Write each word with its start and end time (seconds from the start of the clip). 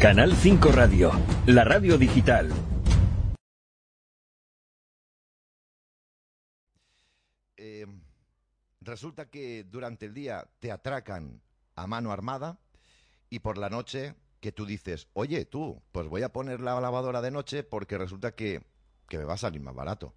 Canal 0.00 0.32
5 0.32 0.70
Radio, 0.70 1.10
la 1.46 1.64
radio 1.64 1.98
digital. 1.98 2.52
Eh, 7.56 7.84
resulta 8.80 9.28
que 9.28 9.64
durante 9.64 10.06
el 10.06 10.14
día 10.14 10.48
te 10.60 10.70
atracan 10.70 11.42
a 11.74 11.88
mano 11.88 12.12
armada 12.12 12.60
y 13.28 13.40
por 13.40 13.58
la 13.58 13.70
noche 13.70 14.14
que 14.38 14.52
tú 14.52 14.66
dices, 14.66 15.08
oye, 15.14 15.44
tú, 15.46 15.82
pues 15.90 16.06
voy 16.06 16.22
a 16.22 16.32
poner 16.32 16.60
la 16.60 16.80
lavadora 16.80 17.20
de 17.20 17.32
noche 17.32 17.64
porque 17.64 17.98
resulta 17.98 18.36
que, 18.36 18.62
que 19.08 19.18
me 19.18 19.24
va 19.24 19.34
a 19.34 19.38
salir 19.38 19.60
más 19.60 19.74
barato. 19.74 20.14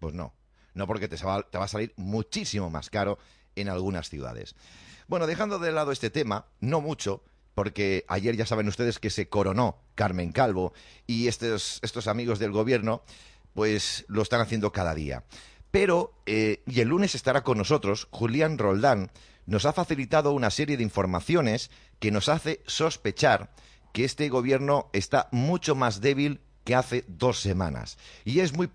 Pues 0.00 0.14
no, 0.14 0.34
no 0.74 0.88
porque 0.88 1.06
te 1.06 1.14
va, 1.24 1.48
te 1.48 1.58
va 1.58 1.66
a 1.66 1.68
salir 1.68 1.94
muchísimo 1.96 2.70
más 2.70 2.90
caro 2.90 3.18
en 3.54 3.68
algunas 3.68 4.08
ciudades. 4.08 4.56
Bueno, 5.06 5.28
dejando 5.28 5.60
de 5.60 5.70
lado 5.70 5.92
este 5.92 6.10
tema, 6.10 6.46
no 6.58 6.80
mucho, 6.80 7.22
porque 7.54 8.04
ayer 8.08 8.36
ya 8.36 8.46
saben 8.46 8.68
ustedes 8.68 8.98
que 8.98 9.10
se 9.10 9.28
coronó 9.28 9.78
Carmen 9.94 10.32
Calvo 10.32 10.72
y 11.06 11.28
estos, 11.28 11.78
estos 11.82 12.06
amigos 12.06 12.38
del 12.38 12.52
gobierno 12.52 13.02
pues 13.54 14.04
lo 14.08 14.22
están 14.22 14.40
haciendo 14.40 14.72
cada 14.72 14.94
día. 14.94 15.24
Pero, 15.70 16.14
eh, 16.26 16.62
y 16.66 16.80
el 16.80 16.88
lunes 16.88 17.14
estará 17.14 17.42
con 17.42 17.58
nosotros, 17.58 18.08
Julián 18.10 18.58
Roldán 18.58 19.10
nos 19.46 19.64
ha 19.64 19.72
facilitado 19.72 20.32
una 20.32 20.50
serie 20.50 20.76
de 20.76 20.82
informaciones 20.82 21.70
que 21.98 22.10
nos 22.10 22.28
hace 22.28 22.60
sospechar 22.66 23.50
que 23.92 24.04
este 24.04 24.28
gobierno 24.28 24.88
está 24.92 25.28
mucho 25.32 25.74
más 25.74 26.00
débil 26.00 26.40
que 26.64 26.74
hace 26.74 27.04
dos 27.08 27.40
semanas. 27.40 27.98
Y 28.24 28.40
es 28.40 28.54
muy, 28.54 28.70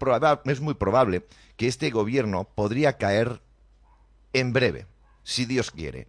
es 0.45 0.59
muy 0.59 0.73
probable 0.73 1.25
que 1.55 1.67
este 1.67 1.89
gobierno 1.89 2.49
podría 2.55 2.97
caer 2.97 3.41
en 4.33 4.53
breve, 4.53 4.85
si 5.23 5.45
Dios 5.45 5.71
quiere. 5.71 6.07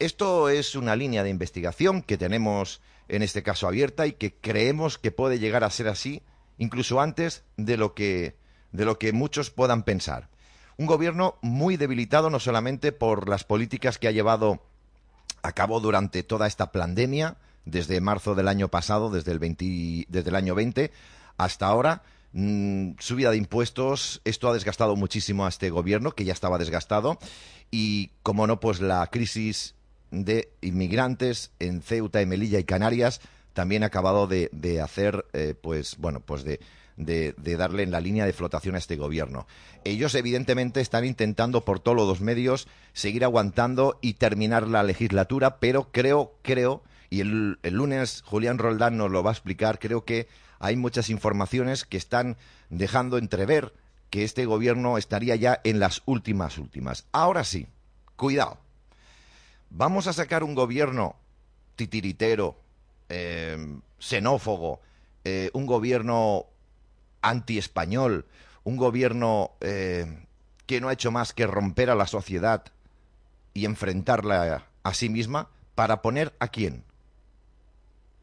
Esto 0.00 0.48
es 0.48 0.76
una 0.76 0.96
línea 0.96 1.22
de 1.22 1.28
investigación 1.28 2.00
que 2.00 2.16
tenemos 2.16 2.80
en 3.08 3.22
este 3.22 3.42
caso 3.42 3.68
abierta 3.68 4.06
y 4.06 4.14
que 4.14 4.32
creemos 4.32 4.96
que 4.96 5.10
puede 5.10 5.38
llegar 5.38 5.62
a 5.62 5.68
ser 5.68 5.88
así 5.88 6.22
incluso 6.56 7.02
antes 7.02 7.44
de 7.58 7.76
lo 7.76 7.94
que 7.94 8.34
de 8.72 8.86
lo 8.86 8.98
que 8.98 9.12
muchos 9.12 9.50
puedan 9.50 9.82
pensar. 9.82 10.30
Un 10.78 10.86
gobierno 10.86 11.36
muy 11.42 11.76
debilitado 11.76 12.30
no 12.30 12.40
solamente 12.40 12.92
por 12.92 13.28
las 13.28 13.44
políticas 13.44 13.98
que 13.98 14.08
ha 14.08 14.10
llevado 14.10 14.62
a 15.42 15.52
cabo 15.52 15.80
durante 15.80 16.22
toda 16.22 16.46
esta 16.46 16.72
pandemia, 16.72 17.36
desde 17.66 18.00
marzo 18.00 18.34
del 18.34 18.48
año 18.48 18.68
pasado, 18.68 19.10
desde 19.10 19.32
el, 19.32 20.34
año 20.34 20.54
20 20.54 20.92
hasta 21.36 21.66
ahora, 21.66 22.04
mm, 22.32 22.92
subida 23.00 23.32
de 23.32 23.36
impuestos, 23.36 24.22
esto 24.24 24.48
ha 24.48 24.54
desgastado 24.54 24.96
muchísimo 24.96 25.44
a 25.44 25.50
este 25.50 25.68
gobierno, 25.68 26.12
que 26.12 26.24
ya 26.24 26.32
estaba 26.32 26.56
desgastado, 26.56 27.18
y 27.70 28.12
como 28.22 28.46
no, 28.46 28.60
pues 28.60 28.80
la 28.80 29.06
crisis 29.08 29.74
de 30.10 30.52
inmigrantes 30.60 31.52
en 31.58 31.82
Ceuta, 31.82 32.20
y 32.22 32.26
Melilla 32.26 32.58
y 32.58 32.64
Canarias 32.64 33.20
también 33.52 33.82
ha 33.82 33.86
acabado 33.86 34.26
de, 34.26 34.80
hacer, 34.82 35.26
eh, 35.32 35.54
pues, 35.60 35.96
bueno, 35.98 36.20
pues 36.20 36.44
de, 36.44 36.60
de, 36.96 37.56
darle 37.56 37.82
en 37.82 37.90
la 37.90 38.00
línea 38.00 38.26
de 38.26 38.32
flotación 38.32 38.74
a 38.74 38.78
este 38.78 38.96
gobierno. 38.96 39.46
Ellos, 39.84 40.14
evidentemente, 40.14 40.80
están 40.80 41.04
intentando 41.04 41.64
por 41.64 41.80
todos 41.80 41.96
los 41.96 42.20
medios 42.20 42.68
seguir 42.92 43.24
aguantando 43.24 43.98
y 44.00 44.14
terminar 44.14 44.68
la 44.68 44.82
legislatura, 44.82 45.58
pero 45.58 45.90
creo, 45.90 46.34
creo, 46.42 46.82
y 47.08 47.20
el, 47.20 47.58
el 47.62 47.74
lunes 47.74 48.22
Julián 48.24 48.58
Roldán 48.58 48.96
nos 48.96 49.10
lo 49.10 49.22
va 49.22 49.30
a 49.30 49.34
explicar, 49.34 49.78
creo 49.78 50.04
que 50.04 50.28
hay 50.58 50.76
muchas 50.76 51.10
informaciones 51.10 51.84
que 51.84 51.96
están 51.96 52.36
dejando 52.68 53.18
entrever 53.18 53.72
que 54.10 54.24
este 54.24 54.44
gobierno 54.44 54.98
estaría 54.98 55.36
ya 55.36 55.60
en 55.64 55.80
las 55.80 56.02
últimas 56.04 56.58
últimas. 56.58 57.06
Ahora 57.12 57.44
sí, 57.44 57.68
cuidado 58.16 58.58
¿Vamos 59.70 60.08
a 60.08 60.12
sacar 60.12 60.42
un 60.42 60.54
gobierno 60.54 61.14
titiritero, 61.76 62.58
eh, 63.08 63.56
xenófobo, 63.98 64.80
eh, 65.24 65.50
un 65.54 65.64
gobierno 65.64 66.46
anti-español, 67.22 68.26
un 68.64 68.76
gobierno 68.76 69.52
eh, 69.60 70.26
que 70.66 70.80
no 70.80 70.88
ha 70.88 70.92
hecho 70.92 71.12
más 71.12 71.32
que 71.32 71.46
romper 71.46 71.88
a 71.88 71.94
la 71.94 72.06
sociedad 72.06 72.64
y 73.54 73.64
enfrentarla 73.64 74.66
a 74.82 74.94
sí 74.94 75.08
misma 75.08 75.48
para 75.76 76.02
poner 76.02 76.34
a 76.40 76.48
quién? 76.48 76.84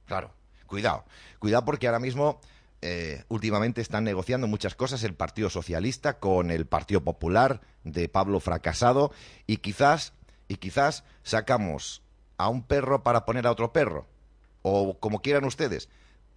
Claro, 0.06 0.32
cuidado, 0.68 1.06
cuidado 1.40 1.66
porque 1.66 1.88
ahora 1.88 2.00
mismo 2.00 2.40
últimamente 3.28 3.82
están 3.82 4.06
negociando 4.06 4.48
muchas 4.48 4.76
cosas 4.76 5.04
el 5.04 5.14
Partido 5.14 5.50
Socialista 5.50 6.20
con 6.20 6.52
el 6.52 6.66
Partido 6.66 7.04
Popular 7.04 7.60
de 7.84 8.08
Pablo 8.08 8.40
Fracasado 8.40 9.12
y 9.46 9.58
quizás 9.58 10.14
y 10.48 10.56
quizás 10.56 11.04
sacamos 11.24 12.02
a 12.38 12.50
un 12.50 12.64
perro 12.64 13.04
para 13.04 13.26
poner 13.26 13.48
a 13.48 13.52
otro 13.52 13.74
perro, 13.74 14.08
o 14.62 15.00
como 15.00 15.22
quieran 15.22 15.46
ustedes, 15.46 15.90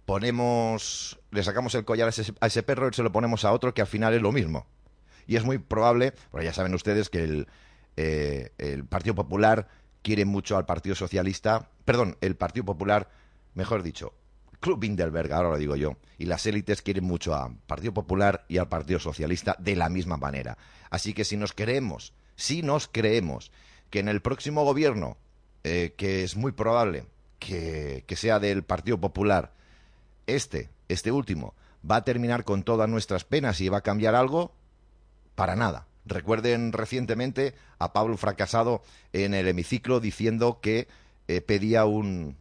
ponemos, 0.05 1.19
le 1.31 1.43
sacamos 1.43 1.75
el 1.75 1.85
collar 1.85 2.07
a 2.07 2.45
ese, 2.47 2.63
perro 2.63 2.89
y 2.89 2.93
se 2.93 3.03
lo 3.03 3.11
ponemos 3.11 3.45
a 3.45 3.51
otro 3.51 3.73
que 3.73 3.81
al 3.81 3.87
final 3.87 4.13
es 4.13 4.21
lo 4.21 4.31
mismo. 4.31 4.65
Y 5.27 5.35
es 5.35 5.43
muy 5.43 5.59
probable, 5.59 6.13
porque 6.31 6.45
ya 6.45 6.53
saben 6.53 6.73
ustedes 6.73 7.09
que 7.09 7.23
el, 7.23 7.47
eh, 7.97 8.51
el 8.57 8.85
Partido 8.85 9.15
Popular 9.15 9.67
quiere 10.01 10.25
mucho 10.25 10.57
al 10.57 10.65
Partido 10.65 10.95
Socialista, 10.95 11.69
perdón, 11.85 12.17
el 12.21 12.35
Partido 12.35 12.65
Popular, 12.65 13.09
mejor 13.53 13.83
dicho, 13.83 14.13
Club 14.59 14.79
Bindelberg, 14.79 15.33
ahora 15.33 15.49
lo 15.49 15.57
digo 15.57 15.75
yo, 15.75 15.97
y 16.17 16.25
las 16.25 16.45
élites 16.45 16.81
quieren 16.81 17.03
mucho 17.03 17.35
al 17.35 17.55
Partido 17.67 17.93
Popular 17.93 18.45
y 18.47 18.57
al 18.57 18.69
Partido 18.69 18.99
Socialista 18.99 19.55
de 19.59 19.75
la 19.75 19.89
misma 19.89 20.17
manera. 20.17 20.57
Así 20.89 21.13
que 21.13 21.25
si 21.25 21.35
nos 21.35 21.53
creemos, 21.53 22.13
si 22.35 22.61
nos 22.61 22.87
creemos 22.87 23.51
que 23.91 23.99
en 23.99 24.07
el 24.07 24.21
próximo 24.21 24.63
gobierno, 24.63 25.17
eh, 25.63 25.93
que 25.95 26.23
es 26.23 26.35
muy 26.35 26.53
probable 26.53 27.05
que, 27.37 28.03
que 28.07 28.15
sea 28.15 28.39
del 28.39 28.63
Partido 28.63 28.99
Popular, 28.99 29.53
este, 30.25 30.69
este 30.87 31.11
último, 31.11 31.53
va 31.89 31.97
a 31.97 32.03
terminar 32.03 32.43
con 32.43 32.63
todas 32.63 32.89
nuestras 32.89 33.25
penas 33.25 33.61
y 33.61 33.69
va 33.69 33.79
a 33.79 33.83
cambiar 33.83 34.15
algo, 34.15 34.55
para 35.35 35.55
nada. 35.55 35.87
Recuerden 36.05 36.73
recientemente 36.73 37.53
a 37.77 37.93
Pablo 37.93 38.17
Fracasado 38.17 38.81
en 39.13 39.33
el 39.33 39.47
hemiciclo 39.47 39.99
diciendo 39.99 40.59
que 40.61 40.87
eh, 41.27 41.41
pedía 41.41 41.85
un, 41.85 42.37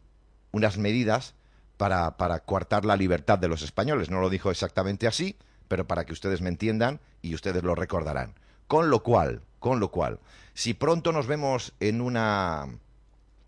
unas 0.53 0.78
medidas 0.78 1.34
para, 1.77 2.17
para 2.17 2.41
coartar 2.41 2.84
la 2.84 2.97
libertad 2.97 3.38
de 3.38 3.49
los 3.49 3.62
españoles. 3.62 4.11
No 4.11 4.21
lo 4.21 4.31
dijo 4.31 4.50
exactamente 4.50 5.06
así, 5.06 5.37
pero 5.69 5.87
para 5.87 6.05
que 6.05 6.12
ustedes 6.12 6.41
me 6.41 6.49
entiendan 6.49 7.00
y 7.22 7.34
ustedes 7.34 7.62
lo 7.62 7.75
recordarán. 7.75 8.34
Con 8.67 8.91
lo 8.91 9.03
cual, 9.03 9.43
con 9.60 9.78
lo 9.78 9.91
cual, 9.91 10.19
si 10.54 10.75
pronto 10.75 11.12
nos 11.12 11.26
vemos 11.26 11.75
en 11.78 12.00
una 12.00 12.66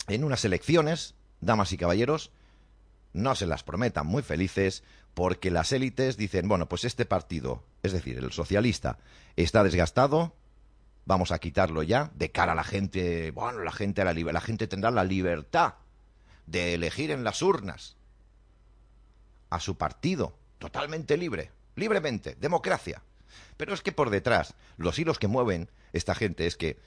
en 0.09 0.25
unas 0.25 0.45
elecciones, 0.45 1.15
damas 1.41 1.73
y 1.73 1.77
caballeros, 1.77 2.31
no 3.13 3.35
se 3.35 3.47
las 3.47 3.63
prometan 3.63 4.07
muy 4.07 4.23
felices 4.23 4.83
porque 5.15 5.51
las 5.51 5.73
élites 5.73 6.17
dicen, 6.17 6.49
bueno, 6.49 6.69
pues 6.69 6.85
este 6.85 7.05
partido, 7.05 7.63
es 7.83 7.93
decir, 7.93 8.19
el 8.19 8.33
socialista, 8.33 8.99
está 9.37 9.63
desgastado, 9.63 10.35
vamos 11.05 11.33
a 11.33 11.39
quitarlo 11.39 11.83
ya, 11.83 12.11
de 12.15 12.31
cara 12.31 12.53
a 12.53 12.57
la 12.57 12.65
gente, 12.65 13.31
bueno, 13.33 13.61
la 13.61 13.73
gente, 13.73 14.05
la, 14.05 14.13
la 14.15 14.41
gente 14.41 14.67
tendrá 14.67 14.91
la 14.91 15.05
libertad 15.05 15.75
de 16.47 16.75
elegir 16.75 17.11
en 17.11 17.25
las 17.25 17.43
urnas 17.43 17.97
a 19.51 19.61
su 19.61 19.77
partido, 19.77 20.35
totalmente 20.59 21.17
libre, 21.17 21.51
libremente, 21.77 22.37
democracia. 22.41 23.03
Pero 23.57 23.75
es 23.75 23.83
que 23.83 23.93
por 23.93 24.11
detrás, 24.11 24.55
los 24.77 24.99
hilos 24.99 25.19
que 25.19 25.29
mueven 25.29 25.71
esta 25.93 26.15
gente 26.15 26.47
es 26.47 26.57
que 26.57 26.79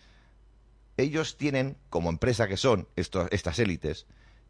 ellos 0.97 1.37
tienen, 1.37 1.77
como 1.89 2.09
empresa 2.09 2.47
que 2.47 2.57
son 2.57 2.87
estas 2.95 3.59
élites, 3.59 4.05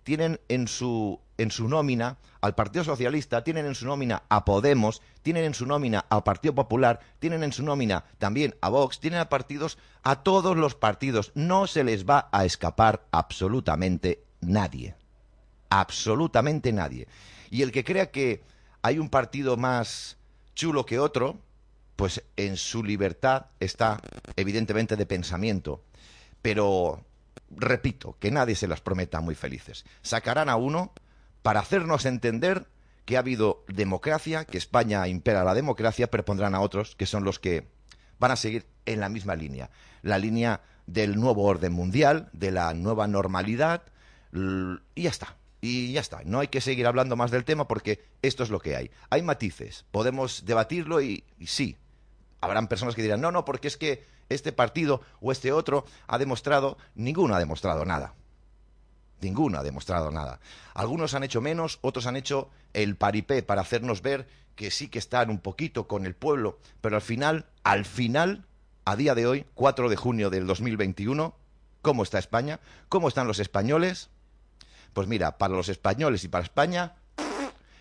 tienen 0.06 0.40
en 0.50 0.68
su, 0.68 1.20
en 1.40 1.50
su 1.50 1.68
nómina 1.68 2.18
al 2.40 2.54
Partido 2.54 2.86
Socialista, 2.86 3.44
tienen 3.44 3.66
en 3.66 3.74
su 3.74 3.88
nómina 3.88 4.22
a 4.30 4.46
Podemos, 4.46 5.02
tienen 5.24 5.44
en 5.44 5.56
su 5.56 5.66
nómina 5.66 6.06
al 6.10 6.24
Partido 6.24 6.54
Popular, 6.54 7.00
tienen 7.20 7.44
en 7.44 7.52
su 7.52 7.64
nómina 7.64 8.06
también 8.20 8.56
a 8.62 8.70
Vox, 8.70 9.00
tienen 9.00 9.20
a 9.20 9.30
partidos, 9.30 9.80
a 10.04 10.22
todos 10.22 10.56
los 10.56 10.76
partidos. 10.76 11.32
No 11.34 11.66
se 11.66 11.84
les 11.84 12.06
va 12.06 12.30
a 12.32 12.46
escapar 12.46 13.08
absolutamente 13.12 14.24
nadie. 14.42 14.96
Absolutamente 15.70 16.72
nadie. 16.72 17.08
Y 17.50 17.64
el 17.64 17.72
que 17.72 17.84
crea 17.84 18.12
que 18.12 18.44
hay 18.84 19.00
un 19.00 19.10
partido 19.10 19.58
más 19.58 20.18
chulo 20.54 20.86
que 20.86 21.00
otro, 21.00 21.40
pues 21.96 22.24
en 22.36 22.58
su 22.58 22.84
libertad 22.84 23.48
está, 23.60 24.02
evidentemente, 24.36 24.96
de 24.96 25.06
pensamiento. 25.06 25.84
Pero, 26.42 27.04
repito, 27.50 28.18
que 28.20 28.32
nadie 28.32 28.56
se 28.56 28.68
las 28.68 28.82
prometa 28.82 29.22
muy 29.22 29.36
felices. 29.36 29.86
Sacarán 30.02 30.50
a 30.50 30.58
uno 30.58 30.94
para 31.42 31.62
hacernos 31.62 32.06
entender 32.06 32.68
que 33.06 33.16
ha 33.16 33.20
habido 33.20 33.64
democracia, 33.68 34.46
que 34.46 34.58
España 34.58 35.08
impera 35.08 35.44
la 35.44 35.54
democracia, 35.54 36.10
pero 36.10 36.26
pondrán 36.26 36.56
a 36.56 36.62
otros 36.62 36.96
que 36.96 37.06
son 37.06 37.24
los 37.24 37.40
que 37.40 37.68
van 38.20 38.32
a 38.32 38.36
seguir 38.36 38.66
en 38.86 39.00
la 39.00 39.10
misma 39.10 39.36
línea. 39.36 39.70
La 40.02 40.18
línea 40.18 40.62
del 40.88 41.16
nuevo 41.16 41.44
orden 41.44 41.72
mundial, 41.72 42.30
de 42.34 42.52
la 42.52 42.74
nueva 42.74 43.08
normalidad, 43.08 43.84
y 44.34 45.04
ya 45.04 45.10
está. 45.10 45.38
Y 45.62 45.94
ya 45.94 46.02
está, 46.02 46.22
no 46.26 46.42
hay 46.42 46.50
que 46.50 46.62
seguir 46.62 46.86
hablando 46.86 47.16
más 47.16 47.32
del 47.32 47.44
tema 47.44 47.68
porque 47.68 48.04
esto 48.22 48.44
es 48.44 48.52
lo 48.52 48.60
que 48.60 48.76
hay. 48.76 48.92
Hay 49.10 49.24
matices, 49.24 49.86
podemos 49.90 50.46
debatirlo 50.46 51.02
y 51.02 51.24
sí, 51.44 51.78
Habrán 52.46 52.68
personas 52.68 52.96
que 52.96 53.02
dirán, 53.02 53.22
no, 53.22 53.32
no, 53.32 53.44
porque 53.44 53.68
es 53.68 53.76
que 53.76 54.06
este 54.30 54.52
partido 54.52 55.02
o 55.20 55.32
este 55.32 55.52
otro 55.52 55.86
ha 56.08 56.18
demostrado, 56.20 56.78
ninguno 56.94 57.36
ha 57.36 57.40
demostrado 57.40 57.86
nada. 57.86 58.14
Ninguno 59.22 59.58
ha 59.58 59.64
demostrado 59.64 60.12
nada. 60.12 60.40
Algunos 60.76 61.16
han 61.16 61.24
hecho 61.24 61.42
menos, 61.42 61.80
otros 61.82 62.06
han 62.06 62.16
hecho 62.16 62.50
el 62.74 62.98
paripé 62.98 63.42
para 63.42 63.62
hacernos 63.62 64.02
ver 64.04 64.28
que 64.56 64.70
sí 64.70 64.90
que 64.90 65.00
están 65.00 65.32
un 65.32 65.40
poquito 65.40 65.88
con 65.88 66.06
el 66.06 66.14
pueblo, 66.14 66.60
pero 66.82 66.96
al 66.96 67.02
final, 67.02 67.48
al 67.64 67.84
final, 67.84 68.46
a 68.86 68.96
día 68.96 69.16
de 69.16 69.26
hoy, 69.26 69.46
4 69.56 69.90
de 69.90 69.96
junio 69.96 70.30
del 70.30 70.46
2021, 70.46 71.36
¿cómo 71.82 72.04
está 72.04 72.20
España? 72.20 72.60
¿Cómo 72.90 73.08
están 73.08 73.28
los 73.28 73.40
españoles? 73.40 74.12
Pues 74.94 75.08
mira, 75.08 75.40
para 75.40 75.56
los 75.56 75.70
españoles 75.70 76.24
y 76.24 76.28
para 76.28 76.44
España, 76.44 76.96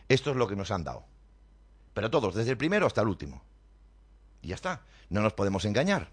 esto 0.08 0.30
es 0.30 0.36
lo 0.36 0.48
que 0.48 0.56
nos 0.56 0.70
han 0.70 0.84
dado. 0.84 1.04
Pero 1.92 2.10
todos, 2.10 2.34
desde 2.34 2.52
el 2.52 2.56
primero 2.56 2.86
hasta 2.86 3.02
el 3.02 3.08
último. 3.08 3.42
Y 4.44 4.48
ya 4.48 4.56
está, 4.56 4.82
no 5.08 5.22
nos 5.22 5.32
podemos 5.32 5.64
engañar. 5.64 6.10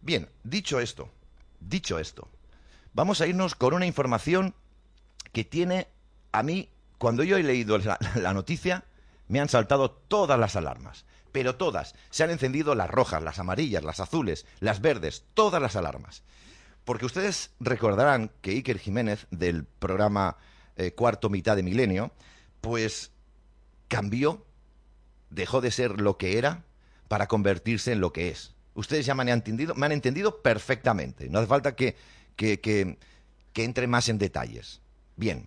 Bien, 0.00 0.30
dicho 0.42 0.80
esto, 0.80 1.10
dicho 1.60 1.98
esto, 1.98 2.30
vamos 2.94 3.20
a 3.20 3.26
irnos 3.26 3.54
con 3.54 3.74
una 3.74 3.86
información 3.86 4.54
que 5.32 5.44
tiene 5.44 5.88
a 6.32 6.42
mí, 6.42 6.70
cuando 6.96 7.22
yo 7.22 7.36
he 7.36 7.42
leído 7.42 7.76
la, 7.78 8.32
noticia, 8.32 8.84
me 9.28 9.40
han 9.40 9.50
saltado 9.50 9.90
todas 9.90 10.40
las 10.40 10.56
alarmas. 10.56 11.04
Pero 11.32 11.56
todas. 11.56 11.94
Se 12.10 12.24
han 12.24 12.30
encendido 12.30 12.74
las 12.74 12.88
rojas, 12.88 13.22
las 13.22 13.38
amarillas, 13.38 13.84
las 13.84 14.00
azules, 14.00 14.46
las 14.60 14.80
verdes, 14.80 15.24
todas 15.34 15.60
las 15.60 15.76
alarmas. 15.76 16.22
Porque 16.84 17.06
ustedes 17.06 17.50
recordarán 17.60 18.30
que 18.40 18.52
Iker 18.52 18.78
Jiménez, 18.78 19.26
del 19.30 19.64
programa 19.64 20.38
eh, 20.76 20.92
Cuarto 20.92 21.28
Mitad 21.28 21.56
de 21.56 21.62
Milenio, 21.62 22.12
pues 22.60 23.10
cambió, 23.88 24.46
dejó 25.30 25.60
de 25.60 25.72
ser 25.72 26.00
lo 26.00 26.16
que 26.16 26.38
era 26.38 26.64
para 27.08 27.26
convertirse 27.26 27.92
en 27.92 28.00
lo 28.00 28.12
que 28.12 28.28
es. 28.28 28.54
Ustedes 28.74 29.06
ya 29.06 29.14
me 29.14 29.22
han 29.22 29.28
entendido, 29.28 29.74
me 29.74 29.86
han 29.86 29.92
entendido 29.92 30.42
perfectamente. 30.42 31.28
No 31.28 31.38
hace 31.38 31.48
falta 31.48 31.76
que, 31.76 31.96
entre 33.54 33.86
más 33.86 34.08
en 34.08 34.18
detalles. 34.18 34.80
Bien, 35.16 35.46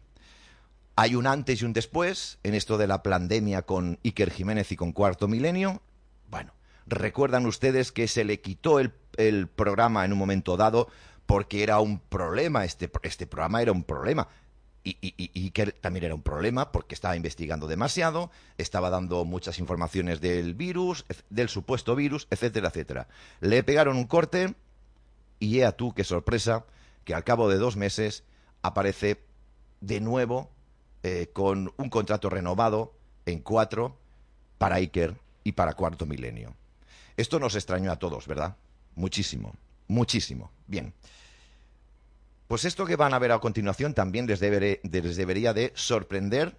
hay 0.95 1.15
un 1.15 1.27
antes 1.27 1.62
y 1.62 1.65
un 1.65 1.74
después 1.74 2.39
en 2.44 2.54
esto 2.54 2.77
de 2.77 2.88
la 2.88 3.04
pandemia 3.04 3.63
con 3.63 4.00
Iker 4.04 4.31
Jiménez 4.31 4.71
y 4.71 4.75
con 4.75 4.94
Cuarto 4.94 5.27
Milenio. 5.27 5.81
Bueno, 6.30 6.54
recuerdan 6.86 7.45
ustedes 7.45 7.92
que 7.92 8.07
se 8.07 8.24
le 8.24 8.39
quitó 8.39 8.80
el, 8.80 8.94
el 9.18 9.48
programa 9.48 10.06
en 10.06 10.13
un 10.13 10.19
momento 10.19 10.56
dado 10.56 10.88
porque 11.25 11.62
era 11.62 11.80
un 11.80 12.00
problema, 12.00 12.63
este, 12.63 12.89
este 13.03 13.27
programa 13.27 13.62
era 13.62 13.74
un 13.74 13.83
problema. 13.83 14.30
Y, 14.83 14.97
y, 15.01 15.44
Iker 15.45 15.74
también 15.74 16.06
era 16.06 16.15
un 16.15 16.21
problema 16.21 16.71
porque 16.71 16.95
estaba 16.95 17.18
investigando 17.18 17.68
demasiado, 17.68 18.31
estaba 18.57 18.89
dando 18.89 19.25
muchas 19.25 19.59
informaciones 19.59 20.21
del 20.21 20.53
virus, 20.53 21.06
del 21.29 21.50
supuesto 21.50 21.95
virus, 21.95 22.27
etcétera, 22.29 22.69
etcétera. 22.69 23.07
Le 23.41 23.63
pegaron 23.63 23.97
un 23.97 24.06
corte 24.06 24.56
y 25.39 25.62
a 25.62 25.74
tú, 25.74 25.94
qué 25.94 26.06
sorpresa, 26.06 26.65
que 27.03 27.13
al 27.13 27.24
cabo 27.24 27.50
de 27.50 27.57
dos 27.57 27.75
meses 27.75 28.24
aparece 28.62 29.21
de 29.81 30.00
nuevo 30.00 30.50
eh, 31.03 31.29
con 31.33 31.74
un 31.77 31.89
contrato 31.89 32.29
renovado 32.29 32.94
en 33.25 33.39
cuatro 33.39 33.97
para 34.57 34.75
Iker 34.77 35.15
y 35.44 35.53
para 35.53 35.74
Cuarto 35.74 36.06
Milenio. 36.06 36.56
Esto 37.15 37.39
nos 37.39 37.56
extrañó 37.56 37.91
a 37.91 37.97
todos, 37.97 38.27
¿verdad? 38.27 38.56
Muchísimo, 38.95 39.53
muchísimo. 39.88 40.51
Bien. 40.68 40.94
Pues 42.48 42.64
esto 42.64 42.86
que 42.86 42.96
van 42.96 43.14
a 43.14 43.20
ver 43.20 43.32
a 43.32 43.40
continuación 43.40 43.94
también 43.94 44.26
les, 44.26 44.40
debería 44.40 45.54
de 45.54 45.74
sorprender 45.76 46.58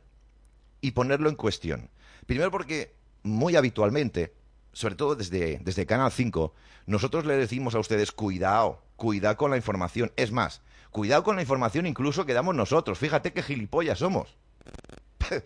y 0.81 0.91
ponerlo 0.91 1.29
en 1.31 1.35
cuestión. 1.35 1.91
Primero 2.27 2.51
porque 2.51 2.95
muy 3.23 3.57
habitualmente, 3.57 4.35
sobre 4.73 4.97
todo 4.97 5.15
desde, 5.15 5.59
desde 5.63 5.87
Canal 5.87 6.13
5, 6.13 6.55
nosotros 6.87 7.25
le 7.25 7.37
decimos 7.37 7.75
a 7.75 7.79
ustedes, 7.79 8.13
cuidado, 8.13 8.83
cuidado 8.97 9.37
con 9.39 9.51
la 9.51 9.57
información. 9.57 10.13
Es 10.17 10.31
más, 10.31 10.61
cuidado 10.91 11.25
con 11.25 11.37
la 11.37 11.43
información 11.43 11.87
incluso 11.87 12.27
que 12.27 12.35
damos 12.35 12.55
nosotros. 12.55 12.99
Fíjate 12.99 13.33
qué 13.33 13.43
gilipollas 13.43 14.01
somos. 14.01 14.37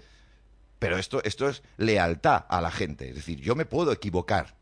Pero 0.81 0.99
esto, 0.99 1.23
esto 1.23 1.49
es 1.49 1.63
lealtad 1.77 2.47
a 2.49 2.61
la 2.61 2.73
gente. 2.73 3.11
Es 3.11 3.15
decir, 3.15 3.41
yo 3.41 3.55
me 3.55 3.65
puedo 3.65 3.93
equivocar. 3.93 4.57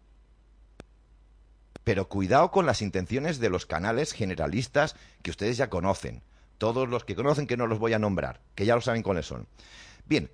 Pero 1.85 2.09
cuidado 2.09 2.51
con 2.51 2.67
las 2.67 2.83
intenciones 2.83 3.39
de 3.41 3.51
los 3.51 3.67
canales 3.67 4.13
generalistas 4.13 4.97
que 5.23 5.31
ustedes 5.31 5.57
ya 5.57 5.71
conocen. 5.71 6.23
Todos 6.59 6.89
los 6.89 7.05
que 7.05 7.17
conocen 7.17 7.47
que 7.47 7.57
no 7.57 7.67
los 7.67 7.79
voy 7.79 7.95
a 7.95 7.99
nombrar, 7.99 8.41
que 8.55 8.67
ya 8.67 8.75
lo 8.75 8.81
saben 8.81 9.03
cuáles 9.03 9.27
son. 9.27 9.47
Bien, 10.05 10.31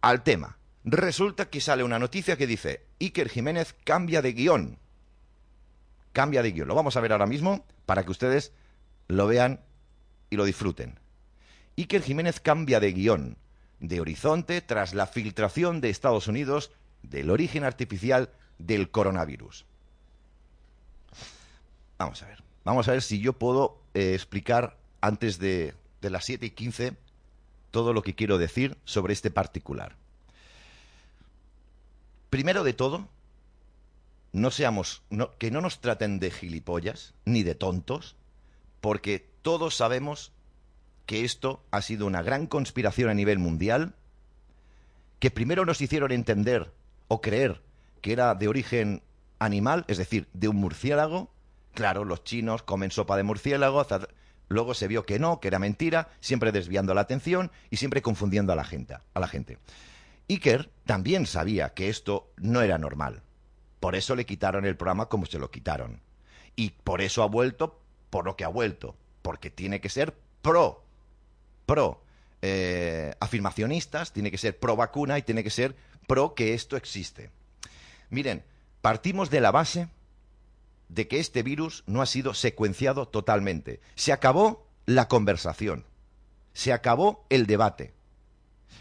al 0.00 0.22
tema. 0.22 0.58
Resulta 0.84 1.50
que 1.50 1.60
sale 1.60 1.82
una 1.82 1.98
noticia 1.98 2.36
que 2.36 2.46
dice, 2.46 2.84
Iker 3.00 3.28
Jiménez 3.28 3.74
cambia 3.84 4.22
de 4.22 4.32
guion. 4.32 4.78
Cambia 6.12 6.42
de 6.42 6.52
guion. 6.52 6.68
Lo 6.68 6.74
vamos 6.74 6.96
a 6.96 7.00
ver 7.00 7.12
ahora 7.12 7.26
mismo 7.26 7.64
para 7.86 8.04
que 8.04 8.10
ustedes 8.10 8.52
lo 9.08 9.26
vean 9.26 9.60
y 10.30 10.36
lo 10.36 10.44
disfruten. 10.44 10.98
Iker 11.76 12.02
Jiménez 12.02 12.40
cambia 12.40 12.80
de 12.80 12.92
guion, 12.92 13.36
de 13.80 14.00
horizonte, 14.00 14.60
tras 14.60 14.94
la 14.94 15.06
filtración 15.06 15.80
de 15.80 15.90
Estados 15.90 16.28
Unidos 16.28 16.70
del 17.02 17.30
origen 17.30 17.64
artificial 17.64 18.30
del 18.58 18.90
coronavirus. 18.90 19.66
Vamos 21.98 22.22
a 22.22 22.26
ver. 22.26 22.42
Vamos 22.64 22.88
a 22.88 22.92
ver 22.92 23.02
si 23.02 23.20
yo 23.20 23.32
puedo 23.32 23.78
eh, 23.94 24.14
explicar 24.14 24.76
antes 25.00 25.38
de, 25.38 25.74
de 26.00 26.10
las 26.10 26.24
7 26.24 26.46
y 26.46 26.50
15 26.50 26.96
todo 27.70 27.92
lo 27.92 28.02
que 28.02 28.14
quiero 28.14 28.38
decir 28.38 28.76
sobre 28.84 29.12
este 29.12 29.30
particular. 29.30 29.96
Primero 32.30 32.64
de 32.64 32.72
todo, 32.72 33.08
no 34.32 34.50
seamos, 34.50 35.02
no, 35.10 35.36
que 35.38 35.50
no 35.50 35.60
nos 35.60 35.80
traten 35.80 36.18
de 36.18 36.30
gilipollas 36.30 37.14
ni 37.24 37.42
de 37.42 37.54
tontos, 37.54 38.16
porque 38.80 39.30
todos 39.42 39.76
sabemos 39.76 40.32
que 41.06 41.24
esto 41.24 41.62
ha 41.70 41.82
sido 41.82 42.06
una 42.06 42.22
gran 42.22 42.46
conspiración 42.46 43.08
a 43.08 43.14
nivel 43.14 43.38
mundial, 43.38 43.94
que 45.20 45.30
primero 45.30 45.64
nos 45.64 45.80
hicieron 45.80 46.12
entender 46.12 46.72
o 47.08 47.20
creer 47.20 47.62
que 48.02 48.12
era 48.12 48.34
de 48.34 48.48
origen 48.48 49.02
animal, 49.38 49.84
es 49.88 49.98
decir, 49.98 50.28
de 50.32 50.48
un 50.48 50.56
murciélago, 50.56 51.30
Claro, 51.76 52.06
los 52.06 52.24
chinos 52.24 52.62
comen 52.62 52.90
sopa 52.90 53.18
de 53.18 53.22
murciélago, 53.22 53.86
luego 54.48 54.72
se 54.72 54.88
vio 54.88 55.04
que 55.04 55.18
no, 55.18 55.40
que 55.40 55.48
era 55.48 55.58
mentira, 55.58 56.08
siempre 56.20 56.50
desviando 56.50 56.94
la 56.94 57.02
atención 57.02 57.52
y 57.68 57.76
siempre 57.76 58.00
confundiendo 58.00 58.50
a 58.54 58.56
la 58.56 58.64
gente. 58.64 58.96
A 59.12 59.20
la 59.20 59.28
gente. 59.28 59.58
Iker 60.26 60.70
también 60.86 61.26
sabía 61.26 61.74
que 61.74 61.90
esto 61.90 62.32
no 62.38 62.62
era 62.62 62.78
normal. 62.78 63.20
Por 63.78 63.94
eso 63.94 64.16
le 64.16 64.24
quitaron 64.24 64.64
el 64.64 64.78
programa 64.78 65.10
como 65.10 65.26
se 65.26 65.38
lo 65.38 65.50
quitaron. 65.50 66.00
Y 66.56 66.70
por 66.70 67.02
eso 67.02 67.22
ha 67.22 67.26
vuelto 67.26 67.78
por 68.08 68.24
lo 68.24 68.36
que 68.36 68.44
ha 68.44 68.48
vuelto. 68.48 68.96
Porque 69.20 69.50
tiene 69.50 69.82
que 69.82 69.90
ser 69.90 70.16
pro. 70.40 70.82
Pro. 71.66 72.02
Eh, 72.40 73.14
afirmacionistas, 73.20 74.14
tiene 74.14 74.30
que 74.30 74.38
ser 74.38 74.58
pro 74.58 74.76
vacuna 74.76 75.18
y 75.18 75.22
tiene 75.22 75.44
que 75.44 75.50
ser 75.50 75.76
pro 76.06 76.34
que 76.34 76.54
esto 76.54 76.78
existe. 76.78 77.28
Miren, 78.08 78.44
partimos 78.80 79.28
de 79.28 79.42
la 79.42 79.50
base 79.50 79.88
de 80.88 81.08
que 81.08 81.18
este 81.18 81.42
virus 81.42 81.84
no 81.86 82.02
ha 82.02 82.06
sido 82.06 82.34
secuenciado 82.34 83.08
totalmente. 83.08 83.80
Se 83.94 84.12
acabó 84.12 84.66
la 84.86 85.08
conversación. 85.08 85.84
Se 86.52 86.72
acabó 86.72 87.26
el 87.28 87.46
debate. 87.46 87.92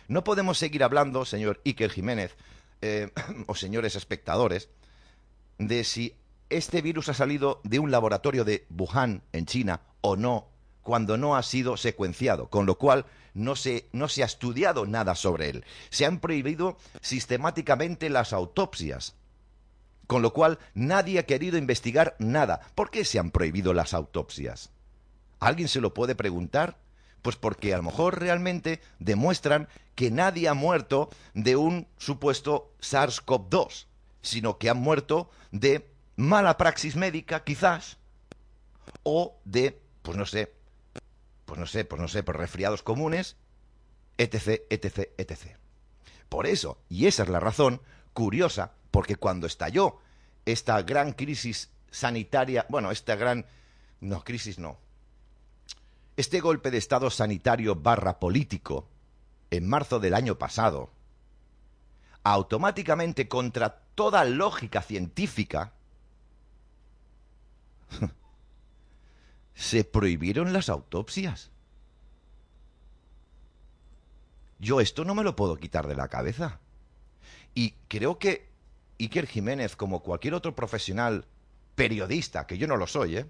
No 0.08 0.24
podemos 0.24 0.58
seguir 0.58 0.84
hablando, 0.84 1.26
señor 1.26 1.62
Iker 1.66 1.92
Jiménez, 1.92 2.36
eh, 2.82 3.12
o 3.48 3.56
señores 3.56 3.96
espectadores, 3.96 4.70
de 5.58 5.84
si 5.84 6.16
este 6.50 6.82
virus 6.82 7.10
ha 7.10 7.14
salido 7.14 7.62
de 7.64 7.80
un 7.80 7.92
laboratorio 7.92 8.44
de 8.46 8.66
Wuhan, 8.70 9.24
en 9.32 9.46
China, 9.46 9.82
o 10.02 10.16
no, 10.16 10.48
cuando 10.84 11.18
no 11.18 11.36
ha 11.36 11.42
sido 11.42 11.78
secuenciado, 11.78 12.50
con 12.50 12.68
lo 12.68 12.78
cual 12.78 13.06
no 13.34 13.56
se, 13.56 13.90
no 13.92 14.08
se 14.08 14.22
ha 14.22 14.28
estudiado 14.28 14.86
nada 14.86 15.16
sobre 15.16 15.50
él. 15.50 15.66
Se 15.90 16.06
han 16.06 16.20
prohibido 16.20 16.78
sistemáticamente 17.02 18.10
las 18.10 18.34
autopsias 18.34 19.16
con 20.08 20.22
lo 20.22 20.34
cual 20.34 20.60
nadie 20.74 21.20
ha 21.20 21.26
querido 21.26 21.58
investigar 21.58 22.16
nada. 22.20 22.62
¿Por 22.76 22.92
qué 22.92 23.06
se 23.06 23.20
han 23.20 23.32
prohibido 23.32 23.74
las 23.74 23.94
autopsias? 23.94 24.72
¿Alguien 25.40 25.68
se 25.68 25.82
lo 25.82 25.94
puede 25.94 26.16
preguntar? 26.16 26.78
Pues 27.22 27.36
porque 27.36 27.74
a 27.74 27.78
lo 27.78 27.84
mejor 27.84 28.20
realmente 28.20 28.82
demuestran 29.00 29.68
que 29.96 30.12
nadie 30.12 30.48
ha 30.48 30.54
muerto 30.54 31.10
de 31.34 31.56
un 31.56 31.88
supuesto 31.98 32.72
SARS-CoV-2, 32.82 33.88
sino 34.22 34.58
que 34.58 34.70
han 34.70 34.78
muerto 34.78 35.30
de 35.52 35.90
mala 36.16 36.58
praxis 36.58 36.96
médica, 36.96 37.44
quizás, 37.44 37.98
o 39.04 39.38
de, 39.44 39.82
pues 40.02 40.18
no 40.18 40.26
sé, 40.26 40.54
pues 41.46 41.60
no 41.60 41.66
sé, 41.66 41.86
pues 41.86 42.02
no 42.02 42.08
sé, 42.08 42.24
por 42.24 42.38
resfriados 42.38 42.84
comunes, 42.84 43.38
etc, 44.18 44.62
etc, 44.70 45.10
etc. 45.18 45.58
Por 46.30 46.48
eso, 46.48 46.80
y 46.90 47.08
esa 47.08 47.24
es 47.24 47.30
la 47.30 47.40
razón 47.40 47.82
curiosa 48.14 48.74
porque 48.96 49.18
cuando 49.18 49.46
estalló 49.46 50.00
esta 50.46 50.82
gran 50.82 51.12
crisis 51.12 51.70
sanitaria, 51.92 52.66
bueno, 52.70 52.92
esta 52.92 53.18
gran, 53.18 53.46
no, 54.00 54.24
crisis 54.24 54.58
no, 54.58 54.78
este 56.16 56.40
golpe 56.40 56.72
de 56.72 56.78
Estado 56.78 57.10
sanitario 57.10 57.76
barra 57.76 58.22
político 58.22 58.88
en 59.52 59.68
marzo 59.68 60.00
del 60.00 60.14
año 60.14 60.38
pasado, 60.38 60.92
automáticamente 62.24 63.28
contra 63.28 63.82
toda 63.96 64.24
lógica 64.24 64.82
científica, 64.82 65.74
se 69.56 69.84
prohibieron 69.84 70.54
las 70.54 70.70
autopsias. 70.70 71.52
Yo 74.58 74.80
esto 74.80 75.04
no 75.04 75.16
me 75.16 75.24
lo 75.26 75.36
puedo 75.36 75.58
quitar 75.58 75.86
de 75.86 75.96
la 75.96 76.08
cabeza. 76.08 76.62
Y 77.54 77.72
creo 77.90 78.20
que 78.20 78.55
Iker 79.00 79.28
Jiménez, 79.28 79.76
como 79.76 80.02
cualquier 80.02 80.34
otro 80.34 80.56
profesional 80.56 81.26
periodista, 81.76 82.48
que 82.48 82.58
yo 82.58 82.68
no 82.68 82.78
lo 82.78 82.88
soy, 82.88 83.18
¿eh? 83.18 83.26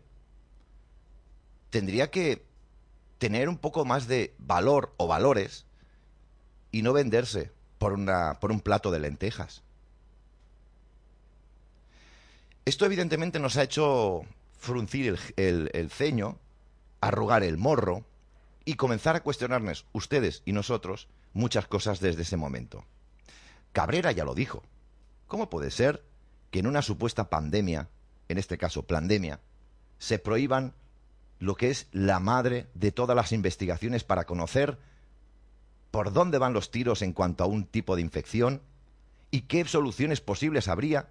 tendría 1.70 2.12
que 2.12 2.46
tener 3.18 3.50
un 3.50 3.58
poco 3.58 3.86
más 3.86 4.08
de 4.08 4.36
valor 4.38 4.94
o 4.98 5.08
valores 5.08 5.66
y 6.72 6.82
no 6.82 6.94
venderse 6.94 7.52
por, 7.78 7.94
una, 7.94 8.40
por 8.40 8.52
un 8.52 8.62
plato 8.62 8.92
de 8.92 9.00
lentejas. 9.00 9.64
Esto 12.66 12.86
evidentemente 12.86 13.40
nos 13.40 13.58
ha 13.58 13.64
hecho 13.64 14.24
fruncir 14.58 15.18
el, 15.38 15.70
el 15.74 15.90
ceño, 15.90 16.40
arrugar 17.02 17.44
el 17.44 17.58
morro 17.58 18.06
y 18.66 18.76
comenzar 18.76 19.16
a 19.16 19.24
cuestionarnos, 19.24 19.86
ustedes 19.94 20.42
y 20.46 20.52
nosotros, 20.52 21.08
muchas 21.34 21.68
cosas 21.68 22.00
desde 22.00 22.24
ese 22.24 22.38
momento. 22.38 22.86
Cabrera 23.72 24.12
ya 24.12 24.24
lo 24.24 24.34
dijo. 24.34 24.64
¿Cómo 25.28 25.50
puede 25.50 25.72
ser 25.72 26.04
que 26.52 26.60
en 26.60 26.68
una 26.68 26.82
supuesta 26.82 27.30
pandemia, 27.30 27.90
en 28.28 28.38
este 28.38 28.58
caso 28.58 28.84
pandemia, 28.84 29.40
se 29.98 30.20
prohíban 30.20 30.74
lo 31.40 31.56
que 31.56 31.70
es 31.70 31.88
la 31.92 32.20
madre 32.20 32.68
de 32.74 32.92
todas 32.92 33.16
las 33.16 33.32
investigaciones 33.32 34.04
para 34.04 34.26
conocer 34.26 34.78
por 35.92 36.14
dónde 36.14 36.38
van 36.38 36.54
los 36.54 36.72
tiros 36.72 37.02
en 37.02 37.14
cuanto 37.14 37.44
a 37.44 37.48
un 37.48 37.66
tipo 37.66 37.96
de 37.96 38.02
infección 38.02 38.62
y 39.32 39.42
qué 39.42 39.66
soluciones 39.66 40.22
posibles 40.22 40.68
habría 40.68 41.10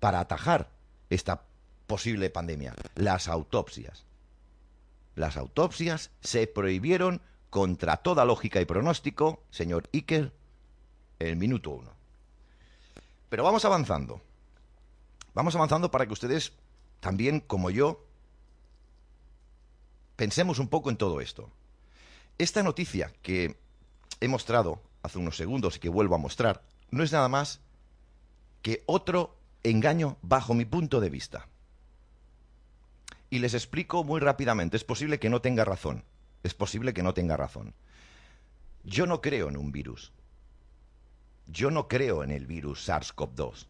para 0.00 0.20
atajar 0.20 0.70
esta 1.10 1.42
posible 1.86 2.30
pandemia. 2.30 2.74
Las 2.94 3.28
autopsias. 3.28 4.04
Las 5.14 5.36
autopsias 5.36 6.10
se 6.20 6.46
prohibieron 6.46 7.22
contra 7.50 7.96
toda 7.96 8.24
lógica 8.24 8.60
y 8.60 8.66
pronóstico, 8.66 9.42
señor 9.50 9.88
Iker, 9.92 10.32
el 11.18 11.36
minuto 11.36 11.70
uno. 11.70 11.95
Pero 13.28 13.44
vamos 13.44 13.64
avanzando. 13.64 14.20
Vamos 15.34 15.54
avanzando 15.54 15.90
para 15.90 16.06
que 16.06 16.12
ustedes, 16.12 16.52
también 17.00 17.40
como 17.40 17.70
yo, 17.70 18.04
pensemos 20.16 20.58
un 20.58 20.68
poco 20.68 20.90
en 20.90 20.96
todo 20.96 21.20
esto. 21.20 21.50
Esta 22.38 22.62
noticia 22.62 23.12
que 23.22 23.58
he 24.20 24.28
mostrado 24.28 24.82
hace 25.02 25.18
unos 25.18 25.36
segundos 25.36 25.76
y 25.76 25.80
que 25.80 25.88
vuelvo 25.88 26.14
a 26.14 26.18
mostrar, 26.18 26.62
no 26.90 27.02
es 27.02 27.12
nada 27.12 27.28
más 27.28 27.60
que 28.62 28.82
otro 28.86 29.36
engaño 29.62 30.16
bajo 30.22 30.54
mi 30.54 30.64
punto 30.64 31.00
de 31.00 31.10
vista. 31.10 31.48
Y 33.30 33.40
les 33.40 33.54
explico 33.54 34.04
muy 34.04 34.20
rápidamente, 34.20 34.76
es 34.76 34.84
posible 34.84 35.18
que 35.18 35.28
no 35.28 35.40
tenga 35.40 35.64
razón, 35.64 36.04
es 36.42 36.54
posible 36.54 36.94
que 36.94 37.02
no 37.02 37.14
tenga 37.14 37.36
razón. 37.36 37.74
Yo 38.84 39.06
no 39.06 39.20
creo 39.20 39.48
en 39.48 39.56
un 39.56 39.72
virus. 39.72 40.12
Yo 41.46 41.70
no 41.70 41.88
creo 41.88 42.24
en 42.24 42.30
el 42.30 42.46
virus 42.46 42.88
SARS-CoV-2. 42.88 43.66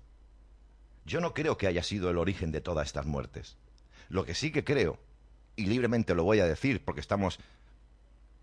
Yo 1.05 1.21
no 1.21 1.35
creo 1.35 1.57
que 1.57 1.67
haya 1.67 1.83
sido 1.83 2.11
el 2.11 2.19
origen 2.19 2.51
de 2.51 2.61
todas 2.61 2.87
estas 2.87 3.07
muertes. 3.07 3.57
Lo 4.09 4.25
que 4.25 4.35
sí 4.35 4.51
que 4.51 4.65
creo, 4.65 4.99
y 5.55 5.67
libremente 5.67 6.15
lo 6.15 6.25
voy 6.25 6.41
a 6.41 6.47
decir 6.47 6.85
porque 6.85 7.01
estamos 7.01 7.39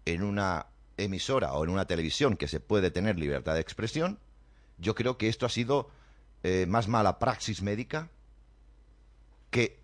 en 0.05 0.23
una 0.23 0.67
emisora 0.97 1.53
o 1.53 1.63
en 1.63 1.69
una 1.69 1.85
televisión 1.85 2.37
que 2.37 2.47
se 2.47 2.59
puede 2.59 2.91
tener 2.91 3.17
libertad 3.17 3.55
de 3.55 3.61
expresión, 3.61 4.19
yo 4.77 4.95
creo 4.95 5.17
que 5.17 5.29
esto 5.29 5.45
ha 5.45 5.49
sido 5.49 5.89
eh, 6.43 6.65
más 6.67 6.87
mala 6.87 7.19
praxis 7.19 7.61
médica 7.61 8.09
que 9.49 9.79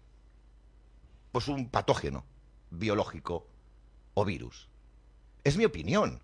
pues 1.31 1.47
un 1.47 1.69
patógeno 1.69 2.25
biológico 2.71 3.47
o 4.13 4.25
virus. 4.25 4.67
Es 5.43 5.57
mi 5.57 5.65
opinión. 5.65 6.21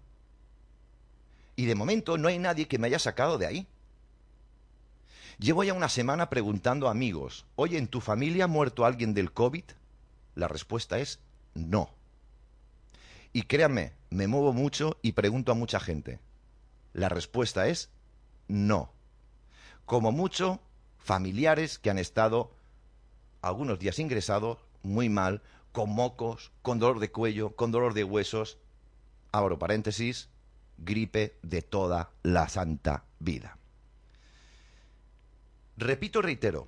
Y 1.55 1.65
de 1.65 1.75
momento 1.75 2.17
no 2.17 2.27
hay 2.27 2.39
nadie 2.39 2.67
que 2.67 2.79
me 2.79 2.88
haya 2.88 3.00
sacado 3.00 3.38
de 3.38 3.45
ahí. 3.45 3.67
Llevo 5.39 5.63
ya 5.63 5.74
una 5.74 5.89
semana 5.89 6.29
preguntando 6.29 6.88
a 6.88 6.91
amigos, 6.91 7.45
oye, 7.55 7.77
¿en 7.77 7.88
tu 7.88 8.01
familia 8.01 8.45
ha 8.45 8.47
muerto 8.47 8.85
alguien 8.85 9.13
del 9.13 9.33
COVID? 9.33 9.63
La 10.33 10.47
respuesta 10.47 10.97
es 11.00 11.19
no. 11.53 11.89
Y 13.33 13.43
créanme, 13.43 13.93
me 14.09 14.27
muevo 14.27 14.53
mucho 14.53 14.97
y 15.01 15.12
pregunto 15.12 15.51
a 15.51 15.55
mucha 15.55 15.79
gente. 15.79 16.19
La 16.93 17.09
respuesta 17.09 17.67
es 17.67 17.89
no. 18.47 18.93
Como 19.85 20.13
mucho, 20.13 20.62
familiares 20.97 21.79
que 21.79 21.89
han 21.89 22.00
estado 22.00 22.51
algunos 23.41 23.77
días 23.77 24.00
ingresados 24.00 24.59
muy 24.83 25.09
mal, 25.09 25.41
con 25.71 25.89
mocos, 25.89 26.51
con 26.62 26.79
dolor 26.79 27.00
de 27.00 27.12
cuello, 27.12 27.55
con 27.55 27.71
dolor 27.71 27.93
de 27.93 28.05
huesos. 28.05 28.57
Abro 29.33 29.59
paréntesis, 29.59 30.29
gripe 30.77 31.38
de 31.41 31.62
toda 31.62 32.12
la 32.24 32.50
santa 32.50 33.05
vida. 33.20 33.58
Repito, 35.77 36.22
reitero, 36.22 36.67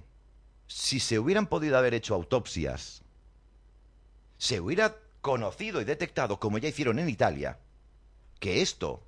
si 0.68 1.00
se 1.00 1.18
hubieran 1.20 1.48
podido 1.48 1.78
haber 1.78 1.94
hecho 1.94 2.14
autopsias, 2.14 3.04
se 4.38 4.60
hubiera 4.60 4.96
conocido 5.22 5.82
y 5.82 5.86
detectado, 5.86 6.40
como 6.40 6.58
ya 6.58 6.70
hicieron 6.70 7.00
en 7.00 7.10
Italia, 7.10 7.60
que 8.40 8.62
esto 8.62 9.04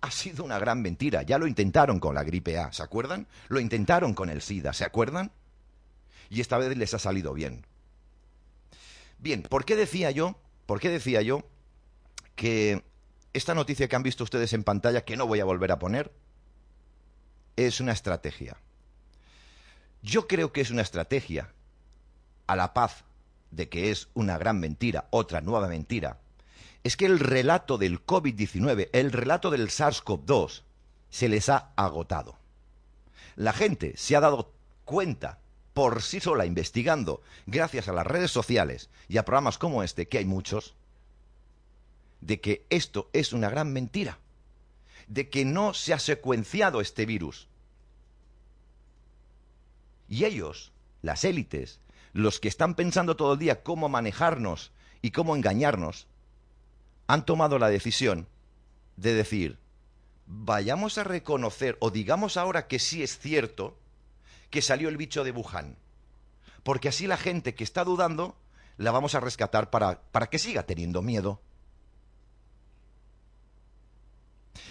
ha 0.00 0.10
sido 0.10 0.44
una 0.44 0.58
gran 0.58 0.82
mentira. 0.82 1.22
Ya 1.22 1.38
lo 1.38 1.46
intentaron 1.46 2.00
con 2.00 2.14
la 2.14 2.24
gripe 2.24 2.58
A, 2.58 2.72
¿se 2.72 2.82
acuerdan? 2.82 3.26
Lo 3.48 3.60
intentaron 3.60 4.14
con 4.14 4.30
el 4.30 4.42
SIDA, 4.42 4.72
¿se 4.72 4.84
acuerdan? 4.84 5.32
Y 6.30 6.40
esta 6.40 6.58
vez 6.58 6.76
les 6.76 6.94
ha 6.94 6.98
salido 6.98 7.32
bien. 7.32 7.66
Bien, 9.18 9.42
¿por 9.42 9.64
qué 9.64 9.76
decía 9.76 10.10
yo? 10.10 10.36
¿Por 10.66 10.80
qué 10.80 10.90
decía 10.90 11.22
yo 11.22 11.42
que 12.36 12.84
esta 13.32 13.54
noticia 13.54 13.88
que 13.88 13.96
han 13.96 14.02
visto 14.02 14.24
ustedes 14.24 14.52
en 14.52 14.64
pantalla, 14.64 15.04
que 15.04 15.16
no 15.16 15.26
voy 15.26 15.40
a 15.40 15.44
volver 15.44 15.72
a 15.72 15.78
poner, 15.78 16.12
es 17.56 17.80
una 17.80 17.92
estrategia? 17.92 18.56
Yo 20.02 20.28
creo 20.28 20.52
que 20.52 20.60
es 20.60 20.70
una 20.70 20.82
estrategia 20.82 21.52
a 22.46 22.56
la 22.56 22.72
paz 22.72 23.04
de 23.50 23.68
que 23.68 23.90
es 23.90 24.08
una 24.14 24.38
gran 24.38 24.60
mentira, 24.60 25.08
otra 25.10 25.40
nueva 25.40 25.68
mentira, 25.68 26.18
es 26.84 26.96
que 26.96 27.06
el 27.06 27.18
relato 27.18 27.78
del 27.78 28.04
COVID-19, 28.04 28.90
el 28.92 29.12
relato 29.12 29.50
del 29.50 29.68
SARS-CoV-2, 29.68 30.62
se 31.10 31.28
les 31.28 31.48
ha 31.48 31.72
agotado. 31.76 32.38
La 33.36 33.52
gente 33.52 33.94
se 33.96 34.16
ha 34.16 34.20
dado 34.20 34.52
cuenta 34.84 35.40
por 35.74 36.02
sí 36.02 36.20
sola 36.20 36.46
investigando, 36.46 37.22
gracias 37.46 37.88
a 37.88 37.92
las 37.92 38.06
redes 38.06 38.30
sociales 38.30 38.90
y 39.06 39.18
a 39.18 39.24
programas 39.24 39.58
como 39.58 39.82
este, 39.82 40.08
que 40.08 40.18
hay 40.18 40.24
muchos, 40.24 40.74
de 42.20 42.40
que 42.40 42.66
esto 42.70 43.10
es 43.12 43.32
una 43.32 43.48
gran 43.48 43.72
mentira, 43.72 44.18
de 45.06 45.28
que 45.28 45.44
no 45.44 45.74
se 45.74 45.94
ha 45.94 45.98
secuenciado 45.98 46.80
este 46.80 47.06
virus. 47.06 47.48
Y 50.08 50.24
ellos, 50.24 50.72
las 51.02 51.24
élites, 51.24 51.80
los 52.12 52.40
que 52.40 52.48
están 52.48 52.74
pensando 52.74 53.16
todo 53.16 53.34
el 53.34 53.38
día 53.38 53.62
cómo 53.62 53.88
manejarnos 53.88 54.72
y 55.02 55.10
cómo 55.10 55.36
engañarnos, 55.36 56.06
han 57.06 57.24
tomado 57.24 57.58
la 57.58 57.68
decisión 57.68 58.26
de 58.96 59.14
decir, 59.14 59.58
vayamos 60.26 60.98
a 60.98 61.04
reconocer 61.04 61.76
o 61.80 61.90
digamos 61.90 62.36
ahora 62.36 62.66
que 62.66 62.78
sí 62.78 63.02
es 63.02 63.18
cierto 63.18 63.78
que 64.50 64.62
salió 64.62 64.88
el 64.88 64.96
bicho 64.96 65.24
de 65.24 65.30
Wuhan. 65.30 65.76
Porque 66.62 66.88
así 66.88 67.06
la 67.06 67.16
gente 67.16 67.54
que 67.54 67.64
está 67.64 67.84
dudando 67.84 68.36
la 68.76 68.90
vamos 68.90 69.14
a 69.14 69.20
rescatar 69.20 69.70
para, 69.70 70.02
para 70.12 70.28
que 70.28 70.38
siga 70.38 70.64
teniendo 70.64 71.02
miedo. 71.02 71.40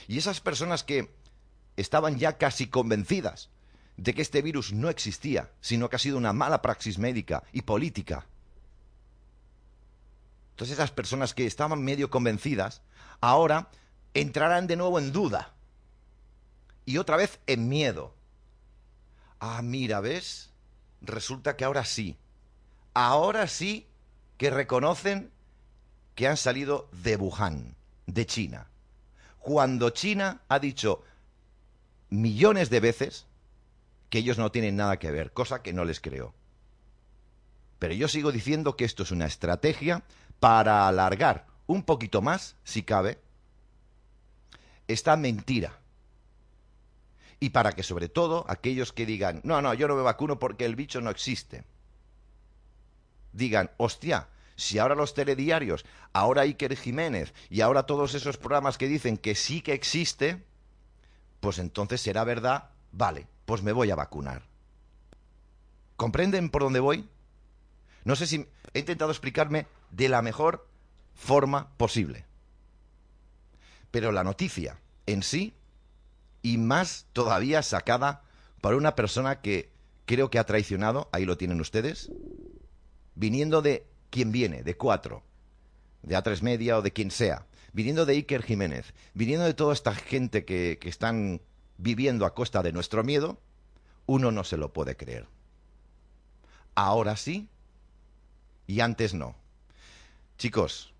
Y 0.08 0.18
esas 0.18 0.42
personas 0.42 0.84
que 0.84 1.14
estaban 1.76 2.18
ya 2.18 2.38
casi 2.38 2.68
convencidas 2.68 3.50
de 3.98 4.14
que 4.14 4.22
este 4.22 4.42
virus 4.42 4.74
no 4.74 4.90
existía, 4.90 5.52
sino 5.62 5.90
que 5.90 5.96
ha 5.96 6.00
sido 6.00 6.18
una 6.18 6.34
mala 6.34 6.62
praxis 6.62 6.98
médica 6.98 7.44
y 7.52 7.64
política. 7.64 8.26
Entonces 10.52 10.76
esas 10.76 10.92
personas 10.92 11.34
que 11.34 11.46
estaban 11.46 11.84
medio 11.84 12.10
convencidas, 12.10 12.82
ahora 13.22 13.70
entrarán 14.14 14.68
de 14.68 14.76
nuevo 14.76 15.00
en 15.00 15.12
duda. 15.12 15.54
Y 16.86 16.98
otra 16.98 17.18
vez 17.18 17.40
en 17.48 17.68
miedo. 17.70 18.16
Ah, 19.40 19.62
mira, 19.62 20.00
¿ves? 20.00 20.52
Resulta 21.02 21.56
que 21.56 21.66
ahora 21.66 21.86
sí. 21.86 22.18
Ahora 22.94 23.48
sí 23.48 23.88
que 24.38 24.50
reconocen 24.50 25.32
que 26.16 26.28
han 26.28 26.38
salido 26.38 26.90
de 26.92 27.16
Wuhan, 27.18 27.76
de 28.08 28.26
China. 28.26 28.68
Cuando 29.48 29.92
China 29.92 30.42
ha 30.50 30.60
dicho 30.60 31.06
millones 32.10 32.70
de 32.70 32.82
veces 32.82 33.28
que 34.10 34.18
ellos 34.18 34.38
no 34.38 34.52
tienen 34.52 34.76
nada 34.76 35.00
que 35.00 35.10
ver, 35.10 35.32
cosa 35.32 35.64
que 35.64 35.72
no 35.72 35.86
les 35.86 36.02
creo. 36.02 36.34
Pero 37.80 37.94
yo 37.94 38.10
sigo 38.10 38.34
diciendo 38.34 38.76
que 38.76 38.84
esto 38.84 39.04
es 39.04 39.12
una 39.12 39.26
estrategia 39.26 40.04
para 40.42 40.86
alargar 40.90 41.48
un 41.66 41.84
poquito 41.84 42.22
más, 42.22 42.58
si 42.66 42.84
cabe, 42.84 43.22
esta 44.90 45.16
mentira 45.16 45.80
y 47.40 47.52
para 47.52 47.72
que 47.72 47.84
sobre 47.84 48.10
todo 48.10 48.44
aquellos 48.50 48.92
que 48.92 49.06
digan, 49.06 49.40
no, 49.46 49.62
no, 49.62 49.74
yo 49.74 49.88
no 49.88 49.96
me 49.96 50.02
vacuno 50.02 50.40
porque 50.40 50.66
el 50.66 50.76
bicho 50.76 51.00
no 51.00 51.10
existe, 51.10 51.64
digan, 53.32 53.72
hostia, 53.78 54.28
Si 54.58 54.80
ahora 54.80 54.96
los 54.96 55.14
telediarios, 55.14 55.86
ahora 56.14 56.42
Iker 56.42 56.76
Jiménez 56.76 57.32
y 57.50 57.62
ahora 57.62 57.84
todos 57.84 58.16
esos 58.16 58.38
programas 58.38 58.80
que 58.80 58.88
dicen 58.88 59.16
que 59.16 59.36
sí 59.36 59.62
que 59.62 59.74
existe, 59.74 60.44
pues 61.40 61.60
entonces 61.60 62.02
será 62.02 62.24
verdad, 62.24 62.72
vale, 62.92 63.28
pues 63.46 63.62
me 63.62 63.72
voy 63.72 63.92
a 63.92 63.96
vacunar. 63.96 64.42
¿Comprenden 65.96 66.50
por 66.50 66.64
dónde 66.64 66.80
voy? 66.80 67.08
No 68.04 68.16
sé 68.16 68.26
si 68.26 68.48
he 68.74 68.80
intentado 68.80 69.12
explicarme 69.12 69.68
de 69.92 70.10
la 70.10 70.24
mejor 70.24 70.68
forma 71.14 71.70
posible. 71.78 72.26
Pero 73.92 74.12
la 74.12 74.24
noticia 74.24 74.80
en 75.06 75.22
sí, 75.22 75.54
y 76.42 76.58
más 76.58 77.06
todavía 77.14 77.62
sacada 77.62 78.24
por 78.62 78.74
una 78.74 78.96
persona 78.96 79.42
que 79.42 79.72
creo 80.06 80.32
que 80.32 80.40
ha 80.40 80.46
traicionado, 80.46 81.10
ahí 81.12 81.26
lo 81.26 81.38
tienen 81.38 81.62
ustedes, 81.62 82.10
viniendo 83.14 83.62
de 83.62 83.86
quien 84.10 84.32
viene, 84.32 84.64
de 84.64 84.78
cuatro, 84.78 85.24
de 86.02 86.16
A3 86.16 86.42
Media 86.42 86.78
o 86.78 86.82
de 86.82 86.92
quien 86.92 87.12
sea, 87.12 87.46
viniendo 87.74 88.06
de 88.06 88.14
Iker 88.14 88.44
Jiménez, 88.44 88.94
viniendo 89.14 89.46
de 89.46 89.54
toda 89.54 89.74
esta 89.74 89.94
gente 89.94 90.46
que, 90.46 90.78
que 90.80 90.90
están 90.90 91.42
viviendo 91.78 92.26
a 92.26 92.34
costa 92.34 92.64
de 92.64 92.72
nuestro 92.72 93.04
miedo, 93.04 93.40
uno 94.06 94.32
no 94.32 94.44
se 94.44 94.58
lo 94.58 94.74
puede 94.74 94.96
creer. 94.96 95.28
Ahora 96.76 97.18
sí 97.18 97.50
y 98.68 98.82
antes 98.82 99.14
no. 99.14 99.36
Chicos, 100.38 100.94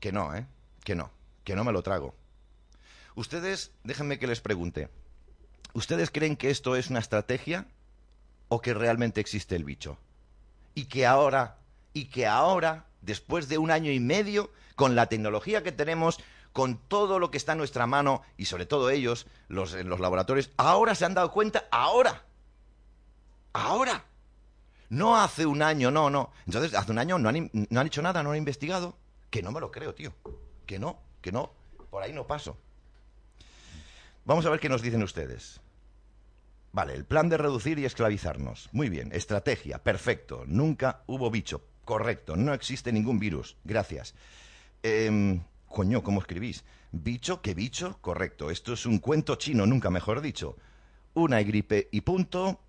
que 0.00 0.12
no, 0.12 0.34
¿eh? 0.34 0.46
Que 0.84 0.94
no, 0.94 1.10
que 1.44 1.56
no 1.56 1.64
me 1.64 1.72
lo 1.72 1.82
trago. 1.82 2.14
Ustedes, 3.14 3.72
déjenme 3.82 4.18
que 4.18 4.26
les 4.26 4.40
pregunte, 4.40 4.90
¿ustedes 5.72 6.10
creen 6.10 6.36
que 6.36 6.50
esto 6.50 6.76
es 6.76 6.90
una 6.90 7.00
estrategia 7.00 7.66
o 8.48 8.60
que 8.60 8.74
realmente 8.74 9.20
existe 9.20 9.56
el 9.56 9.64
bicho? 9.64 9.98
Y 10.74 10.84
que 10.84 11.06
ahora, 11.06 11.58
y 11.96 12.10
que 12.10 12.26
ahora, 12.26 12.84
después 13.00 13.48
de 13.48 13.56
un 13.56 13.70
año 13.70 13.90
y 13.90 14.00
medio, 14.00 14.50
con 14.74 14.94
la 14.94 15.06
tecnología 15.06 15.62
que 15.62 15.72
tenemos, 15.72 16.20
con 16.52 16.76
todo 16.76 17.18
lo 17.18 17.30
que 17.30 17.38
está 17.38 17.52
en 17.52 17.58
nuestra 17.58 17.86
mano, 17.86 18.20
y 18.36 18.44
sobre 18.44 18.66
todo 18.66 18.90
ellos, 18.90 19.26
los, 19.48 19.72
los 19.72 19.98
laboratorios, 19.98 20.50
ahora 20.58 20.94
se 20.94 21.06
han 21.06 21.14
dado 21.14 21.32
cuenta, 21.32 21.64
ahora, 21.70 22.26
ahora. 23.54 24.04
No 24.90 25.16
hace 25.16 25.46
un 25.46 25.62
año, 25.62 25.90
no, 25.90 26.10
no. 26.10 26.32
Entonces, 26.44 26.74
hace 26.74 26.92
un 26.92 26.98
año 26.98 27.18
no 27.18 27.30
han, 27.30 27.50
no 27.54 27.80
han 27.80 27.86
hecho 27.86 28.02
nada, 28.02 28.22
no 28.22 28.32
han 28.32 28.36
investigado. 28.36 28.98
Que 29.30 29.42
no 29.42 29.50
me 29.50 29.60
lo 29.60 29.70
creo, 29.70 29.94
tío. 29.94 30.12
Que 30.66 30.78
no, 30.78 31.00
que 31.22 31.32
no. 31.32 31.54
Por 31.88 32.02
ahí 32.02 32.12
no 32.12 32.26
paso. 32.26 32.58
Vamos 34.26 34.44
a 34.44 34.50
ver 34.50 34.60
qué 34.60 34.68
nos 34.68 34.82
dicen 34.82 35.02
ustedes. 35.02 35.62
Vale, 36.72 36.92
el 36.92 37.06
plan 37.06 37.30
de 37.30 37.38
reducir 37.38 37.78
y 37.78 37.86
esclavizarnos. 37.86 38.68
Muy 38.72 38.90
bien, 38.90 39.12
estrategia, 39.12 39.82
perfecto. 39.82 40.44
Nunca 40.46 41.02
hubo 41.06 41.30
bicho. 41.30 41.62
Correcto, 41.86 42.36
no 42.36 42.52
existe 42.52 42.92
ningún 42.92 43.18
virus. 43.18 43.56
Gracias. 43.64 44.14
Eh, 44.82 45.40
coño, 45.66 46.02
¿cómo 46.02 46.20
escribís? 46.20 46.64
Bicho, 46.92 47.40
¿qué 47.40 47.54
bicho? 47.54 47.96
Correcto, 48.02 48.50
esto 48.50 48.74
es 48.74 48.84
un 48.84 48.98
cuento 48.98 49.36
chino, 49.36 49.64
nunca 49.64 49.88
mejor 49.88 50.20
dicho. 50.20 50.58
Una 51.14 51.40
gripe 51.42 51.88
y 51.90 52.02
punto. 52.02 52.60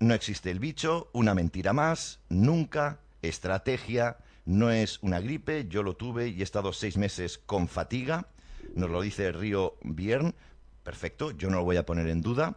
No 0.00 0.14
existe 0.14 0.50
el 0.50 0.58
bicho, 0.58 1.10
una 1.12 1.34
mentira 1.34 1.72
más, 1.72 2.18
nunca, 2.28 2.98
estrategia, 3.22 4.16
no 4.46 4.72
es 4.72 4.98
una 5.02 5.20
gripe, 5.20 5.68
yo 5.68 5.84
lo 5.84 5.94
tuve 5.94 6.28
y 6.28 6.40
he 6.40 6.42
estado 6.42 6.72
seis 6.72 6.96
meses 6.96 7.38
con 7.38 7.68
fatiga 7.68 8.26
nos 8.74 8.90
lo 8.90 9.00
dice 9.00 9.32
Río 9.32 9.76
Biern, 9.82 10.34
perfecto, 10.82 11.30
yo 11.32 11.50
no 11.50 11.58
lo 11.58 11.64
voy 11.64 11.76
a 11.76 11.86
poner 11.86 12.08
en 12.08 12.22
duda, 12.22 12.56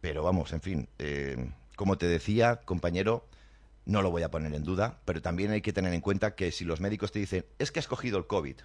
pero 0.00 0.22
vamos, 0.22 0.52
en 0.52 0.60
fin, 0.60 0.88
eh, 0.98 1.50
como 1.76 1.98
te 1.98 2.06
decía, 2.06 2.56
compañero, 2.64 3.26
no 3.88 4.02
lo 4.02 4.10
voy 4.10 4.22
a 4.22 4.30
poner 4.30 4.54
en 4.54 4.64
duda, 4.64 5.00
pero 5.06 5.22
también 5.22 5.50
hay 5.50 5.62
que 5.62 5.72
tener 5.72 5.94
en 5.94 6.02
cuenta 6.02 6.34
que 6.34 6.52
si 6.52 6.66
los 6.66 6.78
médicos 6.78 7.10
te 7.10 7.20
dicen, 7.20 7.46
es 7.58 7.72
que 7.72 7.80
has 7.80 7.88
cogido 7.88 8.18
el 8.18 8.26
COVID, 8.26 8.56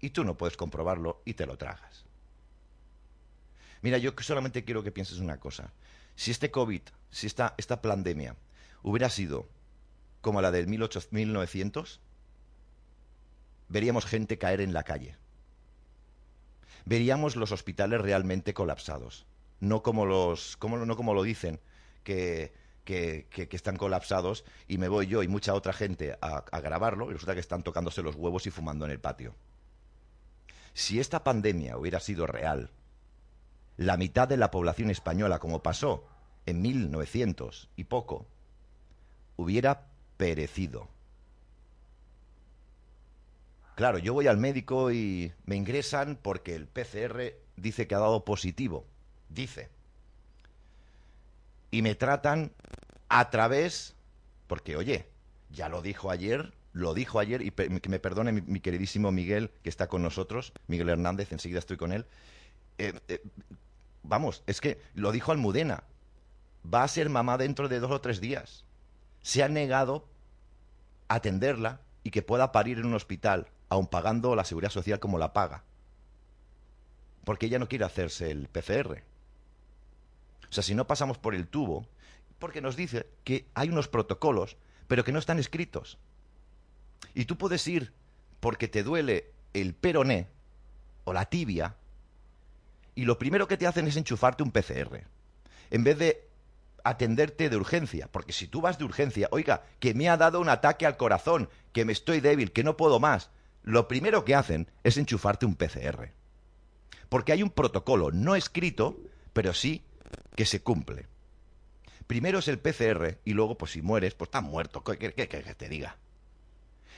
y 0.00 0.10
tú 0.10 0.24
no 0.24 0.36
puedes 0.36 0.56
comprobarlo 0.56 1.22
y 1.24 1.34
te 1.34 1.46
lo 1.46 1.56
tragas. 1.56 2.04
Mira, 3.82 3.98
yo 3.98 4.14
solamente 4.18 4.64
quiero 4.64 4.82
que 4.82 4.90
pienses 4.90 5.18
una 5.18 5.38
cosa. 5.38 5.72
Si 6.16 6.32
este 6.32 6.50
COVID, 6.50 6.82
si 7.10 7.28
esta, 7.28 7.54
esta 7.56 7.80
pandemia 7.80 8.34
hubiera 8.82 9.08
sido 9.08 9.48
como 10.22 10.42
la 10.42 10.50
del 10.50 10.66
1900, 10.66 12.00
veríamos 13.68 14.06
gente 14.06 14.38
caer 14.38 14.60
en 14.60 14.72
la 14.72 14.82
calle. 14.82 15.16
Veríamos 16.84 17.36
los 17.36 17.52
hospitales 17.52 18.00
realmente 18.00 18.54
colapsados. 18.54 19.24
No 19.60 19.84
como, 19.84 20.04
los, 20.04 20.56
como, 20.56 20.78
no 20.78 20.96
como 20.96 21.14
lo 21.14 21.22
dicen, 21.22 21.60
que, 22.02 22.52
que, 22.90 23.48
están 23.52 23.76
colapsados 23.76 24.44
y 24.66 24.78
me 24.78 24.88
voy 24.88 25.06
yo 25.06 25.22
y 25.22 25.28
mucha 25.28 25.54
otra 25.54 25.72
gente 25.72 26.16
a, 26.20 26.44
a 26.50 26.60
grabarlo 26.60 27.10
y 27.10 27.14
resulta 27.14 27.34
que 27.34 27.40
están 27.40 27.62
tocándose 27.62 28.02
los 28.02 28.16
huevos 28.16 28.46
y 28.46 28.50
fumando 28.50 28.84
en 28.84 28.90
el 28.90 29.00
patio. 29.00 29.34
Si 30.74 30.98
esta 30.98 31.22
pandemia 31.22 31.76
hubiera 31.76 32.00
sido 32.00 32.26
real, 32.26 32.70
la 33.76 33.96
mitad 33.96 34.28
de 34.28 34.36
la 34.36 34.50
población 34.50 34.90
española, 34.90 35.38
como 35.38 35.62
pasó 35.62 36.04
en 36.46 36.62
1900 36.62 37.70
y 37.76 37.84
poco, 37.84 38.26
hubiera 39.36 39.86
perecido. 40.16 40.88
Claro, 43.76 43.98
yo 43.98 44.12
voy 44.12 44.26
al 44.26 44.36
médico 44.36 44.90
y 44.90 45.32
me 45.44 45.56
ingresan 45.56 46.18
porque 46.20 46.54
el 46.54 46.66
PCR 46.66 47.34
dice 47.56 47.86
que 47.86 47.94
ha 47.94 48.00
dado 48.00 48.24
positivo. 48.24 48.84
Dice. 49.28 49.70
Y 51.70 51.82
me 51.82 51.94
tratan 51.94 52.52
a 53.08 53.30
través, 53.30 53.94
porque 54.46 54.76
oye, 54.76 55.06
ya 55.50 55.68
lo 55.68 55.82
dijo 55.82 56.10
ayer, 56.10 56.52
lo 56.72 56.94
dijo 56.94 57.18
ayer, 57.18 57.42
y 57.42 57.50
que 57.50 57.88
me 57.88 57.98
perdone 57.98 58.32
mi, 58.32 58.60
queridísimo 58.60 59.10
Miguel, 59.12 59.50
que 59.62 59.68
está 59.68 59.88
con 59.88 60.02
nosotros, 60.02 60.52
Miguel 60.66 60.88
Hernández, 60.88 61.32
enseguida 61.32 61.58
estoy 61.58 61.76
con 61.76 61.92
él. 61.92 62.06
Eh, 62.78 62.98
eh, 63.08 63.22
vamos, 64.02 64.42
es 64.46 64.60
que 64.60 64.80
lo 64.94 65.12
dijo 65.12 65.32
Almudena, 65.32 65.84
va 66.62 66.82
a 66.82 66.88
ser 66.88 67.08
mamá 67.08 67.38
dentro 67.38 67.68
de 67.68 67.80
dos 67.80 67.90
o 67.90 68.00
tres 68.00 68.20
días. 68.20 68.64
Se 69.22 69.42
ha 69.42 69.48
negado 69.48 70.08
a 71.08 71.16
atenderla 71.16 71.80
y 72.02 72.10
que 72.10 72.22
pueda 72.22 72.52
parir 72.52 72.78
en 72.78 72.86
un 72.86 72.94
hospital 72.94 73.48
aun 73.68 73.86
pagando 73.86 74.34
la 74.34 74.44
seguridad 74.44 74.70
social 74.70 74.98
como 74.98 75.18
la 75.18 75.32
paga. 75.32 75.64
Porque 77.24 77.46
ella 77.46 77.58
no 77.58 77.68
quiere 77.68 77.84
hacerse 77.84 78.30
el 78.30 78.48
PCR. 78.48 79.02
O 80.50 80.52
sea, 80.52 80.62
si 80.62 80.74
no 80.74 80.86
pasamos 80.86 81.18
por 81.18 81.34
el 81.34 81.46
tubo, 81.46 81.86
porque 82.38 82.60
nos 82.60 82.76
dice 82.76 83.06
que 83.24 83.46
hay 83.54 83.68
unos 83.68 83.88
protocolos, 83.88 84.56
pero 84.88 85.04
que 85.04 85.12
no 85.12 85.18
están 85.18 85.38
escritos. 85.38 85.98
Y 87.14 87.26
tú 87.26 87.38
puedes 87.38 87.66
ir 87.68 87.92
porque 88.40 88.68
te 88.68 88.82
duele 88.82 89.32
el 89.52 89.74
peroné 89.74 90.28
o 91.04 91.12
la 91.12 91.26
tibia, 91.26 91.76
y 92.94 93.04
lo 93.04 93.18
primero 93.18 93.46
que 93.46 93.56
te 93.56 93.66
hacen 93.66 93.86
es 93.86 93.96
enchufarte 93.96 94.42
un 94.42 94.50
PCR. 94.50 95.06
En 95.70 95.84
vez 95.84 95.98
de 95.98 96.28
atenderte 96.82 97.48
de 97.48 97.56
urgencia, 97.56 98.08
porque 98.10 98.32
si 98.32 98.48
tú 98.48 98.60
vas 98.60 98.78
de 98.78 98.84
urgencia, 98.84 99.28
oiga, 99.30 99.64
que 99.78 99.94
me 99.94 100.08
ha 100.08 100.16
dado 100.16 100.40
un 100.40 100.48
ataque 100.48 100.86
al 100.86 100.96
corazón, 100.96 101.48
que 101.72 101.84
me 101.84 101.92
estoy 101.92 102.20
débil, 102.20 102.52
que 102.52 102.64
no 102.64 102.76
puedo 102.76 102.98
más, 102.98 103.30
lo 103.62 103.86
primero 103.88 104.24
que 104.24 104.34
hacen 104.34 104.70
es 104.82 104.96
enchufarte 104.96 105.46
un 105.46 105.54
PCR. 105.54 106.12
Porque 107.08 107.32
hay 107.32 107.42
un 107.42 107.50
protocolo 107.50 108.10
no 108.10 108.34
escrito, 108.34 108.98
pero 109.32 109.54
sí 109.54 109.84
que 110.34 110.46
se 110.46 110.62
cumple. 110.62 111.06
Primero 112.06 112.40
es 112.40 112.48
el 112.48 112.58
PCR 112.58 113.18
y 113.24 113.34
luego, 113.34 113.56
pues 113.56 113.72
si 113.72 113.82
mueres, 113.82 114.14
pues 114.14 114.28
estás 114.28 114.42
muerto, 114.42 114.82
¿qué, 114.82 114.98
qué, 114.98 115.28
qué, 115.28 115.54
te 115.54 115.68
diga? 115.68 115.96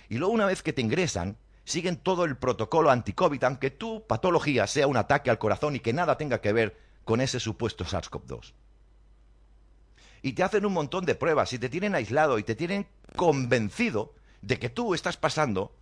Y 0.09 0.17
luego 0.17 0.33
una 0.33 0.47
vez 0.47 0.63
que 0.63 0.73
te 0.73 0.81
ingresan, 0.81 1.37
siguen 1.65 1.97
todo 1.97 2.25
el 2.25 2.37
protocolo 2.37 2.91
anti-COVID, 2.91 3.45
aunque 3.45 3.71
tu 3.71 4.07
patología 4.07 4.67
sea 4.67 4.87
un 4.87 4.97
ataque 4.97 5.31
al 5.31 5.39
corazón 5.39 5.77
y 5.77 5.81
que 5.81 5.93
nada 5.93 6.17
tenga 6.17 6.41
que 6.41 6.53
ver 6.53 6.79
con 7.05 7.21
ese 7.21 7.41
supuesto 7.41 7.85
SARS-CoV-2. 7.85 8.55
Y 10.23 10.33
te 10.33 10.43
hacen 10.45 10.65
un 10.65 10.73
montón 10.73 11.05
de 11.05 11.15
pruebas 11.15 11.53
y 11.53 11.59
te 11.59 11.69
tienen 11.69 11.95
aislado 11.95 12.39
y 12.39 12.43
te 12.43 12.55
tienen 12.55 12.87
convencido 13.17 14.15
de 14.41 14.59
que 14.59 14.71
tú 14.71 14.95
estás 14.95 15.17
pasando 15.17 15.75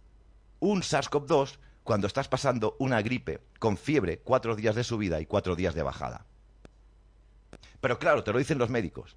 un 0.59 0.83
SARS-CoV-2 0.83 1.59
cuando 1.85 2.07
estás 2.07 2.29
pasando 2.29 2.77
una 2.79 3.03
gripe 3.03 3.41
con 3.59 3.77
fiebre, 3.77 4.19
cuatro 4.19 4.57
días 4.57 4.75
de 4.75 4.85
subida 4.85 5.21
y 5.21 5.27
cuatro 5.27 5.57
días 5.57 5.75
de 5.75 5.83
bajada. 5.83 6.27
Pero 7.81 7.99
claro, 7.99 8.25
te 8.25 8.33
lo 8.33 8.39
dicen 8.39 8.59
los 8.59 8.71
médicos. 8.71 9.17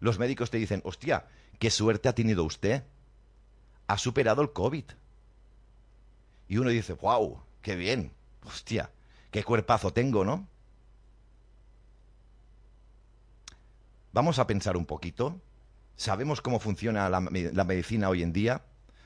Los 0.00 0.18
médicos 0.18 0.50
te 0.50 0.58
dicen, 0.58 0.80
hostia, 0.84 1.26
qué 1.58 1.70
suerte 1.70 2.08
ha 2.08 2.14
tenido 2.14 2.44
usted. 2.44 2.84
Ha 3.86 3.98
superado 3.98 4.42
el 4.42 4.52
COVID. 4.52 4.84
Y 6.48 6.58
uno 6.58 6.70
dice, 6.70 6.94
wow, 6.94 7.42
qué 7.60 7.76
bien. 7.76 8.12
Hostia, 8.44 8.90
qué 9.30 9.44
cuerpazo 9.44 9.92
tengo, 9.92 10.24
¿no? 10.24 10.48
Vamos 14.12 14.38
a 14.38 14.46
pensar 14.46 14.76
un 14.76 14.86
poquito. 14.86 15.40
¿Sabemos 15.96 16.40
cómo 16.40 16.60
funciona 16.60 17.08
la, 17.08 17.20
la 17.20 17.64
medicina 17.64 18.08
hoy 18.08 18.22
en 18.22 18.32
día? 18.32 18.62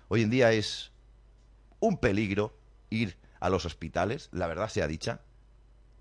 Hoy 0.08 0.22
en 0.22 0.30
día 0.30 0.52
es 0.52 0.92
un 1.80 1.98
peligro 1.98 2.58
ir 2.90 3.18
a 3.40 3.50
los 3.50 3.64
hospitales, 3.64 4.28
la 4.32 4.46
verdad 4.46 4.68
sea 4.68 4.86
dicha, 4.86 5.20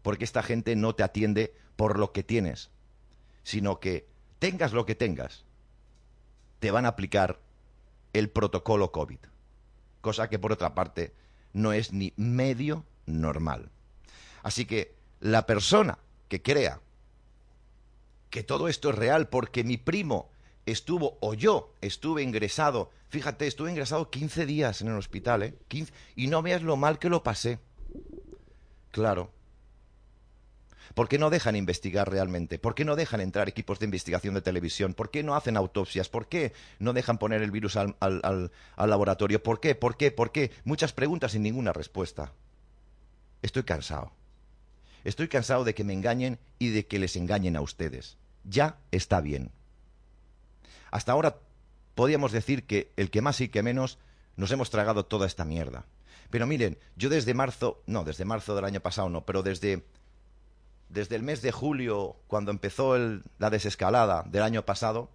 porque 0.01 0.23
esta 0.23 0.43
gente 0.43 0.75
no 0.75 0.95
te 0.95 1.03
atiende 1.03 1.53
por 1.75 1.99
lo 1.99 2.11
que 2.11 2.23
tienes, 2.23 2.69
sino 3.43 3.79
que 3.79 4.07
tengas 4.39 4.73
lo 4.73 4.85
que 4.85 4.95
tengas. 4.95 5.43
te 6.59 6.71
van 6.71 6.85
a 6.85 6.89
aplicar 6.89 7.39
el 8.13 8.29
protocolo 8.29 8.91
COVID. 8.91 9.19
Cosa 10.01 10.29
que 10.29 10.39
por 10.39 10.51
otra 10.51 10.73
parte 10.73 11.13
no 11.53 11.73
es 11.73 11.93
ni 11.93 12.13
medio 12.15 12.85
normal. 13.05 13.69
Así 14.41 14.65
que 14.65 14.95
la 15.19 15.45
persona 15.45 15.99
que 16.27 16.41
crea 16.41 16.79
que 18.29 18.43
todo 18.43 18.67
esto 18.67 18.89
es 18.89 18.95
real 18.95 19.29
porque 19.29 19.63
mi 19.63 19.77
primo 19.77 20.29
estuvo 20.65 21.17
o 21.21 21.33
yo 21.33 21.73
estuve 21.81 22.23
ingresado, 22.23 22.91
fíjate, 23.09 23.47
estuve 23.47 23.69
ingresado 23.69 24.09
15 24.09 24.45
días 24.45 24.81
en 24.81 24.87
el 24.87 24.97
hospital, 24.97 25.43
¿eh? 25.43 25.55
y 26.15 26.27
no 26.27 26.41
veas 26.41 26.61
lo 26.61 26.77
mal 26.77 26.99
que 26.99 27.09
lo 27.09 27.23
pasé. 27.23 27.59
Claro. 28.91 29.31
¿Por 30.95 31.09
qué 31.09 31.19
no 31.19 31.29
dejan 31.29 31.57
investigar 31.57 32.09
realmente? 32.09 32.57
¿Por 32.57 32.73
qué 32.73 32.85
no 32.85 32.95
dejan 32.95 33.19
entrar 33.19 33.49
equipos 33.49 33.79
de 33.79 33.85
investigación 33.85 34.33
de 34.33 34.41
televisión? 34.41 34.93
¿Por 34.93 35.11
qué 35.11 35.23
no 35.23 35.35
hacen 35.35 35.57
autopsias? 35.57 36.07
¿Por 36.07 36.29
qué 36.29 36.53
no 36.79 36.93
dejan 36.93 37.17
poner 37.17 37.41
el 37.41 37.51
virus 37.51 37.75
al, 37.75 38.51
laboratorio? 38.77 39.43
¿Por 39.43 39.59
qué? 39.59 39.75
¿Por 39.75 39.97
qué? 39.97 40.11
¿Por 40.11 40.31
qué? 40.31 40.51
Muchas 40.63 40.93
preguntas 40.93 41.33
sin 41.33 41.43
ninguna 41.43 41.73
respuesta. 41.73 42.31
Estoy 43.41 43.63
cansado. 43.63 44.13
Estoy 45.03 45.27
cansado 45.27 45.65
de 45.65 45.75
que 45.75 45.83
me 45.83 45.91
engañen 45.91 46.39
y 46.59 46.69
de 46.69 46.87
que 46.87 46.97
les 46.97 47.17
engañen 47.17 47.57
a 47.57 47.61
ustedes. 47.61 48.17
Ya 48.45 48.77
está 48.91 49.19
bien. 49.19 49.51
Hasta 50.91 51.11
ahora 51.11 51.39
podíamos 51.93 52.31
decir 52.31 52.65
que 52.65 52.93
el 52.95 53.11
que 53.11 53.21
más 53.21 53.41
y 53.41 53.49
que 53.49 53.63
menos 53.63 53.99
nos 54.37 54.49
hemos 54.51 54.69
tragado 54.69 55.05
toda 55.05 55.27
esta 55.27 55.43
mierda. 55.43 55.85
Pero 56.29 56.47
miren, 56.47 56.77
yo 56.95 57.09
desde 57.09 57.33
marzo, 57.33 57.83
no, 57.85 58.05
desde 58.05 58.23
marzo 58.23 58.55
del 58.55 58.63
año 58.65 58.79
pasado 58.79 59.09
no, 59.09 59.25
pero 59.25 59.43
desde, 59.43 59.83
desde 60.89 61.15
el 61.15 61.23
mes 61.23 61.41
de 61.41 61.51
julio, 61.51 62.17
cuando 62.27 62.51
empezó 62.51 62.97
la 62.97 63.49
desescalada 63.49 64.23
del 64.23 64.43
año 64.43 64.65
pasado, 64.65 65.09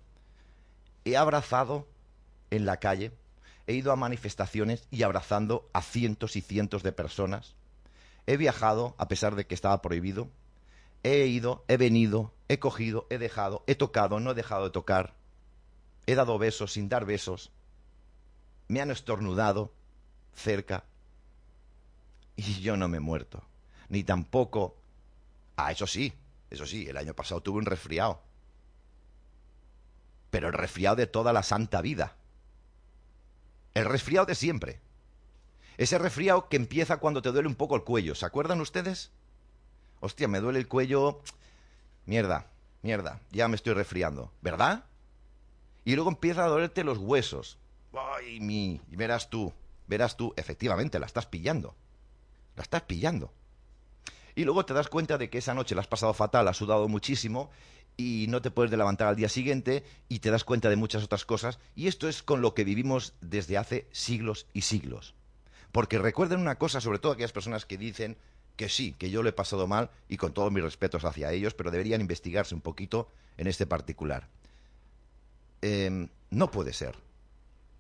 he 1.05 1.17
abrazado 1.17 1.89
en 2.51 2.67
la 2.67 2.79
calle, 2.79 3.13
he 3.67 3.75
ido 3.75 3.93
a 3.93 3.97
manifestaciones 3.97 4.87
y 4.91 5.03
abrazando 5.03 5.71
a 5.73 5.83
cientos 5.83 6.37
y 6.37 6.41
cientos 6.41 6.83
de 6.83 6.93
personas 6.93 7.55
He 8.27 8.37
viajado, 8.37 8.95
a 8.99 9.09
pesar 9.09 9.35
de 9.35 9.47
que 9.47 9.55
estaba 9.55 9.81
prohibido. 9.81 10.29
He 11.03 11.27
ido, 11.27 11.65
he 11.69 11.77
venido, 11.77 12.33
he 12.49 12.59
cogido, 12.59 13.07
he 13.11 13.19
dejado, 13.19 13.65
he 13.67 13.75
tocado, 13.75 14.21
no 14.21 14.33
he 14.33 14.35
dejado 14.35 14.65
de 14.65 14.71
tocar. 14.71 15.15
He 16.07 16.15
dado 16.15 16.39
besos 16.39 16.73
sin 16.73 16.89
dar 16.89 17.07
besos. 17.07 17.51
Me 18.69 18.81
han 18.81 18.91
estornudado 18.91 19.73
cerca. 20.35 20.85
Y 22.37 22.61
yo 22.61 22.77
no 22.77 22.89
me 22.89 22.99
he 22.99 23.01
muerto. 23.01 23.43
Ni 23.89 24.05
tampoco... 24.05 24.80
Ah, 25.63 25.73
eso 25.73 25.87
sí, 25.87 26.15
eso 26.49 26.65
sí, 26.65 26.89
el 26.89 26.97
año 26.97 27.13
pasado 27.13 27.43
tuve 27.43 27.59
un 27.59 27.67
resfriado. 27.67 28.23
Pero 30.31 30.47
el 30.47 30.55
resfriado 30.55 30.97
de 30.97 31.07
toda 31.07 31.35
la 31.35 31.43
santa 31.43 31.83
vida. 31.83 32.17
El 33.75 33.85
resfriado 33.85 34.25
de 34.25 34.35
siempre. 34.35 34.81
Ese 35.77 35.99
resfriado 35.99 36.49
que 36.49 36.57
empieza 36.57 36.97
cuando 36.97 37.21
te 37.21 37.31
duele 37.31 37.47
un 37.47 37.57
poco 37.57 37.77
el 37.77 37.85
cuello. 37.85 38.15
¿Se 38.15 38.25
acuerdan 38.25 38.63
ustedes? 38.63 39.11
Hostia, 40.01 40.29
me 40.29 40.41
duele 40.41 40.61
el 40.61 40.67
cuello. 40.67 41.21
Mierda, 42.07 42.47
mierda, 42.81 43.21
ya 43.31 43.47
me 43.47 43.57
estoy 43.57 43.75
resfriando. 43.75 44.33
¿Verdad? 44.41 44.85
Y 45.85 45.95
luego 45.95 46.09
empieza 46.09 46.45
a 46.45 46.49
dolerte 46.49 46.85
los 46.85 46.97
huesos. 46.97 47.59
Ay, 47.93 48.41
mi. 48.41 48.81
Y 48.91 48.97
verás 48.97 49.29
tú, 49.29 49.53
verás 49.87 50.17
tú, 50.17 50.33
efectivamente, 50.39 50.99
la 50.99 51.05
estás 51.05 51.27
pillando. 51.27 51.75
La 52.57 52.63
estás 52.63 52.83
pillando. 52.83 53.31
Y 54.35 54.45
luego 54.45 54.65
te 54.65 54.75
das 54.75 54.89
cuenta 54.89 55.19
de 55.19 55.31
que 55.31 55.39
esa 55.39 55.55
noche 55.55 55.75
la 55.75 55.81
has 55.81 55.87
pasado 55.87 56.15
fatal, 56.15 56.49
has 56.49 56.57
sudado 56.57 56.89
muchísimo 56.89 57.51
y 57.97 58.27
no 58.29 58.41
te 58.41 58.51
puedes 58.51 58.71
levantar 58.71 59.09
al 59.09 59.17
día 59.17 59.29
siguiente 59.29 59.85
y 60.09 60.21
te 60.21 60.31
das 60.31 60.45
cuenta 60.45 60.69
de 60.71 60.77
muchas 60.77 61.05
otras 61.05 61.25
cosas. 61.25 61.59
Y 61.75 61.89
esto 61.89 62.09
es 62.09 62.23
con 62.23 62.41
lo 62.41 62.55
que 62.55 62.65
vivimos 62.65 63.15
desde 63.21 63.59
hace 63.59 63.87
siglos 63.93 64.47
y 64.53 64.63
siglos. 64.63 65.15
Porque 65.73 65.99
recuerden 65.99 66.41
una 66.41 66.57
cosa, 66.57 66.81
sobre 66.81 66.99
todo 66.99 67.13
aquellas 67.13 67.33
personas 67.33 67.67
que 67.67 67.79
dicen 67.79 68.17
que 68.57 68.69
sí, 68.69 68.95
que 68.99 69.11
yo 69.11 69.23
lo 69.23 69.29
he 69.29 69.33
pasado 69.33 69.67
mal 69.67 69.91
y 70.09 70.17
con 70.17 70.33
todos 70.33 70.53
mis 70.53 70.63
respetos 70.63 71.05
hacia 71.05 71.33
ellos, 71.33 71.55
pero 71.55 71.71
deberían 71.71 72.01
investigarse 72.01 72.55
un 72.55 72.61
poquito 72.61 73.09
en 73.37 73.47
este 73.47 73.67
particular. 73.67 74.29
Em, 75.63 76.09
no 76.31 76.51
puede 76.51 76.73
ser 76.73 76.97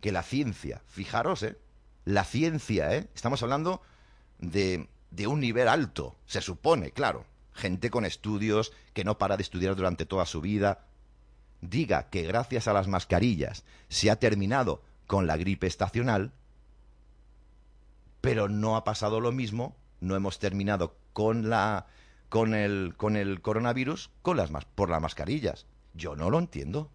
que 0.00 0.12
la 0.12 0.22
ciencia, 0.22 0.82
fijaros, 0.88 1.42
¿eh? 1.42 1.56
La 2.04 2.24
ciencia, 2.24 2.96
¿eh? 2.96 3.08
Estamos 3.14 3.42
hablando 3.42 3.82
de, 4.38 4.88
de 5.10 5.26
un 5.26 5.40
nivel 5.40 5.68
alto, 5.68 6.16
se 6.26 6.40
supone, 6.40 6.92
claro. 6.92 7.24
Gente 7.52 7.90
con 7.90 8.04
estudios, 8.04 8.72
que 8.94 9.04
no 9.04 9.18
para 9.18 9.36
de 9.36 9.42
estudiar 9.42 9.74
durante 9.76 10.06
toda 10.06 10.24
su 10.24 10.40
vida, 10.40 10.86
diga 11.60 12.08
que 12.08 12.22
gracias 12.22 12.68
a 12.68 12.72
las 12.72 12.88
mascarillas 12.88 13.64
se 13.88 14.10
ha 14.10 14.16
terminado 14.16 14.82
con 15.06 15.26
la 15.26 15.36
gripe 15.36 15.66
estacional, 15.66 16.32
pero 18.20 18.48
no 18.48 18.76
ha 18.76 18.84
pasado 18.84 19.20
lo 19.20 19.32
mismo, 19.32 19.76
no 20.00 20.16
hemos 20.16 20.38
terminado 20.38 20.96
con 21.12 21.50
la 21.50 21.86
con 22.28 22.54
el 22.54 22.94
con 22.96 23.16
el 23.16 23.42
coronavirus 23.42 24.10
con 24.22 24.36
las 24.36 24.50
por 24.74 24.88
las 24.88 25.02
mascarillas. 25.02 25.66
Yo 25.94 26.14
no 26.14 26.30
lo 26.30 26.38
entiendo. 26.38 26.90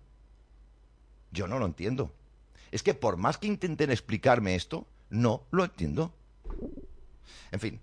Yo 1.32 1.48
no 1.48 1.60
lo 1.60 1.66
entiendo. 1.66 2.14
Es 2.72 2.84
que 2.84 2.94
por 2.94 3.18
más 3.18 3.38
que 3.38 3.48
intenten 3.48 3.92
explicarme 3.92 4.56
esto, 4.56 4.88
no 5.10 5.44
lo 5.52 5.66
entiendo. 5.66 6.14
En 7.52 7.60
fin. 7.60 7.80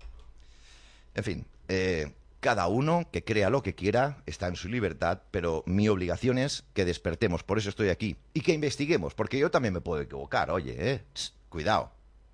En 1.15 1.23
fin. 1.23 1.45
Eh, 1.67 2.11
cada 2.43 2.67
uno 2.67 3.07
que 3.09 3.23
crea 3.23 3.49
lo 3.49 3.63
que 3.63 3.73
quiera 3.73 4.21
está 4.25 4.49
en 4.49 4.57
su 4.57 4.67
libertad, 4.67 5.21
pero 5.31 5.63
mi 5.65 5.87
obligación 5.87 6.37
es 6.37 6.65
que 6.73 6.83
despertemos, 6.83 7.41
por 7.41 7.57
eso 7.57 7.69
estoy 7.69 7.87
aquí, 7.87 8.17
y 8.33 8.41
que 8.41 8.51
investiguemos, 8.51 9.13
porque 9.13 9.39
yo 9.39 9.49
también 9.49 9.73
me 9.73 9.79
puedo 9.79 10.01
equivocar, 10.01 10.51
oye, 10.51 10.75
eh, 10.77 11.05
cuidado. 11.47 11.93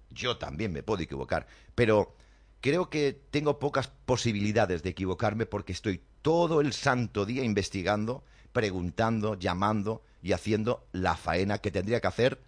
Yo 0.09 0.37
también 0.37 0.73
me 0.73 0.81
puedo 0.81 1.03
equivocar, 1.03 1.45
pero 1.75 2.15
creo 2.59 2.89
que 2.89 3.21
tengo 3.29 3.59
pocas 3.59 3.89
posibilidades 4.05 4.81
de 4.81 4.89
equivocarme 4.89 5.45
porque 5.45 5.73
estoy 5.73 6.01
todo 6.23 6.59
el 6.59 6.73
santo 6.73 7.27
día 7.27 7.43
investigando, 7.43 8.23
preguntando, 8.51 9.37
llamando 9.37 10.01
y 10.23 10.31
haciendo 10.31 10.87
la 10.91 11.15
faena 11.15 11.59
que 11.59 11.69
tendría 11.69 12.01
que 12.01 12.07
hacer, 12.07 12.41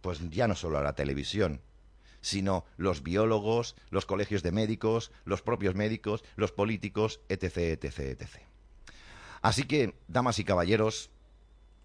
pues 0.00 0.18
ya 0.30 0.48
no 0.48 0.56
solo 0.56 0.78
a 0.78 0.82
la 0.82 0.96
televisión, 0.96 1.60
sino 2.26 2.64
los 2.76 3.04
biólogos, 3.04 3.76
los 3.90 4.04
colegios 4.04 4.42
de 4.42 4.50
médicos, 4.50 5.12
los 5.24 5.42
propios 5.42 5.76
médicos, 5.76 6.24
los 6.34 6.50
políticos, 6.50 7.20
etc., 7.28 7.56
etc., 7.84 7.98
etc. 8.00 8.26
Así 9.42 9.62
que, 9.62 9.94
damas 10.08 10.40
y 10.40 10.44
caballeros, 10.44 11.10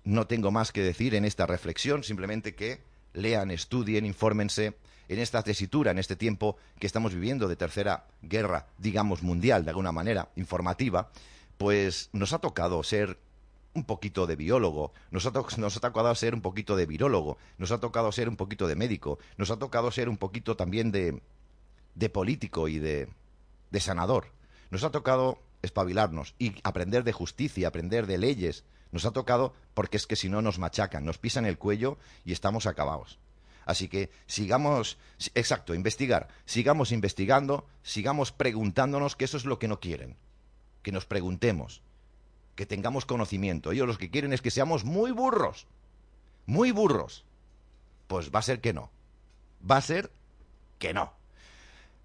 no 0.04 0.26
tengo 0.26 0.50
más 0.50 0.72
que 0.72 0.82
decir 0.82 1.14
en 1.14 1.26
esta 1.26 1.46
reflexión, 1.46 2.04
simplemente 2.04 2.56
que 2.56 2.82
lean, 3.14 3.52
estudien, 3.52 4.04
infórmense 4.04 4.74
en 5.10 5.20
esta 5.20 5.44
tesitura, 5.44 5.92
en 5.92 6.00
este 6.00 6.16
tiempo 6.16 6.58
que 6.80 6.88
estamos 6.88 7.14
viviendo 7.14 7.48
de 7.48 7.56
tercera 7.56 8.08
guerra, 8.24 8.66
digamos, 8.80 9.22
mundial, 9.22 9.64
de 9.64 9.70
alguna 9.70 9.92
manera, 9.92 10.30
informativa, 10.38 11.12
pues 11.60 12.10
nos 12.14 12.34
ha 12.34 12.40
tocado 12.40 12.82
ser 12.82 13.20
un 13.74 13.86
poquito 13.86 14.28
de 14.28 14.36
biólogo, 14.36 14.94
nos 15.12 15.26
ha, 15.26 15.32
nos 15.32 15.78
ha 15.78 15.80
tocado 15.80 16.14
ser 16.16 16.34
un 16.34 16.42
poquito 16.42 16.76
de 16.76 16.86
virólogo, 16.86 17.38
nos 17.58 17.72
ha 17.72 17.80
tocado 17.80 18.12
ser 18.12 18.28
un 18.28 18.36
poquito 18.36 18.68
de 18.68 18.76
médico, 18.76 19.20
nos 19.38 19.52
ha 19.52 19.58
tocado 19.58 19.92
ser 19.92 20.10
un 20.10 20.18
poquito 20.18 20.56
también 20.56 20.92
de, 20.92 21.22
de 21.96 22.10
político 22.10 22.68
y 22.68 22.80
de, 22.80 23.08
de 23.70 23.80
sanador. 23.80 24.28
Nos 24.70 24.84
ha 24.84 24.92
tocado 24.92 25.40
espabilarnos 25.62 26.36
y 26.40 26.56
aprender 26.64 27.04
de 27.04 27.14
justicia, 27.14 27.68
aprender 27.68 28.08
de 28.08 28.18
leyes, 28.18 28.66
nos 28.92 29.06
ha 29.06 29.12
tocado 29.12 29.54
porque 29.74 29.98
es 29.98 30.08
que 30.08 30.16
si 30.16 30.30
no 30.30 30.42
nos 30.42 30.60
machacan, 30.60 31.06
nos 31.06 31.18
pisan 31.18 31.46
el 31.46 31.58
cuello 31.58 31.98
y 32.26 32.34
estamos 32.34 32.66
acabados. 32.66 33.20
Así 33.66 33.88
que 33.88 34.10
sigamos, 34.26 34.98
exacto, 35.36 35.74
investigar, 35.74 36.28
sigamos 36.46 36.92
investigando, 36.92 37.68
sigamos 37.84 38.32
preguntándonos 38.32 39.16
que 39.16 39.26
eso 39.26 39.38
es 39.38 39.46
lo 39.46 39.60
que 39.60 39.68
no 39.68 39.80
quieren, 39.80 40.18
que 40.82 40.92
nos 40.92 41.06
preguntemos, 41.06 41.84
que 42.62 42.68
tengamos 42.68 43.08
conocimiento. 43.08 43.72
Ellos 43.72 43.88
lo 43.88 43.98
que 43.98 44.12
quieren 44.12 44.34
es 44.34 44.42
que 44.44 44.52
seamos 44.52 44.86
muy 44.86 45.10
burros, 45.10 45.66
muy 46.46 46.70
burros. 46.70 47.26
Pues 48.06 48.30
va 48.30 48.38
a 48.38 48.44
ser 48.44 48.62
que 48.62 48.72
no, 48.72 48.92
va 49.68 49.78
a 49.78 49.82
ser 49.82 50.12
que 50.78 50.94
no. 50.94 51.12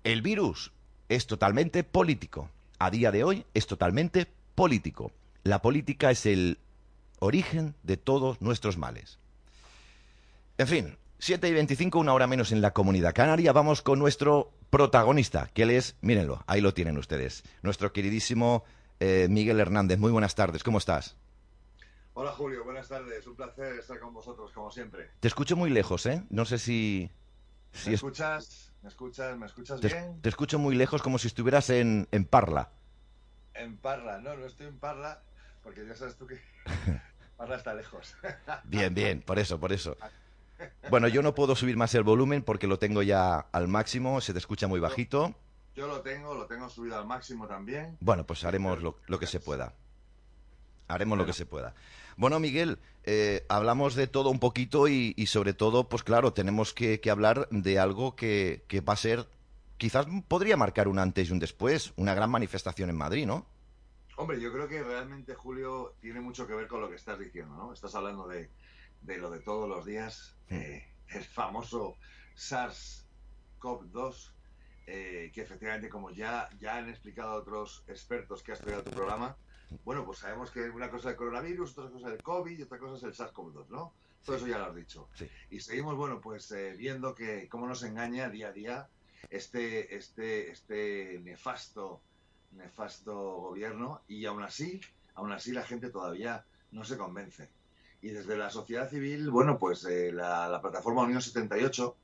El 0.02 0.22
virus 0.22 0.72
es 1.10 1.26
totalmente 1.26 1.84
político. 1.84 2.48
A 2.78 2.90
día 2.90 3.12
de 3.12 3.22
hoy 3.22 3.44
es 3.52 3.66
totalmente 3.66 4.32
político. 4.54 5.12
La 5.42 5.60
política 5.60 6.10
es 6.10 6.24
el 6.24 6.58
origen 7.18 7.74
de 7.82 7.98
todos 7.98 8.40
nuestros 8.40 8.78
males. 8.78 9.18
En 10.56 10.68
fin, 10.68 10.96
7 11.18 11.50
y 11.50 11.52
25, 11.52 11.98
una 11.98 12.14
hora 12.14 12.26
menos 12.26 12.50
en 12.50 12.62
la 12.62 12.72
comunidad 12.72 13.14
canaria. 13.14 13.52
Vamos 13.52 13.82
con 13.82 13.98
nuestro 13.98 14.54
protagonista, 14.70 15.50
que 15.52 15.64
él 15.64 15.70
es, 15.72 15.96
mírenlo, 16.00 16.42
ahí 16.46 16.62
lo 16.62 16.72
tienen 16.72 16.96
ustedes, 16.96 17.42
nuestro 17.60 17.92
queridísimo 17.92 18.64
eh, 19.00 19.26
Miguel 19.30 19.60
Hernández. 19.60 19.98
Muy 19.98 20.12
buenas 20.12 20.34
tardes, 20.34 20.62
¿cómo 20.62 20.78
estás? 20.78 21.16
Hola 22.14 22.32
Julio, 22.32 22.64
buenas 22.64 22.88
tardes. 22.88 23.26
Un 23.26 23.36
placer 23.36 23.78
estar 23.78 24.00
con 24.00 24.14
vosotros, 24.14 24.50
como 24.52 24.70
siempre. 24.70 25.10
Te 25.20 25.28
escucho 25.28 25.54
muy 25.56 25.70
lejos, 25.70 26.06
¿eh? 26.06 26.22
No 26.30 26.44
sé 26.44 26.58
si... 26.58 27.10
¿Me 27.84 27.92
escuchas? 27.92 28.72
¿Me 28.82 28.88
escuchas? 28.88 29.36
¿Me 29.36 29.46
escuchas 29.46 29.80
bien? 29.80 30.20
Te 30.22 30.30
escucho 30.30 30.58
muy 30.58 30.74
lejos, 30.76 31.02
como 31.02 31.18
si 31.18 31.26
estuvieras 31.26 31.68
en, 31.68 32.08
en 32.10 32.24
Parla. 32.24 32.70
En 33.52 33.76
Parla, 33.76 34.18
no, 34.18 34.34
no 34.34 34.46
estoy 34.46 34.66
en 34.66 34.78
Parla, 34.78 35.22
porque 35.62 35.86
ya 35.86 35.94
sabes 35.94 36.16
tú 36.16 36.26
que 36.26 36.40
Parla 37.36 37.56
está 37.56 37.74
lejos. 37.74 38.14
Bien, 38.64 38.94
bien, 38.94 39.20
por 39.20 39.38
eso, 39.38 39.60
por 39.60 39.72
eso. 39.72 39.96
Bueno, 40.88 41.08
yo 41.08 41.20
no 41.20 41.34
puedo 41.34 41.54
subir 41.54 41.76
más 41.76 41.94
el 41.94 42.02
volumen 42.02 42.42
porque 42.42 42.66
lo 42.66 42.78
tengo 42.78 43.02
ya 43.02 43.40
al 43.52 43.68
máximo, 43.68 44.22
se 44.22 44.32
te 44.32 44.38
escucha 44.38 44.66
muy 44.66 44.80
bajito. 44.80 45.34
Yo 45.76 45.86
lo 45.86 46.00
tengo, 46.00 46.34
lo 46.34 46.46
tengo 46.46 46.68
subido 46.70 46.98
al 46.98 47.06
máximo 47.06 47.46
también. 47.46 47.98
Bueno, 48.00 48.26
pues 48.26 48.44
haremos 48.44 48.82
lo, 48.82 48.98
lo 49.06 49.18
que 49.18 49.26
se 49.26 49.40
pueda. 49.40 49.74
Haremos 50.88 51.18
lo 51.18 51.26
que 51.26 51.34
se 51.34 51.44
pueda. 51.44 51.74
Bueno, 52.16 52.40
Miguel, 52.40 52.78
eh, 53.04 53.44
hablamos 53.48 53.94
de 53.94 54.06
todo 54.06 54.30
un 54.30 54.38
poquito 54.38 54.88
y, 54.88 55.12
y 55.18 55.26
sobre 55.26 55.52
todo, 55.52 55.88
pues 55.88 56.02
claro, 56.02 56.32
tenemos 56.32 56.72
que, 56.72 57.00
que 57.00 57.10
hablar 57.10 57.46
de 57.50 57.78
algo 57.78 58.16
que, 58.16 58.64
que 58.68 58.80
va 58.80 58.94
a 58.94 58.96
ser, 58.96 59.28
quizás 59.76 60.06
podría 60.28 60.56
marcar 60.56 60.88
un 60.88 60.98
antes 60.98 61.28
y 61.28 61.32
un 61.32 61.38
después, 61.38 61.92
una 61.96 62.14
gran 62.14 62.30
manifestación 62.30 62.88
en 62.88 62.96
Madrid, 62.96 63.26
¿no? 63.26 63.44
Hombre, 64.16 64.40
yo 64.40 64.50
creo 64.50 64.66
que 64.66 64.82
realmente, 64.82 65.34
Julio, 65.34 65.94
tiene 66.00 66.22
mucho 66.22 66.46
que 66.46 66.54
ver 66.54 66.68
con 66.68 66.80
lo 66.80 66.88
que 66.88 66.96
estás 66.96 67.18
diciendo, 67.18 67.54
¿no? 67.54 67.74
Estás 67.74 67.94
hablando 67.94 68.26
de, 68.26 68.48
de 69.02 69.18
lo 69.18 69.30
de 69.30 69.40
todos 69.40 69.68
los 69.68 69.84
días, 69.84 70.34
eh, 70.48 70.88
el 71.08 71.24
famoso 71.24 71.96
SARS-CoV-2, 72.34 74.30
eh, 74.86 75.30
que 75.34 75.42
efectivamente, 75.42 75.88
como 75.88 76.10
ya, 76.10 76.48
ya 76.60 76.76
han 76.76 76.88
explicado 76.88 77.34
otros 77.34 77.84
expertos 77.88 78.42
que 78.42 78.52
has 78.52 78.60
estudiado 78.60 78.84
tu 78.84 78.92
programa, 78.92 79.36
bueno, 79.84 80.04
pues 80.04 80.18
sabemos 80.18 80.50
que 80.50 80.70
una 80.70 80.90
cosa 80.90 81.08
es 81.08 81.12
el 81.12 81.16
coronavirus, 81.16 81.76
otra 81.76 81.90
cosa 81.90 82.08
es 82.08 82.14
el 82.14 82.22
COVID 82.22 82.58
y 82.58 82.62
otra 82.62 82.78
cosa 82.78 82.96
es 82.96 83.02
el 83.02 83.12
SARS-CoV-2, 83.12 83.68
¿no? 83.68 83.92
Todo 84.24 84.36
eso 84.36 84.46
ya 84.46 84.58
lo 84.58 84.66
has 84.66 84.74
dicho. 84.74 85.08
Sí. 85.14 85.28
Y 85.50 85.60
seguimos, 85.60 85.96
bueno, 85.96 86.20
pues 86.20 86.50
eh, 86.52 86.74
viendo 86.76 87.14
que 87.14 87.48
cómo 87.48 87.66
nos 87.66 87.82
engaña 87.82 88.28
día 88.28 88.48
a 88.48 88.52
día 88.52 88.88
este, 89.30 89.96
este, 89.96 90.50
este 90.50 91.20
nefasto, 91.22 92.00
nefasto 92.52 93.14
gobierno 93.14 94.02
y 94.08 94.24
aún 94.26 94.42
así, 94.42 94.80
aún 95.14 95.32
así 95.32 95.52
la 95.52 95.64
gente 95.64 95.90
todavía 95.90 96.44
no 96.72 96.84
se 96.84 96.96
convence. 96.96 97.48
Y 98.02 98.10
desde 98.10 98.36
la 98.36 98.50
sociedad 98.50 98.88
civil, 98.88 99.30
bueno, 99.30 99.58
pues 99.58 99.84
eh, 99.84 100.12
la, 100.12 100.48
la 100.48 100.60
plataforma 100.60 101.02
Unión 101.02 101.22
78, 101.22 101.96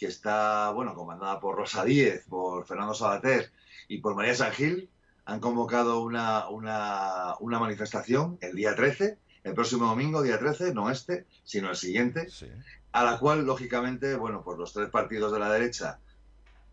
que 0.00 0.06
está, 0.06 0.70
bueno, 0.70 0.94
comandada 0.94 1.38
por 1.40 1.56
Rosa 1.56 1.84
Díez, 1.84 2.24
por 2.26 2.66
Fernando 2.66 2.94
Sabater 2.94 3.52
y 3.86 3.98
por 3.98 4.14
María 4.14 4.34
San 4.34 4.50
Gil, 4.52 4.88
han 5.26 5.40
convocado 5.40 6.00
una, 6.00 6.48
una, 6.48 7.34
una 7.40 7.58
manifestación 7.58 8.38
el 8.40 8.56
día 8.56 8.74
13, 8.74 9.18
el 9.44 9.54
próximo 9.54 9.84
domingo, 9.84 10.22
día 10.22 10.38
13, 10.38 10.72
no 10.72 10.90
este, 10.90 11.26
sino 11.44 11.68
el 11.68 11.76
siguiente, 11.76 12.30
Sí. 12.30 12.50
a 12.92 13.04
la 13.04 13.18
cual, 13.18 13.44
lógicamente, 13.44 14.16
bueno, 14.16 14.42
pues 14.42 14.56
los 14.58 14.72
tres 14.72 14.88
partidos 14.88 15.32
de 15.32 15.38
la 15.38 15.52
derecha, 15.52 15.98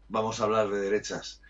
vamos 0.08 0.40
a 0.40 0.46
hablar 0.46 0.70
de 0.70 0.80
derechas, 0.80 1.42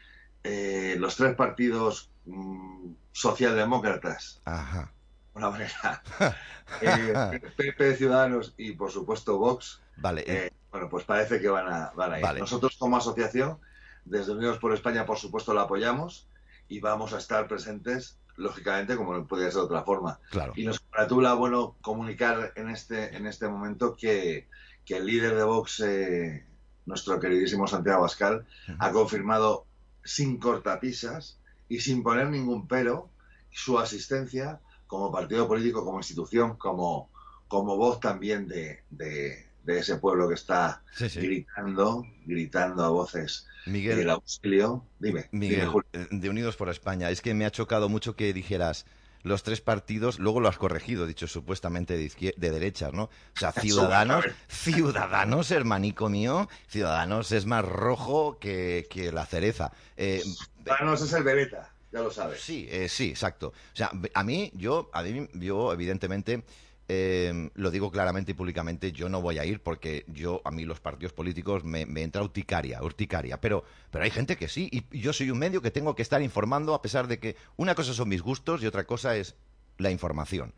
eh, 0.43 0.95
los 0.97 1.15
tres 1.15 1.35
partidos 1.35 2.09
mm, 2.25 2.89
socialdemócratas, 3.11 4.41
Ajá. 4.45 4.91
de 5.33 5.37
una 5.39 5.51
manera, 5.51 6.01
eh, 6.81 7.39
PP, 7.55 7.97
Ciudadanos 7.97 8.55
y, 8.57 8.71
por 8.71 8.91
supuesto, 8.91 9.37
Vox, 9.37 9.79
Vale, 9.97 10.23
eh, 10.27 10.51
bueno, 10.71 10.89
pues 10.89 11.06
parece 11.06 11.39
que 11.39 11.49
van 11.49 11.67
a, 11.71 11.91
van 11.95 12.13
a 12.13 12.17
ir. 12.19 12.23
Vale. 12.23 12.39
Nosotros 12.39 12.75
como 12.77 12.97
asociación, 12.97 13.58
desde 14.06 14.32
Unidos 14.34 14.58
por 14.60 14.73
España, 14.73 15.06
por 15.06 15.17
supuesto, 15.17 15.53
la 15.53 15.63
apoyamos 15.63 16.27
y 16.67 16.80
vamos 16.80 17.13
a 17.13 17.17
estar 17.17 17.47
presentes, 17.47 18.17
lógicamente, 18.36 18.95
como 18.97 19.13
no 19.13 19.25
podía 19.27 19.45
ser 19.45 19.62
de 19.62 19.65
otra 19.65 19.84
forma. 19.84 20.19
claro. 20.30 20.53
Y 20.56 20.65
nos 20.65 20.80
congratula, 20.80 21.34
bueno, 21.34 21.75
comunicar 21.82 22.53
en 22.56 22.69
este, 22.69 23.15
en 23.15 23.25
este 23.27 23.47
momento 23.47 23.95
que, 23.95 24.47
que 24.86 24.97
el 24.97 25.06
líder 25.06 25.36
de 25.36 25.43
Vox, 25.43 25.80
eh, 25.82 26.45
nuestro 26.86 27.19
queridísimo 27.19 27.67
Santiago 27.67 27.99
Abascal, 27.99 28.45
Ujú. 28.67 28.77
ha 28.80 28.91
confirmado 28.91 29.65
sin 30.03 30.38
cortapisas 30.38 31.39
y 31.67 31.80
sin 31.82 32.03
poner 32.03 32.27
ningún 32.30 32.67
pero 32.67 33.10
su 33.51 33.77
asistencia 33.80 34.60
como 34.86 35.12
partido 35.12 35.47
político, 35.47 35.84
como 35.84 35.97
institución, 35.97 36.56
como, 36.58 37.10
como 37.49 37.75
voz 37.75 37.99
también 37.99 38.47
de, 38.47 38.84
de- 38.89 39.46
de 39.67 39.80
ese 39.80 39.97
pueblo 39.97 40.27
que 40.30 40.36
está 40.36 40.82
Sí, 40.93 41.10
sí. 41.10 41.19
gritando, 41.19 42.06
gritando 42.25 42.84
a 42.86 42.89
voces 42.89 43.45
Miguel, 43.65 43.99
el 43.99 44.10
auxilio. 44.10 44.86
Dime, 44.97 45.27
Miguel, 45.32 45.69
eh, 45.91 46.08
de 46.10 46.30
Unidos 46.30 46.56
por 46.56 46.69
España, 46.69 47.12
es 47.12 47.21
que 47.21 47.34
me 47.34 47.45
ha 47.45 47.51
chocado 47.51 47.89
mucho 47.89 48.15
que 48.15 48.32
dijeras 48.34 48.86
los 49.23 49.43
tres 49.43 49.60
partidos, 49.60 50.19
luego 50.19 50.39
lo 50.39 50.47
has 50.47 50.58
corregido, 50.58 51.06
dicho 51.06 51.27
supuestamente 51.27 51.97
de, 51.97 52.34
de 52.38 52.49
derechas, 52.51 52.93
¿no? 52.93 53.03
O 53.03 53.10
sea, 53.36 53.51
Ciudadanos, 53.51 54.25
Ciudadanos, 54.47 55.51
hermanico 55.51 56.08
mío, 56.08 56.47
Ciudadanos 56.69 57.34
es 57.34 57.45
más 57.45 57.65
rojo 57.65 58.39
que, 58.39 58.88
que 58.89 59.12
la 59.12 59.25
cereza. 59.25 59.73
Eh, 59.97 60.21
Ciudadanos 60.63 61.01
es 61.01 61.12
el 61.12 61.23
Beretta, 61.23 61.73
ya 61.91 61.99
lo 61.99 62.12
sabes. 62.12 62.39
Sí, 62.41 62.67
eh, 62.69 62.88
sí, 62.88 63.10
exacto. 63.10 63.47
O 63.49 63.75
sea, 63.75 63.91
a 64.13 64.23
mí, 64.23 64.49
yo, 64.56 64.89
a 64.93 65.03
mí, 65.03 65.27
yo 65.34 65.73
evidentemente, 65.73 66.43
eh, 66.89 67.50
lo 67.56 67.71
digo 67.71 67.91
claramente 67.91 68.32
y 68.32 68.34
públicamente, 68.34 68.91
yo 68.91 69.10
no 69.10 69.21
voy 69.21 69.39
a 69.39 69.45
ir 69.45 69.62
porque 69.62 70.06
yo, 70.08 70.41
a 70.45 70.52
mí 70.52 70.63
los 70.63 70.80
partidos 70.80 71.13
políticos 71.13 71.63
me, 71.63 71.86
me 71.86 72.04
entra 72.04 72.23
urticaria, 72.23 72.82
urticaria. 72.82 73.41
Pero, 73.41 73.63
pero 73.91 74.04
hay 74.06 74.12
gente 74.12 74.38
que 74.38 74.47
sí, 74.47 74.69
y, 74.71 74.97
yo 74.97 75.12
soy 75.13 75.32
un 75.32 75.39
medio 75.39 75.62
que 75.62 75.71
tengo 75.71 75.95
que 75.95 76.02
estar 76.02 76.21
informando 76.21 76.73
a 76.73 76.82
pesar 76.82 77.08
de 77.08 77.19
que 77.19 77.36
una 77.58 77.76
cosa 77.76 77.93
son 77.93 78.10
mis 78.10 78.21
gustos 78.21 78.63
y 78.63 78.67
otra 78.67 78.86
cosa 78.86 79.17
es 79.17 79.36
la 79.78 79.91
información. 79.91 80.54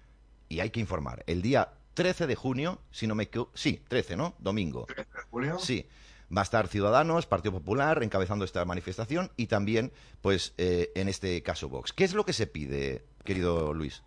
Y 0.50 0.60
hay 0.60 0.70
que 0.70 0.80
informar. 0.80 1.24
El 1.28 1.42
día 1.42 1.74
13 1.96 2.28
de 2.28 2.36
junio, 2.36 2.80
si 2.92 3.08
no 3.08 3.16
me 3.16 3.24
equivoco, 3.24 3.52
sí, 3.56 3.84
13, 3.88 4.16
¿no? 4.16 4.36
Domingo. 4.40 4.88
Julio. 5.32 5.60
Sí. 5.60 5.88
Va 6.36 6.42
a 6.42 6.44
estar 6.44 6.68
Ciudadanos, 6.68 7.26
Partido 7.26 7.54
Popular, 7.54 8.04
encabezando 8.04 8.46
esta 8.46 8.64
manifestación 8.64 9.32
y 9.36 9.48
también, 9.48 9.92
pues, 10.22 10.54
eh, 10.58 10.92
en 10.94 11.10
este 11.10 11.42
caso, 11.42 11.70
Vox. 11.70 11.92
¿Qué 11.92 12.04
es 12.04 12.14
lo 12.14 12.24
que 12.24 12.34
se 12.34 12.46
pide, 12.46 13.04
querido 13.24 13.74
Luis? 13.74 14.04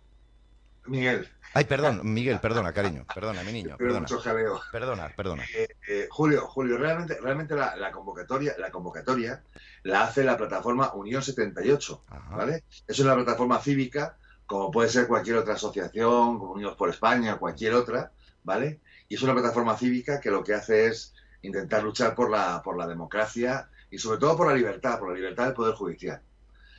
Miguel, 0.85 1.27
Ay, 1.55 1.65
perdón, 1.65 2.01
Miguel, 2.03 2.39
perdona, 2.39 2.73
cariño. 2.73 3.05
Perdona, 3.13 3.43
mi 3.43 3.51
niño, 3.51 3.77
perdona. 3.77 3.99
mucho 3.99 4.19
jaleo. 4.19 4.59
Perdona, 4.71 5.13
perdona. 5.15 5.43
Eh, 5.55 5.67
eh, 5.87 6.07
Julio, 6.09 6.47
Julio, 6.47 6.79
realmente, 6.79 7.19
realmente 7.21 7.55
la, 7.55 7.75
la 7.75 7.91
convocatoria, 7.91 8.55
la 8.57 8.71
convocatoria 8.71 9.43
la 9.83 10.01
hace 10.03 10.23
la 10.23 10.35
plataforma 10.35 10.91
Unión 10.93 11.21
78, 11.21 12.05
Ajá. 12.07 12.35
¿vale? 12.35 12.63
Es 12.87 12.97
una 12.99 13.13
plataforma 13.13 13.59
cívica, 13.59 14.17
como 14.47 14.71
puede 14.71 14.89
ser 14.89 15.05
cualquier 15.05 15.37
otra 15.37 15.53
asociación, 15.53 16.39
como 16.39 16.53
Unidos 16.53 16.75
por 16.75 16.89
España, 16.89 17.37
cualquier 17.37 17.75
otra, 17.75 18.11
¿vale? 18.43 18.79
Y 19.07 19.13
es 19.15 19.21
una 19.21 19.33
plataforma 19.33 19.77
cívica 19.77 20.19
que 20.19 20.31
lo 20.31 20.43
que 20.43 20.55
hace 20.55 20.87
es 20.87 21.13
intentar 21.43 21.83
luchar 21.83 22.15
por 22.15 22.31
la, 22.31 22.63
por 22.63 22.77
la 22.77 22.87
democracia 22.87 23.69
y 23.91 23.99
sobre 23.99 24.17
todo 24.17 24.35
por 24.35 24.47
la 24.47 24.55
libertad, 24.55 24.97
por 24.97 25.09
la 25.09 25.15
libertad 25.15 25.45
del 25.45 25.53
Poder 25.53 25.75
Judicial. 25.75 26.19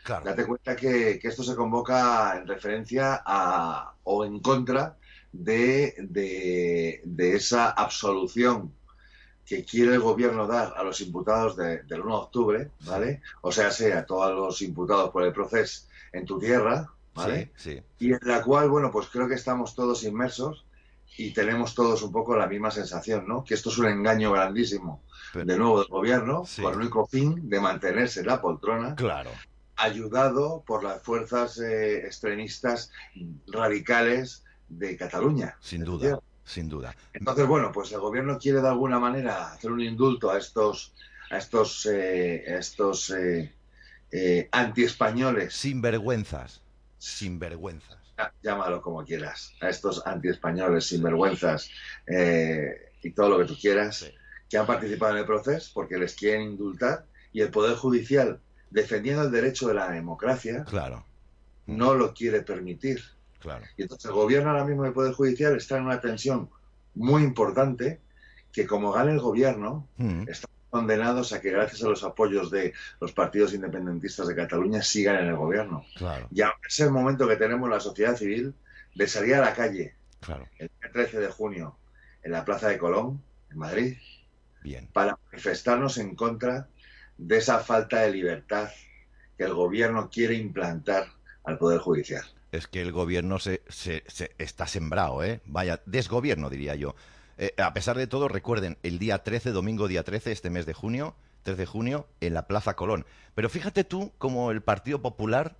Claro. 0.05 0.25
Date 0.25 0.45
cuenta 0.47 0.77
que, 0.77 1.19
que 1.19 1.29
esto 1.29 1.43
se 1.43 1.57
convoca 1.57 2.37
en 2.39 2.47
referencia 2.47 3.23
a 3.25 3.95
o 4.05 4.25
en 4.25 4.39
contra 4.41 4.97
de, 5.33 5.95
de- 5.99 7.01
de 7.05 7.37
esa 7.37 7.71
absolución 7.71 8.73
que 9.47 9.65
quiere 9.65 9.95
el 9.95 10.01
gobierno 10.01 10.47
dar 10.47 10.75
a 10.77 10.83
los 10.83 11.01
imputados 11.01 11.57
de- 11.57 11.83
del 11.85 12.01
1 12.03 12.11
de 12.17 12.23
octubre, 12.23 12.71
¿vale? 12.87 13.23
O 13.43 13.51
sea, 13.51 13.71
sea 13.71 14.01
a 14.01 14.07
todos 14.07 14.33
los 14.35 14.63
imputados 14.63 15.11
por 15.11 15.23
el 15.25 15.33
proceso 15.33 15.87
en 16.13 16.25
tu 16.27 16.39
tierra, 16.39 16.89
¿vale? 17.15 17.51
Sí, 17.57 17.73
sí. 17.75 17.83
Y 18.07 18.13
en 18.13 18.21
la 18.23 18.43
cual, 18.43 18.69
bueno, 18.71 18.91
pues 18.91 19.07
creo 19.09 19.27
que 19.27 19.35
estamos 19.35 19.75
todos 19.75 20.05
inmersos 20.05 20.65
y 21.17 21.33
tenemos 21.33 21.75
todos 21.75 22.03
un 22.03 22.13
poco 22.13 22.37
la 22.37 22.47
misma 22.47 22.71
sensación, 22.71 23.27
¿no? 23.27 23.43
Que 23.45 23.55
esto 23.55 23.71
es 23.71 23.79
un 23.79 23.87
engaño 23.87 24.33
grandísimo, 24.33 25.03
Pero- 25.33 25.45
de 25.47 25.57
nuevo, 25.59 25.79
del 25.81 25.89
gobierno, 25.89 26.45
Sí. 26.47 26.61
con 26.63 26.73
el 26.75 26.81
único 26.81 27.07
fin 27.07 27.49
de 27.49 27.61
mantenerse 27.61 28.21
en 28.21 28.27
la 28.27 28.41
poltrona 28.41 28.95
Claro. 28.95 29.31
Ayudado 29.77 30.63
por 30.67 30.85
las 30.85 31.03
fuerzas 31.03 31.59
eh, 31.59 31.99
extremistas 32.07 32.91
radicales 33.47 34.45
de 34.69 34.97
Cataluña. 34.97 35.57
Sin 35.61 35.85
duda, 35.85 36.19
sin 36.45 36.69
duda. 36.69 36.95
Entonces, 37.13 37.47
bueno, 37.47 37.71
pues 37.73 37.93
el 37.93 38.01
gobierno 38.01 38.39
quiere 38.39 38.61
de 38.61 38.69
alguna 38.69 38.99
manera 38.99 39.53
hacer 39.53 39.71
un 39.71 39.81
indulto 39.81 40.31
a 40.31 40.39
estos, 40.39 40.95
a 41.31 41.39
estos, 41.39 41.87
eh, 41.87 42.45
a 42.49 42.59
estos 42.59 43.11
eh, 43.11 43.53
eh, 44.11 44.49
antiespañoles, 44.53 45.55
Sin 45.55 45.81
vergüenzas. 45.83 46.61
Sin 46.99 47.39
vergüenzas. 47.39 47.99
Á- 48.17 48.33
llámalo 48.43 48.81
como 48.81 49.05
quieras, 49.05 49.53
a 49.61 49.69
estos 49.69 50.07
antiespañoles 50.07 50.87
sinvergüenzas 50.87 51.69
eh, 52.07 52.93
y 53.03 53.11
todo 53.11 53.31
lo 53.31 53.39
que 53.39 53.45
tú 53.45 53.57
quieras, 53.61 53.97
Sí. 53.99 54.07
que 54.49 54.57
han 54.57 54.67
participado 54.67 55.13
en 55.13 55.19
el 55.19 55.27
proceso 55.27 55.71
porque 55.75 55.99
les 55.99 56.15
quieren 56.15 56.43
indultar 56.43 57.07
y 57.33 57.41
el 57.41 57.51
Poder 57.51 57.77
Judicial, 57.77 58.41
defendiendo 58.75 59.23
el 59.23 59.31
derecho 59.31 59.69
de 59.69 59.75
la 59.75 59.89
democracia, 59.91 60.65
Claro, 60.65 61.07
no 61.67 61.95
lo 61.95 62.13
quiere 62.13 62.43
permitir. 62.43 63.01
claro. 63.39 63.65
Y 63.77 63.83
entonces 63.83 64.07
el 64.07 64.13
gobierno 64.17 64.51
ahora 64.51 64.65
mismo 64.65 64.83
del 64.83 64.93
Poder 64.93 65.13
Judicial 65.15 65.57
está 65.57 65.79
en 65.79 65.85
una 65.85 66.01
tensión 66.01 66.51
muy 66.95 67.23
importante 67.23 68.01
que 68.53 68.67
como 68.67 68.93
gane 68.93 69.13
el 69.13 69.21
gobierno, 69.21 69.89
Mm, 69.97 70.29
están 70.29 70.51
condenados 70.71 71.33
a 71.33 71.41
que 71.41 71.51
gracias 71.53 71.83
a 71.85 71.89
los 71.89 72.03
apoyos 72.03 72.51
de 72.51 72.73
los 73.01 73.13
partidos 73.13 73.55
independentistas 73.55 74.27
de 74.27 74.35
Cataluña 74.35 74.83
sigan 74.83 75.17
en 75.23 75.27
el 75.29 75.37
gobierno. 75.37 75.85
Claro, 75.97 76.27
Y 76.33 76.41
ahora 76.43 76.59
es 76.69 76.81
el 76.81 76.91
momento 76.91 77.29
que 77.29 77.37
tenemos 77.37 77.71
la 77.71 77.79
sociedad 77.81 78.17
civil 78.17 78.55
de 78.95 79.07
salir 79.07 79.37
a 79.37 79.41
la 79.41 79.55
calle 79.55 79.95
claro. 80.21 80.49
el 80.59 80.69
día 80.81 80.91
13 80.93 81.21
de 81.21 81.29
junio 81.29 81.77
en 82.25 82.33
la 82.33 82.45
Plaza 82.45 82.69
de 82.69 82.79
Colón, 82.79 83.23
en 83.53 83.59
Madrid, 83.59 83.97
Bien. 84.65 84.89
para 84.93 85.17
manifestarnos 85.31 85.99
en 85.99 86.17
contra 86.17 86.67
de 87.19 87.39
esa 87.39 87.61
falta 87.61 88.01
de 88.01 88.13
libertad 88.13 88.69
que 89.37 89.45
el 89.45 89.55
gobierno 89.55 90.09
quiere 90.11 90.35
implantar 90.35 91.07
al 91.45 91.59
Poder 91.59 91.81
Judicial. 91.81 92.25
es 92.53 92.67
que 92.69 92.81
el 92.81 92.93
gobierno 92.93 93.39
se, 93.39 93.63
se, 93.69 94.05
se 94.07 94.31
está 94.39 94.67
sembrado, 94.67 95.25
¿eh? 95.25 95.41
Vaya, 95.45 95.83
desgobierno, 95.87 96.51
diría 96.51 96.75
yo. 96.77 96.95
Eh, 97.37 97.53
a 97.59 97.75
pesar 97.75 97.97
de 97.97 98.07
todo, 98.07 98.29
recuerden, 98.29 98.79
el 98.83 98.99
día 98.99 99.23
13, 99.25 99.51
domingo 99.51 99.89
día 99.89 100.05
13, 100.05 100.31
este 100.31 100.51
mes 100.51 100.67
de 100.67 100.73
junio, 100.73 101.17
3 101.43 101.57
de 101.57 101.67
junio, 101.67 102.07
en 102.21 102.35
la 102.35 102.47
Plaza 102.47 102.75
Colón. 102.75 103.07
Pero 103.35 103.49
fíjate 103.49 103.85
tú 103.85 104.13
cómo 104.19 104.51
el 104.51 104.63
Partido 104.63 105.03
Popular, 105.03 105.57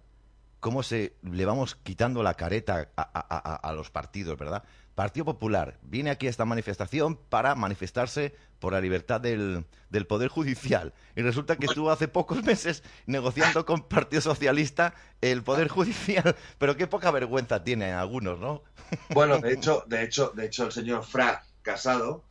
cómo 0.65 0.83
se 0.83 1.13
le 1.21 1.45
vamos 1.45 1.75
quitando 1.75 2.23
la 2.23 2.33
careta 2.33 2.89
a, 2.97 3.03
a- 3.03 3.37
a- 3.37 3.57
a 3.57 3.73
los 3.75 3.91
partidos, 3.91 4.39
¿verdad? 4.39 4.65
Partido 4.95 5.27
Popular 5.27 5.77
viene 5.83 6.09
aquí 6.09 6.27
a 6.27 6.31
esta 6.31 6.47
manifestación 6.47 7.17
para 7.17 7.55
manifestarse 7.55 8.35
por 8.61 8.73
la 8.73 8.81
libertad 8.81 9.21
del, 9.21 9.67
del 9.91 10.07
Poder 10.07 10.29
Judicial. 10.29 10.95
Y 11.17 11.21
resulta 11.21 11.57
que 11.57 11.67
estuvo 11.67 11.91
hace 11.91 12.09
pocos 12.09 12.43
meses 12.45 12.83
negociando 13.05 13.67
con 13.67 13.83
Partido 13.83 14.23
Socialista 14.23 14.95
el 15.21 15.43
Poder 15.43 15.69
Judicial. 15.69 16.35
Pero 16.57 16.79
qué 16.79 16.87
poca 16.87 17.11
vergüenza 17.11 17.63
tienen 17.63 17.93
algunos, 17.93 18.39
¿no? 18.39 18.63
Bueno, 19.11 19.41
de 19.41 19.53
hecho, 19.53 19.85
de 19.87 20.03
hecho, 20.03 20.33
de 20.35 20.47
hecho, 20.47 20.65
el 20.65 20.73
señor 20.73 21.05
Fra 21.05 21.45
Casado 21.61 22.25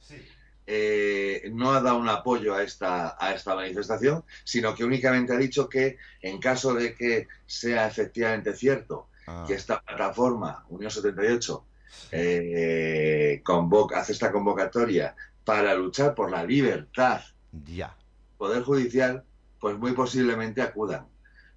eh, 0.65 1.49
no 1.54 1.73
ha 1.73 1.82
dado 1.82 1.97
un 1.97 2.10
apoyo 2.10 2.56
a 2.56 2.63
esta, 2.63 3.17
a 3.19 3.34
esta 3.34 3.56
manifestación, 3.56 4.23
sino 4.43 4.73
que 4.76 4.84
únicamente 4.84 5.34
ha 5.34 5.38
dicho 5.38 5.67
que 5.67 5.97
en 6.21 6.39
caso 6.39 6.73
de 6.73 6.95
que 6.95 7.28
sea 7.45 7.88
efectivamente 7.88 8.54
cierto 8.54 9.08
Ah, 9.26 9.45
que 9.47 9.54
esta 9.54 9.82
plataforma, 9.82 10.65
Unión 10.69 10.91
78, 10.91 11.65
eh, 12.12 13.41
convoca, 13.43 13.99
hace 13.99 14.12
esta 14.12 14.32
convocatoria 14.32 15.15
para 15.45 15.76
luchar 15.76 16.13
por 16.13 16.30
la 16.30 16.43
libertad 16.43 17.21
ya. 17.52 17.95
Poder 18.38 18.63
Judicial, 18.63 19.23
pues 19.60 19.78
muy 19.78 19.93
posiblemente 19.93 20.62
acudan, 20.62 21.08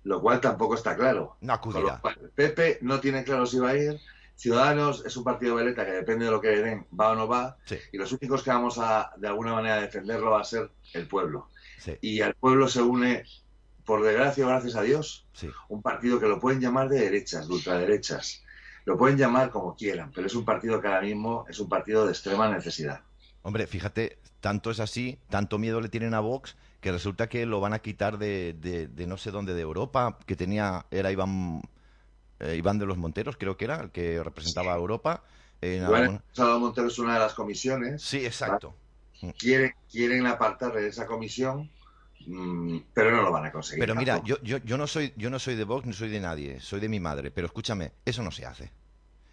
lo 0.05 0.21
cual 0.21 0.41
tampoco 0.41 0.75
está 0.75 0.95
claro. 0.95 1.37
No 1.41 1.55
acudirá. 1.55 1.99
cual, 2.01 2.31
Pepe 2.35 2.79
no 2.83 3.01
tiene 3.01 3.25
claro 3.25 3.47
si 3.47 3.59
va 3.59 3.71
a 3.71 3.77
ir. 3.77 4.01
Ciudadanos 4.37 5.05
es 5.07 5.17
un 5.17 5.25
partido 5.25 5.55
veleta 5.57 5.85
que 5.85 5.93
depende 5.93 6.27
de 6.27 6.31
lo 6.31 6.41
que 6.41 6.49
le 6.51 6.63
den, 6.63 6.87
va 6.99 7.11
o 7.13 7.15
no 7.15 7.27
va. 7.29 7.57
Sí, 7.65 7.77
Y 7.93 7.97
los 7.99 8.13
únicos 8.13 8.43
que 8.43 8.51
vamos 8.51 8.79
a, 8.79 9.11
de 9.17 9.29
alguna 9.29 9.55
manera, 9.55 9.81
defenderlo 9.81 10.31
va 10.33 10.41
a 10.43 10.45
ser 10.45 10.71
el 10.95 11.09
pueblo. 11.09 11.49
sí, 11.79 11.97
Y 12.01 12.21
al 12.21 12.35
pueblo 12.35 12.69
se 12.69 12.83
une, 12.83 13.25
por 13.85 14.03
desgracia, 14.03 14.47
gracias 14.47 14.77
a 14.77 14.83
Dios, 14.83 15.27
sí. 15.33 15.49
un 15.69 15.83
partido 15.83 16.21
que 16.21 16.27
lo 16.29 16.41
pueden 16.41 16.61
llamar 16.61 16.89
de 16.89 17.01
derechas, 17.01 17.49
de 17.49 17.55
ultraderechas. 17.55 18.43
Lo 18.85 18.97
pueden 18.97 19.17
llamar 19.19 19.51
como 19.51 19.75
quieran, 19.75 20.13
pero 20.15 20.27
es 20.27 20.35
un 20.35 20.45
partido 20.45 20.81
que 20.81 20.87
ahora 20.89 21.01
mismo 21.03 21.45
es 21.49 21.59
un 21.59 21.69
partido 21.69 22.05
de 22.07 22.13
extrema 22.13 22.49
necesidad. 22.49 23.01
Hombre, 23.43 23.67
fíjate, 23.67 24.19
tanto 24.41 24.71
es 24.71 24.81
así, 24.81 25.19
tanto 25.29 25.59
miedo 25.59 25.81
le 25.81 25.89
tienen 25.89 26.15
a 26.15 26.21
Vox, 26.21 26.57
que 26.81 26.93
resulta 26.93 27.29
que 27.29 27.47
lo 27.47 27.61
van 27.61 27.73
a 27.73 27.79
quitar 27.81 28.19
de, 28.19 28.55
de- 28.61 28.89
de 28.89 29.07
no 29.07 29.17
sé 29.17 29.31
dónde 29.31 29.55
de 29.55 29.63
Europa, 29.63 30.19
que 30.27 30.37
tenía, 30.37 30.87
era 30.91 31.11
Iván, 31.13 31.63
eh, 32.41 32.57
Iván 32.57 32.79
de 32.79 32.87
los 32.87 32.97
Monteros, 32.97 33.37
creo 33.37 33.57
que 33.57 33.65
era, 33.65 33.81
el 33.81 33.91
que 33.91 34.23
representaba 34.23 34.73
a 34.73 34.77
Europa. 34.77 35.23
en 35.63 35.85
algún- 35.85 36.21
Salvador 36.33 36.61
Montero 36.61 36.87
es 36.89 36.99
una 36.99 37.15
de 37.15 37.21
las 37.21 37.33
comisiones. 37.35 38.03
Sí, 38.03 38.25
exacto. 38.27 38.77
Quieren, 39.39 39.73
quieren 39.91 40.27
apartarle 40.27 40.83
de 40.83 40.89
esa 40.89 41.07
comisión, 41.07 41.71
mm, 42.27 42.79
pero 42.93 43.11
no 43.11 43.23
lo 43.23 43.33
van 43.33 43.47
a 43.47 43.53
conseguir. 43.53 43.81
Pero 43.81 43.95
mira, 43.95 44.23
yo, 44.23 44.37
yo, 44.43 44.59
yo 44.59 44.77
no 44.77 44.87
soy 44.87 45.15
yo 45.17 45.31
no 45.31 45.39
soy 45.39 45.55
de 45.55 45.65
Vox, 45.65 45.87
no 45.87 45.95
soy 45.95 46.11
de 46.11 46.21
nadie, 46.21 46.61
soy 46.61 46.81
de 46.81 46.91
mi 46.91 47.01
madre, 47.01 47.31
pero 47.31 47.47
escúchame, 47.47 47.93
eso 48.05 48.23
no 48.23 48.31
se 48.31 48.45
hace. 48.45 48.71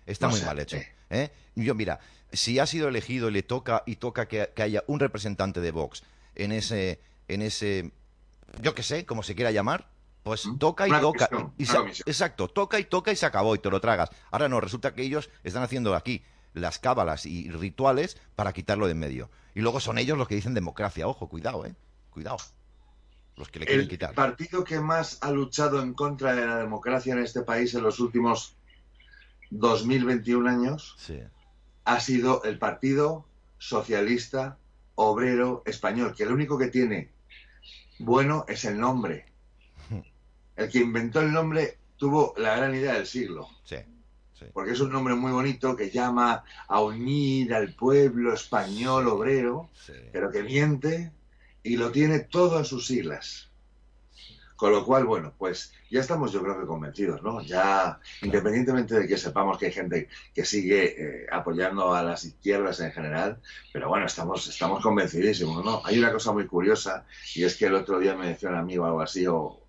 Está 0.06 0.28
No 0.28 0.32
muy 0.34 0.42
mal 0.44 0.60
hecho. 0.60 0.78
¿eh? 1.10 1.30
Yo, 1.56 1.76
mira, 1.76 2.00
si 2.32 2.60
ha 2.60 2.66
sido 2.66 2.88
elegido 2.88 3.30
y 3.30 3.34
le 3.34 3.44
toca 3.44 3.84
y 3.86 3.98
toca 3.98 4.28
que, 4.28 4.52
que 4.56 4.62
haya 4.64 4.84
un 4.88 5.00
representante 5.02 5.60
de 5.60 5.72
Vox 5.72 6.04
en 6.36 6.52
ese, 6.54 7.02
en 7.28 7.42
ese, 7.42 7.92
yo 8.62 8.74
qué 8.76 8.84
sé, 8.84 9.06
como 9.06 9.24
se 9.24 9.36
quiera 9.36 9.52
llamar, 9.52 9.90
pues 10.24 10.48
toca 10.58 10.88
y 10.88 10.92
toca. 10.92 11.30
y 11.58 11.64
exacto, 11.64 12.48
toca 12.48 12.80
y 12.80 12.86
toca 12.86 13.12
y 13.12 13.16
se 13.16 13.26
acabó 13.26 13.56
y 13.56 13.60
te 13.60 13.70
lo 13.70 13.80
tragas. 13.82 14.10
Ahora 14.32 14.48
no, 14.50 14.60
resulta 14.62 14.94
que 14.94 15.04
ellos 15.04 15.30
están 15.44 15.64
haciendo 15.64 15.94
aquí 15.96 16.24
las 16.54 16.80
cábalas 16.80 17.26
y 17.26 17.50
rituales 17.52 18.18
para 18.36 18.54
quitarlo 18.54 18.86
de 18.86 18.94
en 18.94 19.00
medio. 19.00 19.30
Y 19.56 19.62
luego 19.62 19.80
son 19.80 19.98
ellos 19.98 20.18
los 20.18 20.28
que 20.28 20.36
dicen 20.36 20.54
democracia. 20.54 21.08
Ojo, 21.08 21.28
cuidado, 21.28 21.66
¿eh? 21.66 21.76
Cuidado. 22.10 22.38
Los 23.36 23.50
que 23.50 23.60
le 23.60 23.66
quieren 23.66 23.84
el 23.84 23.90
quitar. 23.90 24.14
partido 24.14 24.64
que 24.64 24.80
más 24.80 25.18
ha 25.22 25.32
luchado 25.32 25.82
en 25.82 25.94
contra 25.94 26.36
de 26.36 26.46
la 26.46 26.58
democracia 26.58 27.14
en 27.14 27.20
este 27.20 27.42
país 27.42 27.74
en 27.74 27.82
los 27.84 28.00
últimos 28.00 28.56
2021 29.50 30.50
años 30.50 30.96
Sí. 31.00 31.20
ha 31.86 32.00
sido 32.00 32.44
el 32.44 32.60
Partido 32.60 33.26
Socialista 33.58 34.58
Obrero 34.96 35.64
Español, 35.66 36.14
que 36.16 36.26
lo 36.26 36.34
único 36.34 36.58
que 36.58 36.68
tiene 36.68 37.10
bueno 38.00 38.46
es 38.48 38.66
el 38.66 38.80
nombre. 38.80 39.26
El 40.56 40.70
que 40.70 40.80
inventó 40.80 41.22
el 41.22 41.32
nombre 41.32 41.78
tuvo 41.98 42.34
la 42.38 42.56
gran 42.58 42.76
idea 42.76 42.94
del 42.94 43.08
siglo, 43.08 43.48
Sí, 43.64 43.78
sí. 44.34 44.46
porque 44.54 44.72
es 44.72 44.80
un 44.80 44.92
nombre 44.92 45.16
muy 45.16 45.32
bonito 45.32 45.76
que 45.76 45.90
llama 45.90 46.44
a 46.68 46.82
unir 46.82 47.54
al 47.54 47.74
pueblo 47.74 48.34
español 48.34 49.08
obrero, 49.08 49.70
sí. 49.74 49.94
pero 50.12 50.30
que 50.32 50.44
miente 50.44 51.12
y 51.64 51.78
lo 51.78 51.92
tiene 51.92 52.20
todo 52.20 52.60
en 52.60 52.66
sus 52.66 52.86
siglas. 52.88 53.50
Con 54.56 54.72
lo 54.72 54.86
cual, 54.86 55.04
bueno, 55.06 55.34
pues 55.38 55.74
ya 55.90 56.00
estamos 56.00 56.32
yo 56.32 56.42
creo 56.42 56.58
que 56.60 56.66
convencidos, 56.68 57.22
¿no? 57.24 57.42
Ya, 57.42 58.00
independientemente 58.22 58.96
de 58.98 59.08
que 59.08 59.18
sepamos 59.18 59.58
que 59.58 59.66
hay 59.66 59.72
gente 59.74 60.08
que 60.34 60.46
sigue 60.46 61.24
eh, 61.24 61.28
apoyando 61.32 61.94
a 61.94 62.04
las 62.04 62.24
izquierdas 62.24 62.80
en 62.80 62.92
general, 62.92 63.42
pero 63.74 63.90
bueno, 63.90 64.06
estamos, 64.06 64.48
estamos 64.48 64.82
convencidísimos, 64.82 65.66
¿no? 65.66 65.82
Hay 65.86 65.98
una 66.00 66.14
cosa 66.14 66.32
muy 66.32 66.46
curiosa 66.48 67.06
y 67.36 67.44
es 67.44 67.58
que 67.58 67.66
el 67.66 67.74
otro 67.74 68.00
día 68.00 68.16
me 68.16 68.28
decía 68.28 68.50
un 68.50 68.56
amigo 68.56 68.86
algo 68.86 69.02
así, 69.02 69.26
o 69.28 69.60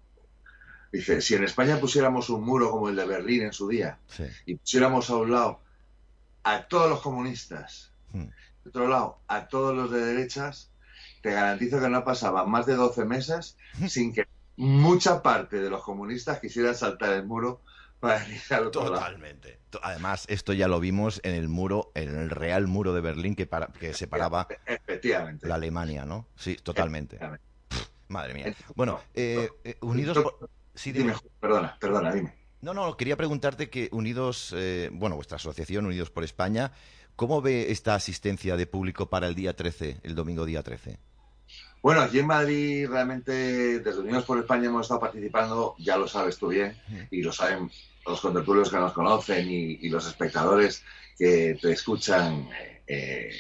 dice, 0.99 1.21
si 1.21 1.35
en 1.35 1.45
España 1.45 1.79
pusiéramos 1.81 2.29
un 2.31 2.43
muro 2.45 2.71
como 2.71 2.89
el 2.89 2.97
de 2.97 3.05
Berlín 3.07 3.43
en 3.43 3.53
su 3.53 3.69
día 3.69 3.99
sí. 4.09 4.25
y 4.47 4.55
pusiéramos 4.57 5.11
a 5.11 5.17
un 5.17 5.31
lado 5.33 5.61
a 6.43 6.63
todos 6.69 6.89
los 6.91 7.01
comunistas, 7.01 7.91
Hmm. 8.13 8.27
de 8.63 8.69
otro 8.71 8.87
lado 8.87 9.19
a 9.27 9.49
todos 9.49 9.75
los 9.75 9.91
de 9.91 9.99
derechas, 10.05 10.71
te 11.21 11.33
garantizo 11.33 11.81
que 11.81 11.89
no 11.89 12.05
pasaban 12.05 12.49
más 12.49 12.65
de 12.67 12.75
12 12.77 13.05
meses 13.05 13.57
sin 13.89 14.13
que 14.13 14.27
mucha 14.57 15.21
parte 15.23 15.57
de 15.61 15.69
los 15.69 15.83
comunistas 15.83 16.39
quisieran 16.39 16.77
saltar 16.77 17.13
el 17.15 17.25
muro 17.27 17.61
para 17.99 18.25
ir 18.29 18.41
al 18.51 18.67
otro 18.69 18.83
lado. 18.85 18.95
Totalmente. 18.97 19.59
To- 19.71 19.81
Además, 19.83 20.27
esto 20.29 20.53
ya 20.53 20.69
lo 20.69 20.79
vimos 20.79 21.21
en 21.25 21.35
el 21.35 21.49
muro, 21.49 21.91
en 21.95 22.15
el 22.17 22.31
real 22.31 22.69
muro 22.69 22.93
de 22.95 23.01
Berlín 23.01 23.35
que, 23.35 23.47
para- 23.47 23.67
que 23.69 23.95
separaba 23.95 24.47
Efectivamente. 24.67 25.49
la 25.49 25.57
Alemania, 25.57 26.05
¿no? 26.05 26.27
Sí, 26.37 26.55
totalmente. 26.57 27.19
Madre 28.09 28.35
mía. 28.35 28.55
Bueno, 28.77 29.01
eh, 29.15 29.49
eh, 29.65 29.77
unidos 29.81 30.19
por... 30.19 30.49
Sí, 30.75 30.93
dime. 30.93 31.13
Dime, 31.13 31.31
perdona, 31.41 31.77
perdona, 31.81 32.13
dime. 32.13 32.35
No, 32.61 32.73
no, 32.75 32.97
quería 32.97 33.17
preguntarte 33.17 33.69
que 33.69 33.89
Unidos, 33.93 34.55
eh, 34.57 34.89
bueno, 34.93 35.17
vuestra 35.17 35.37
asociación 35.37 35.87
Unidos 35.87 36.11
por 36.11 36.25
España, 36.25 36.73
¿cómo 37.15 37.43
ve 37.43 37.71
esta 37.71 37.95
asistencia 37.95 38.57
de 38.57 38.67
público 38.67 39.11
para 39.11 39.27
el 39.27 39.35
día 39.35 39.55
13, 39.55 39.99
el 40.03 40.15
domingo 40.15 40.47
día 40.47 40.63
13? 40.63 40.99
Bueno, 41.83 42.01
aquí 42.01 42.21
en 42.21 42.27
Madrid 42.27 42.89
realmente 42.89 43.81
desde 43.81 44.01
Unidos 44.01 44.25
por 44.25 44.39
España 44.39 44.69
hemos 44.69 44.87
estado 44.87 45.01
participando, 45.01 45.75
ya 45.79 45.99
lo 45.99 46.09
sabes 46.09 46.39
tú 46.39 46.49
bien, 46.49 46.75
y 47.11 47.21
lo 47.23 47.31
saben 47.31 47.71
los 48.07 48.21
contertulios 48.21 48.71
que 48.71 48.77
nos 48.77 48.95
conocen 48.95 49.51
y, 49.51 49.79
y 49.83 49.91
los 49.91 50.07
espectadores 50.07 50.83
que 51.19 51.59
te 51.61 51.73
escuchan 51.73 52.49
eh, 52.87 53.31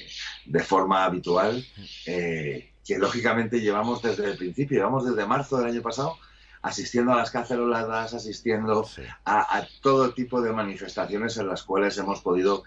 de 0.46 0.60
forma 0.60 1.04
habitual, 1.04 1.64
eh, 2.06 2.72
que 2.84 2.98
lógicamente 2.98 3.60
llevamos 3.60 4.02
desde 4.02 4.30
el 4.30 4.36
principio, 4.36 4.78
llevamos 4.78 5.06
desde 5.06 5.26
marzo 5.26 5.58
del 5.58 5.68
año 5.68 5.82
pasado 5.82 6.16
asistiendo 6.64 7.12
a 7.12 7.16
las 7.16 7.30
caceroladas, 7.30 8.14
asistiendo 8.14 8.84
Sí. 8.84 9.02
a, 9.24 9.58
a 9.58 9.68
todo 9.82 10.12
tipo 10.14 10.40
de 10.42 10.52
manifestaciones 10.52 11.36
en 11.36 11.46
las 11.48 11.62
cuales 11.62 11.96
hemos 11.98 12.20
podido 12.22 12.64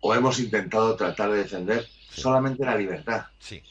o 0.00 0.14
hemos 0.14 0.38
intentado 0.38 0.94
tratar 0.96 1.30
de 1.30 1.38
defender 1.38 1.86
Sí. 2.10 2.20
solamente 2.20 2.64
la 2.64 2.76
libertad 2.76 3.26
Sí. 3.38 3.62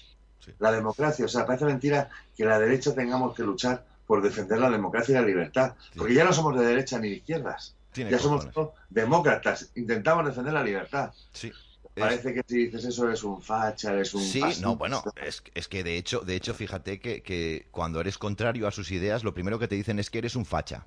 la 0.60 0.72
democracia. 0.72 1.26
O 1.26 1.28
sea, 1.28 1.46
parece 1.46 1.66
mentira 1.66 2.10
que 2.36 2.44
la 2.46 2.58
derecha 2.60 2.94
tengamos 2.96 3.36
que 3.36 3.44
luchar 3.44 3.86
por 4.08 4.22
defender 4.22 4.58
la 4.60 4.70
democracia 4.70 5.12
y 5.18 5.22
la 5.22 5.28
libertad. 5.28 5.74
Sí. 5.92 6.00
Porque 6.00 6.13
ya 6.13 6.24
no 6.24 6.34
somos 6.34 6.58
de 6.58 6.66
derecha 6.66 6.98
ni 7.00 7.10
de 7.10 7.16
izquierdas. 7.18 7.76
Tiene 7.92 8.12
Ya 8.12 8.20
somos 8.20 8.46
cojones. 8.48 8.72
demócratas. 8.90 9.71
Intentamos 9.75 10.25
defender 10.25 10.54
la 10.54 10.63
libertad. 10.63 11.12
Sí. 11.34 11.52
Parece 12.00 12.33
que 12.33 12.41
si 12.48 12.65
dices 12.65 12.85
eso 12.85 13.08
eres 13.08 13.23
un 13.23 13.41
facha, 13.41 13.93
eres 13.93 14.13
un... 14.13 14.21
Sí, 14.21 14.41
fascista. 14.41 14.67
no, 14.67 14.75
bueno, 14.75 15.04
es, 15.21 15.43
es 15.54 15.67
que 15.67 15.83
de 15.83 15.98
hecho, 15.98 16.19
de 16.21 16.35
hecho, 16.35 16.54
fíjate 16.54 17.00
que, 17.00 17.23
que 17.23 17.67
cuando 17.71 18.00
eres 18.00 18.17
contrario 18.17 18.67
a 18.67 18.71
sus 18.71 18.91
ideas, 18.91 19.23
lo 19.23 19.33
primero 19.33 19.60
que 19.60 19.67
te 19.67 19.75
dicen 19.75 20.00
es 20.00 20.10
que 20.10 20.19
eres 20.19 20.35
un 20.35 20.45
facha. 20.45 20.85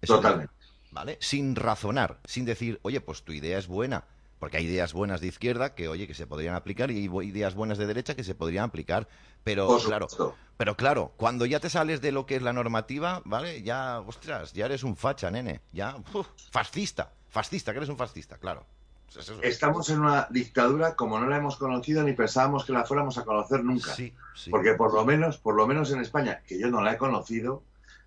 Eso 0.00 0.16
Totalmente. 0.16 0.52
¿Vale? 0.90 1.16
Sin 1.20 1.56
razonar, 1.56 2.20
sin 2.24 2.44
decir, 2.44 2.78
oye, 2.82 3.00
pues 3.00 3.22
tu 3.22 3.32
idea 3.32 3.58
es 3.58 3.66
buena. 3.66 4.04
Porque 4.42 4.56
hay 4.56 4.64
ideas 4.64 4.92
buenas 4.92 5.20
de 5.20 5.28
izquierda 5.28 5.76
que, 5.76 5.86
oye, 5.86 6.08
que 6.08 6.14
se 6.14 6.26
podrían 6.26 6.56
aplicar 6.56 6.90
y 6.90 6.96
hay 6.96 7.28
ideas 7.28 7.54
buenas 7.54 7.78
de 7.78 7.86
derecha 7.86 8.16
que 8.16 8.24
se 8.24 8.34
podrían 8.34 8.64
aplicar. 8.64 9.06
Pero, 9.44 9.78
claro, 9.78 10.08
pero 10.56 10.76
claro, 10.76 11.12
cuando 11.16 11.46
ya 11.46 11.60
te 11.60 11.70
sales 11.70 12.00
de 12.00 12.10
lo 12.10 12.26
que 12.26 12.34
es 12.34 12.42
la 12.42 12.52
normativa, 12.52 13.22
¿vale? 13.24 13.62
Ya, 13.62 14.00
ostras, 14.00 14.52
ya 14.52 14.66
eres 14.66 14.82
un 14.82 14.96
facha, 14.96 15.30
nene. 15.30 15.60
Ya, 15.72 15.96
uf, 16.12 16.26
fascista. 16.50 17.12
Fascista, 17.28 17.70
que 17.70 17.78
eres 17.78 17.88
un 17.88 17.96
fascista, 17.96 18.36
claro. 18.36 18.66
Pues 19.14 19.32
Estamos 19.42 19.90
en 19.90 20.00
una 20.00 20.26
dictadura 20.30 20.94
como 20.94 21.18
no 21.18 21.26
la 21.26 21.36
hemos 21.36 21.56
conocido 21.56 22.02
ni 22.02 22.12
pensábamos 22.12 22.64
que 22.64 22.72
la 22.72 22.84
fuéramos 22.84 23.18
a 23.18 23.24
conocer 23.24 23.64
nunca. 23.64 23.94
Sí, 23.94 24.14
sí. 24.34 24.50
Porque 24.50 24.74
por 24.74 24.94
lo 24.94 25.04
menos, 25.04 25.38
por 25.38 25.54
lo 25.54 25.66
menos 25.66 25.90
en 25.90 26.00
España, 26.00 26.42
que 26.46 26.58
yo 26.58 26.70
no 26.70 26.80
la 26.80 26.92
he 26.92 26.98
conocido, 26.98 27.62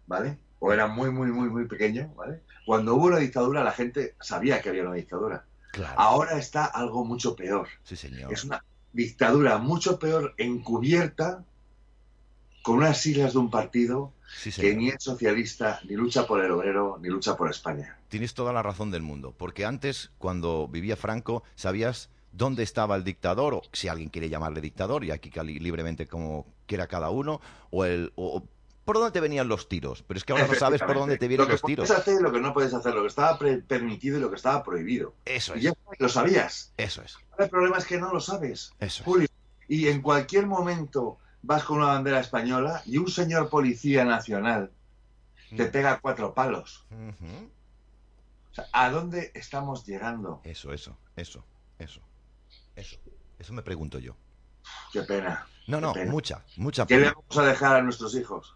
¿vale? 0.07 0.37
o 0.59 0.73
era 0.73 0.87
muy, 0.87 1.11
muy, 1.11 1.31
muy, 1.31 1.49
muy 1.49 1.67
pequeño, 1.67 2.13
¿vale? 2.15 2.41
Cuando 2.65 2.95
hubo 2.95 3.05
una 3.05 3.19
dictadura, 3.19 3.63
la 3.63 3.71
gente 3.71 4.15
sabía 4.19 4.61
que 4.61 4.69
había 4.69 4.83
una 4.83 4.93
dictadura. 4.93 5.45
Claro. 5.71 5.99
Ahora 5.99 6.37
está 6.37 6.65
algo 6.65 7.05
mucho 7.05 7.35
peor. 7.35 7.67
Sí, 7.83 7.95
señor. 7.95 8.31
Es 8.33 8.43
una 8.43 8.63
dictadura 8.93 9.57
mucho 9.57 9.99
peor 9.99 10.33
encubierta 10.37 11.43
con 12.63 12.77
unas 12.77 12.99
siglas 12.99 13.33
de 13.33 13.39
un 13.39 13.51
partido 13.51 14.11
Sí, 14.27 14.51
que 14.51 14.75
ni 14.75 14.89
es 14.89 15.03
socialista, 15.03 15.79
ni 15.87 15.95
lucha 15.95 16.25
por 16.25 16.43
el 16.43 16.51
obrero, 16.51 16.97
ni 17.01 17.09
lucha 17.09 17.35
por 17.35 17.49
España. 17.49 17.97
Tienes 18.09 18.33
toda 18.33 18.51
la 18.53 18.63
razón 18.63 18.91
del 18.91 19.01
mundo, 19.01 19.33
porque 19.37 19.65
antes, 19.65 20.11
cuando 20.17 20.67
vivía 20.67 20.95
Franco, 20.95 21.43
sabías 21.55 22.09
dónde 22.31 22.63
estaba 22.63 22.95
el 22.95 23.03
dictador, 23.03 23.53
o 23.53 23.61
si 23.71 23.87
alguien 23.87 24.09
quiere 24.09 24.29
llamarle 24.29 24.61
dictador, 24.61 25.03
y 25.05 25.11
aquí 25.11 25.31
libremente 25.43 26.07
como 26.07 26.45
quiera 26.65 26.87
cada 26.87 27.09
uno, 27.09 27.39
o 27.71 27.85
el 27.85 28.11
o- 28.15 28.43
por 28.83 28.97
dónde 28.97 29.11
te 29.11 29.19
venían 29.19 29.47
los 29.47 29.67
tiros. 29.67 30.03
Pero 30.07 30.17
es 30.19 30.23
que 30.23 30.33
ahora 30.33 30.45
no 30.47 30.53
sabes 30.53 30.81
por 30.81 30.93
dónde 30.95 31.17
te 31.17 31.27
vienen 31.27 31.45
Lo 31.45 31.47
que 31.47 31.53
los 31.53 31.61
tiros. 31.63 31.87
puedes 31.87 31.99
hacer 32.01 32.19
y 32.19 32.23
lo 32.23 32.31
que 32.31 32.39
no 32.39 32.53
puedes 32.53 32.71
hacer, 32.73 32.93
lo 32.93 33.01
que 33.01 33.07
estaba 33.07 33.39
permitido 33.39 34.17
y 34.17 34.21
lo 34.21 34.29
que 34.29 34.35
estaba 34.35 34.63
prohibido. 34.63 35.15
Eso 35.25 35.55
Y 35.55 35.59
es, 35.59 35.63
ya 35.65 35.73
lo 35.97 36.09
sabías. 36.09 36.71
eso 36.77 37.01
es, 37.01 37.17
Ahora 37.31 37.45
el 37.45 37.49
problema 37.49 37.77
es 37.77 37.85
que 37.85 37.97
no 37.97 38.13
lo 38.13 38.19
sabes. 38.21 38.73
eso 38.79 39.01
es. 39.01 39.05
Julio, 39.05 39.27
y 39.67 39.87
en 39.87 40.01
cualquier 40.03 40.45
momento 40.45 41.17
vas 41.45 41.63
con 41.63 41.77
una 41.77 41.87
bandera 41.87 42.19
española 42.19 42.81
y 42.85 42.97
un 42.97 43.07
señor 43.07 43.49
policía 43.49 44.03
nacional 44.05 44.71
te 45.55 45.65
Mm. 45.67 45.71
pega 45.71 45.99
cuatro 45.99 46.33
palos. 46.33 46.85
Ujú. 46.91 47.49
O 48.51 48.55
sea, 48.55 48.67
¿a 48.73 48.89
dónde 48.89 49.31
estamos 49.35 49.85
llegando? 49.85 50.41
Eso, 50.43 50.73
eso, 50.73 50.97
eso, 51.15 51.45
eso, 51.77 52.01
eso. 52.75 52.97
Eso 53.37 53.53
me 53.53 53.61
pregunto 53.61 53.99
yo. 53.99 54.15
Qué 54.91 55.01
pena. 55.03 55.45
No, 55.67 55.79
no, 55.81 55.93
pena. 55.93 56.09
mucha, 56.11 56.43
mucha 56.57 56.85
¿Qué 56.85 56.95
le 56.97 57.01
pena. 57.05 57.13
vamos 57.15 57.37
a 57.37 57.45
dejar 57.49 57.75
a 57.75 57.81
nuestros 57.81 58.15
hijos? 58.15 58.55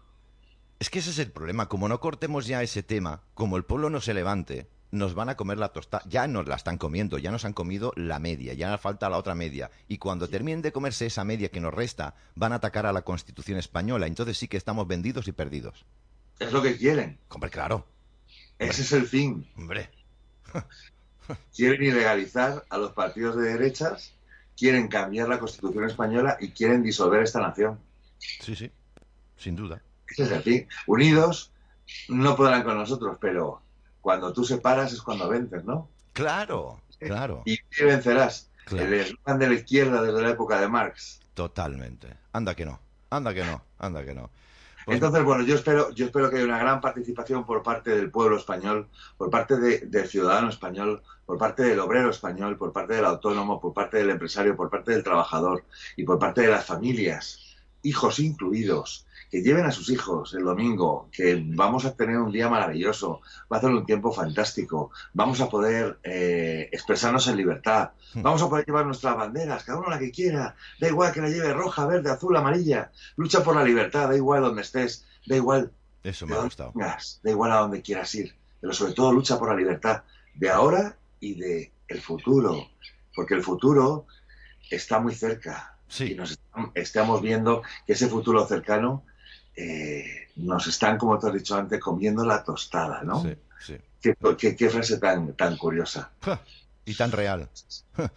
Es 0.78 0.88
que 0.90 0.98
ese 1.00 1.10
es 1.10 1.18
el 1.18 1.30
problema. 1.30 1.68
Como 1.68 1.88
no 1.88 2.00
cortemos 2.00 2.46
ya 2.46 2.62
ese 2.62 2.82
tema, 2.82 3.22
como 3.34 3.56
el 3.56 3.64
pueblo 3.64 3.90
no 3.90 4.00
se 4.00 4.14
levante, 4.14 4.68
nos 4.90 5.14
van 5.14 5.28
a 5.28 5.36
comer 5.36 5.58
la 5.58 5.72
tostada. 5.72 6.04
Ya 6.08 6.26
nos 6.26 6.46
la 6.48 6.56
están 6.56 6.78
comiendo, 6.78 7.18
ya 7.18 7.30
nos 7.30 7.44
han 7.44 7.52
comido 7.52 7.92
la 7.96 8.18
media, 8.18 8.54
ya 8.54 8.70
nos 8.70 8.80
falta 8.80 9.08
la 9.08 9.18
otra 9.18 9.34
media. 9.34 9.70
Y 9.88 9.98
cuando 9.98 10.28
terminen 10.28 10.62
de 10.62 10.72
comerse 10.72 11.06
esa 11.06 11.24
media 11.24 11.50
que 11.50 11.60
nos 11.60 11.74
resta, 11.74 12.14
van 12.34 12.52
a 12.52 12.56
atacar 12.56 12.86
a 12.86 12.92
la 12.92 13.02
Constitución 13.02 13.58
española. 13.58 14.06
Entonces 14.06 14.38
sí 14.38 14.48
que 14.48 14.56
estamos 14.56 14.86
vendidos 14.86 15.28
y 15.28 15.32
perdidos. 15.32 15.84
Es 16.38 16.52
lo 16.52 16.62
que 16.62 16.76
quieren. 16.76 17.18
Hombre, 17.28 17.50
claro. 17.50 17.86
Ese 18.58 18.82
es 18.82 18.92
el 18.92 19.06
fin. 19.06 19.48
Hombre. 19.56 19.90
Quieren 21.54 21.82
ilegalizar 21.82 22.64
a 22.68 22.78
los 22.78 22.92
partidos 22.92 23.36
de 23.36 23.52
derechas, 23.52 24.14
quieren 24.56 24.88
cambiar 24.88 25.28
la 25.28 25.38
Constitución 25.38 25.84
española 25.84 26.36
y 26.40 26.50
quieren 26.50 26.82
disolver 26.82 27.22
esta 27.22 27.40
nación. 27.40 27.78
Sí, 28.18 28.56
sí. 28.56 28.70
Sin 29.36 29.54
duda. 29.54 29.80
Ese 30.08 30.24
es 30.24 30.30
el 30.32 30.42
fin. 30.42 30.68
Unidos 30.86 31.52
no 32.08 32.36
podrán 32.36 32.64
con 32.64 32.76
nosotros, 32.76 33.16
pero 33.20 33.62
cuando 34.00 34.32
tú 34.32 34.44
separas 34.44 34.92
es 34.92 35.02
cuando 35.02 35.28
vences, 35.28 35.64
¿no? 35.64 35.88
Claro, 36.12 36.80
claro. 36.98 37.42
Y 37.44 37.58
vencerás. 37.82 38.50
Claro. 38.64 38.86
El 38.86 38.94
eslogan 38.94 39.38
de 39.38 39.48
la 39.48 39.54
izquierda 39.54 40.02
desde 40.02 40.22
la 40.22 40.30
época 40.30 40.60
de 40.60 40.68
Marx. 40.68 41.20
Totalmente. 41.34 42.16
Anda 42.32 42.54
que 42.54 42.64
no. 42.64 42.78
Anda 43.10 43.34
que 43.34 43.44
no. 43.44 43.62
Anda 43.78 44.04
que 44.04 44.14
no. 44.14 44.30
Pues- 44.84 44.94
Entonces, 44.96 45.24
bueno, 45.24 45.44
yo 45.44 45.54
espero, 45.56 45.90
yo 45.90 46.06
espero 46.06 46.30
que 46.30 46.36
haya 46.36 46.44
una 46.44 46.58
gran 46.58 46.80
participación 46.80 47.44
por 47.44 47.62
parte 47.62 47.90
del 47.90 48.10
pueblo 48.10 48.36
español, 48.36 48.88
por 49.16 49.30
parte 49.30 49.56
de- 49.58 49.80
del 49.80 50.08
ciudadano 50.08 50.48
español, 50.48 51.02
por 51.26 51.38
parte 51.38 51.62
del 51.62 51.78
obrero 51.80 52.10
español, 52.10 52.56
por 52.56 52.72
parte 52.72 52.94
del 52.94 53.04
autónomo, 53.04 53.60
por 53.60 53.72
parte 53.74 53.98
del 53.98 54.10
empresario, 54.10 54.56
por 54.56 54.70
parte 54.70 54.92
del 54.92 55.02
trabajador 55.04 55.64
y 55.96 56.04
por 56.04 56.18
parte 56.18 56.40
de 56.42 56.48
las 56.48 56.64
familias, 56.64 57.49
hijos 57.82 58.18
incluidos, 58.18 59.06
que 59.30 59.42
lleven 59.42 59.66
a 59.66 59.70
sus 59.70 59.90
hijos 59.90 60.34
el 60.34 60.44
domingo, 60.44 61.08
que 61.12 61.42
vamos 61.54 61.84
a 61.84 61.94
tener 61.94 62.18
un 62.18 62.32
día 62.32 62.48
maravilloso, 62.48 63.20
va 63.52 63.58
a 63.58 63.60
ser 63.60 63.70
un 63.70 63.86
tiempo 63.86 64.12
fantástico, 64.12 64.90
vamos 65.12 65.40
a 65.40 65.48
poder 65.48 65.98
eh, 66.02 66.68
expresarnos 66.72 67.28
en 67.28 67.36
libertad, 67.36 67.90
Hmm. 68.14 68.22
vamos 68.22 68.42
a 68.42 68.48
poder 68.48 68.66
llevar 68.66 68.86
nuestras 68.86 69.16
banderas, 69.16 69.62
cada 69.62 69.78
uno 69.78 69.88
la 69.88 69.98
que 69.98 70.10
quiera, 70.10 70.56
da 70.80 70.88
igual 70.88 71.12
que 71.12 71.20
la 71.20 71.28
lleve 71.28 71.52
roja, 71.52 71.86
verde, 71.86 72.10
azul, 72.10 72.36
amarilla, 72.36 72.90
lucha 73.16 73.44
por 73.44 73.54
la 73.54 73.62
libertad, 73.62 74.08
da 74.08 74.16
igual 74.16 74.42
donde 74.42 74.62
estés, 74.62 75.06
da 75.26 75.36
igual 75.36 75.72
Eso 76.02 76.26
me 76.26 76.34
ha 76.34 76.42
gustado. 76.42 76.72
da 76.74 77.30
igual 77.30 77.52
a 77.52 77.56
donde 77.56 77.82
quieras 77.82 78.12
ir, 78.16 78.34
pero 78.60 78.72
sobre 78.72 78.94
todo 78.94 79.12
lucha 79.12 79.38
por 79.38 79.48
la 79.50 79.56
libertad 79.56 80.02
de 80.34 80.50
ahora 80.50 80.96
y 81.20 81.34
de 81.34 81.72
el 81.86 82.00
futuro, 82.00 82.68
porque 83.14 83.34
el 83.34 83.42
futuro 83.42 84.06
está 84.70 84.98
muy 84.98 85.14
cerca 85.14 85.69
y 85.98 86.14
nos 86.14 86.38
estam- 86.38 86.70
estamos 86.74 87.20
viendo 87.22 87.62
que 87.86 87.92
ese 87.94 88.08
futuro 88.08 88.46
cercano 88.46 89.04
eh, 89.56 90.28
nos 90.36 90.66
están, 90.66 90.96
como 90.96 91.18
te 91.18 91.26
has 91.28 91.34
dicho 91.34 91.56
antes, 91.56 91.80
comiendo 91.80 92.24
la 92.24 92.42
tostada, 92.44 93.02
¿no? 93.02 93.22
Sí, 93.22 93.34
sí. 93.58 93.76
Qué, 94.00 94.14
qué- 94.38 94.56
qué 94.56 94.70
frase 94.70 94.98
tan, 94.98 95.34
tan 95.34 95.56
curiosa. 95.56 96.10
Y 96.84 96.94
tan 96.94 97.12
real. 97.12 97.48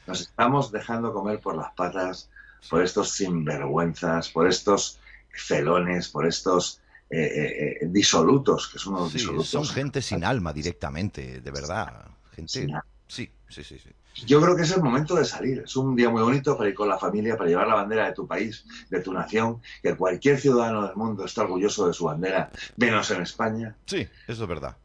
Nos 0.08 0.22
estamos 0.22 0.72
dejando 0.72 1.12
comer 1.12 1.40
por 1.40 1.56
las 1.56 1.72
patas 1.74 2.30
por 2.70 2.82
estos 2.82 3.10
sinvergüenzas, 3.10 4.30
por 4.30 4.48
estos 4.48 5.00
felones, 5.32 6.08
por 6.10 6.26
estos 6.26 6.80
eh, 7.10 7.20
eh, 7.22 7.78
eh, 7.82 7.88
disolutos, 7.88 8.70
que 8.70 8.80
son 8.80 8.94
unos 8.94 9.12
Sí, 9.12 9.18
disolutos. 9.18 9.50
son 9.50 9.66
gente 9.68 10.02
sin 10.02 10.24
alma 10.24 10.54
directamente, 10.54 11.42
de 11.42 11.52
verdad. 11.52 12.08
Gente. 12.36 12.68
Sí, 13.08 13.30
sí, 13.50 13.64
sí, 13.64 13.78
sí. 13.80 13.90
Yo 14.26 14.40
creo 14.42 14.56
que 14.56 14.62
es 14.62 14.72
el 14.72 14.82
momento 14.84 15.16
de 15.16 15.26
salir. 15.26 15.64
Es 15.66 15.76
un 15.76 15.96
día 15.96 16.10
muy 16.10 16.22
bonito 16.22 16.56
para 16.58 16.70
ir 16.70 16.76
con 16.76 16.88
la 16.88 16.98
familia, 17.00 17.36
para 17.36 17.50
llevar 17.50 17.68
la 17.68 17.76
bandera 17.76 18.06
de 18.08 18.14
tu 18.14 18.28
país, 18.28 18.66
de 18.90 19.00
tu 19.02 19.12
nación, 19.12 19.62
que 19.82 19.96
cualquier 19.96 20.40
ciudadano 20.40 20.86
del 20.88 20.96
mundo 20.96 21.26
está 21.26 21.42
orgulloso 21.44 21.88
de 21.88 21.94
su 21.94 22.06
bandera, 22.06 22.52
menos 22.78 23.10
en 23.12 23.22
España. 23.24 23.76
Sí, 23.86 24.08
eso 24.28 24.44
es 24.44 24.50
verdad. 24.50 24.78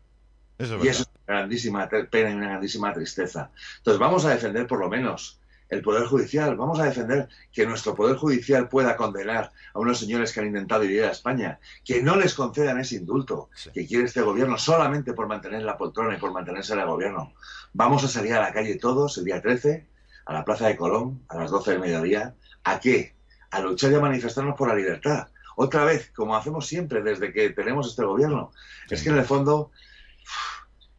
Eso 0.59 0.77
es 0.79 0.85
Y 0.85 0.89
eso 0.89 0.99
verdad. 1.05 1.13
es 1.15 1.29
una 1.29 1.37
grandísima 1.39 1.89
pena 2.11 2.31
y 2.31 2.35
una 2.35 2.49
grandísima 2.49 2.93
tristeza. 2.93 3.51
Entonces 3.79 4.01
vamos 4.01 4.25
a 4.25 4.31
defender 4.31 4.67
por 4.67 4.81
lo 4.81 4.89
menos 4.89 5.39
el 5.69 5.83
Poder 5.83 6.07
Judicial, 6.07 6.57
vamos 6.57 6.81
a 6.81 6.85
defender 6.85 7.29
que 7.53 7.67
nuestro 7.67 7.95
Poder 7.95 8.17
Judicial 8.17 8.69
pueda 8.69 8.97
condenar 8.97 9.53
a 9.75 9.79
unos 9.79 9.99
señores 9.99 10.33
que 10.33 10.41
han 10.41 10.47
intentado 10.47 10.81
dividir 10.83 11.05
a 11.05 11.11
España, 11.11 11.59
que 11.85 12.03
no 12.03 12.17
les 12.17 12.35
concedan 12.35 12.81
ese 12.81 12.97
indulto 12.97 13.51
Sí. 13.55 13.71
que 13.73 13.87
quiere 13.87 14.05
este 14.05 14.23
gobierno 14.23 14.57
solamente 14.59 15.13
por 15.13 15.27
mantener 15.27 15.63
la 15.63 15.77
poltrona 15.77 16.15
y 16.15 16.19
por 16.19 16.33
mantenerse 16.33 16.73
en 16.73 16.81
el 16.81 16.87
gobierno. 16.87 17.35
Vamos 17.73 18.03
a 18.05 18.09
salir 18.09 18.35
a 18.35 18.41
la 18.41 18.53
calle 18.53 18.77
todos 18.77 19.19
el 19.19 19.25
día 19.25 19.43
13, 19.43 19.87
a 20.27 20.33
la 20.33 20.45
Plaza 20.45 20.69
de 20.69 20.77
Colón, 20.77 21.23
a 21.29 21.37
las 21.37 21.51
12 21.51 21.73
del 21.73 21.81
mediodía. 21.81 22.35
¿A 22.65 22.81
qué? 22.81 23.15
A 23.51 23.61
luchar 23.61 23.93
y 23.93 23.95
a 23.95 24.01
manifestarnos 24.01 24.57
por 24.57 24.69
la 24.69 24.75
libertad. 24.75 25.29
Otra 25.57 25.85
vez, 25.85 26.13
como 26.15 26.37
hacemos 26.37 26.67
siempre 26.67 27.03
desde 27.03 27.33
que 27.33 27.51
tenemos 27.51 27.89
este 27.89 28.05
gobierno. 28.05 28.53
Es 28.89 29.03
que 29.03 29.09
en 29.09 29.19
el 29.19 29.25
fondo 29.25 29.71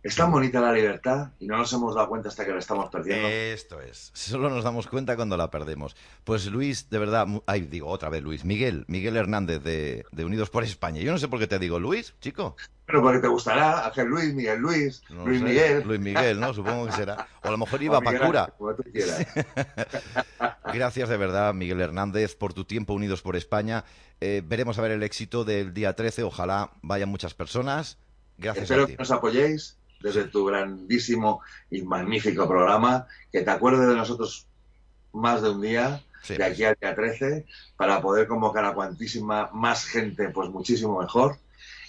es 0.01 0.15
tan 0.15 0.31
bonita 0.31 0.61
la 0.61 0.71
libertad 0.71 1.31
y 1.39 1.47
no 1.47 1.57
nos 1.57 1.73
hemos 1.73 1.93
dado 1.93 2.07
cuenta 2.07 2.29
hasta 2.29 2.45
que 2.45 2.53
la 2.53 2.59
estamos 2.59 2.89
perdiendo. 2.89 3.27
Esto 3.27 3.81
es. 3.81 4.11
Solo 4.13 4.49
nos 4.49 4.63
damos 4.63 4.87
cuenta 4.87 5.15
cuando 5.15 5.35
la 5.35 5.51
perdemos. 5.51 5.95
Pues 6.23 6.45
Luis, 6.45 6.89
de 6.89 6.99
verdad, 6.99 7.27
ay, 7.47 7.61
digo 7.61 7.89
otra 7.89 8.09
vez 8.09 8.23
Luis, 8.23 8.45
Miguel, 8.45 8.85
Miguel 8.87 9.17
Hernández 9.17 9.61
de, 9.61 10.05
de 10.11 10.25
Unidos 10.25 10.49
por 10.49 10.63
España. 10.63 11.01
Yo 11.01 11.11
no 11.11 11.17
sé 11.17 11.27
por 11.27 11.39
qué 11.39 11.47
te 11.47 11.59
digo 11.59 11.79
Luis, 11.79 12.13
chico. 12.21 12.55
Pero 12.85 13.03
porque 13.03 13.19
te 13.19 13.27
gustará 13.27 13.85
Ángel 13.85 14.07
Luis, 14.07 14.33
Miguel 14.33 14.59
Luis, 14.59 15.03
No 15.09 15.25
Luis 15.25 15.39
sé. 15.39 15.45
Miguel. 15.45 15.83
Luis 15.85 15.99
Miguel, 15.99 16.39
¿no? 16.39 16.53
Supongo 16.55 16.87
que 16.87 16.91
será. 16.93 17.27
O 17.43 17.47
a 17.47 17.51
lo 17.51 17.57
mejor 17.57 17.83
iba 17.83 18.01
para 18.01 18.25
cura. 18.25 18.53
Gracias 20.73 21.09
de 21.09 21.17
verdad, 21.17 21.53
Miguel 21.53 21.81
Hernández, 21.81 22.35
por 22.35 22.53
tu 22.53 22.65
tiempo 22.65 22.93
Unidos 22.93 23.21
por 23.21 23.35
España. 23.35 23.83
Eh, 24.21 24.41
veremos 24.45 24.77
a 24.79 24.81
ver 24.81 24.91
el 24.91 25.03
éxito 25.03 25.45
del 25.45 25.73
día 25.73 25.95
13. 25.95 26.23
Ojalá 26.23 26.71
vayan 26.81 27.09
muchas 27.09 27.33
personas. 27.33 27.97
Gracias 28.37 28.63
Espero 28.63 28.83
a 28.83 28.87
ti. 28.87 28.93
que 28.93 28.97
nos 28.99 29.11
apoyéis 29.11 29.77
desde 30.01 30.25
tu 30.25 30.45
grandísimo 30.45 31.41
y 31.69 31.81
magnífico 31.81 32.47
programa, 32.47 33.07
que 33.31 33.41
te 33.41 33.51
acuerdes 33.51 33.87
de 33.87 33.95
nosotros 33.95 34.47
más 35.13 35.41
de 35.41 35.49
un 35.49 35.61
día, 35.61 36.01
Sí, 36.21 36.35
de 36.35 36.43
aquí 36.43 36.65
al 36.65 36.77
día 36.81 36.93
13, 36.93 37.45
para 37.77 38.01
poder 38.01 38.27
convocar 38.27 38.65
a 38.65 38.73
cuantísima 38.73 39.49
más 39.53 39.85
gente, 39.85 40.29
pues 40.29 40.49
muchísimo 40.49 40.99
mejor. 40.99 41.37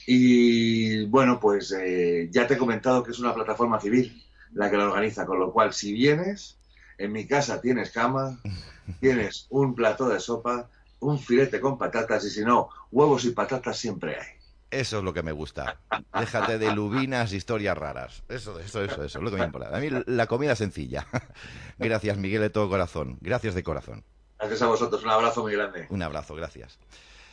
Y 0.06 1.04
bueno, 1.06 1.40
pues 1.40 1.72
eh, 1.72 2.28
ya 2.30 2.46
te 2.46 2.54
he 2.54 2.58
comentado 2.58 3.02
que 3.02 3.10
es 3.10 3.18
una 3.18 3.34
plataforma 3.34 3.80
civil 3.80 4.24
la 4.52 4.70
que 4.70 4.76
la 4.76 4.86
organiza, 4.86 5.26
con 5.26 5.38
lo 5.38 5.52
cual 5.52 5.72
si 5.72 5.92
vienes, 5.92 6.58
en 6.98 7.12
mi 7.12 7.26
casa 7.26 7.60
tienes 7.60 7.90
cama, 7.90 8.38
tienes 9.00 9.46
un 9.50 9.74
plato 9.74 10.08
de 10.08 10.20
sopa, 10.20 10.68
un 11.00 11.18
filete 11.18 11.60
con 11.60 11.78
patatas 11.78 12.24
y 12.24 12.30
si 12.30 12.42
no, 12.42 12.68
huevos 12.90 13.24
y 13.24 13.30
patatas 13.30 13.78
siempre 13.78 14.16
hay. 14.16 14.39
Eso 14.70 14.98
es 14.98 15.04
lo 15.04 15.12
que 15.12 15.22
me 15.22 15.32
gusta. 15.32 15.80
Déjate 16.14 16.58
de 16.58 16.72
lubinas, 16.72 17.32
historias 17.32 17.76
raras. 17.76 18.22
Eso, 18.28 18.58
eso, 18.60 18.84
eso, 18.84 19.04
eso 19.04 19.18
es 19.18 19.24
lo 19.24 19.30
que 19.30 19.36
me 19.36 19.44
importa. 19.44 19.76
A 19.76 19.80
mí 19.80 19.88
la 20.06 20.26
comida 20.26 20.54
sencilla. 20.54 21.06
Gracias, 21.78 22.16
Miguel, 22.18 22.42
de 22.42 22.50
todo 22.50 22.68
corazón. 22.68 23.18
Gracias 23.20 23.54
de 23.54 23.62
corazón. 23.62 24.04
Gracias 24.38 24.62
a 24.62 24.66
vosotros, 24.68 25.02
un 25.02 25.10
abrazo 25.10 25.42
muy 25.42 25.52
grande. 25.52 25.86
Un 25.90 26.02
abrazo, 26.02 26.34
gracias. 26.34 26.78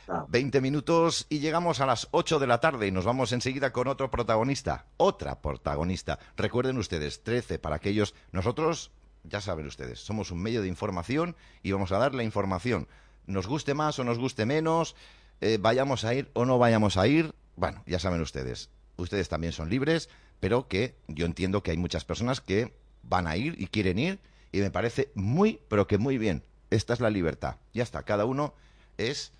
Chao. 0.08 0.26
20 0.30 0.60
minutos 0.60 1.26
y 1.30 1.40
llegamos 1.40 1.80
a 1.80 1.86
las 1.86 2.10
8 2.12 2.40
de 2.40 2.48
la 2.48 2.60
tarde 2.60 2.88
y 2.88 2.92
nos 2.92 3.06
vamos 3.06 3.32
enseguida 3.32 3.72
con 3.72 3.88
otro 3.88 4.12
protagonista, 4.12 4.88
otra 4.98 5.40
protagonista. 5.42 6.20
Recuerden 6.36 6.78
ustedes, 6.78 7.24
13 7.24 7.60
para 7.60 7.78
aquellos, 7.78 8.14
nosotros, 8.34 8.92
ya 9.24 9.40
saben 9.40 9.68
ustedes, 9.68 10.00
somos 10.00 10.32
un 10.32 10.42
medio 10.42 10.62
de 10.62 10.68
información 10.68 11.36
y 11.64 11.72
vamos 11.72 11.94
a 11.94 11.98
dar 11.98 12.14
la 12.14 12.24
información. 12.24 12.88
Nos 13.26 13.48
guste 13.48 13.74
más 13.74 14.00
o 14.00 14.04
nos 14.04 14.18
guste 14.18 14.46
menos, 14.46 14.96
eh, 15.42 15.58
vayamos 15.60 16.04
a 16.06 16.14
ir 16.14 16.30
o 16.34 16.46
no 16.46 16.58
vayamos 16.58 16.98
a 16.98 17.08
ir, 17.08 17.34
bueno, 17.56 17.84
ya 17.86 18.00
saben 18.00 18.22
ustedes, 18.22 18.70
ustedes 18.98 19.30
también 19.30 19.54
son 19.54 19.70
libres, 19.70 20.10
pero 20.40 20.68
que 20.68 20.96
yo 21.08 21.26
entiendo 21.26 21.64
que 21.64 21.72
hay 21.72 21.78
muchas 21.78 22.06
personas 22.06 22.42
que 22.42 22.74
van 23.04 23.28
a 23.28 23.38
ir 23.38 23.56
y 23.60 23.68
quieren 23.68 24.00
ir 24.00 24.20
y 24.52 24.60
me 24.60 24.72
parece 24.72 25.12
muy, 25.16 25.60
pero 25.70 25.88
que 25.88 25.98
muy 25.98 26.18
bien. 26.18 26.44
Esta 26.70 26.94
es 26.94 27.00
la 27.00 27.10
libertad. 27.10 27.56
Ya 27.74 27.84
está, 27.84 28.04
cada 28.04 28.26
uno 28.26 28.54
es 28.98 29.32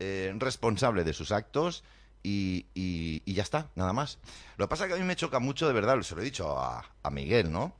eh, 0.00 0.34
responsable 0.38 1.04
de 1.04 1.12
sus 1.12 1.30
actos 1.32 1.84
y, 2.22 2.66
y- 2.74 3.22
ya 3.32 3.42
está, 3.42 3.70
nada 3.76 3.92
más. 3.92 4.18
Lo 4.56 4.66
que 4.66 4.70
pasa 4.70 4.84
es 4.84 4.88
que 4.88 4.94
a 4.94 4.98
mí 5.00 5.04
me 5.04 5.16
choca 5.16 5.38
mucho, 5.38 5.66
de 5.68 5.72
verdad, 5.74 6.00
se 6.02 6.14
lo 6.14 6.20
he 6.22 6.24
dicho 6.24 6.58
a, 6.58 6.84
a 7.02 7.10
Miguel, 7.10 7.52
¿no? 7.52 7.74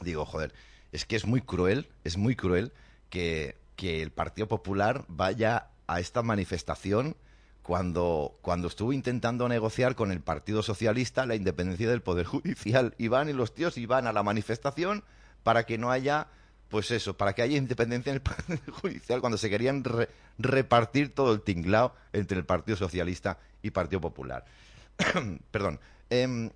Digo, 0.00 0.24
joder, 0.26 0.52
es 0.92 1.04
que 1.04 1.16
es 1.16 1.26
muy 1.26 1.40
cruel, 1.40 1.88
es 2.04 2.16
muy 2.16 2.36
cruel 2.36 2.72
que, 3.10 3.56
que 3.76 4.02
el 4.02 4.10
Partido 4.10 4.48
Popular 4.48 5.04
vaya 5.08 5.68
a 5.86 6.00
esta 6.00 6.22
manifestación 6.22 7.16
cuando, 7.62 8.38
cuando 8.42 8.68
estuvo 8.68 8.92
intentando 8.92 9.48
negociar 9.48 9.96
con 9.96 10.12
el 10.12 10.20
Partido 10.20 10.62
Socialista 10.62 11.26
la 11.26 11.34
independencia 11.34 11.88
del 11.88 12.02
Poder 12.02 12.26
Judicial. 12.26 12.94
Y 12.98 13.08
van 13.08 13.28
y 13.28 13.32
los 13.32 13.54
tíos 13.54 13.76
y 13.76 13.86
van 13.86 14.06
a 14.06 14.12
la 14.12 14.22
manifestación 14.22 15.02
para 15.42 15.64
que 15.66 15.76
no 15.78 15.90
haya, 15.90 16.28
pues 16.68 16.90
eso, 16.92 17.16
para 17.16 17.32
que 17.34 17.42
haya 17.42 17.56
independencia 17.56 18.10
en 18.10 18.16
el 18.16 18.20
Poder 18.22 18.60
Judicial 18.70 19.20
cuando 19.20 19.36
se 19.38 19.50
querían 19.50 19.82
re- 19.84 20.08
repartir 20.38 21.14
todo 21.14 21.32
el 21.32 21.40
tinglao 21.42 21.92
entre 22.12 22.38
el 22.38 22.44
Partido 22.44 22.76
Socialista 22.76 23.38
y 23.62 23.70
Partido 23.70 24.00
Popular. 24.00 24.44
Perdón. 25.50 25.80
Em, 26.10 26.50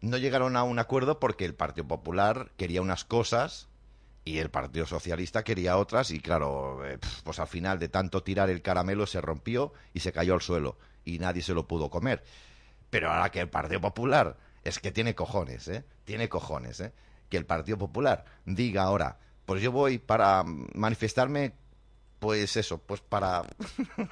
no 0.00 0.16
llegaron 0.16 0.56
a 0.56 0.62
un 0.62 0.78
acuerdo 0.78 1.18
porque 1.20 1.44
el 1.44 1.54
Partido 1.54 1.86
Popular 1.86 2.50
quería 2.56 2.80
unas 2.80 3.04
cosas 3.04 3.68
y 4.28 4.38
el 4.38 4.50
Partido 4.50 4.84
Socialista 4.84 5.42
quería 5.42 5.78
otras 5.78 6.10
y 6.10 6.20
claro, 6.20 6.84
eh, 6.84 6.98
pues 7.24 7.38
al 7.38 7.46
final 7.46 7.78
de 7.78 7.88
tanto 7.88 8.22
tirar 8.22 8.50
el 8.50 8.60
caramelo 8.60 9.06
se 9.06 9.22
rompió 9.22 9.72
y 9.94 10.00
se 10.00 10.12
cayó 10.12 10.34
al 10.34 10.42
suelo 10.42 10.76
y 11.02 11.18
nadie 11.18 11.40
se 11.40 11.54
lo 11.54 11.66
pudo 11.66 11.88
comer. 11.88 12.22
Pero 12.90 13.10
ahora 13.10 13.30
que 13.30 13.40
el 13.40 13.48
Partido 13.48 13.80
Popular 13.80 14.36
es 14.64 14.80
que 14.80 14.92
tiene 14.92 15.14
cojones, 15.14 15.66
¿eh? 15.68 15.82
Tiene 16.04 16.28
cojones, 16.28 16.78
¿eh? 16.80 16.92
Que 17.30 17.38
el 17.38 17.46
Partido 17.46 17.78
Popular 17.78 18.26
diga 18.44 18.82
ahora, 18.82 19.18
pues 19.46 19.62
yo 19.62 19.72
voy 19.72 19.96
para 19.96 20.44
manifestarme, 20.74 21.54
pues 22.18 22.54
eso, 22.58 22.76
pues 22.76 23.00
para 23.00 23.44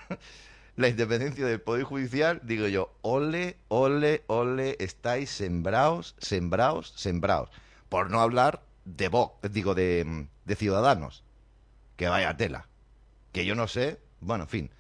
la 0.77 0.89
independencia 0.89 1.45
del 1.45 1.61
Poder 1.61 1.85
Judicial, 1.85 2.41
digo 2.43 2.69
yo, 2.69 2.95
ole, 3.03 3.59
ole, 3.69 4.25
ole, 4.29 4.77
estáis 4.81 5.29
sembraos, 5.29 6.17
sembraos, 6.19 6.95
sembraos. 6.97 7.51
Por 7.91 8.11
no 8.11 8.21
hablar 8.21 8.66
de 8.87 9.09
Vox, 9.09 9.53
digo, 9.53 9.75
de, 9.75 10.27
de 10.47 10.57
Ciudadanos. 10.57 11.23
Que 11.97 12.09
vaya 12.09 12.37
tela. 12.37 12.69
Que 13.33 13.45
yo 13.45 13.55
no 13.55 13.69
sé, 13.69 14.01
bueno, 14.21 14.45
en 14.45 14.49
fin, 14.49 14.71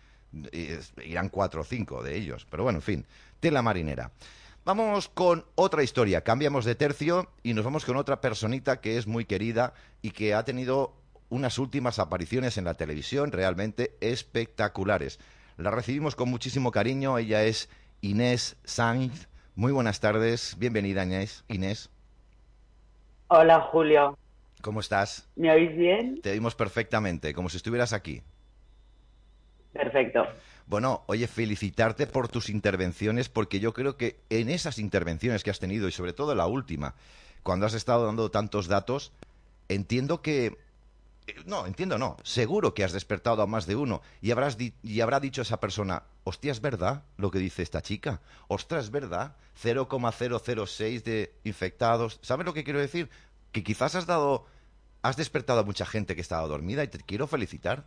irán 1.05 1.29
cuatro 1.29 1.61
o 1.61 1.65
cinco 1.65 2.03
de 2.03 2.17
ellos, 2.17 2.47
pero 2.51 2.63
bueno, 2.63 2.79
en 2.79 2.83
fin, 2.83 3.07
tela 3.41 3.63
marinera. 3.63 4.13
Vamos 4.65 5.09
con 5.09 5.45
otra 5.55 5.83
historia, 5.83 6.23
cambiamos 6.23 6.65
de 6.65 6.75
tercio 6.75 7.31
y 7.43 7.55
nos 7.55 7.65
vamos 7.65 7.85
con 7.85 7.97
otra 7.97 8.21
personita 8.21 8.81
que 8.81 8.97
es 8.97 9.07
muy 9.07 9.25
querida 9.25 9.75
y 10.03 10.11
que 10.11 10.35
ha 10.35 10.45
tenido 10.45 10.97
unas 11.29 11.59
últimas 11.59 11.99
apariciones 11.99 12.59
en 12.59 12.65
la 12.65 12.75
televisión 12.75 13.31
realmente 13.33 13.97
espectaculares. 14.01 15.21
La 15.57 15.71
recibimos 15.71 16.17
con 16.17 16.29
muchísimo 16.29 16.73
cariño, 16.73 17.19
ella 17.19 17.45
es 17.45 17.69
Inés 18.01 18.57
Sainz. 18.65 19.29
Muy 19.55 19.73
buenas 19.73 20.01
tardes, 20.01 20.57
bienvenida 20.59 21.05
Inés. 21.05 21.45
Inés, 21.49 21.91
Hola 23.29 23.61
Julio, 23.61 24.17
¿cómo 24.63 24.79
estás? 24.79 25.29
¿me 25.35 25.51
oís 25.51 25.77
bien? 25.77 26.21
Te 26.23 26.31
oímos 26.31 26.55
perfectamente, 26.55 27.35
como 27.35 27.49
si 27.49 27.57
estuvieras 27.57 27.93
aquí. 27.93 28.23
Perfecto. 29.73 30.25
Bueno, 30.67 31.03
oye, 31.07 31.27
felicitarte 31.27 32.07
por 32.07 32.29
tus 32.29 32.49
intervenciones, 32.49 33.29
porque 33.29 33.59
yo 33.59 33.73
creo 33.73 33.97
que 33.97 34.21
en 34.31 34.49
esas 34.49 34.79
intervenciones 34.79 35.43
que 35.43 35.51
has 35.51 35.59
tenido, 35.59 35.89
y 35.89 35.93
sobre 35.93 36.13
todo 36.13 36.37
la 36.37 36.47
última, 36.47 36.95
cuando 37.43 37.67
has 37.67 37.75
estado 37.75 38.07
dando 38.07 38.31
tantos 38.31 38.69
datos, 38.69 39.13
entiendo 39.69 40.23
que... 40.23 40.57
No, 41.45 41.67
entiendo 41.67 41.99
no. 41.99 42.17
Seguro 42.23 42.73
que 42.75 42.85
has 42.85 42.93
despertado 42.93 43.43
a 43.43 43.47
más 43.47 43.67
de 43.67 43.75
uno 43.77 44.01
y, 44.21 44.31
habrás 44.31 44.57
di- 44.57 44.75
y 44.83 45.01
habrá 45.01 45.19
dicho 45.21 45.43
esa 45.43 45.59
persona, 45.59 46.05
hostia, 46.25 46.53
es 46.53 46.61
verdad 46.61 47.03
lo 47.17 47.31
que 47.31 47.39
dice 47.41 47.63
esta 47.63 47.83
chica. 47.83 48.21
Ostras, 48.49 48.85
es 48.85 48.91
verdad. 48.91 49.35
0,006 49.61 51.03
de 51.05 51.35
infectados. 51.45 52.21
¿Sabes 52.23 52.47
lo 52.47 52.55
que 52.55 52.63
quiero 52.65 52.79
decir? 52.81 53.11
Que 53.53 53.65
quizás 53.65 53.95
has 53.95 54.07
dado... 54.07 54.47
Has 55.03 55.17
despertado 55.17 55.61
a 55.61 55.65
mucha 55.65 55.87
gente 55.87 56.15
que 56.15 56.21
estaba 56.21 56.47
dormida 56.49 56.83
y 56.83 56.89
te 56.89 56.99
quiero 56.99 57.27
felicitar. 57.27 57.85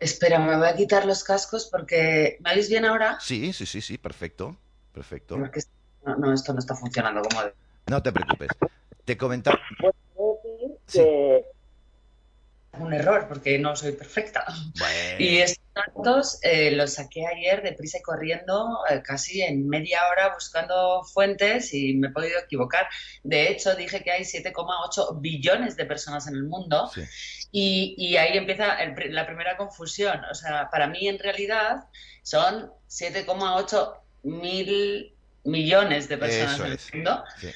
Espera, 0.00 0.38
me 0.38 0.56
voy 0.56 0.66
a 0.68 0.76
quitar 0.76 1.06
los 1.06 1.24
cascos 1.24 1.66
porque... 1.70 2.38
¿Me 2.40 2.52
oís 2.52 2.68
bien 2.68 2.84
ahora? 2.84 3.18
Sí, 3.20 3.52
sí, 3.52 3.66
sí, 3.66 3.80
sí, 3.80 3.98
perfecto. 3.98 4.56
Perfecto. 4.92 5.36
No, 6.04 6.16
no, 6.16 6.32
esto 6.32 6.52
no 6.52 6.60
está 6.60 6.74
funcionando 6.76 7.20
como 7.22 7.40
debe. 7.42 7.54
No 7.88 8.02
te 8.02 8.12
preocupes. 8.12 8.48
Te 9.04 9.16
comentaba. 9.16 9.58
Sí. 10.88 10.98
que 10.98 11.44
un 12.78 12.92
error 12.94 13.26
porque 13.28 13.58
no 13.58 13.74
soy 13.76 13.92
perfecta. 13.92 14.44
Bueno, 14.78 14.94
Y 15.18 15.38
estos 15.38 15.64
datos 15.74 16.38
eh, 16.42 16.70
los 16.72 16.94
saqué 16.94 17.26
ayer 17.26 17.62
deprisa 17.62 17.98
y 17.98 18.02
corriendo, 18.02 18.80
eh, 18.88 19.02
casi 19.02 19.42
en 19.42 19.68
media 19.68 20.00
hora 20.10 20.32
buscando 20.34 21.02
fuentes 21.04 21.72
y 21.74 21.94
me 21.94 22.08
he 22.08 22.10
podido 22.10 22.38
equivocar. 22.38 22.86
De 23.24 23.48
hecho, 23.50 23.74
dije 23.74 24.02
que 24.02 24.12
hay 24.12 24.22
7,8 24.22 25.20
billones 25.20 25.76
de 25.76 25.86
personas 25.86 26.26
en 26.28 26.34
el 26.34 26.44
mundo 26.44 26.88
sí, 26.94 27.02
y, 27.50 27.94
y 27.98 28.16
ahí 28.16 28.36
empieza 28.36 28.76
el 28.82 28.94
la 29.14 29.26
primera 29.26 29.56
confusión. 29.56 30.20
O 30.30 30.34
sea, 30.34 30.68
para 30.70 30.86
mí 30.86 31.08
en 31.08 31.18
realidad 31.18 31.84
son 32.22 32.70
7,8 32.88 33.94
mil 34.24 35.12
millones 35.44 36.08
de 36.08 36.18
personas 36.18 36.54
Eso 36.54 36.64
en 36.64 36.70
el 36.72 36.76
es. 36.76 36.94
mundo. 36.94 37.24
sí. 37.40 37.48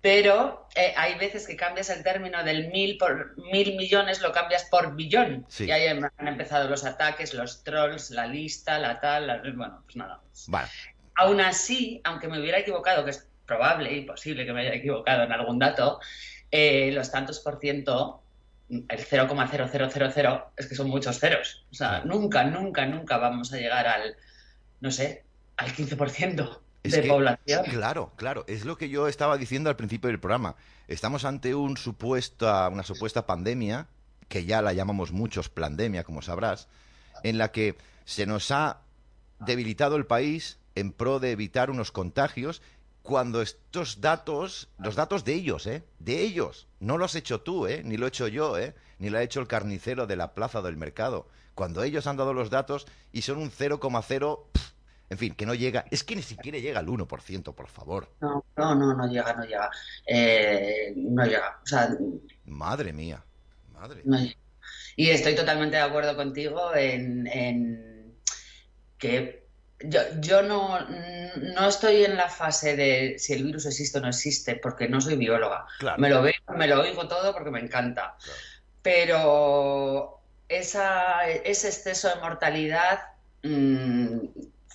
Pero 0.00 0.68
eh, 0.76 0.94
hay 0.96 1.16
veces 1.18 1.46
que 1.46 1.56
cambias 1.56 1.90
el 1.90 2.04
término 2.04 2.44
del 2.44 2.68
mil 2.68 2.96
por 2.98 3.36
mil 3.50 3.76
millones, 3.76 4.20
lo 4.20 4.30
cambias 4.32 4.64
por 4.66 4.94
billón. 4.94 5.44
Sí. 5.48 5.64
Y 5.66 5.70
ahí 5.72 5.86
han 5.88 6.28
empezado 6.28 6.68
los 6.68 6.84
ataques, 6.84 7.34
los 7.34 7.64
trolls, 7.64 8.10
la 8.10 8.26
lista, 8.26 8.78
la 8.78 9.00
tal, 9.00 9.26
la- 9.26 9.42
bueno, 9.54 9.82
pues 9.84 9.96
nada. 9.96 10.20
Vale, 10.46 10.68
Aún 11.16 11.40
así, 11.40 12.00
aunque 12.04 12.28
me 12.28 12.38
hubiera 12.40 12.58
equivocado, 12.60 13.04
que 13.04 13.10
es 13.10 13.28
probable 13.44 13.92
y 13.92 14.02
posible 14.02 14.46
que 14.46 14.52
me 14.52 14.60
haya 14.60 14.74
equivocado 14.74 15.24
en 15.24 15.32
algún 15.32 15.58
dato, 15.58 15.98
eh, 16.52 16.92
los 16.92 17.10
tantos 17.10 17.40
por 17.40 17.58
ciento, 17.58 18.22
el 18.70 19.00
0,0000, 19.00 20.44
es 20.56 20.66
que 20.68 20.74
son 20.76 20.88
muchos 20.88 21.18
ceros. 21.18 21.64
O 21.72 21.74
sea, 21.74 22.02
nunca, 22.04 22.44
nunca, 22.44 22.86
nunca 22.86 23.16
vamos 23.16 23.52
a 23.52 23.56
llegar 23.56 23.88
al, 23.88 24.14
no 24.80 24.90
sé, 24.92 25.24
al 25.56 25.72
15% 25.72 26.62
Es 26.82 26.92
de 26.92 27.02
que- 27.02 27.08
población. 27.08 27.64
claro, 27.70 28.12
claro. 28.16 28.44
Es 28.46 28.64
lo 28.64 28.76
que 28.78 28.88
yo 28.88 29.08
estaba 29.08 29.36
diciendo 29.36 29.68
al 29.70 29.76
principio 29.76 30.08
del 30.08 30.20
programa. 30.20 30.56
Estamos 30.86 31.24
ante 31.24 31.54
un 31.54 31.76
supuesta, 31.76 32.68
una 32.68 32.82
supuesta 32.82 33.26
pandemia, 33.26 33.88
que 34.28 34.44
ya 34.44 34.62
la 34.62 34.72
llamamos 34.72 35.12
muchos 35.12 35.48
pandemia, 35.48 36.04
como 36.04 36.22
sabrás, 36.22 36.68
en 37.22 37.38
la 37.38 37.50
que 37.50 37.76
se 38.04 38.26
nos 38.26 38.50
ha 38.50 38.78
debilitado 39.40 39.96
el 39.96 40.06
país 40.06 40.58
en 40.74 40.92
pro 40.92 41.18
de 41.20 41.32
evitar 41.32 41.70
unos 41.70 41.90
contagios 41.92 42.62
cuando 43.02 43.40
estos 43.42 44.00
datos, 44.00 44.68
los 44.78 44.94
datos 44.94 45.24
de 45.24 45.34
ellos, 45.34 45.66
¿eh? 45.66 45.82
De 45.98 46.20
ellos. 46.22 46.66
No 46.78 46.98
lo 46.98 47.06
has 47.06 47.14
hecho 47.14 47.40
tú, 47.40 47.66
¿eh? 47.66 47.82
Ni 47.84 47.96
lo 47.96 48.04
he 48.06 48.08
hecho 48.08 48.28
yo, 48.28 48.58
¿eh? 48.58 48.74
Ni 48.98 49.08
lo 49.08 49.18
ha 49.18 49.22
hecho 49.22 49.40
el 49.40 49.46
carnicero 49.46 50.06
de 50.06 50.16
la 50.16 50.34
plaza 50.34 50.60
del 50.60 50.76
mercado. 50.76 51.26
Cuando 51.54 51.82
ellos 51.82 52.06
han 52.06 52.16
dado 52.18 52.34
los 52.34 52.50
datos 52.50 52.86
y 53.12 53.22
son 53.22 53.38
un 53.38 53.50
0,0... 53.50 54.40
En 55.10 55.16
fin, 55.16 55.34
que 55.34 55.46
no 55.46 55.54
llega... 55.54 55.86
Es 55.90 56.04
que 56.04 56.16
ni 56.16 56.22
siquiera 56.22 56.58
llega 56.58 56.80
al 56.80 56.86
1%, 56.86 57.54
por 57.54 57.68
favor. 57.68 58.12
No, 58.20 58.44
no, 58.56 58.74
no, 58.74 58.94
no 58.94 59.06
llega, 59.06 59.32
no 59.32 59.44
llega. 59.44 59.70
Eh, 60.06 60.92
no 60.96 61.24
llega. 61.24 61.60
O 61.62 61.66
sea, 61.66 61.96
Madre 62.44 62.92
mía. 62.92 63.24
Madre. 63.72 64.02
no 64.04 64.18
llega. 64.18 64.36
Y 64.96 65.10
estoy 65.10 65.34
totalmente 65.34 65.76
de 65.76 65.82
acuerdo 65.82 66.16
contigo 66.16 66.74
en, 66.74 67.26
en 67.28 68.16
que 68.98 69.46
yo, 69.80 70.00
yo 70.20 70.42
no, 70.42 70.80
no 70.80 71.68
estoy 71.68 72.04
en 72.04 72.16
la 72.16 72.28
fase 72.28 72.76
de 72.76 73.14
si 73.18 73.32
el 73.32 73.44
virus 73.44 73.64
existe 73.66 73.98
o 73.98 74.00
no 74.00 74.08
existe, 74.08 74.56
porque 74.56 74.88
no 74.88 75.00
soy 75.00 75.16
bióloga. 75.16 75.66
Claro. 75.78 75.98
Me 76.00 76.10
lo 76.10 76.20
veo, 76.22 76.34
me 76.56 76.66
lo 76.66 76.80
oigo 76.80 77.06
todo 77.06 77.32
porque 77.32 77.50
me 77.50 77.60
encanta. 77.60 78.16
Claro. 78.22 78.40
Pero 78.82 80.20
esa, 80.48 81.28
ese 81.28 81.68
exceso 81.68 82.08
de 82.08 82.20
mortalidad 82.20 83.00
mm, 83.42 84.18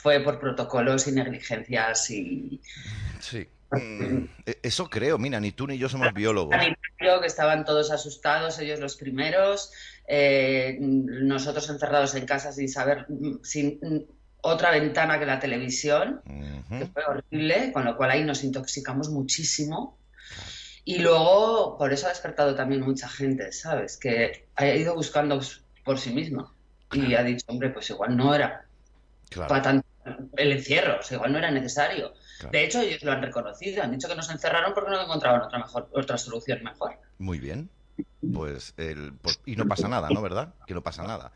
fue 0.03 0.19
por 0.19 0.37
protocolos 0.37 1.07
y 1.07 1.13
negligencias 1.13 2.09
y 2.11 2.59
Sí. 3.19 3.47
Mm, 3.71 4.25
e- 4.45 4.59
Eso 4.61 4.89
creo. 4.89 5.17
Mira, 5.17 5.39
ni 5.39 5.51
tú 5.53 5.65
ni 5.65 5.77
yo 5.77 5.87
somos 5.87 6.13
biólogos. 6.13 6.53
sanitario, 6.53 7.21
que 7.21 7.27
estaban 7.27 7.63
todos 7.63 7.89
asustados, 7.89 8.59
ellos 8.59 8.79
los 8.81 8.97
primeros, 8.97 9.71
eh, 10.07 10.77
nosotros 10.79 11.69
encerrados 11.69 12.13
en 12.15 12.25
casa 12.25 12.51
sin 12.51 12.67
saber, 12.69 13.07
sin 13.43 13.79
otra 14.41 14.71
ventana 14.71 15.17
que 15.19 15.25
la 15.25 15.39
televisión, 15.39 16.21
que 16.69 16.85
fue 16.87 17.03
horrible, 17.05 17.71
con 17.71 17.85
lo 17.85 17.95
cual 17.95 18.11
ahí 18.11 18.23
nos 18.25 18.43
intoxicamos 18.43 19.09
muchísimo. 19.09 19.97
Y 20.83 20.99
luego, 20.99 21.77
por 21.77 21.93
eso 21.93 22.07
ha 22.07 22.09
despertado 22.09 22.53
también 22.55 22.81
mucha 22.81 23.07
gente, 23.07 23.53
¿sabes? 23.53 23.95
Que 23.97 24.47
ha 24.57 24.65
ido 24.67 24.93
buscando 24.95 25.39
por 25.85 25.97
sí 25.97 26.13
misma 26.13 26.53
y 26.91 27.15
ha 27.15 27.23
dicho, 27.23 27.45
hombre, 27.47 27.69
pues 27.69 27.89
igual 27.89 28.17
no 28.17 28.35
era 28.35 28.65
Claro. 29.29 29.47
para 29.49 29.61
tanta 29.63 29.87
el 30.37 30.51
encierro, 30.51 30.99
o 30.99 31.03
sea, 31.03 31.17
igual 31.17 31.31
no 31.31 31.37
era 31.37 31.51
necesario. 31.51 32.13
De 32.51 32.65
hecho, 32.65 32.81
ellos 32.81 33.03
lo 33.03 33.11
han 33.11 33.21
reconocido, 33.21 33.83
han 33.83 33.91
dicho 33.91 34.07
que 34.07 34.15
nos 34.15 34.29
encerraron 34.29 34.73
porque 34.73 34.91
no 34.91 35.01
encontraban 35.01 35.41
otra, 35.41 35.59
mejor, 35.59 35.89
otra 35.93 36.17
solución 36.17 36.63
mejor. 36.63 36.93
Muy 37.19 37.39
bien. 37.39 37.69
Pues, 38.33 38.73
el, 38.77 39.13
pues, 39.21 39.39
y 39.45 39.55
no 39.55 39.65
pasa 39.67 39.87
nada, 39.87 40.09
¿no? 40.09 40.21
¿Verdad? 40.21 40.53
Que 40.65 40.73
no 40.73 40.81
pasa 40.81 41.03
nada. 41.03 41.31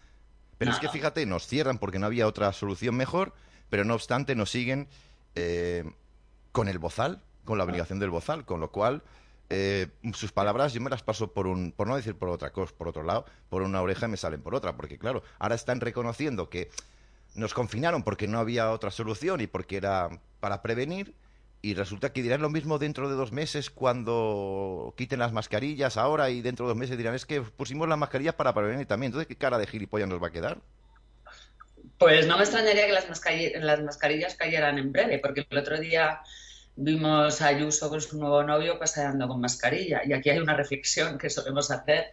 Pero 0.58 0.72
es 0.72 0.80
que 0.80 0.90
fíjate, 0.90 1.26
nos 1.26 1.46
cierran 1.46 1.78
porque 1.78 2.00
no 2.00 2.08
había 2.08 2.28
otra 2.28 2.52
solución 2.52 2.96
mejor, 2.96 3.34
pero 3.70 3.86
no 3.86 3.94
obstante 3.94 4.36
nos 4.36 4.50
siguen 4.50 4.88
eh, 5.36 5.84
con 6.52 6.68
el 6.68 6.80
bozal, 6.80 7.22
con 7.46 7.58
la 7.58 7.64
obligación 7.64 8.00
del 8.00 8.10
bozal, 8.10 8.44
con 8.46 8.60
lo 8.60 8.72
cual 8.72 9.04
eh, 9.50 9.88
sus 10.14 10.32
palabras 10.32 10.74
yo 10.74 10.82
me 10.82 10.90
las 10.90 11.04
paso 11.04 11.32
por 11.32 11.48
un, 11.48 11.72
por 11.72 11.88
no 11.88 11.96
decir 11.96 12.16
por 12.16 12.30
otra 12.30 12.52
cosa, 12.52 12.74
por 12.76 12.88
otro 12.88 13.04
lado, 13.04 13.26
por 13.50 13.62
una 13.62 13.82
oreja 13.82 14.08
y 14.08 14.10
me 14.10 14.18
salen 14.18 14.42
por 14.42 14.56
otra, 14.56 14.76
porque 14.76 14.98
claro, 14.98 15.24
ahora 15.40 15.56
están 15.56 15.80
reconociendo 15.80 16.50
que 16.50 16.70
nos 17.38 17.54
confinaron 17.54 18.04
porque 18.04 18.28
no 18.28 18.40
había 18.40 18.72
otra 18.72 18.92
solución 18.92 19.40
y 19.40 19.48
porque 19.48 19.78
era 19.78 20.10
para 20.40 20.62
prevenir 20.62 21.14
y 21.62 21.76
resulta 21.76 22.12
que 22.12 22.22
dirán 22.22 22.42
lo 22.42 22.50
mismo 22.50 22.80
dentro 22.80 23.10
de 23.10 23.16
dos 23.16 23.32
meses 23.32 23.70
cuando 23.70 24.94
quiten 24.98 25.20
las 25.20 25.32
mascarillas 25.32 25.98
ahora 25.98 26.30
y 26.30 26.42
dentro 26.42 26.66
de 26.66 26.70
dos 26.70 26.78
meses 26.78 26.98
dirán 26.98 27.16
es 27.16 27.26
que 27.26 27.42
pusimos 27.42 27.88
las 27.88 27.98
mascarillas 27.98 28.36
para 28.36 28.54
prevenir 28.54 28.86
también. 28.86 29.12
Entonces, 29.12 29.28
¿qué 29.28 29.36
cara 29.36 29.58
de 29.58 29.68
gilipollas 29.68 30.10
nos 30.10 30.22
va 30.22 30.28
a 30.28 30.32
quedar? 30.32 30.58
Pues 32.00 32.28
no 32.28 32.38
me 32.38 32.44
extrañaría 32.44 32.88
que 32.88 32.94
las, 32.94 33.08
las 33.62 33.82
mascarillas 33.82 34.36
cayeran 34.36 34.78
en 34.78 34.92
breve, 34.92 35.20
porque 35.20 35.46
el 35.50 35.58
otro 35.58 35.80
día 35.80 36.22
vimos 36.78 37.42
a 37.42 37.48
Ayuso 37.48 37.90
con 37.90 38.00
su 38.00 38.18
nuevo 38.18 38.44
novio 38.44 38.80
paseando 38.80 39.28
con 39.28 39.42
mascarilla. 39.42 40.02
Y 40.06 40.14
aquí 40.14 40.30
hay 40.30 40.40
una 40.40 40.56
reflexión 40.56 41.18
que 41.18 41.30
solemos 41.30 41.72
hacer, 41.72 42.12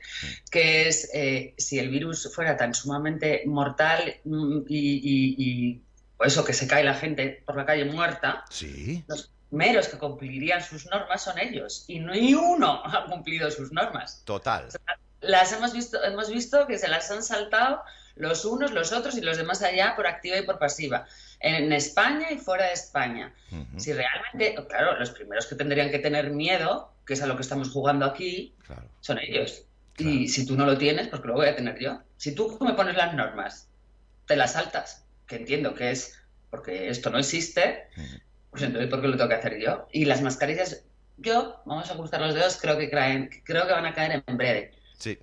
que 0.51 0.89
es 0.89 1.11
eh, 1.15 1.55
si 1.59 1.79
el 1.79 1.91
virus 1.91 2.33
fuera 2.35 2.57
tan 2.57 2.75
sumamente 2.75 3.43
mortal 3.47 4.17
mm, 4.25 4.63
y, 4.69 5.81
pues 6.17 6.33
eso, 6.33 6.45
que 6.45 6.53
se 6.53 6.67
cae 6.67 6.83
la 6.83 6.95
gente 6.95 7.43
por 7.47 7.57
la 7.57 7.67
calle 7.67 7.85
muerta, 7.85 8.45
¿Sí? 8.51 9.05
los 9.07 9.31
primeros 9.51 9.89
que 9.89 9.99
cumplirían 9.99 10.63
sus 10.63 10.87
normas 10.87 11.23
son 11.23 11.39
ellos. 11.39 11.85
Y 11.87 12.01
ni 12.01 12.35
uno 12.35 12.83
ha 12.85 13.05
cumplido 13.05 13.51
sus 13.51 13.71
normas. 13.71 14.23
Total. 14.25 14.69
las 15.21 15.53
hemos 15.53 15.73
visto, 15.73 16.03
hemos 16.03 16.31
visto 16.31 16.67
que 16.67 16.79
se 16.79 16.89
las 16.89 17.11
han 17.11 17.23
saltado 17.23 17.83
los 18.17 18.45
unos, 18.45 18.71
los 18.71 18.93
otros 18.93 19.17
y 19.17 19.21
los 19.21 19.37
demás 19.37 19.63
allá 19.63 19.95
por 19.97 20.07
activa 20.07 20.37
y 20.39 20.43
por 20.43 20.59
pasiva, 20.59 21.07
en 21.45 21.73
España 21.75 22.33
y 22.33 22.39
fuera 22.39 22.67
de 22.67 22.73
España. 22.73 23.35
Si 23.77 23.93
realmente, 23.93 24.57
claro, 24.67 24.99
los 24.99 25.11
primeros 25.11 25.47
que 25.47 25.55
tendrían 25.55 25.91
que 25.91 25.99
tener 25.99 26.31
miedo, 26.31 26.91
que 27.07 27.13
es 27.13 27.23
a 27.23 27.27
lo 27.27 27.37
que 27.37 27.43
estamos 27.43 27.71
jugando 27.71 28.07
aquí, 28.07 28.55
son 29.01 29.19
ellos. 29.19 29.67
Y 29.99 30.29
si 30.29 30.47
tú 30.47 30.57
no 30.57 30.65
lo 30.65 30.79
tienes, 30.79 31.09
pues 31.09 31.21
que 31.21 31.29
lo 31.29 31.35
voy 31.35 31.47
a 31.47 31.55
tener 31.55 31.79
yo. 31.79 32.01
Si 32.17 32.35
tú 32.35 32.57
me 32.61 32.73
pones 32.73 32.97
las 32.97 33.15
normas, 33.15 33.69
te 34.27 34.37
las 34.37 34.55
saltas, 34.55 35.05
que 35.27 35.37
entiendo 35.37 35.75
que 35.75 35.91
es 35.91 36.19
porque 36.51 36.89
esto 36.89 37.11
no 37.11 37.19
existe, 37.19 37.89
pues 38.51 38.63
entonces 38.63 38.89
¿por 38.89 39.03
qué 39.03 39.09
lo 39.09 39.17
tengo 39.17 39.29
que 39.29 39.37
hacer 39.37 39.61
yo? 39.61 39.87
Y 39.93 40.07
las 40.07 40.23
mascarillas, 40.23 40.83
yo, 41.19 41.61
vamos 41.67 41.91
a 41.91 41.95
cruzar 41.95 42.23
los 42.23 42.35
dedos, 42.35 42.57
creo 42.57 42.79
que, 42.79 42.89
creo 42.89 43.67
que 43.67 43.73
van 43.73 43.87
a 43.87 43.93
caer 43.93 44.25
en 44.27 44.37
breve. 44.39 44.73
Sí, 44.97 45.19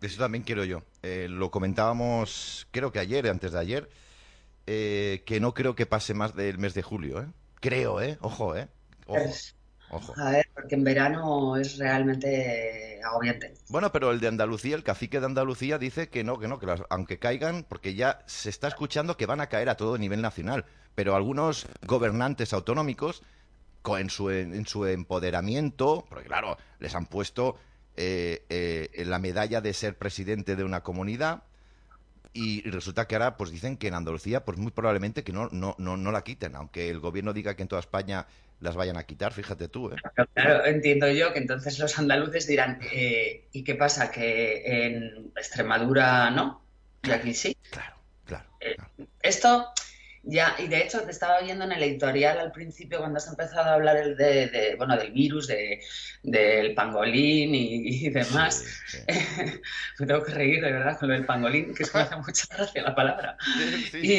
eso 0.00 0.18
también 0.18 0.44
quiero 0.44 0.64
yo. 0.64 0.82
Eh, 1.02 1.26
lo 1.28 1.50
comentábamos, 1.50 2.66
creo 2.70 2.90
que 2.90 3.00
ayer, 3.00 3.28
antes 3.28 3.52
de 3.52 3.58
ayer, 3.58 3.88
eh, 4.70 5.22
que 5.24 5.40
no 5.40 5.54
creo 5.54 5.74
que 5.74 5.86
pase 5.86 6.12
más 6.12 6.34
del 6.34 6.58
mes 6.58 6.74
de 6.74 6.82
julio, 6.82 7.22
¿eh? 7.22 7.26
Creo, 7.58 8.02
¿eh? 8.02 8.18
Ojo, 8.20 8.54
¿eh? 8.54 8.68
Ojo. 9.06 10.12
A 10.18 10.30
ver, 10.30 10.46
porque 10.52 10.74
en 10.74 10.84
verano 10.84 11.56
es 11.56 11.78
realmente 11.78 13.00
agobiante. 13.02 13.54
Bueno, 13.70 13.90
pero 13.90 14.10
el 14.10 14.20
de 14.20 14.28
Andalucía, 14.28 14.76
el 14.76 14.82
cacique 14.82 15.20
de 15.20 15.24
Andalucía 15.24 15.78
dice 15.78 16.10
que 16.10 16.22
no, 16.22 16.38
que 16.38 16.48
no, 16.48 16.58
que 16.58 16.66
aunque 16.90 17.18
caigan, 17.18 17.64
porque 17.66 17.94
ya 17.94 18.22
se 18.26 18.50
está 18.50 18.68
escuchando 18.68 19.16
que 19.16 19.24
van 19.24 19.40
a 19.40 19.46
caer 19.46 19.70
a 19.70 19.78
todo 19.78 19.96
nivel 19.96 20.20
nacional, 20.20 20.66
pero 20.94 21.16
algunos 21.16 21.66
gobernantes 21.86 22.52
autonómicos 22.52 23.22
en 23.86 24.10
su, 24.10 24.28
en 24.28 24.66
su 24.66 24.84
empoderamiento, 24.84 26.04
porque 26.10 26.26
claro, 26.26 26.58
les 26.78 26.94
han 26.94 27.06
puesto 27.06 27.56
eh, 27.96 28.44
eh, 28.50 29.04
la 29.06 29.18
medalla 29.18 29.62
de 29.62 29.72
ser 29.72 29.96
presidente 29.96 30.56
de 30.56 30.64
una 30.64 30.82
comunidad 30.82 31.44
y 32.32 32.62
resulta 32.70 33.06
que 33.06 33.14
ahora 33.16 33.36
pues 33.36 33.50
dicen 33.50 33.76
que 33.76 33.88
en 33.88 33.94
Andalucía 33.94 34.44
pues 34.44 34.58
muy 34.58 34.70
probablemente 34.70 35.24
que 35.24 35.32
no, 35.32 35.48
no, 35.52 35.74
no, 35.78 35.96
no 35.96 36.12
la 36.12 36.22
quiten, 36.22 36.56
aunque 36.56 36.90
el 36.90 37.00
gobierno 37.00 37.32
diga 37.32 37.56
que 37.56 37.62
en 37.62 37.68
toda 37.68 37.80
España 37.80 38.26
las 38.60 38.76
vayan 38.76 38.96
a 38.96 39.04
quitar, 39.04 39.32
fíjate 39.32 39.68
tú. 39.68 39.90
¿eh? 39.90 39.96
Claro, 40.34 40.64
entiendo 40.66 41.08
yo 41.08 41.32
que 41.32 41.38
entonces 41.38 41.78
los 41.78 41.98
andaluces 41.98 42.46
dirán, 42.46 42.80
¿y 43.52 43.64
qué 43.64 43.74
pasa? 43.74 44.10
¿Que 44.10 44.86
en 44.86 45.32
Extremadura 45.36 46.30
no? 46.30 46.62
Y 47.02 47.10
aquí 47.10 47.34
sí. 47.34 47.56
Claro, 47.70 47.96
claro. 48.24 48.48
Esto 49.22 49.72
ya, 50.22 50.54
y 50.58 50.66
de 50.68 50.82
hecho 50.82 51.02
te 51.02 51.10
estaba 51.10 51.40
viendo 51.40 51.64
en 51.64 51.72
el 51.72 51.82
editorial 51.82 52.38
al 52.38 52.52
principio 52.52 52.98
cuando 52.98 53.18
has 53.18 53.28
empezado 53.28 53.70
a 53.70 53.74
hablar 53.74 53.96
el 53.96 54.16
de, 54.16 54.74
bueno, 54.76 54.96
del 54.96 55.12
virus, 55.12 55.46
de, 55.46 55.80
del 56.22 56.74
pangolín 56.74 57.54
y, 57.54 58.10
demás. 58.10 58.64
me 59.98 60.06
tengo 60.06 60.22
que 60.22 60.32
reír 60.32 60.62
de 60.62 60.72
verdad 60.72 60.98
con 60.98 61.08
lo 61.08 61.14
del 61.14 61.26
pangolín, 61.26 61.74
que 61.74 61.84
es 61.84 61.90
que 61.90 61.98
me 61.98 62.04
hace 62.04 62.16
mucha 62.16 62.46
gracia 62.54 62.82
la 62.82 62.94
palabra. 62.94 63.36
y, 63.94 64.18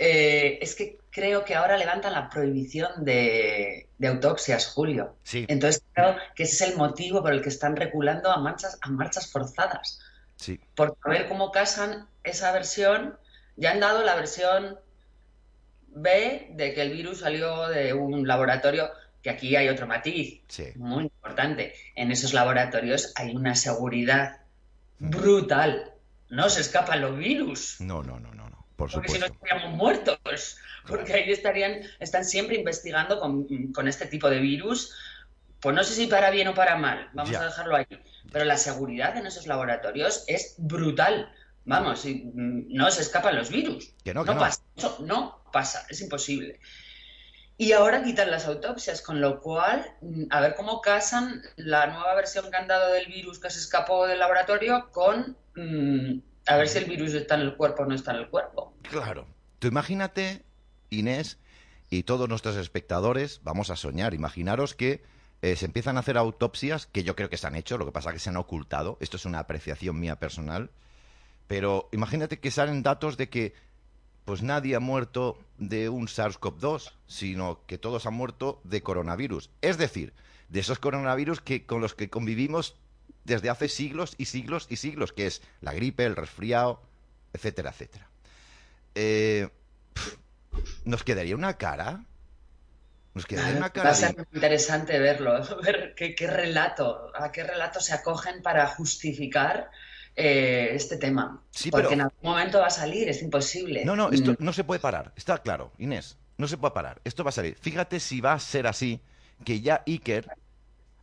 eh, 0.00 0.58
es 0.62 0.76
que 0.76 0.98
creo 1.10 1.44
que 1.44 1.56
ahora 1.56 1.76
levantan 1.76 2.12
la 2.12 2.30
prohibición 2.30 3.04
de, 3.04 3.88
autopsias, 4.02 4.68
Julio. 4.68 5.16
Entonces 5.32 5.82
creo 5.92 6.16
que 6.36 6.44
ese 6.44 6.64
es 6.64 6.70
el 6.70 6.76
motivo 6.76 7.20
por 7.20 7.32
el 7.32 7.42
que 7.42 7.48
están 7.48 7.74
reculando 7.74 8.30
a 8.30 8.38
marchas, 8.38 8.78
a 8.80 8.88
marchas 8.90 9.30
forzadas. 9.30 9.98
Sí. 10.36 10.60
Por 10.76 10.96
ver 11.04 11.28
cómo 11.28 11.50
casan 11.50 12.06
esa 12.22 12.52
versión 12.52 13.18
ya 13.58 13.72
han 13.72 13.80
dado 13.80 14.02
la 14.04 14.14
versión 14.14 14.78
B 15.88 16.48
de 16.52 16.74
que 16.74 16.82
el 16.82 16.92
virus 16.92 17.20
salió 17.20 17.68
de 17.68 17.92
un 17.92 18.26
laboratorio, 18.26 18.90
que 19.22 19.30
aquí 19.30 19.56
hay 19.56 19.68
otro 19.68 19.86
matiz 19.86 20.40
muy 20.76 21.04
importante. 21.04 21.74
En 21.96 22.12
esos 22.12 22.32
laboratorios 22.32 23.12
hay 23.16 23.34
una 23.34 23.54
seguridad 23.54 24.38
brutal. 24.98 25.92
No 26.28 26.48
se 26.48 26.60
escapan 26.60 27.00
los 27.00 27.16
virus. 27.16 27.80
No, 27.80 28.02
no, 28.02 28.20
no, 28.20 28.32
no, 28.34 28.48
no. 28.48 28.66
Por 28.76 28.92
porque 28.92 29.08
si 29.08 29.18
no 29.18 29.26
estaríamos 29.26 29.76
muertos. 29.76 30.58
Porque 30.86 31.12
ahí 31.14 31.32
estarían, 31.32 31.80
están 31.98 32.24
siempre 32.24 32.56
investigando 32.56 33.18
con, 33.18 33.88
este 33.88 34.06
tipo 34.06 34.30
de 34.30 34.38
virus. 34.38 34.94
Pues 35.60 35.74
no 35.74 35.82
sé 35.82 35.94
si 35.94 36.06
para 36.06 36.30
bien 36.30 36.46
o 36.46 36.54
para 36.54 36.76
mal, 36.76 37.10
vamos 37.12 37.34
a 37.34 37.46
dejarlo 37.46 37.74
ahí. 37.74 37.86
Pero 38.30 38.44
la 38.44 38.56
seguridad 38.56 39.16
en 39.16 39.26
esos 39.26 39.48
laboratorios 39.48 40.24
es 40.28 40.54
brutal. 40.58 41.32
Vamos, 41.64 42.04
mm, 42.04 42.74
no 42.74 42.90
se 42.90 43.02
escapan 43.02 43.36
los 43.36 43.50
virus. 43.50 43.94
no, 44.14 44.24
pasa. 44.24 44.62
Eso 44.76 44.98
no 45.00 45.42
pasa, 45.52 45.86
es 45.88 46.00
imposible. 46.00 46.60
Y 47.60 47.72
ahora 47.72 48.04
quitan 48.04 48.30
las 48.30 48.46
autopsias, 48.46 49.02
con 49.02 49.20
lo 49.20 49.40
cual, 49.40 49.84
mm, 50.00 50.24
a 50.30 50.40
ver 50.40 50.54
cómo 50.54 50.80
casan 50.80 51.42
la 51.56 51.88
nueva 51.88 52.14
versión 52.14 52.50
que 52.50 52.56
han 52.56 52.68
dado 52.68 52.92
del 52.92 53.06
virus 53.06 53.38
que 53.40 53.50
se 53.50 53.58
escapó 53.58 54.06
del 54.06 54.20
laboratorio 54.20 54.90
con 54.92 55.36
mm, 55.56 56.20
a 56.46 56.56
ver 56.56 56.68
si 56.68 56.78
el 56.78 56.84
virus 56.86 57.14
está 57.14 57.34
en 57.34 57.42
el 57.42 57.56
cuerpo 57.56 57.82
o 57.82 57.86
no 57.86 57.94
está 57.94 58.12
en 58.12 58.18
el 58.18 58.28
cuerpo. 58.28 58.72
Claro. 58.82 59.26
Tú 59.58 59.66
imagínate, 59.68 60.44
Inés, 60.90 61.38
y 61.90 62.04
todos 62.04 62.28
nuestros 62.28 62.56
espectadores, 62.56 63.40
vamos 63.42 63.70
a 63.70 63.76
soñar. 63.76 64.14
Imaginaros 64.14 64.74
que 64.74 65.02
eh, 65.42 65.56
se 65.56 65.66
empiezan 65.66 65.96
a 65.96 66.00
hacer 66.00 66.16
autopsias, 66.16 66.86
que 66.86 67.02
yo 67.02 67.16
creo 67.16 67.28
que 67.28 67.36
se 67.36 67.46
han 67.46 67.56
hecho, 67.56 67.76
lo 67.76 67.84
que 67.84 67.92
pasa 67.92 68.10
es 68.10 68.14
que 68.14 68.20
se 68.20 68.30
han 68.30 68.36
ocultado. 68.36 68.98
Esto 69.00 69.16
es 69.16 69.24
una 69.24 69.40
apreciación 69.40 69.98
mía 69.98 70.16
personal 70.16 70.70
pero 71.48 71.88
imagínate 71.92 72.38
que 72.38 72.50
salen 72.50 72.82
datos 72.82 73.16
de 73.16 73.28
que 73.28 73.54
pues 74.24 74.42
nadie 74.42 74.76
ha 74.76 74.80
muerto 74.80 75.38
de 75.56 75.88
un 75.88 76.06
SARS-CoV-2, 76.06 76.92
sino 77.06 77.64
que 77.66 77.78
todos 77.78 78.04
han 78.04 78.12
muerto 78.12 78.60
de 78.62 78.82
coronavirus. 78.82 79.48
Es 79.62 79.78
decir, 79.78 80.12
de 80.50 80.60
esos 80.60 80.78
coronavirus 80.78 81.40
que, 81.40 81.64
con 81.64 81.80
los 81.80 81.94
que 81.94 82.10
convivimos 82.10 82.76
desde 83.24 83.48
hace 83.48 83.68
siglos 83.68 84.14
y 84.18 84.26
siglos 84.26 84.66
y 84.68 84.76
siglos, 84.76 85.14
que 85.14 85.26
es 85.26 85.40
la 85.62 85.72
gripe, 85.72 86.04
el 86.04 86.14
resfriado, 86.14 86.82
etcétera, 87.32 87.70
etcétera. 87.70 88.08
Eh, 88.94 89.48
¿Nos 90.84 91.04
quedaría 91.04 91.34
una 91.34 91.56
cara? 91.56 92.04
Nos 93.14 93.24
quedaría 93.24 93.56
una 93.56 93.70
cara. 93.70 93.88
Va 93.88 93.92
a 93.92 93.94
ser 93.94 94.26
interesante 94.34 94.98
verlo, 94.98 95.40
ver 95.62 95.94
qué, 95.96 96.14
qué 96.14 96.26
relato, 96.26 97.10
a 97.14 97.32
qué 97.32 97.44
relato 97.44 97.80
se 97.80 97.94
acogen 97.94 98.42
para 98.42 98.66
justificar 98.66 99.70
eh, 100.20 100.70
este 100.74 100.96
tema. 100.96 101.40
porque 101.70 101.94
en 101.94 102.00
algún 102.00 102.18
momento 102.22 102.58
va 102.58 102.66
a 102.66 102.70
salir, 102.70 103.08
es 103.08 103.22
imposible. 103.22 103.84
No, 103.84 103.94
no, 103.94 104.10
esto 104.10 104.32
mm. 104.32 104.36
no 104.40 104.52
se 104.52 104.64
puede 104.64 104.80
parar, 104.80 105.12
está 105.14 105.38
claro, 105.38 105.70
Inés, 105.78 106.18
no 106.38 106.48
se 106.48 106.56
puede 106.56 106.74
parar, 106.74 107.00
esto 107.04 107.22
va 107.22 107.28
a 107.28 107.32
salir. 107.32 107.56
Fíjate 107.60 108.00
si 108.00 108.20
va 108.20 108.32
a 108.32 108.40
ser 108.40 108.66
así, 108.66 109.00
que 109.44 109.60
ya 109.60 109.84
Iker 109.86 110.28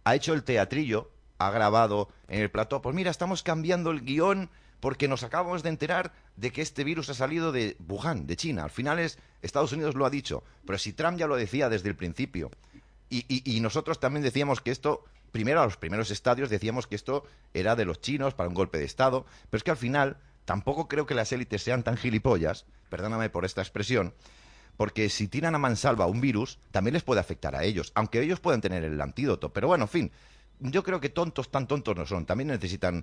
ha 0.03 0.15
hecho 0.15 0.33
el 0.33 0.43
teatrillo, 0.43 1.11
ha 1.37 1.49
grabado 1.49 2.09
en 2.27 2.41
el 2.41 2.51
plató, 2.51 2.81
pues 2.81 2.93
mira, 2.93 3.09
estamos 3.09 3.41
cambiando 3.41 3.91
el 3.91 4.01
guion 4.01 4.49
porque 4.81 5.07
nos 5.07 5.23
acabamos 5.23 5.63
de 5.63 5.69
enterar 5.69 6.11
de 6.35 6.51
que 6.51 6.61
este 6.61 6.83
virus 6.83 7.09
ha 7.09 7.13
salido 7.13 7.53
de 7.53 7.77
Wuhan, 7.87 8.27
de 8.27 8.35
China. 8.35 8.65
Al 8.65 8.69
final 8.69 8.99
es, 8.99 9.17
Estados 9.41 9.71
Unidos 9.71 9.95
lo 9.95 10.05
ha 10.05 10.09
dicho, 10.09 10.43
pero 10.65 10.77
si 10.77 10.91
Trump 10.91 11.17
ya 11.17 11.27
lo 11.27 11.37
decía 11.37 11.69
desde 11.69 11.87
el 11.87 11.95
principio, 11.95 12.51
y 13.09 13.61
nosotros 13.61 14.01
también 14.01 14.23
decíamos 14.23 14.59
que 14.59 14.71
esto 14.71 15.05
primero, 15.35 15.59
a 15.59 15.65
los 15.65 15.75
primeros 15.75 16.11
estadios 16.11 16.49
decíamos 16.49 16.87
que 16.87 16.95
esto 16.95 17.25
era 17.53 17.75
de 17.75 17.83
los 17.83 17.99
chinos 17.99 18.33
para 18.33 18.47
un 18.47 18.55
golpe 18.55 18.77
de 18.77 18.85
Estado, 18.85 19.25
pero 19.49 19.57
es 19.57 19.65
que 19.65 19.71
al 19.71 19.75
final 19.75 20.15
tampoco 20.45 20.87
creo 20.87 21.05
que 21.05 21.13
las 21.13 21.33
élites 21.33 21.61
sean 21.61 21.83
tan 21.83 21.97
gilipollas, 21.97 22.65
perdóname 22.87 23.29
por 23.29 23.43
esta 23.43 23.61
expresión, 23.61 24.13
porque 24.77 25.09
si 25.09 25.27
tiran 25.27 25.53
a 25.53 25.57
mansalva 25.57 26.05
un 26.05 26.21
virus, 26.21 26.57
también 26.71 26.93
les 26.93 27.03
puede 27.03 27.19
afectar 27.19 27.53
a 27.53 27.65
ellos, 27.65 27.91
aunque 27.95 28.21
ellos 28.21 28.39
puedan 28.39 28.61
tener 28.61 28.85
el 28.85 29.01
antídoto. 29.01 29.51
Pero 29.51 29.67
bueno, 29.67 29.83
en 29.83 29.89
fin, 29.89 30.11
yo 30.61 30.83
creo 30.83 31.01
que 31.01 31.09
tontos 31.09 31.51
tan 31.51 31.67
tontos 31.67 31.97
no 31.97 32.05
son, 32.05 32.25
también 32.25 32.47
necesitan 32.47 33.01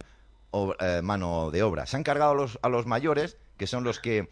eh, 0.80 1.02
mano 1.02 1.50
de 1.50 1.62
obra. 1.62 1.84
Se 1.84 1.98
han 1.98 2.02
cargado 2.02 2.30
a 2.30 2.34
los, 2.34 2.58
a 2.62 2.70
los 2.70 2.86
mayores, 2.86 3.36
que 3.58 3.66
son 3.66 3.84
los 3.84 4.00
que 4.00 4.30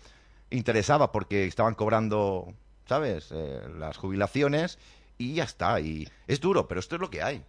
interesaba 0.48 1.12
porque 1.12 1.44
estaban 1.44 1.74
cobrando, 1.74 2.55
¿sabes?, 2.86 3.28
eh, 3.30 3.61
las 3.76 3.98
jubilaciones 3.98 4.78
y 5.18 5.34
ya 5.34 5.44
está. 5.44 5.78
Y 5.80 6.09
es 6.26 6.40
duro, 6.40 6.66
pero 6.66 6.80
esto 6.80 6.94
es 6.94 7.03
lo 7.03 7.11
que 7.11 7.22
hay. 7.22 7.44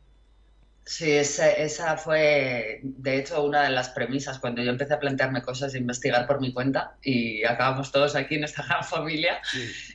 Sí, 0.92 1.10
esa, 1.10 1.50
esa, 1.54 1.96
fue, 1.96 2.82
de 2.84 3.18
hecho, 3.18 3.42
una 3.46 3.64
de 3.64 3.70
las 3.70 3.92
premisas 3.92 4.40
cuando 4.40 4.62
yo 4.62 4.72
empecé 4.72 4.94
a 4.94 5.00
plantearme 5.00 5.42
cosas 5.42 5.72
de 5.72 5.80
investigar 5.80 6.28
por 6.28 6.42
mi 6.42 6.52
cuenta 6.52 6.98
y 7.02 7.46
acabamos 7.46 7.94
todos 7.94 8.14
aquí 8.18 8.36
en 8.36 8.44
esta 8.44 8.64
gran 8.64 8.84
familia. 8.98 9.42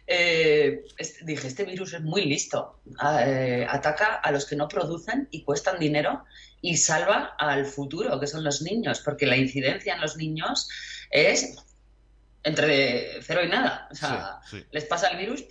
Eh, 0.07 0.87
dije, 1.21 1.49
este 1.49 1.65
virus 1.65 1.93
es 1.93 2.01
muy 2.01 2.25
listo. 2.25 2.81
Eh, 3.21 3.67
ataca 3.69 4.15
a 4.15 4.33
los 4.33 4.47
que 4.47 4.57
no 4.57 4.69
producen 4.69 5.29
y 5.31 5.43
cuestan 5.43 5.79
dinero 5.79 6.25
y 6.63 6.79
salva 6.79 7.37
al 7.39 7.67
futuro, 7.67 8.19
que 8.19 8.27
son 8.27 8.43
los 8.43 8.63
niños, 8.63 9.03
porque 9.05 9.27
la 9.27 9.37
incidencia 9.37 9.97
en 9.97 10.01
los 10.01 10.17
niños 10.17 10.67
es 11.11 11.59
entre 12.47 13.21
cero 13.23 13.41
y 13.45 13.49
nada. 13.49 13.89
O 13.91 13.95
sea, 13.95 14.41
les 14.71 14.85
pasa 14.85 15.09
el 15.09 15.19
virus, 15.19 15.45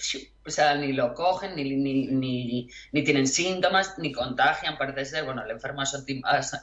o 0.45 0.49
sea, 0.49 0.75
ni 0.75 0.93
lo 0.93 1.13
cogen, 1.13 1.53
ni, 1.53 1.75
ni, 1.75 2.69
ni, 2.91 3.03
tienen 3.03 3.27
síntomas, 3.27 3.97
ni 3.97 4.13
contagian, 4.13 4.77
parece 4.77 5.03
ser. 5.03 5.25
Bueno, 5.25 5.43
el 5.43 5.51
enfermo 5.51 5.83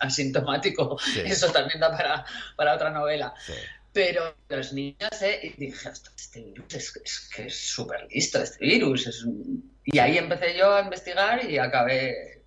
asintomático, 0.00 0.98
eso 1.24 1.52
también 1.52 1.80
da 1.80 1.90
para, 1.90 2.24
para 2.56 2.74
otra 2.74 2.90
novela. 2.90 3.34
Pero 3.92 4.34
los 4.48 4.72
niños, 4.72 5.20
eh, 5.20 5.54
dije, 5.58 5.90
este 6.16 6.42
virus 6.42 6.74
es, 6.74 7.28
que 7.36 7.46
es 7.48 7.70
súper 7.70 8.08
listo, 8.10 8.40
este 8.40 8.64
virus. 8.64 9.06
Es 9.08 9.26
Y 9.84 9.98
ahí 9.98 10.16
empecé 10.16 10.56
yo 10.56 10.74
a 10.74 10.80
investigar 10.80 11.44
y 11.44 11.58
acabé. 11.58 12.40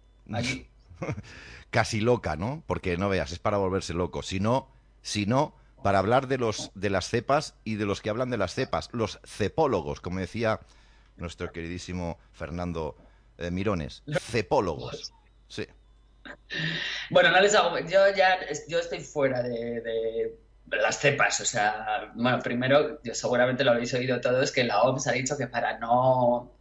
Casi 1.69 2.01
loca, 2.01 2.35
¿no? 2.35 2.63
Porque 2.65 2.97
no 2.97 3.09
veas, 3.09 3.31
es 3.31 3.37
para 3.37 3.57
volverse 3.57 3.93
loco. 3.93 4.23
Si 4.23 4.39
no, 4.39 4.71
si 5.03 5.27
no 5.27 5.53
para 5.85 5.99
hablar 5.99 6.25
de, 6.25 6.39
los, 6.39 6.71
de 6.73 6.89
las 6.89 7.09
cepas 7.09 7.53
y 7.63 7.75
de 7.75 7.85
los 7.85 8.01
que 8.01 8.09
hablan 8.09 8.31
de 8.31 8.37
las 8.37 8.55
cepas, 8.55 8.89
los 8.91 9.19
cepólogos, 9.23 10.01
como 10.01 10.19
decía 10.19 10.59
nuestro 11.15 11.51
queridísimo 11.51 12.17
Fernando 12.33 12.97
eh, 13.37 13.51
Mirones. 13.51 14.01
Cepólogos. 14.19 15.13
Sí. 15.47 15.67
Bueno, 17.11 17.29
no 17.29 17.39
les 17.39 17.53
hago. 17.53 17.77
Yo 17.77 17.99
ya 18.15 18.39
yo 18.67 18.79
estoy 18.79 19.01
fuera 19.01 19.43
de, 19.43 20.35
las 20.71 20.97
cepas. 20.97 21.39
O 21.41 21.45
sea, 21.45 22.11
bueno, 22.15 22.39
primero, 22.39 22.99
yo 23.03 23.13
seguramente 23.13 23.63
lo 23.63 23.69
habéis 23.69 23.93
oído 23.93 24.19
todos, 24.19 24.51
que 24.51 24.63
la 24.63 24.81
OMS 24.81 25.05
ha 25.05 25.11
dicho 25.11 25.37
que 25.37 25.45
para 25.45 25.77
no 25.77 26.57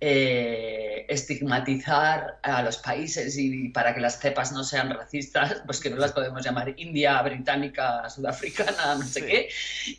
eh, 0.00 0.95
estigmatizar 1.08 2.38
a 2.42 2.62
los 2.62 2.78
países 2.78 3.36
y 3.38 3.68
para 3.68 3.94
que 3.94 4.00
las 4.00 4.18
cepas 4.18 4.52
no 4.52 4.64
sean 4.64 4.90
racistas, 4.90 5.62
pues 5.66 5.80
que 5.80 5.90
no 5.90 5.96
las 5.96 6.12
podemos 6.12 6.44
llamar 6.44 6.74
India, 6.76 7.20
británica, 7.22 8.08
sudafricana, 8.08 8.94
no 8.98 9.04
sé 9.04 9.26
qué. 9.26 9.48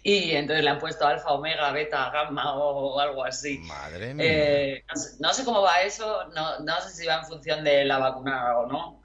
Y 0.04 0.32
entonces 0.32 0.64
le 0.64 0.70
han 0.70 0.80
puesto 0.80 1.06
alfa, 1.06 1.32
omega, 1.32 1.72
beta, 1.72 2.10
gamma 2.12 2.56
o 2.56 3.00
algo 3.00 3.24
así. 3.24 3.58
Madre 3.60 4.12
eh, 4.18 4.84
mía. 4.84 5.04
no, 5.20 5.34
sé, 5.34 5.44
cómo 5.44 5.62
va 5.62 5.82
eso, 5.82 6.26
no, 6.36 6.60
no, 6.60 6.82
sé 6.82 6.92
si 6.92 7.06
va 7.06 7.20
en 7.20 7.26
función 7.26 7.64
de 7.64 7.86
la 7.86 7.98
vacuna 7.98 8.58
o 8.58 8.68
no. 8.68 9.02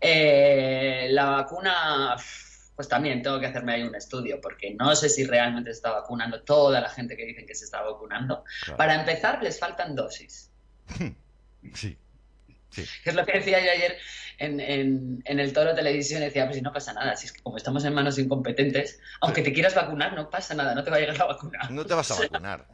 Eh, 0.00 1.06
la 1.10 1.26
vacuna 1.26 2.16
pues 2.74 2.88
también 2.88 3.22
tengo 3.22 3.38
que 3.38 3.46
hacerme 3.46 3.74
ahí 3.74 3.82
un 3.82 3.94
estudio, 3.94 4.40
porque 4.40 4.74
no 4.74 4.94
sé 4.96 5.08
si 5.08 5.24
realmente 5.24 5.70
se 5.70 5.76
está 5.76 5.92
vacunando 5.92 6.42
toda 6.42 6.80
la 6.80 6.88
gente 6.88 7.16
que 7.16 7.26
dicen 7.26 7.46
que 7.46 7.54
se 7.54 7.64
está 7.64 7.82
vacunando. 7.82 8.44
Para 8.76 8.94
empezar, 8.94 9.42
les 9.42 9.58
faltan 9.58 9.94
dosis. 9.94 10.50
Sí. 11.74 11.98
Sí. 12.70 12.84
Que 13.04 13.10
es 13.10 13.16
lo 13.16 13.26
que 13.26 13.32
decía 13.32 13.62
yo 13.62 13.70
ayer 13.70 13.98
en, 14.38 14.60
en, 15.24 15.40
el 15.40 15.52
Toro 15.52 15.74
Televisión, 15.74 16.20
decía, 16.20 16.46
pues 16.46 16.56
si 16.56 16.62
no 16.62 16.72
pasa 16.72 16.92
nada, 16.92 17.16
si 17.16 17.26
es 17.26 17.32
que 17.32 17.42
como 17.42 17.56
estamos 17.56 17.84
en 17.84 17.94
manos 17.94 18.18
incompetentes, 18.18 18.98
aunque 19.20 19.42
te 19.42 19.52
quieras 19.52 19.74
vacunar, 19.74 20.14
no 20.14 20.30
pasa 20.30 20.54
nada, 20.54 20.74
no 20.74 20.82
te 20.82 20.90
va 20.90 20.96
a 20.96 21.00
llegar 21.00 21.18
la 21.18 21.26
vacuna. 21.26 21.58
No 21.70 21.84
te 21.84 21.94
vas 21.94 22.10
a 22.10 22.14
vacunar. 22.20 22.66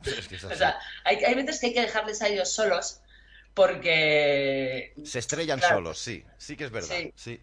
o 0.50 0.54
sea, 0.54 0.78
hay, 1.04 1.16
hay 1.16 1.34
veces 1.34 1.60
que 1.60 1.66
hay 1.66 1.74
que 1.74 1.82
dejarles 1.82 2.22
a 2.22 2.28
ellos 2.28 2.50
solos 2.50 3.00
porque... 3.54 4.94
Se 5.04 5.18
estrellan 5.18 5.60
solos, 5.60 5.98
sí, 5.98 6.24
sí 6.38 6.56
que 6.56 6.64
es 6.64 6.70
verdad, 6.70 6.96
sí. 7.16 7.40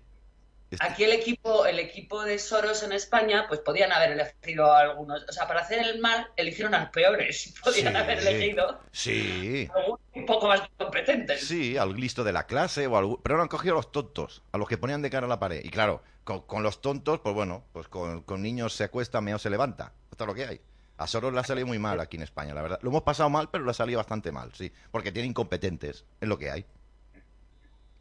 Aquí 0.79 1.03
el 1.03 1.11
equipo, 1.11 1.65
el 1.65 1.79
equipo 1.79 2.23
de 2.23 2.39
Soros 2.39 2.83
en 2.83 2.91
España, 2.91 3.45
pues 3.47 3.59
podían 3.59 3.91
haber 3.91 4.11
elegido 4.11 4.71
a 4.71 4.81
algunos, 4.81 5.25
o 5.27 5.31
sea, 5.31 5.47
para 5.47 5.61
hacer 5.61 5.79
el 5.79 5.99
mal 5.99 6.27
eligieron 6.35 6.73
a 6.73 6.79
los 6.81 6.89
peores, 6.89 7.53
podían 7.63 7.95
haber 7.95 8.19
elegido 8.19 8.79
sí. 8.91 9.69
un 10.13 10.25
poco 10.25 10.47
más 10.47 10.61
competentes. 10.77 11.47
Sí, 11.47 11.77
al 11.77 11.93
listo 11.95 12.23
de 12.23 12.33
la 12.33 12.45
clase, 12.45 12.87
o 12.87 13.21
pero 13.21 13.37
no 13.37 13.43
han 13.43 13.49
cogido 13.49 13.75
a 13.75 13.77
los 13.77 13.91
tontos, 13.91 14.43
a 14.51 14.57
los 14.57 14.67
que 14.67 14.77
ponían 14.77 15.01
de 15.01 15.09
cara 15.09 15.25
a 15.25 15.29
la 15.29 15.39
pared. 15.39 15.61
Y 15.63 15.69
claro, 15.69 16.01
con, 16.23 16.63
los 16.63 16.81
tontos, 16.81 17.19
pues 17.19 17.35
bueno, 17.35 17.63
pues 17.71 17.87
con, 17.87 18.41
niños 18.41 18.73
se 18.73 18.83
acuesta, 18.83 19.21
meo 19.21 19.37
se 19.37 19.49
levanta. 19.49 19.93
Esto 20.11 20.23
es 20.23 20.27
lo 20.27 20.33
que 20.33 20.45
hay. 20.45 20.61
A 20.97 21.07
Soros 21.07 21.33
le 21.33 21.39
ha 21.39 21.43
salido 21.43 21.67
muy 21.67 21.77
mal 21.77 21.99
aquí 21.99 22.17
en 22.17 22.23
España, 22.23 22.53
la 22.53 22.61
verdad. 22.61 22.79
Lo 22.81 22.89
hemos 22.89 23.03
pasado 23.03 23.29
mal, 23.29 23.49
pero 23.51 23.65
le 23.65 23.71
ha 23.71 23.73
salido 23.73 23.99
bastante 23.99 24.31
mal, 24.31 24.51
sí. 24.53 24.71
Porque 24.91 25.11
tiene 25.11 25.27
incompetentes, 25.27 26.05
es 26.19 26.27
lo 26.27 26.37
que 26.37 26.49
hay. 26.49 26.65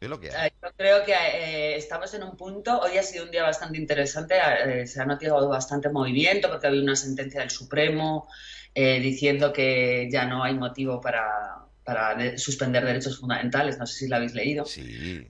Yo 0.07 0.69
creo 0.77 1.03
que 1.03 1.13
eh, 1.13 1.75
estamos 1.75 2.13
en 2.13 2.23
un 2.23 2.35
punto, 2.35 2.79
hoy 2.79 2.97
ha 2.97 3.03
sido 3.03 3.25
un 3.25 3.31
día 3.31 3.43
bastante 3.43 3.77
interesante, 3.77 4.35
eh, 4.65 4.87
se 4.87 5.01
ha 5.01 5.05
notado 5.05 5.47
bastante 5.49 5.89
movimiento 5.89 6.49
porque 6.49 6.67
ha 6.67 6.69
habido 6.69 6.83
una 6.83 6.95
sentencia 6.95 7.41
del 7.41 7.49
Supremo 7.49 8.27
eh, 8.73 8.99
diciendo 8.99 9.53
que 9.53 10.09
ya 10.11 10.25
no 10.25 10.43
hay 10.43 10.55
motivo 10.55 11.01
para, 11.01 11.67
suspender 12.37 12.83
derechos 12.83 13.19
fundamentales, 13.19 13.77
no 13.77 13.85
sé 13.85 13.99
si 13.99 14.07
la 14.07 14.17
habéis 14.17 14.33
leído. 14.33 14.65
Sí. 14.65 15.27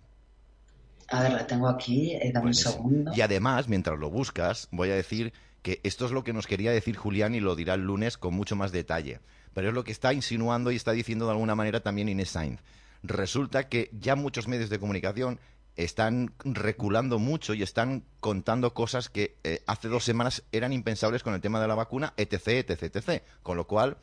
A 1.10 1.22
ver, 1.22 1.34
la 1.34 1.46
tengo 1.46 1.68
aquí, 1.68 2.18
dame 2.34 2.48
un 2.48 2.54
segundo. 2.54 3.12
Y 3.16 3.22
además, 3.22 3.68
mientras 3.68 4.00
lo 4.00 4.10
buscas, 4.10 4.68
voy 4.72 4.90
a 4.90 4.96
decir 4.96 5.34
que 5.62 5.82
esto 5.84 6.06
es 6.06 6.12
lo 6.12 6.24
que 6.24 6.34
nos 6.34 6.48
quería 6.48 6.72
decir 6.72 6.96
Julián 6.96 7.36
y 7.36 7.40
lo 7.40 7.56
dirá 7.56 7.74
el 7.74 7.82
lunes 7.82 8.18
con 8.18 8.34
mucho 8.34 8.56
más 8.56 8.72
detalle. 8.72 9.20
Pero 9.54 9.70
es 9.70 9.74
lo 9.74 9.84
que 9.84 9.92
está 9.92 10.14
insinuando 10.14 10.72
y 10.72 10.76
está 10.76 10.92
diciendo 10.92 11.26
de 11.26 11.32
alguna 11.32 11.56
manera 11.56 11.82
también 11.82 12.10
Inés 12.10 12.30
Sainz 12.30 12.62
resulta 13.08 13.70
que 13.70 13.90
ya 13.94 14.16
muchos 14.16 14.48
medios 14.48 14.70
de 14.70 14.80
comunicación 14.80 15.40
están 15.76 16.34
reculando 16.44 17.20
mucho 17.20 17.54
y 17.54 17.62
están 17.62 18.04
contando 18.20 18.74
cosas 18.74 19.10
que 19.10 19.38
eh, 19.44 19.62
hace 19.68 19.88
dos 19.88 20.04
semanas 20.04 20.44
eran 20.52 20.72
impensables 20.72 21.24
con 21.24 21.34
el 21.34 21.42
tema 21.42 21.60
de 21.60 21.68
la 21.68 21.76
vacuna, 21.76 22.14
etc, 22.18 22.70
etc, 22.70 22.96
etc. 22.96 23.24
Con 23.44 23.58
lo 23.58 23.68
cual, 23.68 23.98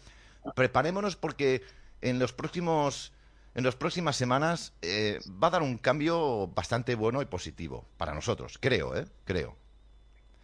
preparémonos 0.55 1.17
porque 1.17 1.63
en 2.01 2.19
los 2.19 2.33
próximos 2.33 3.13
en 3.55 3.65
las 3.65 3.77
próximas 3.77 4.17
semanas 4.17 4.73
eh, 4.81 5.21
va 5.43 5.49
a 5.49 5.51
dar 5.51 5.63
un 5.63 5.77
cambio 5.77 6.49
bastante 6.49 6.95
bueno 6.95 7.21
y 7.21 7.27
positivo 7.27 7.87
para 7.99 8.15
nosotros, 8.15 8.57
creo, 8.59 8.97
¿eh? 8.97 9.05
Creo. 9.25 9.57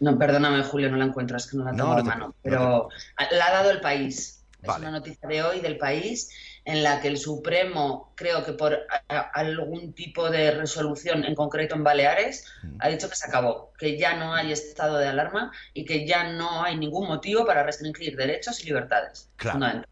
No, 0.00 0.18
perdóname, 0.18 0.62
Julio, 0.62 0.90
no 0.90 0.98
la 0.98 1.06
encuentras, 1.06 1.46
que 1.46 1.56
no 1.56 1.64
la 1.64 1.72
tengo 1.72 1.92
a 1.92 2.02
mano, 2.02 2.34
pero 2.42 2.88
la 3.30 3.46
ha 3.46 3.50
dado 3.50 3.70
el 3.70 3.80
país. 3.80 4.44
Es 4.62 4.76
una 4.76 4.90
noticia 4.90 5.28
de 5.28 5.42
hoy 5.42 5.60
del 5.60 5.78
país 5.78 6.30
en 6.68 6.82
la 6.82 7.00
que 7.00 7.08
el 7.08 7.16
Supremo, 7.16 8.12
creo 8.14 8.44
que 8.44 8.52
por 8.52 8.78
algún 9.08 9.94
tipo 9.94 10.28
de 10.28 10.50
resolución, 10.50 11.24
en 11.24 11.34
concreto 11.34 11.74
en 11.74 11.82
Baleares, 11.82 12.44
mm. 12.62 12.76
ha 12.80 12.88
dicho 12.88 13.08
que 13.08 13.16
se 13.16 13.26
acabó, 13.26 13.72
que 13.78 13.98
ya 13.98 14.18
no 14.18 14.34
hay 14.34 14.52
estado 14.52 14.98
de 14.98 15.08
alarma 15.08 15.50
y 15.72 15.86
que 15.86 16.06
ya 16.06 16.30
no 16.30 16.62
hay 16.62 16.76
ningún 16.76 17.08
motivo 17.08 17.46
para 17.46 17.62
restringir 17.62 18.16
derechos 18.16 18.62
y 18.62 18.66
libertades. 18.66 19.30
Claro. 19.36 19.82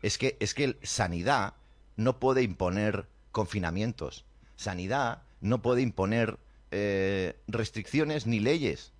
Es 0.00 0.16
que 0.16 0.38
es 0.40 0.54
que 0.54 0.78
sanidad 0.82 1.52
no 1.96 2.18
puede 2.18 2.44
imponer 2.44 3.06
confinamientos. 3.30 4.24
Sanidad 4.56 5.20
no 5.42 5.60
puede 5.60 5.82
imponer 5.82 6.38
eh, 6.70 7.36
restricciones 7.46 8.26
ni 8.26 8.40
leyes. 8.40 8.94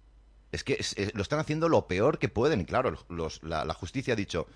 Es 0.53 0.65
que 0.65 0.85
lo 1.15 1.23
están 1.23 1.39
haciendo 1.39 1.71
lo 1.71 1.87
peor 1.87 2.19
que 2.19 2.29
pueden. 2.29 2.61
Y 2.61 2.67
claro, 2.67 2.99
la, 3.41 3.65
la 3.65 3.73
justicia 3.73 4.13
ha 4.13 4.17
dicho 4.17 4.47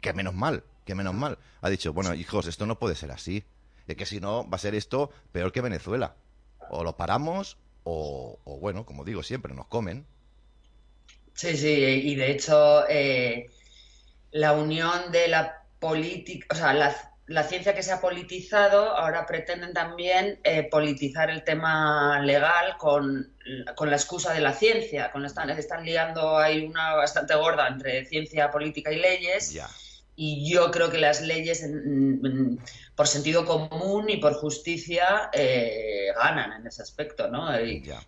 que 0.00 0.12
menos 0.12 0.34
mal, 0.34 0.62
que 0.84 0.94
menos 0.94 1.14
mal. 1.14 1.38
Ha 1.60 1.70
dicho, 1.70 1.92
bueno, 1.92 2.14
hijos, 2.14 2.46
esto 2.46 2.66
no 2.66 2.78
puede 2.78 2.94
ser 2.94 3.12
así. 3.12 3.44
Es 3.86 3.96
que 3.96 4.06
si 4.06 4.20
no, 4.20 4.48
va 4.48 4.56
a 4.56 4.60
ser 4.60 4.74
esto 4.74 5.10
peor 5.32 5.52
que 5.52 5.60
Venezuela. 5.60 6.14
O 6.70 6.84
lo 6.84 6.96
paramos, 6.96 7.58
o, 7.84 8.38
bueno, 8.60 8.86
como 8.86 9.04
digo 9.04 9.22
siempre, 9.22 9.54
nos 9.54 9.66
comen. 9.66 10.06
Sí, 11.34 11.56
sí, 11.56 11.68
y 11.68 12.14
de 12.14 12.30
hecho, 12.30 12.88
eh, 12.88 13.50
la 14.30 14.52
unión 14.52 15.10
de 15.10 15.28
la 15.28 15.62
política, 15.80 16.46
o 16.50 16.54
sea, 16.54 16.74
la, 16.74 17.42
ciencia 17.44 17.74
que 17.74 17.82
se 17.82 17.92
ha 17.92 18.00
politizado, 18.00 18.94
ahora 18.94 19.26
pretenden 19.26 19.72
también 19.72 20.38
eh, 20.44 20.68
politizar 20.70 21.30
el 21.30 21.42
tema 21.42 22.20
legal 22.20 22.76
con, 22.76 23.34
la 23.44 23.96
excusa 23.96 24.32
de 24.34 24.40
la 24.40 24.52
ciencia. 24.52 25.10
Con 25.10 25.24
están, 25.24 25.48
están 25.50 25.84
liando, 25.84 26.38
hay 26.38 26.64
una 26.66 26.94
bastante 26.94 27.34
gorda 27.34 27.66
entre 27.68 28.04
ciencia, 28.04 28.50
política 28.50 28.92
y 28.92 29.00
leyes. 29.00 29.52
Ya 29.52 29.68
y 30.16 30.50
yo 30.52 30.70
creo 30.70 30.90
que 30.90 30.98
las 30.98 31.22
leyes, 31.22 31.64
por 32.94 33.06
sentido 33.08 33.44
común 33.44 34.08
y 34.10 34.18
por 34.18 34.34
justicia, 34.34 35.30
eh, 35.32 36.08
ganan 36.16 36.52
en 36.60 36.66
ese 36.66 36.82
aspecto, 36.82 37.28
¿no? 37.28 37.48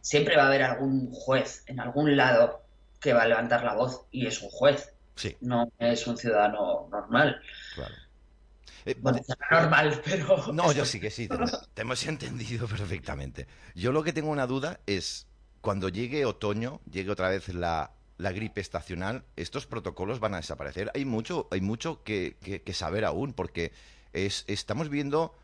siempre 0.00 0.36
va 0.36 0.44
a 0.44 0.46
haber 0.48 0.62
algún 0.62 1.11
juez 1.12 1.64
en 1.66 1.80
algún 1.80 2.16
lado 2.16 2.62
que 3.00 3.12
va 3.12 3.22
a 3.22 3.26
levantar 3.28 3.64
la 3.64 3.74
voz 3.74 4.07
y 4.11 4.26
es 4.26 4.40
un 4.42 4.50
juez, 4.50 4.92
Sí, 5.16 5.36
no 5.40 5.70
es 5.78 6.07
un 6.07 6.16
ciudadano 6.16 6.88
normal. 6.90 7.40
claro. 7.74 7.94
Eh, 8.84 8.96
Bueno, 9.00 9.20
normal, 9.50 10.00
pero... 10.05 10.52
No, 10.52 10.72
yo 10.72 10.84
sí 10.86 11.00
que 11.00 11.11
sí, 11.11 11.28
te, 11.28 11.38
te 11.74 11.82
hemos 11.82 12.05
entendido 12.07 12.66
perfectamente. 12.68 13.46
Yo 13.74 13.92
lo 13.92 14.02
que 14.02 14.12
tengo 14.12 14.30
una 14.30 14.46
duda 14.46 14.80
es, 14.86 15.26
cuando 15.61 15.88
llegue 15.88 16.24
otoño, 16.26 16.80
llegue 16.90 17.11
otra 17.11 17.28
vez 17.30 17.48
la, 17.48 17.93
la 18.18 18.32
gripe 18.32 18.60
estacional, 18.60 19.24
estos 19.36 19.66
protocolos 19.66 20.20
van 20.20 20.34
a 20.34 20.38
desaparecer. 20.38 20.90
Hay 20.94 21.04
mucho, 21.04 21.48
hay 21.50 21.60
mucho 21.60 22.02
que, 22.02 22.36
saber 22.72 23.04
aún, 23.04 23.32
porque 23.32 23.72
es, 24.12 24.44
estamos 24.46 24.88
viendo 24.88 25.34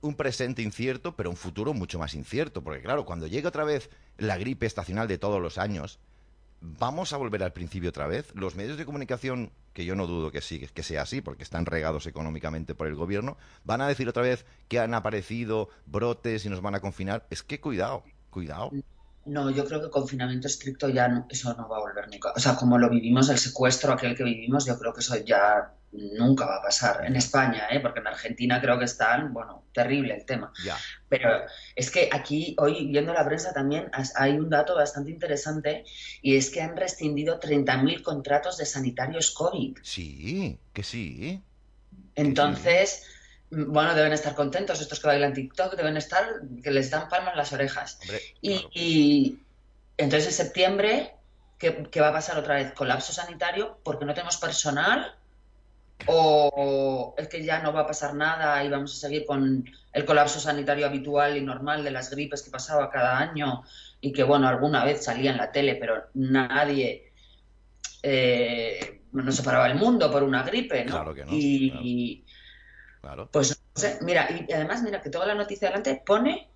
un 0.00 0.14
presente 0.14 0.62
incierto, 0.62 1.16
pero 1.16 1.30
un 1.30 1.36
futuro 1.36 1.72
mucho 1.72 1.98
más 1.98 2.14
incierto. 2.14 2.62
Porque 2.62 2.82
claro, 2.82 3.04
cuando 3.04 3.26
llegue 3.26 3.48
otra 3.48 3.64
vez 3.64 3.90
la 4.18 4.36
gripe 4.36 4.66
estacional 4.66 5.08
de 5.08 5.18
todos 5.18 5.40
los 5.40 5.56
años, 5.56 5.98
vamos 6.60 7.12
a 7.12 7.16
volver 7.16 7.42
al 7.42 7.52
principio 7.52 7.88
otra 7.88 8.06
vez. 8.06 8.34
Los 8.34 8.54
medios 8.54 8.76
de 8.76 8.84
comunicación, 8.84 9.50
que 9.72 9.84
yo 9.84 9.94
no 9.94 10.06
dudo 10.06 10.30
que 10.30 10.42
sí, 10.42 10.66
que 10.72 10.82
sea 10.82 11.02
así, 11.02 11.22
porque 11.22 11.42
están 11.42 11.66
regados 11.66 12.06
económicamente 12.06 12.74
por 12.74 12.86
el 12.86 12.94
gobierno, 12.94 13.36
van 13.64 13.80
a 13.80 13.88
decir 13.88 14.08
otra 14.08 14.22
vez 14.22 14.44
que 14.68 14.78
han 14.78 14.94
aparecido 14.94 15.68
brotes 15.86 16.44
y 16.44 16.50
nos 16.50 16.60
van 16.60 16.74
a 16.74 16.80
confinar. 16.80 17.26
Es 17.30 17.42
que 17.42 17.60
cuidado, 17.60 18.04
cuidado. 18.30 18.70
No, 19.26 19.50
yo 19.50 19.64
creo 19.64 19.80
que 19.82 19.90
confinamiento 19.90 20.46
estricto 20.48 20.88
ya 20.88 21.08
no- 21.08 21.26
eso 21.30 21.54
no 21.54 21.68
va 21.68 21.78
a 21.78 21.80
volver 21.80 22.08
nunca. 22.10 22.32
O 22.36 22.40
sea, 22.40 22.56
como 22.56 22.78
lo 22.78 22.90
vivimos, 22.90 23.28
el 23.30 23.38
secuestro 23.38 23.92
aquel 23.92 24.14
que 24.16 24.24
vivimos, 24.24 24.66
yo 24.66 24.78
creo 24.78 24.92
que 24.92 25.00
eso 25.00 25.16
ya 25.24 25.72
nunca 25.92 26.44
va 26.44 26.56
a 26.56 26.62
pasar 26.62 27.04
en 27.06 27.14
España, 27.16 27.68
¿eh? 27.70 27.78
Porque 27.80 28.00
en 28.00 28.06
Argentina 28.08 28.60
creo 28.60 28.78
que 28.78 28.84
están, 28.84 29.32
bueno, 29.32 29.64
terrible 29.72 30.14
el 30.14 30.24
tema. 30.26 30.52
Ya. 30.64 30.76
Pero 31.08 31.28
es 31.76 31.90
que 31.90 32.08
aquí, 32.12 32.56
hoy 32.58 32.88
viendo 32.88 33.12
la 33.14 33.24
prensa 33.24 33.52
también, 33.52 33.90
hay 34.16 34.32
un 34.32 34.50
dato 34.50 34.74
bastante 34.74 35.12
interesante 35.12 35.84
y 36.20 36.36
es 36.36 36.50
que 36.50 36.60
han 36.62 36.76
rescindido 36.76 37.38
30.000 37.38 38.02
contratos 38.02 38.56
de 38.58 38.66
sanitarios 38.66 39.30
COVID. 39.30 39.78
Sí, 39.82 40.58
que 40.72 40.82
sí. 40.82 41.40
Entonces, 42.16 43.04
bueno, 43.54 43.94
deben 43.94 44.12
estar 44.12 44.34
contentos 44.34 44.80
estos 44.80 45.00
que 45.00 45.06
bailan 45.06 45.32
TikTok, 45.32 45.74
deben 45.76 45.96
estar 45.96 46.26
que 46.62 46.70
les 46.70 46.90
dan 46.90 47.08
palmas 47.08 47.32
en 47.32 47.38
las 47.38 47.52
orejas. 47.52 47.98
Hombre, 48.02 48.20
Y, 48.40 48.58
claro. 48.58 48.68
y 48.72 49.38
entonces 49.96 50.26
en 50.28 50.46
septiembre, 50.46 51.14
¿qué, 51.58 51.84
qué 51.90 52.00
va 52.00 52.08
a 52.08 52.12
pasar 52.12 52.38
otra 52.38 52.56
vez? 52.56 52.72
¿Colapso 52.72 53.12
sanitario 53.12 53.78
porque 53.82 54.04
no 54.04 54.14
tenemos 54.14 54.36
personal? 54.36 55.14
¿O 56.06 57.14
es 57.16 57.28
que 57.28 57.44
ya 57.44 57.60
no 57.60 57.72
va 57.72 57.80
a 57.82 57.86
pasar 57.86 58.14
nada 58.14 58.62
y 58.64 58.68
vamos 58.68 58.92
a 58.92 58.96
seguir 58.96 59.24
con 59.24 59.64
el 59.92 60.04
colapso 60.04 60.40
sanitario 60.40 60.86
habitual 60.86 61.36
y 61.36 61.40
normal 61.40 61.84
de 61.84 61.92
las 61.92 62.10
gripes 62.10 62.42
que 62.42 62.50
pasaba 62.50 62.90
cada 62.90 63.18
año 63.18 63.62
y 64.00 64.12
que, 64.12 64.24
bueno, 64.24 64.48
alguna 64.48 64.84
vez 64.84 65.04
salía 65.04 65.30
en 65.30 65.38
la 65.38 65.52
tele, 65.52 65.76
pero 65.76 66.08
nadie 66.14 67.12
eh, 68.02 69.00
no 69.12 69.32
se 69.32 69.42
paraba 69.42 69.66
el 69.68 69.76
mundo 69.76 70.10
por 70.10 70.22
una 70.22 70.42
gripe, 70.42 70.84
¿no? 70.84 70.90
Claro 70.92 71.14
que 71.14 71.24
no, 71.24 71.30
Y, 71.32 71.70
claro. 71.70 72.23
Claro. 73.04 73.28
pues 73.30 73.50
no 73.74 73.80
sé, 73.80 73.98
mira, 74.02 74.28
y 74.30 74.52
además, 74.52 74.82
mira 74.82 75.00
que 75.02 75.10
toda 75.10 75.26
la 75.26 75.34
noticia 75.34 75.68
adelante 75.68 76.02
pone 76.04 76.48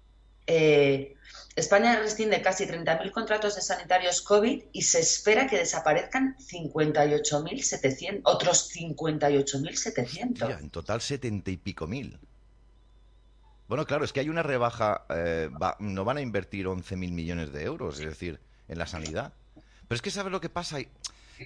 eh, 0.47 1.15
España 1.57 1.99
rescinde 1.99 2.41
casi 2.41 2.65
30.000 2.67 3.11
contratos 3.13 3.55
de 3.57 3.61
sanitarios 3.61 4.23
COVID 4.23 4.65
y 4.73 4.83
se 4.83 5.01
espera 5.01 5.47
que 5.47 5.59
desaparezcan 5.59 6.37
58.700, 6.39 8.21
otros 8.25 8.71
58.700. 8.75 10.33
Hostia, 10.43 10.59
en 10.61 10.71
total 10.71 11.01
setenta 11.01 11.51
y 11.51 11.57
pico 11.57 11.87
mil. 11.87 12.19
Bueno, 13.69 13.85
claro, 13.85 14.05
es 14.05 14.13
que 14.15 14.21
hay 14.21 14.31
una 14.31 14.43
rebaja, 14.43 15.05
eh, 15.11 15.51
va- 15.61 15.77
no 15.81 16.05
van 16.05 16.17
a 16.17 16.21
invertir 16.23 16.67
11.000 16.67 17.13
millones 17.13 17.53
de 17.53 17.65
euros, 17.65 17.99
es 18.01 18.07
decir, 18.07 18.41
en 18.69 18.79
la 18.79 18.87
sanidad. 18.87 19.35
Pero 19.87 19.97
es 19.97 20.03
que 20.03 20.11
¿sabes 20.11 20.33
lo 20.33 20.41
que 20.41 20.49
pasa? 20.49 20.79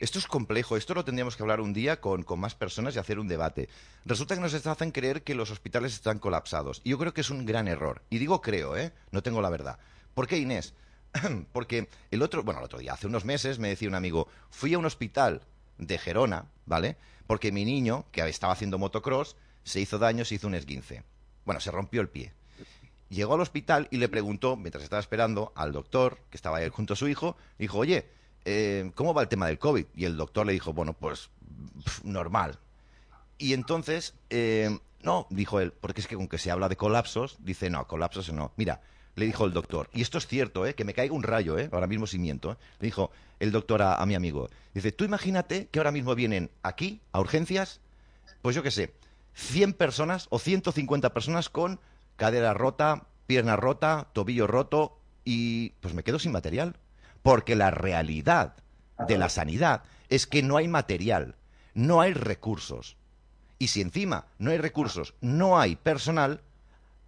Esto 0.00 0.18
es 0.18 0.26
complejo, 0.26 0.76
esto 0.76 0.94
lo 0.94 1.04
tendríamos 1.04 1.36
que 1.36 1.42
hablar 1.42 1.60
un 1.60 1.72
día 1.72 2.00
con, 2.00 2.22
con 2.22 2.40
más 2.40 2.54
personas 2.54 2.96
y 2.96 2.98
hacer 2.98 3.18
un 3.18 3.28
debate. 3.28 3.68
Resulta 4.04 4.34
que 4.34 4.40
nos 4.40 4.54
hacen 4.54 4.90
creer 4.90 5.22
que 5.22 5.34
los 5.34 5.50
hospitales 5.50 5.92
están 5.92 6.18
colapsados. 6.18 6.80
Y 6.84 6.90
yo 6.90 6.98
creo 6.98 7.12
que 7.12 7.20
es 7.20 7.30
un 7.30 7.44
gran 7.44 7.68
error. 7.68 8.02
Y 8.08 8.18
digo 8.18 8.40
creo, 8.40 8.76
¿eh? 8.76 8.92
No 9.10 9.22
tengo 9.22 9.42
la 9.42 9.50
verdad. 9.50 9.78
¿Por 10.14 10.26
qué, 10.26 10.38
Inés? 10.38 10.74
Porque 11.52 11.88
el 12.10 12.22
otro, 12.22 12.42
bueno, 12.42 12.60
el 12.60 12.66
otro 12.66 12.78
día, 12.78 12.94
hace 12.94 13.06
unos 13.06 13.24
meses, 13.24 13.58
me 13.58 13.68
decía 13.68 13.88
un 13.88 13.94
amigo, 13.94 14.28
fui 14.50 14.74
a 14.74 14.78
un 14.78 14.86
hospital 14.86 15.42
de 15.78 15.98
Gerona, 15.98 16.46
¿vale? 16.64 16.96
Porque 17.26 17.52
mi 17.52 17.64
niño, 17.64 18.06
que 18.12 18.26
estaba 18.28 18.52
haciendo 18.52 18.78
motocross, 18.78 19.36
se 19.64 19.80
hizo 19.80 19.98
daño, 19.98 20.24
se 20.24 20.36
hizo 20.36 20.46
un 20.46 20.54
esguince. 20.54 21.04
Bueno, 21.44 21.60
se 21.60 21.70
rompió 21.70 22.00
el 22.00 22.08
pie. 22.08 22.32
Llegó 23.08 23.34
al 23.34 23.42
hospital 23.42 23.88
y 23.90 23.98
le 23.98 24.08
preguntó, 24.08 24.56
mientras 24.56 24.84
estaba 24.84 25.00
esperando, 25.00 25.52
al 25.54 25.72
doctor, 25.72 26.18
que 26.30 26.36
estaba 26.36 26.58
ahí 26.58 26.68
junto 26.70 26.94
a 26.94 26.96
su 26.96 27.08
hijo, 27.08 27.36
dijo, 27.58 27.78
oye, 27.78 28.08
eh, 28.44 28.90
¿cómo 28.94 29.14
va 29.14 29.22
el 29.22 29.28
tema 29.28 29.46
del 29.46 29.58
COVID? 29.58 29.86
Y 29.94 30.04
el 30.04 30.16
doctor 30.16 30.46
le 30.46 30.52
dijo, 30.52 30.72
bueno, 30.72 30.92
pues 30.92 31.30
normal. 32.02 32.58
Y 33.38 33.54
entonces, 33.54 34.14
eh, 34.30 34.78
no, 35.02 35.26
dijo 35.30 35.60
él, 35.60 35.72
porque 35.72 36.00
es 36.00 36.06
que 36.06 36.16
con 36.16 36.28
que 36.28 36.38
se 36.38 36.50
habla 36.50 36.68
de 36.68 36.76
colapsos, 36.76 37.36
dice, 37.40 37.70
no, 37.70 37.86
colapsos 37.86 38.32
no. 38.32 38.52
Mira, 38.56 38.80
le 39.14 39.26
dijo 39.26 39.44
el 39.44 39.52
doctor, 39.52 39.90
y 39.92 40.02
esto 40.02 40.18
es 40.18 40.26
cierto, 40.26 40.64
¿eh? 40.66 40.74
que 40.74 40.84
me 40.84 40.94
caiga 40.94 41.14
un 41.14 41.22
rayo, 41.22 41.58
¿eh? 41.58 41.68
ahora 41.72 41.86
mismo 41.86 42.06
sin 42.06 42.22
miento, 42.22 42.52
¿eh? 42.52 42.56
le 42.80 42.86
dijo 42.86 43.10
el 43.40 43.52
doctor 43.52 43.82
a, 43.82 43.96
a 43.96 44.06
mi 44.06 44.14
amigo, 44.14 44.48
dice, 44.74 44.92
tú 44.92 45.04
imagínate 45.04 45.66
que 45.66 45.78
ahora 45.78 45.92
mismo 45.92 46.14
vienen 46.14 46.50
aquí, 46.62 47.00
a 47.12 47.20
urgencias, 47.20 47.80
pues 48.40 48.56
yo 48.56 48.62
qué 48.62 48.70
sé, 48.70 48.94
100 49.34 49.74
personas 49.74 50.28
o 50.30 50.38
150 50.38 51.12
personas 51.12 51.50
con 51.50 51.80
cadera 52.16 52.54
rota, 52.54 53.06
pierna 53.26 53.56
rota, 53.56 54.08
tobillo 54.12 54.46
roto, 54.46 54.98
y 55.24 55.70
pues 55.80 55.94
me 55.94 56.02
quedo 56.02 56.18
sin 56.18 56.32
material. 56.32 56.76
Porque 57.22 57.54
la 57.56 57.70
realidad 57.70 58.54
de 59.06 59.18
la 59.18 59.28
sanidad 59.28 59.82
es 60.08 60.26
que 60.26 60.42
no 60.42 60.56
hay 60.56 60.68
material, 60.68 61.36
no 61.74 62.00
hay 62.00 62.12
recursos. 62.14 62.96
Y 63.58 63.68
si 63.68 63.80
encima 63.80 64.26
no 64.38 64.50
hay 64.50 64.58
recursos, 64.58 65.14
no 65.20 65.58
hay 65.58 65.76
personal, 65.76 66.40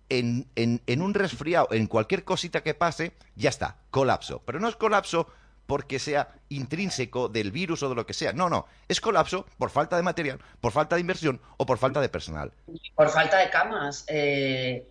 en, 0.08 0.46
en- 0.54 0.80
en 0.86 1.02
un 1.02 1.14
resfriado, 1.14 1.68
en 1.72 1.86
cualquier 1.86 2.24
cosita 2.24 2.62
que 2.62 2.74
pase, 2.74 3.12
ya 3.36 3.48
está, 3.50 3.76
colapso. 3.90 4.42
Pero 4.44 4.60
no 4.60 4.68
es 4.68 4.76
colapso 4.76 5.26
porque 5.66 5.98
sea 5.98 6.28
intrínseco 6.50 7.28
del 7.28 7.50
virus 7.50 7.82
o 7.82 7.88
de 7.88 7.94
lo 7.94 8.06
que 8.06 8.12
sea. 8.12 8.32
No, 8.34 8.48
no. 8.50 8.66
Es 8.86 9.00
colapso 9.00 9.46
por 9.58 9.70
falta 9.70 9.96
de 9.96 10.02
material, 10.02 10.38
por 10.60 10.72
falta 10.72 10.94
de 10.96 11.00
inversión 11.00 11.40
o 11.56 11.64
por 11.66 11.78
falta 11.78 12.00
de 12.02 12.08
personal. 12.10 12.52
Por 12.94 13.08
falta 13.10 13.38
de 13.38 13.50
camas. 13.50 14.04
eh, 14.08 14.86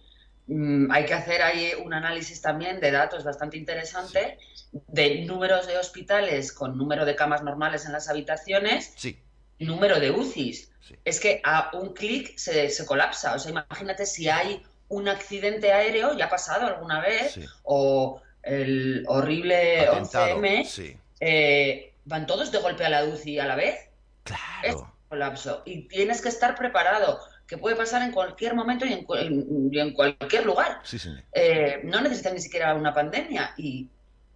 hay 0.92 1.06
que 1.06 1.14
hacer 1.14 1.42
ahí 1.42 1.72
un 1.84 1.94
análisis 1.94 2.42
también 2.42 2.80
de 2.80 2.92
datos 2.92 3.24
bastante 3.24 3.58
interesante 3.58 4.38
de 4.72 5.22
números 5.26 5.68
de 5.68 5.78
hospitales 5.78 6.52
con 6.52 6.78
número 6.78 7.06
de 7.06 7.16
camas 7.16 7.44
normales 7.44 7.86
en 7.86 7.94
las 7.94 8.10
habitaciones 8.10 8.92
Sí, 8.98 9.20
número 9.60 10.00
de 10.00 10.12
UCIs. 10.12 10.72
sí. 10.82 10.96
Es 11.06 11.20
que 11.20 11.40
a 11.46 11.70
un 11.74 11.94
clic 11.94 12.38
se, 12.38 12.70
se 12.70 12.86
colapsa. 12.86 13.36
O 13.36 13.40
sea, 13.40 13.52
imagínate 13.52 14.06
si 14.06 14.28
hay 14.30 14.62
un 14.90 15.08
accidente 15.08 15.72
aéreo, 15.72 16.18
ya 16.18 16.26
ha 16.26 16.30
pasado 16.30 16.68
alguna 16.68 17.00
vez, 17.00 17.40
o 17.64 18.22
el 18.44 19.06
horrible 19.08 19.80
Atentado. 19.88 20.36
11M, 20.40 20.66
Sí. 20.66 20.98
eh, 21.22 21.94
van 22.06 22.28
todos 22.28 22.52
de 22.52 22.58
golpe 22.58 22.84
a 22.86 22.90
la 22.90 23.06
UCI 23.06 23.40
a 23.40 23.46
la 23.46 23.56
vez. 23.56 23.76
Es 24.26 24.34
Claro. 24.76 24.94
colapso. 25.08 25.62
Y 25.66 25.88
tienes 25.88 26.22
que 26.22 26.30
estar 26.30 26.56
preparado, 26.56 27.20
que 27.48 27.58
puede 27.58 27.76
pasar 27.76 28.02
en 28.02 28.12
cualquier 28.12 28.56
momento 28.56 28.86
y 28.86 28.94
en, 28.94 29.06
y 29.72 29.80
en 29.80 29.94
cualquier 29.94 30.46
lugar. 30.46 30.80
Sí, 30.84 30.98
señor. 30.98 31.22
Eh, 31.34 31.82
no 31.84 32.02
necesitan 32.02 32.34
ni 32.34 32.42
siquiera 32.42 32.74
una 32.74 32.94
pandemia. 32.94 33.54
Y 33.58 33.90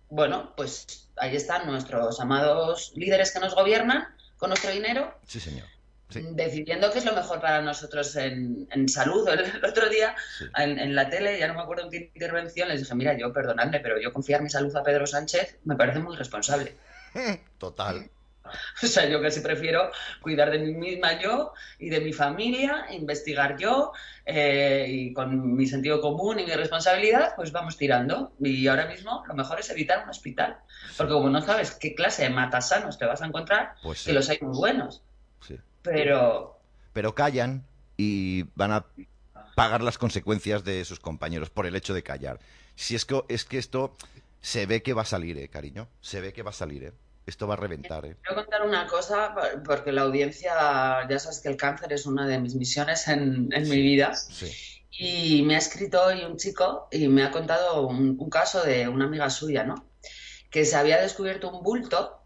bueno, 0.09 0.53
pues 0.55 1.09
ahí 1.17 1.35
están 1.35 1.65
nuestros 1.67 2.19
amados 2.19 2.91
líderes 2.95 3.31
que 3.31 3.39
nos 3.39 3.55
gobiernan 3.55 4.07
con 4.37 4.49
nuestro 4.49 4.71
dinero, 4.71 5.17
Sí, 5.25 5.39
señor. 5.39 5.65
Sí. 6.09 6.21
decidiendo 6.31 6.89
qué 6.91 6.99
es 6.99 7.05
lo 7.05 7.11
mejor 7.13 7.41
para 7.41 7.61
nosotros 7.61 8.15
en, 8.15 8.67
en 8.71 8.87
salud. 8.87 9.27
El, 9.27 9.39
el 9.41 9.65
otro 9.65 9.89
día 9.89 10.15
Sí. 10.37 10.45
en, 10.57 10.79
en 10.79 10.95
la 10.95 11.09
tele, 11.09 11.37
ya 11.39 11.47
no 11.49 11.55
me 11.55 11.61
acuerdo 11.61 11.83
en 11.85 11.89
qué 11.91 12.11
intervención, 12.13 12.69
les 12.69 12.79
dije, 12.81 12.95
mira, 12.95 13.17
yo 13.17 13.33
perdonadme, 13.33 13.79
pero 13.81 13.99
yo 13.99 14.13
confiar 14.13 14.41
mi 14.41 14.49
salud 14.49 14.73
a 14.75 14.83
Pedro 14.83 15.05
Sánchez 15.07 15.57
me 15.65 15.75
parece 15.75 15.99
muy 15.99 16.15
responsable. 16.15 16.75
Total. 17.57 18.09
O 18.83 18.87
sea, 18.87 19.07
yo 19.09 19.21
casi 19.21 19.41
prefiero 19.41 19.89
cuidar 20.21 20.51
de 20.51 20.59
mí 20.59 20.73
misma 20.73 21.19
yo 21.21 21.53
y 21.79 21.89
de 21.89 21.99
mi 22.01 22.13
familia, 22.13 22.85
investigar 22.91 23.57
yo 23.57 23.91
eh, 24.25 24.85
y 24.89 25.13
con 25.13 25.55
mi 25.55 25.65
sentido 25.67 25.99
común 26.01 26.39
y 26.39 26.45
mi 26.45 26.51
responsabilidad, 26.53 27.33
pues 27.35 27.51
vamos 27.51 27.77
tirando. 27.77 28.33
Y 28.39 28.67
ahora 28.67 28.85
mismo 28.87 29.23
lo 29.27 29.33
mejor 29.33 29.59
es 29.59 29.69
evitar 29.69 30.03
un 30.03 30.09
hospital, 30.09 30.57
porque 30.97 31.13
como 31.13 31.29
no 31.29 31.41
sabes 31.41 31.71
qué 31.71 31.95
clase 31.95 32.23
de 32.23 32.29
matasanos 32.29 32.97
te 32.97 33.05
vas 33.05 33.21
a 33.21 33.25
encontrar, 33.25 33.75
Pues 33.83 33.99
sí. 33.99 34.05
que 34.07 34.13
los 34.13 34.29
hay 34.29 34.39
muy 34.41 34.55
buenos, 34.57 35.01
sí. 35.45 35.57
pero 35.81 36.59
Pero 36.93 37.15
callan 37.15 37.65
y 37.97 38.43
van 38.55 38.71
a 38.71 38.85
pagar 39.55 39.81
las 39.81 39.97
consecuencias 39.97 40.63
de 40.63 40.85
sus 40.85 40.99
compañeros 40.99 41.49
por 41.49 41.65
el 41.65 41.75
hecho 41.75 41.93
de 41.93 42.03
callar. 42.03 42.39
Si 42.75 42.95
es 42.95 43.05
que, 43.05 43.23
es 43.27 43.43
que 43.43 43.57
esto 43.57 43.95
se 44.39 44.67
ve 44.67 44.83
que 44.83 44.93
va 44.93 45.01
a 45.01 45.05
salir, 45.05 45.37
eh, 45.39 45.47
cariño. 45.49 45.87
Se 45.99 46.21
ve 46.21 46.31
que 46.31 46.43
va 46.43 46.51
a 46.51 46.53
salir, 46.53 46.83
eh. 46.83 46.93
Esto 47.27 47.45
va 47.45 47.53
a 47.53 47.57
reventar, 47.57 48.05
eh. 48.05 48.15
quiero 48.21 48.41
contar 48.41 48.65
una 48.65 48.87
cosa, 48.87 49.35
porque 49.63 49.91
la 49.91 50.03
audiencia, 50.03 50.53
ya 51.07 51.19
sabes 51.19 51.39
que 51.39 51.49
el 51.49 51.57
cáncer 51.57 51.93
es 51.93 52.05
una 52.05 52.25
de 52.25 52.39
mis 52.39 52.55
misiones 52.55 53.07
en, 53.07 53.49
en 53.51 53.69
mi 53.69 53.81
vida. 53.81 54.15
Sí. 54.15 54.51
Y 54.89 55.43
me 55.43 55.55
ha 55.55 55.59
escrito 55.59 56.01
hoy 56.03 56.23
un 56.23 56.37
chico 56.37 56.87
y 56.89 57.07
me 57.07 57.23
ha 57.23 57.31
contado 57.31 57.85
un, 57.85 58.15
un 58.17 58.29
caso 58.29 58.63
de 58.63 58.87
una 58.87 59.05
amiga 59.05 59.29
suya, 59.29 59.63
¿no? 59.63 59.85
Que 60.49 60.65
se 60.65 60.75
había 60.75 60.99
descubierto 61.01 61.51
un 61.51 61.61
bulto 61.61 62.23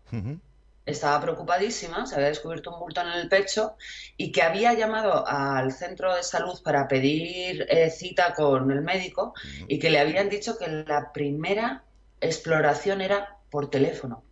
estaba 0.85 1.21
preocupadísima, 1.21 2.05
se 2.05 2.15
había 2.15 2.27
descubierto 2.27 2.73
un 2.73 2.79
bulto 2.79 3.01
en 3.01 3.07
el 3.07 3.29
pecho 3.29 3.75
y 4.17 4.31
que 4.31 4.41
había 4.41 4.73
llamado 4.73 5.25
al 5.27 5.71
centro 5.71 6.15
de 6.15 6.23
salud 6.23 6.61
para 6.63 6.87
pedir 6.87 7.65
eh, 7.69 7.89
cita 7.89 8.33
con 8.33 8.71
el 8.71 8.81
médico 8.81 9.33
y 9.67 9.79
que 9.79 9.89
le 9.89 9.99
habían 9.99 10.29
dicho 10.29 10.57
que 10.57 10.67
la 10.67 11.11
primera 11.13 11.83
exploración 12.19 13.01
era 13.01 13.37
por 13.49 13.69
teléfono. 13.69 14.23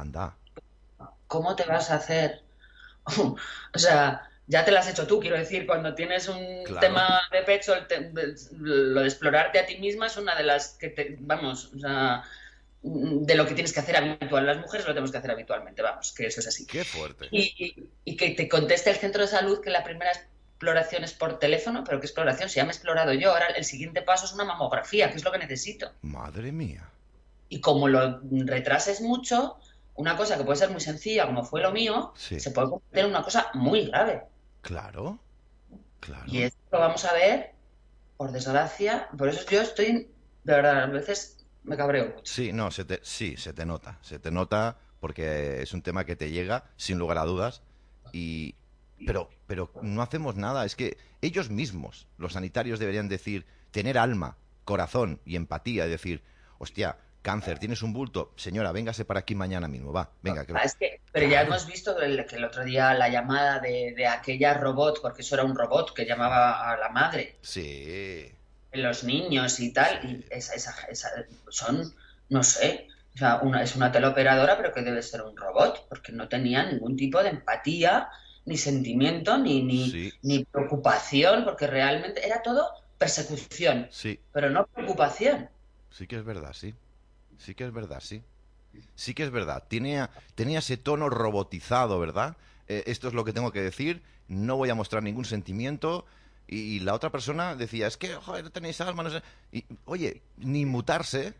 Anda. 0.00 0.34
¿Cómo 1.26 1.54
te 1.56 1.64
vas 1.64 1.90
a 1.90 1.96
hacer? 1.96 2.42
o 3.74 3.78
sea, 3.78 4.28
ya 4.46 4.64
te 4.64 4.70
lo 4.70 4.78
has 4.78 4.88
hecho 4.88 5.06
tú, 5.06 5.20
quiero 5.20 5.36
decir, 5.36 5.66
cuando 5.66 5.94
tienes 5.94 6.28
un 6.28 6.64
Claro. 6.64 6.80
tema 6.80 7.20
de 7.32 7.42
pecho, 7.42 7.74
el 7.74 7.86
te- 7.86 8.10
de- 8.10 8.34
lo 8.52 9.00
de 9.00 9.06
explorarte 9.06 9.58
a 9.58 9.66
ti 9.66 9.76
misma 9.78 10.06
es 10.06 10.16
una 10.16 10.34
de 10.36 10.44
las 10.44 10.70
que 10.78 10.88
te, 10.90 11.16
vamos, 11.20 11.72
o 11.74 11.78
sea, 11.78 12.24
de 12.82 13.34
lo 13.34 13.46
que 13.46 13.54
tienes 13.54 13.72
que 13.72 13.80
hacer 13.80 13.96
habitual. 13.96 14.46
Las 14.46 14.58
mujeres 14.58 14.86
lo 14.86 14.92
tenemos 14.92 15.10
que 15.12 15.18
hacer 15.18 15.30
habitualmente, 15.30 15.82
vamos, 15.82 16.12
que 16.12 16.26
eso 16.26 16.40
es 16.40 16.46
así. 16.48 16.66
Qué 16.66 16.84
fuerte. 16.84 17.28
Y, 17.30 17.54
y- 17.58 17.88
y 18.04 18.16
que 18.16 18.30
te 18.30 18.48
conteste 18.48 18.90
el 18.90 18.96
centro 18.96 19.22
de 19.22 19.28
salud 19.28 19.60
que 19.60 19.70
la 19.70 19.84
primera 19.84 20.12
exploración 20.12 21.04
es 21.04 21.12
por 21.12 21.38
teléfono, 21.38 21.84
pero 21.84 22.00
¿qué 22.00 22.06
exploración? 22.06 22.48
Si 22.48 22.56
ya 22.56 22.64
me 22.64 22.70
he 22.70 22.74
explorado 22.74 23.12
yo, 23.12 23.30
ahora 23.32 23.46
el 23.48 23.64
siguiente 23.64 24.02
paso 24.02 24.24
es 24.26 24.32
una 24.32 24.44
mamografía, 24.44 25.10
que 25.10 25.16
es 25.16 25.24
lo 25.24 25.32
que 25.32 25.38
necesito. 25.38 25.92
Madre 26.02 26.52
mía. 26.52 26.88
Y 27.48 27.60
como 27.60 27.88
lo 27.88 28.20
retrases 28.30 29.00
mucho, 29.00 29.58
una 29.98 30.16
cosa 30.16 30.38
que 30.38 30.44
puede 30.44 30.56
ser 30.58 30.70
muy 30.70 30.80
sencilla, 30.80 31.26
como 31.26 31.44
fue 31.44 31.60
lo 31.60 31.72
mío, 31.72 32.12
Sí. 32.16 32.38
se 32.40 32.50
puede 32.52 32.70
convertir 32.70 33.00
en 33.04 33.10
una 33.10 33.22
cosa 33.22 33.50
muy 33.54 33.86
grave. 33.86 34.22
Claro. 34.62 35.18
Claro. 36.00 36.24
Y 36.26 36.42
esto 36.42 36.58
lo 36.72 36.78
vamos 36.78 37.04
a 37.04 37.12
ver, 37.12 37.52
por 38.16 38.30
desgracia. 38.30 39.08
Por 39.18 39.28
eso 39.28 39.44
yo 39.50 39.60
estoy, 39.60 40.08
de 40.44 40.52
verdad, 40.54 40.84
a 40.84 40.86
veces 40.86 41.44
me 41.64 41.76
cabreo 41.76 42.06
mucho. 42.14 42.20
Sí, 42.32 42.52
no, 42.52 42.70
se 42.70 42.84
te, 42.84 43.00
sí, 43.02 43.36
se 43.36 43.52
te 43.52 43.66
nota. 43.66 43.98
Se 44.00 44.18
te 44.20 44.30
nota 44.30 44.78
porque 45.00 45.62
es 45.62 45.72
un 45.74 45.82
tema 45.82 46.04
que 46.04 46.14
te 46.16 46.30
llega, 46.30 46.64
sin 46.76 46.98
lugar 46.98 47.18
a 47.18 47.24
dudas. 47.24 47.62
Y, 48.12 48.54
pero, 49.04 49.30
pero 49.48 49.70
no 49.82 50.00
hacemos 50.02 50.36
nada. 50.36 50.64
Es 50.64 50.76
que 50.76 50.96
ellos 51.22 51.50
mismos, 51.50 52.06
los 52.18 52.34
sanitarios, 52.34 52.78
deberían 52.78 53.08
decir, 53.08 53.46
tener 53.72 53.98
alma, 53.98 54.36
corazón 54.64 55.20
y 55.24 55.34
empatía. 55.34 55.86
Y 55.86 55.90
decir, 55.90 56.22
hostia, 56.58 56.98
cáncer, 57.22 57.58
tienes 57.58 57.82
un 57.82 57.92
bulto. 57.92 58.32
Señora, 58.36 58.72
véngase 58.72 59.04
para 59.04 59.20
aquí 59.20 59.34
mañana 59.34 59.68
mismo, 59.68 59.92
va. 59.92 60.10
Venga, 60.22 60.44
que... 60.46 60.52
Ah, 60.54 60.62
es 60.64 60.74
que- 60.76 61.00
pero 61.12 61.28
ya 61.28 61.42
hemos 61.42 61.66
visto 61.66 62.00
el- 62.00 62.24
que 62.26 62.36
el 62.36 62.44
otro 62.44 62.64
día 62.64 62.94
la 62.94 63.08
llamada 63.08 63.58
de, 63.60 63.92
de 63.96 64.06
aquella 64.06 64.54
robot, 64.54 65.00
porque 65.02 65.22
eso 65.22 65.34
era 65.34 65.44
un 65.44 65.56
robot 65.56 65.92
que 65.94 66.06
llamaba 66.06 66.72
a 66.72 66.76
la 66.76 66.88
madre, 66.88 67.36
Sí. 67.42 68.30
los 68.72 69.04
niños 69.04 69.60
y 69.60 69.72
tal, 69.72 70.04
y 70.04 70.24
esa, 70.30 70.54
esa- 70.54 70.86
esa- 70.90 71.10
son, 71.48 71.92
no 72.28 72.42
sé, 72.42 72.88
o 73.14 73.18
sea, 73.18 73.36
una, 73.42 73.62
es 73.62 73.74
una 73.74 73.90
teleoperadora, 73.90 74.56
pero 74.56 74.72
que 74.72 74.82
debe 74.82 75.02
ser 75.02 75.22
un 75.22 75.36
robot, 75.36 75.86
porque 75.88 76.12
no 76.12 76.28
tenía 76.28 76.64
ningún 76.64 76.96
tipo 76.96 77.22
de 77.22 77.30
empatía, 77.30 78.08
ni 78.44 78.56
sentimiento, 78.56 79.36
ni, 79.38 79.62
ni, 79.62 79.90
Sí. 79.90 80.12
ni 80.22 80.44
preocupación, 80.44 81.44
porque 81.44 81.66
realmente 81.66 82.24
era 82.24 82.40
todo 82.42 82.70
persecución, 82.96 83.88
Sí, 83.90 84.18
pero 84.32 84.50
no 84.50 84.66
preocupación. 84.66 85.48
sí 85.90 86.06
que 86.06 86.16
es 86.16 86.24
verdad, 86.24 86.52
sí. 86.52 86.74
Sí 87.38 87.54
que 87.54 87.64
es 87.64 87.72
verdad, 87.72 88.00
sí. 88.00 88.22
Sí 88.94 89.14
que 89.14 89.22
es 89.24 89.30
verdad. 89.30 89.64
Tenía, 89.68 90.10
tenía 90.34 90.58
ese 90.58 90.76
tono 90.76 91.08
robotizado, 91.08 91.98
¿verdad? 91.98 92.36
Eh, 92.68 92.84
esto 92.86 93.08
es 93.08 93.14
lo 93.14 93.24
que 93.24 93.32
tengo 93.32 93.50
que 93.52 93.62
decir. 93.62 94.02
No 94.28 94.56
voy 94.56 94.68
a 94.70 94.74
mostrar 94.74 95.02
ningún 95.02 95.24
sentimiento. 95.24 96.04
Y, 96.46 96.58
y 96.76 96.80
la 96.80 96.94
otra 96.94 97.10
persona 97.10 97.54
decía, 97.56 97.86
es 97.86 97.96
que, 97.96 98.14
joder, 98.14 98.50
tenéis 98.50 98.80
alma, 98.80 99.02
no 99.02 99.10
sé. 99.10 99.22
Y, 99.52 99.64
oye, 99.86 100.22
ni 100.36 100.66
mutarse. 100.66 101.34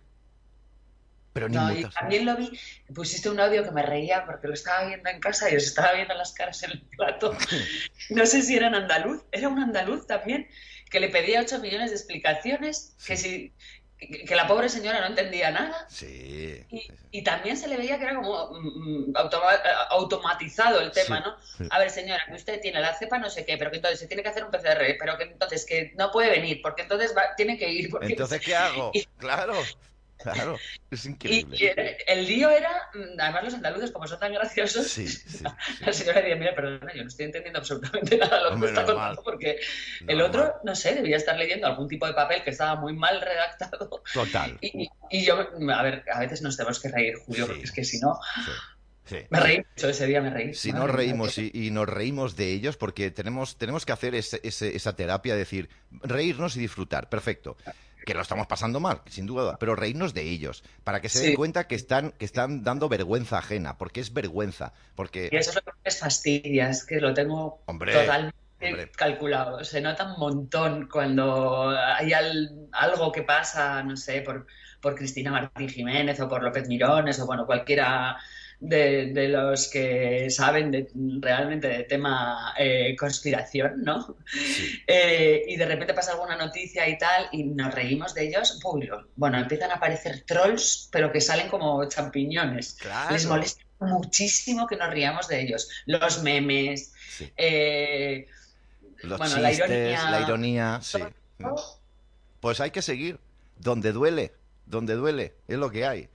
Pero 1.32 1.48
ni 1.48 1.56
No, 1.56 1.70
y 1.72 1.76
mutarse. 1.76 1.98
también 1.98 2.24
lo 2.26 2.36
vi, 2.36 2.58
pusiste 2.94 3.28
un 3.30 3.38
audio 3.38 3.62
que 3.62 3.70
me 3.70 3.82
reía 3.82 4.24
porque 4.24 4.48
lo 4.48 4.54
estaba 4.54 4.86
viendo 4.86 5.08
en 5.10 5.20
casa 5.20 5.50
y 5.50 5.56
os 5.56 5.64
estaba 5.64 5.92
viendo 5.92 6.14
las 6.14 6.32
caras 6.32 6.62
en 6.62 6.72
el 6.72 6.80
plato. 6.82 7.36
No 8.10 8.24
sé 8.24 8.40
si 8.42 8.56
era 8.56 8.68
en 8.68 8.74
andaluz, 8.74 9.22
era 9.32 9.48
un 9.48 9.58
andaluz 9.58 10.06
también, 10.06 10.48
que 10.90 10.98
le 10.98 11.10
pedía 11.10 11.42
8 11.42 11.58
millones 11.60 11.90
de 11.90 11.96
explicaciones, 11.96 12.96
que, 13.06 13.18
si, 13.18 13.52
que, 13.98 14.24
que 14.24 14.36
la 14.36 14.46
pobre 14.46 14.68
señora 14.68 15.00
no 15.00 15.06
entendía 15.06 15.50
nada. 15.50 15.86
Sí. 15.88 16.64
Y, 16.70 16.86
y 17.10 17.22
también 17.24 17.56
se 17.56 17.66
le 17.68 17.76
veía 17.76 17.98
que 17.98 18.04
era 18.04 18.14
como 18.14 18.50
mm, 18.52 19.12
automa- 19.16 19.60
automatizado 19.90 20.80
el 20.80 20.90
tema, 20.92 21.36
Sí, 21.56 21.64
¿no? 21.64 21.66
A 21.70 21.78
ver, 21.78 21.90
señora, 21.90 22.22
que 22.26 22.34
usted 22.34 22.60
tiene 22.60 22.80
la 22.80 22.94
cepa 22.94 23.18
no 23.18 23.28
sé 23.30 23.44
qué, 23.44 23.56
pero 23.56 23.70
que 23.70 23.76
entonces 23.78 23.98
se 24.00 24.06
tiene 24.06 24.22
que 24.22 24.28
hacer 24.28 24.44
un 24.44 24.50
PCR, 24.50 24.96
pero 24.98 25.16
que 25.18 25.24
entonces 25.24 25.66
que 25.66 25.92
no 25.96 26.10
puede 26.10 26.30
venir, 26.30 26.60
porque 26.62 26.82
entonces 26.82 27.14
va- 27.16 27.34
tiene 27.36 27.58
que 27.58 27.68
ir. 27.70 27.90
Porque 27.90 28.06
Entonces, 28.06 28.40
¿qué 28.44 28.54
hago? 28.54 28.90
Y- 28.94 29.04
Claro, 29.18 29.54
claro. 30.22 30.56
Es 30.90 31.04
Y, 31.04 31.08
increíble. 31.10 31.56
y 31.60 31.64
era- 31.66 31.82
el 32.06 32.26
lío 32.26 32.48
era, 32.50 32.70
mm, 32.94 33.20
además 33.20 33.44
los 33.44 33.54
andaluces 33.54 33.90
como 33.90 34.06
son 34.06 34.18
tan 34.18 34.32
graciosos, 34.32 34.86
Sí, 34.88 35.06
sí, 35.08 35.38
sí. 35.38 35.44
la 35.80 35.92
señora 35.92 36.20
decía, 36.20 36.36
mira, 36.36 36.54
perdona, 36.54 36.92
yo 36.94 37.02
no 37.02 37.08
estoy 37.08 37.26
entendiendo 37.26 37.58
absolutamente 37.58 38.16
nada 38.18 38.36
de 38.38 38.42
lo 38.44 38.48
que 38.48 38.54
Hombre, 38.54 38.68
está 38.70 38.82
normal. 38.82 39.16
contando, 39.16 39.22
porque 39.22 39.58
el 40.06 40.20
otro, 40.22 40.54
no 40.64 40.74
sé, 40.74 40.94
debía 40.94 41.16
estar 41.18 41.36
leyendo 41.36 41.66
algún 41.66 41.88
tipo 41.88 42.06
de 42.06 42.14
papel 42.14 42.42
que 42.42 42.50
estaba 42.50 42.74
muy 42.80 42.94
mal 42.94 43.20
redactado. 43.20 44.02
Total. 44.14 44.56
Y, 44.60 45.24
yo, 45.24 45.38
a 45.72 45.82
ver, 45.82 46.04
a 46.12 46.20
veces 46.20 46.40
nos 46.42 46.56
tenemos 46.56 46.80
que 46.80 46.88
reír, 46.88 47.14
Julio, 47.26 47.46
porque 47.46 47.62
es 47.64 47.72
que 47.72 47.84
si 47.84 47.98
no, 48.00 48.18
Sí. 49.04 49.16
me 49.30 49.40
reí 49.40 49.56
mucho 49.58 49.88
ese 49.88 50.06
día, 50.06 50.20
me 50.20 50.28
reí. 50.30 50.52
Si 50.54 50.70
nos 50.70 50.84
mía, 50.84 50.92
reímos 50.92 51.38
y, 51.38 51.50
y 51.54 51.70
nos 51.70 51.88
reímos 51.88 52.36
de 52.36 52.52
ellos, 52.52 52.76
porque 52.76 53.10
tenemos, 53.10 53.56
tenemos 53.56 53.86
que 53.86 53.92
hacer 53.92 54.14
ese- 54.14 54.40
ese- 54.42 54.76
esa 54.76 54.96
terapia, 54.96 55.34
decir, 55.34 55.70
reírnos 56.02 56.56
y 56.56 56.60
disfrutar, 56.60 57.08
perfecto. 57.08 57.56
Que 58.06 58.14
lo 58.14 58.22
estamos 58.22 58.46
pasando 58.46 58.80
mal, 58.80 59.02
sin 59.08 59.26
duda, 59.26 59.56
pero 59.58 59.74
reírnos 59.76 60.14
de 60.14 60.22
ellos, 60.22 60.64
para 60.84 61.00
que 61.00 61.08
se 61.08 61.22
den 61.26 61.34
cuenta 61.36 61.66
que 61.66 61.74
están, 61.74 62.12
que 62.12 62.24
están 62.24 62.62
dando 62.64 62.88
vergüenza 62.88 63.38
ajena, 63.38 63.76
porque 63.76 64.00
es 64.00 64.12
vergüenza, 64.14 64.72
Y 64.74 64.96
porque, 64.96 65.28
eso 65.32 65.50
es 65.50 65.56
lo 65.56 65.62
que 65.62 65.72
me 65.84 65.90
fastidia, 65.90 66.70
es 66.70 66.84
que 66.84 67.00
lo 67.00 67.12
tengo 67.12 67.60
Hombre, 67.66 67.92
totalmente 67.92 68.34
hombre. 68.62 68.90
calculado. 68.92 69.62
Se 69.64 69.80
nota 69.82 70.04
un 70.14 70.18
montón 70.18 70.88
cuando 70.90 71.68
hay 71.70 72.12
al- 72.14 72.68
algo 72.72 73.12
que 73.12 73.22
pasa, 73.24 73.82
no 73.82 73.96
sé, 73.96 74.22
por, 74.22 74.46
por 74.80 74.94
Cristina 74.94 75.30
Martín 75.30 75.68
Jiménez 75.68 76.18
o 76.20 76.28
por 76.28 76.42
López 76.42 76.66
Mirones 76.66 77.20
o 77.20 77.26
bueno, 77.26 77.44
cualquiera 77.46 78.16
de, 78.60 79.12
de 79.12 79.28
los 79.28 79.68
que 79.68 80.28
saben 80.30 80.70
de, 80.72 80.88
realmente 81.20 81.68
de 81.68 81.84
tema 81.84 82.54
eh, 82.58 82.96
conspiración, 82.98 83.82
¿no? 83.84 84.16
sí, 84.26 84.82
Eh, 84.86 85.44
y 85.46 85.56
de 85.56 85.64
repente 85.66 85.94
pasa 85.94 86.12
alguna 86.12 86.36
noticia 86.36 86.88
y 86.88 86.98
tal, 86.98 87.28
y 87.32 87.44
nos 87.44 87.72
reímos 87.74 88.14
de 88.14 88.26
ellos. 88.28 88.58
Lo- 88.82 89.06
bueno, 89.16 89.38
empiezan 89.38 89.70
a 89.70 89.74
aparecer 89.74 90.22
trolls, 90.26 90.88
pero 90.90 91.12
que 91.12 91.20
salen 91.20 91.48
como 91.48 91.88
champiñones. 91.88 92.74
claro. 92.80 93.12
Les 93.12 93.26
molesta 93.26 93.62
muchísimo 93.80 94.66
que 94.66 94.76
nos 94.76 94.90
riamos 94.90 95.28
de 95.28 95.40
ellos. 95.40 95.68
Los 95.86 96.22
memes, 96.24 96.92
Sí. 97.16 97.30
eh, 97.36 98.26
Los 99.02 99.18
bueno, 99.18 99.36
la 99.38 99.50
chistes, 99.50 99.68
ironía- 99.70 100.10
la 100.10 100.20
ironía, 100.20 100.78
sí. 100.82 100.98
Pues 102.40 102.60
hay 102.60 102.70
que 102.72 102.82
seguir 102.82 103.18
donde 103.58 103.92
duele, 103.92 104.32
donde 104.66 104.94
duele, 104.94 105.34
es 105.48 105.58
lo 105.58 105.70
que 105.70 105.86
hay. 105.86 106.08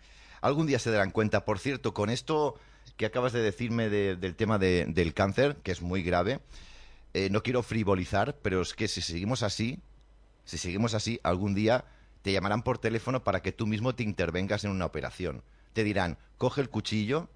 Algún 0.43 0.67
día 0.67 0.77
se 0.77 0.91
darán 0.91 1.11
cuenta, 1.11 1.45
por 1.45 1.57
cierto, 1.57 1.93
con 1.93 2.09
esto 2.09 2.59
que 2.97 3.05
acabas 3.05 3.31
de 3.31 3.41
decirme 3.41 3.87
de- 3.89 4.17
del 4.17 4.35
tema 4.35 4.59
de- 4.59 4.85
del 4.89 5.13
cáncer, 5.13 5.55
que 5.63 5.71
es 5.71 5.81
muy 5.81 6.03
grave, 6.03 6.41
eh, 7.13 7.29
no 7.31 7.41
quiero 7.43 7.63
frivolizar, 7.63 8.35
pero 8.41 8.61
es 8.61 8.73
que 8.73 8.89
si 8.89 8.99
seguimos 8.99 9.41
así, 9.41 9.79
si 10.43 10.57
seguimos 10.57 10.95
así, 10.95 11.17
algún 11.23 11.55
día 11.55 11.85
te 12.23 12.33
llamarán 12.33 12.61
por 12.61 12.77
teléfono 12.77 13.23
para 13.23 13.41
que 13.41 13.53
tú 13.53 13.67
mismo 13.67 13.95
te 13.95 14.03
intervengas 14.03 14.65
en 14.65 14.71
una 14.71 14.85
operación. 14.85 15.43
Te 15.71 15.85
dirán, 15.85 16.17
coge 16.37 16.59
el 16.59 16.69
cuchillo, 16.69 17.29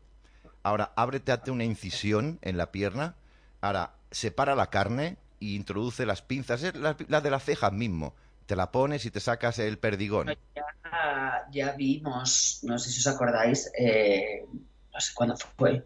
ahora 0.61 0.91
ábrete 0.97 1.49
una 1.49 1.63
incisión 1.63 2.39
en 2.41 2.57
la 2.57 2.73
pierna, 2.73 3.15
ahora 3.61 3.93
separa 4.11 4.53
la 4.53 4.69
carne 4.69 5.15
y 5.39 5.55
introduce 5.55 6.05
las 6.05 6.21
pinzas, 6.21 6.61
es 6.61 6.75
la, 6.75 6.97
la 7.07 7.21
de 7.21 7.29
las 7.31 7.45
cejas 7.45 7.71
mismo. 7.71 8.13
Te 8.47 8.55
la 8.55 8.71
pones 8.71 9.05
y 9.05 9.11
te 9.11 9.19
sacas 9.19 9.59
el 9.59 9.77
perdigón. 9.77 10.33
ya, 10.55 11.47
ya 11.51 11.71
vimos, 11.73 12.59
no 12.63 12.79
sé 12.79 12.89
si 12.89 12.99
os 13.01 13.07
acordáis, 13.07 13.69
eh, 13.77 14.45
no 14.93 14.99
sé 14.99 15.13
cuándo 15.13 15.35
fue, 15.57 15.85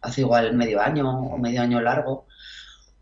hace 0.00 0.20
igual 0.22 0.54
medio 0.54 0.80
año 0.80 1.08
o 1.08 1.38
medio 1.38 1.62
año 1.62 1.80
largo, 1.80 2.26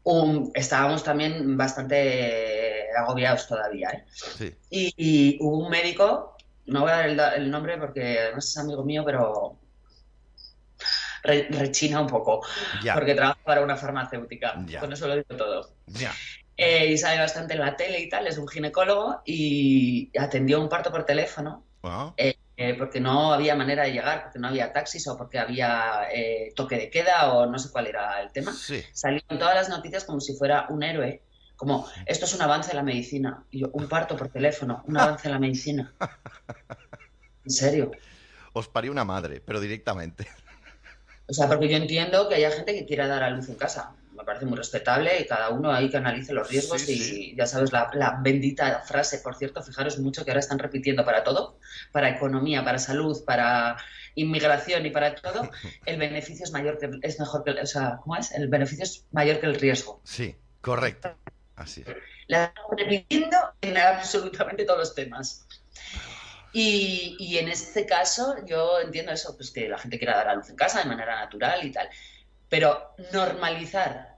un- 0.04 0.50
estábamos 0.54 1.02
también 1.02 1.56
bastante 1.56 2.86
agobiados 2.96 3.46
todavía, 3.48 3.90
¿eh? 3.90 4.04
Sí, 4.12 4.54
Y, 4.70 4.92
y 4.96 5.38
hubo 5.40 5.64
un 5.64 5.70
médico, 5.70 6.36
no 6.66 6.82
voy 6.82 6.90
a 6.90 6.96
dar 6.96 7.08
el, 7.08 7.20
el 7.44 7.50
nombre 7.50 7.78
porque 7.78 8.18
además 8.20 8.46
es 8.48 8.56
amigo 8.58 8.84
mío, 8.84 9.02
pero 9.04 9.58
re- 11.22 11.48
rechina 11.50 12.00
un 12.00 12.06
poco, 12.06 12.42
ya, 12.84 12.94
porque 12.94 13.14
trabaja 13.14 13.40
para 13.44 13.62
una 13.62 13.76
farmacéutica. 13.76 14.64
Ya. 14.66 14.80
Con 14.80 14.92
eso 14.92 15.06
lo 15.08 15.14
digo 15.16 15.36
todo. 15.36 15.74
ya. 15.86 16.12
Eh, 16.62 16.92
y 16.92 16.98
sale 16.98 17.18
bastante 17.18 17.54
en 17.54 17.60
la 17.60 17.74
tele 17.74 18.00
y 18.00 18.08
tal, 18.10 18.26
es 18.26 18.36
un 18.36 18.46
ginecólogo 18.46 19.22
y 19.24 20.10
atendió 20.18 20.60
un 20.60 20.68
parto 20.68 20.90
por 20.90 21.04
teléfono 21.06 21.64
Ah, 21.82 22.12
eh, 22.16 22.74
porque 22.76 23.00
no 23.00 23.32
había 23.32 23.56
manera 23.56 23.84
de 23.84 23.92
llegar, 23.92 24.24
porque 24.24 24.38
no 24.38 24.48
había 24.48 24.70
taxis 24.70 25.08
o 25.08 25.16
porque 25.16 25.38
había 25.38 26.08
eh, 26.12 26.52
toque 26.54 26.76
de 26.76 26.90
queda 26.90 27.32
o 27.32 27.46
no 27.46 27.58
sé 27.58 27.70
cuál 27.70 27.86
era 27.86 28.20
el 28.20 28.30
tema. 28.32 28.52
sí. 28.52 28.82
Salió 28.92 29.22
en 29.30 29.38
todas 29.38 29.54
las 29.54 29.68
noticias 29.70 30.04
como 30.04 30.20
si 30.20 30.34
fuera 30.34 30.66
un 30.68 30.82
héroe, 30.82 31.22
como 31.56 31.88
esto 32.04 32.26
es 32.26 32.34
un 32.34 32.42
avance 32.42 32.72
en 32.72 32.76
la 32.76 32.82
medicina. 32.82 33.44
Y 33.50 33.60
yo, 33.60 33.70
un 33.72 33.88
parto 33.88 34.14
por 34.14 34.28
teléfono, 34.28 34.84
un 34.86 34.98
avance 34.98 35.28
en 35.28 35.32
la 35.32 35.38
medicina. 35.38 35.94
En 37.42 37.52
serio. 37.52 37.90
os 38.52 38.68
parió 38.68 38.92
una 38.92 39.02
madre, 39.06 39.40
pero 39.40 39.60
directamente. 39.60 40.28
O 41.26 41.32
sea, 41.32 41.48
porque 41.48 41.70
yo 41.70 41.78
entiendo 41.78 42.28
que 42.28 42.34
haya 42.34 42.50
gente 42.50 42.74
que 42.74 42.84
quiera 42.84 43.08
dar 43.08 43.22
a 43.22 43.30
luz 43.30 43.48
en 43.48 43.54
casa. 43.54 43.94
Me 44.20 44.24
parece 44.26 44.46
muy 44.46 44.56
respetable 44.58 45.18
y 45.20 45.26
cada 45.26 45.48
uno 45.48 45.72
ahí 45.72 45.88
que 45.90 45.96
analice 45.96 46.32
los 46.32 46.48
riesgos 46.48 46.82
Sí, 46.82 46.92
y 46.92 46.98
sí. 46.98 47.34
ya 47.36 47.46
sabes, 47.46 47.72
la, 47.72 47.90
la 47.94 48.18
bendita 48.22 48.80
frase, 48.82 49.18
por 49.18 49.34
cierto, 49.34 49.62
fijaros 49.62 49.98
mucho 49.98 50.24
que 50.24 50.30
ahora 50.30 50.40
están 50.40 50.58
repitiendo 50.58 51.04
para 51.04 51.24
todo, 51.24 51.58
para 51.92 52.10
economía, 52.10 52.62
para 52.64 52.78
salud, 52.78 53.24
para 53.24 53.76
inmigración 54.14 54.84
y 54.86 54.90
para 54.90 55.14
todo, 55.14 55.50
el 55.86 55.96
beneficio 55.98 56.44
es 56.44 56.52
mayor 56.52 56.78
que 56.78 56.90
es 57.02 57.18
mejor 57.18 57.44
que, 57.44 57.50
el- 57.50 57.60
o 57.60 57.66
sea, 57.66 57.98
¿cómo 58.02 58.16
es? 58.16 58.30
El 58.32 58.48
beneficio 58.48 58.84
es 58.84 59.06
mayor 59.12 59.40
que 59.40 59.46
el 59.46 59.54
riesgo. 59.54 60.00
Sí, 60.04 60.36
correcto. 60.60 61.16
Así 61.56 61.82
es. 61.86 61.88
La 62.28 62.44
estamos 62.44 62.70
repitiendo 62.78 63.36
en 63.60 63.76
absolutamente 63.76 64.64
todos 64.64 64.78
los 64.80 64.94
temas. 64.94 65.46
Y, 66.52 67.16
y 67.20 67.38
en 67.38 67.48
este 67.48 67.86
caso 67.86 68.34
yo 68.44 68.80
entiendo 68.80 69.12
eso, 69.12 69.36
pues 69.36 69.50
que 69.52 69.68
la 69.68 69.78
gente 69.78 69.98
quiera 69.98 70.16
dar 70.16 70.28
a 70.28 70.34
luz 70.34 70.50
en 70.50 70.56
casa 70.56 70.80
de 70.80 70.88
manera 70.88 71.16
natural 71.20 71.64
y 71.64 71.70
tal. 71.70 71.88
Pero 72.48 72.94
normalizar 73.12 74.09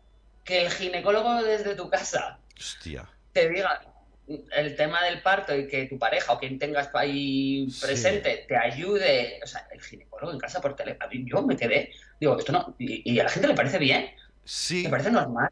que 0.44 0.62
el 0.66 0.70
ginecólogo 0.70 1.42
desde 1.42 1.74
tu 1.74 1.88
casa 1.88 2.38
Hostia. 2.58 3.08
te 3.32 3.48
diga 3.48 3.80
el 4.56 4.76
tema 4.76 5.02
del 5.04 5.20
parto 5.20 5.54
y 5.54 5.66
que 5.68 5.86
tu 5.86 5.98
pareja 5.98 6.32
o 6.32 6.38
quien 6.38 6.58
tengas 6.58 6.90
ahí 6.94 7.68
Sí. 7.70 7.80
presente 7.86 8.44
te 8.48 8.56
ayude, 8.56 9.40
o 9.42 9.46
sea, 9.46 9.66
el 9.72 9.80
ginecólogo 9.82 10.32
en 10.32 10.38
casa 10.38 10.60
por 10.60 10.74
teléfono. 10.76 11.10
Yo 11.12 11.42
me 11.42 11.56
quedé, 11.56 11.92
digo, 12.20 12.38
esto 12.38 12.52
no, 12.52 12.74
y, 12.78 13.12
y 13.12 13.18
a 13.20 13.24
la 13.24 13.30
gente 13.30 13.48
le 13.48 13.54
parece 13.54 13.78
bien, 13.78 14.10
Sí, 14.44 14.84
le 14.84 14.88
parece 14.90 15.10
normal. 15.10 15.50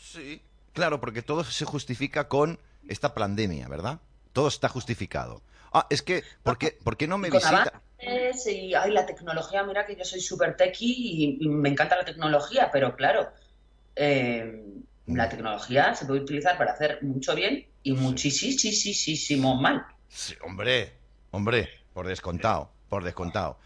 sí. 0.00 0.42
Claro, 0.72 1.00
porque 1.00 1.22
todo 1.22 1.42
se 1.44 1.64
justifica 1.64 2.28
con 2.28 2.58
esta 2.88 3.12
pandemia, 3.14 3.68
¿verdad? 3.68 3.98
Todo 4.32 4.48
está 4.48 4.68
justificado. 4.68 5.42
Ah, 5.72 5.86
es 5.90 6.02
que, 6.02 6.22
¿por 6.42 6.58
qué, 6.58 6.76
¿por 6.82 6.96
qué 6.96 7.06
no 7.08 7.18
me 7.18 7.28
visita? 7.30 7.82
y 8.46 8.74
ay, 8.74 8.92
la 8.92 9.04
tecnología, 9.04 9.62
mira 9.62 9.84
que 9.84 9.94
yo 9.96 10.04
soy 10.04 10.20
súper 10.20 10.56
techie 10.56 10.86
y, 10.88 11.38
y 11.40 11.48
me 11.48 11.68
encanta 11.68 11.96
la 11.96 12.04
tecnología, 12.04 12.70
pero 12.72 12.96
claro, 12.96 13.30
eh, 13.96 14.64
la 15.06 15.28
tecnología 15.28 15.94
se 15.94 16.06
puede 16.06 16.20
utilizar 16.20 16.56
para 16.56 16.72
hacer 16.72 17.02
mucho 17.02 17.34
bien 17.34 17.66
y 17.82 17.92
muchísimo 17.92 19.60
mal. 19.60 19.84
Sí, 20.08 20.34
hombre, 20.42 20.92
hombre, 21.30 21.68
por 21.92 22.06
descontado, 22.06 22.70
por 22.88 23.04
descontado. 23.04 23.58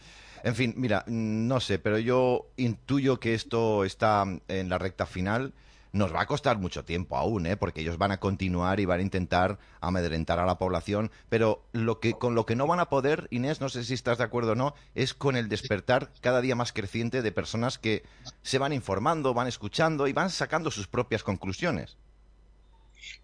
En 0.43 0.55
fin, 0.55 0.75
mira, 0.77 1.05
mm, 1.07 1.47
no 1.47 1.61
sé, 1.61 1.79
pero 1.79 1.99
yo 1.99 2.51
intuyo 2.57 3.19
que 3.19 3.35
esto 3.35 3.85
está 3.85 4.25
en 4.49 4.69
la 4.69 4.79
recta 4.79 5.07
final. 5.07 5.55
Nos 5.95 6.13
va 6.13 6.23
a 6.23 6.27
costar 6.27 6.59
mucho 6.59 6.85
tiempo 6.85 7.17
aún, 7.17 7.47
¿eh? 7.47 7.57
Porque 7.57 7.83
ellos 7.83 7.99
van 7.99 8.11
a 8.11 8.19
continuar 8.19 8.81
y 8.81 8.85
van 8.85 8.99
a 8.99 9.03
intentar 9.05 9.61
amedrentar 9.81 10.41
a 10.41 10.45
la 10.45 10.59
población, 10.59 11.13
pero 11.29 11.63
lo 11.71 12.01
que 12.01 12.15
con 12.15 12.35
lo 12.35 12.47
que 12.47 12.57
no 12.57 12.67
van 12.67 12.81
a 12.81 12.89
poder, 12.89 13.29
Inés, 13.31 13.61
no 13.61 13.69
sé 13.69 13.85
si 13.85 13.95
estás 13.95 14.19
de 14.19 14.25
acuerdo 14.25 14.53
o 14.53 14.55
no, 14.57 14.75
es 14.97 15.15
con 15.15 15.37
el 15.37 15.49
despertar 15.49 16.11
cada 16.21 16.41
día 16.41 16.57
más 16.57 16.73
creciente 16.73 17.23
de 17.23 17.31
personas 17.31 17.79
que 17.79 18.03
se 18.43 18.59
van 18.59 18.73
informando, 18.73 19.35
van 19.35 19.47
escuchando 19.47 20.09
y 20.09 20.13
van 20.13 20.31
sacando 20.31 20.73
sus 20.73 20.89
propias 20.89 21.23
conclusiones. 21.23 21.97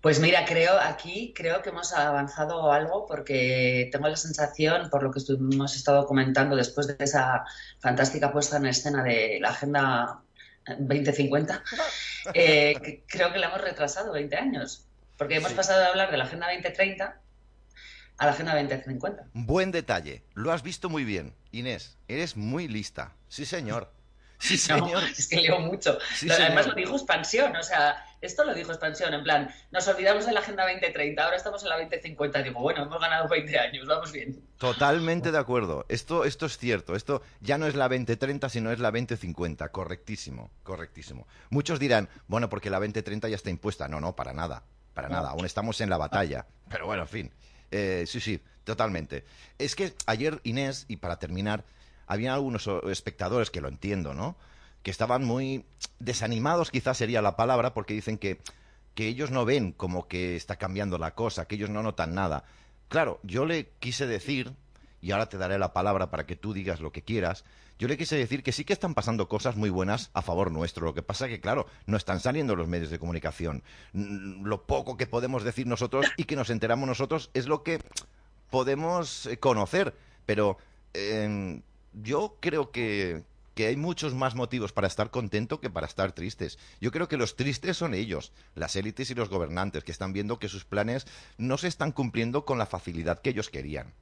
Pues 0.01 0.21
mira, 0.21 0.45
creo 0.45 0.79
aquí, 0.79 1.35
creo 1.35 1.63
que 1.63 1.71
hemos 1.71 1.93
avanzado 1.93 2.71
algo 2.71 3.05
porque 3.05 3.89
tengo 3.91 4.07
la 4.07 4.17
sensación, 4.17 4.91
por 4.91 5.03
lo 5.03 5.11
que 5.11 5.21
hemos 5.29 5.75
estado 5.75 6.07
comentando 6.07 6.55
después 6.55 6.87
de 6.87 6.97
esa 7.01 7.45
fantástica 7.81 8.31
puesta 8.31 8.59
en 8.59 8.67
escena 8.67 9.03
de 9.03 9.39
la 9.41 9.49
Agenda 9.49 10.23
2050, 10.79 11.63
eh, 12.35 12.75
que 12.83 13.05
creo 13.07 13.33
que 13.33 13.39
la 13.39 13.49
hemos 13.49 13.61
retrasado 13.61 14.13
20 14.13 14.37
años, 14.37 14.87
porque 15.17 15.37
hemos 15.37 15.51
Sí. 15.51 15.57
pasado 15.57 15.81
de 15.81 15.87
hablar 15.87 16.11
de 16.11 16.17
la 16.19 16.25
Agenda 16.25 16.47
2030 16.49 17.21
a 18.19 18.27
la 18.27 18.33
Agenda 18.33 18.55
2050. 18.55 19.25
Buen 19.33 19.71
detalle. 19.71 20.23
Lo 20.35 20.53
has 20.53 20.63
visto 20.63 20.89
muy 20.89 21.05
bien. 21.05 21.35
Inés, 21.53 21.97
eres 22.09 22.37
muy 22.37 22.69
lista. 22.69 23.13
Sí, 23.29 23.45
señor. 23.47 23.93
Sí, 24.41 24.55
No, 24.71 24.87
señor. 24.87 25.05
es 25.05 25.29
que 25.29 25.37
leo 25.41 25.61
mucho. 25.61 25.99
Sí, 26.17 26.29
Además 26.31 26.65
señor. 26.65 26.69
lo 26.69 26.75
dijo 26.75 26.97
Expansión, 26.97 27.55
o 27.55 27.63
sea, 27.63 28.05
esto 28.21 28.43
lo 28.45 28.55
dijo 28.55 28.71
Expansión, 28.73 29.15
en 29.15 29.23
plan, 29.23 29.55
nos 29.71 29.87
olvidamos 29.87 30.27
de 30.27 30.33
la 30.33 30.41
Agenda 30.41 30.65
2030, 30.65 31.23
ahora 31.23 31.37
estamos 31.37 31.63
en 31.63 31.69
la 31.69 31.79
2050. 31.79 32.43
Digo, 32.43 32.61
bueno, 32.61 32.83
hemos 32.83 33.01
ganado 33.01 33.29
20 33.29 33.59
años, 33.59 33.87
vamos 33.87 34.11
bien. 34.13 34.43
Totalmente 34.59 35.31
de 35.31 35.39
acuerdo. 35.39 35.85
Esto, 35.89 36.25
esto 36.25 36.47
es 36.47 36.59
cierto. 36.59 36.97
Esto 36.97 37.23
ya 37.41 37.59
no 37.59 37.67
es 37.67 37.75
la 37.75 37.89
2030, 37.89 38.49
sino 38.49 38.71
es 38.73 38.79
la 38.79 38.91
2050. 38.91 39.69
Correctísimo, 39.69 40.51
correctísimo. 40.63 41.27
Muchos 41.51 41.79
dirán, 41.79 42.09
bueno, 42.27 42.49
porque 42.49 42.71
la 42.71 42.79
2030 42.79 43.29
ya 43.29 43.37
está 43.37 43.51
impuesta. 43.51 43.89
No, 43.89 44.01
no, 44.01 44.17
para 44.17 44.33
nada. 44.33 44.65
Para 44.95 45.09
nada. 45.09 45.31
Aún 45.31 45.47
estamos 45.47 45.81
en 45.81 45.89
la 45.91 45.97
batalla. 45.99 46.47
Pero 46.69 46.87
bueno, 46.87 47.03
en 47.03 47.09
fin. 47.09 47.31
Eh, 47.71 48.05
sí, 48.07 48.21
sí, 48.21 48.43
totalmente. 48.65 49.25
Es 49.59 49.77
que 49.77 49.95
ayer, 50.07 50.41
Inés, 50.43 50.85
y 50.89 50.97
para 50.97 51.19
terminar, 51.19 51.65
había 52.11 52.35
algunos 52.35 52.67
o- 52.67 52.91
espectadores 52.91 53.51
que 53.51 53.61
lo 53.61 53.69
entiendo, 53.69 54.13
¿no? 54.15 54.37
Que 54.83 54.91
estaban 54.91 55.25
muy 55.25 55.65
desanimados, 56.01 56.71
quizás 56.71 56.97
sería 56.99 57.23
la 57.23 57.37
palabra, 57.37 57.73
porque 57.73 57.95
dicen 57.95 58.19
que, 58.19 58.41
que 58.95 59.07
ellos 59.07 59.31
no 59.31 59.45
ven 59.45 59.73
como 59.73 60.09
que 60.09 60.35
está 60.37 60.57
cambiando 60.57 60.99
la 60.99 61.15
cosa, 61.15 61.47
que 61.47 61.55
ellos 61.55 61.71
no 61.71 61.83
notan 61.83 62.15
nada. 62.15 62.45
Claro, 62.89 63.21
yo 63.23 63.47
le 63.47 63.69
quise 63.79 64.07
decir, 64.07 64.53
y 65.01 65.13
ahora 65.13 65.29
te 65.29 65.39
daré 65.39 65.59
la 65.59 65.73
palabra 65.73 66.11
para 66.11 66.27
que 66.27 66.35
tú 66.37 66.53
digas 66.53 66.81
lo 66.81 66.91
que 66.91 67.03
quieras, 67.03 67.45
yo 67.79 67.87
le 67.89 67.97
quise 67.97 68.17
decir 68.17 68.43
que 68.43 68.53
sí 68.53 68.65
que 68.65 68.73
están 68.75 68.93
pasando 68.95 69.29
cosas 69.29 69.57
muy 69.57 69.71
buenas 69.71 70.11
a 70.13 70.21
favor 70.21 70.51
nuestro. 70.51 70.85
Lo 70.85 70.93
que 70.93 71.03
pasa 71.03 71.29
que, 71.29 71.41
claro, 71.41 71.67
no 71.87 71.97
están 71.97 72.19
saliendo 72.21 72.55
los 72.57 72.69
medios 72.69 72.91
de 72.91 72.99
comunicación. 72.99 73.63
Lo 73.95 74.65
poco 74.67 74.97
que 74.99 75.07
podemos 75.07 75.45
decir 75.45 75.67
nosotros 75.67 76.05
y 76.19 76.25
que 76.25 76.37
nos 76.37 76.51
enteramos 76.51 76.87
nosotros 76.87 77.31
es 77.33 77.47
lo 77.47 77.63
que 77.63 77.79
podemos 78.51 79.25
eh, 79.27 79.39
conocer. 79.39 79.95
Pero 80.27 80.59
eh, 80.93 81.63
yo 81.93 82.37
creo 82.41 82.71
que, 82.71 83.23
que 83.55 83.67
hay 83.67 83.77
muchos 83.77 84.15
más 84.15 84.35
motivos 84.35 84.73
para 84.73 84.87
estar 84.87 85.11
contento 85.11 85.61
que 85.61 85.71
para 85.71 85.87
estar 85.87 86.13
tristes. 86.13 86.59
Yo 86.81 86.91
creo 86.93 87.09
que 87.09 87.17
los 87.17 87.37
tristes 87.37 87.77
son 87.77 87.95
ellos, 87.95 88.33
las 88.55 88.77
élites 88.77 89.11
y 89.11 89.15
los 89.15 89.29
gobernantes, 89.29 89.85
que 89.85 89.93
están 89.93 90.13
viendo 90.13 90.39
que 90.39 90.49
sus 90.49 90.65
planes 90.65 91.07
no 91.39 91.59
se 91.59 91.69
están 91.69 91.93
cumpliendo 91.93 92.45
con 92.45 92.59
la 92.59 92.67
facilidad 92.67 93.21
que 93.21 93.31
ellos 93.31 93.51
querían. 93.51 93.93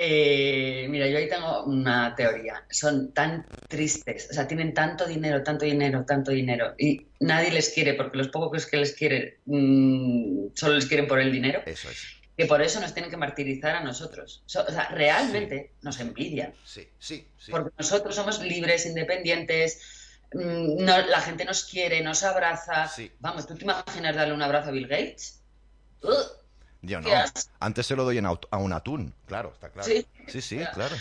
Eh, 0.00 0.86
mira, 0.88 1.08
yo 1.08 1.18
ahí 1.18 1.28
tengo 1.28 1.64
una 1.64 2.14
teoría. 2.14 2.64
Son 2.70 3.12
tan 3.12 3.44
tristes, 3.66 4.28
o 4.30 4.32
sea, 4.32 4.46
tienen 4.46 4.72
tanto 4.72 5.04
dinero, 5.04 5.42
tanto 5.42 5.64
dinero, 5.64 6.04
tanto 6.06 6.30
dinero, 6.30 6.74
y 6.78 7.08
nadie 7.18 7.50
les 7.50 7.70
quiere 7.70 7.94
porque 7.94 8.18
los 8.18 8.28
pocos 8.28 8.64
que 8.66 8.76
les 8.76 8.92
quieren 8.94 9.34
mm, 9.46 10.50
solo 10.54 10.76
les 10.76 10.86
quieren 10.86 11.08
por 11.08 11.18
el 11.18 11.32
dinero, 11.32 11.62
Eso 11.66 11.90
es. 11.90 12.17
Que 12.38 12.46
por 12.46 12.62
eso 12.62 12.78
nos 12.80 12.94
tienen 12.94 13.10
que 13.10 13.16
martirizar 13.16 13.74
a 13.74 13.80
nosotros. 13.82 14.42
So- 14.46 14.64
o 14.64 14.70
sea, 14.70 14.88
realmente 14.90 15.72
nos 15.82 15.98
envidian. 15.98 16.54
Sí, 16.64 16.88
sí, 16.98 17.26
sí. 17.36 17.50
Porque 17.50 17.70
nosotros 17.76 18.14
somos 18.14 18.40
libres, 18.40 18.86
independientes, 18.86 19.80
mm, 20.32 20.84
no- 20.84 21.06
la 21.06 21.20
gente 21.20 21.44
nos 21.44 21.64
quiere, 21.64 22.00
nos 22.00 22.22
abraza. 22.22 22.86
Sí. 22.86 23.10
Vamos, 23.18 23.48
¿tú 23.48 23.56
te 23.56 23.64
imaginas 23.64 24.14
darle 24.14 24.32
un 24.34 24.42
abrazo 24.42 24.68
a 24.68 24.72
Bill 24.72 24.86
Gates? 24.86 25.40
¡Ugh! 26.02 26.14
Yo 26.82 27.00
no. 27.00 27.10
Antes 27.58 27.86
se 27.88 27.96
lo 27.96 28.04
doy 28.04 28.18
en 28.18 28.26
a 28.26 28.56
un 28.56 28.72
atún, 28.72 29.12
claro, 29.26 29.50
está 29.52 29.70
claro. 29.70 29.88
Sí. 29.88 30.06
sí, 30.28 30.40
sí, 30.40 30.56
Claro. 30.58 30.74
claro. 30.74 30.96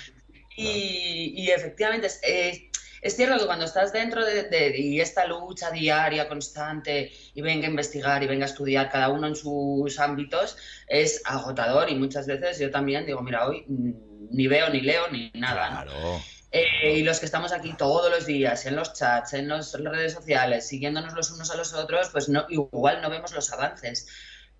Y, 0.55 1.33
y 1.37 1.51
efectivamente, 1.51 2.09
eh, 2.23 2.71
es 3.01 3.15
cierto 3.15 3.37
que 3.39 3.45
cuando 3.45 3.65
estás 3.65 3.91
dentro 3.93 4.25
de, 4.25 4.43
de- 4.43 4.77
y 4.77 4.99
esta 5.01 5.25
lucha 5.25 5.71
diaria, 5.71 6.27
constante, 6.27 7.11
y 7.33 7.41
venga 7.41 7.67
a 7.67 7.69
investigar 7.69 8.23
y 8.23 8.27
venga 8.27 8.45
a 8.45 8.49
estudiar 8.49 8.89
cada 8.89 9.09
uno 9.09 9.27
en 9.27 9.35
sus 9.35 9.99
ámbitos, 9.99 10.57
es 10.87 11.21
agotador 11.25 11.89
y 11.89 11.95
muchas 11.95 12.27
veces 12.27 12.59
yo 12.59 12.71
también 12.71 13.05
digo, 13.05 13.21
mira, 13.21 13.47
hoy 13.47 13.63
mm, 13.67 13.91
ni 14.31 14.47
veo, 14.47 14.69
ni 14.69 14.81
leo, 14.81 15.09
ni 15.11 15.31
nada. 15.35 15.69
¿no? 15.69 15.83
Claro. 15.83 16.21
Eh, 16.51 16.93
y 16.99 17.03
los 17.03 17.19
que 17.19 17.25
estamos 17.25 17.51
aquí 17.51 17.73
todos 17.77 18.09
los 18.09 18.25
días, 18.25 18.65
en 18.65 18.75
los 18.77 18.93
chats, 18.93 19.33
en 19.33 19.49
las 19.49 19.73
redes 19.73 20.13
sociales, 20.13 20.65
siguiéndonos 20.67 21.13
los 21.13 21.29
unos 21.31 21.51
a 21.51 21.57
los 21.57 21.73
otros, 21.73 22.09
pues 22.09 22.29
no, 22.29 22.45
igual 22.49 23.01
no 23.01 23.09
vemos 23.09 23.33
los 23.33 23.51
avances. 23.51 24.07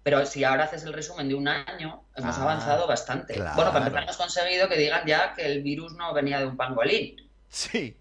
Pero 0.04 0.26
si 0.26 0.44
ahora 0.44 0.66
haces 0.66 0.84
el 0.84 0.94
resumen 0.94 1.28
de 1.30 1.36
un 1.36 1.48
año, 1.48 2.04
hemos 2.16 2.38
Ah, 2.38 2.44
avanzado 2.44 2.88
bastante. 2.88 3.34
claro. 3.34 3.56
Bueno, 3.56 3.72
para 3.72 3.86
empezar, 3.88 4.04
hemos 4.04 4.18
conseguido 4.18 4.70
que 4.70 4.78
digan 4.78 5.06
ya 5.06 5.34
que 5.34 5.46
el 5.46 5.64
virus 5.64 5.94
no 5.94 6.14
venía 6.14 6.40
de 6.40 6.46
un 6.46 6.56
pangolín. 6.56 7.30
Sí. 7.50 7.98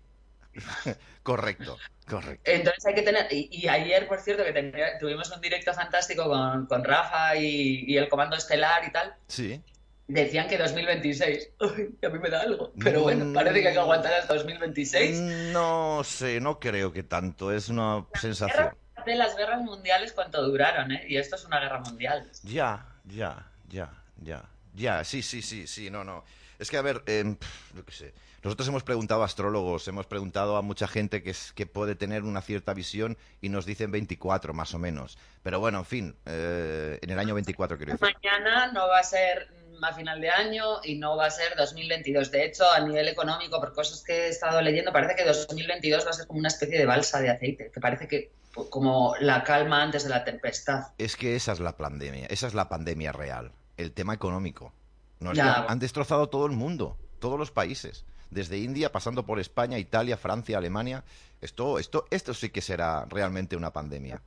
correcto, 1.23 1.77
correcto. 2.09 2.51
Entonces 2.51 2.85
hay 2.87 2.95
que 2.95 3.03
tener. 3.03 3.27
Y, 3.33 3.49
y 3.51 3.69
ayer, 3.69 4.07
por 4.07 4.21
cierto, 4.21 4.45
que 4.45 4.53
tenía- 4.53 4.99
tuvimos 4.99 5.31
un 5.31 5.41
directo 5.41 5.73
fantástico 5.75 6.25
con, 6.29 6.67
con 6.67 6.85
Rafa 6.85 7.37
y, 7.37 7.85
y 7.87 7.97
el 7.97 8.09
Comando 8.09 8.37
Estelar 8.37 8.85
y 8.87 8.93
tal. 8.93 9.15
Sí. 9.29 9.61
Decían 10.09 10.47
que 10.49 10.57
2026. 10.57 11.51
Uy, 11.61 11.97
a 12.05 12.09
mí 12.09 12.19
me 12.21 12.31
da 12.31 12.43
algo. 12.43 12.73
Pero 12.83 13.03
bueno, 13.03 13.25
Mm. 13.25 13.33
parece 13.35 13.61
que 13.61 13.69
hay 13.69 13.75
que 13.75 13.81
aguantar 13.81 14.13
hasta 14.15 14.35
2026. 14.35 15.21
No 15.53 16.03
sé, 16.05 16.41
no 16.41 16.61
creo 16.61 16.93
que 16.93 17.03
tanto. 17.03 17.53
Es 17.53 17.69
una 17.69 18.07
sensación. 18.21 18.71
de 19.05 19.15
las 19.17 19.37
guerras 19.37 19.63
mundiales 19.63 20.13
cuánto 20.13 20.43
duraron, 20.43 20.91
¿eh? 20.93 21.05
Y 21.09 21.17
esto 21.17 21.37
es 21.37 21.45
una 21.45 21.61
guerra 21.61 21.81
mundial. 21.81 22.29
Ya, 22.43 22.87
ya, 23.05 23.47
ya, 23.69 23.91
ya, 24.21 24.45
ya. 24.75 25.05
Sí, 25.05 25.23
sí, 25.23 25.43
sí, 25.43 25.67
sí, 25.67 25.91
no, 25.91 26.03
no. 26.05 26.25
Es 26.59 26.71
que, 26.71 26.77
a 26.77 26.83
ver, 26.83 27.03
pf, 27.05 27.75
yo 27.77 27.85
qué 27.85 27.93
sé. 27.93 28.15
Nosotros 28.43 28.69
hemos 28.69 28.83
preguntado 28.85 29.23
a 29.23 29.27
astrólogos, 29.27 29.89
hemos 29.89 30.07
preguntado 30.07 30.57
a 30.57 30.63
mucha 30.63 30.87
gente 30.87 31.23
que, 31.23 31.31
es, 31.31 31.53
que 31.53 31.67
puede 31.67 31.95
tener 31.95 32.23
una 32.23 32.43
cierta 32.43 32.75
visión 32.75 33.17
y 33.41 33.49
nos 33.49 33.67
dicen 33.67 33.91
24 33.91 34.55
más 34.55 34.75
o 34.75 34.79
menos. 34.79 35.19
Pero 35.43 35.61
bueno, 35.61 35.79
en 35.79 35.85
fin, 35.85 36.17
eh, 36.27 36.99
en 37.03 37.11
el 37.11 37.19
año 37.19 37.35
24 37.35 37.77
quiero 37.77 37.93
decir. 37.93 38.17
Mañana 38.23 38.73
no 38.73 38.89
va 38.89 39.01
a 39.01 39.05
ser 39.05 39.49
a 39.83 39.93
final 39.93 40.21
de 40.21 40.31
año 40.31 40.81
y 40.83 40.97
no 40.97 41.17
va 41.17 41.27
a 41.27 41.31
ser 41.31 41.55
2022. 41.57 42.31
De 42.31 42.45
hecho, 42.45 42.71
a 42.71 42.81
nivel 42.81 43.09
económico, 43.09 43.61
por 43.61 43.75
cosas 43.75 44.03
que 44.03 44.27
he 44.27 44.29
estado 44.29 44.61
leyendo, 44.61 44.93
parece 44.93 45.15
que 45.15 45.25
2022 45.25 46.07
va 46.07 46.11
a 46.11 46.13
ser 46.13 46.27
como 46.27 46.39
una 46.39 46.49
especie 46.49 46.79
de 46.79 46.87
balsa 46.87 47.21
de 47.21 47.31
aceite, 47.31 47.71
que 47.73 47.81
parece 47.81 48.09
que 48.09 48.33
como 48.71 49.15
la 49.21 49.45
calma 49.45 49.83
antes 49.83 50.05
de 50.05 50.11
la 50.11 50.25
tempestad. 50.25 50.87
Es 50.99 51.17
que 51.17 51.37
esa 51.37 51.53
es 51.53 51.61
la 51.61 51.77
pandemia, 51.77 52.27
esa 52.27 52.47
es 52.47 52.55
la 52.55 52.69
pandemia 52.69 53.13
real, 53.13 53.53
el 53.77 53.93
tema 53.93 54.15
económico. 54.15 54.73
Nos 55.21 55.39
han 55.39 55.79
destrozado 55.79 56.29
todo 56.29 56.47
el 56.47 56.53
mundo, 56.53 56.99
todos 57.19 57.39
los 57.39 57.51
países, 57.51 58.05
desde 58.31 58.59
India 58.59 58.93
pasando 58.93 59.25
por 59.25 59.39
España, 59.41 59.79
Italia, 59.79 60.17
Francia, 60.17 60.59
Alemania. 60.59 61.05
Esto, 61.41 61.79
esto, 61.79 62.07
esto 62.11 62.33
sí 62.33 62.49
que 62.49 62.63
será 62.63 63.05
realmente 63.05 63.57
una 63.57 63.73
pandemia. 63.73 64.23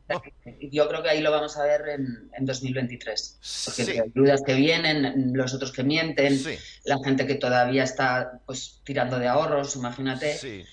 Yo 0.72 0.88
creo 0.88 1.02
que 1.02 1.10
ahí 1.10 1.22
lo 1.22 1.32
vamos 1.32 1.58
a 1.58 1.64
ver 1.64 1.90
en, 1.90 2.30
en 2.34 2.46
2023. 2.46 3.66
Porque 3.66 3.84
sí. 3.84 4.00
hay 4.00 4.10
dudas 4.14 4.42
que 4.46 4.54
vienen, 4.54 5.34
los 5.34 5.54
otros 5.54 5.72
que 5.72 5.84
mienten, 5.84 6.40
la 6.86 7.00
gente 7.04 7.26
que 7.26 7.36
todavía 7.36 7.84
está 7.84 8.40
pues 8.46 8.82
tirando 8.84 9.18
de 9.18 9.28
ahorros, 9.28 9.76
imagínate. 9.76 10.38
Sí. 10.38 10.64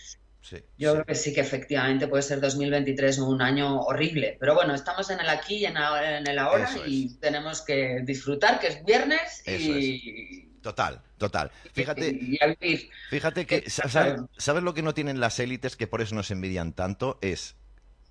Yo 0.79 0.93
creo 0.93 1.05
que 1.05 1.15
sí 1.15 1.33
que 1.33 1.41
efectivamente 1.41 2.07
puede 2.07 2.23
ser 2.23 2.41
2023 2.41 3.19
un 3.19 3.43
año 3.43 3.81
horrible, 3.81 4.37
pero 4.39 4.55
bueno, 4.55 4.75
estamos 4.75 5.11
en 5.11 5.21
el 5.21 5.29
aquí 5.29 5.57
y 5.57 5.65
en, 5.65 5.77
el 5.77 6.39
ahora 6.39 6.71
y 6.87 7.15
tenemos 7.19 7.63
que 7.63 8.03
disfrutar 8.05 8.61
que 8.61 8.69
es 8.69 8.85
viernes 8.85 9.43
y... 9.47 10.46
Total, 10.67 11.01
total. 11.17 11.53
Fíjate, 11.75 12.91
fíjate 13.09 13.47
que, 13.47 13.71
¿sabes, 13.71 14.65
lo 14.65 14.75
que 14.75 14.83
no 14.83 14.95
tienen 14.95 15.21
las 15.21 15.39
élites 15.39 15.77
que 15.77 15.87
por 15.87 16.01
eso 16.01 16.17
nos 16.17 16.33
envidian 16.33 16.73
tanto? 16.73 17.19
Es 17.21 17.55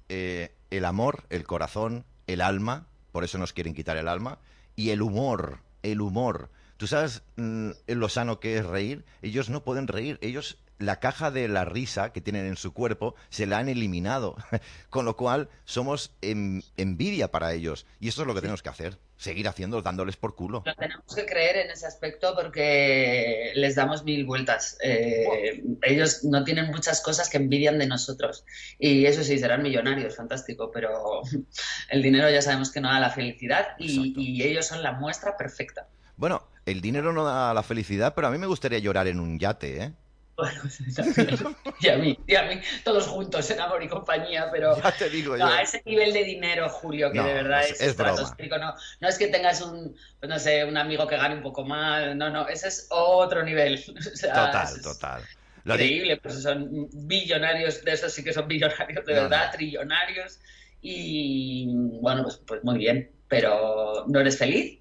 eh, 0.07 0.55
el 0.71 0.85
amor, 0.85 1.25
el 1.29 1.43
corazón, 1.43 2.05
el 2.27 2.39
alma, 2.39 2.87
por 3.11 3.25
eso 3.25 3.37
nos 3.37 3.51
quieren 3.51 3.73
quitar 3.73 3.97
el 3.97 4.07
alma, 4.07 4.39
y 4.77 4.91
el 4.91 5.01
humor, 5.01 5.59
el 5.83 5.99
humor. 5.99 6.49
¿Tú 6.77 6.87
sabes 6.87 7.23
mm, 7.35 7.71
lo 7.87 8.07
sano 8.07 8.39
que 8.39 8.57
es 8.57 8.65
reír? 8.65 9.03
Ellos 9.21 9.49
no 9.49 9.65
pueden 9.65 9.89
reír, 9.89 10.17
ellos 10.21 10.57
la 10.77 10.99
caja 10.99 11.31
de 11.31 11.47
la 11.47 11.65
risa 11.65 12.11
que 12.11 12.21
tienen 12.21 12.45
en 12.45 12.57
su 12.57 12.73
cuerpo 12.73 13.15
se 13.29 13.45
la 13.45 13.59
han 13.59 13.69
eliminado, 13.69 14.35
con 14.89 15.05
lo 15.05 15.15
cual 15.15 15.49
somos 15.65 16.11
envidia 16.21 17.31
para 17.31 17.53
ellos. 17.53 17.85
Y 17.99 18.09
eso 18.09 18.21
es 18.21 18.27
lo 18.27 18.35
que 18.35 18.41
tenemos 18.41 18.61
que 18.61 18.69
hacer, 18.69 18.97
seguir 19.17 19.47
haciendo, 19.47 19.81
dándoles 19.81 20.17
por 20.17 20.35
culo. 20.35 20.63
Lo 20.65 20.75
tenemos 20.75 21.15
que 21.15 21.25
creer 21.25 21.57
en 21.57 21.71
ese 21.71 21.85
aspecto 21.85 22.35
porque 22.35 23.51
les 23.55 23.75
damos 23.75 24.03
mil 24.03 24.25
vueltas. 24.25 24.77
Eh, 24.83 25.63
ellos 25.83 26.23
no 26.23 26.43
tienen 26.43 26.67
muchas 26.67 27.01
cosas 27.01 27.29
que 27.29 27.37
envidian 27.37 27.77
de 27.77 27.87
nosotros. 27.87 28.45
Y 28.77 29.05
eso 29.05 29.23
sí, 29.23 29.39
serán 29.39 29.63
millonarios, 29.63 30.15
fantástico, 30.15 30.71
pero 30.71 31.21
el 31.89 32.01
dinero 32.01 32.29
ya 32.29 32.41
sabemos 32.41 32.71
que 32.71 32.81
no 32.81 32.89
da 32.89 32.99
la 32.99 33.11
felicidad 33.11 33.75
y, 33.79 34.13
y 34.17 34.43
ellos 34.43 34.67
son 34.67 34.83
la 34.83 34.91
muestra 34.91 35.37
perfecta. 35.37 35.87
Bueno, 36.17 36.43
el 36.65 36.81
dinero 36.81 37.13
no 37.13 37.25
da 37.25 37.53
la 37.53 37.63
felicidad, 37.63 38.13
pero 38.15 38.27
a 38.27 38.31
mí 38.31 38.37
me 38.37 38.47
gustaría 38.47 38.79
llorar 38.79 39.07
en 39.07 39.19
un 39.19 39.37
yate, 39.37 39.83
¿eh? 39.83 39.93
Bueno, 40.37 40.61
y 41.79 41.87
a 41.87 41.97
mí, 41.97 42.19
y 42.27 42.35
a 42.35 42.43
mí, 42.43 42.59
todos 42.83 43.07
juntos 43.07 43.49
en 43.51 43.61
amor 43.61 43.81
y 43.81 43.87
compañía, 43.87 44.49
pero 44.51 44.75
ya 44.81 44.91
te 44.91 45.09
digo 45.09 45.37
no, 45.37 45.45
a 45.45 45.61
ese 45.61 45.81
nivel 45.85 46.11
de 46.11 46.25
dinero, 46.25 46.67
Julio, 46.67 47.09
que 47.11 47.21
de 47.21 47.33
verdad 47.33 47.63
es, 47.65 47.79
es 47.79 47.97
no, 47.97 48.75
no, 48.99 49.07
es 49.07 49.17
que 49.17 49.27
tengas 49.27 49.61
un, 49.61 49.95
pues 50.19 50.29
no 50.29 50.37
sé, 50.37 50.65
un 50.65 50.75
amigo 50.75 51.07
que 51.07 51.15
gane 51.15 51.35
un 51.35 51.41
poco 51.41 51.63
mal, 51.63 52.17
no, 52.17 52.29
no, 52.29 52.49
ese 52.49 52.67
es 52.67 52.87
otro 52.89 53.43
nivel. 53.43 53.81
total, 54.21 54.81
total. 54.81 55.23
increíble, 55.63 56.17
pues 56.17 56.41
son 56.41 56.89
billonarios, 56.91 57.85
de 57.85 57.93
esos 57.93 58.11
sí 58.11 58.21
que 58.21 58.33
son 58.33 58.45
billonarios 58.49 59.05
de 59.05 59.13
verdad, 59.13 59.51
trillonarios, 59.53 60.39
y 60.81 61.67
bueno, 62.01 62.23
pues, 62.23 62.41
pues, 62.45 62.63
muy 62.65 62.77
bien, 62.77 63.09
pero 63.29 64.03
no 64.07 64.19
eres 64.19 64.37
feliz. 64.37 64.79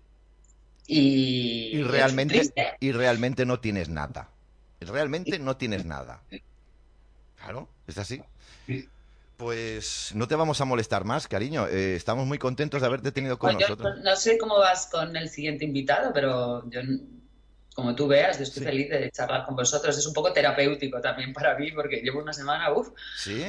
Y, 0.89 1.79
y 1.79 1.83
realmente, 1.85 2.43
y 2.81 2.93
realmente 2.93 3.47
no 3.47 3.61
tienes 3.61 3.89
nada 3.89 4.34
realmente 4.89 5.39
no 5.39 5.57
tienes 5.57 5.85
nada. 5.85 6.21
Claro, 7.37 7.69
es 7.87 7.99
así. 7.99 8.23
Pues 9.37 10.13
no 10.15 10.29
te 10.29 10.37
vamos 10.37 10.61
a 10.61 10.65
molestar 10.65 11.05
más, 11.05 11.27
cariño. 11.27 11.67
Eh, 11.67 11.97
estamos 11.97 12.27
muy 12.27 12.39
contentos 12.39 12.81
de 12.81 12.87
haberte 12.87 13.13
tenido 13.13 13.39
con 13.39 13.55
pues 13.55 13.69
nosotros. 13.69 13.99
no 14.03 14.17
sé 14.17 14.39
cómo 14.39 14.59
vas 14.59 14.87
con 14.87 15.17
el 15.17 15.29
siguiente 15.29 15.65
invitado, 15.65 16.13
pero 16.13 16.69
yo, 16.71 16.81
como 17.75 17.95
tú 17.95 18.07
veas, 18.07 18.41
estoy 18.41 18.63
feliz 18.63 18.89
de 18.91 19.11
charlar 19.11 19.45
con 19.45 19.57
vosotros. 19.57 19.99
Es 19.99 20.07
un 20.07 20.15
poco 20.15 20.33
terapéutico 20.33 21.01
también 21.01 21.33
para 21.33 21.59
mí, 21.59 21.73
porque 21.73 21.97
llevo 21.97 22.21
una 22.21 22.33
semana, 22.33 22.73
uff. 22.73 22.91
¿Sí? 23.17 23.45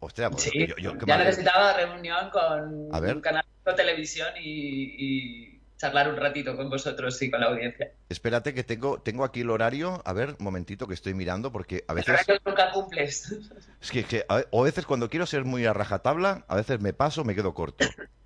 Hostia, 0.00 0.30
pues 0.30 0.50
yo, 0.78 0.94
ya 1.06 1.18
necesitaba 1.18 1.74
reunión 1.74 2.30
con 2.30 2.90
un 2.92 3.20
canal 3.20 3.44
de 3.64 3.72
televisión 3.74 4.28
y 4.40 5.55
charlar 5.76 6.08
un 6.08 6.16
ratito 6.16 6.56
con 6.56 6.70
vosotros 6.70 7.20
y 7.22 7.30
con 7.30 7.40
la 7.40 7.46
audiencia. 7.46 7.92
Espérate 8.08 8.54
que 8.54 8.64
tengo, 8.64 9.00
tengo 9.00 9.24
aquí 9.24 9.40
el 9.40 9.50
horario. 9.50 10.02
A 10.04 10.12
ver, 10.12 10.30
un 10.38 10.44
momentito 10.44 10.86
que 10.86 10.94
estoy 10.94 11.14
mirando 11.14 11.52
porque 11.52 11.84
a 11.88 11.94
veces... 11.94 12.20
nunca 12.44 12.72
cumples. 12.72 13.36
Es 13.80 13.90
que, 13.90 14.24
a, 14.28 14.42
o 14.50 14.62
a 14.62 14.64
veces 14.64 14.86
cuando 14.86 15.08
quiero 15.08 15.26
ser 15.26 15.44
muy 15.44 15.66
a 15.66 15.72
rajatabla, 15.72 16.44
a 16.48 16.56
veces 16.56 16.80
me 16.80 16.92
paso, 16.92 17.24
me 17.24 17.34
quedo 17.34 17.54
corto. 17.54 17.86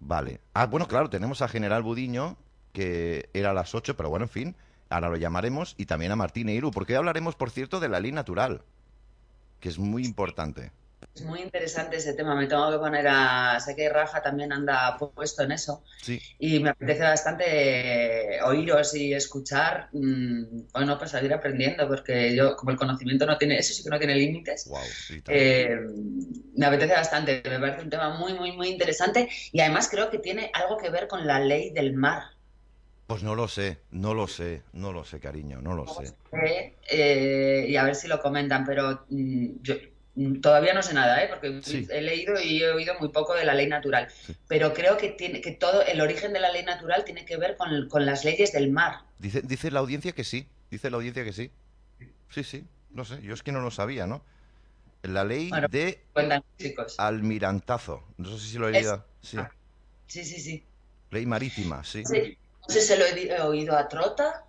Vale. 0.00 0.40
Ah, 0.52 0.66
bueno, 0.66 0.88
claro, 0.88 1.08
tenemos 1.08 1.42
a 1.42 1.48
General 1.48 1.82
Budiño, 1.82 2.36
que 2.72 3.30
era 3.32 3.50
a 3.50 3.54
las 3.54 3.74
8, 3.74 3.96
pero 3.96 4.10
bueno, 4.10 4.24
en 4.24 4.28
fin, 4.28 4.56
ahora 4.90 5.08
lo 5.08 5.16
llamaremos, 5.16 5.74
y 5.78 5.86
también 5.86 6.10
a 6.10 6.16
Martín 6.16 6.48
Eiru, 6.48 6.72
porque 6.72 6.94
hoy 6.94 6.98
hablaremos, 6.98 7.36
por 7.36 7.50
cierto, 7.50 7.78
de 7.78 7.88
la 7.88 8.00
ley 8.00 8.10
natural, 8.10 8.62
que 9.60 9.68
es 9.68 9.78
muy 9.78 10.04
importante. 10.04 10.72
Es 11.14 11.22
muy 11.22 11.40
interesante 11.40 11.96
ese 11.96 12.14
tema. 12.14 12.34
Me 12.34 12.46
tengo 12.46 12.70
que 12.70 12.78
poner 12.78 13.06
a. 13.08 13.58
Sé 13.60 13.76
que 13.76 13.88
Rafa 13.88 14.22
también 14.22 14.52
anda 14.52 14.96
puesto 14.96 15.42
en 15.42 15.52
eso. 15.52 15.84
Sí. 16.00 16.20
Y 16.38 16.60
me 16.60 16.70
apetece 16.70 17.02
bastante 17.02 18.40
oíros 18.44 18.94
y 18.94 19.12
escuchar. 19.12 19.88
Mm, 19.92 20.68
bueno, 20.72 20.98
pues 20.98 21.10
seguir 21.10 21.32
aprendiendo, 21.34 21.86
porque 21.88 22.34
yo, 22.34 22.56
como 22.56 22.70
el 22.70 22.76
conocimiento 22.76 23.26
no 23.26 23.38
tiene. 23.38 23.58
Eso 23.58 23.74
sí 23.74 23.82
que 23.82 23.90
no 23.90 23.98
tiene 23.98 24.14
límites. 24.14 24.66
Wow, 24.68 24.80
eh, 25.28 25.78
me 26.56 26.66
apetece 26.66 26.94
bastante. 26.94 27.42
Me 27.44 27.58
parece 27.58 27.82
un 27.82 27.90
tema 27.90 28.16
muy, 28.18 28.34
muy, 28.34 28.52
muy 28.52 28.68
interesante. 28.68 29.28
Y 29.52 29.60
además 29.60 29.88
creo 29.90 30.10
que 30.10 30.18
tiene 30.18 30.50
algo 30.54 30.76
que 30.76 30.90
ver 30.90 31.08
con 31.08 31.26
la 31.26 31.40
ley 31.40 31.70
del 31.70 31.94
mar. 31.94 32.22
Pues 33.12 33.22
no 33.22 33.34
lo 33.34 33.46
sé, 33.46 33.78
no 33.90 34.14
lo 34.14 34.26
sé, 34.26 34.62
no 34.72 34.90
lo 34.90 35.04
sé, 35.04 35.20
cariño, 35.20 35.60
no 35.60 35.74
lo 35.74 35.86
sé. 35.86 36.14
Eh, 36.90 37.66
y 37.68 37.76
a 37.76 37.84
ver 37.84 37.94
si 37.94 38.08
lo 38.08 38.18
comentan, 38.20 38.64
pero 38.64 39.04
mm, 39.10 39.60
yo, 39.60 39.74
todavía 40.40 40.74
no 40.74 40.82
sé 40.82 40.94
nada, 40.94 41.22
¿eh? 41.22 41.28
porque 41.28 41.60
he 41.90 42.00
leído 42.02 42.40
y 42.40 42.62
he 42.62 42.70
oído 42.70 42.94
muy 43.00 43.08
poco 43.08 43.34
de 43.34 43.44
la 43.44 43.54
ley 43.54 43.66
natural, 43.66 44.08
pero 44.46 44.74
creo 44.74 44.96
que 44.96 45.10
tiene 45.10 45.40
que 45.40 45.52
todo 45.52 45.82
el 45.82 46.00
origen 46.00 46.32
de 46.32 46.40
la 46.40 46.50
ley 46.50 46.64
natural 46.64 47.04
tiene 47.04 47.24
que 47.24 47.36
ver 47.36 47.56
con, 47.56 47.88
con, 47.88 48.04
las 48.04 48.24
leyes 48.24 48.52
del 48.52 48.70
mar. 48.70 49.00
Dice, 49.18 49.40
dice 49.42 49.70
la 49.70 49.80
audiencia 49.80 50.12
que 50.12 50.24
sí, 50.24 50.46
dice 50.70 50.90
la 50.90 50.96
audiencia 50.96 51.24
que 51.24 51.32
sí. 51.32 51.50
Sí, 52.28 52.44
sí, 52.44 52.64
no 52.90 53.04
sé, 53.04 53.22
yo 53.22 53.34
es 53.34 53.42
que 53.42 53.52
no 53.52 53.60
lo 53.60 53.70
sabía, 53.70 54.06
¿no? 54.06 54.22
La 55.02 55.24
ley 55.24 55.50
de 55.70 56.00
almirantazo, 56.98 58.04
no 58.18 58.38
sé 58.38 58.46
si 58.46 58.58
lo 58.58 58.68
he 58.68 58.72
leído. 58.72 59.04
Sí. 59.22 59.36
Ah, 59.38 59.50
sí, 60.06 60.24
sí, 60.24 60.40
sí. 60.40 60.64
Ley 61.10 61.26
marítima, 61.26 61.84
sí. 61.84 62.04
sí. 62.04 62.38
No 62.68 62.74
sé 62.74 62.80
si 62.80 62.96
lo 62.96 63.04
he 63.04 63.40
oído 63.40 63.76
a 63.76 63.88
Trota 63.88 64.46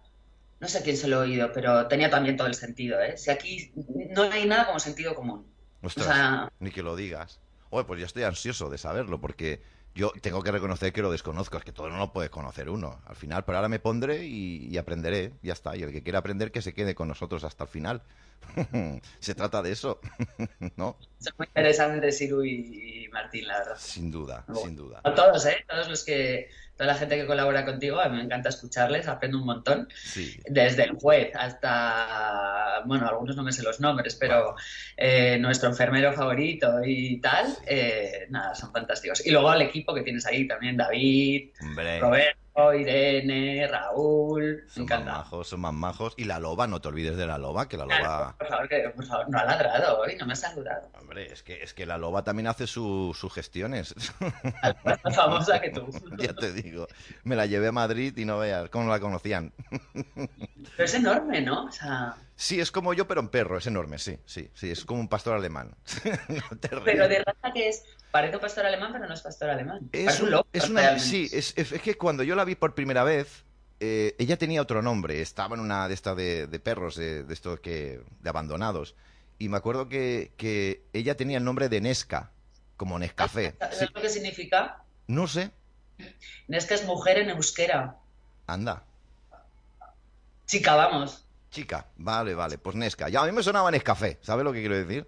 no 0.63 0.69
sé 0.69 0.77
a 0.77 0.81
quién 0.81 0.95
se 0.95 1.09
lo 1.09 1.17
he 1.17 1.27
oído, 1.27 1.51
pero 1.51 1.89
tenía 1.89 2.09
también 2.09 2.37
todo 2.37 2.47
el 2.47 2.55
sentido, 2.55 2.97
¿eh? 3.01 3.17
Si 3.17 3.29
aquí 3.29 3.73
no 4.11 4.23
hay 4.23 4.45
nada 4.45 4.65
como 4.65 4.79
sentido 4.79 5.13
común. 5.13 5.45
Ostras, 5.83 6.49
ni 6.59 6.71
que 6.71 6.81
lo 6.81 6.95
digas. 6.95 7.39
Oye, 7.69 7.85
pues 7.85 7.99
ya 7.99 8.05
estoy 8.05 8.23
ansioso 8.23 8.69
de 8.69 8.77
saberlo, 8.77 9.19
porque 9.19 9.61
yo 9.95 10.11
tengo 10.21 10.41
que 10.41 10.51
reconocer 10.51 10.91
que 10.91 11.01
lo 11.01 11.11
desconozco, 11.11 11.57
es 11.57 11.63
que 11.63 11.71
todo 11.71 11.89
no 11.89 11.97
lo 11.97 12.13
puede 12.13 12.29
conocer 12.29 12.69
uno. 12.69 12.99
Al 13.05 13.15
final, 13.15 13.43
pero 13.45 13.57
ahora 13.57 13.69
me 13.69 13.79
pondré 13.79 14.25
y, 14.25 14.75
aprenderé, 14.77 15.33
ya 15.43 15.53
está. 15.53 15.75
Y 15.75 15.83
el 15.83 15.91
que 15.91 16.01
quiera 16.01 16.19
aprender, 16.19 16.51
que 16.51 16.61
se 16.61 16.73
quede 16.73 16.95
con 16.95 17.07
nosotros 17.07 17.43
hasta 17.43 17.65
el 17.65 17.69
final. 17.69 18.01
se 19.19 19.35
trata 19.35 19.61
de 19.61 19.71
eso, 19.71 19.99
¿no? 20.77 20.97
Es 21.19 21.33
muy 21.37 21.47
interesante, 21.47 22.11
Siru 22.11 22.43
y 22.43 23.09
Martín, 23.11 23.47
la 23.47 23.59
verdad. 23.59 23.75
Sin 23.77 24.11
duda, 24.11 24.45
sin 24.53 24.75
duda. 24.75 25.01
A 25.03 25.13
todos, 25.13 25.45
¿eh? 25.45 25.65
Todos 25.67 25.87
los 25.87 26.03
que 26.03 26.49
toda 26.75 26.87
la 26.87 26.95
gente 26.95 27.15
que 27.17 27.27
colabora 27.27 27.65
contigo, 27.65 27.99
a 27.99 28.09
mí 28.09 28.17
me 28.17 28.23
encanta 28.23 28.49
escucharles, 28.49 29.07
aprendo 29.07 29.37
un 29.37 29.45
montón. 29.45 29.87
Desde 30.45 30.83
el 30.83 30.93
juez 30.93 31.31
hasta, 31.35 32.81
bueno, 32.85 33.07
algunos 33.07 33.35
no 33.35 33.43
me 33.43 33.51
sé 33.51 33.61
los 33.63 33.79
nombres, 33.79 34.15
pero 34.15 34.55
eh, 34.97 35.37
nuestro 35.39 35.69
enfermero 35.69 36.13
favorito 36.13 36.83
y 36.83 37.19
tal, 37.21 37.45
eh, 37.67 38.25
nada, 38.29 38.55
son 38.55 38.71
fantásticos. 38.71 39.25
Y 39.25 39.31
luego 39.31 39.49
al 39.49 39.61
equipo 39.61 39.93
que 39.93 40.01
tienes 40.01 40.25
ahí 40.25 40.47
también, 40.47 40.75
David, 40.77 41.51
Roberto 41.99 42.42
Irene, 42.55 43.67
Raúl, 43.67 44.63
me 44.65 44.69
Son 44.69 44.85
más 44.85 45.03
majos, 45.05 45.47
son 45.47 45.59
más 45.61 45.73
majos. 45.73 46.13
Y 46.17 46.25
la 46.25 46.39
loba, 46.39 46.67
no 46.67 46.79
te 46.81 46.87
olvides 46.89 47.17
de 47.17 47.25
la 47.25 47.37
loba, 47.37 47.67
que 47.67 47.77
la 47.77 47.85
Claro, 47.85 48.03
loba... 48.03 48.35
por 48.37 48.47
favor, 48.47 48.69
que, 48.69 48.89
por 48.95 49.05
favor, 49.05 49.29
no 49.29 49.39
ha 49.39 49.45
ladrado 49.45 49.99
hoy, 49.99 50.15
no 50.17 50.25
me 50.27 50.33
ha 50.33 50.35
saludado. 50.35 50.89
Hombre, 50.99 51.31
es 51.33 51.41
que, 51.41 51.63
es 51.63 51.73
que 51.73 51.85
la 51.85 51.97
loba 51.97 52.23
también 52.23 52.47
hace 52.47 52.67
su- 52.67 53.15
sus 53.19 53.33
gestiones. 53.33 53.95
Más 54.83 55.15
famosa 55.15 55.59
que 55.59 55.71
tú. 55.71 55.87
ya 56.19 56.33
te 56.33 56.51
digo. 56.53 56.87
Me 57.23 57.35
la 57.35 57.45
llevé 57.47 57.67
a 57.67 57.71
Madrid 57.71 58.15
y 58.17 58.25
no 58.25 58.37
veas 58.39 58.69
cómo 58.69 58.89
la 58.89 58.99
conocían. 58.99 59.51
Pero 59.93 60.85
es 60.85 60.93
enorme, 60.93 61.41
¿no? 61.41 61.65
O 61.65 61.71
sea, 61.71 62.15
Sí, 62.35 62.59
es 62.59 62.71
como 62.71 62.93
yo, 62.93 63.07
pero 63.07 63.21
en 63.21 63.29
perro, 63.29 63.57
es 63.57 63.67
enorme, 63.67 63.99
sí, 63.99 64.17
sí, 64.25 64.49
sí, 64.53 64.71
es 64.71 64.85
como 64.85 64.99
un 64.99 65.07
pastor 65.07 65.35
alemán. 65.35 65.75
No 66.29 66.81
pero 66.83 67.07
de 67.07 67.23
raza 67.23 67.51
que 67.53 67.69
es, 67.69 67.83
parece 68.13 68.37
pastor 68.39 68.65
alemán, 68.65 68.91
pero 68.93 69.07
no 69.07 69.13
es 69.13 69.21
pastor 69.21 69.49
alemán. 69.49 69.89
Es, 69.91 70.19
un 70.19 70.25
un- 70.27 70.31
lobo, 70.31 70.47
es 70.53 70.69
una, 70.69 70.97
sí, 70.99 71.29
es, 71.33 71.53
es- 71.57 71.81
que 71.81 71.95
cuando 71.97 72.23
yo 72.23 72.35
la 72.35 72.45
vi 72.45 72.55
por 72.55 72.75
primera 72.75 73.03
vez, 73.03 73.43
eh, 73.79 74.15
ella 74.19 74.37
tenía 74.37 74.61
otro 74.61 74.81
nombre, 74.81 75.19
estaba 75.21 75.55
en 75.55 75.61
una 75.61 75.87
de 75.87 75.93
estas 75.93 76.15
de, 76.15 76.47
de 76.47 76.59
perros, 76.59 76.95
de, 76.95 77.23
de 77.23 77.33
estos 77.33 77.59
que, 77.59 78.01
de 78.21 78.29
abandonados, 78.29 78.95
y 79.39 79.49
me 79.49 79.57
acuerdo 79.57 79.89
que, 79.89 80.31
que 80.37 80.83
ella 80.93 81.17
tenía 81.17 81.39
el 81.39 81.43
nombre 81.43 81.67
de 81.69 81.81
Nesca, 81.81 82.31
como 82.77 82.99
Nescafé. 82.99 83.55
¿Sabes 83.59 83.79
Sí, 83.79 83.85
lo 83.93 84.01
que 84.01 84.09
significa? 84.09 84.77
no 85.07 85.27
sé, 85.27 85.51
Es 86.47 86.65
que 86.65 86.75
es 86.75 86.85
mujer 86.85 87.17
en 87.17 87.29
euskera. 87.31 87.97
anda, 88.47 88.83
Chica, 90.45 90.75
vamos. 90.75 91.25
chica, 91.51 91.87
vale, 91.97 92.35
vale, 92.35 92.57
pues 92.57 92.75
Nesca. 92.75 93.09
Ya 93.09 93.21
a 93.21 93.25
mí 93.25 93.31
me 93.31 93.43
sonaba 93.43 93.71
Nescafé, 93.71 94.17
¿sabes 94.21 94.43
lo 94.43 94.53
que 94.53 94.59
quiero 94.59 94.75
decir? 94.77 95.07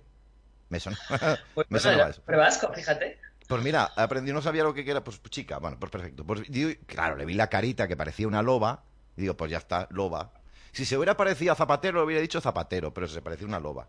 Me 0.70 0.80
sonaba, 0.80 1.40
Pues, 1.54 1.68
me 1.70 1.80
sonaba 1.80 2.10
eso. 2.10 2.22
vasco, 2.28 2.72
fíjate. 2.74 3.20
Pues 3.48 3.64
mira, 3.64 3.92
aprendí, 3.96 4.34
no 4.34 4.42
sabía 4.42 4.64
lo 4.64 4.74
que 4.74 4.90
era, 4.90 5.04
pues 5.04 5.22
chica, 5.30 5.60
bueno, 5.60 5.78
pues 5.80 5.92
perfecto. 5.92 6.26
Pues 6.26 6.42
digo, 6.50 6.72
claro, 6.88 7.16
le 7.16 7.26
vi 7.26 7.36
la 7.36 7.48
carita 7.48 7.88
que 7.88 7.96
parecía 7.96 8.28
una 8.28 8.42
loba, 8.42 8.84
y 9.16 9.22
digo, 9.22 9.38
pues 9.38 9.52
ya 9.52 9.58
está, 9.60 9.88
loba. 9.92 10.32
Si 10.72 10.84
se 10.86 10.98
hubiera 10.98 11.16
parecido 11.16 11.54
a 11.54 11.56
Zapatero, 11.56 12.00
lo 12.00 12.06
hubiera 12.06 12.22
dicho 12.22 12.42
Zapatero, 12.42 12.94
pero 12.94 13.08
se 13.08 13.22
parecía 13.22 13.48
una 13.48 13.60
loba. 13.60 13.88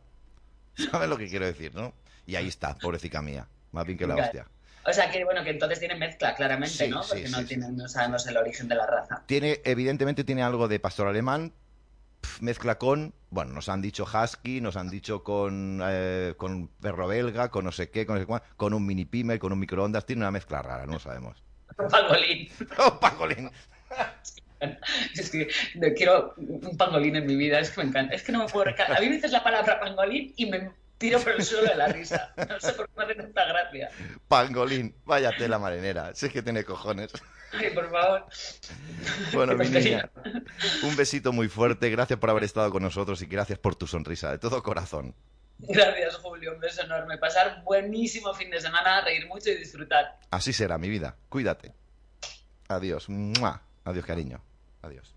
¿Sabes 0.91 1.09
lo 1.09 1.17
que 1.17 1.29
quiero 1.29 1.47
decir, 1.47 1.75
no? 1.75 1.95
Y 2.27 2.37
ahí 2.37 2.49
está, 2.49 2.75
pobrecita 2.77 3.23
mía, 3.23 3.49
más 3.73 3.87
bien 3.87 3.97
que 3.99 4.07
la 4.07 4.15
Claro. 4.15 4.27
hostia. 4.27 4.47
O 4.89 4.93
sea 4.93 5.11
que 5.11 5.25
bueno, 5.25 5.43
que 5.43 5.51
entonces 5.51 5.81
tiene 5.81 5.97
mezcla, 5.97 6.35
claramente, 6.35 6.75
Sí, 6.85 6.89
¿no? 6.89 7.01
Porque 7.01 7.27
sí, 7.27 7.33
no, 7.33 7.39
sí, 7.39 7.45
tienen- 7.47 7.71
sí. 7.71 7.77
no 7.77 7.89
sabemos 7.89 8.25
el 8.29 8.37
origen 8.37 8.69
de 8.69 8.75
la 8.77 8.87
raza. 8.87 9.23
Tiene, 9.27 9.61
evidentemente 9.65 10.23
tiene 10.23 10.43
algo 10.45 10.69
de 10.69 10.79
pastor 10.79 11.09
alemán, 11.09 11.53
mezcla 12.41 12.79
con, 12.79 13.15
bueno, 13.31 13.53
nos 13.53 13.69
han 13.69 13.83
dicho 13.83 14.05
husky, 14.05 14.61
nos 14.61 14.77
han 14.77 14.91
dicho 14.91 15.23
con, 15.23 15.81
eh, 15.85 16.35
con 16.37 16.69
perro 16.69 17.09
belga, 17.09 17.51
con 17.51 17.65
no 17.65 17.73
sé 17.73 17.91
qué, 17.91 18.07
con 18.07 18.17
no 18.17 18.21
sé 18.21 18.27
cuál, 18.27 18.43
con 18.57 18.75
un 18.75 18.87
mini 18.87 19.05
pimer, 19.05 19.39
con 19.39 19.53
un 19.53 19.59
microondas, 19.59 20.07
tiene 20.07 20.23
una 20.23 20.31
mezcla 20.31 20.63
rara, 20.63 20.87
no 20.87 20.95
lo 20.95 20.99
sabemos. 20.99 21.43
Pangolín. 21.91 22.49
¡Oh, 22.79 22.99
Pacolín! 23.01 23.51
Es 25.15 25.31
que 25.31 25.49
no 25.75 25.89
quiero 25.95 26.33
un 26.39 26.77
pangolín 26.79 27.15
en 27.15 27.27
mi 27.27 27.37
vida, 27.37 27.61
es 27.61 27.71
que 27.71 27.83
me 27.83 27.89
encanta. 27.89 28.15
Es 28.15 28.23
que 28.23 28.33
no 28.33 28.39
me 28.39 28.47
puedo 28.47 28.65
recargar. 28.65 28.97
A 28.97 29.01
mí 29.01 29.09
me 29.09 29.17
dices 29.17 29.31
la 29.31 29.45
palabra 29.45 29.79
pangolín 29.79 30.33
y 30.35 30.47
me 30.47 30.71
tiro 30.99 31.21
por 31.21 31.33
el 31.33 31.43
suelo 31.45 31.69
de 31.69 31.75
la 31.77 31.89
risa. 31.89 32.33
No 32.49 32.61
sé 32.61 32.73
por 32.73 32.89
qué 32.89 32.93
me 32.97 33.05
hace 33.05 33.15
tanta 33.15 33.45
gracia. 33.47 33.91
Pangolín, 34.29 34.95
vaya 35.05 35.31
tela 35.37 35.59
marinera, 35.59 36.15
sé 36.15 36.31
que 36.31 36.43
tiene 36.43 36.65
cojones. 36.65 37.13
Ay, 37.53 37.71
por 37.71 37.91
favor. 37.91 38.27
Bueno, 39.33 39.55
mi 39.57 39.69
niña, 39.69 40.11
un 40.83 40.97
besito 40.97 41.33
muy 41.33 41.49
fuerte, 41.49 41.89
gracias 41.91 42.19
por 42.19 42.31
haber 42.31 42.45
estado 42.45 42.71
con 42.71 42.83
nosotros 42.83 43.23
y 43.23 43.27
gracias 43.27 43.59
por 43.59 43.77
tu 43.77 43.87
sonrisa, 43.87 44.31
de 44.31 44.39
todo 44.39 44.63
corazón. 44.63 45.15
Gracias, 45.59 46.17
Julio. 46.17 46.53
Un 46.53 46.61
beso 46.61 46.83
enorme. 46.83 47.17
Pasar 47.17 47.63
buenísimo 47.65 48.35
fin 48.35 48.51
de 48.51 48.61
semana, 48.61 49.01
reír 49.01 49.27
mucho 49.27 49.49
y 49.51 49.57
disfrutar. 49.57 50.19
Así 50.31 50.53
será 50.53 50.77
mi 50.77 50.91
vida, 50.91 51.17
cuídate. 51.31 51.73
Adiós, 52.69 53.09
¡Mua! 53.09 53.63
adiós 53.85 54.05
cariño, 54.05 54.43
adiós. 54.83 55.16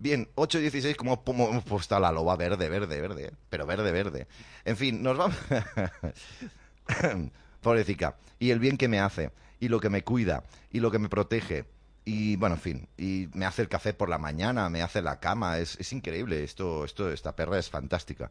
Bien, 0.00 0.30
8 0.34 0.60
y 0.60 0.62
16, 0.62 0.96
como 0.96 1.22
hemos 1.26 1.62
puesto 1.62 1.94
a 1.94 2.00
la 2.00 2.10
loba 2.10 2.34
verde, 2.34 2.70
verde, 2.70 3.02
verde, 3.02 3.26
¿eh? 3.26 3.32
pero 3.50 3.66
verde, 3.66 3.92
verde. 3.92 4.26
En 4.64 4.78
fin, 4.78 5.02
nos 5.02 5.18
vamos... 5.18 5.36
Pobrecita. 7.60 8.16
Y 8.38 8.48
el 8.48 8.60
bien 8.60 8.78
que 8.78 8.88
me 8.88 8.98
hace, 8.98 9.30
y 9.60 9.68
lo 9.68 9.78
que 9.78 9.90
me 9.90 10.02
cuida, 10.02 10.44
y 10.72 10.80
lo 10.80 10.90
que 10.90 10.98
me 10.98 11.10
protege, 11.10 11.66
y 12.06 12.36
bueno, 12.36 12.54
en 12.54 12.60
fin, 12.62 12.88
y 12.96 13.28
me 13.34 13.44
hace 13.44 13.60
el 13.60 13.68
café 13.68 13.92
por 13.92 14.08
la 14.08 14.16
mañana, 14.16 14.70
me 14.70 14.80
hace 14.80 15.02
la 15.02 15.20
cama, 15.20 15.58
es, 15.58 15.76
es 15.78 15.92
increíble, 15.92 16.44
esto, 16.44 16.86
esto, 16.86 17.12
esta 17.12 17.36
perra 17.36 17.58
es 17.58 17.68
fantástica. 17.68 18.30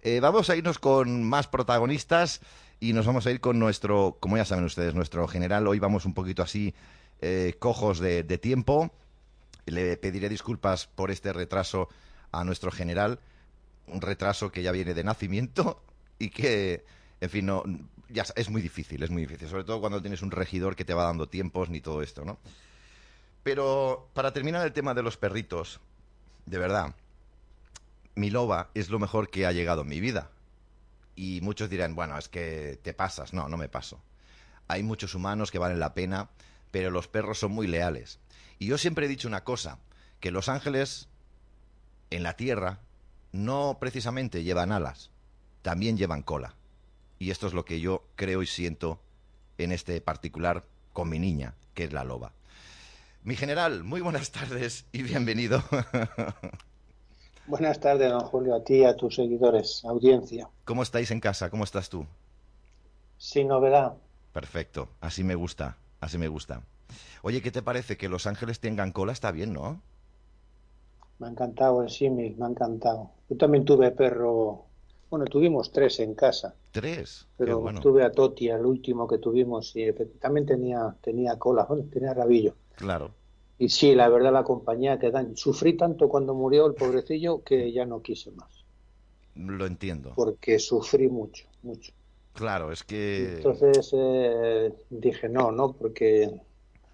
Eh, 0.00 0.18
vamos 0.20 0.48
a 0.48 0.56
irnos 0.56 0.78
con 0.78 1.24
más 1.24 1.46
protagonistas 1.46 2.40
y 2.80 2.94
nos 2.94 3.04
vamos 3.04 3.26
a 3.26 3.30
ir 3.30 3.42
con 3.42 3.58
nuestro, 3.58 4.16
como 4.18 4.38
ya 4.38 4.46
saben 4.46 4.64
ustedes, 4.64 4.94
nuestro 4.94 5.28
general. 5.28 5.66
Hoy 5.66 5.78
vamos 5.78 6.06
un 6.06 6.14
poquito 6.14 6.42
así 6.42 6.74
eh, 7.20 7.54
cojos 7.58 7.98
de 7.98 8.38
tiempo. 8.38 8.90
Le 9.66 9.96
pediré 9.96 10.28
disculpas 10.28 10.86
por 10.86 11.10
este 11.10 11.32
retraso 11.32 11.88
a 12.32 12.44
nuestro 12.44 12.70
general, 12.70 13.20
un 13.86 14.00
retraso 14.00 14.50
que 14.50 14.62
ya 14.62 14.72
viene 14.72 14.94
de 14.94 15.04
nacimiento 15.04 15.82
y 16.18 16.30
que, 16.30 16.84
en 17.20 17.30
fin, 17.30 17.46
no, 17.46 17.62
ya 18.08 18.24
es 18.36 18.50
muy 18.50 18.62
difícil, 18.62 19.02
es 19.02 19.10
muy 19.10 19.22
difícil, 19.22 19.48
sobre 19.48 19.64
todo 19.64 19.80
cuando 19.80 20.00
tienes 20.00 20.22
un 20.22 20.30
regidor 20.30 20.76
que 20.76 20.84
te 20.84 20.94
va 20.94 21.04
dando 21.04 21.28
tiempos 21.28 21.70
ni 21.70 21.80
todo 21.80 22.02
esto, 22.02 22.24
¿no? 22.24 22.38
Pero 23.42 24.08
para 24.14 24.32
terminar 24.32 24.64
el 24.64 24.72
tema 24.72 24.94
de 24.94 25.02
los 25.02 25.16
perritos, 25.16 25.80
de 26.46 26.58
verdad, 26.58 26.94
mi 28.14 28.30
loba 28.30 28.70
es 28.74 28.90
lo 28.90 28.98
mejor 28.98 29.30
que 29.30 29.46
ha 29.46 29.52
llegado 29.52 29.82
en 29.82 29.88
mi 29.88 30.00
vida. 30.00 30.30
Y 31.14 31.40
muchos 31.42 31.68
dirán, 31.68 31.94
bueno, 31.94 32.16
es 32.18 32.28
que 32.28 32.78
te 32.82 32.94
pasas. 32.94 33.32
No, 33.32 33.48
no 33.48 33.56
me 33.56 33.68
paso. 33.68 34.00
Hay 34.68 34.82
muchos 34.82 35.14
humanos 35.14 35.50
que 35.50 35.58
valen 35.58 35.80
la 35.80 35.94
pena, 35.94 36.30
pero 36.70 36.90
los 36.90 37.08
perros 37.08 37.38
son 37.38 37.52
muy 37.52 37.66
leales. 37.66 38.18
Y 38.62 38.66
yo 38.66 38.78
siempre 38.78 39.06
he 39.06 39.08
dicho 39.08 39.26
una 39.26 39.42
cosa, 39.42 39.80
que 40.20 40.30
los 40.30 40.48
ángeles 40.48 41.08
en 42.10 42.22
la 42.22 42.36
tierra 42.36 42.78
no 43.32 43.78
precisamente 43.80 44.44
llevan 44.44 44.70
alas, 44.70 45.10
también 45.62 45.96
llevan 45.96 46.22
cola. 46.22 46.54
Y 47.18 47.32
esto 47.32 47.48
es 47.48 47.54
lo 47.54 47.64
que 47.64 47.80
yo 47.80 48.04
creo 48.14 48.40
y 48.40 48.46
siento 48.46 49.00
en 49.58 49.72
este 49.72 50.00
particular 50.00 50.62
con 50.92 51.08
mi 51.08 51.18
niña, 51.18 51.56
que 51.74 51.82
es 51.82 51.92
la 51.92 52.04
loba. 52.04 52.34
Mi 53.24 53.34
general, 53.34 53.82
muy 53.82 54.00
buenas 54.00 54.30
tardes 54.30 54.86
y 54.92 55.02
bienvenido. 55.02 55.60
Buenas 57.48 57.80
tardes, 57.80 58.12
don 58.12 58.20
Julio, 58.20 58.54
a 58.54 58.62
ti 58.62 58.74
y 58.74 58.84
a 58.84 58.94
tus 58.94 59.16
seguidores, 59.16 59.84
audiencia. 59.84 60.48
¿Cómo 60.64 60.84
estáis 60.84 61.10
en 61.10 61.18
casa? 61.18 61.50
¿Cómo 61.50 61.64
estás 61.64 61.88
tú? 61.88 62.06
Sin 63.18 63.48
novedad, 63.48 63.94
Perfecto, 64.32 64.88
así 65.00 65.24
me 65.24 65.34
gusta, 65.34 65.76
así 66.00 66.16
me 66.16 66.28
gusta. 66.28 66.62
Oye, 67.22 67.42
¿qué 67.42 67.50
te 67.50 67.62
parece 67.62 67.96
que 67.96 68.08
los 68.08 68.26
ángeles 68.26 68.60
tengan 68.60 68.92
cola? 68.92 69.12
Está 69.12 69.30
bien, 69.32 69.52
¿no? 69.52 69.80
me 71.18 71.28
ha 71.28 71.30
encantado 71.30 71.82
el 71.82 71.88
símil, 71.90 72.36
me 72.36 72.46
ha 72.46 72.48
encantado. 72.48 73.10
Yo 73.28 73.36
también 73.36 73.64
tuve 73.64 73.92
perro, 73.92 74.64
bueno, 75.08 75.24
tuvimos 75.26 75.70
tres 75.70 76.00
en 76.00 76.14
casa, 76.14 76.54
Tres. 76.72 77.28
Pero 77.36 77.60
bueno. 77.60 77.80
tuve 77.80 78.02
a 78.02 78.10
Toti, 78.10 78.48
el 78.48 78.64
último 78.66 79.06
que 79.06 79.18
tuvimos, 79.18 79.76
y 79.76 79.92
también 80.18 80.46
tenía, 80.46 80.96
tenía 81.00 81.38
cola, 81.38 81.64
bueno, 81.64 81.84
tenía 81.92 82.12
rabillo. 82.12 82.56
Claro. 82.74 83.14
Y 83.58 83.68
sí, 83.68 83.94
la 83.94 84.08
verdad, 84.08 84.32
la 84.32 84.42
compañía 84.42 84.98
que 84.98 85.12
dan. 85.12 85.36
Sufrí 85.36 85.76
tanto 85.76 86.08
cuando 86.08 86.34
murió 86.34 86.66
el 86.66 86.74
pobrecillo 86.74 87.44
que 87.44 87.70
ya 87.72 87.86
no 87.86 88.02
quise 88.02 88.32
más, 88.32 88.64
Lo 89.36 89.66
entiendo. 89.66 90.14
porque 90.16 90.58
sufrí 90.58 91.08
mucho, 91.08 91.46
mucho. 91.62 91.92
Claro, 92.32 92.72
es 92.72 92.82
que... 92.82 93.36
Entonces 93.36 93.90
eh, 93.96 94.72
dije 94.90 95.28
no, 95.28 95.52
no, 95.52 95.74
porque 95.74 96.32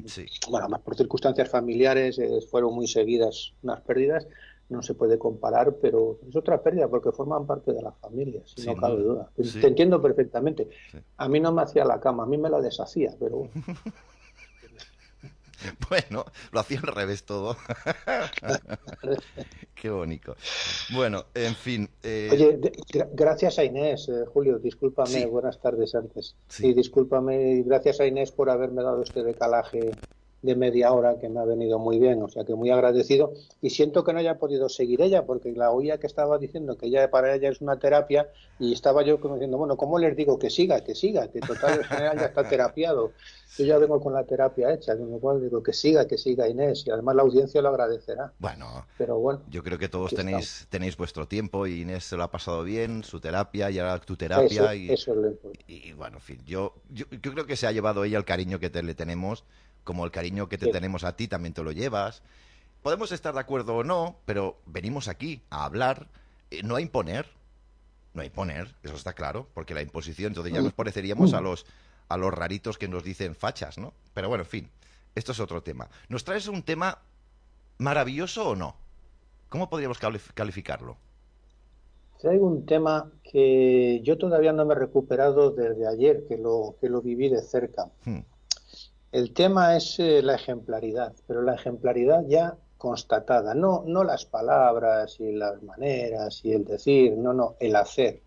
Sí, 0.05 0.27
bueno, 0.49 0.69
más 0.69 0.81
por 0.81 0.97
circunstancias 0.97 1.49
familiares, 1.49 2.19
eh, 2.19 2.41
fueron 2.51 2.75
muy 2.75 2.87
seguidas 2.87 3.53
unas 3.62 3.81
pérdidas, 3.81 4.27
no 4.69 4.83
se 4.83 4.95
puede 4.95 5.19
comparar, 5.19 5.77
pero 5.81 6.19
es 6.29 6.37
otra 6.37 6.62
pérdida 6.62 6.89
porque 6.89 7.11
forman 7.11 7.47
parte 7.47 7.73
de 7.73 7.83
la 7.83 7.93
familia, 7.93 8.43
si 8.45 8.62
Sin 8.62 8.75
no 8.75 8.81
cabe 8.81 9.03
duda. 9.03 9.31
Sí. 9.43 9.61
Te 9.61 9.66
entiendo 9.69 10.01
perfectamente. 10.01 10.69
Sí. 10.93 10.99
A 11.16 11.29
mí 11.29 11.41
no 11.41 11.53
me 11.53 11.62
hacía 11.62 11.85
la 11.85 12.01
cama, 12.01 12.25
a 12.25 12.27
mí 12.27 12.37
me 12.37 12.51
la 12.51 12.61
deshacía, 12.61 13.15
pero 13.19 13.49
bueno. 15.89 16.24
lo 16.52 16.60
hacía 16.60 16.80
al 16.80 16.94
revés 16.94 17.24
todo. 17.24 17.56
Qué 19.74 19.90
bonito. 19.90 20.36
Bueno, 20.93 21.26
en 21.35 21.55
fin. 21.55 21.89
eh, 22.02 22.28
Oye, 22.32 22.59
gracias 23.12 23.59
a 23.59 23.64
Inés, 23.64 24.09
eh, 24.09 24.24
Julio, 24.32 24.59
discúlpame, 24.59 25.09
Sí. 25.09 25.24
buenas 25.26 25.60
tardes 25.60 25.94
antes. 25.94 26.35
Sí. 26.48 26.68
Y 26.68 26.74
discúlpame, 26.74 27.62
gracias 27.64 28.01
a 28.01 28.06
Inés 28.06 28.32
por 28.32 28.51
haberme 28.51 28.82
dado 28.82 29.02
este 29.02 29.22
decalaje 29.22 29.90
de 30.43 30.55
media 30.55 30.93
hora 30.93 31.19
que 31.19 31.28
me 31.28 31.40
ha 31.40 31.44
venido 31.44 31.78
muy 31.78 31.98
bien, 31.98 32.23
o 32.23 32.28
sea 32.28 32.44
que 32.44 32.55
muy 32.55 32.70
agradecido. 32.70 33.32
Y 33.60 33.70
siento 33.70 34.05
que 34.05 34.12
no 34.12 34.20
haya 34.20 34.39
podido 34.39 34.69
seguir 34.69 35.02
ella, 35.02 35.27
porque 35.27 35.52
la 35.52 35.70
oía 35.73 35.98
que 35.98 36.06
estaba 36.06 36.39
diciendo 36.39 36.77
que 36.77 36.86
ella 36.86 37.10
para 37.10 37.35
ella 37.35 37.48
es 37.48 37.60
una 37.60 37.78
terapia, 37.78 38.28
y 38.59 38.73
estaba 38.73 39.02
yo 39.02 39.20
como 39.20 39.35
diciendo, 39.35 39.59
bueno, 39.59 39.77
¿cómo 39.77 39.98
les 39.98 40.16
digo 40.16 40.39
que 40.39 40.51
siga, 40.51 40.82
que 40.85 40.94
siga? 40.94 41.28
Que 41.28 41.40
total, 41.40 41.78
el 41.78 41.85
general 41.85 42.19
ya 42.19 42.27
está 42.27 42.48
terapiado. 42.48 43.12
Yo 43.59 43.65
ya 43.65 43.78
vengo 43.78 43.98
con 44.01 44.12
la 44.12 44.24
terapia 44.24 44.73
hecha, 44.73 44.97
con 44.97 45.10
lo 45.10 45.19
cual 45.19 45.40
digo 45.40 45.62
que 45.65 45.73
siga, 45.73 46.06
que 46.06 46.16
siga 46.16 46.48
Inés, 46.48 46.85
y 46.86 46.90
además 46.90 47.16
la 47.16 47.23
audiencia 47.23 47.60
lo 47.60 47.70
agradecerá. 47.70 48.32
bueno, 48.39 48.86
Pero 48.97 49.19
bueno, 49.19 49.40
yo 49.51 49.65
creo 49.65 49.78
que 49.78 49.89
todos 49.89 50.15
tenéis, 50.15 50.69
tenéis 50.70 50.97
vuestro 50.97 51.27
tiempo 51.27 51.66
y 51.66 51.81
Inés 51.81 52.05
se 52.05 52.16
lo 52.16 52.23
ha 52.23 52.31
pasado 52.31 52.62
bien, 52.62 53.02
su 53.02 53.19
terapia 53.19 53.69
y 53.70 53.81
ahora 53.81 53.98
tu 54.01 54.16
terapia. 54.16 54.65
eso, 54.66 54.74
y, 54.74 54.90
eso 54.93 55.10
es 55.12 55.16
lo 55.16 55.28
importante. 55.28 55.65
y, 55.66 55.93
bueno, 55.94 56.19
en 56.19 56.23
fin, 56.23 56.39
yo, 56.47 56.74
yo, 56.90 57.06
yo 57.10 57.32
creo 57.32 57.47
que 57.47 57.56
se 57.56 57.66
ha 57.66 57.73
llevado 57.73 58.05
ella 58.05 58.19
el 58.19 58.24
cariño 58.24 58.60
que 58.60 58.70
te- 58.70 58.82
le 58.82 58.94
tenemos 58.94 59.44
como 59.89 60.05
el 60.05 60.10
cariño 60.10 60.51
que 60.51 60.59
te 60.59 60.66
tenemos 60.66 61.02
a 61.02 61.16
ti 61.16 61.28
también 61.28 61.55
te 61.55 61.62
lo 61.62 61.73
llevas. 61.73 62.23
Podemos 62.82 63.10
estar 63.10 63.32
de 63.32 63.40
acuerdo 63.40 63.74
o 63.74 63.85
no, 63.85 64.19
pero 64.27 64.59
venimos 64.66 65.09
aquí 65.09 65.40
a 65.48 65.65
hablar, 65.65 66.09
eh, 66.51 66.62
no 66.62 66.77
a 66.77 66.82
imponer, 66.82 67.24
no 68.12 68.20
a 68.20 68.27
imponer, 68.27 68.74
eso 68.82 68.97
está 68.97 69.15
claro, 69.15 69.48
porque 69.55 69.73
la 69.73 69.81
imposición, 69.81 70.32
entonces 70.32 70.52
ya 70.52 70.60
nos 70.60 70.74
pareceríamos 70.74 71.32
a 71.32 71.40
los, 71.40 71.65
a 72.10 72.19
los 72.19 72.35
raritos 72.35 72.77
que 72.77 72.86
nos 72.86 73.02
dicen 73.02 73.35
fachas, 73.35 73.78
¿no? 73.78 73.94
Pero 74.12 74.28
bueno, 74.28 74.44
en 74.44 74.51
fin, 74.51 74.70
esto 75.15 75.32
es 75.32 75.40
otro 75.40 75.62
tema. 75.62 75.89
¿Nos 76.10 76.23
traes 76.23 76.48
un 76.48 76.62
tema 76.62 76.98
maravilloso 77.78 78.51
o 78.51 78.56
no? 78.56 78.77
¿Cómo 79.48 79.70
podríamos 79.70 79.98
calificarlo? 80.35 80.98
Traigo 82.19 82.47
un 82.47 82.66
tema 82.66 83.10
que 83.23 84.02
yo 84.02 84.19
todavía 84.19 84.52
no 84.52 84.66
me 84.66 84.74
he 84.74 84.78
recuperado 84.78 85.51
desde 85.51 85.89
ayer, 85.89 86.27
que 86.28 86.36
lo, 86.36 86.77
que 86.78 86.90
lo 86.90 87.01
viví 87.01 87.31
de 87.31 87.40
cerca. 87.40 87.86
Hmm. 88.05 88.19
El 89.10 89.32
tema 89.32 89.76
es 89.76 89.98
eh, 89.98 90.22
la 90.22 90.35
ejemplaridad, 90.35 91.14
pero 91.26 91.43
la 91.43 91.55
ejemplaridad 91.55 92.24
ya 92.26 92.56
constatada, 92.76 93.55
no, 93.55 93.82
no 93.86 94.05
las 94.05 94.24
palabras 94.24 95.18
y 95.18 95.32
las 95.32 95.62
maneras 95.62 96.44
y 96.44 96.52
el 96.52 96.64
decir, 96.64 97.16
no, 97.16 97.32
no, 97.32 97.56
el 97.59 97.74
hacer. 97.74 98.22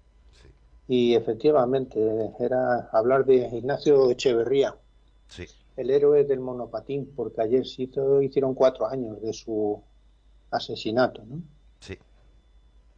Y 0.87 1.15
efectivamente 1.15 2.31
era 2.39 2.89
hablar 2.91 3.25
de 3.25 3.47
Ignacio 3.47 4.11
Echeverría, 4.11 4.75
el 5.77 5.89
héroe 5.89 6.25
del 6.25 6.41
monopatín, 6.41 7.13
porque 7.15 7.41
ayer 7.41 7.65
se 7.65 7.87
hicieron 8.21 8.53
cuatro 8.53 8.87
años 8.87 9.21
de 9.21 9.31
su 9.31 9.81
asesinato. 10.49 11.23
¿no? 11.23 11.41
Sí. 11.79 11.97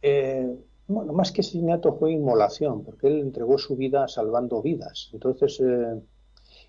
Eh, 0.02 0.56
bueno, 0.88 1.12
más 1.12 1.30
que 1.30 1.42
asesinato 1.42 1.94
fue 1.94 2.12
inmolación, 2.12 2.82
porque 2.82 3.06
él 3.06 3.20
entregó 3.20 3.58
su 3.58 3.76
vida 3.76 4.08
salvando 4.08 4.60
vidas. 4.60 5.10
Entonces, 5.12 5.60
eh, 5.60 6.00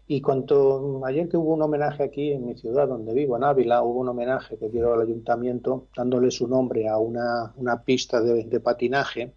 y 0.07 0.21
cuanto 0.21 1.03
ayer 1.05 1.27
que 1.27 1.37
hubo 1.37 1.53
un 1.53 1.63
homenaje 1.63 2.03
aquí 2.03 2.31
en 2.31 2.45
mi 2.45 2.55
ciudad 2.55 2.87
donde 2.87 3.13
vivo, 3.13 3.37
en 3.37 3.43
Ávila, 3.43 3.81
hubo 3.81 4.01
un 4.01 4.09
homenaje 4.09 4.55
que 4.57 4.69
dio 4.69 4.93
al 4.93 5.01
ayuntamiento 5.01 5.87
dándole 5.95 6.29
su 6.29 6.47
nombre 6.47 6.87
a 6.87 6.97
una, 6.97 7.53
una 7.57 7.81
pista 7.81 8.21
de, 8.21 8.59
patinaje. 8.59 9.31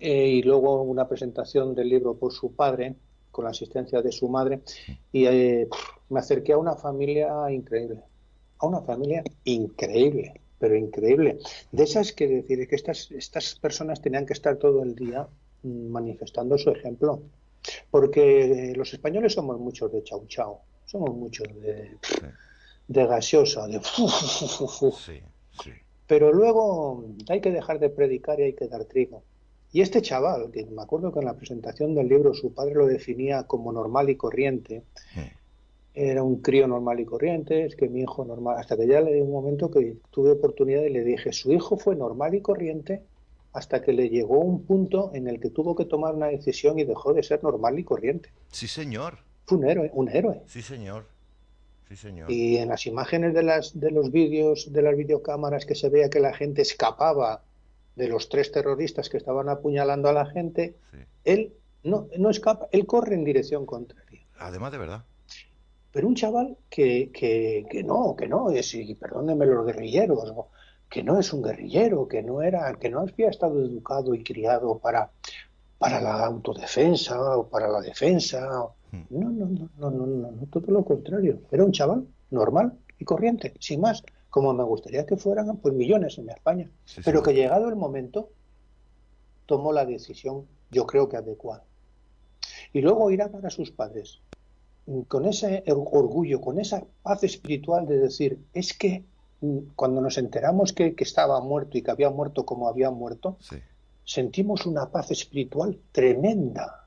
Eh, 0.00 0.28
y 0.28 0.42
luego 0.42 0.82
una 0.82 1.06
presentación 1.06 1.74
del 1.74 1.88
libro 1.88 2.16
por 2.16 2.32
su 2.32 2.52
padre, 2.52 2.96
con 3.30 3.44
la 3.44 3.52
asistencia 3.52 4.02
de 4.02 4.10
su 4.10 4.28
madre. 4.28 4.60
Y 5.12 5.26
eh, 5.26 5.68
me 6.08 6.18
acerqué 6.18 6.52
a 6.52 6.58
una 6.58 6.74
familia 6.74 7.48
increíble. 7.50 8.02
A 8.58 8.66
una 8.66 8.80
familia 8.80 9.22
increíble 9.44 10.40
pero 10.58 10.76
increíble. 10.76 11.38
De 11.72 11.82
esas 11.82 12.12
que 12.12 12.26
decir 12.26 12.66
que 12.66 12.74
estas, 12.74 13.10
estas 13.10 13.54
personas 13.56 14.00
tenían 14.00 14.24
que 14.24 14.32
estar 14.32 14.56
todo 14.56 14.82
el 14.82 14.94
día 14.94 15.28
mm, 15.62 15.88
manifestando 15.90 16.56
su 16.56 16.70
ejemplo. 16.70 17.20
Porque 17.90 18.72
los 18.76 18.92
españoles 18.92 19.32
somos 19.32 19.58
muchos 19.58 19.92
de 19.92 20.02
chau 20.02 20.26
chau, 20.26 20.58
somos 20.84 21.14
muchos 21.14 21.48
de, 21.60 21.96
de 22.88 23.06
gaseosa, 23.06 23.66
de... 23.66 23.80
Pero 26.06 26.32
luego 26.32 27.04
hay 27.28 27.40
que 27.40 27.50
dejar 27.50 27.78
de 27.78 27.88
predicar 27.88 28.38
y 28.40 28.44
hay 28.44 28.52
que 28.52 28.68
dar 28.68 28.84
trigo. 28.84 29.22
Y 29.72 29.80
este 29.80 30.02
chaval, 30.02 30.50
que 30.52 30.64
me 30.66 30.82
acuerdo 30.82 31.12
que 31.12 31.18
en 31.18 31.24
la 31.24 31.34
presentación 31.34 31.94
del 31.94 32.08
libro 32.08 32.34
su 32.34 32.52
padre 32.52 32.74
lo 32.74 32.86
definía 32.86 33.44
como 33.44 33.72
normal 33.72 34.08
y 34.10 34.16
corriente, 34.16 34.84
era 35.94 36.22
un 36.22 36.42
crío 36.42 36.68
normal 36.68 37.00
y 37.00 37.04
corriente, 37.04 37.64
es 37.64 37.74
que 37.74 37.88
mi 37.88 38.02
hijo 38.02 38.24
normal, 38.24 38.56
hasta 38.58 38.76
que 38.76 38.86
ya 38.86 39.00
le 39.00 39.14
di 39.14 39.20
un 39.20 39.32
momento 39.32 39.70
que 39.70 39.96
tuve 40.10 40.32
oportunidad 40.32 40.82
y 40.82 40.90
le 40.90 41.04
dije, 41.04 41.32
su 41.32 41.52
hijo 41.52 41.76
fue 41.76 41.96
normal 41.96 42.34
y 42.34 42.40
corriente 42.40 43.02
hasta 43.54 43.80
que 43.80 43.92
le 43.92 44.10
llegó 44.10 44.40
un 44.40 44.64
punto 44.66 45.12
en 45.14 45.28
el 45.28 45.40
que 45.40 45.48
tuvo 45.48 45.74
que 45.74 45.84
tomar 45.84 46.14
una 46.14 46.26
decisión 46.26 46.78
y 46.78 46.84
dejó 46.84 47.14
de 47.14 47.22
ser 47.22 47.42
normal 47.42 47.78
y 47.78 47.84
corriente. 47.84 48.30
Sí, 48.50 48.66
señor. 48.66 49.18
Fue 49.46 49.58
un 49.58 49.64
héroe, 49.64 49.90
un 49.94 50.08
héroe. 50.08 50.42
Sí, 50.46 50.60
señor. 50.60 51.06
Sí, 51.88 51.96
señor. 51.96 52.30
Y 52.30 52.56
en 52.56 52.68
las 52.68 52.86
imágenes 52.86 53.32
de 53.32 53.42
las 53.42 53.78
de 53.78 53.90
los 53.90 54.10
vídeos 54.10 54.72
de 54.72 54.82
las 54.82 54.96
videocámaras 54.96 55.66
que 55.66 55.74
se 55.74 55.88
veía 55.88 56.10
que 56.10 56.20
la 56.20 56.34
gente 56.34 56.62
escapaba 56.62 57.42
de 57.94 58.08
los 58.08 58.28
tres 58.28 58.50
terroristas 58.50 59.08
que 59.08 59.18
estaban 59.18 59.48
apuñalando 59.48 60.08
a 60.08 60.12
la 60.12 60.26
gente, 60.26 60.74
él 61.24 61.52
no, 61.84 62.08
no 62.18 62.30
escapa, 62.30 62.68
él 62.72 62.86
corre 62.86 63.14
en 63.14 63.24
dirección 63.24 63.66
contraria. 63.66 64.26
Además 64.38 64.72
de 64.72 64.78
verdad 64.78 65.04
pero 65.94 66.08
un 66.08 66.16
chaval 66.16 66.56
que, 66.68 67.12
que, 67.12 67.66
que 67.70 67.84
no, 67.84 68.16
que 68.16 68.26
no, 68.26 68.50
es, 68.50 68.74
y 68.74 68.96
perdónenme 68.96 69.46
los 69.46 69.64
guerrilleros, 69.64 70.34
que 70.94 71.02
no 71.02 71.18
es 71.18 71.32
un 71.32 71.42
guerrillero, 71.42 72.06
que 72.06 72.22
no 72.22 72.40
era, 72.40 72.72
que 72.74 72.88
no 72.88 73.00
había 73.00 73.28
estado 73.28 73.60
educado 73.64 74.14
y 74.14 74.22
criado 74.22 74.78
para, 74.78 75.10
para 75.76 76.00
la 76.00 76.24
autodefensa 76.24 77.20
o 77.36 77.48
para 77.48 77.66
la 77.66 77.80
defensa. 77.80 78.68
Hmm. 78.92 79.02
No, 79.10 79.28
no, 79.28 79.46
no, 79.46 79.68
no, 79.76 79.90
no, 79.90 80.06
no, 80.06 80.30
no, 80.30 80.46
todo 80.46 80.70
lo 80.70 80.84
contrario. 80.84 81.40
Era 81.50 81.64
un 81.64 81.72
chaval 81.72 82.06
normal 82.30 82.78
y 82.96 83.04
corriente, 83.04 83.54
sin 83.58 83.80
más, 83.80 84.04
como 84.30 84.54
me 84.54 84.62
gustaría 84.62 85.04
que 85.04 85.16
fueran 85.16 85.56
pues 85.56 85.74
millones 85.74 86.16
en 86.18 86.30
España. 86.30 86.70
Pero 87.04 87.24
que 87.24 87.34
llegado 87.34 87.68
el 87.68 87.74
momento 87.74 88.28
tomó 89.46 89.72
la 89.72 89.84
decisión, 89.84 90.46
yo 90.70 90.86
creo 90.86 91.08
que 91.08 91.16
adecuada. 91.16 91.64
Y 92.72 92.82
luego 92.82 93.10
irá 93.10 93.32
para 93.32 93.50
sus 93.50 93.72
padres 93.72 94.20
con 95.08 95.24
ese 95.24 95.64
orgullo, 95.66 96.40
con 96.40 96.60
esa 96.60 96.84
paz 97.02 97.24
espiritual 97.24 97.84
de 97.86 97.98
decir, 97.98 98.38
es 98.52 98.76
que 98.76 99.02
cuando 99.76 100.00
nos 100.00 100.18
enteramos 100.18 100.72
que, 100.72 100.94
estaba 100.98 101.40
muerto 101.40 101.78
y 101.78 101.82
que 101.82 101.90
había 101.90 102.10
muerto 102.10 102.44
como 102.44 102.68
había 102.68 102.90
muerto, 102.90 103.38
sentimos 104.04 104.66
una 104.66 104.90
paz 104.90 105.10
espiritual 105.10 105.78
tremenda. 105.92 106.86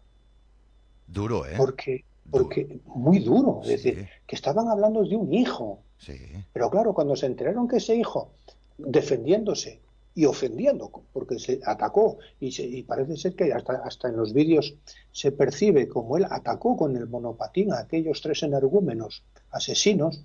Duro, 1.08 1.46
¿eh? 1.46 1.54
Porque, 1.58 2.04
porque 2.30 2.80
muy 2.86 3.20
duro, 3.20 3.62
es 3.64 3.70
decir, 3.70 4.08
que 4.26 4.36
estaban 4.36 4.68
hablando 4.68 5.04
de 5.04 5.16
un 5.16 5.34
hijo. 5.34 5.80
Pero 6.54 6.70
claro, 6.70 6.94
cuando 6.94 7.16
se 7.16 7.26
enteraron 7.26 7.68
que 7.68 7.78
ese 7.78 7.96
hijo, 7.96 8.32
defendiéndose, 8.78 9.80
y 10.18 10.26
ofendiendo, 10.26 10.90
porque 11.14 11.38
se 11.38 11.60
atacó 11.64 12.18
y, 12.40 12.82
parece 12.82 13.18
ser 13.18 13.36
que 13.36 13.54
hasta, 13.54 13.74
hasta 13.74 14.08
en 14.08 14.18
los 14.18 14.34
vídeos 14.34 14.74
se 15.12 15.32
percibe 15.32 15.88
como 15.88 16.18
él 16.18 16.26
atacó 16.28 16.76
con 16.76 16.98
el 16.98 17.08
monopatín 17.08 17.72
a 17.72 17.82
aquellos 17.82 18.20
tres 18.22 18.42
energúmenos 18.42 19.24
asesinos 19.52 20.24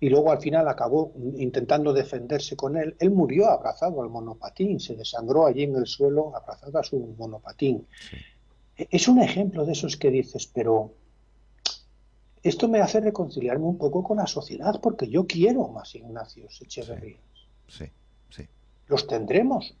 y 0.00 0.08
luego 0.08 0.30
al 0.30 0.40
final 0.40 0.68
acabó 0.68 1.12
intentando 1.36 1.92
defenderse 1.92 2.56
con 2.56 2.76
él. 2.76 2.96
Él 2.98 3.10
murió 3.10 3.48
abrazado 3.48 4.02
al 4.02 4.10
monopatín, 4.10 4.78
se 4.80 4.94
desangró 4.94 5.46
allí 5.46 5.64
en 5.64 5.76
el 5.76 5.86
suelo 5.86 6.34
abrazado 6.36 6.78
a 6.78 6.84
su 6.84 6.98
monopatín. 7.18 7.86
Es 8.76 9.08
un 9.08 9.20
ejemplo 9.20 9.64
de 9.64 9.72
esos 9.72 9.96
que 9.96 10.10
dices, 10.10 10.46
pero 10.46 10.92
esto 12.42 12.68
me 12.68 12.80
hace 12.80 13.00
reconciliarme 13.00 13.66
un 13.66 13.78
poco 13.78 14.04
con 14.04 14.18
la 14.18 14.26
sociedad 14.26 14.80
porque 14.80 15.08
yo 15.08 15.26
quiero 15.26 15.68
más 15.68 15.94
Ignacios 15.94 16.60
Echeverría. 16.62 17.18
Sí, 17.66 17.86
sí 18.30 18.48
los 18.88 19.06
tendremos. 19.06 19.74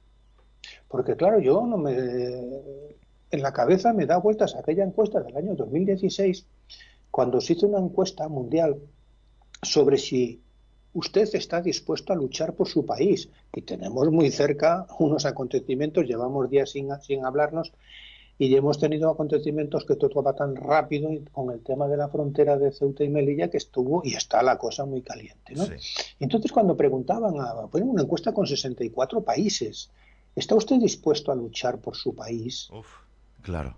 Porque 0.86 1.16
claro, 1.16 1.40
yo 1.40 1.66
no 1.66 1.76
me... 1.76 1.92
En 3.30 3.42
la 3.42 3.52
cabeza 3.52 3.92
me 3.92 4.06
da 4.06 4.18
vueltas 4.18 4.54
aquella 4.54 4.84
encuesta 4.84 5.20
del 5.20 5.36
año 5.36 5.54
2016, 5.54 6.46
cuando 7.10 7.40
se 7.40 7.52
hizo 7.52 7.66
una 7.66 7.78
encuesta 7.78 8.26
mundial 8.28 8.78
sobre 9.62 9.98
si 9.98 10.40
usted 10.92 11.28
está 11.34 11.60
dispuesto 11.60 12.12
a 12.12 12.16
luchar 12.16 12.54
por 12.54 12.68
su 12.68 12.84
país. 12.84 13.28
Y 13.54 13.62
tenemos 13.62 14.10
muy 14.10 14.30
cerca 14.30 14.86
unos 14.98 15.24
acontecimientos, 15.26 16.06
llevamos 16.06 16.50
días 16.50 16.70
sin, 16.70 16.88
sin 17.00 17.24
hablarnos, 17.24 17.72
y 18.38 18.54
hemos 18.54 18.78
tenido 18.78 19.10
acontecimientos 19.10 19.84
que 19.84 19.96
todo 19.96 20.22
va 20.22 20.32
tan 20.32 20.54
rápido 20.54 21.10
con 21.32 21.50
el 21.50 21.60
tema 21.60 21.88
de 21.88 21.96
la 21.96 22.08
frontera 22.08 22.56
de 22.56 22.70
Ceuta 22.70 23.02
y 23.02 23.08
Melilla 23.08 23.50
que 23.50 23.56
estuvo 23.56 24.00
y 24.04 24.14
está 24.14 24.42
la 24.44 24.56
cosa 24.56 24.84
muy 24.84 25.02
caliente. 25.02 25.54
¿no? 25.56 25.66
entonces 26.20 26.52
cuando 26.52 26.76
preguntaban, 26.76 27.34
a, 27.40 27.66
ponen 27.66 27.88
una 27.88 28.02
encuesta 28.02 28.32
con 28.32 28.46
64 28.46 29.24
países, 29.24 29.90
¿está 30.36 30.54
usted 30.54 30.76
dispuesto 30.76 31.32
a 31.32 31.34
luchar 31.34 31.80
por 31.80 31.96
su 31.96 32.14
país? 32.14 32.70
Uf, 32.70 32.86
claro. 33.42 33.76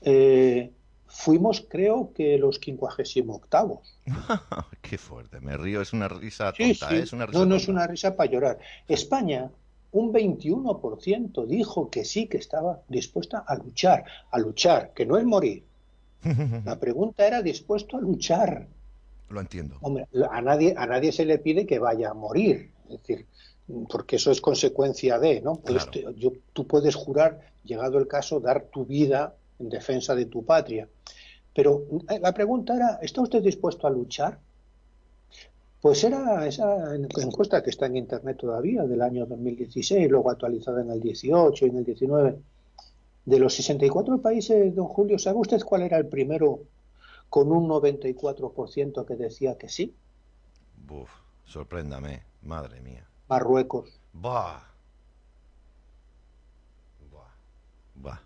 Eh, 0.00 0.70
fuimos 1.14 1.64
creo 1.68 2.12
que 2.12 2.36
los 2.38 2.58
58. 2.58 3.80
Qué 4.82 4.98
fuerte, 4.98 5.40
me 5.40 5.56
río, 5.56 5.80
es 5.80 5.92
una 5.92 6.08
risa 6.08 6.52
tonta, 6.52 6.94
¿eh? 6.94 7.00
es 7.00 7.12
una 7.12 7.26
risa 7.26 7.38
No, 7.38 7.46
no 7.46 7.56
es 7.56 7.68
una 7.68 7.86
risa 7.86 8.16
para 8.16 8.30
llorar. 8.30 8.58
España 8.88 9.50
un 9.92 10.12
21% 10.12 11.46
dijo 11.46 11.88
que 11.88 12.04
sí, 12.04 12.26
que 12.26 12.38
estaba 12.38 12.80
dispuesta 12.88 13.44
a 13.46 13.54
luchar, 13.54 14.04
a 14.32 14.38
luchar, 14.38 14.92
que 14.92 15.06
no 15.06 15.16
es 15.16 15.24
morir. 15.24 15.62
La 16.64 16.80
pregunta 16.80 17.26
era 17.26 17.42
dispuesto 17.42 17.96
a 17.96 18.00
luchar. 18.00 18.66
Lo 19.28 19.40
entiendo. 19.40 19.76
Hombre, 19.82 20.06
a 20.30 20.42
nadie, 20.42 20.74
a 20.76 20.86
nadie 20.86 21.12
se 21.12 21.24
le 21.24 21.38
pide 21.38 21.64
que 21.64 21.78
vaya 21.78 22.10
a 22.10 22.14
morir, 22.14 22.72
es 22.88 23.00
decir, 23.00 23.26
porque 23.88 24.16
eso 24.16 24.32
es 24.32 24.40
consecuencia 24.40 25.18
de, 25.20 25.40
¿no? 25.40 25.56
Pues 25.56 25.88
yo, 26.16 26.32
tú 26.52 26.66
puedes 26.66 26.96
jurar, 26.96 27.52
llegado 27.62 27.98
el 27.98 28.08
caso, 28.08 28.40
dar 28.40 28.64
tu 28.64 28.84
vida 28.84 29.36
en 29.60 29.68
defensa 29.68 30.16
de 30.16 30.26
tu 30.26 30.44
patria. 30.44 30.88
Pero 31.54 31.84
eh, 32.08 32.18
la 32.20 32.32
pregunta 32.32 32.74
era, 32.74 32.98
¿está 33.02 33.22
usted 33.22 33.42
dispuesto 33.42 33.86
a 33.86 33.90
luchar? 33.90 34.38
Pues 35.80 36.02
era 36.02 36.46
esa 36.46 36.94
encuesta 36.96 37.62
que 37.62 37.70
está 37.70 37.86
en 37.86 37.96
Internet 37.96 38.38
todavía, 38.38 38.84
del 38.84 39.02
año 39.02 39.26
2016, 39.26 40.10
luego 40.10 40.30
actualizada 40.30 40.80
en 40.80 40.90
el 40.90 41.00
18 41.00 41.66
y 41.66 41.68
en 41.68 41.76
el 41.76 41.84
19. 41.84 42.38
De 43.26 43.38
los 43.38 43.54
64 43.54 44.20
países, 44.20 44.74
don 44.74 44.86
Julio, 44.86 45.18
¿sabe 45.18 45.38
usted 45.38 45.60
cuál 45.62 45.82
era 45.82 45.98
el 45.98 46.06
primero 46.06 46.60
con 47.34 47.50
un 47.50 47.68
94% 47.68 49.04
que 49.04 49.16
decía 49.16 49.58
que 49.58 49.68
sí. 49.68 49.92
Buf, 50.86 51.10
sorpréndame, 51.44 52.22
madre 52.42 52.80
mía. 52.80 53.08
Marruecos. 53.28 54.00
Bah. 54.12 54.62
Bah. 57.12 57.34
Bah. 57.96 58.22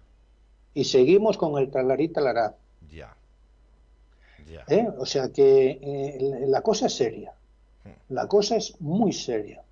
Y 0.75 0.85
seguimos 0.85 1.39
con 1.39 1.57
el 1.57 1.71
talarí 1.71 2.09
talará. 2.09 2.57
Ya. 2.91 3.17
¿Eh? 4.69 4.89
O 4.99 5.07
sea 5.07 5.31
que 5.33 5.79
eh, 5.83 6.45
la 6.47 6.61
cosa 6.63 6.87
es 6.87 6.95
seria. 6.95 7.33
Hmm. 7.85 7.91
La 8.15 8.27
cosa 8.27 8.57
es 8.57 8.81
muy 8.81 9.13
seria. 9.13 9.63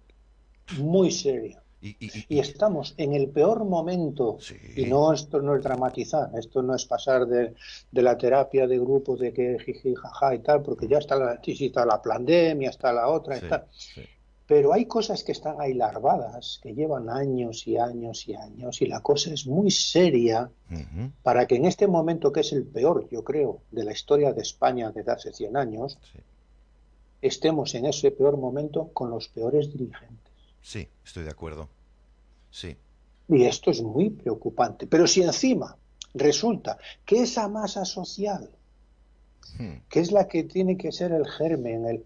Muy 0.78 1.10
seria. 1.10 1.62
Y, 1.80 1.88
y- 2.00 2.06
y- 2.06 2.26
Y 2.36 2.38
estamos 2.40 2.94
en 2.96 3.12
el 3.12 3.28
peor 3.28 3.64
momento. 3.64 4.38
Sí. 4.40 4.56
Y 4.76 4.86
no, 4.86 5.12
esto 5.12 5.40
no 5.42 5.54
es 5.54 5.62
dramatizar, 5.62 6.30
esto 6.36 6.62
no 6.62 6.74
es 6.74 6.84
pasar 6.86 7.26
de, 7.26 7.54
de 7.92 8.02
la 8.02 8.16
terapia 8.16 8.66
de 8.66 8.78
grupo 8.78 9.16
de 9.16 9.32
que 9.32 9.58
jiji, 9.64 9.94
jaja 9.94 10.34
y 10.34 10.38
tal, 10.40 10.62
porque 10.62 10.88
ya 10.88 10.98
está 10.98 11.16
la, 11.16 11.38
está 11.44 11.84
la 11.86 12.00
pandemia, 12.02 12.70
está 12.70 12.92
la 12.92 13.08
otra, 13.08 13.36
Sí, 13.38 13.44
está. 13.44 13.66
sí. 13.70 14.02
Pero 14.46 14.72
hay 14.72 14.86
cosas 14.86 15.24
que 15.24 15.32
están 15.32 15.60
ahí 15.60 15.74
larvadas, 15.74 16.60
que 16.62 16.74
llevan 16.74 17.10
años 17.10 17.66
y 17.66 17.76
años 17.76 18.28
y 18.28 18.34
años, 18.34 18.80
y 18.80 18.86
la 18.86 19.00
cosa 19.00 19.32
es 19.32 19.46
muy 19.46 19.70
seria 19.70 20.50
para 21.22 21.46
que 21.46 21.56
en 21.56 21.64
este 21.64 21.88
momento, 21.88 22.32
que 22.32 22.40
es 22.40 22.52
el 22.52 22.64
peor, 22.64 23.08
yo 23.10 23.24
creo, 23.24 23.62
de 23.72 23.84
la 23.84 23.92
historia 23.92 24.32
de 24.32 24.42
España 24.42 24.92
desde 24.92 25.10
hace 25.10 25.32
100 25.32 25.56
años, 25.56 25.98
sí. 26.12 26.20
estemos 27.22 27.74
en 27.74 27.86
ese 27.86 28.12
peor 28.12 28.36
momento 28.36 28.90
con 28.92 29.10
los 29.10 29.28
peores 29.28 29.72
dirigentes. 29.72 30.32
Sí, 30.62 30.88
estoy 31.04 31.24
de 31.24 31.30
acuerdo. 31.30 31.68
Sí. 32.50 32.76
Y 33.28 33.44
esto 33.44 33.72
es 33.72 33.82
muy 33.82 34.10
preocupante. 34.10 34.86
Pero 34.86 35.08
si 35.08 35.22
encima 35.22 35.76
resulta 36.14 36.78
que 37.04 37.22
esa 37.22 37.48
masa 37.48 37.84
social, 37.84 38.48
Hmm, 39.58 39.78
que 39.88 40.00
es 40.00 40.12
la 40.12 40.28
que 40.28 40.44
tiene 40.44 40.76
que 40.76 40.92
ser 40.92 41.12
el 41.12 41.26
germen, 41.26 41.86
el, 41.86 42.04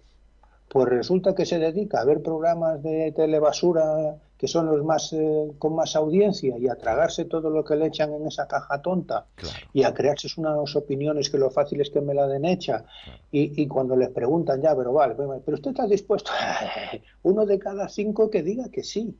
pues 0.73 0.89
resulta 0.89 1.35
que 1.35 1.45
se 1.45 1.59
dedica 1.59 2.01
a 2.01 2.05
ver 2.05 2.23
programas 2.23 2.81
de 2.83 3.11
telebasura 3.13 4.17
que 4.39 4.47
son 4.49 4.67
los 4.67 4.83
más 4.85 5.13
eh, 5.13 5.51
con 5.59 5.75
más 5.75 5.97
audiencia 5.97 6.57
y 6.57 6.69
a 6.69 6.77
tragarse 6.77 7.25
todo 7.27 7.51
lo 7.51 7.63
que 7.65 7.77
le 7.77 7.87
echan 7.89 8.15
en 8.15 8.27
esa 8.27 8.47
caja 8.47 8.81
tonta 8.81 9.27
Claro. 9.35 9.67
y 9.75 9.83
a 9.83 9.93
crearse 9.93 10.29
unas 10.39 10.75
opiniones 10.77 11.29
que 11.29 11.37
lo 11.39 11.51
fácil 11.51 11.81
es 11.83 11.91
que 11.91 12.01
me 12.01 12.15
la 12.15 12.27
den 12.29 12.45
hecha 12.47 12.85
y, 13.33 13.61
y 13.61 13.67
cuando 13.67 13.97
les 13.97 14.09
preguntan 14.11 14.63
ya, 14.63 14.75
pero 14.75 14.93
vale, 14.95 15.15
pero 15.17 15.57
usted 15.57 15.73
está 15.73 15.87
dispuesto, 15.87 16.31
uno 17.25 17.45
de 17.45 17.59
cada 17.59 17.89
cinco 17.89 18.31
que 18.31 18.43
diga 18.43 18.71
que 18.71 18.83
sí, 18.85 19.15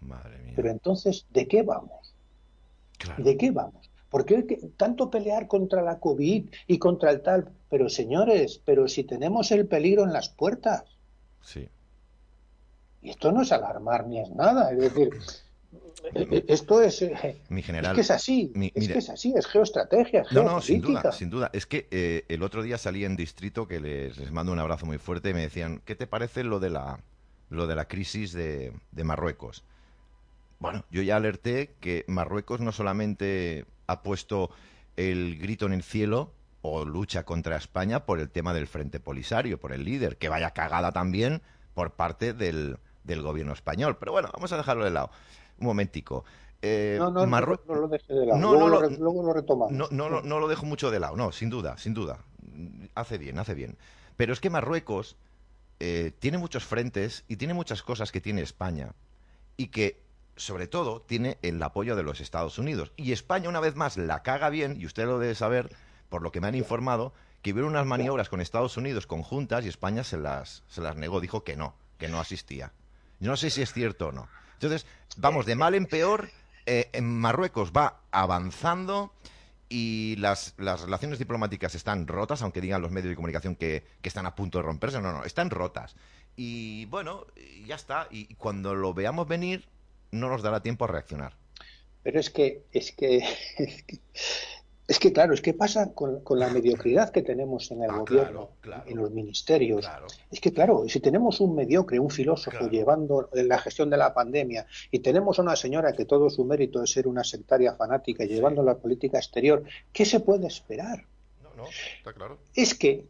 Madre 0.00 0.36
mía. 0.44 0.52
pero 0.56 0.68
entonces, 0.70 1.26
¿de 1.30 1.46
qué 1.48 1.62
vamos? 1.62 2.14
Claro. 2.98 3.22
¿De 3.22 3.36
qué 3.38 3.50
vamos? 3.52 3.88
¿Por 4.10 4.24
qué 4.24 4.42
tanto 4.76 5.10
pelear 5.10 5.48
contra 5.48 5.82
la 5.82 5.98
COVID 5.98 6.46
y 6.66 6.78
contra 6.78 7.10
el 7.10 7.20
tal? 7.22 7.50
Pero 7.68 7.88
señores, 7.88 8.60
pero 8.64 8.88
si 8.88 9.04
tenemos 9.04 9.50
el 9.52 9.66
peligro 9.66 10.04
en 10.04 10.12
las 10.12 10.28
puertas, 10.30 10.84
Sí. 11.42 11.68
y 13.02 13.10
esto 13.10 13.30
no 13.32 13.42
es 13.42 13.52
alarmar 13.52 14.06
ni 14.06 14.20
es 14.20 14.30
nada, 14.30 14.70
es 14.72 14.78
decir, 14.78 15.10
eh, 16.14 16.26
eh, 16.30 16.44
esto 16.48 16.80
es, 16.80 17.02
eh, 17.02 17.36
Mi 17.50 17.60
es 17.60 17.66
general. 17.66 17.94
que 17.94 18.00
es 18.00 18.10
así, 18.10 18.50
mi- 18.54 18.72
es 18.74 18.88
que 18.88 18.98
es 18.98 19.10
así, 19.10 19.34
es 19.36 19.46
geoestrategia, 19.46 20.22
es 20.22 20.32
No, 20.32 20.42
no, 20.42 20.60
sin 20.62 20.80
duda, 20.80 21.12
sin 21.12 21.28
duda. 21.28 21.50
Es 21.52 21.66
que 21.66 21.86
eh, 21.90 22.24
el 22.28 22.42
otro 22.42 22.62
día 22.62 22.78
salí 22.78 23.04
en 23.04 23.14
Distrito, 23.14 23.68
que 23.68 23.78
les, 23.78 24.16
les 24.16 24.32
mando 24.32 24.52
un 24.52 24.58
abrazo 24.58 24.86
muy 24.86 24.96
fuerte, 24.98 25.30
y 25.30 25.34
me 25.34 25.42
decían, 25.42 25.82
¿qué 25.84 25.94
te 25.94 26.06
parece 26.06 26.44
lo 26.44 26.60
de 26.60 26.70
la, 26.70 26.98
lo 27.50 27.66
de 27.66 27.74
la 27.76 27.86
crisis 27.86 28.32
de, 28.32 28.72
de 28.92 29.04
Marruecos? 29.04 29.64
Bueno, 30.58 30.84
yo 30.90 31.02
ya 31.02 31.16
alerté 31.16 31.74
que 31.80 32.04
Marruecos 32.08 32.60
no 32.60 32.72
solamente 32.72 33.64
ha 33.86 34.02
puesto 34.02 34.50
el 34.96 35.38
grito 35.38 35.66
en 35.66 35.72
el 35.72 35.82
cielo 35.82 36.32
o 36.62 36.84
lucha 36.84 37.24
contra 37.24 37.56
España 37.56 38.04
por 38.04 38.18
el 38.18 38.28
tema 38.30 38.52
del 38.52 38.66
Frente 38.66 38.98
Polisario, 38.98 39.60
por 39.60 39.72
el 39.72 39.84
líder, 39.84 40.16
que 40.18 40.28
vaya 40.28 40.50
cagada 40.50 40.90
también 40.90 41.40
por 41.74 41.92
parte 41.92 42.32
del, 42.34 42.78
del 43.04 43.22
gobierno 43.22 43.52
español. 43.52 43.96
Pero 44.00 44.10
bueno, 44.12 44.28
vamos 44.32 44.52
a 44.52 44.56
dejarlo 44.56 44.84
de 44.84 44.90
lado. 44.90 45.10
Un 45.58 45.66
momentico. 45.68 46.24
Eh, 46.60 46.96
No, 46.98 47.10
no, 47.12 47.24
no, 47.24 47.74
lo 47.76 47.86
deje 47.88 48.12
de 48.12 48.26
lado, 48.26 48.40
No, 48.40 48.52
luego, 48.54 48.68
no, 48.68 48.80
lo, 48.80 48.90
luego 48.90 49.32
retomamos. 49.32 49.72
no, 49.72 49.86
no, 49.92 50.08
lo- 50.08 50.22
no 50.22 50.40
lo 50.40 50.48
dejo 50.48 50.66
mucho 50.66 50.90
de 50.90 50.98
lado, 50.98 51.14
no, 51.16 51.30
sin 51.30 51.50
duda, 51.50 51.78
sin 51.78 51.94
duda. 51.94 52.18
Hace 52.96 53.16
bien, 53.18 53.38
hace 53.38 53.54
bien. 53.54 53.78
Pero 54.16 54.32
es 54.32 54.40
que 54.40 54.50
Marruecos 54.50 55.16
eh, 55.78 56.10
tiene 56.18 56.38
muchos 56.38 56.64
frentes 56.64 57.24
y 57.28 57.36
tiene 57.36 57.54
muchas 57.54 57.84
cosas 57.84 58.10
que 58.10 58.20
tiene 58.20 58.42
España 58.42 58.94
y 59.56 59.68
que, 59.68 60.02
sobre 60.38 60.66
todo, 60.66 61.02
tiene 61.02 61.36
el 61.42 61.62
apoyo 61.62 61.94
de 61.94 62.02
los 62.02 62.20
Estados 62.20 62.58
Unidos. 62.58 62.92
Y 62.96 63.12
España, 63.12 63.50
una 63.50 63.60
vez 63.60 63.76
más, 63.76 63.96
la 63.98 64.22
caga 64.22 64.48
bien, 64.48 64.80
y 64.80 64.86
usted 64.86 65.04
lo 65.04 65.18
debe 65.18 65.34
saber, 65.34 65.76
por 66.08 66.22
lo 66.22 66.32
que 66.32 66.40
me 66.40 66.46
han 66.48 66.54
informado, 66.54 67.12
que 67.42 67.52
hubo 67.52 67.66
unas 67.66 67.86
maniobras 67.86 68.28
con 68.28 68.40
Estados 68.40 68.76
Unidos 68.76 69.06
conjuntas 69.06 69.64
y 69.64 69.68
España 69.68 70.02
se 70.02 70.16
las, 70.16 70.64
se 70.68 70.80
las 70.80 70.96
negó, 70.96 71.20
dijo 71.20 71.44
que 71.44 71.56
no, 71.56 71.74
que 71.98 72.08
no 72.08 72.18
asistía. 72.18 72.72
Yo 73.20 73.30
no 73.30 73.36
sé 73.36 73.50
si 73.50 73.62
es 73.62 73.72
cierto 73.72 74.08
o 74.08 74.12
no. 74.12 74.28
Entonces, 74.54 74.86
vamos 75.18 75.46
de 75.46 75.54
mal 75.54 75.74
en 75.74 75.86
peor. 75.86 76.30
eh, 76.68 76.90
en 76.92 77.18
Marruecos 77.18 77.72
va 77.72 78.02
avanzando 78.10 79.12
y 79.70 80.16
las, 80.16 80.54
las 80.58 80.82
relaciones 80.82 81.18
diplomáticas 81.18 81.74
están 81.74 82.06
rotas, 82.06 82.42
aunque 82.42 82.60
digan 82.60 82.82
los 82.82 82.90
medios 82.90 83.08
de 83.08 83.16
comunicación 83.16 83.56
que, 83.56 83.86
que 84.02 84.08
están 84.08 84.26
a 84.26 84.34
punto 84.34 84.58
de 84.58 84.64
romperse. 84.64 85.00
No, 85.00 85.12
no, 85.12 85.24
están 85.24 85.48
rotas. 85.48 85.96
Y 86.36 86.84
bueno, 86.86 87.26
ya 87.66 87.74
está. 87.74 88.06
Y 88.10 88.34
cuando 88.34 88.74
lo 88.74 88.92
veamos 88.92 89.26
venir, 89.26 89.66
no 90.10 90.28
nos 90.28 90.42
dará 90.42 90.60
tiempo 90.60 90.84
a 90.84 90.88
reaccionar. 90.88 91.34
Pero 92.02 92.20
es 92.20 92.30
que, 92.30 92.64
es 92.72 92.92
que, 92.92 93.18
es 93.58 93.82
que, 93.86 94.00
es 94.88 94.98
que, 94.98 95.12
claro, 95.12 95.34
es 95.34 95.42
que 95.42 95.52
pasa 95.52 95.92
con, 95.92 96.22
con 96.24 96.38
la 96.38 96.48
mediocridad 96.48 97.10
que 97.10 97.20
tenemos 97.22 97.70
en 97.70 97.82
el 97.82 97.90
Ah, 97.90 97.98
gobierno, 97.98 98.30
claro, 98.32 98.52
claro. 98.60 98.84
en 98.86 98.96
los 98.96 99.10
ministerios. 99.10 99.84
Claro. 99.84 100.06
Es 100.30 100.40
que, 100.40 100.50
claro, 100.52 100.84
si 100.88 101.00
tenemos 101.00 101.40
un 101.40 101.54
mediocre, 101.54 101.98
un 101.98 102.08
filósofo 102.08 102.70
llevando 102.70 103.28
la 103.34 103.58
gestión 103.58 103.90
de 103.90 103.98
la 103.98 104.14
pandemia 104.14 104.66
y 104.90 105.00
tenemos 105.00 105.38
a 105.38 105.42
una 105.42 105.56
señora 105.56 105.92
que 105.92 106.06
todo 106.06 106.30
su 106.30 106.44
mérito 106.44 106.82
es 106.82 106.92
ser 106.92 107.06
una 107.06 107.22
sectaria 107.24 107.74
fanática 107.74 108.24
y 108.24 108.28
llevando 108.28 108.62
la 108.62 108.78
política 108.78 109.18
exterior, 109.18 109.62
¿qué 109.92 110.06
se 110.06 110.20
puede 110.20 110.46
esperar? 110.46 111.04
No, 111.42 111.54
no, 111.54 111.64
está 111.98 112.14
claro. 112.14 112.38
Es 112.54 112.74
que 112.74 113.04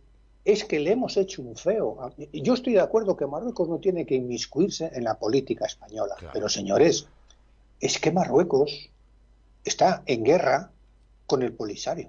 es 0.53 0.65
que 0.65 0.81
le 0.81 0.93
hemos 0.93 1.19
hecho 1.19 1.43
un 1.43 1.55
feo. 1.57 2.11
Yo 2.33 2.55
estoy 2.55 2.73
de 2.73 2.81
acuerdo 2.81 3.19
que 3.19 3.27
Marruecos 3.27 3.69
no 3.69 3.79
tiene 3.81 4.07
que 4.07 4.15
inmiscuirse 4.15 4.91
en 4.95 5.05
la 5.05 5.19
política 5.19 5.67
española, 5.67 6.15
Claro. 6.17 6.33
pero 6.33 6.49
señores, 6.49 7.07
es 7.81 7.99
que 7.99 8.11
Marruecos 8.13 8.89
está 9.63 10.03
en 10.07 10.25
guerra 10.25 10.71
con 11.27 11.43
el 11.43 11.53
Polisario. 11.53 12.09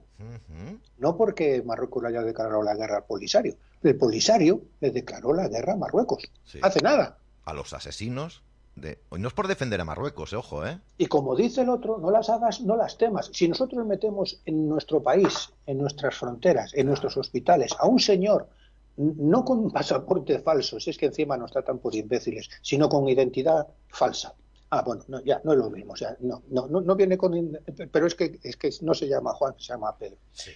No 0.97 1.17
porque 1.17 1.61
Marruecos 1.63 2.01
le 2.01 2.09
haya 2.09 2.21
declarado 2.21 2.63
la 2.63 2.75
guerra 2.75 2.97
al 2.99 3.03
Polisario. 3.03 3.57
El 3.83 3.97
Polisario 3.97 4.61
le 4.79 4.91
declaró 4.91 5.33
la 5.33 5.49
guerra 5.49 5.73
a 5.73 5.77
Marruecos. 5.77 6.23
Sí. 6.45 6.59
Hace 6.61 6.79
nada. 6.79 7.17
A 7.43 7.53
los 7.53 7.73
asesinos 7.73 8.41
de... 8.79 8.99
No 9.17 9.27
es 9.27 9.33
por 9.33 9.47
defender 9.47 9.79
a 9.81 9.85
Marruecos, 9.85 10.33
eh, 10.33 10.35
ojo, 10.35 10.65
¿eh? 10.65 10.79
Y 10.97 11.07
como 11.07 11.35
dice 11.35 11.61
el 11.61 11.69
otro, 11.69 11.97
no 11.97 12.11
las 12.11 12.29
hagas, 12.29 12.61
no 12.61 12.75
las 12.75 12.97
temas. 12.97 13.29
Si 13.33 13.47
nosotros 13.47 13.85
metemos 13.85 14.41
en 14.45 14.67
nuestro 14.67 15.01
país, 15.01 15.51
en 15.65 15.77
nuestras 15.77 16.15
fronteras, 16.15 16.73
en 16.73 16.87
nuestros 16.87 17.17
hospitales, 17.17 17.75
a 17.79 17.87
un 17.87 17.99
señor, 17.99 18.49
no 18.97 19.45
con 19.45 19.59
un 19.59 19.71
pasaporte 19.71 20.39
falso, 20.39 20.79
si 20.79 20.89
es 20.89 20.97
que 20.97 21.07
encima 21.07 21.37
nos 21.37 21.51
tratan 21.51 21.79
por 21.79 21.95
imbéciles, 21.95 22.49
sino 22.61 22.89
con 22.89 23.07
identidad 23.07 23.67
falsa. 23.87 24.35
Ah, 24.71 24.83
bueno, 24.83 25.03
no, 25.07 25.23
ya, 25.23 25.41
no 25.43 25.53
es 25.53 25.57
lo 25.57 25.69
mismo. 25.69 25.93
O 25.93 25.95
sea, 25.95 26.15
no, 26.19 26.43
no, 26.49 26.67
no, 26.67 26.95
viene 26.95 27.17
con. 27.17 27.57
Pero 27.91 28.05
es 28.05 28.15
que, 28.15 28.39
es 28.43 28.55
que 28.55 28.69
no 28.81 28.93
se 28.93 29.07
llama 29.07 29.33
Juan, 29.33 29.55
se 29.57 29.73
llama 29.73 29.97
Pedro. 29.97 30.17
Sí. 30.31 30.51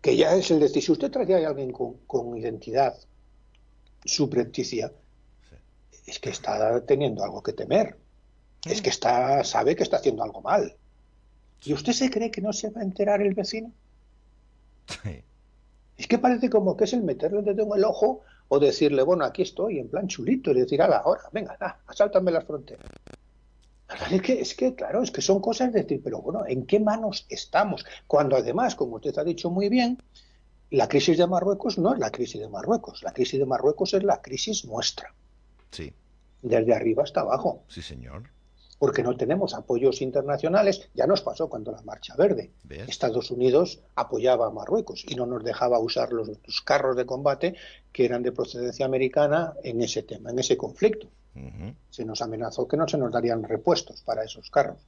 Que 0.00 0.16
ya 0.16 0.36
es 0.36 0.50
el 0.50 0.60
decir, 0.60 0.82
si 0.82 0.92
usted 0.92 1.10
trae 1.10 1.44
a 1.44 1.48
alguien 1.48 1.72
con, 1.72 1.94
con 2.06 2.36
identidad 2.36 2.94
subrepticia, 4.04 4.88
Sí. 4.88 5.03
Es 6.06 6.18
que 6.18 6.30
está 6.30 6.84
teniendo 6.84 7.24
algo 7.24 7.42
que 7.42 7.52
temer. 7.52 7.96
Es 8.64 8.80
que 8.80 8.90
está, 8.90 9.44
sabe 9.44 9.76
que 9.76 9.82
está 9.82 9.98
haciendo 9.98 10.22
algo 10.22 10.40
mal. 10.40 10.76
¿Y 11.64 11.72
usted 11.72 11.92
se 11.92 12.10
cree 12.10 12.30
que 12.30 12.40
no 12.40 12.52
se 12.52 12.70
va 12.70 12.80
a 12.80 12.84
enterar 12.84 13.22
el 13.22 13.34
vecino? 13.34 13.72
Sí. 14.86 15.22
Es 15.96 16.06
que 16.06 16.18
parece 16.18 16.50
como 16.50 16.76
que 16.76 16.84
es 16.84 16.92
el 16.92 17.02
meterle 17.02 17.38
el 17.38 17.44
dedo 17.44 17.64
en 17.64 17.78
el 17.78 17.84
ojo 17.84 18.22
o 18.48 18.58
decirle, 18.58 19.02
bueno, 19.02 19.24
aquí 19.24 19.42
estoy, 19.42 19.78
en 19.78 19.88
plan 19.88 20.08
chulito, 20.08 20.50
y 20.50 20.54
decir, 20.54 20.82
a 20.82 20.88
la 20.88 21.02
hora, 21.04 21.22
venga, 21.32 21.56
ah, 21.60 21.78
asáltame 21.86 22.30
las 22.30 22.44
fronteras. 22.44 22.86
Es 24.10 24.22
que, 24.22 24.40
es 24.40 24.54
que, 24.54 24.74
claro, 24.74 25.02
es 25.02 25.10
que 25.10 25.22
son 25.22 25.40
cosas 25.40 25.72
de 25.72 25.82
decir, 25.82 26.00
pero 26.02 26.20
bueno, 26.20 26.44
¿en 26.46 26.66
qué 26.66 26.80
manos 26.80 27.26
estamos? 27.28 27.84
Cuando 28.06 28.36
además, 28.36 28.74
como 28.74 28.96
usted 28.96 29.16
ha 29.18 29.24
dicho 29.24 29.50
muy 29.50 29.68
bien, 29.68 29.98
la 30.70 30.88
crisis 30.88 31.16
de 31.16 31.26
Marruecos 31.26 31.78
no 31.78 31.94
es 31.94 32.00
la 32.00 32.10
crisis 32.10 32.40
de 32.40 32.48
Marruecos, 32.48 33.02
la 33.02 33.12
crisis 33.12 33.38
de 33.38 33.46
Marruecos 33.46 33.94
es 33.94 34.02
la 34.02 34.20
crisis 34.20 34.64
nuestra, 34.64 35.14
Sí, 35.74 35.92
desde 36.42 36.74
arriba 36.74 37.02
hasta 37.02 37.20
abajo. 37.20 37.64
sí, 37.68 37.82
señor. 37.82 38.30
porque 38.78 39.02
no 39.02 39.16
tenemos 39.16 39.54
apoyos 39.54 40.02
internacionales. 40.02 40.90
Ya 40.94 41.06
nos 41.06 41.22
pasó 41.22 41.48
cuando 41.48 41.72
la 41.72 41.80
Marcha 41.82 42.14
Verde. 42.16 42.50
¿Ves? 42.64 42.88
Estados 42.88 43.30
Unidos 43.30 43.80
apoyaba 43.94 44.48
a 44.48 44.50
Marruecos 44.50 45.06
y 45.08 45.14
no 45.14 45.24
nos 45.26 45.42
dejaba 45.42 45.78
usar 45.78 46.12
los, 46.12 46.28
los 46.28 46.60
carros 46.60 46.96
de 46.96 47.06
combate 47.06 47.54
que 47.92 48.04
eran 48.04 48.22
de 48.22 48.32
procedencia 48.32 48.84
americana 48.84 49.54
en 49.62 49.80
ese 49.80 50.02
tema, 50.02 50.30
en 50.30 50.38
ese 50.38 50.56
conflicto. 50.56 51.08
Se 51.90 52.04
nos 52.04 52.22
amenazó 52.22 52.68
que 52.68 52.76
no 52.76 52.86
se 52.86 52.98
nos 52.98 53.10
darían 53.10 53.42
repuestos 53.42 54.02
para 54.02 54.22
esos 54.22 54.50
carros. 54.50 54.78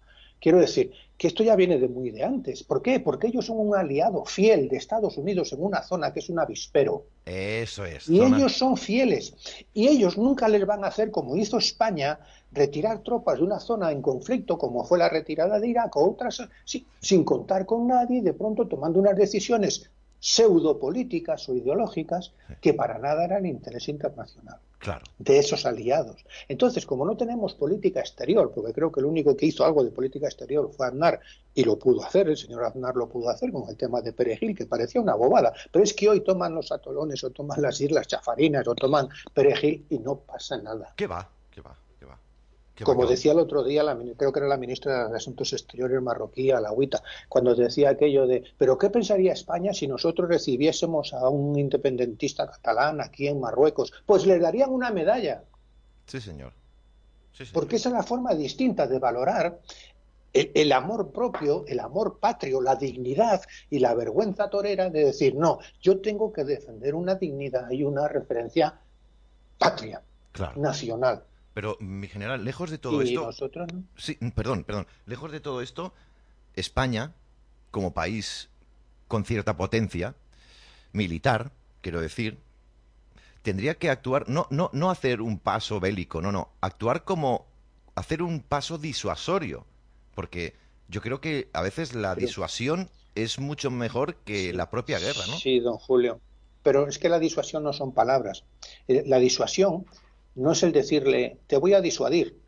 Quiero 0.41 0.59
decir 0.59 0.93
que 1.17 1.29
esto 1.29 1.43
ya 1.43 1.57
viene 1.57 1.79
de 1.79 1.89
muy 1.89 2.11
de 2.11 2.23
antes. 2.25 2.63
¿Por 2.63 2.83
qué? 2.83 3.01
Porque 3.01 3.29
ellos 3.29 3.47
son 3.47 3.59
un 3.59 3.75
aliado 3.75 4.25
fiel 4.25 4.69
de 4.69 4.77
Estados 4.77 5.17
Unidos 5.17 5.53
en 5.53 5.63
una 5.63 5.83
zona 5.83 6.13
que 6.13 6.21
es 6.21 6.29
un 6.29 6.39
avispero. 6.39 7.07
Eso 7.25 7.85
es. 7.85 8.09
Y 8.09 8.21
ellos 8.21 8.53
son 8.53 8.77
fieles. 8.77 9.35
Y 9.73 9.89
ellos 9.89 10.19
nunca 10.19 10.49
les 10.49 10.67
van 10.67 10.85
a 10.85 10.89
hacer, 10.89 11.11
como 11.11 11.37
hizo 11.37 11.57
España, 11.57 12.21
retirar 12.53 13.03
tropas 13.03 13.39
de 13.39 13.45
una 13.45 13.61
zona 13.61 13.93
en 13.93 14.03
conflicto, 14.03 14.59
como 14.59 14.85
fue 14.85 14.99
la 14.99 15.09
retirada 15.09 15.59
de 15.59 15.69
Irak 15.69 15.97
o 15.97 16.11
otras, 16.11 16.43
sin 17.01 17.25
contar 17.25 17.65
con 17.65 17.87
nadie, 17.87 18.21
de 18.21 18.35
pronto 18.35 18.69
tomando 18.69 18.99
unas 18.99 19.17
decisiones 19.17 19.91
pseudopolíticas 20.21 21.49
o 21.49 21.55
ideológicas 21.55 22.33
que 22.61 22.75
para 22.75 22.99
nada 22.99 23.25
eran 23.25 23.47
interés 23.47 23.89
internacional 23.89 24.59
claro. 24.87 25.05
de 25.19 25.39
esos 25.39 25.67
aliados. 25.67 26.25
Entonces, 26.49 26.87
como 26.87 27.05
no 27.05 27.17
tenemos 27.17 27.55
política 27.55 28.01
exterior, 28.01 28.53
porque 28.55 28.73
creo 28.73 28.93
que 28.93 29.01
el 29.01 29.07
único 29.07 29.37
que 29.37 29.47
hizo 29.47 29.65
algo 29.65 29.83
de 29.83 29.91
política 29.91 30.27
exterior 30.27 30.71
fue 30.73 30.87
Aznar, 30.87 31.21
y 31.55 31.65
lo 31.65 31.79
pudo 31.79 32.05
hacer, 32.05 32.29
el 32.29 32.37
señor 32.37 32.65
Aznar 32.65 32.95
lo 32.95 33.09
pudo 33.09 33.31
hacer 33.31 33.51
con 33.51 33.69
el 33.69 33.77
tema 33.77 34.01
de 34.01 34.13
Perejil, 34.13 34.57
que 34.57 34.67
parecía 34.67 35.01
una 35.01 35.15
bobada, 35.15 35.53
pero 35.73 35.83
es 35.83 35.93
que 35.93 36.09
hoy 36.09 36.21
toman 36.21 36.55
los 36.55 36.71
atolones 36.71 37.25
o 37.25 37.31
toman 37.31 37.61
las 37.61 37.81
islas 37.81 38.07
chafarinas 38.07 38.67
o 38.69 38.75
toman 38.75 39.09
Perejil 39.35 39.85
y 39.91 39.99
no 39.99 40.17
pasa 40.17 40.57
nada. 40.59 40.93
¿Qué 40.97 41.07
va? 41.07 41.29
¿Qué 41.51 41.61
va? 41.61 41.77
Como 42.85 43.07
decía 43.07 43.33
el 43.33 43.39
otro 43.39 43.65
día, 43.65 43.83
la, 43.83 43.97
creo 44.17 44.33
que 44.33 44.39
era 44.39 44.49
la 44.49 44.57
ministra 44.57 45.09
de 45.09 45.17
Asuntos 45.17 45.53
Exteriores 45.53 46.03
marroquí, 46.03 46.51
Alagüita, 46.51 47.03
cuando 47.29 47.55
decía 47.55 47.91
aquello 47.91 48.27
de, 48.27 48.45
pero 48.59 48.77
¿qué 48.77 48.91
pensaría 48.91 49.33
España 49.33 49.73
si 49.73 49.87
nosotros 49.87 50.29
recibiésemos 50.29 51.15
a 51.15 51.29
un 51.29 51.59
independentista 51.59 52.47
catalán 52.47 53.01
aquí 53.01 53.29
en 53.29 53.41
Marruecos? 53.41 53.93
Pues 54.05 54.27
le 54.27 54.39
darían 54.39 54.71
una 54.71 54.91
medalla. 54.91 55.43
Sí, 56.07 56.21
señor. 56.21 56.53
Porque 57.53 57.77
esa 57.77 57.91
es 57.91 57.95
la 57.95 58.03
forma 58.03 58.35
distinta 58.35 58.87
de 58.87 58.99
valorar 58.99 59.61
el, 60.33 60.73
amor 60.73 61.13
propio, 61.13 61.65
el 61.67 61.81
amor 61.81 62.19
patrio, 62.19 62.61
la 62.61 62.77
dignidad 62.77 63.43
y 63.71 63.79
la 63.79 63.95
vergüenza 63.95 64.51
torera 64.51 64.91
de 64.91 65.07
decir, 65.07 65.35
no, 65.35 65.59
yo 65.81 66.01
tengo 66.01 66.33
que 66.33 66.45
defender 66.45 66.95
una 66.95 67.15
dignidad 67.15 67.71
y 67.71 67.85
una 67.85 68.07
referencia 68.09 68.79
patria, 69.59 70.03
nacional. 70.57 71.25
Pero, 71.57 71.79
mi 71.81 72.07
general, 72.07 72.45
lejos 72.45 72.71
de 72.71 72.77
todo 72.77 73.03
¿Y 73.03 73.09
esto. 73.09 73.25
nosotros 73.25 73.73
no? 73.73 73.83
Sí, 73.97 74.19
perdón, 74.35 74.65
perdón. 74.65 74.87
Lejos 75.07 75.33
de 75.33 75.41
todo 75.41 75.63
esto, 75.63 75.95
España, 76.55 77.15
como 77.71 77.95
país 77.95 78.51
con 79.09 79.25
cierta 79.25 79.57
potencia 79.57 80.15
militar, 80.93 81.53
quiero 81.81 82.03
decir, 82.03 82.37
tendría 83.41 83.79
que 83.79 83.89
actuar, 83.89 84.29
no, 84.29 84.47
no, 84.51 84.69
no 84.75 84.91
hacer 84.91 85.23
un 85.23 85.39
paso 85.39 85.81
bélico, 85.81 86.21
no, 86.21 86.31
no, 86.31 86.51
actuar 86.61 87.05
como 87.05 87.47
hacer 87.95 88.21
un 88.21 88.41
paso 88.41 88.77
disuasorio. 88.77 89.65
Porque 90.15 90.53
yo 90.89 91.01
creo 91.01 91.23
que 91.23 91.49
a 91.55 91.63
veces 91.63 91.95
la 91.95 92.15
disuasión 92.15 92.91
es 93.15 93.39
mucho 93.39 93.71
mejor 93.71 94.17
que 94.17 94.53
la 94.53 94.69
propia 94.69 94.99
guerra, 94.99 95.23
¿no? 95.27 95.39
Sí, 95.39 95.61
don 95.61 95.79
Julio. 95.79 96.21
Pero 96.63 96.87
es 96.87 96.99
que 96.99 97.09
la 97.09 97.19
disuasión 97.19 97.63
no 97.63 97.73
son 97.73 97.93
palabras. 97.93 98.45
Eh, 98.89 99.05
la 99.07 99.19
disuasión 99.19 99.87
no 100.37 100.53
es 100.53 100.63
el 100.63 100.73
decirle, 100.73 101.39
te 101.47 101.57
voy 101.57 101.75
a 101.75 101.81
disuadir. 101.81 102.39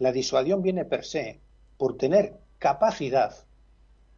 La 0.00 0.10
disuasión 0.10 0.62
viene 0.62 0.84
per 0.84 1.04
se 1.04 1.38
por 1.76 1.96
tener 1.96 2.34
capacidad 2.58 3.36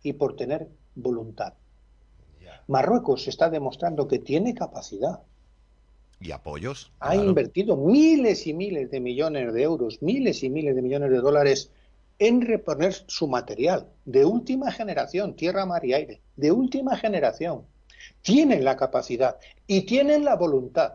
y 0.03 0.15
por 0.15 0.37
tener 0.37 0.69
voluntad. 0.95 1.53
Marruecos 2.69 3.27
está 3.29 3.51
demostrando 3.51 4.07
que 4.07 4.21
tiene 4.21 4.55
capacidad. 4.55 5.21
¿Y 6.21 6.31
apoyos? 6.31 6.93
Ha 7.01 7.17
invertido 7.17 7.77
miles 7.77 8.47
y 8.47 8.55
miles 8.55 8.91
de 8.91 9.01
millones 9.01 9.53
de 9.53 9.63
euros, 9.63 10.01
miles 10.03 10.43
y 10.45 10.51
miles 10.51 10.77
de 10.77 10.83
millones 10.83 11.11
de 11.11 11.19
dólares 11.19 11.71
en 12.19 12.43
reponer 12.43 12.95
su 13.07 13.27
material 13.27 13.89
de 14.05 14.25
última 14.25 14.71
generación, 14.71 15.35
tierra, 15.35 15.67
mar 15.67 15.85
y 15.85 15.95
aire, 15.95 16.21
de 16.37 16.53
última 16.53 16.97
generación. 16.97 17.65
Tienen 18.23 18.65
la 18.65 18.77
capacidad 18.77 19.39
y 19.67 19.83
tienen 19.83 20.25
la 20.25 20.37
voluntad 20.37 20.95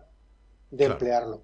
de 0.72 0.85
emplearlo 0.85 1.41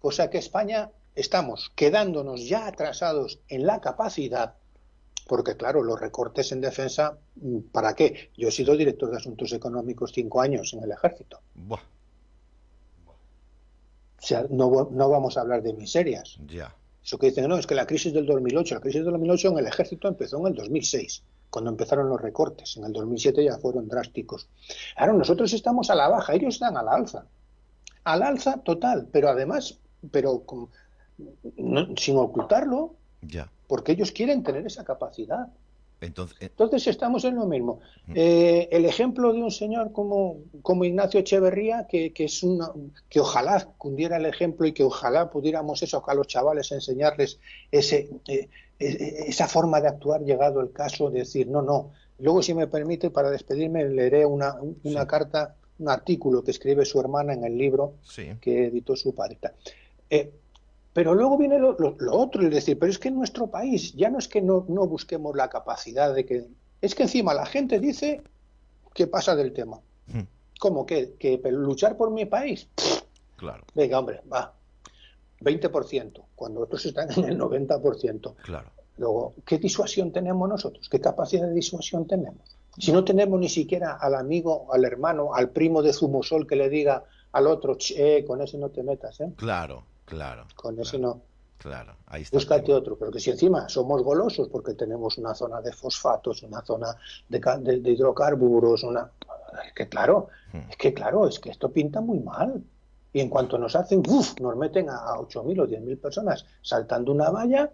cosa 0.00 0.30
que 0.30 0.38
España 0.38 0.90
estamos 1.14 1.70
quedándonos 1.76 2.48
ya 2.48 2.66
atrasados 2.66 3.40
en 3.48 3.66
la 3.66 3.80
capacidad, 3.80 4.54
porque 5.28 5.56
claro, 5.56 5.82
los 5.82 6.00
recortes 6.00 6.50
en 6.52 6.60
defensa, 6.60 7.18
¿para 7.70 7.94
qué? 7.94 8.30
Yo 8.36 8.48
he 8.48 8.52
sido 8.52 8.76
director 8.76 9.10
de 9.10 9.18
Asuntos 9.18 9.52
Económicos 9.52 10.12
cinco 10.12 10.40
años 10.40 10.72
en 10.74 10.82
el 10.82 10.90
ejército. 10.90 11.40
O 14.20 14.22
sea, 14.22 14.46
no, 14.50 14.88
no, 14.90 15.08
vamos 15.08 15.36
a 15.36 15.42
hablar 15.42 15.62
de 15.62 15.72
miserias. 15.72 16.38
Ya. 16.46 16.74
Eso 17.02 17.18
que 17.18 17.28
dicen, 17.28 17.48
no, 17.48 17.56
es 17.56 17.66
que 17.66 17.74
la 17.74 17.86
crisis 17.86 18.12
del 18.12 18.26
2008, 18.26 18.74
la 18.74 18.80
crisis 18.80 19.02
del 19.02 19.12
2008 19.12 19.48
en 19.48 19.58
el 19.58 19.66
ejército 19.66 20.08
empezó 20.08 20.38
en 20.40 20.48
el 20.48 20.54
2006, 20.54 21.22
cuando 21.48 21.70
empezaron 21.70 22.08
los 22.08 22.20
recortes. 22.20 22.76
En 22.76 22.84
el 22.84 22.92
2007 22.92 23.44
ya 23.44 23.56
fueron 23.58 23.88
drásticos. 23.88 24.48
Ahora, 24.96 25.14
nosotros 25.14 25.52
estamos 25.52 25.90
a 25.90 25.94
la 25.94 26.08
baja, 26.08 26.34
ellos 26.34 26.54
están 26.54 26.76
a 26.76 26.82
la 26.82 26.92
alza. 26.92 27.26
Al 28.04 28.22
alza 28.22 28.58
total, 28.58 29.08
pero 29.10 29.30
además 29.30 29.78
pero 30.10 30.44
sin 31.96 32.16
ocultarlo, 32.16 32.94
ya. 33.22 33.50
porque 33.66 33.92
ellos 33.92 34.12
quieren 34.12 34.42
tener 34.42 34.66
esa 34.66 34.84
capacidad. 34.84 35.48
Entonces, 36.00 36.36
eh, 36.40 36.46
Entonces 36.46 36.86
estamos 36.86 37.24
en 37.24 37.36
lo 37.36 37.46
mismo. 37.46 37.80
Eh, 38.14 38.68
el 38.72 38.86
ejemplo 38.86 39.32
de 39.32 39.42
un 39.42 39.50
señor 39.50 39.92
como, 39.92 40.38
como 40.62 40.84
Ignacio 40.84 41.20
Echeverría, 41.20 41.86
que, 41.88 42.12
que, 42.12 42.24
es 42.24 42.42
una, 42.42 42.70
que 43.08 43.20
ojalá 43.20 43.68
cundiera 43.76 44.16
el 44.16 44.26
ejemplo 44.26 44.66
y 44.66 44.72
que 44.72 44.82
ojalá 44.82 45.30
pudiéramos 45.30 45.82
eso 45.82 46.02
a 46.06 46.14
los 46.14 46.26
chavales 46.26 46.72
enseñarles 46.72 47.38
ese, 47.70 48.08
eh, 48.28 48.48
esa 48.78 49.46
forma 49.46 49.80
de 49.80 49.88
actuar 49.88 50.22
llegado 50.22 50.60
el 50.60 50.72
caso 50.72 51.10
de 51.10 51.20
decir, 51.20 51.48
no, 51.48 51.60
no. 51.60 51.92
Luego, 52.18 52.42
si 52.42 52.54
me 52.54 52.66
permite, 52.66 53.10
para 53.10 53.30
despedirme, 53.30 53.84
leeré 53.88 54.24
una, 54.24 54.56
una 54.84 55.06
carta, 55.06 55.56
un 55.78 55.88
artículo 55.88 56.42
que 56.42 56.50
escribe 56.50 56.84
su 56.84 57.00
hermana 57.00 57.32
en 57.32 57.44
el 57.44 57.56
libro 57.56 57.94
que 58.40 58.66
editó 58.66 58.96
su 58.96 59.14
padre. 59.14 59.38
Eh, 60.10 60.32
pero 60.92 61.14
luego 61.14 61.38
viene 61.38 61.58
lo, 61.58 61.76
otro, 62.10 62.42
es 62.42 62.50
decir, 62.50 62.78
pero 62.78 62.90
es 62.90 62.98
que 62.98 63.08
en 63.08 63.14
nuestro 63.14 63.46
país 63.46 63.92
ya 63.94 64.10
no 64.10 64.18
es 64.18 64.28
que 64.28 64.42
no, 64.42 64.60
busquemos 64.62 65.36
la 65.36 65.48
capacidad 65.48 66.12
de 66.14 66.26
que... 66.26 66.48
Es 66.80 66.94
que 66.94 67.04
encima 67.04 67.32
la 67.32 67.46
gente 67.46 67.78
dice 67.78 68.22
que 68.92 69.06
pasa 69.06 69.36
del 69.36 69.52
tema. 69.52 69.80
Hmm. 70.06 70.22
¿Cómo 70.58 70.84
que, 70.84 71.14
que 71.18 71.40
luchar 71.50 71.96
por 71.96 72.10
mi 72.10 72.24
país? 72.24 72.68
Claro. 73.36 73.64
Venga, 73.74 73.98
hombre, 73.98 74.20
va. 74.30 74.52
20%, 75.40 76.22
cuando 76.34 76.60
otros 76.60 76.84
están 76.84 77.10
en 77.16 77.24
el 77.24 77.38
90%. 77.38 78.34
Claro. 78.42 78.70
Luego, 78.98 79.34
¿qué 79.46 79.58
disuasión 79.58 80.12
tenemos 80.12 80.48
nosotros? 80.48 80.88
¿Qué 80.90 81.00
capacidad 81.00 81.46
de 81.46 81.54
disuasión 81.54 82.06
tenemos? 82.06 82.56
Si 82.76 82.92
no 82.92 83.02
tenemos 83.02 83.40
ni 83.40 83.48
siquiera 83.48 83.96
al 83.96 84.14
amigo, 84.14 84.72
al 84.72 84.84
hermano, 84.84 85.34
al 85.34 85.50
primo 85.50 85.82
de 85.82 85.92
Zumosol 85.92 86.46
que 86.46 86.56
le 86.56 86.68
diga 86.68 87.04
al 87.32 87.46
otro, 87.46 87.76
che, 87.76 88.24
con 88.26 88.42
ese 88.42 88.58
no 88.58 88.68
te 88.68 88.82
metas, 88.82 89.20
¿eh? 89.20 89.32
Claro, 89.36 89.84
Claro. 90.10 90.46
Con 90.54 90.78
ese 90.80 90.98
no. 90.98 91.22
Claro, 91.56 91.94
ahí 92.06 92.22
está. 92.22 92.36
Búscate 92.36 92.72
otro, 92.72 92.96
pero 92.98 93.10
que 93.10 93.20
si 93.20 93.30
encima 93.30 93.68
somos 93.68 94.02
golosos 94.02 94.48
porque 94.48 94.72
tenemos 94.74 95.18
una 95.18 95.34
zona 95.34 95.60
de 95.60 95.72
fosfatos, 95.72 96.42
una 96.42 96.62
zona 96.62 96.96
de, 97.28 97.82
hidrocarburos, 97.84 98.82
una... 98.82 99.10
Es 99.66 99.74
que 99.74 99.88
claro, 99.88 100.28
hmm. 100.52 100.70
es 100.70 100.76
que 100.76 100.94
claro, 100.94 101.28
es 101.28 101.38
que 101.38 101.50
esto 101.50 101.70
pinta 101.70 102.00
muy 102.00 102.18
mal. 102.20 102.62
Y 103.12 103.20
en 103.20 103.28
cuanto 103.28 103.58
nos 103.58 103.76
hacen, 103.76 104.02
uf, 104.08 104.40
nos 104.40 104.56
meten 104.56 104.88
a, 104.88 105.16
8.000 105.16 105.62
o 105.62 105.66
10.000 105.66 106.00
personas 106.00 106.46
saltando 106.62 107.12
una 107.12 107.28
valla 107.28 107.70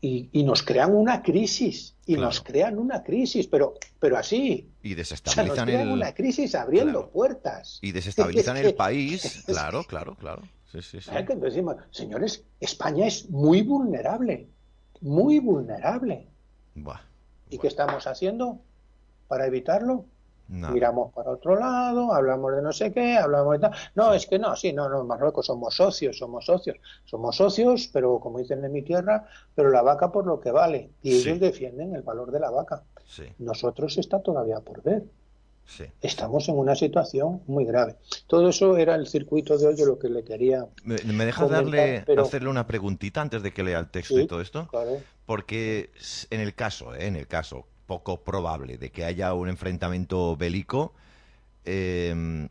y, 0.00 0.42
nos 0.42 0.62
crean 0.62 0.94
una 0.94 1.22
crisis. 1.22 1.94
Y 2.06 2.16
nos 2.16 2.40
crean 2.40 2.78
una 2.78 3.04
crisis, 3.04 3.46
pero, 3.46 3.74
pero 4.00 4.16
así. 4.16 4.68
Y 4.82 4.94
desestabilizan 4.94 5.46
nos 5.56 5.64
crean 5.64 5.92
una 5.92 6.14
crisis 6.14 6.54
abriendo 6.54 7.10
puertas. 7.10 7.78
Y 7.82 7.92
desestabilizan 7.92 8.56
el 8.56 8.74
país. 8.74 9.44
Claro, 9.46 9.84
claro, 9.84 10.16
claro. 10.16 10.42
Sí, 10.70 10.82
sí, 10.82 11.00
sí. 11.00 11.10
Que 11.26 11.34
decimos, 11.36 11.76
señores, 11.90 12.44
España 12.60 13.06
es 13.06 13.28
muy 13.28 13.62
vulnerable, 13.62 14.48
muy 15.00 15.40
vulnerable. 15.40 16.28
¿Y 17.48 17.58
qué 17.58 17.66
estamos 17.66 18.06
haciendo 18.06 18.60
para 19.26 19.46
evitarlo? 19.46 20.04
Miramos 20.50 21.12
para 21.12 21.30
otro 21.30 21.54
lado, 21.54 22.12
hablamos 22.12 22.56
de 22.56 22.60
no 22.60 22.72
sé 22.72 22.92
qué, 22.92 23.16
hablamos 23.16 23.52
de 23.52 23.58
tal. 23.60 23.72
No, 23.94 24.12
es 24.12 24.26
que 24.26 24.36
no, 24.36 24.56
sí, 24.56 24.72
no, 24.72 24.88
no, 24.88 25.04
Marruecos 25.04 25.46
somos 25.46 25.76
socios, 25.76 26.18
somos 26.18 26.44
socios, 26.44 26.76
somos 27.04 27.36
socios, 27.36 27.88
pero 27.92 28.18
como 28.18 28.38
dicen 28.38 28.64
en 28.64 28.72
mi 28.72 28.82
tierra, 28.82 29.28
pero 29.54 29.70
la 29.70 29.82
vaca 29.82 30.10
por 30.10 30.26
lo 30.26 30.40
que 30.40 30.50
vale. 30.50 30.90
Y 31.02 31.14
ellos 31.14 31.38
defienden 31.38 31.94
el 31.94 32.02
valor 32.02 32.32
de 32.32 32.40
la 32.40 32.50
vaca. 32.50 32.82
Nosotros 33.38 33.96
está 33.98 34.20
todavía 34.20 34.58
por 34.60 34.82
ver. 34.82 35.04
Estamos 36.00 36.48
en 36.48 36.58
una 36.58 36.74
situación 36.74 37.42
muy 37.46 37.64
grave. 37.64 37.96
Todo 38.26 38.48
eso 38.48 38.76
era 38.76 38.94
el 38.94 39.06
circuito 39.06 39.56
de 39.56 39.68
hoy 39.68 39.76
de 39.76 39.86
lo 39.86 39.98
que 39.98 40.08
le 40.08 40.24
quería. 40.24 40.66
¿Me, 40.84 40.96
deja 41.24 41.46
darle, 41.46 42.04
hacerle 42.18 42.48
una 42.48 42.66
preguntita 42.66 43.20
antes 43.20 43.42
de 43.42 43.52
que 43.52 43.62
lea 43.62 43.78
el 43.78 43.90
texto 43.90 44.18
y 44.18 44.26
todo 44.26 44.40
esto? 44.40 44.68
Porque 45.26 45.90
en 46.30 46.40
el 46.40 46.54
caso, 46.54 46.94
eh, 46.94 47.06
en 47.06 47.16
el 47.16 47.26
caso 47.26 47.66
poco 47.86 48.22
probable 48.22 48.78
de 48.78 48.90
que 48.90 49.04
haya 49.04 49.32
un 49.34 49.48
enfrentamiento 49.48 50.36
bélico, 50.36 50.94
em, 51.64 52.48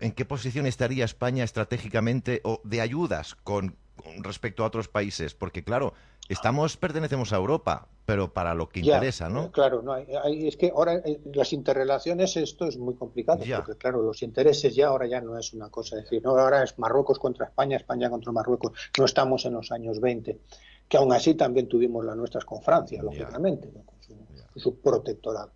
¿en 0.00 0.12
qué 0.12 0.24
posición 0.24 0.66
estaría 0.66 1.04
España 1.04 1.44
estratégicamente 1.44 2.40
o 2.44 2.60
de 2.64 2.80
ayudas 2.80 3.34
con 3.34 3.76
respecto 4.18 4.64
a 4.64 4.66
otros 4.66 4.88
países? 4.88 5.34
Porque 5.34 5.64
claro, 5.64 5.94
estamos 6.28 6.76
pertenecemos 6.76 7.32
a 7.32 7.36
Europa, 7.36 7.88
pero 8.04 8.32
para 8.32 8.54
lo 8.54 8.68
que 8.68 8.80
interesa, 8.80 9.28
¿no? 9.28 9.50
Claro, 9.50 9.82
no, 9.82 9.96
es 9.96 10.56
que 10.56 10.72
ahora 10.74 10.94
eh, 11.04 11.20
las 11.34 11.52
interrelaciones 11.52 12.36
esto 12.36 12.66
es 12.66 12.78
muy 12.78 12.94
complicado, 12.94 13.44
porque 13.54 13.74
claro, 13.76 14.02
los 14.02 14.22
intereses 14.22 14.74
ya 14.74 14.88
ahora 14.88 15.06
ya 15.06 15.20
no 15.20 15.38
es 15.38 15.52
una 15.52 15.68
cosa, 15.70 15.96
decir, 15.96 16.22
no, 16.22 16.30
ahora 16.30 16.62
es 16.62 16.78
Marruecos 16.78 17.18
contra 17.18 17.46
España, 17.46 17.76
España 17.76 18.10
contra 18.10 18.32
Marruecos, 18.32 18.72
no 18.98 19.04
estamos 19.04 19.44
en 19.44 19.54
los 19.54 19.72
años 19.72 20.00
20, 20.00 20.38
que 20.88 20.96
aún 20.96 21.12
así 21.12 21.34
también 21.34 21.68
tuvimos 21.68 22.04
las 22.04 22.16
nuestras 22.16 22.44
con 22.44 22.62
Francia, 22.62 23.02
lógicamente, 23.02 23.70
con 23.70 23.96
su, 24.60 24.76
protectorado. 24.80 25.50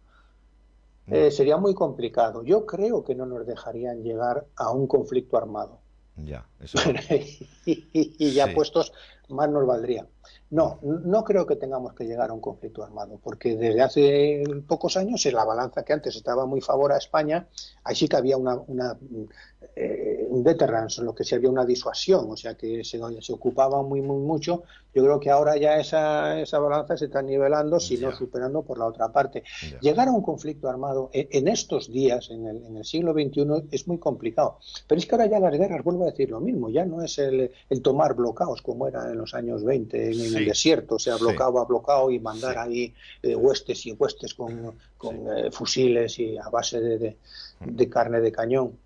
Eh, 1.06 1.30
sería 1.30 1.56
muy 1.56 1.74
complicado. 1.74 2.44
Yo 2.44 2.66
creo 2.66 3.02
que 3.02 3.16
no 3.16 3.26
nos 3.26 3.44
dejarían 3.44 4.02
llegar 4.02 4.46
a 4.54 4.70
un 4.70 4.86
conflicto 4.86 5.36
armado. 5.36 5.79
Ya, 6.24 6.46
eso. 6.60 6.78
y, 7.66 8.32
ya 8.32 8.52
puestos, 8.54 8.92
más 9.28 9.48
nos 9.48 9.66
valdría. 9.66 10.06
No, 10.50 10.80
no 10.82 11.22
creo 11.22 11.46
que 11.46 11.54
tengamos 11.54 11.94
que 11.94 12.04
llegar 12.04 12.30
a 12.30 12.32
un 12.32 12.40
conflicto 12.40 12.82
armado, 12.82 13.20
porque 13.22 13.56
desde 13.56 13.80
hace 13.80 14.42
pocos 14.66 14.96
años, 14.96 15.24
en 15.26 15.34
la 15.34 15.44
balanza 15.44 15.84
que 15.84 15.92
antes 15.92 16.16
estaba 16.16 16.44
muy 16.44 16.60
favor 16.60 16.92
a 16.92 16.98
España, 16.98 17.46
ahí 17.84 17.94
sí 17.94 18.08
que 18.08 18.16
había 18.16 18.36
una, 18.36 18.56
una 18.66 18.98
eh, 19.76 20.09
un 20.30 20.44
deterrence, 20.44 21.00
en 21.00 21.06
lo 21.06 21.14
que 21.14 21.24
sí 21.24 21.34
había 21.34 21.50
una 21.50 21.64
disuasión, 21.64 22.30
o 22.30 22.36
sea 22.36 22.54
que 22.54 22.84
se, 22.84 23.00
se 23.20 23.32
ocupaba 23.32 23.82
muy, 23.82 24.00
muy 24.00 24.20
mucho. 24.20 24.62
Yo 24.94 25.04
creo 25.04 25.20
que 25.20 25.30
ahora 25.30 25.56
ya 25.56 25.78
esa, 25.78 26.40
esa 26.40 26.58
balanza 26.58 26.96
se 26.96 27.06
está 27.06 27.22
nivelando, 27.22 27.78
si 27.78 27.96
no 27.96 28.12
superando 28.12 28.62
por 28.62 28.78
la 28.78 28.86
otra 28.86 29.12
parte. 29.12 29.42
Llegar 29.80 30.08
a 30.08 30.12
un 30.12 30.22
conflicto 30.22 30.68
armado 30.68 31.10
en, 31.12 31.48
estos 31.48 31.92
días, 31.92 32.30
en 32.30 32.46
el, 32.46 32.64
en 32.64 32.76
el, 32.76 32.84
siglo 32.84 33.12
XXI, 33.12 33.68
es 33.70 33.86
muy 33.86 33.98
complicado. 33.98 34.58
Pero 34.86 34.98
es 34.98 35.06
que 35.06 35.14
ahora 35.14 35.26
ya 35.26 35.38
las 35.38 35.52
guerras, 35.52 35.84
vuelvo 35.84 36.04
a 36.04 36.10
decir 36.10 36.30
lo 36.30 36.40
mismo, 36.40 36.70
ya 36.70 36.84
no 36.84 37.02
es 37.02 37.18
el, 37.18 37.50
el 37.68 37.82
tomar 37.82 38.14
bloqueos 38.14 38.62
como 38.62 38.88
era 38.88 39.10
en 39.10 39.18
los 39.18 39.34
años 39.34 39.64
20 39.64 40.10
en, 40.12 40.36
el 40.36 40.44
desierto, 40.44 40.96
o 40.96 40.98
sea, 40.98 41.16
bloqueo 41.16 41.58
a 41.58 41.64
bloqueo 41.64 42.10
y 42.10 42.18
mandar 42.18 42.58
ahí 42.58 42.92
eh, 43.22 43.34
huestes 43.34 43.86
y 43.86 43.92
huestes 43.92 44.34
con, 44.34 44.74
con 44.96 45.16
eh, 45.36 45.50
fusiles 45.50 46.18
y 46.18 46.36
a 46.36 46.48
base 46.48 46.80
de, 46.80 47.16
de 47.60 47.88
carne 47.88 48.20
de 48.20 48.32
cañón. 48.32 48.78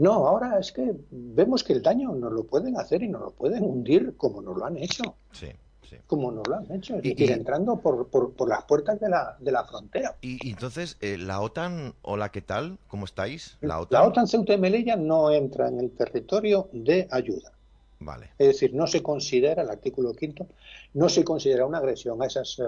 No, 0.00 0.26
ahora 0.26 0.58
es 0.58 0.72
que 0.72 0.94
vemos 1.10 1.62
que 1.62 1.74
el 1.74 1.82
daño 1.82 2.14
nos 2.14 2.32
lo 2.32 2.44
pueden 2.44 2.78
hacer 2.78 3.02
y 3.02 3.08
nos 3.08 3.20
lo 3.20 3.30
pueden 3.32 3.64
hundir 3.64 4.16
como 4.16 4.40
nos 4.40 4.56
lo 4.56 4.64
han 4.64 4.78
hecho. 4.78 5.14
Sí, 5.30 5.48
sí. 5.82 5.96
Como 6.06 6.32
nos 6.32 6.48
lo 6.48 6.56
han 6.56 6.72
hecho, 6.72 6.96
es 6.96 7.02
decir, 7.02 7.30
entrando 7.30 7.76
por, 7.76 8.08
por, 8.08 8.48
las 8.48 8.64
puertas 8.64 8.98
de 8.98 9.10
la, 9.10 9.36
de 9.38 9.52
la 9.52 9.62
frontera. 9.64 10.16
Y, 10.22 10.48
entonces, 10.48 10.96
eh, 11.02 11.18
¿la 11.18 11.42
OTAN, 11.42 11.92
hola, 12.00 12.30
qué 12.30 12.40
tal? 12.40 12.78
¿Cómo 12.88 13.04
estáis? 13.04 13.58
La 13.60 13.78
OTAN, 13.78 14.00
la 14.00 14.08
OTAN 14.08 14.26
Ceuta 14.26 14.54
y 14.54 14.58
Melilla 14.58 14.96
no 14.96 15.30
entra 15.30 15.68
en 15.68 15.78
el 15.78 15.90
territorio 15.90 16.70
de 16.72 17.06
ayuda. 17.10 17.52
Vale. 17.98 18.30
Es 18.38 18.46
decir, 18.46 18.72
no 18.72 18.86
se 18.86 19.02
considera, 19.02 19.60
el 19.60 19.68
artículo 19.68 20.14
quinto, 20.14 20.46
no 20.94 21.10
se 21.10 21.24
considera 21.24 21.66
una 21.66 21.76
agresión 21.76 22.22
a 22.22 22.26
esas 22.26 22.58
eh, 22.58 22.62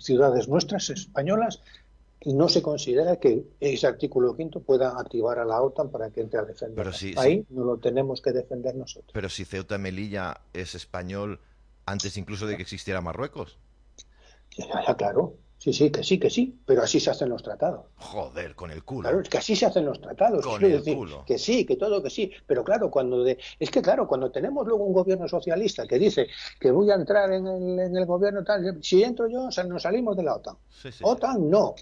ciudades 0.00 0.48
nuestras 0.48 0.90
españolas 0.90 1.60
y 2.20 2.34
no 2.34 2.48
se 2.48 2.62
considera 2.62 3.16
que 3.16 3.44
ese 3.60 3.86
artículo 3.86 4.36
quinto 4.36 4.60
pueda 4.60 4.98
activar 4.98 5.38
a 5.38 5.44
la 5.44 5.62
OTAN 5.62 5.90
para 5.90 6.10
que 6.10 6.20
entre 6.20 6.40
a 6.40 6.44
defender. 6.44 6.76
Pero 6.76 6.92
si, 6.92 7.14
Ahí 7.16 7.46
no 7.50 7.64
lo 7.64 7.78
tenemos 7.78 8.20
que 8.20 8.32
defender 8.32 8.74
nosotros. 8.74 9.10
Pero 9.12 9.28
si 9.28 9.44
Ceuta 9.44 9.78
Melilla 9.78 10.40
es 10.52 10.74
español 10.74 11.40
antes 11.86 12.16
incluso 12.16 12.46
de 12.46 12.56
que 12.56 12.62
existiera 12.62 13.00
Marruecos. 13.00 13.58
Ya, 14.56 14.94
claro. 14.96 15.36
Sí, 15.58 15.72
sí, 15.72 15.90
que 15.90 16.04
sí, 16.04 16.18
que 16.20 16.30
sí, 16.30 16.56
pero 16.64 16.82
así 16.82 17.00
se 17.00 17.10
hacen 17.10 17.28
los 17.28 17.42
tratados. 17.42 17.86
Joder, 17.96 18.54
con 18.54 18.70
el 18.70 18.84
culo. 18.84 19.08
Claro, 19.08 19.20
es 19.20 19.28
que 19.28 19.38
así 19.38 19.56
se 19.56 19.66
hacen 19.66 19.84
los 19.84 20.00
tratados. 20.00 20.46
Con 20.46 20.62
el 20.62 20.82
culo. 20.84 21.24
Que 21.26 21.36
sí, 21.36 21.66
que 21.66 21.76
todo 21.76 22.00
que 22.00 22.10
sí, 22.10 22.30
pero 22.46 22.62
claro, 22.62 22.92
cuando 22.92 23.24
de... 23.24 23.38
es 23.58 23.70
que 23.70 23.82
claro, 23.82 24.06
cuando 24.06 24.30
tenemos 24.30 24.66
luego 24.68 24.84
un 24.84 24.92
gobierno 24.92 25.26
socialista 25.26 25.84
que 25.88 25.98
dice 25.98 26.28
que 26.60 26.70
voy 26.70 26.92
a 26.92 26.94
entrar 26.94 27.32
en 27.32 27.44
el, 27.44 27.78
en 27.80 27.96
el 27.96 28.06
gobierno 28.06 28.44
tal, 28.44 28.78
si 28.82 29.02
entro 29.02 29.26
yo, 29.28 29.48
nos 29.66 29.82
salimos 29.82 30.16
de 30.16 30.22
la 30.22 30.36
OTAN. 30.36 30.56
OTAN 31.02 31.50
no. 31.50 31.74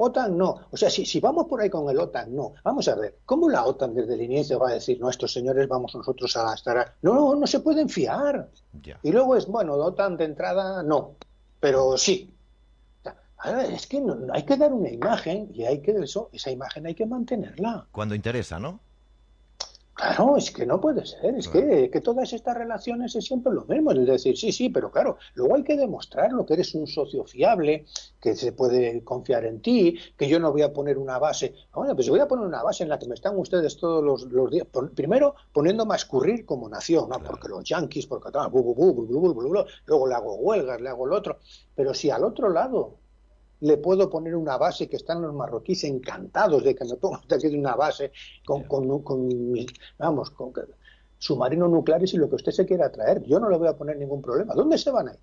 OTAN 0.00 0.38
no. 0.38 0.60
O 0.70 0.76
sea, 0.76 0.88
si, 0.90 1.04
si 1.04 1.18
vamos 1.18 1.46
por 1.46 1.60
ahí 1.60 1.68
con 1.68 1.88
el 1.90 1.98
OTAN, 1.98 2.34
no. 2.34 2.54
Vamos 2.62 2.86
a 2.86 2.94
ver, 2.94 3.18
¿cómo 3.26 3.48
la 3.48 3.64
OTAN 3.64 3.94
desde 3.94 4.14
el 4.14 4.22
inicio 4.22 4.58
va 4.58 4.70
a 4.70 4.74
decir, 4.74 5.00
no, 5.00 5.10
estos 5.10 5.32
señores 5.32 5.66
vamos 5.68 5.94
nosotros 5.94 6.36
a 6.36 6.54
estar... 6.54 6.94
No, 7.02 7.34
no, 7.34 7.46
se 7.46 7.60
pueden 7.60 7.88
fiar. 7.88 8.48
Y 9.02 9.10
luego 9.10 9.34
es, 9.36 9.46
bueno, 9.46 9.74
OTAN 9.74 10.16
de 10.16 10.24
entrada, 10.24 10.84
no. 10.84 11.16
Pero 11.58 11.96
sí. 11.98 12.32
es 13.72 13.86
que 13.88 14.00
no, 14.00 14.16
hay 14.32 14.44
que 14.44 14.56
dar 14.56 14.72
una 14.72 14.88
imagen 14.88 15.50
y 15.52 15.64
hay 15.64 15.82
que 15.82 15.90
eso, 15.90 16.30
esa 16.32 16.52
imagen 16.52 16.86
hay 16.86 16.94
que 16.94 17.06
mantenerla. 17.06 17.88
Cuando 17.90 18.14
interesa, 18.14 18.60
¿no? 18.60 18.80
Claro, 19.98 20.36
es 20.36 20.52
que 20.52 20.64
no 20.64 20.80
puede 20.80 21.04
ser, 21.04 21.34
es 21.34 21.48
que, 21.48 21.90
que, 21.90 22.00
todas 22.00 22.32
estas 22.32 22.56
relaciones 22.56 23.16
es 23.16 23.24
siempre 23.24 23.52
lo 23.52 23.64
mismo, 23.64 23.90
es 23.90 24.06
decir, 24.06 24.38
sí, 24.38 24.52
sí, 24.52 24.68
pero 24.68 24.92
claro, 24.92 25.18
luego 25.34 25.56
hay 25.56 25.64
que 25.64 25.76
demostrarlo, 25.76 26.46
que 26.46 26.54
eres 26.54 26.72
un 26.76 26.86
socio 26.86 27.24
fiable, 27.24 27.84
que 28.20 28.36
se 28.36 28.52
puede 28.52 29.02
confiar 29.02 29.44
en 29.44 29.60
ti, 29.60 29.98
que 30.16 30.28
yo 30.28 30.38
no 30.38 30.52
voy 30.52 30.62
a 30.62 30.72
poner 30.72 30.98
una 30.98 31.18
base, 31.18 31.52
bueno, 31.74 31.96
pues 31.96 32.06
yo 32.06 32.12
voy 32.12 32.20
a 32.20 32.28
poner 32.28 32.46
una 32.46 32.62
base 32.62 32.84
en 32.84 32.90
la 32.90 32.98
que 33.00 33.08
me 33.08 33.16
están 33.16 33.36
ustedes 33.36 33.76
todos 33.76 34.04
los, 34.04 34.50
días, 34.52 34.68
primero 34.94 35.34
poniéndome 35.52 35.94
a 35.94 35.96
escurrir 35.96 36.46
como 36.46 36.68
nación, 36.68 37.08
¿no? 37.08 37.18
porque 37.18 37.48
los 37.48 37.64
yanquis, 37.64 38.06
porque 38.06 38.30
tal, 38.30 38.52
luego 38.52 40.06
le 40.06 40.14
hago 40.14 40.36
huelgas, 40.36 40.80
le 40.80 40.90
hago 40.90 41.08
el 41.08 41.12
otro, 41.12 41.40
pero 41.74 41.92
si 41.92 42.08
al 42.08 42.22
otro 42.22 42.50
lado 42.50 42.98
le 43.60 43.76
puedo 43.78 44.08
poner 44.08 44.36
una 44.36 44.56
base 44.56 44.88
que 44.88 44.96
están 44.96 45.22
los 45.22 45.34
marroquíes 45.34 45.84
encantados 45.84 46.62
de 46.62 46.74
que 46.74 46.84
me 46.84 46.96
ponga 46.96 47.20
una 47.52 47.74
base 47.74 48.12
con, 48.44 48.64
con, 48.64 49.02
con, 49.02 49.28
vamos, 49.98 50.30
con 50.30 50.52
submarinos 51.18 51.70
nucleares 51.70 52.14
y 52.14 52.16
lo 52.16 52.28
que 52.28 52.36
usted 52.36 52.52
se 52.52 52.66
quiera 52.66 52.90
traer. 52.90 53.22
Yo 53.24 53.40
no 53.40 53.48
le 53.48 53.56
voy 53.56 53.68
a 53.68 53.76
poner 53.76 53.96
ningún 53.96 54.22
problema. 54.22 54.54
¿Dónde 54.54 54.78
se 54.78 54.90
van 54.90 55.08
a 55.08 55.12
ir? 55.12 55.18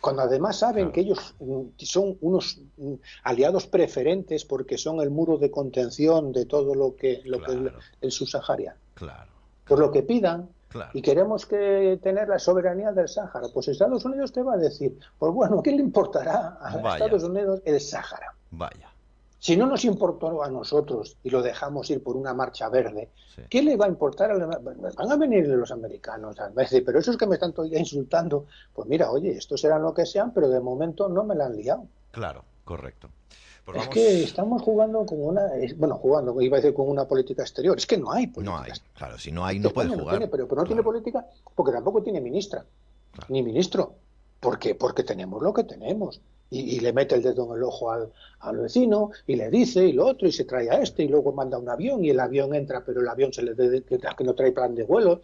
Cuando 0.00 0.22
además 0.22 0.58
saben 0.58 0.92
que 0.92 1.00
ellos 1.00 1.34
mm, 1.40 1.62
son 1.78 2.16
unos 2.22 2.58
mm, 2.78 2.94
aliados 3.24 3.66
preferentes 3.66 4.44
porque 4.44 4.78
son 4.78 5.00
el 5.00 5.10
muro 5.10 5.36
de 5.36 5.50
contención 5.50 6.32
de 6.32 6.46
todo 6.46 6.74
lo 6.74 6.96
que, 6.96 7.20
lo 7.24 7.40
que 7.42 7.52
es 7.52 7.60
el 8.00 8.12
subsahariano. 8.12 8.78
Claro, 8.94 9.30
Por 9.66 9.78
lo 9.78 9.90
que 9.90 10.02
pidan, 10.02 10.48
y 10.92 11.02
queremos 11.02 11.46
que 11.46 11.98
tener 12.02 12.28
la 12.28 12.38
soberanía 12.38 12.92
del 12.92 13.08
Sáhara. 13.08 13.48
Pues 13.52 13.68
Estados 13.68 14.04
Unidos 14.04 14.32
te 14.32 14.42
va 14.42 14.54
a 14.54 14.56
decir, 14.56 14.98
pues 15.18 15.32
bueno, 15.32 15.62
¿qué 15.62 15.72
le 15.72 15.82
importará 15.82 16.58
a 16.60 16.94
Estados 16.94 17.24
Unidos 17.24 17.60
el 17.64 17.80
Sáhara? 17.80 18.34
Vaya. 18.50 18.90
Si 19.38 19.56
no 19.56 19.66
nos 19.66 19.86
importó 19.86 20.42
a 20.42 20.50
nosotros 20.50 21.16
y 21.24 21.30
lo 21.30 21.40
dejamos 21.40 21.88
ir 21.90 22.02
por 22.02 22.14
una 22.14 22.34
marcha 22.34 22.68
verde, 22.68 23.08
¿qué 23.48 23.62
le 23.62 23.74
va 23.74 23.86
a 23.86 23.88
importar? 23.88 24.30
A 24.32 24.36
Van 24.36 25.10
a 25.10 25.16
venir 25.16 25.48
los 25.48 25.70
americanos 25.70 26.38
a 26.38 26.50
decir, 26.50 26.84
pero 26.84 26.98
esos 26.98 27.16
que 27.16 27.26
me 27.26 27.36
están 27.36 27.54
todavía 27.54 27.78
insultando, 27.78 28.44
pues 28.74 28.86
mira, 28.86 29.10
oye, 29.10 29.30
estos 29.30 29.62
serán 29.62 29.82
lo 29.82 29.94
que 29.94 30.04
sean, 30.04 30.34
pero 30.34 30.50
de 30.50 30.60
momento 30.60 31.08
no 31.08 31.24
me 31.24 31.34
la 31.34 31.46
han 31.46 31.56
liado. 31.56 31.86
Claro, 32.10 32.44
correcto. 32.66 33.08
Pues 33.72 33.82
es 33.84 33.88
que 33.88 34.22
estamos 34.24 34.62
jugando 34.62 35.04
con 35.06 35.22
una, 35.22 35.42
bueno, 35.76 35.96
jugando, 35.96 36.40
iba 36.40 36.56
a 36.56 36.60
decir 36.60 36.74
con 36.74 36.88
una 36.88 37.06
política 37.06 37.42
exterior, 37.42 37.76
es 37.76 37.86
que 37.86 37.96
no 37.96 38.12
hay 38.12 38.26
política. 38.26 38.56
No 38.56 38.62
hay, 38.62 38.72
claro, 38.94 39.18
si 39.18 39.32
no 39.32 39.44
hay 39.44 39.58
no 39.58 39.70
puede 39.70 39.88
jugar. 39.88 40.28
pero, 40.30 40.46
no 40.46 40.64
tiene 40.64 40.82
política 40.82 41.26
porque 41.54 41.72
tampoco 41.72 42.02
tiene 42.02 42.20
ministra, 42.20 42.64
ni 43.28 43.42
ministro. 43.42 43.94
¿Por 44.40 44.58
qué? 44.58 44.74
Porque 44.74 45.02
tenemos 45.02 45.42
lo 45.42 45.52
que 45.52 45.64
tenemos 45.64 46.20
y, 46.50 46.80
le 46.80 46.92
mete 46.92 47.14
el 47.14 47.22
dedo 47.22 47.46
en 47.46 47.58
el 47.58 47.62
ojo 47.62 47.90
al, 47.90 48.10
vecino 48.58 49.10
y 49.26 49.36
le 49.36 49.50
dice 49.50 49.86
y 49.86 49.92
lo 49.92 50.06
otro 50.06 50.26
y 50.26 50.32
se 50.32 50.44
trae 50.44 50.70
a 50.70 50.80
este 50.80 51.02
y 51.02 51.08
luego 51.08 51.32
manda 51.32 51.58
un 51.58 51.68
avión 51.68 52.02
y 52.04 52.10
el 52.10 52.18
avión 52.18 52.54
entra 52.54 52.82
pero 52.84 53.00
el 53.00 53.08
avión 53.08 53.32
se 53.32 53.42
le 53.42 53.54
que, 53.54 53.98
que 53.98 54.24
no 54.24 54.34
trae 54.34 54.52
plan 54.52 54.74
de 54.74 54.84
vuelo. 54.84 55.20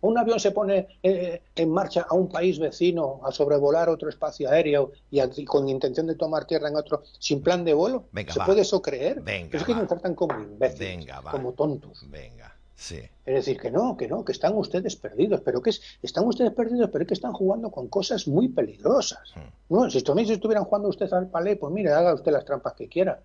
Un 0.00 0.16
avión 0.16 0.38
se 0.38 0.52
pone 0.52 1.00
eh, 1.02 1.42
en 1.56 1.70
marcha 1.70 2.06
a 2.08 2.14
un 2.14 2.28
país 2.28 2.58
vecino 2.58 3.20
a 3.24 3.32
sobrevolar 3.32 3.88
otro 3.88 4.08
espacio 4.08 4.48
aéreo 4.48 4.92
y, 5.10 5.44
con 5.44 5.68
intención 5.68 6.06
de 6.06 6.14
tomar 6.14 6.44
tierra 6.46 6.68
en 6.68 6.76
otro 6.76 7.02
sin 7.18 7.42
plan 7.42 7.64
de 7.64 7.74
vuelo. 7.74 8.04
Se 8.28 8.40
puede 8.40 8.62
eso 8.62 8.80
creer 8.80 9.20
Venga, 9.20 9.58
es 9.58 9.64
que 9.64 9.74
nos 9.74 9.88
tratan 9.88 10.14
como 10.14 10.40
imbéciles 10.40 11.06
como 11.30 11.52
tontos. 11.52 12.06
Venga. 12.08 12.49
Sí. 12.80 12.98
Es 13.26 13.34
decir, 13.34 13.60
que 13.60 13.70
no, 13.70 13.94
que 13.94 14.08
no, 14.08 14.24
que 14.24 14.32
están 14.32 14.56
ustedes 14.56 14.96
perdidos, 14.96 15.42
pero 15.44 15.60
que 15.60 15.68
es, 15.68 15.82
están 16.02 16.26
ustedes 16.26 16.52
perdidos, 16.52 16.88
pero 16.90 17.02
es 17.02 17.08
que 17.08 17.14
están 17.14 17.34
jugando 17.34 17.70
con 17.70 17.88
cosas 17.88 18.26
muy 18.26 18.48
peligrosas. 18.48 19.34
Hmm. 19.36 19.74
No, 19.74 19.90
si 19.90 19.98
estuvieran 19.98 20.64
jugando 20.64 20.88
ustedes 20.88 21.12
al 21.12 21.28
palé, 21.28 21.56
pues 21.56 21.70
mire, 21.74 21.92
haga 21.92 22.14
usted 22.14 22.32
las 22.32 22.46
trampas 22.46 22.72
que 22.72 22.88
quiera. 22.88 23.20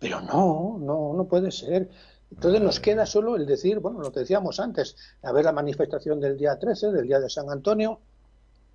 Pero 0.00 0.20
no, 0.20 0.78
no, 0.80 1.12
no 1.14 1.24
puede 1.26 1.52
ser. 1.52 1.88
Entonces 2.28 2.60
nos 2.60 2.80
queda 2.80 3.06
solo 3.06 3.36
el 3.36 3.46
decir, 3.46 3.78
bueno, 3.78 4.00
lo 4.00 4.10
que 4.10 4.20
decíamos 4.20 4.58
antes, 4.58 4.96
a 5.22 5.30
ver 5.30 5.44
la 5.44 5.52
manifestación 5.52 6.18
del 6.18 6.36
día 6.36 6.58
13, 6.58 6.90
del 6.90 7.06
día 7.06 7.20
de 7.20 7.30
San 7.30 7.48
Antonio, 7.48 8.00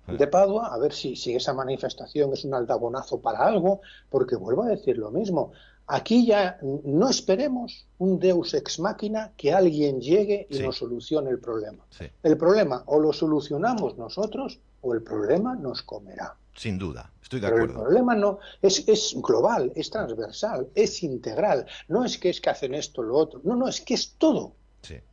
hmm. 0.06 0.16
de 0.16 0.26
Padua, 0.26 0.72
a 0.72 0.78
ver 0.78 0.94
si, 0.94 1.16
si 1.16 1.34
esa 1.36 1.52
manifestación 1.52 2.32
es 2.32 2.46
un 2.46 2.54
aldabonazo 2.54 3.20
para 3.20 3.44
algo, 3.44 3.82
porque 4.08 4.36
vuelvo 4.36 4.62
a 4.62 4.68
decir 4.68 4.96
lo 4.96 5.10
mismo, 5.10 5.52
Aquí 5.94 6.24
ya 6.24 6.58
no 6.62 7.10
esperemos 7.10 7.86
un 7.98 8.18
deus 8.18 8.54
ex 8.54 8.78
máquina 8.80 9.32
que 9.36 9.52
alguien 9.52 10.00
llegue 10.00 10.46
y 10.48 10.58
nos 10.60 10.78
solucione 10.78 11.28
el 11.28 11.38
problema. 11.38 11.84
El 12.22 12.38
problema 12.38 12.82
o 12.86 12.98
lo 12.98 13.12
solucionamos 13.12 13.98
nosotros 13.98 14.58
o 14.80 14.94
el 14.94 15.02
problema 15.02 15.54
nos 15.54 15.82
comerá. 15.82 16.34
Sin 16.56 16.78
duda, 16.78 17.12
estoy 17.22 17.40
de 17.40 17.48
Pero 17.48 17.56
acuerdo. 17.56 17.80
El 17.80 17.84
problema 17.84 18.14
no 18.14 18.38
es, 18.62 18.88
es 18.88 19.14
global, 19.20 19.70
es 19.74 19.90
transversal, 19.90 20.66
es 20.74 21.02
integral. 21.02 21.66
No 21.88 22.06
es 22.06 22.16
que 22.16 22.30
es 22.30 22.40
que 22.40 22.48
hacen 22.48 22.72
esto 22.72 23.02
o 23.02 23.04
lo 23.04 23.16
otro. 23.16 23.42
No, 23.44 23.54
no, 23.54 23.68
es 23.68 23.82
que 23.82 23.92
es 23.92 24.14
todo. 24.16 24.54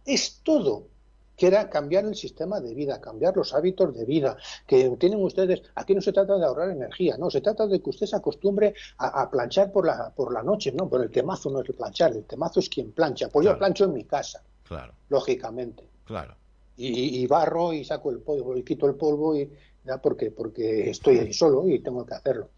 Es 0.06 0.40
todo. 0.44 0.88
Que 1.40 1.48
era 1.48 1.70
cambiar 1.70 2.04
el 2.04 2.16
sistema 2.16 2.60
de 2.60 2.76
vida, 2.76 3.00
cambiar 3.00 3.36
los 3.38 3.54
hábitos 3.54 3.96
de 3.96 4.04
vida 4.04 4.36
que 4.68 4.90
tienen 5.00 5.24
ustedes. 5.24 5.62
Aquí 5.74 5.96
no 5.96 6.02
se 6.02 6.12
trata 6.12 6.38
de 6.38 6.46
ahorrar 6.46 6.70
energía, 6.70 7.18
no, 7.18 7.32
se 7.32 7.40
trata 7.40 7.66
de 7.66 7.82
que 7.82 7.90
usted 7.90 8.08
se 8.08 8.18
acostumbre 8.18 8.76
a, 8.98 9.32
planchar 9.32 9.72
por 9.72 9.88
la, 9.88 10.10
por 10.14 10.34
la 10.34 10.44
noche, 10.44 10.74
no, 10.74 10.90
pero 10.90 11.04
el 11.04 11.10
temazo 11.10 11.50
no 11.50 11.62
es 11.62 11.70
el 11.70 11.76
planchar, 11.76 12.12
el 12.12 12.26
temazo 12.26 12.60
es 12.60 12.68
quien 12.68 12.92
plancha. 12.92 13.30
Pues 13.30 13.46
yo 13.46 13.58
plancho 13.58 13.86
en 13.86 13.94
mi 13.94 14.04
casa, 14.04 14.44
claro. 14.64 14.94
lógicamente. 15.08 15.88
Claro. 16.04 16.36
Y, 16.76 17.26
barro 17.28 17.72
y 17.74 17.86
saco 17.86 18.12
el 18.12 18.20
polvo 18.20 18.56
y 18.58 18.64
quito 18.64 18.86
el 18.88 18.96
polvo 18.96 19.36
y 19.36 19.50
ya 19.86 19.98
porque 19.98 20.32
porque 20.32 20.90
estoy 20.90 21.20
ahí 21.20 21.34
solo 21.34 21.68
y 21.68 21.80
tengo 21.80 22.06
que 22.06 22.16
hacerlo. 22.16 22.50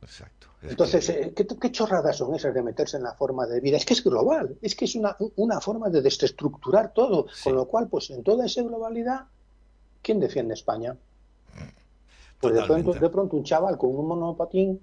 Exacto. 0.00 0.48
Entonces, 0.68 1.08
eh, 1.10 1.32
¿qué, 1.34 1.70
chorradas 1.70 2.16
son 2.16 2.34
esas 2.34 2.54
de 2.54 2.62
meterse 2.62 2.96
en 2.96 3.04
la 3.04 3.14
forma 3.14 3.46
de 3.46 3.60
vida? 3.60 3.76
Es 3.76 3.84
que 3.84 3.94
es 3.94 4.02
global, 4.02 4.56
es 4.62 4.74
que 4.74 4.84
es 4.84 4.94
una, 4.94 5.16
una 5.36 5.60
forma 5.60 5.88
de 5.88 6.02
desestructurar 6.02 6.92
todo, 6.92 7.26
con 7.42 7.54
lo 7.54 7.66
cual, 7.66 7.88
pues 7.88 8.10
en 8.10 8.22
toda 8.22 8.46
esa 8.46 8.62
globalidad, 8.62 9.26
¿quién 10.02 10.20
defiende 10.20 10.54
España? 10.54 10.96
Pues 12.40 12.54
de 12.54 12.62
pronto, 12.62 12.92
de 12.92 13.08
pronto, 13.08 13.36
un 13.36 13.44
chaval 13.44 13.78
con 13.78 13.96
un 13.96 14.06
monopatín 14.06 14.80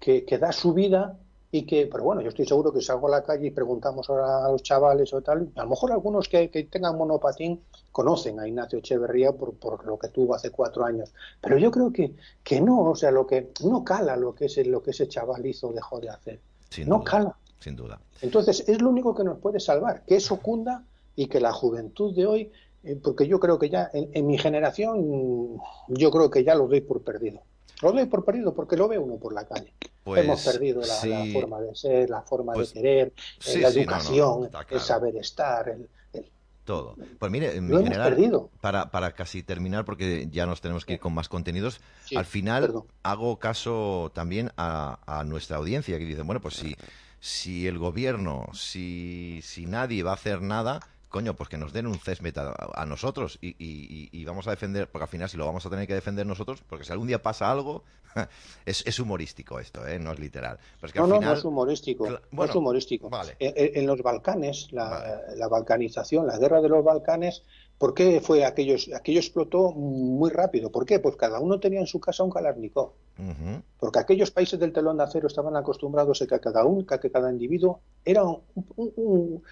que, 0.00 0.24
que 0.24 0.38
da 0.38 0.52
su 0.52 0.72
vida 0.72 1.18
y 1.56 1.64
que, 1.64 1.86
pero 1.86 2.04
bueno, 2.04 2.20
yo 2.20 2.28
estoy 2.28 2.44
seguro 2.44 2.72
que 2.72 2.82
salgo 2.82 3.08
a 3.08 3.10
la 3.10 3.22
calle 3.22 3.46
y 3.46 3.50
preguntamos 3.50 4.08
ahora 4.10 4.44
a 4.44 4.52
los 4.52 4.62
chavales 4.62 5.12
o 5.14 5.22
tal, 5.22 5.50
a 5.56 5.62
lo 5.62 5.70
mejor 5.70 5.92
algunos 5.92 6.28
que, 6.28 6.48
tengan 6.70 6.96
monopatín 6.96 7.62
conocen 7.92 8.38
a 8.38 8.46
Ignacio 8.46 8.78
Echeverría 8.78 9.32
por, 9.32 9.54
por, 9.54 9.86
lo 9.86 9.98
que 9.98 10.08
tuvo 10.08 10.34
hace 10.34 10.50
cuatro 10.50 10.84
años, 10.84 11.12
pero 11.40 11.56
yo 11.56 11.70
creo 11.70 11.90
que, 11.90 12.14
que 12.44 12.60
no, 12.60 12.90
o 12.90 12.94
sea, 12.94 13.10
lo 13.10 13.26
que 13.26 13.52
no 13.64 13.84
cala 13.84 14.16
lo 14.16 14.34
que, 14.34 14.46
ese, 14.46 14.64
lo 14.64 14.82
que 14.82 14.90
ese 14.90 15.08
chaval 15.08 15.46
hizo 15.46 15.72
dejó 15.72 15.98
de 16.00 16.10
hacer, 16.10 16.40
no 16.84 17.02
cala. 17.02 17.36
Sin 17.58 17.74
duda. 17.74 17.98
Entonces, 18.20 18.68
es 18.68 18.82
lo 18.82 18.90
único 18.90 19.14
que 19.14 19.24
nos 19.24 19.38
puede 19.38 19.60
salvar, 19.60 20.04
que 20.04 20.16
eso 20.16 20.38
cunda 20.40 20.84
y 21.16 21.26
que 21.26 21.40
la 21.40 21.52
juventud 21.52 22.14
de 22.14 22.26
hoy, 22.26 22.52
eh, 22.84 23.00
porque 23.02 23.26
yo 23.26 23.40
creo 23.40 23.58
que 23.58 23.70
ya 23.70 23.88
en, 23.94 24.10
en 24.12 24.26
mi 24.26 24.36
generación, 24.36 25.58
yo 25.88 26.10
creo 26.10 26.30
que 26.30 26.44
ya 26.44 26.54
lo 26.54 26.68
doy 26.68 26.82
por 26.82 27.02
perdido. 27.02 27.40
Lo 27.82 27.92
doy 27.92 28.06
por 28.06 28.24
perdido 28.24 28.54
porque 28.54 28.76
lo 28.76 28.88
ve 28.88 28.98
uno 28.98 29.16
por 29.16 29.32
la 29.32 29.46
calle. 29.46 29.72
Pues, 30.02 30.24
Hemos 30.24 30.44
perdido 30.44 30.80
la, 30.80 31.26
forma 31.32 31.60
de 31.60 31.74
ser, 31.74 32.08
la 32.08 32.22
forma 32.22 32.52
de 32.52 32.58
pues 32.58 32.72
querer, 32.72 33.12
eh, 33.46 33.58
la 33.58 33.68
educación, 33.68 34.50
el 34.70 34.80
saber 34.80 35.16
estar, 35.16 35.68
el, 35.68 35.88
todo. 36.66 36.96
Pues 37.18 37.32
mire, 37.32 37.56
en 37.56 37.68
general, 37.68 38.50
Para, 38.60 38.90
para 38.90 39.12
casi 39.12 39.42
terminar, 39.42 39.86
porque 39.86 40.28
ya 40.30 40.44
nos 40.44 40.60
tenemos 40.60 40.84
que 40.84 40.94
ir 40.94 41.00
con 41.00 41.14
más 41.14 41.28
contenidos, 41.28 41.80
al 42.14 42.26
final 42.26 42.82
hago 43.02 43.38
caso 43.38 44.10
también 44.12 44.50
a, 44.56 44.98
a, 45.06 45.24
nuestra 45.24 45.56
audiencia 45.56 45.98
que 45.98 46.04
dicen, 46.04 46.26
bueno, 46.26 46.40
pues 46.40 46.56
si, 46.56 46.76
si 47.20 47.66
el 47.66 47.78
gobierno, 47.78 48.48
si, 48.52 49.40
si 49.42 49.64
nadie 49.64 50.02
va 50.02 50.10
a 50.10 50.14
hacer 50.14 50.42
nada, 50.42 50.80
coño, 51.08 51.34
pues 51.34 51.48
que 51.48 51.56
nos 51.56 51.72
den 51.72 51.86
un 51.86 51.98
césped 51.98 52.36
a, 52.36 52.86
nosotros 52.86 53.38
y, 53.40 54.24
vamos 54.24 54.46
a 54.46 54.50
defender, 54.50 54.88
porque 54.88 55.04
al 55.04 55.08
final 55.08 55.28
si 55.28 55.36
lo 55.36 55.46
vamos 55.46 55.64
a 55.66 55.70
tener 55.70 55.86
que 55.86 55.94
defender 55.94 56.26
nosotros, 56.26 56.62
porque 56.68 56.84
si 56.84 56.92
algún 56.92 57.08
día 57.08 57.22
pasa 57.22 57.50
algo, 57.50 57.84
es, 58.66 58.98
humorístico 58.98 59.60
esto, 59.60 59.86
¿eh? 59.86 59.98
no 59.98 60.12
es 60.12 60.18
literal. 60.18 60.58
no, 60.94 61.06
no, 61.06 61.20
no 61.20 61.32
es 61.32 61.44
humorístico. 61.44 62.08
no 62.30 62.44
es 62.44 62.54
humorístico. 62.54 63.10
En, 63.38 63.86
los 63.86 64.02
Balcanes, 64.02 64.72
la, 64.72 65.48
balcanización, 65.48 66.26
la 66.26 66.38
guerra 66.38 66.60
de 66.60 66.68
los 66.68 66.84
Balcanes, 66.84 67.42
¿por 67.78 67.94
qué 67.94 68.20
fue 68.20 68.44
aquello? 68.44 68.76
Aquello 68.94 69.20
explotó 69.20 69.72
muy 69.72 70.30
rápido. 70.30 70.70
¿Por 70.70 70.86
qué? 70.86 70.98
Pues 70.98 71.16
cada 71.16 71.40
uno 71.40 71.60
tenía 71.60 71.80
en 71.80 71.86
su 71.86 72.00
casa 72.00 72.24
un 72.24 72.30
Kalashnikov. 72.30 72.92
Porque 73.78 73.98
aquellos 73.98 74.30
países 74.30 74.58
del 74.58 74.72
telón 74.72 74.98
de 74.98 75.04
acero 75.04 75.28
estaban 75.28 75.56
acostumbrados 75.56 76.20
a 76.20 76.26
que 76.26 76.40
cada, 76.40 76.64
uno, 76.64 76.84
que 76.84 77.10
cada 77.10 77.30
individuo 77.30 77.80
era 78.04 78.22
un 78.24 79.42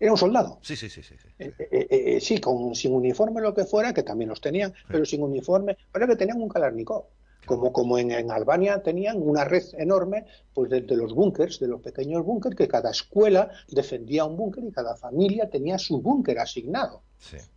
era 0.00 0.12
un 0.12 0.18
soldado. 0.18 0.58
Sí, 0.62 0.76
sí, 0.76 0.88
sí. 0.88 1.02
Sí, 1.02 1.14
eh, 1.38 1.52
eh, 1.58 1.86
eh, 1.90 2.20
sí 2.20 2.40
con, 2.40 2.74
sin 2.74 2.94
uniforme 2.94 3.40
lo 3.40 3.54
que 3.54 3.64
fuera, 3.64 3.92
que 3.92 4.02
también 4.02 4.28
los 4.28 4.40
tenían, 4.40 4.72
pero 4.86 5.04
sin 5.04 5.22
uniforme, 5.22 5.76
pero 5.92 6.06
que 6.06 6.16
tenían 6.16 6.40
un 6.40 6.48
Kalashnikov. 6.48 7.04
Como, 7.48 7.72
como 7.72 7.98
en, 7.98 8.30
Albania 8.30 8.82
tenían 8.82 9.20
una 9.20 9.44
red 9.44 9.64
enorme 9.78 10.26
pues 10.54 10.70
de, 10.70 10.82
los 10.96 11.14
búnkers, 11.14 11.58
de 11.58 11.68
los 11.68 11.80
pequeños 11.80 12.24
búnkers, 12.24 12.54
que 12.54 12.68
cada 12.68 12.90
escuela 12.90 13.50
defendía 13.68 14.24
un 14.24 14.36
búnker 14.36 14.64
y 14.64 14.70
cada 14.70 14.96
familia 14.96 15.48
tenía 15.48 15.78
su 15.78 16.00
búnker 16.00 16.38
asignado 16.38 17.02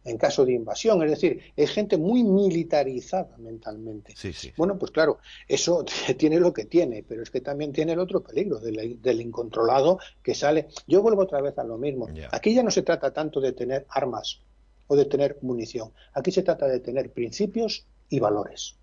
en 0.04 0.18
caso 0.18 0.46
de 0.46 0.54
invasión. 0.54 1.04
Es 1.04 1.12
decir, 1.12 1.42
es 1.56 1.70
gente 1.72 1.98
muy 1.98 2.24
militarizada 2.24 3.38
mentalmente. 3.38 4.14
Bueno, 4.58 4.78
pues 4.78 4.92
claro, 4.92 5.20
eso 5.48 5.86
tiene 6.18 6.40
lo 6.40 6.54
que 6.54 6.66
tiene, 6.66 7.04
pero 7.08 7.24
es 7.24 7.30
que 7.30 7.42
también 7.42 7.72
tiene 7.72 7.94
el 7.94 8.00
otro 8.00 8.24
peligro 8.24 8.60
del, 8.60 9.22
incontrolado 9.22 10.00
que 10.24 10.34
sale. 10.34 10.70
Yo 10.88 11.02
vuelvo 11.02 11.24
otra 11.24 11.42
vez 11.42 11.58
a 11.58 11.64
lo 11.64 11.78
mismo. 11.78 12.08
Aquí 12.32 12.54
ya 12.54 12.64
no 12.64 12.72
se 12.72 12.82
trata 12.82 13.14
tanto 13.14 13.40
de 13.40 13.52
tener 13.52 13.86
armas 13.90 14.42
o 14.88 14.96
de 14.96 15.06
tener 15.06 15.38
munición. 15.42 15.92
Aquí 16.14 16.32
se 16.32 16.44
trata 16.44 16.68
de 16.68 16.80
tener 16.80 17.12
principios 17.12 17.86
y 18.10 18.20
valores. 18.20 18.76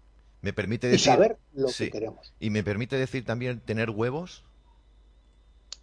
Me 0.43 0.52
permite 0.52 0.86
decir... 0.86 1.01
Y 1.01 1.15
saber 1.15 1.39
lo 1.55 1.69
que 1.69 1.90
queremos. 1.90 2.32
¿Y 2.39 2.51
me 2.51 2.62
permite 2.62 2.97
decir 2.97 3.24
también 3.24 3.60
tener 3.60 3.90
huevos? 3.90 4.44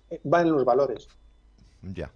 Eh, 0.10 0.22
va 0.32 0.42
en 0.42 0.52
los 0.52 0.64
valores. 0.64 1.08
Ya, 1.82 2.12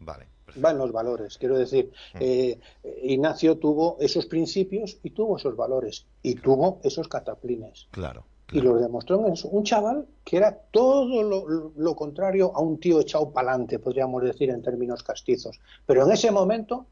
vale. 0.00 0.26
Va 0.62 0.70
en 0.70 0.78
los 0.78 0.92
valores. 0.92 1.38
Quiero 1.38 1.58
decir, 1.58 1.90
mm. 2.14 2.18
eh, 2.20 2.60
Ignacio 3.02 3.58
tuvo 3.58 3.96
esos 4.00 4.26
principios 4.26 4.98
y 5.02 5.10
tuvo 5.10 5.36
esos 5.36 5.56
valores. 5.56 6.06
Y 6.22 6.34
tuvo 6.34 6.80
esos 6.84 7.08
cataplines. 7.08 7.88
Claro. 7.90 8.24
Y 8.50 8.62
lo 8.62 8.76
demostró 8.78 9.26
en 9.26 9.34
un 9.50 9.64
chaval 9.64 10.06
que 10.24 10.38
era 10.38 10.56
todo 10.70 11.22
lo, 11.22 11.72
lo 11.76 11.96
contrario 11.96 12.50
a 12.54 12.60
un 12.60 12.80
tío 12.80 12.98
echado 12.98 13.30
pa'lante, 13.30 13.78
podríamos 13.78 14.22
decir 14.22 14.48
en 14.48 14.62
términos 14.62 15.02
castizos. 15.02 15.60
Pero 15.84 16.06
en 16.06 16.12
ese 16.12 16.30
momento 16.30 16.86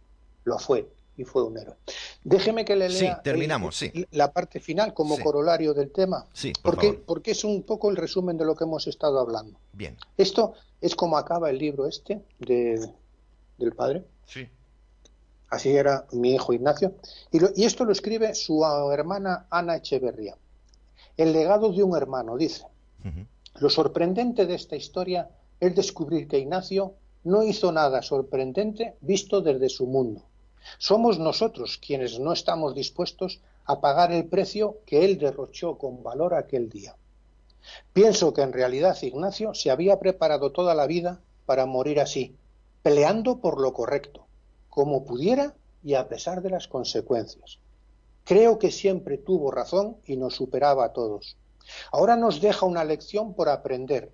lo 0.44 0.58
fue 0.58 0.86
y 1.16 1.24
fue 1.24 1.44
un 1.44 1.56
héroe. 1.58 1.76
Déjeme 2.24 2.64
que 2.64 2.76
le 2.76 2.88
lea 2.88 3.16
sí, 3.16 3.20
terminamos, 3.22 3.76
sí. 3.76 4.06
la 4.10 4.32
parte 4.32 4.60
final 4.60 4.92
como 4.94 5.18
corolario 5.18 5.74
del 5.74 5.90
tema, 5.90 6.26
sí, 6.32 6.52
porque, 6.62 6.92
porque 6.92 7.30
es 7.32 7.44
un 7.44 7.62
poco 7.62 7.90
el 7.90 7.96
resumen 7.96 8.36
de 8.36 8.44
lo 8.44 8.54
que 8.54 8.64
hemos 8.64 8.86
estado 8.86 9.18
hablando. 9.18 9.58
Bien. 9.72 9.96
Esto 10.16 10.54
es 10.80 10.94
como 10.94 11.16
acaba 11.16 11.50
el 11.50 11.58
libro 11.58 11.86
este 11.86 12.22
de, 12.38 12.90
del 13.58 13.72
padre. 13.72 14.04
Sí. 14.26 14.48
Así 15.48 15.70
era 15.70 16.06
mi 16.12 16.34
hijo 16.34 16.52
Ignacio. 16.52 16.94
Y, 17.30 17.38
y 17.60 17.64
esto 17.64 17.84
lo 17.84 17.92
escribe 17.92 18.34
su 18.34 18.64
hermana 18.92 19.46
Ana 19.50 19.76
Echeverría. 19.76 20.36
El 21.16 21.32
legado 21.32 21.72
de 21.72 21.82
un 21.82 21.96
hermano, 21.96 22.36
dice. 22.36 22.64
Lo 23.60 23.70
sorprendente 23.70 24.46
de 24.46 24.56
esta 24.56 24.74
historia 24.74 25.30
es 25.60 25.74
descubrir 25.76 26.26
que 26.26 26.40
Ignacio 26.40 26.94
no 27.22 27.44
hizo 27.44 27.70
nada 27.70 28.02
sorprendente 28.02 28.96
visto 29.00 29.40
desde 29.40 29.68
su 29.68 29.86
mundo 29.86 30.24
somos 30.78 31.18
nosotros 31.18 31.78
quienes 31.78 32.18
no 32.18 32.32
estamos 32.32 32.74
dispuestos 32.74 33.40
a 33.64 33.80
pagar 33.80 34.12
el 34.12 34.26
precio 34.26 34.78
que 34.86 35.04
él 35.04 35.18
derrochó 35.18 35.78
con 35.78 36.02
valor 36.02 36.34
aquel 36.34 36.68
día. 36.68 36.96
Pienso 37.92 38.32
que 38.32 38.42
en 38.42 38.52
realidad 38.52 38.96
Ignacio 39.02 39.54
se 39.54 39.70
había 39.70 39.98
preparado 39.98 40.52
toda 40.52 40.74
la 40.74 40.86
vida 40.86 41.20
para 41.46 41.66
morir 41.66 42.00
así, 42.00 42.36
peleando 42.82 43.40
por 43.40 43.60
lo 43.60 43.72
correcto, 43.72 44.26
como 44.68 45.04
pudiera 45.04 45.54
y 45.82 45.94
a 45.94 46.08
pesar 46.08 46.42
de 46.42 46.50
las 46.50 46.68
consecuencias. 46.68 47.58
Creo 48.24 48.58
que 48.58 48.70
siempre 48.70 49.18
tuvo 49.18 49.50
razón 49.50 49.98
y 50.04 50.16
nos 50.16 50.34
superaba 50.34 50.84
a 50.84 50.92
todos. 50.92 51.36
Ahora 51.90 52.16
nos 52.16 52.40
deja 52.40 52.66
una 52.66 52.84
lección 52.84 53.34
por 53.34 53.48
aprender, 53.48 54.12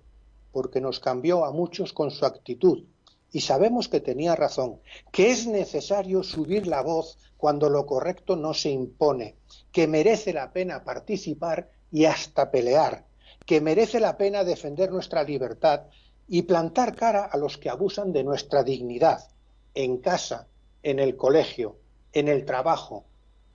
porque 0.51 0.81
nos 0.81 0.99
cambió 0.99 1.45
a 1.45 1.51
muchos 1.51 1.93
con 1.93 2.11
su 2.11 2.25
actitud, 2.25 2.85
y 3.33 3.41
sabemos 3.41 3.89
que 3.89 3.99
tenía 3.99 4.35
razón, 4.35 4.79
que 5.11 5.31
es 5.31 5.47
necesario 5.47 6.21
subir 6.23 6.67
la 6.67 6.81
voz 6.81 7.17
cuando 7.35 7.67
lo 7.67 7.85
correcto 7.87 8.35
no 8.35 8.53
se 8.53 8.69
impone, 8.69 9.35
que 9.71 9.87
merece 9.87 10.31
la 10.31 10.53
pena 10.53 10.83
participar 10.83 11.71
y 11.91 12.05
hasta 12.05 12.51
pelear, 12.51 13.05
que 13.45 13.59
merece 13.59 13.99
la 13.99 14.17
pena 14.17 14.43
defender 14.43 14.91
nuestra 14.91 15.23
libertad 15.23 15.81
y 16.27 16.43
plantar 16.43 16.95
cara 16.95 17.25
a 17.25 17.35
los 17.37 17.57
que 17.57 17.69
abusan 17.69 18.13
de 18.13 18.23
nuestra 18.23 18.63
dignidad, 18.63 19.27
en 19.73 19.97
casa, 19.97 20.47
en 20.83 20.99
el 20.99 21.17
colegio, 21.17 21.77
en 22.13 22.27
el 22.27 22.45
trabajo 22.45 23.03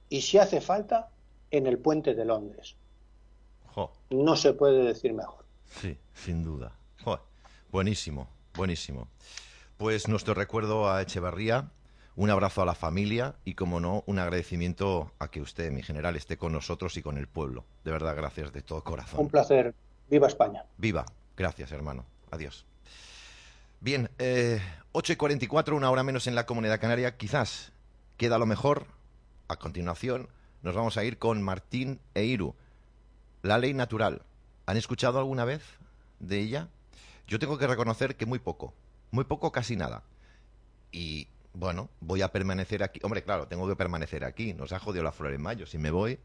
y, 0.09 0.22
si 0.22 0.38
hace 0.38 0.60
falta, 0.60 1.10
en 1.52 1.68
el 1.68 1.78
puente 1.78 2.14
de 2.14 2.24
Londres. 2.24 2.74
No 4.10 4.34
se 4.34 4.55
puede 4.55 4.82
decir 4.82 5.12
mejor. 5.14 5.44
Sí, 5.80 5.96
sin 6.12 6.42
duda. 6.42 6.72
Buenísimo, 7.70 8.26
buenísimo. 8.55 9.06
Pues 9.78 10.09
nuestro 10.09 10.34
recuerdo 10.34 10.90
a 10.90 11.00
Echevarría, 11.02 11.70
un 12.16 12.30
abrazo 12.30 12.62
a 12.62 12.66
la 12.66 12.74
familia 12.74 13.36
y, 13.44 13.55
como 13.55 13.78
no, 13.78 14.02
un 14.06 14.18
agradecimiento 14.18 15.12
a 15.20 15.30
que 15.30 15.40
usted, 15.40 15.70
mi 15.70 15.84
general, 15.84 16.16
esté 16.16 16.36
con 16.36 16.50
nosotros 16.50 16.96
y 16.96 17.02
con 17.02 17.16
el 17.16 17.28
pueblo. 17.28 17.64
De 17.84 17.92
verdad, 17.92 18.16
gracias 18.16 18.52
de 18.52 18.60
todo 18.60 18.82
corazón. 18.82 19.20
Un 19.20 19.28
placer. 19.28 19.72
Viva 20.10 20.26
España. 20.26 20.64
Viva. 20.78 21.06
Gracias, 21.36 21.70
hermano. 21.70 22.05
Adiós. 22.32 22.66
Bien, 23.78 24.10
eh, 24.18 24.60
8 24.90 25.12
y 25.12 25.16
44, 25.16 25.76
una 25.76 25.92
hora 25.92 26.02
menos 26.02 26.26
en 26.26 26.34
la 26.34 26.44
comunidad 26.44 26.80
canaria. 26.80 27.16
Quizás 27.16 27.70
queda 28.16 28.36
lo 28.38 28.46
mejor. 28.46 28.86
A 29.46 29.60
continuación, 29.60 30.28
nos 30.62 30.74
vamos 30.74 30.96
a 30.96 31.05
ir 31.05 31.18
con 31.18 31.40
Martín 31.40 32.00
Eiru. 32.14 32.56
La 33.42 33.59
ley 33.59 33.74
natural. 33.74 34.22
¿Han 34.66 34.76
escuchado 34.76 35.20
alguna 35.20 35.44
vez 35.44 35.62
de 36.18 36.40
ella? 36.40 36.66
Yo 37.28 37.38
tengo 37.38 37.59
que 37.59 37.68
reconocer 37.68 38.16
que 38.16 38.26
muy 38.26 38.40
poco 38.40 38.74
muy 39.10 39.24
poco, 39.24 39.52
casi 39.52 39.76
nada. 39.76 40.02
Y 40.93 41.28
bueno, 41.55 41.90
voy 42.01 42.22
a 42.22 42.32
permanecer 42.32 42.82
aquí. 42.82 43.01
Hombre, 43.02 43.22
claro, 43.22 43.48
tengo 43.48 43.68
que 43.68 43.76
permanecer 43.76 44.24
aquí. 44.24 44.55
Nos 44.55 44.72
ha 44.72 44.78
jodido 44.78 45.05
la 45.05 45.12
flor 45.12 45.32
en 45.32 45.43
mayo. 45.43 45.66
Si 45.66 45.78
me 45.78 45.90
voy, 45.90 46.18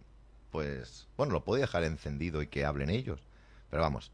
pues, 0.51 1.07
bueno, 1.17 1.33
lo 1.33 1.43
puedo 1.43 1.61
dejar 1.61 1.83
encendido 1.83 2.41
y 2.41 2.47
que 2.47 2.65
hablen 2.65 2.89
ellos. 2.89 3.21
Pero 3.69 3.81
vamos, 3.81 4.11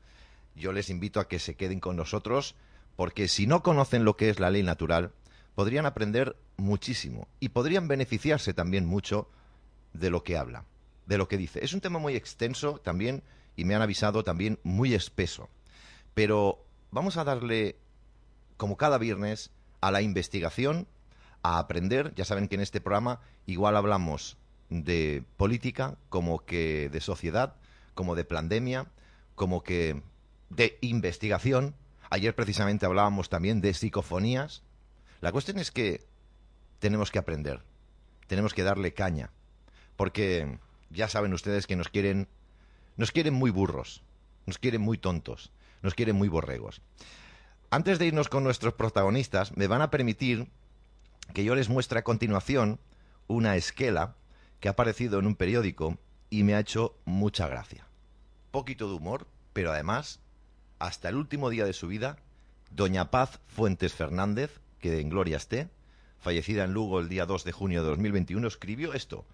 yo 0.56 0.72
les 0.72 0.90
invito 0.90 1.20
a 1.20 1.28
que 1.28 1.40
se 1.40 1.56
queden 1.56 1.80
con 1.80 1.96
nosotros 1.96 2.56
porque 2.96 3.28
si 3.28 3.48
no 3.48 3.64
conocen 3.64 4.04
lo 4.04 4.18
que 4.18 4.30
es 4.30 4.40
la 4.40 4.50
ley 4.50 4.62
natural, 4.62 5.14
podrían 5.56 5.86
aprender 5.86 6.36
muchísimo 6.58 7.28
y 7.40 7.50
podrían 7.50 7.88
beneficiarse 7.88 8.54
también 8.54 8.86
mucho 8.86 9.30
de 9.94 10.10
lo 10.10 10.24
que 10.24 10.38
habla, 10.38 10.66
de 11.06 11.18
lo 11.18 11.28
que 11.28 11.38
dice. 11.38 11.64
Es 11.64 11.74
un 11.74 11.82
tema 11.82 12.00
muy 12.00 12.16
extenso 12.16 12.80
también 12.80 13.24
y 13.56 13.66
me 13.66 13.76
han 13.76 13.82
avisado 13.82 14.24
también 14.24 14.60
muy 14.64 14.94
espeso. 14.94 15.50
Pero 16.14 16.66
vamos 16.91 17.18
a 17.18 17.24
darle, 17.24 17.78
como 18.60 18.76
cada 18.76 18.98
viernes, 18.98 19.52
a 19.80 19.90
la 19.90 20.02
investigación, 20.02 20.86
a 21.44 21.60
aprender. 21.60 22.14
Ya 22.15 22.26
saben 22.26 22.49
que 22.49 22.56
en 22.56 22.61
este 22.61 22.81
programa 22.81 23.22
igual 23.45 23.77
hablamos 23.77 24.36
de 24.69 25.23
política, 25.38 25.98
como 26.10 26.40
que 26.40 26.90
de 26.90 26.99
sociedad, 26.99 27.56
como 27.95 28.15
de 28.15 28.26
pandemia, 28.26 28.88
como 29.36 29.64
que 29.64 30.03
de 30.49 30.77
investigación. 30.81 31.73
Ayer 32.10 32.36
precisamente 32.36 32.86
hablábamos 32.86 33.30
también 33.30 33.61
de 33.61 33.73
psicofonías. 33.73 34.61
La 35.22 35.31
cuestión 35.31 35.57
es 35.57 35.72
que 35.72 36.06
tenemos 36.80 37.11
que 37.11 37.19
aprender, 37.19 37.61
tenemos 38.27 38.53
que 38.53 38.64
darle 38.64 38.94
caña, 38.94 39.31
porque 39.95 40.60
ya 40.90 41.07
saben 41.07 41.31
ustedes 41.31 41.65
que 41.65 41.77
nos 41.77 41.88
quieren, 41.88 42.27
nos 42.98 43.14
quieren 43.14 43.36
muy 43.36 43.52
burros, 43.52 44.03
nos 44.45 44.57
quieren 44.57 44.81
muy 44.81 44.98
tontos, 44.98 45.53
nos 45.81 45.94
quieren 45.94 46.18
muy 46.18 46.27
borregos. 46.27 46.81
Antes 47.72 48.00
de 48.00 48.08
irnos 48.08 48.30
con 48.30 48.44
nuestros 48.44 48.74
protagonistas, 48.74 49.56
me 49.56 49.68
van 49.68 49.84
a 49.84 49.91
permitir 49.91 50.48
que 51.36 51.44
yo 51.44 51.54
les 51.54 51.70
muestre 51.70 52.00
a 52.00 52.04
continuación 52.04 52.80
una 53.28 53.56
esquela 53.56 54.16
que 54.60 54.70
ha 54.70 54.72
aparecido 54.72 55.20
en 55.20 55.28
un 55.28 55.36
periódico 55.36 56.00
y 56.32 56.41
me 56.44 56.56
ha 56.56 56.60
hecho 56.60 56.96
mucha 57.06 57.48
gracia. 57.48 57.86
Poquito 58.50 58.88
de 58.88 58.96
humor, 58.96 59.28
pero 59.54 59.72
además, 59.72 60.20
hasta 60.80 61.10
el 61.10 61.16
último 61.16 61.52
día 61.52 61.64
de 61.66 61.74
su 61.74 61.88
vida, 61.88 62.18
Doña 62.72 63.12
Paz 63.12 63.40
Fuentes 63.46 63.94
Fernández, 63.94 64.60
que 64.80 65.00
en 65.00 65.10
gloria 65.10 65.38
esté, 65.38 65.70
fallecida 66.20 66.64
en 66.64 66.74
Lugo 66.74 67.00
el 67.00 67.08
día 67.08 67.28
2 67.28 67.44
de 67.44 67.52
junio 67.52 67.84
de 67.84 67.90
2021, 67.90 68.48
escribió 68.48 68.94
esto. 68.96 69.26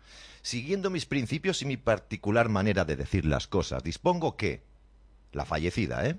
Siguiendo 0.42 0.90
mis 0.90 1.06
principios 1.06 1.62
y 1.62 1.66
mi 1.66 1.78
particular 1.78 2.50
manera 2.50 2.84
de 2.84 2.98
decir 2.98 3.24
las 3.24 3.48
cosas, 3.48 3.82
dispongo 3.82 4.36
que, 4.36 4.62
la 5.32 5.46
fallecida, 5.46 6.06
¿eh? 6.06 6.18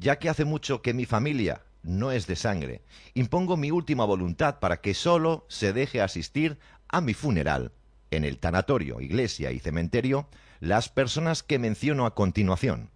Ya 0.00 0.18
que 0.18 0.30
hace 0.30 0.46
mucho 0.46 0.80
que 0.80 0.94
mi 0.94 1.04
familia 1.04 1.60
no 1.82 2.10
es 2.10 2.26
de 2.26 2.34
sangre, 2.34 2.80
impongo 3.12 3.58
mi 3.58 3.70
última 3.70 4.06
voluntad 4.06 4.58
para 4.58 4.80
que 4.80 4.94
solo 4.94 5.44
se 5.48 5.74
deje 5.74 6.00
asistir 6.00 6.58
a 6.88 7.02
mi 7.02 7.12
funeral, 7.12 7.72
en 8.10 8.24
el 8.24 8.38
tanatorio, 8.38 9.02
iglesia 9.02 9.52
y 9.52 9.58
cementerio, 9.58 10.26
las 10.58 10.88
personas 10.88 11.42
que 11.42 11.58
menciono 11.58 12.06
a 12.06 12.14
continuación. 12.14 12.88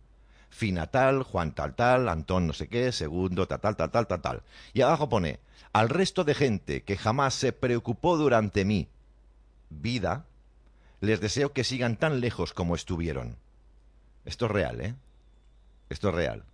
Finatal, 0.49 1.25
Juan 1.25 1.55
tal 1.55 1.75
tal, 1.75 2.09
Antón 2.09 2.47
no 2.47 2.55
sé 2.55 2.69
qué, 2.69 2.91
segundo, 2.91 3.47
tal 3.47 3.61
tal 3.61 3.77
tal 3.77 3.91
tal 3.91 4.07
tal 4.07 4.23
tal. 4.23 4.43
Y 4.73 4.81
abajo 4.81 5.11
pone, 5.11 5.41
al 5.75 5.91
resto 5.91 6.25
de 6.25 6.35
gente 6.35 6.85
que 6.85 6.97
jamás 6.97 7.35
se 7.35 7.53
preocupó 7.53 8.17
durante 8.17 8.65
mi 8.65 8.89
vida, 9.69 10.25
les 11.01 11.21
deseo 11.21 11.53
que 11.53 11.65
sigan 11.65 11.97
tan 11.97 12.21
lejos 12.21 12.55
como 12.55 12.75
estuvieron. 12.75 13.37
Esto 14.25 14.47
es 14.47 14.53
real, 14.53 14.81
¿eh? 14.81 14.95
Esto 15.91 16.09
es 16.09 16.15
real. 16.15 16.45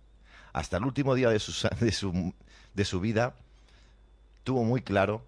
Hasta 0.53 0.77
el 0.77 0.85
último 0.85 1.15
día 1.15 1.29
de 1.29 1.39
su, 1.39 1.67
de 1.79 1.91
su, 1.91 2.33
de 2.73 2.85
su 2.85 2.99
vida, 2.99 3.35
tuvo 4.43 4.63
muy 4.63 4.81
claro 4.81 5.25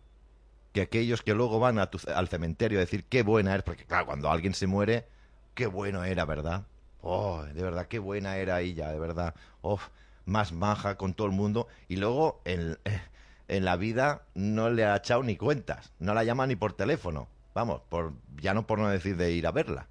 que 0.73 0.81
aquellos 0.81 1.21
que 1.21 1.33
luego 1.33 1.59
van 1.59 1.77
al 1.77 2.27
cementerio 2.27 2.79
a 2.79 2.81
decir 2.81 3.05
qué 3.05 3.21
buena 3.21 3.55
es, 3.55 3.63
porque 3.63 3.85
claro, 3.85 4.07
cuando 4.07 4.31
alguien 4.31 4.53
se 4.53 4.65
muere, 4.65 5.05
qué 5.53 5.67
bueno 5.67 6.03
era, 6.03 6.25
¿verdad? 6.25 6.63
Oh, 7.01 7.43
de 7.43 7.61
verdad, 7.61 7.87
qué 7.87 7.99
buena 7.99 8.37
era 8.37 8.61
ella, 8.61 8.91
de 8.91 8.97
verdad. 8.97 9.35
Oh, 9.61 9.79
más 10.25 10.51
maja 10.51 10.97
con 10.97 11.13
todo 11.13 11.27
el 11.27 11.33
mundo. 11.33 11.67
Y 11.87 11.97
luego 11.97 12.41
en, 12.45 12.79
en 13.47 13.65
la 13.65 13.75
vida 13.75 14.23
no 14.33 14.69
le 14.69 14.85
ha 14.85 14.95
echado 14.95 15.21
ni 15.21 15.35
cuentas, 15.35 15.91
no 15.99 16.13
la 16.13 16.23
llama 16.23 16.47
ni 16.47 16.55
por 16.55 16.73
teléfono. 16.73 17.27
Vamos, 17.53 17.81
por, 17.89 18.13
ya 18.41 18.53
no 18.53 18.65
por 18.65 18.79
no 18.79 18.89
decir 18.89 19.15
de 19.15 19.31
ir 19.31 19.45
a 19.47 19.51
verla. 19.51 19.87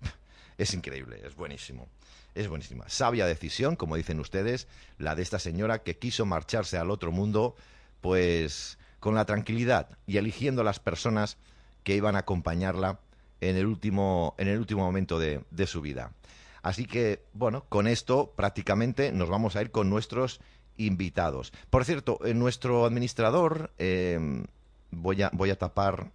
Es 0.58 0.72
increíble, 0.72 1.20
es 1.24 1.34
buenísimo. 1.34 1.88
Es 2.36 2.48
buenísima. 2.48 2.86
Sabia 2.86 3.24
decisión, 3.24 3.76
como 3.76 3.96
dicen 3.96 4.20
ustedes, 4.20 4.68
la 4.98 5.14
de 5.14 5.22
esta 5.22 5.38
señora 5.38 5.82
que 5.82 5.96
quiso 5.96 6.26
marcharse 6.26 6.76
al 6.76 6.90
otro 6.90 7.10
mundo, 7.10 7.56
pues 8.02 8.76
con 9.00 9.14
la 9.14 9.24
tranquilidad 9.24 9.88
y 10.06 10.18
eligiendo 10.18 10.62
las 10.62 10.78
personas 10.78 11.38
que 11.82 11.96
iban 11.96 12.14
a 12.14 12.20
acompañarla 12.20 13.00
en 13.40 13.56
el 13.56 13.64
último, 13.64 14.34
en 14.36 14.48
el 14.48 14.58
último 14.58 14.84
momento 14.84 15.18
de, 15.18 15.66
su 15.66 15.80
vida. 15.80 16.12
Así 16.60 16.84
que, 16.84 17.22
bueno, 17.32 17.64
con 17.70 17.86
esto 17.86 18.34
prácticamente 18.36 19.12
nos 19.12 19.30
vamos 19.30 19.56
a 19.56 19.62
ir 19.62 19.70
con 19.70 19.88
nuestros 19.88 20.40
invitados. 20.76 21.54
Por 21.70 21.86
cierto, 21.86 22.18
en 22.22 22.38
nuestro 22.38 22.84
administrador, 22.84 23.70
eh, 23.78 24.44
voy, 24.90 25.22
a, 25.22 25.30
voy 25.32 25.48
a 25.48 25.58
tapar 25.58 26.10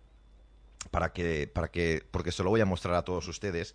para 0.91 1.13
que, 1.13 1.49
para 1.51 1.69
que, 1.69 2.03
porque 2.11 2.31
se 2.31 2.43
lo 2.43 2.51
voy 2.51 2.61
a 2.61 2.65
mostrar 2.65 2.93
a 2.93 3.01
todos 3.01 3.27
ustedes. 3.27 3.73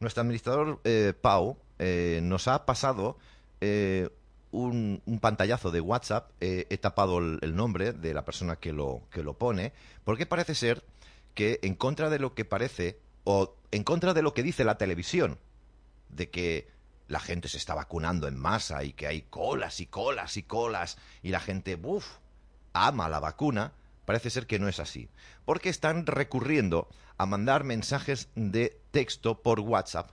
Nuestro 0.00 0.22
administrador, 0.22 0.80
eh, 0.84 1.12
Pau, 1.20 1.58
eh, 1.78 2.20
nos 2.22 2.48
ha 2.48 2.66
pasado 2.66 3.18
un, 4.50 5.02
un, 5.06 5.18
pantallazo 5.20 5.70
de 5.70 5.80
WhatsApp. 5.80 6.30
he 6.40 6.76
tapado 6.78 7.18
el, 7.18 7.38
el, 7.40 7.56
nombre 7.56 7.92
de 7.92 8.12
la 8.12 8.24
persona 8.24 8.56
que 8.56 8.72
lo, 8.72 9.02
que 9.10 9.22
lo 9.22 9.38
pone, 9.38 9.72
porque 10.04 10.26
parece 10.26 10.54
ser 10.54 10.84
que 11.34 11.60
en 11.62 11.74
contra 11.74 12.10
de 12.10 12.18
lo 12.18 12.34
que 12.34 12.44
parece, 12.44 13.00
o 13.24 13.56
en 13.70 13.84
contra 13.84 14.12
de 14.12 14.22
lo 14.22 14.34
que 14.34 14.42
dice 14.42 14.64
la 14.64 14.76
televisión, 14.76 15.38
de 16.10 16.30
que 16.30 16.68
la 17.08 17.20
gente 17.20 17.48
se 17.48 17.58
está 17.58 17.74
vacunando 17.74 18.28
en 18.28 18.36
masa 18.36 18.84
y 18.84 18.92
que 18.92 19.06
hay 19.06 19.22
colas 19.22 19.80
y 19.80 19.86
colas 19.86 20.36
y 20.36 20.42
colas 20.42 20.96
y 21.22 21.30
la 21.30 21.40
gente, 21.40 21.78
uff, 21.82 22.06
ama 22.72 23.08
la 23.08 23.20
vacuna, 23.20 23.72
parece 24.04 24.30
ser 24.30 24.46
que 24.46 24.58
no 24.58 24.68
es 24.68 24.80
así. 24.80 25.08
Porque 25.44 25.68
están 25.68 26.06
recurriendo 26.06 26.88
a 27.18 27.26
mandar 27.26 27.64
mensajes 27.64 28.28
de 28.34 28.80
texto 28.90 29.42
por 29.42 29.60
WhatsApp 29.60 30.10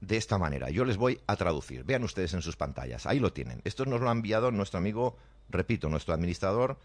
de 0.00 0.16
esta 0.16 0.38
manera. 0.38 0.70
Yo 0.70 0.84
les 0.84 0.96
voy 0.96 1.20
a 1.26 1.36
traducir. 1.36 1.84
Vean 1.84 2.04
ustedes 2.04 2.34
en 2.34 2.42
sus 2.42 2.56
pantallas. 2.56 3.06
Ahí 3.06 3.18
lo 3.18 3.32
tienen. 3.32 3.60
Esto 3.64 3.84
nos 3.84 4.00
lo 4.00 4.08
ha 4.08 4.12
enviado 4.12 4.50
nuestro 4.50 4.78
amigo, 4.78 5.16
repito, 5.48 5.88
nuestro 5.88 6.14
administrador, 6.14 6.78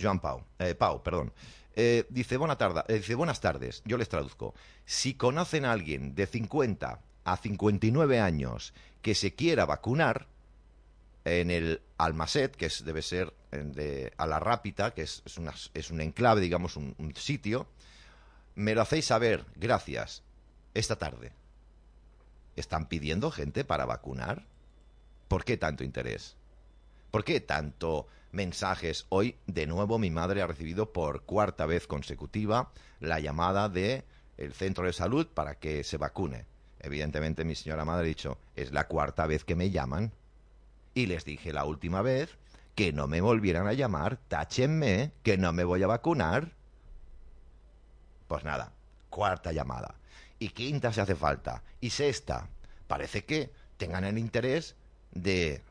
Joan 0.00 0.20
Pau. 0.20 0.44
Eh, 0.58 0.74
Pau, 0.74 1.02
perdón. 1.02 1.32
Eh, 1.74 2.06
dice, 2.10 2.36
buena 2.36 2.56
tarde, 2.56 2.82
eh, 2.88 2.94
dice, 2.94 3.14
buenas 3.14 3.40
tardes. 3.40 3.82
Yo 3.84 3.96
les 3.96 4.08
traduzco. 4.08 4.54
Si 4.84 5.14
conocen 5.14 5.64
a 5.64 5.72
alguien 5.72 6.14
de 6.14 6.26
50 6.26 7.00
a 7.24 7.36
59 7.36 8.20
años 8.20 8.74
que 9.02 9.14
se 9.14 9.34
quiera 9.34 9.66
vacunar 9.66 10.26
en 11.24 11.50
el 11.50 11.82
Almaset, 11.98 12.56
que 12.56 12.66
es, 12.66 12.84
debe 12.84 13.02
ser 13.02 13.32
a 14.16 14.26
la 14.26 14.38
Rápita, 14.38 14.94
que 14.94 15.02
es, 15.02 15.22
es, 15.26 15.36
una, 15.38 15.52
es 15.74 15.90
un 15.90 16.00
enclave, 16.00 16.40
digamos, 16.40 16.76
un, 16.76 17.14
sitio, 17.16 17.66
me 18.54 18.74
lo 18.74 18.82
hacéis 18.82 19.06
saber, 19.06 19.44
gracias, 19.56 20.22
esta 20.72 20.96
tarde. 20.96 21.32
¿Están 22.60 22.86
pidiendo 22.86 23.30
gente 23.30 23.64
para 23.64 23.86
vacunar? 23.86 24.44
¿Por 25.28 25.44
qué 25.44 25.56
tanto 25.56 25.82
interés? 25.82 26.36
¿Por 27.10 27.24
qué 27.24 27.40
tanto 27.40 28.06
mensajes? 28.32 29.06
Hoy, 29.08 29.36
de 29.46 29.66
nuevo, 29.66 29.98
mi 29.98 30.10
madre 30.10 30.42
ha 30.42 30.46
recibido 30.46 30.92
por 30.92 31.22
cuarta 31.22 31.64
vez 31.64 31.86
consecutiva 31.86 32.70
la 33.00 33.18
llamada 33.18 33.70
de 33.70 34.04
el 34.36 34.52
centro 34.52 34.84
de 34.84 34.92
salud 34.92 35.26
para 35.26 35.54
que 35.54 35.84
se 35.84 35.96
vacune. 35.96 36.44
Evidentemente 36.80 37.46
mi 37.46 37.54
señora 37.54 37.86
madre 37.86 38.04
ha 38.04 38.08
dicho, 38.08 38.36
es 38.54 38.72
la 38.72 38.88
cuarta 38.88 39.26
vez 39.26 39.42
que 39.44 39.56
me 39.56 39.70
llaman. 39.70 40.12
Y 40.92 41.06
les 41.06 41.24
dije 41.24 41.54
la 41.54 41.64
última 41.64 42.02
vez 42.02 42.36
que 42.74 42.92
no 42.92 43.06
me 43.06 43.22
volvieran 43.22 43.68
a 43.68 43.72
llamar, 43.72 44.18
táchenme, 44.28 45.12
que 45.22 45.38
no 45.38 45.52
me 45.54 45.64
voy 45.64 45.82
a 45.82 45.86
vacunar. 45.86 46.52
Pues 48.28 48.44
nada, 48.44 48.74
cuarta 49.08 49.50
llamada. 49.50 49.99
Y 50.40 50.48
quinta 50.48 50.92
si 50.92 51.00
hace 51.00 51.14
falta. 51.14 51.62
Y 51.80 51.90
sexta. 51.90 52.48
Parece 52.88 53.24
que 53.24 53.52
tengan 53.76 54.02
el 54.04 54.18
interés 54.18 54.74
de 55.12 55.62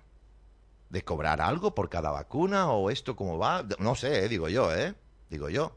de 0.89 1.03
cobrar 1.03 1.39
algo 1.39 1.75
por 1.75 1.87
cada 1.87 2.09
vacuna 2.09 2.71
o 2.71 2.89
esto 2.89 3.15
cómo 3.15 3.37
va. 3.37 3.63
No 3.77 3.93
sé, 3.93 4.25
eh, 4.25 4.29
digo 4.29 4.49
yo, 4.49 4.73
¿eh? 4.73 4.95
Digo 5.29 5.49
yo 5.49 5.75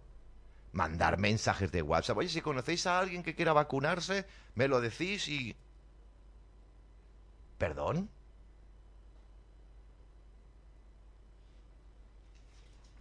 mandar 0.73 1.19
mensajes 1.19 1.71
de 1.71 1.83
WhatsApp. 1.83 2.19
Oye, 2.19 2.29
si 2.29 2.41
conocéis 2.41 2.87
a 2.87 2.99
alguien 2.99 3.23
que 3.23 3.35
quiera 3.35 3.53
vacunarse, 3.53 4.27
me 4.55 4.69
lo 4.69 4.81
decís 4.81 5.29
y... 5.29 5.55
¿Perdón? 7.59 8.11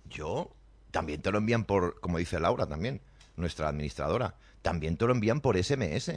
Yo 0.06 0.52
también 0.92 1.22
te 1.22 1.32
lo 1.32 1.38
envían 1.38 1.64
por, 1.64 2.00
como 2.02 2.18
dice 2.18 2.40
Laura 2.40 2.68
también, 2.68 3.02
nuestra 3.38 3.70
administradora, 3.70 4.36
también 4.62 4.98
te 4.98 5.06
lo 5.06 5.14
envían 5.14 5.42
por 5.42 5.62
SMS. 5.62 6.12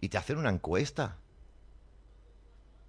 Y 0.00 0.08
te 0.08 0.18
hacen 0.18 0.38
una 0.38 0.50
encuesta. 0.50 1.16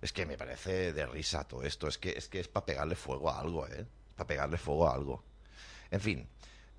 Es 0.01 0.11
que 0.11 0.25
me 0.25 0.38
parece 0.38 0.91
de 0.93 1.05
risa 1.05 1.45
todo 1.45 1.63
esto, 1.63 1.88
es 1.88 1.97
que 1.97 2.11
es 2.11 2.27
que 2.27 2.39
es 2.39 2.47
para 2.47 2.65
pegarle 2.65 2.95
fuego 2.95 3.30
a 3.30 3.39
algo, 3.39 3.65
¿eh? 3.67 3.85
para 4.15 4.27
pegarle 4.27 4.57
fuego 4.57 4.89
a 4.89 4.93
algo. 4.93 5.23
En 5.91 6.01
fin, 6.01 6.27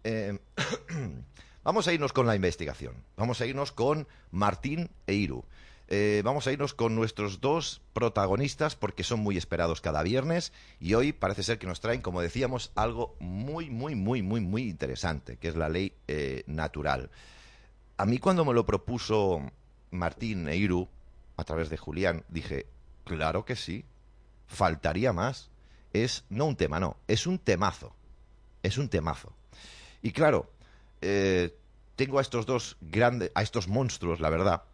eh, 0.03 0.39
vamos 1.65 1.89
a 1.89 1.93
irnos 1.93 2.13
con 2.13 2.27
la 2.27 2.37
investigación. 2.37 3.03
Vamos 3.17 3.41
a 3.41 3.47
irnos 3.47 3.73
con 3.73 4.07
Martín 4.31 4.91
e 5.07 5.15
Iru. 5.15 5.45
Eh, 5.89 6.23
vamos 6.25 6.47
a 6.47 6.53
irnos 6.53 6.73
con 6.73 6.95
nuestros 6.95 7.41
dos 7.41 7.83
protagonistas 7.93 8.75
porque 8.75 9.05
son 9.05 9.21
muy 9.21 9.37
esperados 9.37 9.83
cada 9.83 10.03
viernes 10.03 10.53
y 10.81 10.95
hoy 10.95 11.13
parece 11.13 11.43
ser 11.43 11.59
que 11.59 11.67
nos 11.67 11.81
traen, 11.81 12.01
como 12.01 12.23
decíamos, 12.23 12.73
algo 12.75 13.17
muy, 13.21 13.69
muy, 13.69 13.95
muy, 13.95 14.23
muy, 14.23 14.41
muy 14.41 14.63
interesante, 14.63 15.37
que 15.37 15.49
es 15.49 15.57
la 15.57 15.69
ley 15.69 15.93
eh, 16.09 16.43
natural. 16.47 17.11
A 17.99 18.07
mí 18.07 18.19
cuando 18.19 18.45
me 18.45 18.55
lo 18.55 18.65
propuso 18.65 19.43
Martín 19.91 20.49
e 20.49 20.57
Iru, 20.57 20.89
a 21.37 21.45
través 21.45 21.69
de 21.69 21.77
Julián, 21.77 22.25
dije, 22.29 22.67
claro 23.05 23.45
que 23.45 23.57
sí, 23.57 23.85
faltaría 24.47 25.13
más. 25.13 25.51
Es 25.93 26.25
no 26.29 26.47
un 26.47 26.57
tema, 26.57 26.81
no, 26.81 26.97
es 27.07 27.27
un 27.27 27.39
temazo. 27.39 27.95
Es 28.63 28.79
un 28.79 28.89
temazo. 28.89 29.33
Y 30.03 30.11
claro, 30.13 30.51
eh, 31.01 31.57
tengo 31.97 32.19
a 32.19 32.23
estos 32.23 32.47
dos 32.47 32.77
grandes, 32.81 33.31
a 33.35 33.43
estos 33.43 33.69
monstruos, 33.69 34.21
la 34.21 34.31
verdad, 34.31 34.65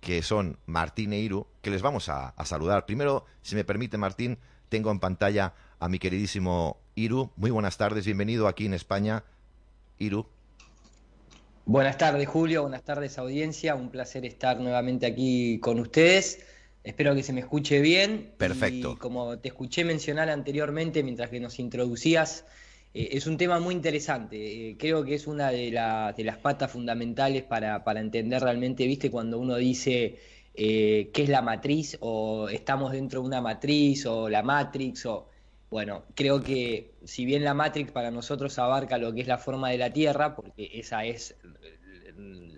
que 0.00 0.22
son 0.22 0.58
Martín 0.66 1.12
e 1.12 1.18
Iru, 1.18 1.46
que 1.62 1.70
les 1.70 1.82
vamos 1.82 2.08
a, 2.08 2.34
saludar. 2.44 2.86
Primero, 2.86 3.24
si 3.42 3.54
me 3.54 3.64
permite, 3.64 3.98
Martín, 3.98 4.38
tengo 4.68 4.90
en 4.90 5.00
pantalla 5.00 5.54
a 5.80 5.88
mi 5.88 5.98
queridísimo 5.98 6.78
Iru. 6.94 7.30
Muy 7.36 7.50
buenas 7.50 7.76
tardes, 7.76 8.04
bienvenido 8.04 8.48
aquí 8.48 8.66
en 8.66 8.74
España. 8.74 9.24
Iru. 9.98 10.26
Buenas 11.66 11.98
tardes, 11.98 12.26
Julio. 12.26 12.62
Buenas 12.62 12.82
tardes, 12.82 13.18
audiencia. 13.18 13.74
Un 13.74 13.90
placer 13.90 14.24
estar 14.24 14.58
nuevamente 14.58 15.06
aquí 15.06 15.58
con 15.60 15.78
ustedes. 15.80 16.40
Espero 16.82 17.14
que 17.14 17.22
se 17.22 17.34
me 17.34 17.40
escuche 17.40 17.80
bien. 17.80 18.32
Perfecto. 18.38 18.92
Y 18.92 18.96
como 18.96 19.38
te 19.38 19.48
escuché 19.48 19.84
mencionar 19.84 20.30
anteriormente, 20.30 21.02
mientras 21.02 21.28
que 21.28 21.40
nos 21.40 21.58
introducías, 21.58 22.46
eh, 22.94 23.10
es 23.12 23.26
un 23.26 23.36
tema 23.36 23.60
muy 23.60 23.74
interesante. 23.74 24.70
Eh, 24.70 24.76
creo 24.78 25.04
que 25.04 25.14
es 25.14 25.26
una 25.26 25.50
de, 25.50 25.70
las 25.70 26.36
patas 26.38 26.70
fundamentales 26.70 27.42
para, 27.44 27.82
entender 28.00 28.42
realmente, 28.42 28.86
viste, 28.86 29.10
cuando 29.10 29.38
uno 29.38 29.56
dice 29.56 30.18
eh, 30.54 31.10
qué 31.12 31.22
es 31.22 31.28
la 31.28 31.42
matriz 31.42 31.96
o 32.00 32.48
estamos 32.48 32.92
dentro 32.92 33.20
de 33.20 33.26
una 33.26 33.40
matriz 33.40 34.06
o 34.06 34.28
la 34.28 34.42
Matrix 34.42 35.06
o... 35.06 35.28
Bueno, 35.70 36.04
creo 36.14 36.42
que 36.42 36.94
si 37.04 37.26
bien 37.26 37.44
la 37.44 37.52
Matrix 37.52 37.92
para 37.92 38.10
nosotros 38.10 38.58
abarca 38.58 38.96
lo 38.96 39.12
que 39.12 39.20
es 39.20 39.26
la 39.26 39.36
forma 39.36 39.68
de 39.68 39.76
la 39.76 39.92
Tierra, 39.92 40.34
porque 40.34 40.70
esa 40.72 41.04
es 41.04 41.36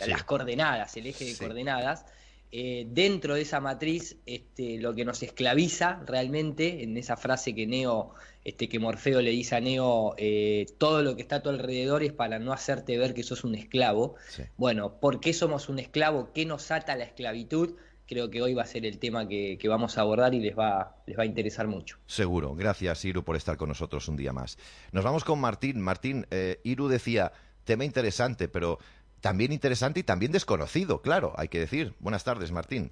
las 0.06 0.22
coordenadas, 0.22 0.96
el 0.96 1.08
eje 1.08 1.24
de 1.24 1.36
coordenadas, 1.36 2.06
eh, 2.52 2.86
dentro 2.90 3.34
de 3.34 3.42
esa 3.42 3.60
matriz, 3.60 4.16
este, 4.26 4.78
lo 4.78 4.94
que 4.94 5.04
nos 5.04 5.22
esclaviza 5.22 6.02
realmente, 6.04 6.82
en 6.82 6.96
esa 6.96 7.16
frase 7.16 7.54
que 7.54 7.66
Neo, 7.66 8.12
este, 8.44 8.68
que 8.68 8.80
Morfeo 8.80 9.20
le 9.22 9.30
dice 9.30 9.54
a 9.54 9.60
Neo, 9.60 10.14
eh, 10.16 10.66
todo 10.78 11.02
lo 11.02 11.14
que 11.14 11.22
está 11.22 11.36
a 11.36 11.42
tu 11.42 11.50
alrededor 11.50 12.02
es 12.02 12.12
para 12.12 12.40
no 12.40 12.52
hacerte 12.52 12.98
ver 12.98 13.14
que 13.14 13.22
sos 13.22 13.44
un 13.44 13.54
esclavo. 13.54 14.16
Bueno, 14.56 14.98
¿por 14.98 15.20
qué 15.20 15.32
somos 15.32 15.68
un 15.68 15.78
esclavo? 15.78 16.32
¿Qué 16.34 16.44
nos 16.44 16.72
ata 16.72 16.94
a 16.94 16.96
la 16.96 17.04
esclavitud? 17.04 17.76
Creo 18.06 18.28
que 18.30 18.42
hoy 18.42 18.54
va 18.54 18.62
a 18.62 18.66
ser 18.66 18.84
el 18.84 18.98
tema 18.98 19.28
que, 19.28 19.56
vamos 19.68 19.96
a 19.96 20.00
abordar 20.00 20.34
y 20.34 20.40
les 20.40 20.58
va, 20.58 20.96
les 21.06 21.16
va 21.16 21.22
a 21.22 21.26
interesar 21.26 21.68
mucho. 21.68 21.98
Seguro. 22.06 22.56
Gracias, 22.56 23.04
Iru, 23.04 23.22
por 23.22 23.36
estar 23.36 23.56
con 23.56 23.68
nosotros 23.68 24.08
un 24.08 24.16
día 24.16 24.32
más. 24.32 24.58
Nos 24.90 25.04
vamos 25.04 25.22
con 25.22 25.38
Martín. 25.38 25.80
Martín, 25.80 26.26
eh, 26.32 26.60
Iru 26.64 26.88
decía, 26.88 27.30
tema 27.62 27.84
interesante, 27.84 28.48
pero 28.48 28.80
también 29.20 29.52
interesante 29.52 30.00
y 30.00 30.02
también 30.02 30.32
desconocido, 30.32 31.02
claro, 31.02 31.34
hay 31.36 31.48
que 31.48 31.58
decir. 31.58 31.94
Buenas 32.00 32.24
tardes, 32.24 32.52
Martín. 32.52 32.90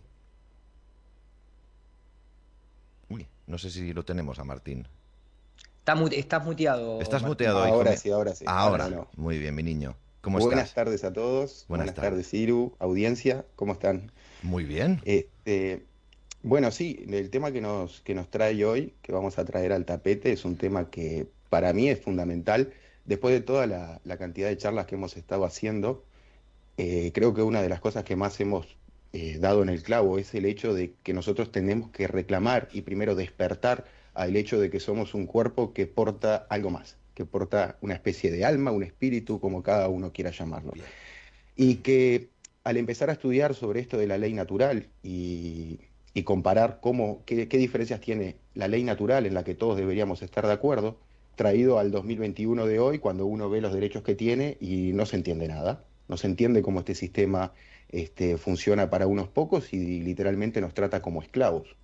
Uy, 3.08 3.26
no 3.46 3.58
sé 3.58 3.70
si 3.70 3.92
lo 3.92 4.04
tenemos 4.04 4.38
a 4.38 4.44
Martín. 4.44 4.86
estás 6.12 6.44
muteado. 6.44 7.00
Estás 7.00 7.22
muteado. 7.22 7.64
Ahora 7.64 7.96
sí, 7.96 8.10
ahora 8.10 8.34
sí. 8.34 8.44
Ahora. 8.46 9.06
Muy 9.16 9.38
bien, 9.38 9.54
mi 9.54 9.62
niño. 9.62 9.96
¿Cómo 10.20 10.38
Buenas 10.40 10.74
tardes 10.74 11.04
a 11.04 11.12
todos. 11.12 11.64
Buenas, 11.68 11.94
tardes. 11.94 12.34
Iru, 12.34 12.74
audiencia. 12.78 13.46
¿Cómo 13.56 13.72
están? 13.72 14.12
Muy 14.42 14.64
bien. 14.64 15.00
Este, 15.04 15.86
bueno, 16.42 16.70
sí, 16.70 17.06
el 17.08 17.30
tema 17.30 17.52
que 17.52 17.60
nos, 17.60 18.00
que 18.02 18.14
nos 18.14 18.28
trae 18.28 18.62
hoy, 18.64 18.94
que 19.00 19.12
vamos 19.12 19.38
a 19.38 19.44
traer 19.44 19.72
al 19.72 19.86
tapete, 19.86 20.32
es 20.32 20.44
un 20.44 20.56
tema 20.56 20.90
que 20.90 21.28
para 21.48 21.72
mí 21.72 21.88
es 21.88 22.00
fundamental. 22.00 22.74
Después 23.06 23.32
de 23.32 23.40
toda 23.40 23.66
la, 23.66 24.00
la 24.04 24.18
cantidad 24.18 24.48
de 24.48 24.58
charlas 24.58 24.86
que 24.86 24.96
hemos 24.96 25.16
estado 25.16 25.46
haciendo, 25.46 26.04
eh, 26.78 27.10
creo 27.12 27.34
que 27.34 27.42
una 27.42 27.60
de 27.60 27.68
las 27.68 27.80
cosas 27.80 28.04
que 28.04 28.14
más 28.14 28.40
hemos 28.40 28.78
eh, 29.12 29.38
dado 29.40 29.62
en 29.62 29.68
el 29.68 29.82
clavo 29.82 30.16
es 30.16 30.32
el 30.34 30.44
hecho 30.44 30.74
de 30.74 30.94
que 31.02 31.12
nosotros 31.12 31.50
tenemos 31.50 31.90
que 31.90 32.06
reclamar 32.06 32.68
y 32.72 32.82
primero 32.82 33.16
despertar 33.16 33.84
al 34.14 34.36
hecho 34.36 34.60
de 34.60 34.70
que 34.70 34.78
somos 34.78 35.12
un 35.12 35.26
cuerpo 35.26 35.72
que 35.72 35.88
porta 35.88 36.46
algo 36.48 36.70
más, 36.70 36.96
que 37.14 37.24
porta 37.24 37.78
una 37.80 37.94
especie 37.94 38.30
de 38.30 38.44
alma, 38.44 38.70
un 38.70 38.84
espíritu, 38.84 39.40
como 39.40 39.64
cada 39.64 39.88
uno 39.88 40.12
quiera 40.12 40.30
llamarlo. 40.30 40.72
Y 41.56 41.76
que 41.76 42.28
al 42.62 42.76
empezar 42.76 43.10
a 43.10 43.14
estudiar 43.14 43.56
sobre 43.56 43.80
esto 43.80 43.98
de 43.98 44.06
la 44.06 44.16
ley 44.16 44.32
natural 44.32 44.86
y, 45.02 45.80
comparar 46.24 46.80
cómo, 46.80 47.22
qué, 47.26 47.46
qué 47.46 47.58
diferencias 47.58 48.00
tiene 48.00 48.36
la 48.54 48.66
ley 48.66 48.82
natural 48.82 49.24
en 49.24 49.34
la 49.34 49.44
que 49.44 49.54
todos 49.54 49.76
deberíamos 49.76 50.20
estar 50.22 50.44
de 50.44 50.52
acuerdo, 50.52 50.98
traído 51.36 51.78
al 51.78 51.92
2021 51.92 52.66
de 52.66 52.80
hoy, 52.80 52.98
cuando 52.98 53.24
uno 53.24 53.48
ve 53.48 53.60
los 53.60 53.72
derechos 53.72 54.02
que 54.02 54.16
tiene 54.16 54.56
y 54.60 54.92
no 54.94 55.06
se 55.06 55.14
entiende 55.14 55.46
nada 55.46 55.84
no 56.08 56.16
se 56.16 56.26
entiende 56.26 56.62
cómo 56.62 56.80
este 56.80 56.94
sistema 56.94 57.52
este, 57.90 58.36
funciona 58.38 58.90
para 58.90 59.06
unos 59.06 59.28
pocos 59.28 59.72
y 59.72 60.00
literalmente 60.00 60.60
nos 60.60 60.74
trata 60.74 61.00
como 61.02 61.22
esclavos. 61.22 61.76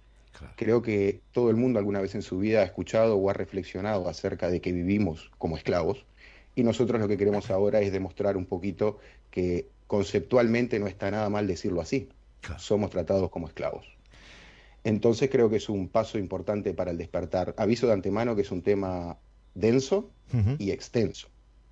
Creo 0.57 0.83
que 0.83 1.21
todo 1.33 1.51
el 1.51 1.57
mundo 1.57 1.79
alguna 1.79 2.01
vez 2.01 2.17
en 2.17 2.23
su 2.23 2.39
vida 2.39 2.61
ha 2.61 2.65
escuchado 2.65 3.17
o 3.17 3.31
ha 3.31 3.33
reflexionado 3.33 4.09
acerca 4.09 4.51
de 4.51 4.61
que 4.61 4.73
vivimos 4.73 5.31
como 5.39 5.57
esclavos 5.57 6.05
y 6.57 6.65
nosotros 6.65 7.01
lo 7.01 7.07
que 7.07 7.17
queremos 7.17 7.51
ahora 7.51 7.81
es 7.81 7.93
demostrar 7.93 8.37
un 8.37 8.47
poquito 8.47 8.99
que 9.31 9.69
conceptualmente 9.87 10.79
no 10.79 10.87
está 10.89 11.11
nada 11.11 11.29
mal 11.29 11.47
decirlo 11.47 11.81
así. 11.81 12.09
Somos 12.59 12.91
tratados 12.91 13.31
como 13.31 13.47
esclavos. 13.47 13.87
Entonces 14.83 15.31
creo 15.31 15.49
que 15.49 15.57
es 15.57 15.69
un 15.69 15.89
paso 15.89 16.19
importante 16.19 16.75
para 16.75 16.91
el 16.91 16.99
despertar. 16.99 17.55
Aviso 17.57 17.87
de 17.87 17.95
antemano 17.95 18.37
que 18.37 18.43
es 18.43 18.51
un 18.51 18.63
tema 18.63 19.17
denso 19.55 20.11
y 20.59 20.73
extenso. 20.73 21.29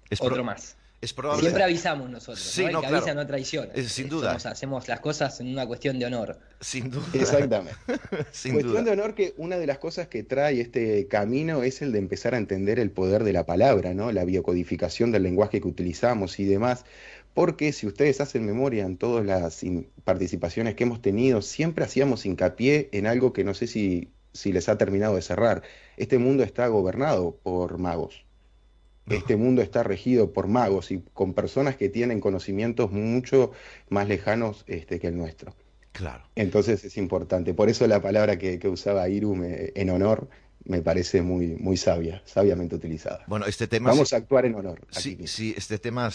Es 0.08 0.20
Otro 0.20 0.44
más. 0.44 0.76
Siempre 1.04 1.64
avisamos 1.64 2.08
nosotros, 2.08 2.38
sí, 2.38 2.64
¿no? 2.70 2.80
que 2.80 2.86
avisa 2.86 3.12
no 3.12 3.26
traiciona. 3.26 3.72
sin 3.88 4.08
duda. 4.08 4.36
hacemos 4.36 4.86
las 4.86 5.00
cosas 5.00 5.40
en 5.40 5.48
una 5.48 5.66
cuestión 5.66 5.98
de 5.98 6.06
honor. 6.06 6.38
Sin 6.60 6.90
duda. 6.90 7.04
Exactamente. 7.12 7.76
cuestión 8.52 8.84
de 8.84 8.90
honor 8.92 9.16
que 9.16 9.34
una 9.36 9.58
de 9.58 9.66
las 9.66 9.78
cosas 9.78 10.06
que 10.06 10.22
trae 10.22 10.60
este 10.60 11.08
camino 11.08 11.64
es 11.64 11.82
el 11.82 11.90
de 11.90 11.98
empezar 11.98 12.34
a 12.34 12.38
entender 12.38 12.78
el 12.78 12.92
poder 12.92 13.24
de 13.24 13.32
la 13.32 13.44
palabra, 13.44 13.94
¿no? 13.94 14.12
La 14.12 14.24
biocodificación 14.24 15.10
del 15.10 15.24
lenguaje 15.24 15.60
que 15.60 15.66
utilizamos 15.66 16.38
y 16.38 16.44
demás. 16.44 16.84
Porque 17.34 17.72
si 17.72 17.88
ustedes 17.88 18.20
hacen 18.20 18.46
memoria 18.46 18.84
en 18.84 18.96
todas 18.96 19.26
las 19.26 19.64
participaciones 20.04 20.76
que 20.76 20.84
hemos 20.84 21.02
tenido, 21.02 21.42
siempre 21.42 21.84
hacíamos 21.84 22.26
hincapié 22.26 22.90
en 22.92 23.08
algo 23.08 23.32
que 23.32 23.42
no 23.42 23.54
sé 23.54 23.66
si, 23.66 24.12
si 24.34 24.52
les 24.52 24.68
ha 24.68 24.78
terminado 24.78 25.16
de 25.16 25.22
cerrar. 25.22 25.62
Este 25.96 26.18
mundo 26.18 26.44
está 26.44 26.68
gobernado 26.68 27.36
por 27.42 27.78
magos 27.78 28.24
este 29.08 29.36
mundo 29.36 29.62
está 29.62 29.82
regido 29.82 30.32
por 30.32 30.46
magos 30.46 30.90
y 30.90 31.02
con 31.12 31.34
personas 31.34 31.76
que 31.76 31.88
tienen 31.88 32.20
conocimientos 32.20 32.92
mucho 32.92 33.52
más 33.88 34.08
lejanos 34.08 34.64
este, 34.66 35.00
que 35.00 35.08
el 35.08 35.16
nuestro. 35.16 35.54
Claro. 35.92 36.24
Entonces 36.36 36.84
es 36.84 36.96
importante. 36.96 37.52
Por 37.52 37.68
eso 37.68 37.86
la 37.86 38.00
palabra 38.00 38.38
que, 38.38 38.60
usaba 38.68 39.08
Iru 39.08 39.36
en 39.44 39.90
honor 39.90 40.28
me 40.64 40.82
parece 40.82 41.22
muy, 41.22 41.56
muy 41.56 41.76
sabia, 41.76 42.22
sabiamente 42.24 42.76
utilizada. 42.76 43.24
Bueno, 43.26 43.46
este 43.46 43.66
tema... 43.66 43.90
Vamos 43.90 44.12
a 44.12 44.16
actuar 44.16 44.46
en 44.46 44.54
honor. 44.54 44.80
Sí, 44.90 45.26
sí, 45.26 45.54
este 45.56 45.78
tema 45.78 46.10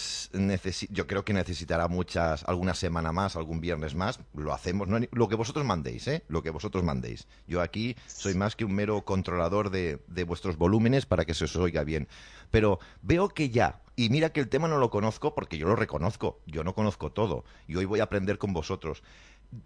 yo 0.90 1.07
creo 1.07 1.26
que 1.26 1.34
necesitará 1.34 1.88
muchas, 1.88 2.44
alguna 2.45 2.74
semana 2.74 3.11
más, 3.11 3.36
algún 3.36 3.60
viernes 3.60 3.95
más, 3.95 4.19
lo 4.34 4.53
hacemos, 4.53 4.88
lo 5.11 5.28
que 5.28 5.36
vosotros 5.36 5.65
mandéis, 5.65 6.07
¿eh? 6.07 6.24
Lo 6.28 6.41
que 6.44 6.49
vosotros 6.49 6.84
mandéis. 6.84 7.28
Yo 7.48 7.61
aquí 7.61 7.95
soy 8.07 8.36
más 8.36 8.56
que 8.56 8.65
un 8.65 8.74
mero 8.74 9.03
controlador 9.03 9.69
de, 9.69 9.99
de 10.07 10.24
vuestros 10.24 10.57
volúmenes 10.57 11.06
para 11.06 11.26
que 11.26 11.34
se 11.34 11.45
os 11.45 11.56
oiga 11.56 11.84
bien. 11.84 12.07
Pero 12.52 12.80
veo 13.02 13.30
que 13.30 13.49
ya, 13.49 13.82
y 13.95 14.10
mira 14.10 14.32
que 14.32 14.40
el 14.40 14.49
tema 14.49 14.68
no 14.68 14.78
lo 14.78 14.90
conozco 14.90 15.36
porque 15.36 15.57
yo 15.57 15.68
lo 15.68 15.76
reconozco, 15.76 16.40
yo 16.45 16.64
no 16.64 16.74
conozco 16.74 17.11
todo, 17.11 17.44
y 17.68 17.76
hoy 17.76 17.86
voy 17.86 17.99
a 17.99 18.03
aprender 18.03 18.38
con 18.38 18.53
vosotros. 18.53 19.03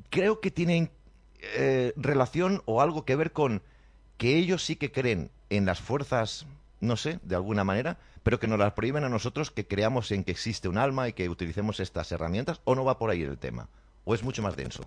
Creo 0.09 0.39
que 0.41 0.51
tienen 0.51 0.89
eh, 1.55 1.93
relación 1.95 2.61
o 2.65 2.81
algo 2.81 3.05
que 3.05 3.15
ver 3.15 3.31
con 3.31 3.61
que 4.22 4.38
ellos 4.38 4.64
sí 4.64 4.76
que 4.76 4.91
creen 4.91 5.31
en 5.49 5.65
las 5.65 5.80
fuerzas, 5.80 6.45
no 6.80 6.95
sé, 6.95 7.18
de 7.23 7.34
alguna 7.34 7.64
manera, 7.64 7.98
pero 8.22 8.39
que 8.39 8.45
nos 8.45 8.60
las 8.60 8.73
prohíben 8.73 9.03
a 9.03 9.10
nosotros 9.10 9.49
que 9.49 9.65
creamos 9.65 10.11
en 10.11 10.23
que 10.23 10.30
existe 10.30 10.69
un 10.69 10.77
alma 10.77 11.10
y 11.10 11.14
que 11.14 11.27
utilicemos 11.27 11.80
estas 11.80 12.11
herramientas, 12.11 12.61
o 12.64 12.76
no 12.76 12.85
va 12.85 12.99
por 12.99 13.10
ahí 13.10 13.23
el 13.23 13.39
tema, 13.39 13.68
o 14.06 14.14
es 14.14 14.22
mucho 14.22 14.43
más 14.43 14.56
denso. 14.56 14.84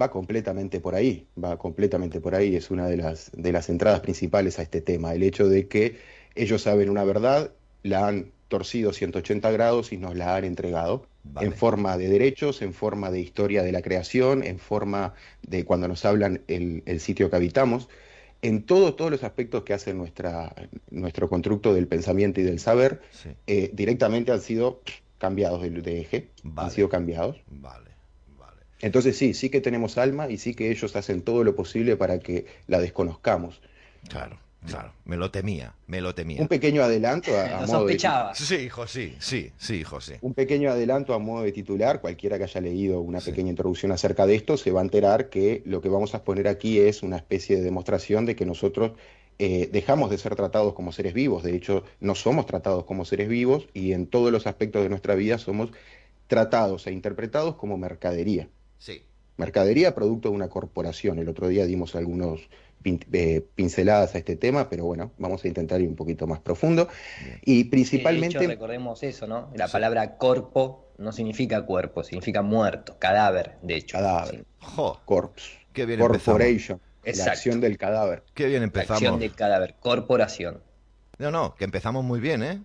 Va 0.00 0.10
completamente 0.10 0.80
por 0.80 0.94
ahí, 0.94 1.26
va 1.36 1.58
completamente 1.58 2.18
por 2.18 2.34
ahí, 2.34 2.56
es 2.56 2.70
una 2.70 2.86
de 2.86 2.96
las, 2.96 3.30
de 3.34 3.52
las 3.52 3.68
entradas 3.68 4.00
principales 4.00 4.58
a 4.58 4.62
este 4.62 4.80
tema, 4.80 5.12
el 5.12 5.22
hecho 5.22 5.46
de 5.50 5.68
que 5.68 5.98
ellos 6.34 6.62
saben 6.62 6.88
una 6.88 7.04
verdad, 7.04 7.50
la 7.82 8.08
han 8.08 8.32
torcido 8.48 8.94
180 8.94 9.50
grados 9.50 9.92
y 9.92 9.98
nos 9.98 10.16
la 10.16 10.34
han 10.34 10.46
entregado 10.46 11.06
en 11.42 11.52
forma 11.52 11.98
de 11.98 12.08
derechos, 12.08 12.62
en 12.62 12.72
forma 12.72 13.10
de 13.10 13.20
historia 13.20 13.62
de 13.62 13.72
la 13.72 13.82
creación, 13.82 14.42
en 14.42 14.58
forma 14.58 15.12
de 15.42 15.66
cuando 15.66 15.88
nos 15.88 16.06
hablan 16.06 16.40
el, 16.48 16.84
el 16.86 17.00
sitio 17.00 17.28
que 17.28 17.36
habitamos 17.36 17.90
en 18.46 18.62
todo, 18.64 18.94
todos 18.94 19.10
los 19.10 19.22
aspectos 19.24 19.62
que 19.64 19.72
hace 19.74 19.94
nuestra, 19.94 20.54
nuestro 20.90 21.28
constructo 21.28 21.74
del 21.74 21.86
pensamiento 21.88 22.40
y 22.40 22.44
del 22.44 22.58
saber, 22.58 23.00
Sí. 23.10 23.30
eh, 23.46 23.70
directamente 23.72 24.32
han 24.32 24.40
sido 24.40 24.82
cambiados 25.18 25.62
de, 25.62 25.70
de 25.70 26.00
eje, 26.00 26.28
Vale. 26.42 26.66
han 26.68 26.74
sido 26.74 26.88
cambiados. 26.88 27.36
Vale, 27.48 27.90
vale. 28.38 28.60
Entonces 28.80 29.16
sí, 29.16 29.34
sí 29.34 29.48
que 29.50 29.60
tenemos 29.60 29.98
alma 29.98 30.28
y 30.28 30.38
sí 30.38 30.54
que 30.54 30.70
ellos 30.70 30.94
hacen 30.96 31.22
todo 31.22 31.44
lo 31.44 31.56
posible 31.56 31.96
para 31.96 32.18
que 32.18 32.46
la 32.66 32.80
desconozcamos. 32.80 33.60
Claro, 34.08 34.38
claro. 34.64 34.92
Me 35.04 35.16
lo 35.16 35.30
temía, 35.30 35.74
me 35.86 36.00
lo 36.00 36.14
temía. 36.14 36.40
Un 36.40 36.48
pequeño 36.48 36.82
adelanto 36.82 37.36
a, 37.36 37.58
a 37.58 37.60
Lo 37.62 37.66
modo 37.66 37.86
de, 37.86 37.92
sospechaba. 37.92 38.34
Sí, 38.34 38.54
hijo, 38.56 38.86
sí, 38.86 39.16
sí, 39.18 39.52
sí, 39.58 39.76
hijo, 39.76 40.00
sí. 40.00 40.14
un 40.20 40.34
pequeño 40.34 40.70
adelanto 40.70 41.14
a 41.14 41.18
modo 41.18 41.42
de 41.42 41.52
titular, 41.52 42.00
cualquiera 42.00 42.38
que 42.38 42.44
haya 42.44 42.60
leído 42.60 43.00
una 43.00 43.20
pequeña 43.20 43.50
introducción 43.50 43.92
acerca 43.92 44.26
de 44.26 44.34
esto 44.36 44.56
se 44.56 44.70
va 44.70 44.80
a 44.80 44.84
enterar 44.84 45.28
que 45.28 45.62
lo 45.66 45.80
que 45.80 45.88
vamos 45.88 46.14
a 46.14 46.18
exponer 46.18 46.48
aquí 46.48 46.78
es 46.78 47.02
una 47.02 47.16
especie 47.16 47.56
de 47.56 47.62
demostración 47.62 48.26
de 48.26 48.36
que 48.36 48.46
nosotros 48.46 48.92
eh, 49.38 49.68
dejamos 49.70 50.08
de 50.08 50.16
ser 50.16 50.34
tratados 50.34 50.72
como 50.72 50.92
seres 50.92 51.12
vivos, 51.12 51.42
de 51.42 51.54
hecho 51.54 51.84
no 52.00 52.14
somos 52.14 52.46
tratados 52.46 52.84
como 52.84 53.04
seres 53.04 53.28
vivos 53.28 53.68
y 53.74 53.92
en 53.92 54.06
todos 54.06 54.32
los 54.32 54.46
aspectos 54.46 54.82
de 54.82 54.88
nuestra 54.88 55.14
vida 55.14 55.36
somos 55.36 55.70
tratados 56.26 56.86
e 56.86 56.92
interpretados 56.92 57.56
como 57.56 57.76
mercadería. 57.76 58.48
Sí. 58.78 59.02
Mercadería 59.36 59.94
producto 59.94 60.30
de 60.30 60.34
una 60.34 60.48
corporación. 60.48 61.18
El 61.18 61.28
otro 61.28 61.48
día 61.48 61.66
dimos 61.66 61.94
algunos 61.94 62.48
pin- 62.82 63.04
eh, 63.12 63.44
pinceladas 63.54 64.14
a 64.14 64.18
este 64.18 64.36
tema, 64.36 64.68
pero 64.68 64.84
bueno, 64.84 65.12
vamos 65.18 65.44
a 65.44 65.48
intentar 65.48 65.80
ir 65.80 65.88
un 65.88 65.96
poquito 65.96 66.26
más 66.26 66.40
profundo. 66.40 66.88
Y 67.44 67.64
De 67.64 67.70
principalmente... 67.70 68.38
hecho, 68.38 68.46
recordemos 68.48 69.02
eso, 69.02 69.26
¿no? 69.26 69.50
La 69.54 69.68
palabra 69.68 70.16
corpo 70.18 70.92
no 70.98 71.12
significa 71.12 71.62
cuerpo, 71.66 72.02
significa 72.02 72.42
muerto, 72.42 72.96
cadáver, 72.98 73.56
de 73.62 73.76
hecho. 73.76 73.98
Cadáver. 73.98 74.44
Jo, 74.60 75.00
Corpse. 75.04 75.50
Qué 75.72 75.84
bien 75.86 76.00
empezamos. 76.00 76.24
Corporation. 76.38 76.80
La 77.04 77.10
Exacto. 77.10 77.30
acción 77.32 77.60
del 77.60 77.78
cadáver. 77.78 78.24
qué 78.34 78.46
bien 78.46 78.60
La 78.60 78.64
empezamos. 78.66 79.02
acción 79.02 79.20
del 79.20 79.34
cadáver, 79.34 79.74
corporación. 79.80 80.60
No, 81.18 81.30
no, 81.30 81.54
que 81.54 81.64
empezamos 81.64 82.04
muy 82.04 82.20
bien, 82.20 82.42
¿eh? 82.42 82.60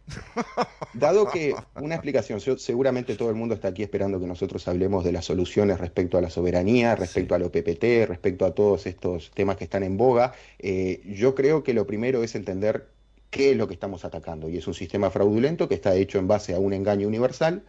Dado 0.93 1.29
que 1.29 1.55
una 1.75 1.95
explicación, 1.95 2.41
seguramente 2.59 3.15
todo 3.15 3.29
el 3.29 3.35
mundo 3.35 3.55
está 3.55 3.69
aquí 3.69 3.81
esperando 3.81 4.19
que 4.19 4.27
nosotros 4.27 4.67
hablemos 4.67 5.05
de 5.05 5.13
las 5.13 5.23
soluciones 5.23 5.79
respecto 5.79 6.17
a 6.17 6.21
la 6.21 6.29
soberanía, 6.29 6.95
respecto 6.97 7.33
a 7.33 7.39
lo 7.39 7.49
PPT, 7.49 8.07
respecto 8.07 8.45
a 8.45 8.53
todos 8.53 8.87
estos 8.87 9.31
temas 9.31 9.55
que 9.55 9.63
están 9.63 9.83
en 9.83 9.95
boga. 9.95 10.33
Eh, 10.59 11.01
yo 11.05 11.33
creo 11.33 11.63
que 11.63 11.73
lo 11.73 11.87
primero 11.87 12.23
es 12.23 12.35
entender 12.35 12.87
qué 13.29 13.51
es 13.51 13.57
lo 13.57 13.67
que 13.69 13.73
estamos 13.73 14.03
atacando. 14.03 14.49
Y 14.49 14.57
es 14.57 14.67
un 14.67 14.73
sistema 14.73 15.09
fraudulento 15.09 15.69
que 15.69 15.75
está 15.75 15.95
hecho 15.95 16.19
en 16.19 16.27
base 16.27 16.53
a 16.53 16.59
un 16.59 16.73
engaño 16.73 17.07
universal. 17.07 17.63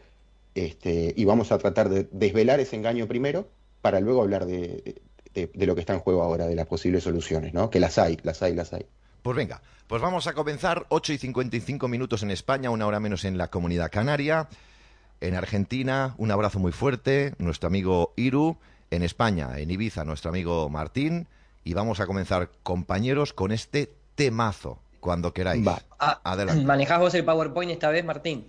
Este, 0.56 1.14
y 1.16 1.24
vamos 1.24 1.52
a 1.52 1.58
tratar 1.58 1.88
de 1.90 2.08
desvelar 2.10 2.58
ese 2.58 2.74
engaño 2.74 3.06
primero 3.06 3.48
para 3.82 4.00
luego 4.00 4.20
hablar 4.22 4.46
de- 4.46 5.00
de 5.34 5.66
lo 5.66 5.74
que 5.74 5.80
está 5.80 5.94
en 5.94 6.00
juego 6.00 6.22
ahora, 6.22 6.46
de 6.46 6.54
las 6.56 6.66
posibles 6.66 7.04
soluciones, 7.04 7.54
¿no? 7.54 7.70
Que 7.70 7.80
las 7.80 7.96
hay, 7.98 8.18
las 8.22 8.42
hay, 8.42 8.54
las 8.54 8.72
hay. 8.74 8.84
Pues 9.22 9.36
venga, 9.36 9.62
pues 9.86 10.02
vamos 10.02 10.26
a 10.26 10.32
comenzar 10.32 10.86
8 10.88 11.12
y 11.12 11.18
55 11.18 11.86
minutos 11.86 12.22
en 12.24 12.32
España, 12.32 12.70
una 12.70 12.86
hora 12.86 12.98
menos 12.98 13.24
en 13.24 13.38
la 13.38 13.48
comunidad 13.48 13.90
canaria. 13.90 14.48
En 15.20 15.36
Argentina, 15.36 16.14
un 16.18 16.32
abrazo 16.32 16.58
muy 16.58 16.72
fuerte, 16.72 17.34
nuestro 17.38 17.68
amigo 17.68 18.12
Iru. 18.16 18.58
En 18.90 19.02
España, 19.02 19.58
en 19.58 19.70
Ibiza, 19.70 20.04
nuestro 20.04 20.30
amigo 20.30 20.68
Martín. 20.68 21.28
Y 21.64 21.74
vamos 21.74 22.00
a 22.00 22.06
comenzar, 22.06 22.50
compañeros, 22.64 23.32
con 23.32 23.52
este 23.52 23.94
temazo, 24.16 24.80
cuando 24.98 25.32
queráis. 25.32 25.66
Va. 25.66 25.80
Ah, 26.00 26.20
Adelante. 26.24 26.64
¿manejás 26.64 26.98
vos 26.98 27.14
el 27.14 27.24
PowerPoint 27.24 27.70
esta 27.70 27.88
vez, 27.90 28.04
Martín? 28.04 28.46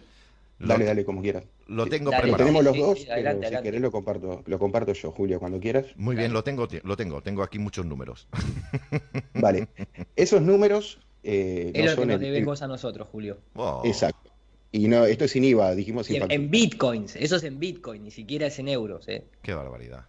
Dale, 0.67 0.85
dale, 0.85 1.05
como 1.05 1.21
quieras. 1.21 1.43
lo 1.67 1.87
tengo 1.87 2.11
Dale, 2.11 2.27
Lo 2.27 2.37
preparado. 2.37 2.37
tenemos 2.37 2.63
los 2.63 2.73
Sí, 2.73 2.79
dos, 2.81 2.97
sí, 2.99 3.03
pero 3.05 3.13
adelante, 3.15 3.39
si 3.41 3.45
adelante. 3.47 3.67
querés 3.67 3.81
lo 3.81 3.91
comparto, 3.91 4.43
lo 4.45 4.59
comparto 4.59 4.93
yo, 4.93 5.11
Julio, 5.11 5.39
cuando 5.39 5.59
quieras. 5.59 5.85
Muy 5.95 6.15
bien, 6.15 6.33
lo 6.33 6.43
tengo, 6.43 6.67
lo 6.83 6.95
tengo. 6.97 7.21
Tengo 7.21 7.43
aquí 7.43 7.59
muchos 7.59 7.85
números. 7.85 8.27
Vale. 9.33 9.67
Esos 10.15 10.41
números 10.41 10.99
eh, 11.23 11.71
Es 11.73 11.85
no 11.85 11.91
lo 11.91 11.97
que 12.01 12.05
nos 12.07 12.19
debes 12.19 12.39
el- 12.39 12.45
vos 12.45 12.61
a 12.61 12.67
nosotros, 12.67 13.07
Julio. 13.11 13.39
Oh. 13.55 13.81
Exacto. 13.85 14.31
Y 14.71 14.87
no, 14.87 15.05
esto 15.05 15.25
es 15.25 15.31
sin 15.31 15.43
IVA, 15.43 15.75
dijimos 15.75 16.07
sin 16.07 16.23
en, 16.23 16.31
en 16.31 16.49
bitcoins, 16.49 17.15
eso 17.15 17.35
es 17.35 17.43
en 17.43 17.59
bitcoin, 17.59 18.03
ni 18.03 18.09
siquiera 18.11 18.47
es 18.47 18.57
en 18.57 18.67
euros, 18.69 19.07
¿eh? 19.07 19.23
Qué 19.43 19.53
barbaridad. 19.53 20.05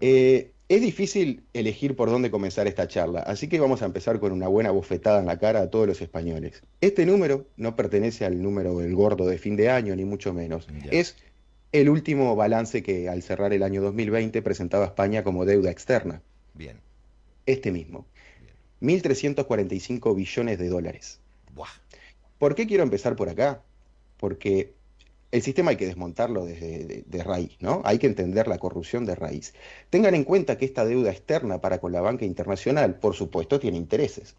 Eh, 0.00 0.52
es 0.68 0.80
difícil 0.80 1.44
elegir 1.52 1.94
por 1.94 2.10
dónde 2.10 2.30
comenzar 2.30 2.66
esta 2.66 2.88
charla, 2.88 3.20
así 3.20 3.48
que 3.48 3.60
vamos 3.60 3.82
a 3.82 3.86
empezar 3.86 4.18
con 4.18 4.32
una 4.32 4.48
buena 4.48 4.72
bofetada 4.72 5.20
en 5.20 5.26
la 5.26 5.38
cara 5.38 5.60
a 5.60 5.70
todos 5.70 5.86
los 5.86 6.00
españoles. 6.00 6.62
Este 6.80 7.06
número 7.06 7.46
no 7.56 7.76
pertenece 7.76 8.24
al 8.24 8.42
número 8.42 8.78
del 8.78 8.94
gordo 8.94 9.26
de 9.26 9.38
fin 9.38 9.56
de 9.56 9.70
año, 9.70 9.94
ni 9.94 10.04
mucho 10.04 10.34
menos. 10.34 10.66
Es 10.90 11.16
el 11.70 11.88
último 11.88 12.34
balance 12.34 12.82
que 12.82 13.08
al 13.08 13.22
cerrar 13.22 13.52
el 13.52 13.62
año 13.62 13.80
2020 13.80 14.42
presentaba 14.42 14.86
España 14.86 15.22
como 15.22 15.44
deuda 15.44 15.70
externa. 15.70 16.20
Bien. 16.54 16.78
Este 17.44 17.70
mismo. 17.70 18.06
1.345 18.80 20.16
billones 20.16 20.58
de 20.58 20.68
dólares. 20.68 21.20
Buah. 21.54 21.68
¿Por 22.38 22.54
qué 22.54 22.66
quiero 22.66 22.82
empezar 22.82 23.14
por 23.14 23.28
acá? 23.28 23.62
Porque 24.16 24.74
el 25.32 25.42
sistema 25.42 25.70
hay 25.70 25.76
que 25.76 25.86
desmontarlo 25.86 26.44
desde 26.44 26.84
de, 26.84 27.04
de 27.06 27.22
raíz, 27.24 27.56
¿no? 27.60 27.82
Hay 27.84 27.98
que 27.98 28.06
entender 28.06 28.46
la 28.48 28.58
corrupción 28.58 29.04
de 29.04 29.14
raíz. 29.14 29.54
Tengan 29.90 30.14
en 30.14 30.24
cuenta 30.24 30.56
que 30.56 30.64
esta 30.64 30.84
deuda 30.84 31.10
externa 31.10 31.60
para 31.60 31.78
con 31.78 31.92
la 31.92 32.00
banca 32.00 32.24
internacional, 32.24 32.98
por 32.98 33.14
supuesto, 33.14 33.58
tiene 33.58 33.76
intereses. 33.76 34.36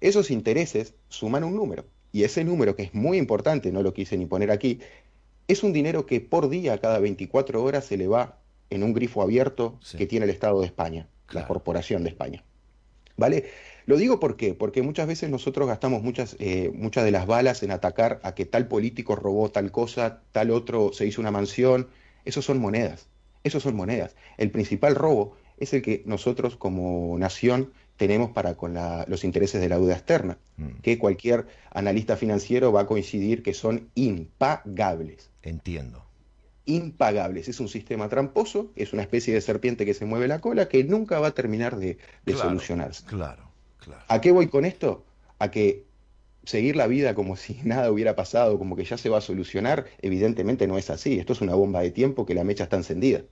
Esos 0.00 0.30
intereses 0.30 0.94
suman 1.08 1.44
un 1.44 1.54
número, 1.54 1.84
y 2.12 2.24
ese 2.24 2.44
número, 2.44 2.74
que 2.76 2.82
es 2.84 2.94
muy 2.94 3.18
importante, 3.18 3.70
no 3.72 3.82
lo 3.82 3.94
quise 3.94 4.16
ni 4.16 4.26
poner 4.26 4.50
aquí, 4.50 4.80
es 5.48 5.62
un 5.62 5.72
dinero 5.72 6.06
que 6.06 6.20
por 6.20 6.48
día, 6.48 6.78
cada 6.78 6.98
24 6.98 7.62
horas, 7.62 7.84
se 7.84 7.96
le 7.96 8.08
va 8.08 8.38
en 8.70 8.82
un 8.82 8.94
grifo 8.94 9.22
abierto 9.22 9.78
Sí. 9.82 9.98
que 9.98 10.06
tiene 10.06 10.24
el 10.24 10.30
Estado 10.30 10.60
de 10.60 10.66
España, 10.66 11.08
Claro. 11.26 11.44
la 11.44 11.48
Corporación 11.48 12.02
de 12.04 12.10
España. 12.10 12.42
¿Vale? 13.16 13.44
Lo 13.86 13.96
digo 13.96 14.20
¿por 14.20 14.36
qué? 14.36 14.54
porque 14.54 14.82
muchas 14.82 15.06
veces 15.06 15.30
nosotros 15.30 15.66
gastamos 15.68 16.02
muchas, 16.02 16.36
eh, 16.38 16.70
muchas 16.74 17.04
de 17.04 17.10
las 17.10 17.26
balas 17.26 17.62
en 17.62 17.70
atacar 17.70 18.20
a 18.22 18.34
que 18.34 18.44
tal 18.46 18.68
político 18.68 19.16
robó 19.16 19.50
tal 19.50 19.70
cosa, 19.72 20.22
tal 20.32 20.50
otro 20.50 20.92
se 20.92 21.06
hizo 21.06 21.20
una 21.20 21.30
mansión. 21.30 21.88
Esos 22.24 22.44
son 22.44 22.58
monedas, 22.60 23.08
esos 23.44 23.62
son 23.62 23.74
monedas. 23.74 24.14
El 24.38 24.50
principal 24.50 24.94
robo 24.94 25.36
es 25.58 25.72
el 25.72 25.82
que 25.82 26.02
nosotros 26.06 26.56
como 26.56 27.16
nación 27.18 27.72
tenemos 27.96 28.30
para 28.30 28.54
con 28.56 28.74
la- 28.74 29.04
los 29.08 29.24
intereses 29.24 29.60
de 29.60 29.68
la 29.68 29.78
deuda 29.78 29.94
externa, 29.94 30.38
Mm, 30.56 30.80
que 30.82 30.98
cualquier 30.98 31.46
analista 31.70 32.16
financiero 32.16 32.72
va 32.72 32.82
a 32.82 32.86
coincidir 32.86 33.42
que 33.42 33.54
son 33.54 33.88
impagables 33.94 35.30
entiendo. 35.42 36.04
impagables. 36.64 37.48
Es 37.48 37.58
un 37.60 37.68
sistema 37.68 38.08
tramposo, 38.08 38.70
es 38.76 38.92
una 38.92 39.02
especie 39.02 39.34
de 39.34 39.40
serpiente 39.40 39.84
que 39.84 39.94
se 39.94 40.04
mueve 40.04 40.28
la 40.28 40.40
cola 40.40 40.68
que 40.68 40.84
nunca 40.84 41.18
va 41.18 41.28
a 41.28 41.34
terminar 41.34 41.76
de, 41.76 41.98
de 42.24 42.32
Claro, 42.32 42.48
solucionarse. 42.50 43.04
Claro, 43.06 43.50
claro. 43.84 44.04
¿A 44.08 44.20
qué 44.20 44.30
voy 44.32 44.48
con 44.48 44.64
esto? 44.64 45.04
A 45.38 45.50
que 45.50 45.84
seguir 46.44 46.76
la 46.76 46.86
vida 46.86 47.14
como 47.14 47.36
si 47.42 47.60
nada 47.64 47.90
hubiera 47.90 48.16
pasado, 48.16 48.58
como 48.58 48.76
que 48.76 48.84
ya 48.84 48.96
se 48.98 49.08
va 49.08 49.18
a 49.18 49.20
solucionar, 49.20 49.86
evidentemente 50.00 50.66
no 50.66 50.78
es 50.78 50.90
así. 50.90 51.18
Esto 51.18 51.32
es 51.32 51.40
una 51.40 51.54
bomba 51.54 51.80
de 51.80 51.90
tiempo 51.90 52.26
que 52.26 52.34
la 52.34 52.44
mecha 52.44 52.64
está 52.64 52.76
encendida 52.76 53.22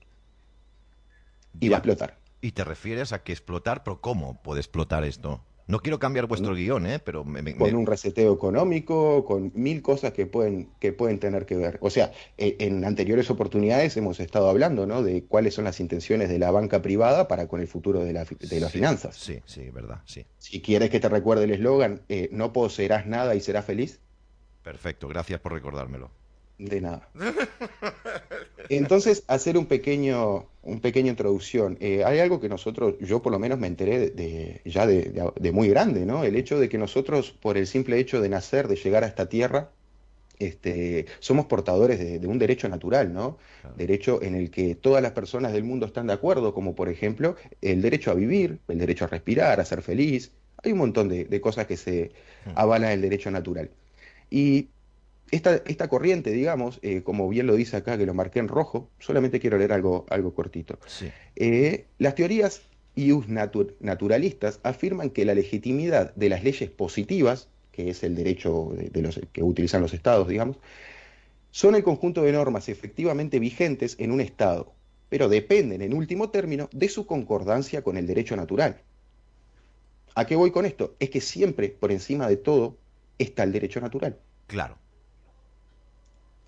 y 1.60 1.68
va 1.68 1.76
a 1.76 1.78
explotar. 1.78 2.18
Y 2.40 2.52
te 2.52 2.64
refieres 2.64 3.12
a 3.12 3.22
que 3.22 3.32
explotar, 3.32 3.82
pero 3.84 4.00
¿cómo 4.00 4.40
puede 4.42 4.60
explotar 4.60 5.04
esto? 5.04 5.44
No 5.70 5.80
quiero 5.80 5.98
cambiar 5.98 6.26
vuestro 6.26 6.54
guion, 6.54 6.86
¿eh? 6.86 6.98
Pero 6.98 7.24
me, 7.24 7.42
me- 7.42 7.54
Con 7.56 7.74
un 7.74 7.86
reseteo 7.86 8.32
económico, 8.32 9.24
con 9.24 9.52
mil 9.54 9.82
cosas 9.82 10.12
que 10.12 10.26
pueden, 10.26 10.68
que 10.80 10.92
pueden 10.92 11.18
tener 11.18 11.46
que 11.46 11.56
ver. 11.56 11.78
O 11.80 11.90
sea, 11.90 12.12
e- 12.36 12.56
en 12.60 12.84
anteriores 12.84 13.30
oportunidades 13.30 13.96
hemos 13.96 14.20
estado 14.20 14.48
hablando, 14.48 14.86
¿no? 14.86 15.02
De 15.02 15.24
cuáles 15.26 15.54
son 15.54 15.64
las 15.64 15.80
intenciones 15.80 16.28
de 16.28 16.38
la 16.38 16.50
banca 16.50 16.82
privada 16.82 17.28
para 17.28 17.48
con 17.48 17.60
el 17.60 17.68
futuro 17.68 18.00
de, 18.04 18.12
la 18.12 18.24
de 18.24 18.60
las 18.60 18.72
finanzas. 18.72 19.16
Sí, 19.16 19.40
sí, 19.46 19.70
verdad, 19.70 20.02
sí. 20.06 20.26
Si 20.38 20.60
quieres 20.62 20.90
que 20.90 21.00
te 21.00 21.08
recuerde 21.08 21.44
el 21.44 21.52
eslogan, 21.52 22.02
eh, 22.08 22.28
no 22.32 22.52
poseerás 22.52 23.06
nada 23.06 23.34
y 23.34 23.40
serás 23.40 23.64
feliz, 23.64 24.00
Perfecto, 24.62 25.08
gracias 25.08 25.40
por 25.40 25.52
recordármelo. 25.52 26.10
De 26.68 26.80
nada. 26.80 27.08
Entonces, 28.68 29.24
hacer 29.26 29.58
un 29.58 29.66
pequeño, 29.66 30.46
un 30.62 30.80
pequeña 30.80 31.10
introducción. 31.10 31.76
Eh, 31.80 32.04
hay 32.04 32.20
algo 32.20 32.40
que 32.40 32.48
nosotros, 32.48 32.94
yo 33.00 33.20
por 33.22 33.32
lo 33.32 33.38
menos 33.38 33.58
me 33.58 33.66
enteré 33.66 33.98
de, 33.98 34.10
de- 34.10 34.60
ya 34.64 34.86
de, 34.86 35.04
de- 35.10 35.32
de 35.40 35.52
muy 35.52 35.68
grande, 35.68 36.06
¿no? 36.06 36.24
El 36.24 36.36
hecho 36.36 36.58
de 36.60 36.68
que 36.68 36.78
nosotros, 36.78 37.32
por 37.32 37.56
el 37.58 37.66
simple 37.66 37.98
hecho 37.98 38.20
de 38.20 38.28
nacer, 38.28 38.68
de 38.68 38.76
llegar 38.76 39.02
a 39.04 39.08
esta 39.08 39.28
tierra, 39.28 39.70
este, 40.38 41.06
somos 41.20 41.46
portadores 41.46 41.98
de, 41.98 42.26
un 42.28 42.38
derecho 42.38 42.68
natural, 42.68 43.12
¿no? 43.12 43.38
Claro. 43.60 43.76
Derecho 43.76 44.22
en 44.22 44.34
el 44.36 44.50
que 44.50 44.74
todas 44.74 45.02
las 45.02 45.12
personas 45.12 45.52
del 45.52 45.64
mundo 45.64 45.86
están 45.86 46.06
de 46.08 46.14
acuerdo, 46.14 46.54
como 46.54 46.74
por 46.74 46.88
ejemplo 46.88 47.36
el 47.62 47.82
derecho 47.82 48.10
a 48.10 48.14
vivir, 48.14 48.60
el 48.68 48.78
derecho 48.78 49.04
a 49.06 49.08
respirar, 49.08 49.60
a 49.60 49.64
ser 49.64 49.82
feliz. 49.82 50.32
Hay 50.62 50.72
un 50.72 50.78
montón 50.78 51.08
de, 51.08 51.24
de 51.26 51.40
cosas 51.40 51.66
que 51.66 51.76
se 51.76 52.12
Hmm. 52.44 52.52
avalan 52.54 52.92
el 52.92 53.02
derecho 53.02 53.30
natural. 53.30 53.70
Y 54.30 54.70
esta, 55.30 55.56
esta 55.66 55.88
corriente, 55.88 56.30
digamos, 56.32 56.78
eh, 56.82 57.02
como 57.02 57.28
bien 57.28 57.46
lo 57.46 57.54
dice 57.54 57.76
acá, 57.76 57.96
que 57.98 58.06
lo 58.06 58.14
marqué 58.14 58.38
en 58.40 58.48
rojo, 58.48 58.90
solamente 58.98 59.40
quiero 59.40 59.58
leer 59.58 59.72
algo, 59.72 60.06
algo 60.10 60.34
cortito. 60.34 60.78
Sí, 60.86 61.12
Eh, 61.36 61.86
las 61.98 62.14
teorías 62.14 62.62
ius 62.96 63.28
natu- 63.28 63.74
naturalistas 63.80 64.60
afirman 64.64 65.10
que 65.10 65.24
la 65.24 65.34
legitimidad 65.34 66.14
de 66.16 66.28
las 66.28 66.44
leyes 66.44 66.70
positivas, 66.70 67.48
que 67.72 67.90
es 67.90 68.02
el 68.04 68.16
derecho 68.16 68.70
de, 68.76 68.90
de 68.90 69.02
los, 69.02 69.20
que 69.32 69.42
utilizan 69.42 69.82
los 69.82 69.94
estados, 69.94 70.28
digamos, 70.28 70.58
son 71.52 71.74
el 71.76 71.84
conjunto 71.84 72.22
de 72.22 72.32
normas 72.32 72.68
efectivamente 72.68 73.38
vigentes 73.38 73.96
en 74.00 74.10
un 74.12 74.20
estado, 74.20 74.72
pero 75.08 75.28
dependen 75.28 75.82
en 75.82 75.94
último 75.94 76.30
término 76.30 76.68
de 76.72 76.88
su 76.88 77.06
concordancia 77.06 77.82
con 77.82 77.96
el 77.96 78.06
derecho 78.06 78.36
natural. 78.36 78.82
¿A 80.14 80.24
qué 80.26 80.36
voy 80.36 80.50
con 80.52 80.66
esto? 80.66 80.96
Es 81.00 81.10
que 81.10 81.20
siempre, 81.20 81.68
por 81.68 81.90
encima 81.92 82.28
de 82.28 82.36
todo, 82.36 82.78
está 83.18 83.42
el 83.44 83.52
derecho 83.52 83.80
natural. 83.80 84.20
Claro. 84.46 84.78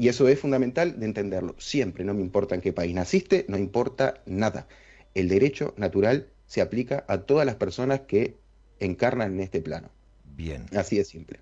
Y 0.02 0.08
eso 0.08 0.26
es 0.26 0.40
fundamental 0.40 0.98
de 0.98 1.06
entenderlo. 1.06 1.54
Siempre, 1.58 2.02
no 2.04 2.12
me 2.12 2.22
importa 2.22 2.56
en 2.56 2.60
qué 2.60 2.72
país 2.72 2.92
naciste, 2.92 3.44
no 3.46 3.56
importa 3.56 4.14
nada. 4.26 4.66
El 5.14 5.28
derecho 5.28 5.74
natural 5.76 6.26
se 6.48 6.60
aplica 6.60 7.04
a 7.06 7.18
todas 7.18 7.46
las 7.46 7.54
personas 7.54 8.00
que 8.00 8.34
encarnan 8.80 9.34
en 9.34 9.40
este 9.42 9.60
plano. 9.60 9.90
Bien. 10.24 10.66
Así 10.74 10.96
de 10.98 11.04
simple. 11.04 11.38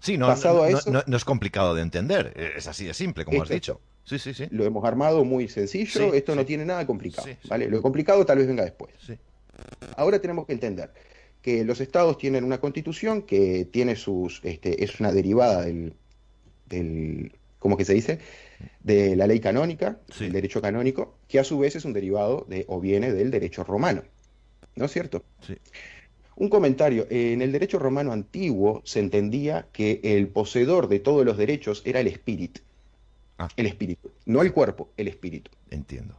Sí, 0.00 0.18
no, 0.18 0.26
Pasado 0.26 0.64
a 0.64 0.70
no- 0.70 0.78
eso- 0.78 0.90
no- 0.90 1.04
no 1.06 1.16
es 1.16 1.24
complicado 1.24 1.76
de 1.76 1.82
entender. 1.82 2.32
Es 2.56 2.66
así 2.66 2.84
de 2.84 2.94
simple, 2.94 3.24
como 3.24 3.40
has 3.40 3.48
dicho. 3.48 3.80
Sí, 4.02 4.18
sí, 4.18 4.34
sí. 4.34 4.48
Lo 4.50 4.64
hemos 4.64 4.84
armado 4.84 5.24
muy 5.24 5.46
sencillo, 5.46 6.10
Sí, 6.10 6.16
esto 6.16 6.34
no 6.34 6.44
tiene 6.44 6.64
nada 6.64 6.84
complicado. 6.84 7.28
Sí. 7.28 7.36
¿vale? 7.48 7.68
Lo 7.70 7.80
complicado 7.80 8.26
tal 8.26 8.38
vez 8.38 8.48
venga 8.48 8.64
después. 8.64 8.92
Ahora 9.96 10.18
tenemos 10.20 10.46
que 10.46 10.52
entender 10.52 10.90
que 11.42 11.64
los 11.64 11.80
estados 11.80 12.18
tienen 12.18 12.42
una 12.42 12.58
constitución 12.58 13.22
que 13.22 13.68
tiene 13.70 13.94
sus, 13.94 14.40
este, 14.42 14.82
es 14.82 14.98
una 14.98 15.12
derivada 15.12 15.62
del, 15.62 15.94
del, 16.68 17.32
¿cómo 17.58 17.76
que 17.76 17.84
se 17.84 17.94
dice? 17.94 18.18
De 18.80 19.16
la 19.16 19.26
ley 19.26 19.40
canónica, 19.40 19.98
Sí. 20.10 20.24
el 20.26 20.32
derecho 20.32 20.60
canónico, 20.62 21.16
que 21.28 21.38
a 21.38 21.44
su 21.44 21.58
vez 21.58 21.76
es 21.76 21.84
un 21.84 21.92
derivado 21.92 22.46
de, 22.48 22.64
o 22.68 22.80
viene 22.80 23.12
del 23.12 23.30
derecho 23.30 23.64
romano. 23.64 24.02
¿No 24.74 24.84
es 24.84 24.92
cierto? 24.92 25.24
Sí. 25.46 25.56
Un 26.36 26.50
comentario. 26.50 27.06
En 27.08 27.40
el 27.40 27.50
derecho 27.50 27.78
romano 27.78 28.12
antiguo 28.12 28.82
se 28.84 29.00
entendía 29.00 29.68
que 29.72 30.00
el 30.02 30.28
poseedor 30.28 30.88
de 30.88 31.00
todos 31.00 31.24
los 31.24 31.38
derechos 31.38 31.82
era 31.86 32.00
el 32.00 32.08
espíritu. 32.08 32.60
Ah. 33.38 33.48
El 33.56 33.66
espíritu. 33.66 34.10
No 34.26 34.42
el 34.42 34.52
cuerpo, 34.52 34.90
el 34.98 35.08
espíritu. 35.08 35.50
Entiendo. 35.70 36.14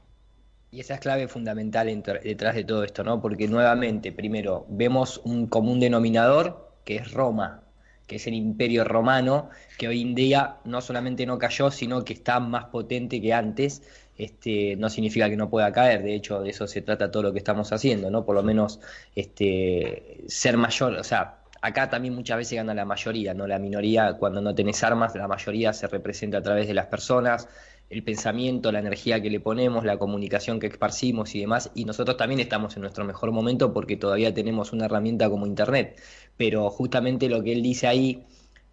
Y 0.71 0.79
esa 0.79 0.95
es 0.95 0.99
clave 0.99 1.27
fundamental 1.27 1.87
detrás 2.23 2.55
de 2.55 2.63
todo 2.63 2.83
esto, 2.83 3.03
¿no? 3.03 3.21
Porque 3.21 3.47
nuevamente, 3.47 4.11
primero, 4.11 4.65
vemos 4.69 5.21
un 5.23 5.47
común 5.47 5.79
denominador 5.79 6.71
que 6.83 6.97
es 6.97 7.11
Roma, 7.11 7.63
que 8.07 8.15
es 8.15 8.27
el 8.27 8.33
imperio 8.33 8.83
romano, 8.83 9.49
que 9.77 9.87
hoy 9.87 10.01
en 10.01 10.15
día 10.15 10.57
no 10.65 10.81
solamente 10.81 11.25
no 11.25 11.37
cayó, 11.37 11.69
sino 11.71 12.03
que 12.03 12.13
está 12.13 12.39
más 12.39 12.65
potente 12.65 13.21
que 13.21 13.33
antes. 13.33 13.83
Este, 14.17 14.75
no 14.77 14.89
significa 14.89 15.29
que 15.29 15.37
no 15.37 15.49
pueda 15.49 15.71
caer, 15.71 16.01
de 16.01 16.15
hecho, 16.15 16.41
de 16.41 16.49
eso 16.49 16.65
se 16.65 16.81
trata 16.81 17.11
todo 17.11 17.21
lo 17.23 17.33
que 17.33 17.37
estamos 17.37 17.71
haciendo, 17.71 18.09
¿no? 18.09 18.25
Por 18.25 18.33
lo 18.33 18.41
menos 18.41 18.79
este, 19.13 20.23
ser 20.27 20.57
mayor, 20.57 20.93
o 20.93 21.03
sea, 21.03 21.37
acá 21.61 21.89
también 21.89 22.15
muchas 22.15 22.37
veces 22.37 22.55
gana 22.55 22.73
la 22.73 22.85
mayoría, 22.85 23.33
¿no? 23.35 23.45
La 23.45 23.59
minoría, 23.59 24.13
cuando 24.13 24.41
no 24.41 24.55
tenés 24.55 24.83
armas, 24.83 25.15
la 25.15 25.27
mayoría 25.27 25.73
se 25.73 25.87
representa 25.87 26.39
a 26.39 26.41
través 26.41 26.67
de 26.67 26.73
las 26.73 26.87
personas, 26.87 27.47
el 27.89 28.03
pensamiento, 28.03 28.71
la 28.71 28.79
energía 28.79 29.21
que 29.21 29.29
le 29.29 29.39
ponemos, 29.39 29.85
la 29.85 29.97
comunicación 29.97 30.59
que 30.59 30.67
esparcimos 30.67 31.33
y 31.35 31.39
demás, 31.39 31.71
y 31.73 31.85
nosotros 31.85 32.17
también 32.17 32.41
estamos 32.41 32.75
en 32.75 32.81
nuestro 32.81 33.05
mejor 33.05 33.31
momento 33.31 33.73
porque 33.73 33.95
todavía 33.95 34.33
tenemos 34.33 34.73
una 34.73 34.85
herramienta 34.85 35.29
como 35.29 35.45
Internet, 35.45 35.99
pero 36.35 36.69
justamente 36.69 37.29
lo 37.29 37.41
que 37.43 37.53
él 37.53 37.61
dice 37.61 37.87
ahí, 37.87 38.25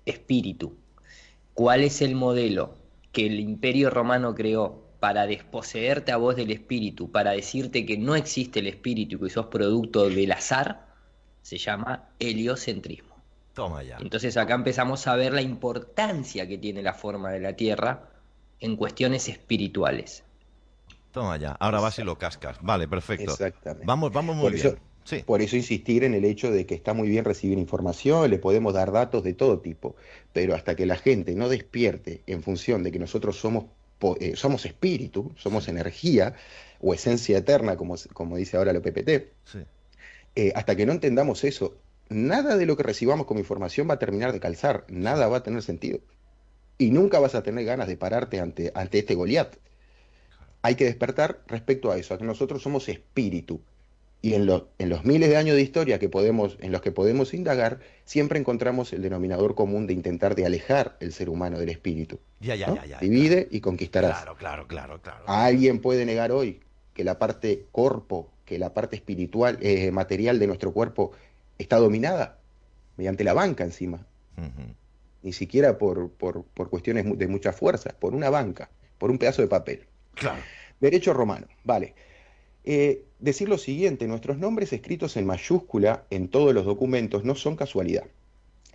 espíritu, 0.04 0.76
¿cuál 1.54 1.82
es 1.82 2.02
el 2.02 2.16
modelo 2.16 2.74
que 3.12 3.26
el 3.26 3.38
imperio 3.38 3.90
romano 3.90 4.34
creó 4.34 4.82
para 4.98 5.26
desposeerte 5.26 6.10
a 6.10 6.16
vos 6.16 6.34
del 6.34 6.50
espíritu, 6.50 7.10
para 7.10 7.32
decirte 7.32 7.86
que 7.86 7.96
no 7.96 8.16
existe 8.16 8.58
el 8.58 8.66
espíritu 8.66 9.16
y 9.16 9.20
que 9.20 9.30
sos 9.30 9.46
producto 9.46 10.08
del 10.08 10.32
azar? 10.32 10.88
Se 11.42 11.58
llama 11.58 12.08
heliocentrismo. 12.18 13.14
Toma 13.52 13.84
ya. 13.84 13.98
Entonces 14.00 14.36
acá 14.36 14.54
empezamos 14.54 15.06
a 15.06 15.14
ver 15.14 15.32
la 15.32 15.42
importancia 15.42 16.48
que 16.48 16.58
tiene 16.58 16.82
la 16.82 16.94
forma 16.94 17.30
de 17.30 17.38
la 17.38 17.54
Tierra 17.54 18.13
en 18.60 18.76
cuestiones 18.76 19.28
espirituales. 19.28 20.24
Toma 21.12 21.36
ya. 21.36 21.52
Ahora 21.52 21.80
vas 21.80 21.98
y 21.98 22.02
lo 22.04 22.18
cascas. 22.18 22.58
Vale, 22.60 22.88
perfecto. 22.88 23.30
Exactamente. 23.32 23.86
Vamos, 23.86 24.12
vamos 24.12 24.36
muy 24.36 24.44
Por 24.46 24.54
eso- 24.54 24.70
bien. 24.72 24.82
Sí. 25.04 25.22
Por 25.26 25.42
eso 25.42 25.54
insistir 25.56 26.02
en 26.02 26.14
el 26.14 26.24
hecho 26.24 26.50
de 26.50 26.64
que 26.64 26.74
está 26.74 26.94
muy 26.94 27.10
bien 27.10 27.26
recibir 27.26 27.58
información, 27.58 28.30
le 28.30 28.38
podemos 28.38 28.72
dar 28.72 28.90
datos 28.90 29.22
de 29.22 29.34
todo 29.34 29.58
tipo, 29.60 29.96
pero 30.32 30.54
hasta 30.54 30.74
que 30.76 30.86
la 30.86 30.96
gente 30.96 31.34
no 31.34 31.50
despierte 31.50 32.22
en 32.26 32.42
función 32.42 32.82
de 32.82 32.90
que 32.90 32.98
nosotros 32.98 33.38
somos, 33.38 33.66
eh, 34.18 34.32
somos 34.34 34.64
espíritu, 34.64 35.30
somos 35.36 35.68
energía 35.68 36.34
o 36.80 36.94
esencia 36.94 37.36
eterna, 37.36 37.76
como, 37.76 37.96
dice 38.38 38.56
ahora 38.56 38.72
la 38.72 38.80
PPT, 38.80 39.30
Sí. 39.44 39.58
eh, 40.36 40.52
hasta 40.56 40.74
que 40.74 40.86
no 40.86 40.92
entendamos 40.92 41.44
eso, 41.44 41.76
nada 42.08 42.56
de 42.56 42.64
lo 42.64 42.74
que 42.78 42.82
recibamos 42.82 43.26
como 43.26 43.40
información 43.40 43.86
va 43.90 43.94
a 43.94 43.98
terminar 43.98 44.32
de 44.32 44.40
calzar, 44.40 44.86
nada 44.88 45.28
va 45.28 45.36
a 45.36 45.42
tener 45.42 45.60
sentido. 45.62 45.98
Y 46.78 46.90
nunca 46.90 47.18
vas 47.20 47.34
a 47.34 47.42
tener 47.42 47.64
ganas 47.64 47.86
de 47.88 47.96
pararte 47.96 48.40
ante, 48.40 48.72
ante 48.74 48.98
este 48.98 49.14
Goliat. 49.14 49.54
Hay 50.62 50.76
que 50.76 50.84
despertar 50.84 51.40
respecto 51.46 51.90
a 51.92 51.98
eso, 51.98 52.14
a 52.14 52.18
que 52.18 52.24
nosotros 52.24 52.62
somos 52.62 52.88
espíritu. 52.88 53.60
Y 54.22 54.32
en, 54.32 54.46
lo- 54.46 54.68
en 54.78 54.88
los 54.88 55.04
miles 55.04 55.28
de 55.28 55.36
años 55.36 55.54
de 55.54 55.60
historia 55.62 55.98
que 55.98 56.08
podemos, 56.08 56.56
en 56.60 56.72
los 56.72 56.80
que 56.80 56.90
podemos 56.90 57.34
indagar, 57.34 57.80
siempre 58.06 58.38
encontramos 58.38 58.94
el 58.94 59.02
denominador 59.02 59.54
común 59.54 59.86
de 59.86 59.92
intentar 59.92 60.34
de 60.34 60.46
alejar 60.46 60.96
el 61.00 61.12
ser 61.12 61.28
humano 61.28 61.58
del 61.58 61.68
espíritu. 61.68 62.18
Ya, 62.40 62.54
ya, 62.54 62.68
¿no? 62.68 62.76
ya, 62.76 62.86
ya. 62.86 62.98
Divide 63.00 63.48
y 63.50 63.60
conquistarás. 63.60 64.16
Claro, 64.22 64.36
claro, 64.36 64.66
claro, 64.66 65.02
claro. 65.02 65.24
¿Alguien 65.26 65.80
puede 65.80 66.06
negar 66.06 66.32
hoy 66.32 66.60
que 66.94 67.04
la 67.04 67.18
parte 67.18 67.66
corpo, 67.70 68.30
que 68.46 68.58
la 68.58 68.72
parte 68.72 68.96
espiritual, 68.96 69.58
eh, 69.60 69.90
material 69.90 70.38
de 70.38 70.46
nuestro 70.46 70.72
cuerpo 70.72 71.12
está 71.58 71.76
dominada? 71.76 72.38
Mediante 72.96 73.24
la 73.24 73.34
banca 73.34 73.62
encima. 73.64 74.06
Ni 75.24 75.32
siquiera 75.32 75.78
por, 75.78 76.10
por, 76.10 76.44
por 76.44 76.70
cuestiones 76.70 77.04
de 77.18 77.26
mucha 77.26 77.52
fuerza, 77.52 77.96
por 77.98 78.14
una 78.14 78.30
banca, 78.30 78.70
por 78.98 79.10
un 79.10 79.18
pedazo 79.18 79.42
de 79.42 79.48
papel. 79.48 79.86
Claro. 80.14 80.40
Derecho 80.80 81.12
romano, 81.14 81.48
vale. 81.64 81.94
Eh, 82.62 83.04
decir 83.18 83.48
lo 83.48 83.58
siguiente, 83.58 84.06
nuestros 84.06 84.38
nombres 84.38 84.72
escritos 84.72 85.16
en 85.16 85.26
mayúscula 85.26 86.04
en 86.10 86.28
todos 86.28 86.54
los 86.54 86.64
documentos 86.64 87.24
no 87.24 87.34
son 87.34 87.56
casualidad. 87.56 88.04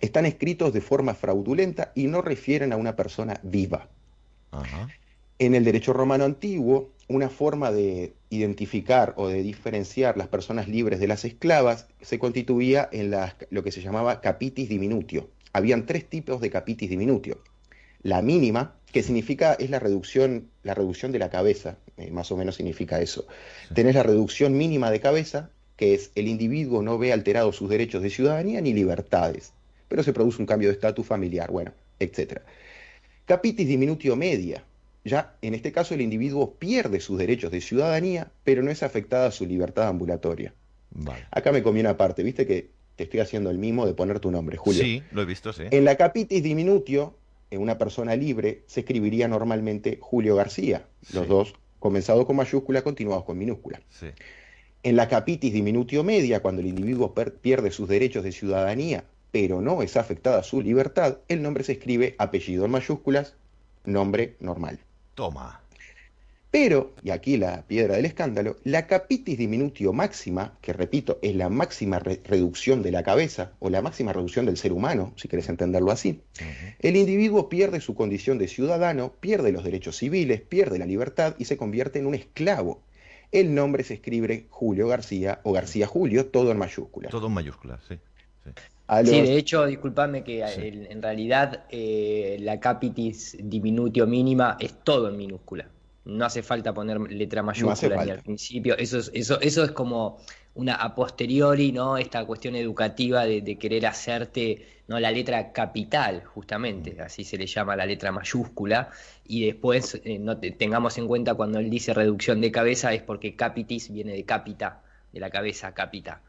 Están 0.00 0.26
escritos 0.26 0.72
de 0.72 0.80
forma 0.80 1.14
fraudulenta 1.14 1.92
y 1.94 2.08
no 2.08 2.20
refieren 2.20 2.72
a 2.72 2.76
una 2.76 2.96
persona 2.96 3.40
viva. 3.44 3.88
Ajá. 4.50 4.88
En 5.38 5.54
el 5.54 5.64
derecho 5.64 5.92
romano 5.92 6.24
antiguo, 6.24 6.90
una 7.08 7.28
forma 7.28 7.70
de 7.70 8.14
identificar 8.28 9.14
o 9.16 9.28
de 9.28 9.42
diferenciar 9.42 10.16
las 10.16 10.28
personas 10.28 10.68
libres 10.68 11.00
de 11.00 11.06
las 11.06 11.24
esclavas 11.24 11.86
se 12.00 12.18
constituía 12.18 12.88
en 12.92 13.10
las- 13.10 13.36
lo 13.50 13.62
que 13.62 13.72
se 13.72 13.82
llamaba 13.82 14.20
capitis 14.20 14.68
diminutio. 14.68 15.28
Habían 15.52 15.86
tres 15.86 16.08
tipos 16.08 16.40
de 16.40 16.50
capitis 16.50 16.90
diminutio. 16.90 17.40
La 18.02 18.22
mínima, 18.22 18.76
que 18.92 19.02
significa 19.02 19.54
es 19.54 19.70
la 19.70 19.78
reducción, 19.78 20.48
la 20.62 20.74
reducción 20.74 21.12
de 21.12 21.18
la 21.18 21.30
cabeza, 21.30 21.76
eh, 21.96 22.10
más 22.10 22.32
o 22.32 22.36
menos 22.36 22.56
significa 22.56 23.00
eso. 23.00 23.26
Tenés 23.74 23.94
la 23.94 24.02
reducción 24.02 24.56
mínima 24.56 24.90
de 24.90 25.00
cabeza, 25.00 25.50
que 25.76 25.94
es 25.94 26.10
el 26.14 26.28
individuo 26.28 26.82
no 26.82 26.98
ve 26.98 27.12
alterados 27.12 27.56
sus 27.56 27.68
derechos 27.68 28.02
de 28.02 28.10
ciudadanía 28.10 28.60
ni 28.60 28.72
libertades, 28.72 29.52
pero 29.88 30.02
se 30.02 30.12
produce 30.12 30.40
un 30.40 30.46
cambio 30.46 30.68
de 30.68 30.74
estatus 30.74 31.06
familiar, 31.06 31.50
bueno, 31.50 31.72
etcétera. 31.98 32.42
Capitis 33.26 33.66
diminutio 33.66 34.16
media. 34.16 34.64
Ya 35.04 35.34
en 35.40 35.54
este 35.54 35.72
caso 35.72 35.94
el 35.94 36.02
individuo 36.02 36.54
pierde 36.54 37.00
sus 37.00 37.18
derechos 37.18 37.50
de 37.50 37.60
ciudadanía, 37.60 38.30
pero 38.44 38.62
no 38.62 38.70
es 38.70 38.82
afectada 38.82 39.30
su 39.30 39.46
libertad 39.46 39.88
ambulatoria. 39.88 40.52
Vale. 40.90 41.24
Acá 41.30 41.52
me 41.52 41.62
conviene 41.62 41.88
aparte, 41.88 42.22
viste 42.22 42.46
que 42.46 42.70
te 43.00 43.04
estoy 43.04 43.20
haciendo 43.20 43.48
el 43.48 43.56
mimo 43.56 43.86
de 43.86 43.94
poner 43.94 44.20
tu 44.20 44.30
nombre, 44.30 44.58
Julio. 44.58 44.82
Sí, 44.82 45.02
lo 45.12 45.22
he 45.22 45.24
visto, 45.24 45.54
sí. 45.54 45.62
En 45.70 45.86
la 45.86 45.96
capitis 45.96 46.42
diminutio, 46.42 47.14
en 47.50 47.62
una 47.62 47.78
persona 47.78 48.14
libre, 48.14 48.62
se 48.66 48.80
escribiría 48.80 49.26
normalmente 49.26 49.96
Julio 50.02 50.36
García, 50.36 50.84
los 51.14 51.26
dos 51.26 51.54
comenzados 51.78 52.26
con 52.26 52.36
mayúscula, 52.36 52.82
continuados 52.82 53.24
con 53.24 53.38
minúscula. 53.38 53.80
Sí. 53.88 54.08
En 54.82 54.96
la 54.96 55.08
capitis 55.08 55.50
diminutio 55.50 56.04
media, 56.04 56.40
cuando 56.42 56.60
el 56.60 56.68
individuo 56.68 57.14
pierde 57.14 57.70
sus 57.70 57.88
derechos 57.88 58.22
de 58.22 58.32
ciudadanía, 58.32 59.04
pero 59.32 59.62
no 59.62 59.80
es 59.80 59.96
afectada 59.96 60.42
su 60.42 60.60
libertad, 60.60 61.20
el 61.28 61.40
nombre 61.40 61.64
se 61.64 61.72
escribe 61.72 62.16
apellido 62.18 62.66
en 62.66 62.72
mayúsculas, 62.72 63.34
nombre 63.86 64.36
normal. 64.40 64.78
Toma. 65.14 65.59
Pero, 66.50 66.94
y 67.04 67.10
aquí 67.10 67.36
la 67.36 67.62
piedra 67.62 67.94
del 67.94 68.06
escándalo, 68.06 68.56
la 68.64 68.88
capitis 68.88 69.38
diminutio 69.38 69.92
máxima, 69.92 70.58
que 70.60 70.72
repito, 70.72 71.20
es 71.22 71.36
la 71.36 71.48
máxima 71.48 72.00
re- 72.00 72.20
reducción 72.24 72.82
de 72.82 72.90
la 72.90 73.04
cabeza, 73.04 73.52
o 73.60 73.70
la 73.70 73.82
máxima 73.82 74.12
reducción 74.12 74.46
del 74.46 74.56
ser 74.56 74.72
humano, 74.72 75.12
si 75.16 75.28
querés 75.28 75.48
entenderlo 75.48 75.92
así, 75.92 76.22
el 76.80 76.96
individuo 76.96 77.48
pierde 77.48 77.80
su 77.80 77.94
condición 77.94 78.38
de 78.38 78.48
ciudadano, 78.48 79.12
pierde 79.20 79.52
los 79.52 79.62
derechos 79.62 79.96
civiles, 79.96 80.40
pierde 80.40 80.78
la 80.80 80.86
libertad 80.86 81.36
y 81.38 81.44
se 81.44 81.56
convierte 81.56 82.00
en 82.00 82.06
un 82.06 82.14
esclavo. 82.16 82.82
El 83.30 83.54
nombre 83.54 83.84
se 83.84 83.94
escribe 83.94 84.46
Julio 84.50 84.88
García 84.88 85.38
o 85.44 85.52
García 85.52 85.86
Julio, 85.86 86.26
todo 86.26 86.50
en 86.50 86.58
mayúsculas. 86.58 87.12
Todo 87.12 87.28
en 87.28 87.32
mayúsculas, 87.34 87.80
sí. 87.88 87.94
sí. 88.44 88.50
De 89.04 89.36
hecho, 89.36 89.66
discúlpame 89.66 90.24
que 90.24 90.44
Sí. 90.48 90.62
en, 90.66 90.86
en 90.90 91.00
realidad 91.00 91.64
eh, 91.70 92.38
la 92.40 92.58
capitis 92.58 93.36
diminutio 93.40 94.08
mínima 94.08 94.56
es 94.58 94.74
todo 94.82 95.08
en 95.08 95.16
minúscula. 95.16 95.68
No 96.04 96.24
hace 96.24 96.42
falta 96.42 96.72
poner 96.72 96.98
letra 97.10 97.42
mayúscula 97.42 97.96
hace 97.96 98.04
ni 98.04 98.10
al 98.10 98.20
principio. 98.20 98.76
Eso 98.76 98.98
es, 98.98 99.10
eso, 99.14 99.40
eso 99.40 99.64
es 99.64 99.72
como 99.72 100.18
una 100.54 100.74
a 100.74 100.94
posteriori, 100.94 101.72
¿no? 101.72 101.96
Esta 101.98 102.24
cuestión 102.24 102.56
educativa 102.56 103.24
de, 103.26 103.42
de 103.42 103.58
querer 103.58 103.86
hacerte, 103.86 104.66
¿no? 104.88 104.98
La 104.98 105.10
letra 105.10 105.52
capital, 105.52 106.24
justamente, 106.24 107.00
así 107.00 107.24
se 107.24 107.36
le 107.38 107.46
llama 107.46 107.76
la 107.76 107.86
letra 107.86 108.12
mayúscula. 108.12 108.90
Y 109.26 109.46
después, 109.46 110.00
eh, 110.04 110.18
no 110.18 110.38
te- 110.38 110.50
tengamos 110.52 110.96
en 110.98 111.06
cuenta 111.06 111.34
cuando 111.34 111.58
él 111.58 111.70
dice 111.70 111.94
reducción 111.94 112.40
de 112.40 112.50
cabeza, 112.50 112.92
es 112.94 113.02
porque 113.02 113.36
capitis 113.36 113.90
viene 113.92 114.12
de 114.12 114.24
capita, 114.24 114.82
de 115.12 115.20
la 115.20 115.30
cabeza, 115.30 115.72
capita. 115.74 116.22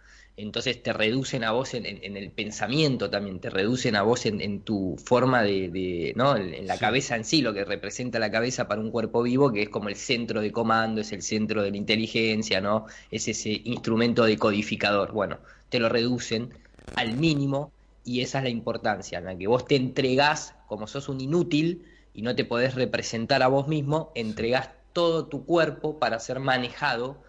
Entonces 0.43 0.81
te 0.81 0.91
reducen 0.91 1.43
a 1.43 1.51
vos 1.51 1.73
en, 1.73 1.85
el 1.85 2.31
pensamiento 2.31 3.09
también, 3.09 3.39
te 3.39 3.49
reducen 3.49 3.95
a 3.95 4.01
vos 4.01 4.25
en, 4.25 4.61
tu 4.61 4.97
forma 5.03 5.43
de, 5.43 6.13
¿no? 6.15 6.35
En, 6.35 6.65
la 6.67 6.77
cabeza 6.77 7.15
en 7.15 7.25
sí, 7.25 7.41
lo 7.41 7.53
que 7.53 7.63
representa 7.63 8.17
la 8.19 8.31
cabeza 8.31 8.67
para 8.67 8.81
un 8.81 8.91
cuerpo 8.91 9.21
vivo, 9.21 9.51
que 9.51 9.63
es 9.63 9.69
como 9.69 9.89
el 9.89 9.95
centro 9.95 10.41
de 10.41 10.51
comando, 10.51 11.01
es 11.01 11.11
el 11.11 11.21
centro 11.21 11.61
de 11.63 11.71
la 11.71 11.77
inteligencia, 11.77 12.59
¿no? 12.59 12.85
Es 13.11 13.27
ese 13.27 13.61
instrumento 13.65 14.23
decodificador. 14.23 15.11
Bueno, 15.11 15.39
te 15.69 15.79
lo 15.79 15.89
reducen 15.89 16.49
al 16.95 17.13
mínimo 17.13 17.71
y 18.03 18.21
esa 18.21 18.39
es 18.39 18.45
la 18.45 18.49
importancia, 18.49 19.19
en 19.19 19.25
la 19.25 19.37
que 19.37 19.47
vos 19.47 19.65
te 19.65 19.75
entregás, 19.75 20.55
como 20.67 20.87
sos 20.87 21.07
un 21.07 21.21
inútil 21.21 21.85
y 22.13 22.23
no 22.23 22.35
te 22.35 22.45
podés 22.45 22.75
representar 22.75 23.43
a 23.43 23.47
vos 23.47 23.67
mismo, 23.67 24.11
entregás 24.15 24.69
todo 24.93 25.27
tu 25.27 25.45
cuerpo 25.45 25.99
para 25.99 26.19
ser 26.19 26.39
manejado 26.39 27.21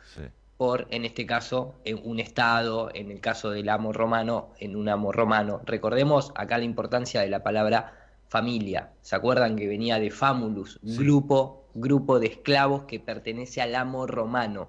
por, 0.63 0.87
en 0.91 1.05
este 1.05 1.27
caso, 1.27 1.75
en 1.83 2.01
un 2.05 2.21
Estado, 2.21 2.89
en 2.95 3.11
el 3.11 3.19
caso 3.19 3.51
del 3.51 3.69
amo 3.69 3.93
romano, 3.93 4.51
en 4.61 4.77
un 4.77 4.89
amo 4.89 5.11
romano. 5.11 5.61
Recordemos 5.65 6.31
acá 6.37 6.57
la 6.57 6.63
importancia 6.63 7.21
de 7.21 7.29
la 7.29 7.43
palabra 7.43 8.13
familia. 8.29 8.93
¿Se 9.01 9.17
acuerdan 9.17 9.57
que 9.57 9.67
venía 9.67 9.99
de 9.99 10.13
famulus, 10.13 10.79
grupo, 10.81 11.65
grupo 11.75 12.21
de 12.21 12.29
esclavos 12.29 12.85
que 12.85 13.01
pertenece 13.01 13.61
al 13.61 13.75
amo 13.75 14.07
romano? 14.07 14.69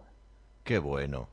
Qué 0.64 0.80
bueno. 0.80 1.30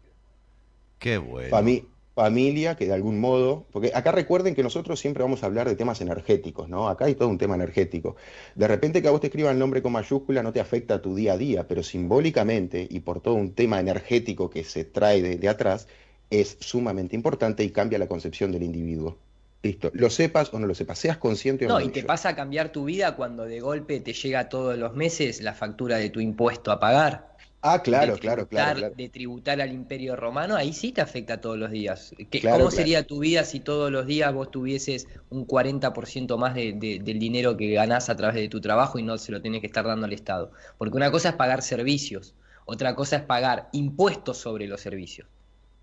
Qué 0.99 1.17
bueno 1.17 1.90
familia 2.15 2.77
que 2.77 2.87
de 2.87 2.93
algún 2.93 3.21
modo, 3.21 3.67
porque 3.71 3.93
acá 3.95 4.13
recuerden 4.13 4.55
que 4.55 4.63
nosotros 4.63 5.01
siempre 5.01 5.23
vamos 5.23 5.43
a 5.43 5.47
hablar 5.47 5.69
de 5.69 5.77
temas 5.77 6.01
energéticos, 6.01 6.69
¿no? 6.69 6.89
Acá 6.89 7.07
hay 7.07 7.15
todo 7.15 7.29
un 7.29 7.39
tema 7.39 7.55
energético. 7.55 8.17
De 8.55 8.67
repente 8.69 9.01
que 9.01 9.09
a 9.09 9.11
vos 9.11 9.21
te 9.21 9.29
escriban 9.29 9.55
el 9.55 9.59
nombre 9.59 9.83
con 9.83 9.93
mayúscula 9.93 10.43
no 10.43 10.53
te 10.53 10.61
afecta 10.61 10.95
a 10.95 11.03
tu 11.03 11.15
día 11.15 11.35
a 11.35 11.39
día, 11.39 11.69
pero 11.69 11.83
simbólicamente 11.83 12.87
y 12.89 13.01
por 13.01 13.21
todo 13.21 13.35
un 13.35 13.55
tema 13.55 13.81
energético 13.81 14.51
que 14.51 14.65
se 14.65 14.85
trae 14.85 15.23
de, 15.23 15.49
atrás, 15.49 15.87
es 16.31 16.57
sumamente 16.61 17.17
importante 17.17 17.65
y 17.65 17.71
cambia 17.71 17.99
la 17.99 18.09
concepción 18.09 18.53
del 18.53 18.63
individuo. 18.63 19.17
Listo, 19.63 19.91
lo 19.93 20.09
sepas 20.09 20.53
o 20.55 20.59
no 20.59 20.67
lo 20.67 20.75
sepas, 20.75 20.99
seas 20.99 21.19
consciente 21.19 21.67
o 21.67 21.69
no. 21.69 21.79
No, 21.79 21.85
y 21.85 21.91
te 21.91 22.03
pasa 22.03 22.31
a 22.31 22.37
cambiar 22.37 22.73
tu 22.73 22.85
vida 22.85 23.15
cuando 23.15 23.45
de 23.45 23.61
golpe 23.61 24.01
te 24.01 24.15
llega 24.15 24.49
todos 24.49 24.79
los 24.79 24.95
meses 24.95 25.43
la 25.43 25.53
factura 25.53 25.99
de 25.99 26.09
tu 26.09 26.21
impuesto 26.21 26.73
a 26.73 26.81
pagar. 26.81 27.30
Ah, 27.63 27.83
claro, 27.83 28.17
claro, 28.17 28.49
claro, 28.49 28.91
De 28.91 29.09
tributar 29.11 29.61
al 29.61 29.73
imperio 29.73 30.17
romano, 30.17 30.57
ahí 30.57 30.73
sí 30.73 30.93
te 30.93 31.03
afecta 31.03 31.43
todos 31.43 31.59
los 31.59 31.71
días. 31.71 32.15
¿Cómo 32.51 32.71
sería 32.71 33.07
tu 33.07 33.19
vida 33.19 33.45
si 33.45 33.61
todos 33.61 33.91
los 33.91 34.07
días 34.07 34.33
vos 34.33 34.51
tuvieses 34.51 35.09
un 35.29 35.47
40% 35.47 36.39
más 36.39 36.55
de, 36.55 36.73
del 37.03 37.19
dinero 37.19 37.59
que 37.59 37.71
ganás 37.73 38.09
a 38.09 38.17
través 38.17 38.37
de 38.37 38.49
tu 38.49 38.63
trabajo 38.63 38.99
y 38.99 39.03
no 39.03 39.19
se 39.19 39.31
lo 39.31 39.43
tenés 39.43 39.61
que 39.61 39.67
estar 39.67 39.85
dando 39.85 40.07
al 40.07 40.13
Estado? 40.15 40.53
Porque 40.79 40.97
una 40.97 41.11
cosa 41.11 41.31
es 41.31 41.35
pagar 41.35 41.61
servicios, 41.61 42.35
otra 42.65 42.95
cosa 42.95 43.17
es 43.17 43.23
pagar 43.23 43.69
impuestos 43.73 44.39
sobre 44.39 44.67
los 44.67 44.81
servicios. 44.81 45.29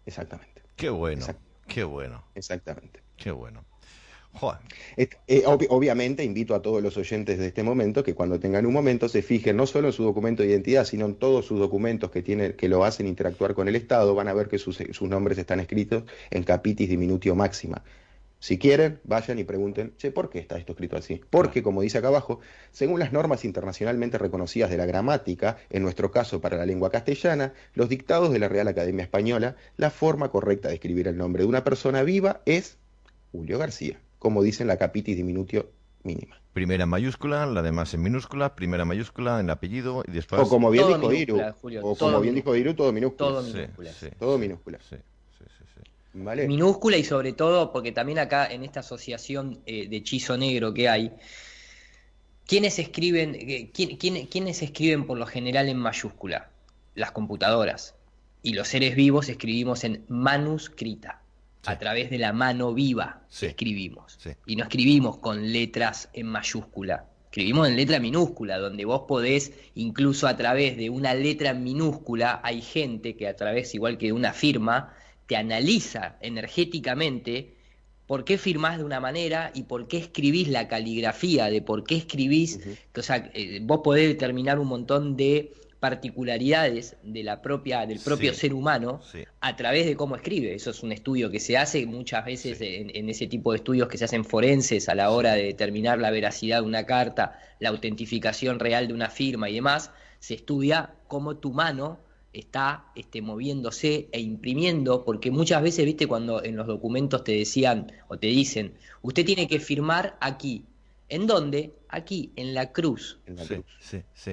Exactamente. 0.08 0.64
Qué 0.76 0.90
bueno, 0.90 1.28
qué 1.68 1.84
bueno. 1.84 2.24
Exactamente. 2.34 3.04
Qué 3.18 3.30
bueno. 3.30 3.67
Eh, 4.98 5.44
obviamente 5.46 6.24
invito 6.24 6.56
a 6.56 6.62
todos 6.62 6.82
los 6.82 6.98
oyentes 6.98 7.38
de 7.38 7.48
este 7.48 7.64
momento 7.64 8.04
que 8.04 8.14
cuando 8.14 8.40
tengan 8.40 8.66
un 8.66 8.74
momento 8.74 9.10
se 9.10 9.22
fijen 9.22 9.58
no 9.58 9.66
solo 9.66 9.88
en 9.88 9.94
su 9.94 10.04
documento 10.04 10.44
de 10.44 10.50
identidad, 10.50 10.86
sino 10.86 11.06
en 11.06 11.16
todos 11.16 11.46
sus 11.46 11.60
documentos 11.60 12.12
que, 12.12 12.22
tienen, 12.22 12.54
que 12.54 12.70
lo 12.70 12.84
hacen 12.84 13.08
interactuar 13.08 13.54
con 13.54 13.68
el 13.68 13.76
Estado, 13.76 14.16
van 14.16 14.28
a 14.28 14.34
ver 14.34 14.48
que 14.48 14.58
sus, 14.58 14.80
nombres 15.02 15.38
están 15.38 15.60
escritos 15.60 16.04
en 16.32 16.44
capitis 16.44 16.90
diminutio 16.90 17.36
máxima. 17.36 17.84
Si 18.40 18.60
quieren, 18.60 19.00
vayan 19.04 19.40
y 19.40 19.44
pregunten, 19.44 19.94
che, 19.98 20.12
¿por 20.12 20.30
qué 20.30 20.38
está 20.38 20.60
esto 20.60 20.74
escrito 20.74 20.96
así? 20.96 21.22
Porque, 21.32 21.64
como 21.64 21.82
dice 21.82 21.98
acá 21.98 22.10
abajo, 22.10 22.40
según 22.72 23.00
las 23.00 23.12
normas 23.12 23.44
internacionalmente 23.44 24.20
reconocidas 24.20 24.70
de 24.70 24.78
la 24.78 24.86
gramática, 24.86 25.58
en 25.72 25.82
nuestro 25.82 26.12
caso 26.12 26.40
para 26.40 26.56
la 26.56 26.68
lengua 26.68 26.92
castellana, 26.92 27.54
los 27.74 27.90
dictados 27.90 28.32
de 28.32 28.38
la 28.38 28.48
Real 28.48 28.68
Academia 28.68 29.04
Española, 29.04 29.56
la 29.76 29.90
forma 29.90 30.30
correcta 30.30 30.68
de 30.68 30.76
escribir 30.76 31.08
el 31.08 31.18
nombre 31.18 31.44
de 31.44 31.50
una 31.50 31.64
persona 31.64 32.04
viva 32.04 32.42
es 32.46 32.78
Julio 33.32 33.58
García 33.58 34.00
como 34.20 34.44
dice 34.44 34.64
en 34.64 34.68
la 34.68 34.78
capitis 34.78 35.16
diminutio 35.16 35.70
mínima. 36.04 36.40
Primera 36.54 36.84
en 36.84 36.90
mayúscula, 36.90 37.46
la 37.46 37.62
demás 37.62 37.94
en 37.94 38.02
minúscula, 38.02 38.56
primera 38.56 38.84
mayúscula 38.86 39.40
en 39.40 39.46
el 39.46 39.52
apellido 39.52 40.04
y 40.08 40.12
después... 40.12 40.42
O 40.42 40.50
como 40.50 40.72
bien 40.72 40.88
dijo 40.88 41.14
Iru, 41.14 41.40
o 41.84 41.96
como 41.96 42.20
bien 42.20 42.34
dijo 42.34 42.56
Iru, 42.56 42.74
todo 42.74 42.92
minúscula. 42.92 43.30
Todo 43.30 43.44
minúscula. 43.44 43.92
todo 44.18 44.38
minúscula. 44.38 44.80
¿Vale? 46.14 46.48
Minúscula 46.48 46.98
y 46.98 47.04
sobre 47.04 47.34
todo, 47.34 47.72
porque 47.72 47.92
también 47.92 48.18
acá 48.18 48.48
en 48.48 48.64
esta 48.64 48.80
asociación 48.80 49.60
eh, 49.68 49.88
de 49.88 49.98
hechizo 49.98 50.36
negro 50.36 50.74
que 50.74 50.90
hay, 50.90 51.12
¿quiénes 52.48 52.80
escriben, 52.80 53.36
eh, 53.36 53.70
¿quiénes 53.72 54.64
escriben 54.64 55.06
por 55.06 55.20
lo 55.20 55.28
general 55.28 55.70
en 55.70 55.78
mayúscula? 55.78 56.50
Las 56.96 57.12
computadoras. 57.12 57.94
Y 58.42 58.54
los 58.54 58.68
seres 58.68 58.96
vivos 58.96 59.30
escribimos 59.30 59.84
en 59.84 60.06
manuscrita 60.08 61.22
a 61.68 61.78
través 61.78 62.10
de 62.10 62.18
la 62.18 62.32
mano 62.32 62.74
viva 62.74 63.22
escribimos. 63.42 64.18
Y 64.46 64.56
no 64.56 64.64
escribimos 64.64 65.18
con 65.18 65.52
letras 65.52 66.10
en 66.14 66.28
mayúscula. 66.28 67.06
Escribimos 67.26 67.68
en 67.68 67.76
letra 67.76 68.00
minúscula, 68.00 68.58
donde 68.58 68.86
vos 68.86 69.02
podés, 69.06 69.52
incluso 69.76 70.28
a 70.28 70.38
través 70.38 70.78
de 70.78 70.90
una 70.90 71.14
letra 71.14 71.54
minúscula, 71.54 72.40
hay 72.42 72.62
gente 72.62 73.18
que 73.18 73.28
a 73.28 73.36
través, 73.36 73.76
igual 73.76 73.98
que 73.98 74.08
de 74.08 74.14
una 74.14 74.32
firma, 74.32 74.94
te 75.28 75.36
analiza 75.36 76.16
energéticamente 76.22 77.54
por 78.08 78.24
qué 78.24 78.38
firmás 78.38 78.78
de 78.78 78.86
una 78.86 79.02
manera 79.02 79.52
y 79.54 79.64
por 79.64 79.90
qué 79.90 79.98
escribís 79.98 80.48
la 80.48 80.70
caligrafía, 80.70 81.50
de 81.50 81.62
por 81.62 81.84
qué 81.84 81.98
escribís. 81.98 82.62
O 82.96 83.02
sea, 83.02 83.30
eh, 83.34 83.60
vos 83.62 83.82
podés 83.84 84.08
determinar 84.08 84.58
un 84.58 84.70
montón 84.70 85.18
de 85.18 85.52
particularidades 85.80 86.98
de 87.04 87.24
la 87.24 87.42
propia, 87.42 87.86
del 87.86 88.00
propio 88.00 88.34
ser 88.34 88.54
humano 88.54 89.00
a 89.42 89.56
través 89.56 89.86
de 89.86 89.96
cómo 89.96 90.16
escribe. 90.16 90.56
Eso 90.56 90.72
es 90.72 90.82
un 90.84 90.92
estudio 90.92 91.30
que 91.30 91.40
se 91.40 91.58
hace 91.58 91.86
muchas 91.86 92.26
veces 92.26 92.58
en, 92.62 93.10
ese 93.10 93.28
tipo 93.28 93.52
de 93.52 93.58
estudios 93.58 93.88
que 93.88 93.98
se 93.98 94.06
hacen 94.06 94.26
forenses 94.26 94.90
a 94.90 94.96
la 94.96 95.12
hora 95.12 95.34
de 95.34 95.44
determinar 95.44 96.00
la 96.00 96.12
veracidad 96.12 96.62
de 96.62 96.68
una 96.68 96.86
carta, 96.86 97.40
la 97.60 97.70
autentificación 97.70 98.60
real 98.60 98.88
de 98.88 98.94
una 98.94 99.10
firma 99.10 99.50
y 99.50 99.56
demás. 99.56 99.92
Se 100.20 100.34
estudia 100.34 100.96
cómo 101.08 101.38
tu 101.38 101.54
mano 101.54 102.00
está 102.34 102.86
este, 102.96 103.22
moviéndose 103.22 104.10
e 104.12 104.20
imprimiendo, 104.20 105.06
porque 105.06 105.32
muchas 105.32 105.62
veces, 105.62 105.86
viste, 105.86 106.08
cuando 106.08 106.44
en 106.44 106.56
los 106.56 106.68
documentos 106.68 107.24
te 107.24 107.34
decían 107.34 107.92
o 108.08 108.18
te 108.18 108.28
dicen, 108.28 108.74
usted 109.02 109.26
tiene 109.26 109.48
que 109.48 109.60
firmar 109.60 110.18
aquí, 110.22 110.66
¿En 111.10 111.26
dónde? 111.28 111.74
Aquí, 111.90 112.34
en 112.36 112.54
la 112.54 112.72
cruz. 112.72 113.20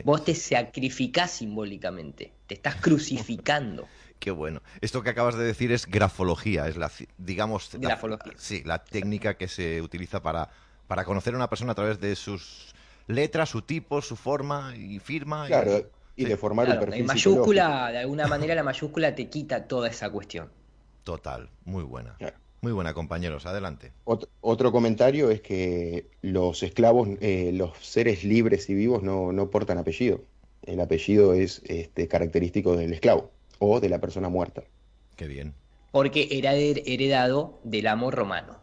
Vos 0.04 0.24
te 0.24 0.34
sacrificás 0.34 1.30
simbólicamente, 1.30 2.32
te 2.46 2.54
estás 2.54 2.76
crucificando. 2.76 3.86
Qué 4.18 4.30
bueno. 4.30 4.62
Esto 4.80 5.02
que 5.02 5.10
acabas 5.10 5.36
de 5.36 5.44
decir 5.44 5.70
es 5.70 5.86
grafología, 5.86 6.66
es 6.66 6.76
la, 6.76 6.90
digamos, 7.18 7.70
grafología. 7.74 8.32
sí, 8.36 8.62
la 8.64 8.82
técnica 8.82 9.36
que 9.36 9.48
se 9.48 9.82
utiliza 9.82 10.22
para, 10.22 10.48
para 10.86 11.04
conocer 11.04 11.34
a 11.34 11.36
una 11.36 11.50
persona 11.50 11.72
a 11.72 11.74
través 11.74 12.00
de 12.00 12.16
sus 12.16 12.74
letras, 13.06 13.50
su 13.50 13.62
tipo, 13.62 14.00
su 14.00 14.16
forma 14.16 14.74
y 14.76 14.98
firma. 14.98 15.46
Claro, 15.46 15.90
y, 16.16 16.24
de 16.24 16.36
formar 16.36 16.68
un 16.68 16.78
perfil. 16.78 17.00
En 17.00 17.06
mayúscula, 17.06 17.90
de 17.92 17.98
alguna 17.98 18.26
manera, 18.26 18.54
la 18.54 18.62
mayúscula 18.62 19.14
te 19.14 19.28
quita 19.28 19.66
toda 19.66 19.88
esa 19.88 20.10
cuestión. 20.10 20.50
Total, 21.02 21.50
muy 21.64 21.82
buena. 21.82 22.16
Muy 22.64 22.72
buena, 22.72 22.94
compañeros. 22.94 23.44
Adelante. 23.44 23.92
Otro, 24.04 24.72
comentario 24.72 25.30
es 25.30 25.42
que 25.42 26.06
los 26.22 26.62
esclavos, 26.62 27.10
eh, 27.20 27.50
los 27.52 27.76
seres 27.82 28.24
libres 28.24 28.70
y 28.70 28.74
vivos 28.74 29.02
no, 29.02 29.50
portan 29.50 29.76
apellido. 29.76 30.22
El 30.62 30.80
apellido 30.80 31.34
es 31.34 31.60
este, 31.66 32.08
característico 32.08 32.74
del 32.74 32.94
esclavo 32.94 33.30
o 33.58 33.80
de 33.80 33.90
la 33.90 34.00
persona 34.00 34.30
muerta. 34.30 34.62
Qué 35.14 35.26
bien. 35.26 35.52
Porque 35.92 36.26
era 36.30 36.54
heredado 36.54 37.60
del 37.64 37.86
amo 37.86 38.10
romano. 38.10 38.56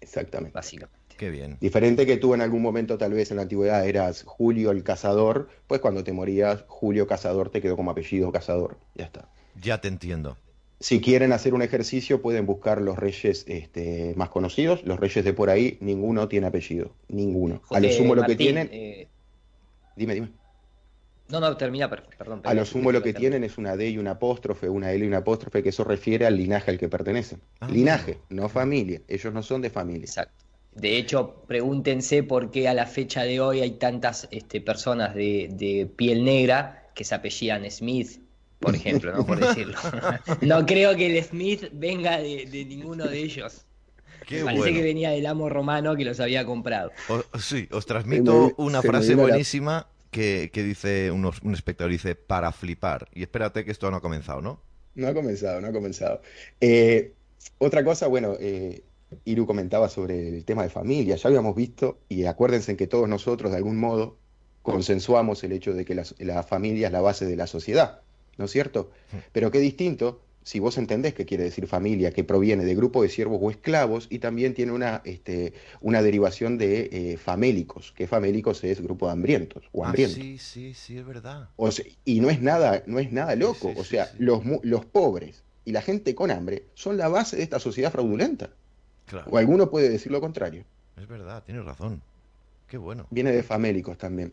Exactamente. 0.00 0.54
Básicamente. 0.54 1.00
Qué 1.16 1.30
bien. 1.30 1.58
Diferente 1.60 2.06
que 2.06 2.18
tú 2.18 2.34
en 2.34 2.42
algún 2.42 2.62
momento, 2.62 2.98
tal 2.98 3.14
vez 3.14 3.32
en 3.32 3.38
la 3.38 3.42
antigüedad, 3.42 3.84
eras 3.84 4.22
Julio 4.24 4.70
el 4.70 4.84
cazador, 4.84 5.48
pues 5.66 5.80
cuando 5.80 6.04
te 6.04 6.12
morías, 6.12 6.64
Julio 6.68 7.08
Cazador 7.08 7.50
te 7.50 7.60
quedó 7.60 7.74
como 7.74 7.90
apellido 7.90 8.30
Cazador. 8.30 8.78
Ya 8.94 9.06
está. 9.06 9.28
Ya 9.60 9.80
te 9.80 9.88
entiendo. 9.88 10.36
Si 10.80 11.02
quieren 11.02 11.32
hacer 11.32 11.52
un 11.52 11.60
ejercicio, 11.60 12.22
pueden 12.22 12.46
buscar 12.46 12.80
los 12.80 12.98
reyes 12.98 13.44
este, 13.48 14.14
más 14.16 14.30
conocidos. 14.30 14.82
Los 14.84 14.98
reyes 14.98 15.22
de 15.24 15.34
por 15.34 15.50
ahí, 15.50 15.76
ninguno 15.80 16.26
tiene 16.26 16.46
apellido. 16.46 16.92
Ninguno. 17.08 17.60
A 17.70 17.80
lo 17.80 17.92
sumo 17.92 18.14
lo 18.14 18.24
que 18.24 18.34
tienen. 18.34 18.70
Eh, 18.72 19.06
dime, 19.94 20.14
dime. 20.14 20.30
No, 21.28 21.38
no, 21.38 21.56
termina, 21.56 21.88
perdón. 21.88 22.40
a 22.44 22.54
lo 22.54 22.64
sumo 22.64 22.90
lo 22.90 23.02
que 23.02 23.12
tienen 23.12 23.44
es 23.44 23.56
una 23.58 23.76
D 23.76 23.90
y 23.90 23.98
una 23.98 24.12
apóstrofe, 24.12 24.68
una 24.68 24.90
L 24.90 25.04
y 25.04 25.06
una 25.06 25.18
apóstrofe, 25.18 25.62
que 25.62 25.68
eso 25.68 25.84
refiere 25.84 26.26
al 26.26 26.36
linaje 26.36 26.70
al 26.70 26.78
que 26.78 26.88
pertenecen. 26.88 27.40
Ah. 27.60 27.68
linaje, 27.68 28.18
no 28.30 28.48
familia. 28.48 29.02
Ellos 29.06 29.32
no 29.32 29.42
son 29.42 29.60
de 29.60 29.70
familia. 29.70 30.06
Exacto. 30.06 30.44
De 30.74 30.96
hecho, 30.96 31.42
pregúntense 31.46 32.22
por 32.22 32.50
qué 32.50 32.68
a 32.68 32.74
la 32.74 32.86
fecha 32.86 33.22
de 33.24 33.38
hoy 33.40 33.60
hay 33.60 33.72
tantas 33.72 34.28
este, 34.30 34.60
personas 34.60 35.14
de, 35.14 35.50
de 35.52 35.86
piel 35.94 36.24
negra 36.24 36.90
que 36.94 37.04
se 37.04 37.14
apellidan 37.14 37.70
Smith, 37.70 38.20
por 38.60 38.74
ejemplo, 38.74 39.12
¿no? 39.12 39.26
Por 39.26 39.40
decirlo. 39.46 39.76
no 40.42 40.66
creo 40.66 40.94
que 40.96 41.18
el 41.18 41.24
Smith 41.24 41.64
venga 41.72 42.18
de, 42.18 42.46
ninguno 42.68 43.06
de 43.06 43.18
ellos. 43.18 43.66
Parece 44.44 44.72
que 44.72 44.82
venía 44.82 45.10
del 45.10 45.26
amo 45.26 45.48
romano 45.48 45.96
que 45.96 46.04
los 46.04 46.20
había 46.20 46.44
comprado. 46.44 46.92
sí, 47.38 47.68
os 47.72 47.84
transmito 47.84 48.54
una 48.58 48.80
frase 48.80 49.16
buenísima 49.16 49.88
que, 50.10 50.50
dice 50.54 51.10
un 51.10 51.54
espectador, 51.54 51.90
dice, 51.90 52.14
para 52.14 52.52
flipar. 52.52 53.08
Y 53.12 53.22
espérate 53.22 53.64
que 53.64 53.72
esto 53.72 53.90
no 53.90 53.96
ha 53.96 54.00
comenzado, 54.00 54.40
¿no? 54.40 54.60
No 54.94 55.08
ha 55.08 55.14
comenzado, 55.14 55.60
no 55.60 55.68
ha 55.68 55.72
comenzado. 55.72 56.20
Eh, 56.60 57.14
otra 57.58 57.84
cosa, 57.84 58.06
bueno, 58.06 58.36
eh, 58.38 58.82
Iru 59.24 59.46
comentaba 59.46 59.88
sobre 59.88 60.28
el 60.28 60.44
tema 60.44 60.62
de 60.62 60.70
familia, 60.70 61.16
ya 61.16 61.28
habíamos 61.28 61.54
visto, 61.54 61.98
y 62.08 62.24
acuérdense 62.24 62.76
que 62.76 62.86
todos 62.86 63.08
nosotros 63.08 63.50
de 63.50 63.58
algún 63.58 63.78
modo 63.78 64.18
consensuamos 64.62 65.42
el 65.44 65.52
hecho 65.52 65.72
de 65.72 65.84
que 65.84 65.94
la, 65.94 66.42
familia 66.42 66.88
es 66.88 66.92
la 66.92 67.00
base 67.00 67.26
de 67.26 67.36
la 67.36 67.46
sociedad, 67.46 68.02
¿no 68.36 68.46
es 68.46 68.50
cierto? 68.50 68.90
Pero 69.32 69.50
qué 69.50 69.58
distinto 69.58 70.20
si 70.42 70.58
vos 70.58 70.78
entendés 70.78 71.14
qué 71.14 71.26
quiere 71.26 71.44
decir 71.44 71.66
familia, 71.66 72.12
que 72.12 72.24
proviene 72.24 72.64
de 72.64 72.74
grupo 72.74 73.02
de 73.02 73.08
siervos 73.08 73.38
o 73.42 73.50
esclavos 73.50 74.06
y 74.10 74.18
también 74.18 74.54
tiene 74.54 74.72
una, 74.72 75.02
este, 75.04 75.52
una 75.80 76.02
derivación 76.02 76.58
de 76.58 76.88
eh, 76.92 77.16
famélicos, 77.18 77.92
que 77.92 78.06
famélicos 78.06 78.64
es 78.64 78.80
grupo 78.80 79.06
de 79.06 79.12
hambrientos 79.12 79.68
o 79.72 79.84
ah, 79.84 79.92
sí, 79.94 80.38
sí, 80.38 80.74
sí, 80.74 80.98
es 80.98 81.06
verdad. 81.06 81.50
y 82.04 82.20
no 82.20 82.30
es 82.30 82.40
nada, 82.40 82.82
no 82.86 82.98
es 82.98 83.12
nada 83.12 83.36
loco, 83.36 83.72
o 83.76 83.84
sea, 83.84 84.10
Los, 84.18 84.42
los 84.62 84.84
pobres 84.86 85.44
y 85.64 85.72
la 85.72 85.82
gente 85.82 86.14
con 86.14 86.30
hambre 86.30 86.64
son 86.74 86.96
la 86.96 87.08
base 87.08 87.36
de 87.36 87.42
esta 87.42 87.60
sociedad 87.60 87.92
fraudulenta. 87.92 88.50
O 89.28 89.38
alguno 89.38 89.70
puede 89.70 89.88
decir 89.88 90.12
lo 90.12 90.20
contrario. 90.20 90.64
Es 90.96 91.08
verdad, 91.08 91.42
tienes 91.44 91.64
razón. 91.64 92.00
Qué 92.68 92.78
bueno. 92.78 93.06
Viene 93.10 93.32
de 93.32 93.42
famélicos 93.42 93.98
también. 93.98 94.32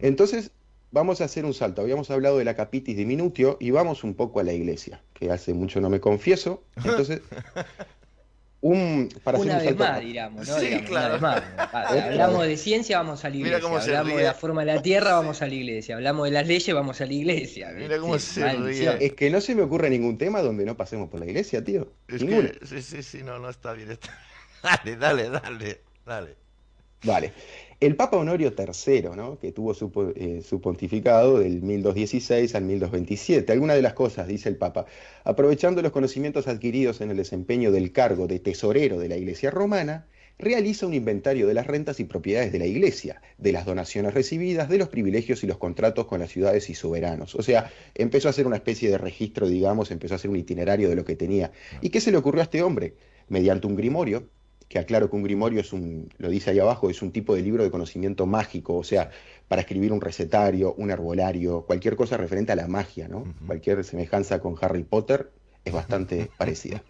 Entonces, 0.00 0.50
vamos 0.90 1.20
a 1.20 1.24
hacer 1.24 1.44
un 1.44 1.54
salto. 1.54 1.82
Habíamos 1.82 2.10
hablado 2.10 2.38
de 2.38 2.44
la 2.44 2.54
capitis 2.54 2.96
diminutio 2.96 3.56
y 3.60 3.70
vamos 3.70 4.04
un 4.04 4.14
poco 4.14 4.40
a 4.40 4.42
la 4.42 4.52
iglesia, 4.52 5.02
que 5.14 5.30
hace 5.30 5.54
mucho 5.54 5.80
no 5.80 5.90
me 5.90 6.00
confieso. 6.00 6.62
Entonces, 6.76 7.22
un, 8.62 9.08
para 9.24 9.38
una 9.38 9.56
hacer 9.56 9.72
un 9.72 9.78
vez 9.78 9.88
más, 9.88 10.00
digamos, 10.00 10.48
¿no? 10.48 10.58
Sí, 10.58 10.80
claro. 10.86 11.18
más. 11.20 11.42
Hablamos 11.56 12.46
de 12.46 12.56
ciencia, 12.56 12.98
vamos 12.98 13.24
a 13.24 13.30
la 13.30 13.36
iglesia. 13.36 13.56
Hablamos 13.56 13.86
de 13.86 14.22
la 14.22 14.34
forma 14.34 14.64
de 14.64 14.74
la 14.74 14.82
tierra, 14.82 15.14
vamos 15.14 15.40
a 15.40 15.46
la 15.46 15.54
iglesia. 15.54 15.96
Hablamos 15.96 16.26
de 16.26 16.30
las 16.32 16.46
leyes, 16.46 16.74
vamos 16.74 17.00
a 17.00 17.06
la 17.06 17.12
iglesia. 17.12 17.72
Mira 17.74 17.98
cómo 17.98 18.18
se 18.18 18.52
ríe. 18.52 18.96
Es 19.00 19.14
que 19.14 19.30
no 19.30 19.40
se 19.40 19.54
me 19.54 19.62
ocurre 19.62 19.88
ningún 19.88 20.18
tema 20.18 20.42
donde 20.42 20.66
no 20.66 20.76
pasemos 20.76 21.08
por 21.08 21.20
la 21.20 21.26
iglesia, 21.26 21.64
tío. 21.64 21.92
Es 22.08 22.22
que, 22.22 22.58
sí, 22.66 22.82
sí, 22.82 23.02
sí, 23.02 23.22
no, 23.22 23.38
no 23.38 23.48
está 23.48 23.72
bien. 23.72 23.98
Dale, 24.62 24.96
dale, 24.96 25.30
dale, 25.30 25.80
dale. 26.04 26.36
Vale. 27.02 27.32
El 27.80 27.96
Papa 27.96 28.18
Honorio 28.18 28.52
III, 28.54 29.16
¿no? 29.16 29.38
que 29.38 29.52
tuvo 29.52 29.72
eh, 30.14 30.42
su, 30.44 30.60
pontificado 30.60 31.38
del 31.38 31.62
1216 31.62 32.54
al 32.54 32.64
1227, 32.64 33.50
alguna 33.50 33.72
de 33.72 33.80
las 33.80 33.94
cosas, 33.94 34.28
dice 34.28 34.50
el 34.50 34.56
Papa, 34.56 34.84
aprovechando 35.24 35.80
los 35.80 35.90
conocimientos 35.90 36.46
adquiridos 36.46 37.00
en 37.00 37.10
el 37.10 37.16
desempeño 37.16 37.72
del 37.72 37.90
cargo 37.92 38.26
de 38.26 38.38
tesorero 38.38 38.98
de 38.98 39.08
la 39.08 39.16
Iglesia 39.16 39.50
romana, 39.50 40.06
realiza 40.38 40.86
un 40.86 40.92
inventario 40.92 41.46
de 41.46 41.54
las 41.54 41.66
rentas 41.66 42.00
y 42.00 42.04
propiedades 42.04 42.52
de 42.52 42.58
la 42.58 42.66
Iglesia, 42.66 43.22
de 43.38 43.52
las 43.52 43.64
donaciones 43.64 44.12
recibidas, 44.12 44.68
de 44.68 44.76
los 44.76 44.90
privilegios 44.90 45.42
y 45.42 45.46
los 45.46 45.56
contratos 45.56 46.04
con 46.04 46.20
las 46.20 46.30
ciudades 46.30 46.68
y 46.68 46.74
soberanos. 46.74 47.34
O 47.34 47.42
sea, 47.42 47.72
empezó 47.94 48.28
a 48.28 48.32
hacer 48.32 48.46
una 48.46 48.56
especie 48.56 48.90
de 48.90 48.98
registro, 48.98 49.48
digamos, 49.48 49.90
empezó 49.90 50.12
a 50.12 50.16
hacer 50.16 50.30
un 50.30 50.36
itinerario 50.36 50.90
de 50.90 50.96
lo 50.96 51.06
que 51.06 51.16
tenía. 51.16 51.50
¿Y 51.80 51.88
qué 51.88 52.02
se 52.02 52.10
le 52.10 52.18
ocurrió 52.18 52.42
a 52.42 52.44
este 52.44 52.62
hombre? 52.62 52.92
Mediante 53.28 53.66
un 53.66 53.76
grimorio, 53.76 54.28
que 54.70 54.78
aclaro 54.78 55.10
que 55.10 55.16
un 55.16 55.24
grimorio 55.24 55.60
es 55.60 55.72
un, 55.72 56.08
lo 56.18 56.28
dice 56.28 56.52
ahí 56.52 56.60
abajo, 56.60 56.90
es 56.90 57.02
un 57.02 57.10
tipo 57.10 57.34
de 57.34 57.42
libro 57.42 57.64
de 57.64 57.72
conocimiento 57.72 58.24
mágico, 58.24 58.76
o 58.76 58.84
sea, 58.84 59.10
para 59.48 59.62
escribir 59.62 59.92
un 59.92 60.00
recetario, 60.00 60.74
un 60.74 60.92
herbolario, 60.92 61.62
cualquier 61.62 61.96
cosa 61.96 62.16
referente 62.16 62.52
a 62.52 62.56
la 62.56 62.68
magia, 62.68 63.08
¿no? 63.08 63.24
Cualquier 63.48 63.82
semejanza 63.82 64.38
con 64.38 64.54
Harry 64.60 64.84
Potter 64.84 65.32
es 65.64 65.72
bastante 65.72 66.30
parecida. 66.38 66.84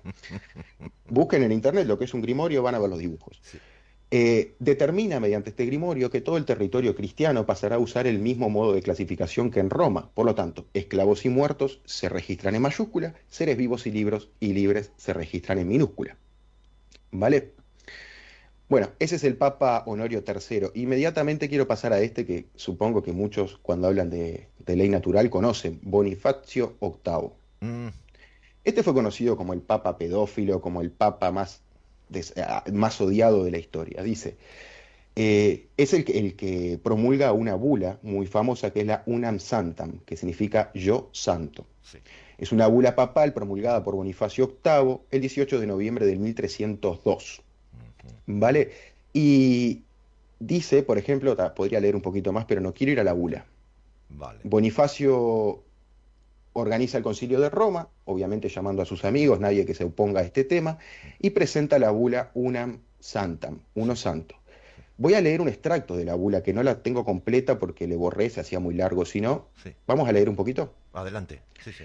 Busquen 1.09 1.43
en 1.43 1.53
internet 1.53 1.87
lo 1.87 1.99
que 1.99 2.05
es 2.05 2.13
un 2.13 2.21
grimorio, 2.21 2.63
van 2.63 2.75
a 2.75 2.79
ver 2.79 2.91
los 2.91 2.99
dibujos. 2.99 3.41
Eh, 4.11 4.57
determina 4.59 5.19
mediante 5.19 5.49
este 5.49 5.65
grimorio 5.65 6.11
que 6.11 6.21
todo 6.21 6.37
el 6.37 6.45
territorio 6.45 6.95
cristiano 6.95 7.47
pasará 7.47 7.77
a 7.77 7.79
usar 7.79 8.07
el 8.07 8.19
mismo 8.19 8.51
modo 8.51 8.75
de 8.75 8.83
clasificación 8.83 9.51
que 9.51 9.61
en 9.61 9.71
Roma. 9.71 10.11
Por 10.13 10.27
lo 10.27 10.35
tanto, 10.35 10.67
esclavos 10.75 11.25
y 11.25 11.31
muertos 11.31 11.81
se 11.87 12.11
registran 12.11 12.55
en 12.57 12.61
mayúscula, 12.61 13.15
seres 13.29 13.57
vivos 13.57 13.87
y 13.87 13.91
libros 13.91 14.29
y 14.39 14.53
libres 14.53 14.93
se 14.99 15.15
registran 15.15 15.59
en 15.61 15.69
minúscula. 15.69 16.19
¿Vale? 17.11 17.60
Bueno, 18.71 18.91
ese 19.01 19.17
es 19.17 19.25
el 19.25 19.37
Papa 19.37 19.83
Honorio 19.87 20.23
III. 20.25 20.69
Inmediatamente 20.81 21.49
quiero 21.49 21.67
pasar 21.67 21.93
a 21.93 21.99
este 21.99 22.25
que 22.25 22.47
supongo 22.55 23.03
que 23.03 23.13
muchos 23.13 23.59
cuando 23.61 23.89
hablan 23.89 24.11
de, 24.11 24.47
ley 24.65 24.89
natural 24.89 25.29
conocen, 25.29 25.81
Bonifacio 25.83 26.77
VIII. 26.81 27.31
Mm. 27.69 27.89
Este 28.63 28.85
fue 28.85 28.95
conocido 28.95 29.37
como 29.37 29.55
el 29.55 29.61
Papa 29.61 29.99
pedófilo, 29.99 30.61
como 30.61 30.83
el 30.83 30.93
Papa 30.93 31.33
más, 31.33 31.63
más 32.73 33.01
odiado 33.01 33.43
de 33.43 33.51
la 33.51 33.59
historia. 33.59 34.05
Dice, 34.05 34.37
eh, 35.17 35.67
es 35.77 35.93
el 35.93 36.05
que, 36.05 36.21
el 36.21 36.37
que 36.37 36.79
promulga 36.81 37.33
una 37.33 37.57
bula 37.57 37.99
muy 38.03 38.29
famosa 38.29 38.71
que 38.73 38.83
es 38.83 38.87
la 38.87 39.03
Unam 39.07 39.41
Santam, 39.41 39.99
que 40.07 40.17
significa 40.17 40.71
yo 40.75 41.11
santo. 41.13 41.67
Es 42.39 42.53
una 42.53 42.69
bula 42.69 42.95
papal 42.95 43.33
promulgada 43.33 43.83
por 43.83 43.97
Bonifacio 43.97 44.59
VIII 44.63 45.01
el 45.11 45.23
18 45.23 45.59
de 45.59 45.67
noviembre 45.67 46.07
del 46.07 46.21
1302. 46.21 47.43
¿Vale? 48.27 48.71
Y 49.13 49.83
dice, 50.39 50.83
por 50.83 50.99
ejemplo, 50.99 51.37
podría 51.55 51.81
leer 51.81 51.97
un 51.97 52.03
poquito 52.03 52.33
más, 52.33 52.45
pero 52.45 52.61
no 52.61 52.73
quiero 52.73 52.93
ir 52.93 53.01
a 53.01 53.05
la 53.05 53.13
bula. 53.13 53.47
Bonifacio 54.43 55.63
organiza 56.53 56.99
el 56.99 57.05
concilio 57.05 57.41
de 57.41 57.49
Roma, 57.49 57.89
obviamente 58.05 58.49
llamando 58.49 58.83
a 58.83 58.87
sus 58.87 59.05
amigos, 59.05 59.41
nadie 59.41 59.65
que 59.65 59.75
se 59.75 59.85
oponga 59.85 60.21
a 60.21 60.25
este 60.25 60.45
tema, 60.45 60.79
y 61.21 61.31
presenta 61.31 61.79
la 61.79 61.91
bula 61.91 62.31
Unam 62.35 62.81
Santam, 62.99 63.61
uno 63.75 63.97
santo. 63.97 64.35
Voy 64.99 65.15
a 65.15 65.21
leer 65.21 65.41
un 65.41 65.49
extracto 65.49 65.97
de 65.97 66.05
la 66.05 66.15
bula, 66.15 66.43
que 66.43 66.53
no 66.53 66.63
la 66.63 66.83
tengo 66.83 67.05
completa 67.05 67.59
porque 67.59 67.87
le 67.87 67.97
borré, 67.97 68.29
se 68.29 68.41
hacía 68.41 68.61
muy 68.61 68.75
largo, 68.75 69.05
si 69.07 69.21
no, 69.21 69.47
vamos 69.87 70.09
a 70.09 70.13
leer 70.13 70.29
un 70.29 70.37
poquito. 70.37 70.75
Adelante, 70.93 71.41
sí, 71.65 71.73
sí. 71.73 71.85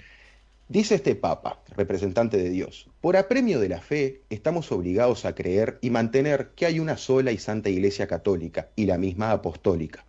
Dice 0.68 0.96
este 0.96 1.14
Papa, 1.14 1.62
representante 1.76 2.38
de 2.38 2.50
Dios, 2.50 2.90
por 3.00 3.18
apremio 3.18 3.60
de 3.60 3.70
la 3.70 3.82
fe 3.82 4.22
estamos 4.32 4.72
obligados 4.72 5.24
a 5.24 5.36
creer 5.36 5.78
y 5.80 5.92
mantener 5.92 6.54
que 6.56 6.66
hay 6.66 6.80
una 6.80 6.98
sola 6.98 7.32
y 7.32 7.38
santa 7.38 7.70
Iglesia 7.70 8.08
católica 8.08 8.70
y 8.76 8.86
la 8.86 8.98
misma 8.98 9.30
apostólica. 9.30 10.06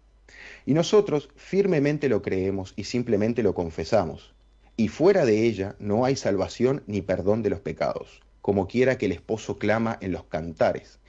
Y 0.65 0.73
nosotros 0.73 1.29
firmemente 1.37 2.09
lo 2.09 2.23
creemos 2.23 2.73
y 2.75 2.85
simplemente 2.85 3.43
lo 3.43 3.53
confesamos. 3.53 4.35
Y 4.79 4.89
fuera 4.89 5.27
de 5.27 5.43
ella 5.43 5.77
no 5.79 6.07
hay 6.07 6.17
salvación 6.17 6.83
ni 6.87 7.03
perdón 7.03 7.43
de 7.43 7.51
los 7.51 7.61
pecados, 7.61 8.23
como 8.41 8.67
quiera 8.67 8.97
que 8.97 9.07
el 9.07 9.13
esposo 9.13 9.59
clama 9.59 9.99
en 10.01 10.13
los 10.13 10.25
cantares. 10.25 11.01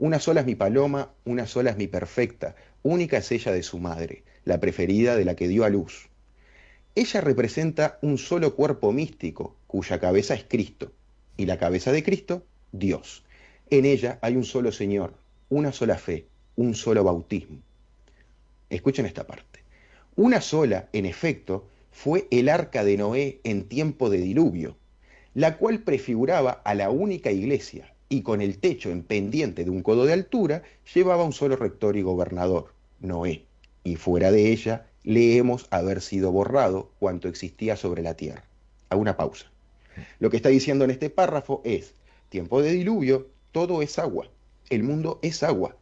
Una 0.00 0.18
sola 0.18 0.40
es 0.40 0.46
mi 0.46 0.56
paloma, 0.56 1.12
una 1.24 1.46
sola 1.46 1.70
es 1.70 1.76
mi 1.76 1.86
perfecta, 1.86 2.56
única 2.82 3.18
es 3.18 3.30
ella 3.30 3.52
de 3.52 3.62
su 3.62 3.78
madre, 3.78 4.24
la 4.44 4.58
preferida 4.58 5.14
de 5.14 5.24
la 5.24 5.36
que 5.36 5.46
dio 5.46 5.64
a 5.64 5.68
luz 5.68 6.08
ella 6.98 7.20
representa 7.20 7.98
un 8.02 8.18
solo 8.18 8.56
cuerpo 8.56 8.90
místico, 8.90 9.54
cuya 9.68 10.00
cabeza 10.00 10.34
es 10.34 10.44
Cristo, 10.48 10.90
y 11.36 11.46
la 11.46 11.56
cabeza 11.56 11.92
de 11.92 12.02
Cristo, 12.02 12.42
Dios. 12.72 13.22
En 13.70 13.84
ella 13.84 14.18
hay 14.20 14.34
un 14.34 14.44
solo 14.44 14.72
Señor, 14.72 15.14
una 15.48 15.70
sola 15.70 15.96
fe, 15.96 16.26
un 16.56 16.74
solo 16.74 17.04
bautismo. 17.04 17.58
Escuchen 18.68 19.06
esta 19.06 19.28
parte. 19.28 19.60
Una 20.16 20.40
sola, 20.40 20.88
en 20.92 21.06
efecto, 21.06 21.68
fue 21.92 22.26
el 22.32 22.48
arca 22.48 22.82
de 22.82 22.96
Noé 22.96 23.38
en 23.44 23.68
tiempo 23.68 24.10
de 24.10 24.18
diluvio, 24.18 24.76
la 25.34 25.56
cual 25.56 25.84
prefiguraba 25.84 26.50
a 26.64 26.74
la 26.74 26.90
única 26.90 27.30
iglesia 27.30 27.94
y 28.08 28.22
con 28.22 28.40
el 28.40 28.58
techo 28.58 28.90
en 28.90 29.04
pendiente 29.04 29.62
de 29.62 29.70
un 29.70 29.82
codo 29.82 30.04
de 30.04 30.14
altura 30.14 30.64
llevaba 30.92 31.22
un 31.22 31.32
solo 31.32 31.54
rector 31.54 31.96
y 31.96 32.02
gobernador, 32.02 32.72
Noé, 32.98 33.44
y 33.84 33.94
fuera 33.94 34.32
de 34.32 34.50
ella 34.50 34.88
leemos 35.08 35.68
haber 35.70 36.02
sido 36.02 36.30
borrado 36.32 36.92
cuanto 36.98 37.28
existía 37.28 37.76
sobre 37.76 38.02
la 38.02 38.12
tierra. 38.12 38.44
Hago 38.90 39.00
una 39.00 39.16
pausa. 39.16 39.46
Lo 40.18 40.28
que 40.28 40.36
está 40.36 40.50
diciendo 40.50 40.84
en 40.84 40.90
este 40.90 41.08
párrafo 41.08 41.62
es, 41.64 41.94
tiempo 42.28 42.60
de 42.60 42.72
diluvio, 42.72 43.28
todo 43.50 43.80
es 43.80 43.98
agua, 43.98 44.28
el 44.68 44.82
mundo 44.82 45.18
es 45.22 45.42
agua. 45.42 45.76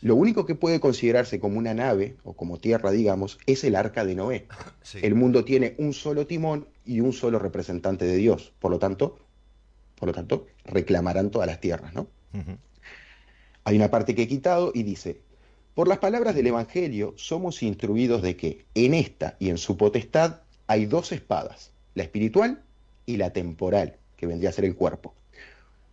Lo 0.00 0.16
único 0.16 0.46
que 0.46 0.56
puede 0.56 0.80
considerarse 0.80 1.38
como 1.38 1.58
una 1.58 1.74
nave, 1.74 2.16
o 2.24 2.32
como 2.32 2.58
tierra, 2.58 2.90
digamos, 2.90 3.38
es 3.46 3.62
el 3.62 3.76
arca 3.76 4.04
de 4.04 4.16
Noé. 4.16 4.48
El 5.00 5.14
mundo 5.14 5.44
tiene 5.44 5.76
un 5.78 5.92
solo 5.92 6.26
timón 6.26 6.66
y 6.84 6.98
un 6.98 7.12
solo 7.12 7.38
representante 7.38 8.04
de 8.04 8.16
Dios. 8.16 8.52
Por 8.58 8.72
lo 8.72 8.80
tanto, 8.80 9.16
por 9.94 10.08
lo 10.08 10.12
tanto, 10.12 10.48
reclamarán 10.64 11.30
todas 11.30 11.46
las 11.46 11.60
tierras, 11.60 11.94
¿no? 11.94 12.08
Hay 13.62 13.76
una 13.76 13.92
parte 13.92 14.16
que 14.16 14.22
he 14.22 14.28
quitado 14.28 14.72
y 14.74 14.82
dice, 14.82 15.20
por 15.74 15.88
las 15.88 15.98
palabras 15.98 16.34
del 16.34 16.48
Evangelio 16.48 17.14
somos 17.16 17.62
instruidos 17.62 18.20
de 18.20 18.36
que 18.36 18.66
en 18.74 18.92
esta 18.92 19.36
y 19.38 19.48
en 19.48 19.56
su 19.56 19.78
potestad 19.78 20.40
hay 20.66 20.84
dos 20.84 21.12
espadas, 21.12 21.70
la 21.94 22.02
espiritual 22.02 22.62
y 23.06 23.16
la 23.16 23.32
temporal, 23.32 23.96
que 24.16 24.26
vendría 24.26 24.50
a 24.50 24.52
ser 24.52 24.66
el 24.66 24.76
cuerpo. 24.76 25.14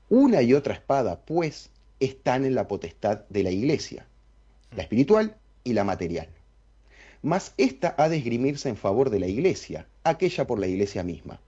Una 0.09 0.41
y 0.41 0.53
otra 0.53 0.73
espada, 0.73 1.21
pues, 1.21 1.69
están 1.99 2.45
en 2.45 2.55
la 2.55 2.67
potestad 2.67 3.21
de 3.29 3.43
la 3.43 3.51
iglesia, 3.51 4.05
la 4.75 4.83
espiritual 4.83 5.37
y 5.63 5.73
la 5.73 5.85
material. 5.85 6.27
Mas 7.21 7.53
esta 7.57 7.95
ha 7.97 8.09
de 8.09 8.17
esgrimirse 8.17 8.69
en 8.69 8.77
favor 8.77 9.09
de 9.09 9.19
la 9.19 9.27
iglesia, 9.27 9.87
aquella 10.03 10.45
por 10.45 10.59
la 10.59 10.67
iglesia 10.67 11.03
misma. 11.03 11.39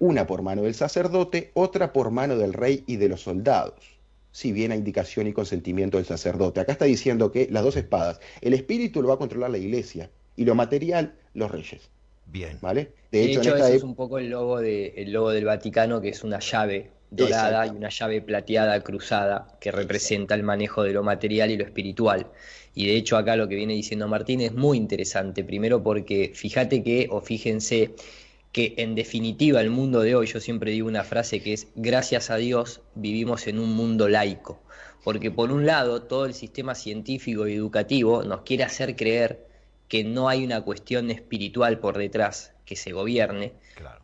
Una 0.00 0.26
por 0.26 0.42
mano 0.42 0.62
del 0.62 0.74
sacerdote, 0.74 1.50
otra 1.54 1.92
por 1.92 2.10
mano 2.10 2.36
del 2.36 2.52
rey 2.52 2.82
y 2.86 2.96
de 2.96 3.08
los 3.08 3.22
soldados 3.22 3.93
si 4.34 4.50
bien 4.50 4.72
a 4.72 4.74
indicación 4.74 5.28
y 5.28 5.32
consentimiento 5.32 5.96
del 5.96 6.06
sacerdote. 6.06 6.58
Acá 6.58 6.72
está 6.72 6.86
diciendo 6.86 7.30
que 7.30 7.46
las 7.52 7.62
dos 7.62 7.76
espadas, 7.76 8.18
el 8.40 8.52
espíritu 8.52 9.00
lo 9.00 9.06
va 9.06 9.14
a 9.14 9.18
controlar 9.18 9.48
la 9.50 9.58
iglesia 9.58 10.10
y 10.34 10.44
lo 10.44 10.56
material 10.56 11.14
los 11.34 11.52
reyes. 11.52 11.88
Bien. 12.26 12.58
¿Vale? 12.60 12.90
De, 13.12 13.26
hecho, 13.26 13.54
eso 13.54 13.68
es 13.68 13.84
un 13.84 13.94
poco 13.94 14.18
el 14.18 14.30
logo, 14.30 14.60
de, 14.60 14.88
el 14.96 15.12
logo 15.12 15.30
del 15.30 15.44
Vaticano, 15.44 16.00
que 16.00 16.08
es 16.08 16.24
una 16.24 16.40
llave 16.40 16.90
dorada 17.12 17.68
y 17.68 17.70
una 17.70 17.90
llave 17.90 18.22
plateada 18.22 18.80
cruzada 18.82 19.56
que 19.60 19.70
representa 19.70 20.34
el 20.34 20.42
manejo 20.42 20.82
de 20.82 20.92
lo 20.92 21.04
material 21.04 21.52
y 21.52 21.56
lo 21.56 21.64
espiritual. 21.64 22.26
Y 22.74 22.88
de 22.88 22.96
hecho 22.96 23.16
acá 23.16 23.36
lo 23.36 23.46
que 23.46 23.54
viene 23.54 23.74
diciendo 23.74 24.08
Martín 24.08 24.40
es 24.40 24.52
muy 24.52 24.78
interesante, 24.78 25.44
primero 25.44 25.80
porque 25.80 26.32
fíjate 26.34 26.82
que, 26.82 27.06
o 27.08 27.20
fíjense, 27.20 27.94
que 28.54 28.74
en 28.76 28.94
definitiva 28.94 29.60
el 29.60 29.68
mundo 29.68 30.02
de 30.02 30.14
hoy, 30.14 30.28
yo 30.28 30.38
siempre 30.38 30.70
digo 30.70 30.86
una 30.86 31.02
frase 31.02 31.42
que 31.42 31.52
es, 31.52 31.66
gracias 31.74 32.30
a 32.30 32.36
Dios 32.36 32.82
vivimos 32.94 33.48
en 33.48 33.58
un 33.58 33.72
mundo 33.74 34.08
laico, 34.08 34.62
porque 35.02 35.32
por 35.32 35.50
un 35.50 35.66
lado 35.66 36.02
todo 36.02 36.24
el 36.24 36.34
sistema 36.34 36.76
científico 36.76 37.48
y 37.48 37.54
educativo 37.54 38.22
nos 38.22 38.42
quiere 38.42 38.62
hacer 38.62 38.94
creer 38.94 39.44
que 39.88 40.04
no 40.04 40.28
hay 40.28 40.44
una 40.44 40.60
cuestión 40.60 41.10
espiritual 41.10 41.80
por 41.80 41.98
detrás 41.98 42.52
que 42.64 42.76
se 42.76 42.92
gobierne, 42.92 43.54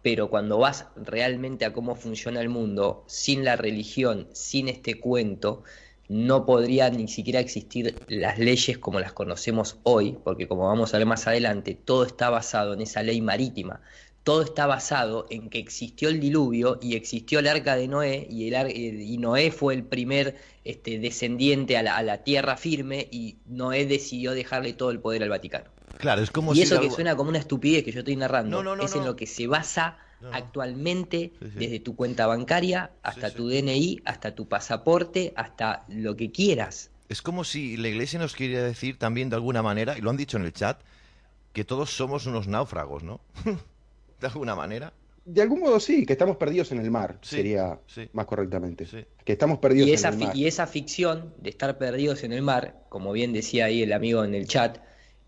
pero 0.03 0.31
cuando 0.31 0.59
vas 0.59 0.87
realmente 0.97 1.65
a 1.65 1.73
cómo 1.73 1.95
funciona 1.95 2.41
el 2.41 2.49
mundo, 2.49 3.05
sin 3.07 3.45
la 3.45 3.55
religión, 3.55 4.27
sin 4.33 4.69
este 4.69 4.99
cuento, 4.99 5.63
no 6.09 6.45
podría 6.45 6.91
ni 6.91 7.07
siquiera 7.07 7.39
existir 7.39 7.95
las 8.09 8.37
leyes 8.41 8.79
como 8.79 8.99
las 8.99 9.13
conocemos 9.13 9.79
hoy, 9.85 10.19
porque 10.25 10.49
como 10.49 10.67
vamos 10.67 10.93
a 10.93 10.99
ver 10.99 11.07
más 11.07 11.29
adelante, 11.29 11.77
todo 11.77 12.05
está 12.05 12.31
basado 12.31 12.75
en 12.75 12.81
esa 12.81 13.05
ley 13.05 13.21
marítima. 13.21 13.81
Todo 14.23 14.43
está 14.43 14.67
basado 14.67 15.27
en 15.31 15.49
que 15.49 15.59
existió 15.59 16.09
el 16.09 16.21
diluvio 16.21 16.79
y 16.83 16.95
existió 16.95 17.39
el 17.39 17.49
arca 17.49 17.77
de 17.77 17.89
Noé 17.89 18.27
y, 18.31 18.53
el, 18.53 19.01
y 19.01 19.17
Noé 19.17 19.51
fue 19.51 19.75
el 19.75 19.83
primer 19.83 20.37
este, 20.65 20.99
descendiente 20.99 21.77
a 21.77 21.83
la, 21.83 21.97
a 21.97 22.03
la 22.03 22.19
tierra 22.19 22.57
firme 22.57 23.09
y 23.11 23.39
Noé 23.47 23.87
decidió 23.87 24.33
dejarle 24.33 24.75
todo 24.75 24.91
el 24.91 25.01
poder 25.01 25.23
al 25.23 25.31
Vaticano. 25.31 25.71
Claro, 25.99 26.23
es 26.23 26.31
como 26.31 26.55
y 26.55 26.63
eso 26.63 26.81
que 26.81 26.91
suena 26.91 27.17
como 27.17 27.31
una 27.31 27.39
estupidez 27.39 27.85
que 27.85 27.93
yo 27.93 28.01
estoy 28.01 28.17
narrando, 28.17 28.63
es 28.83 28.95
en 28.95 29.05
lo 29.05 29.17
que 29.17 29.27
se 29.27 29.47
basa 29.47 29.99
actualmente 30.33 31.33
desde 31.41 31.81
tu 31.81 31.97
cuenta 31.97 32.27
bancaria 32.27 32.91
hasta 33.03 33.33
tu 33.33 33.49
DNI, 33.49 34.03
hasta 34.05 34.35
tu 34.35 34.49
pasaporte, 34.49 35.33
hasta 35.37 35.85
lo 35.89 36.17
que 36.17 36.31
quieras. 36.31 36.91
Es 37.09 37.23
como 37.23 37.45
si 37.45 37.77
la 37.77 37.89
iglesia 37.89 38.19
nos 38.19 38.35
quiere 38.35 38.63
decir 38.63 38.99
también 38.99 39.31
de 39.31 39.37
alguna 39.37 39.63
manera, 39.63 39.99
y 39.99 40.01
lo 40.01 40.11
han 40.11 40.17
dicho 40.17 40.37
en 40.37 40.45
el 40.45 40.53
chat, 40.53 40.81
que 41.53 41.65
todos 41.65 41.91
somos 41.91 42.27
unos 42.27 42.47
náufragos, 42.47 43.03
¿no? 43.03 43.21
de 44.21 44.27
alguna 44.27 44.55
manera. 44.55 44.93
De 45.25 45.43
algún 45.43 45.61
modo 45.61 45.79
sí, 45.81 46.07
que 46.07 46.15
estamos 46.15 46.37
perdidos 46.37 46.73
en 46.73 46.81
el 46.81 46.91
mar, 46.91 47.19
sería 47.23 47.79
más 48.13 48.27
correctamente. 48.27 48.87
Que 49.25 49.33
estamos 49.33 49.59
perdidos 49.59 49.89
y 49.89 49.93
esa 49.93 50.09
en 50.09 50.15
el 50.15 50.21
mar. 50.21 50.37
Y 50.37 50.47
esa 50.47 50.67
ficción 50.67 51.35
de 51.39 51.51
estar 51.51 51.79
perdidos 51.79 52.25
en 52.25 52.33
el 52.33 52.43
mar, 52.43 52.85
como 52.89 53.13
bien 53.13 53.33
decía 53.33 53.67
ahí 53.67 53.83
el 53.83 53.93
amigo 53.93 54.25
en 54.25 54.35
el 54.35 54.49
chat, 54.49 54.79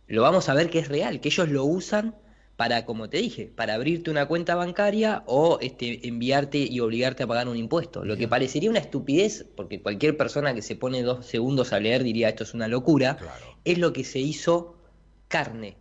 lo 0.06 0.22
vamos 0.22 0.48
a 0.48 0.54
ver 0.54 0.70
que 0.70 0.78
es 0.78 0.88
real, 0.88 1.20
que 1.20 1.28
ellos 1.28 1.48
lo 1.48 1.64
usan 1.64 2.16
para, 2.56 2.84
como 2.84 3.08
te 3.08 3.18
dije, 3.18 3.46
para 3.54 3.74
abrirte 3.74 4.10
una 4.10 4.26
cuenta 4.26 4.54
bancaria 4.54 5.22
o 5.26 5.58
este, 5.60 6.06
enviarte 6.06 6.58
y 6.58 6.80
obligarte 6.80 7.22
a 7.22 7.26
pagar 7.26 7.48
un 7.48 7.56
impuesto. 7.56 8.04
Lo 8.04 8.16
que 8.16 8.28
parecería 8.28 8.70
una 8.70 8.78
estupidez, 8.78 9.46
porque 9.56 9.80
cualquier 9.80 10.16
persona 10.16 10.54
que 10.54 10.62
se 10.62 10.76
pone 10.76 11.02
dos 11.02 11.26
segundos 11.26 11.72
a 11.72 11.80
leer 11.80 12.02
diría 12.02 12.28
esto 12.28 12.44
es 12.44 12.54
una 12.54 12.68
locura, 12.68 13.18
es 13.64 13.78
lo 13.78 13.92
que 13.92 14.04
se 14.04 14.20
hizo 14.20 14.76
carne. 15.28 15.76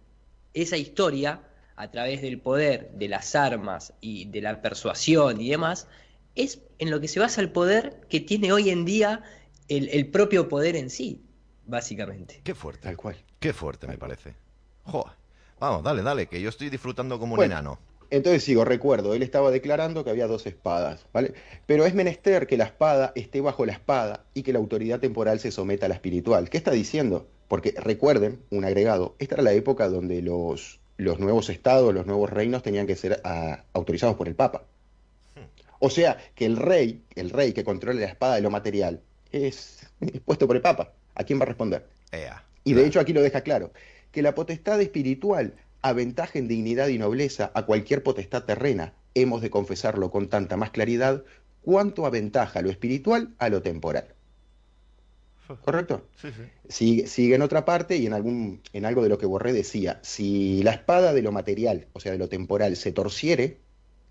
Esa 0.54 0.78
historia, 0.78 1.42
a 1.82 1.92
través 1.92 2.22
del 2.22 2.40
poder, 2.40 2.92
de 2.94 3.08
las 3.08 3.36
armas 3.36 3.94
y 4.02 4.26
de 4.26 4.42
la 4.42 4.62
persuasión 4.62 5.42
y 5.42 5.50
demás, 5.50 5.88
es 6.36 6.62
en 6.80 6.92
lo 6.92 7.02
que 7.02 7.08
se 7.08 7.20
basa 7.20 7.42
el 7.42 7.52
poder 7.52 8.02
que 8.10 8.20
tiene 8.20 8.54
hoy 8.54 8.70
en 8.70 8.86
día 8.86 9.24
el, 9.68 9.90
el 9.90 10.08
propio 10.08 10.48
poder 10.48 10.76
en 10.76 10.90
sí 10.90 11.22
básicamente. 11.66 12.42
Qué 12.44 12.54
fuerte. 12.54 12.84
Tal 12.84 12.98
cual. 12.98 13.16
Qué 13.40 13.54
fuerte 13.54 13.88
me 13.88 13.98
parece. 13.98 14.36
Joder. 14.84 15.14
Vamos, 15.60 15.84
dale, 15.84 16.04
dale, 16.04 16.28
que 16.28 16.42
yo 16.42 16.50
estoy 16.50 16.70
disfrutando 16.70 17.20
como 17.20 17.36
un 17.36 17.44
enano. 17.44 17.80
Entonces 18.10 18.44
sigo, 18.44 18.66
recuerdo, 18.66 19.14
él 19.14 19.24
estaba 19.24 19.52
declarando 19.52 20.04
que 20.04 20.10
había 20.10 20.28
dos 20.28 20.46
espadas, 20.46 21.06
¿vale? 21.14 21.34
Pero 21.66 21.86
es 21.86 21.94
menester 21.94 22.46
que 22.46 22.58
la 22.58 22.66
espada 22.66 23.14
esté 23.16 23.40
bajo 23.40 23.66
la 23.66 23.72
espada 23.72 24.26
y 24.34 24.44
que 24.44 24.52
la 24.52 24.60
autoridad 24.60 25.00
temporal 25.00 25.40
se 25.40 25.52
someta 25.52 25.86
a 25.86 25.90
la 25.90 25.96
espiritual. 25.96 26.50
¿Qué 26.50 26.58
está 26.58 26.72
diciendo? 26.72 27.28
Porque 27.48 27.74
recuerden, 27.78 28.42
un 28.50 28.66
agregado, 28.66 29.16
esta 29.20 29.36
era 29.36 29.44
la 29.44 29.54
época 29.54 29.88
donde 29.88 30.22
los, 30.22 30.81
los 31.02 31.20
nuevos 31.20 31.50
estados, 31.50 31.94
los 31.94 32.06
nuevos 32.06 32.30
reinos 32.30 32.62
tenían 32.62 32.86
que 32.86 32.96
ser 32.96 33.22
ah, 33.24 33.64
autorizados 33.74 34.16
por 34.16 34.28
el 34.28 34.36
Papa. 34.36 34.64
O 35.80 35.90
sea, 35.90 36.18
que 36.36 36.46
el 36.46 36.58
rey, 36.58 37.02
el 37.16 37.32
rey 37.32 37.54
que 37.54 37.64
controla 37.64 38.00
la 38.00 38.06
espada 38.06 38.36
de 38.36 38.42
lo 38.42 38.52
material, 38.52 39.02
es, 39.32 39.88
es 40.00 40.22
puesto 40.22 40.46
por 40.46 40.56
el 40.56 40.62
Papa. 40.62 40.94
¿A 41.16 41.24
quién 41.24 41.40
va 41.40 41.44
a 41.44 41.48
responder? 41.48 41.86
y 42.64 42.74
de 42.74 42.86
hecho 42.86 43.00
aquí 43.00 43.14
lo 43.14 43.22
deja 43.22 43.42
claro, 43.42 43.72
que 44.12 44.22
la 44.22 44.36
potestad 44.36 44.80
espiritual 44.82 45.54
aventaja 45.82 46.38
en 46.38 46.48
dignidad 46.48 46.90
y 46.90 47.00
nobleza 47.00 47.52
a 47.56 47.66
cualquier 47.66 48.04
potestad 48.04 48.44
terrena. 48.44 48.94
Hemos 49.16 49.42
de 49.42 49.50
confesarlo 49.50 50.12
con 50.12 50.30
tanta 50.30 50.56
más 50.58 50.70
claridad 50.70 51.24
cuanto 51.64 52.06
aventaja 52.06 52.62
lo 52.62 52.70
espiritual 52.70 53.30
a 53.40 53.50
lo 53.50 53.62
temporal. 53.62 54.06
¿Correcto? 55.58 56.08
Sí, 56.22 56.30
sí. 56.70 57.08
Sigue, 57.08 57.36
en 57.36 57.42
otra 57.42 57.66
parte 57.66 57.98
y 57.98 58.06
en, 58.06 58.14
algún, 58.14 58.62
en 58.74 58.86
algo 58.86 59.04
de 59.04 59.10
lo 59.10 59.18
que 59.18 59.26
Borré 59.26 59.54
decía, 59.54 60.00
si 60.02 60.64
la 60.64 60.72
espada 60.72 61.14
de 61.14 61.22
lo 61.22 61.32
material, 61.32 61.88
o 61.94 62.00
sea, 62.00 62.12
de 62.12 62.18
lo 62.18 62.30
temporal, 62.30 62.76
se 62.76 62.92
torciere, 62.92 63.58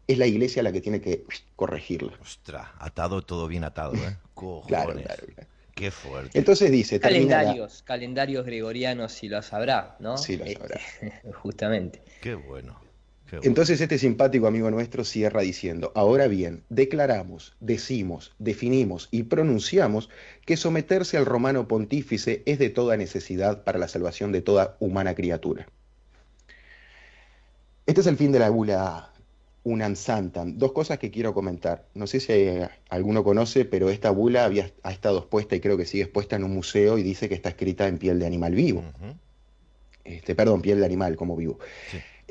es 0.07 0.19
la 0.19 0.27
iglesia 0.27 0.63
la 0.63 0.73
que 0.73 0.81
tiene 0.81 1.01
que 1.01 1.25
corregirla. 1.57 2.13
Ostras, 2.21 2.69
atado 2.79 3.23
todo 3.23 3.47
bien 3.49 3.65
atado, 3.65 3.95
¿eh? 3.95 4.17
claro, 4.67 4.95
claro, 4.95 5.27
claro. 5.35 5.49
Qué 5.75 5.91
fuerte. 5.91 6.39
Entonces 6.39 6.71
dice. 6.71 7.01
Calendarios, 7.01 7.83
calendarios 7.83 8.45
gregorianos, 8.45 9.13
si 9.13 9.29
lo 9.29 9.41
sabrá, 9.41 9.97
¿no? 9.99 10.19
Sí, 10.19 10.37
lo 10.37 10.47
sabrá. 10.47 10.77
Este, 10.77 11.33
justamente. 11.33 12.03
Qué 12.21 12.35
bueno. 12.35 12.79
Entonces 13.43 13.81
este 13.81 13.99
simpático 13.99 14.47
amigo 14.47 14.71
nuestro 14.71 15.05
cierra 15.05 15.43
diciendo, 15.43 15.93
ahora 15.95 16.27
bien, 16.27 16.65
declaramos, 16.69 17.57
decimos, 17.61 18.33
definimos 18.39 19.09
y 19.11 19.25
pronunciamos 19.25 20.11
que 20.45 20.57
someterse 20.57 21.17
al 21.17 21.27
romano 21.27 21.69
pontífice 21.69 22.43
es 22.47 22.59
de 22.59 22.71
toda 22.71 22.97
necesidad 22.97 23.65
para 23.65 23.79
la 23.79 23.89
salvación 23.89 24.33
de 24.33 24.43
toda 24.43 24.77
humana 24.81 25.15
criatura. 25.15 25.69
Este 27.87 28.01
es 28.01 28.07
el 28.07 28.17
fin 28.17 28.33
de 28.33 28.39
la 28.39 28.51
bula 28.51 29.11
un 29.63 29.97
Santam. 29.97 30.59
Dos 30.59 30.73
cosas 30.73 30.99
que 30.99 31.11
quiero 31.11 31.35
comentar. 31.35 31.87
No 31.95 32.07
sé 32.07 32.21
si 32.21 32.33
alguno 32.89 33.25
conoce, 33.25 33.65
pero 33.65 33.91
esta 33.91 34.11
bula 34.11 34.45
había, 34.45 34.71
ha 34.83 34.93
estado 34.93 35.19
expuesta 35.19 35.55
y 35.57 35.61
creo 35.61 35.77
que 35.77 35.85
sigue 35.85 36.05
expuesta 36.05 36.37
en 36.37 36.45
un 36.45 36.55
museo 36.55 36.99
y 36.99 37.03
dice 37.03 37.29
que 37.29 37.35
está 37.35 37.51
escrita 37.51 37.87
en 37.87 37.99
piel 37.99 38.19
de 38.19 38.27
animal 38.27 38.55
vivo. 38.55 38.85
este, 40.05 40.35
perdón, 40.35 40.63
piel 40.63 40.81
de 40.81 40.87
animal 40.87 41.17
como 41.17 41.37
vivo. 41.37 41.59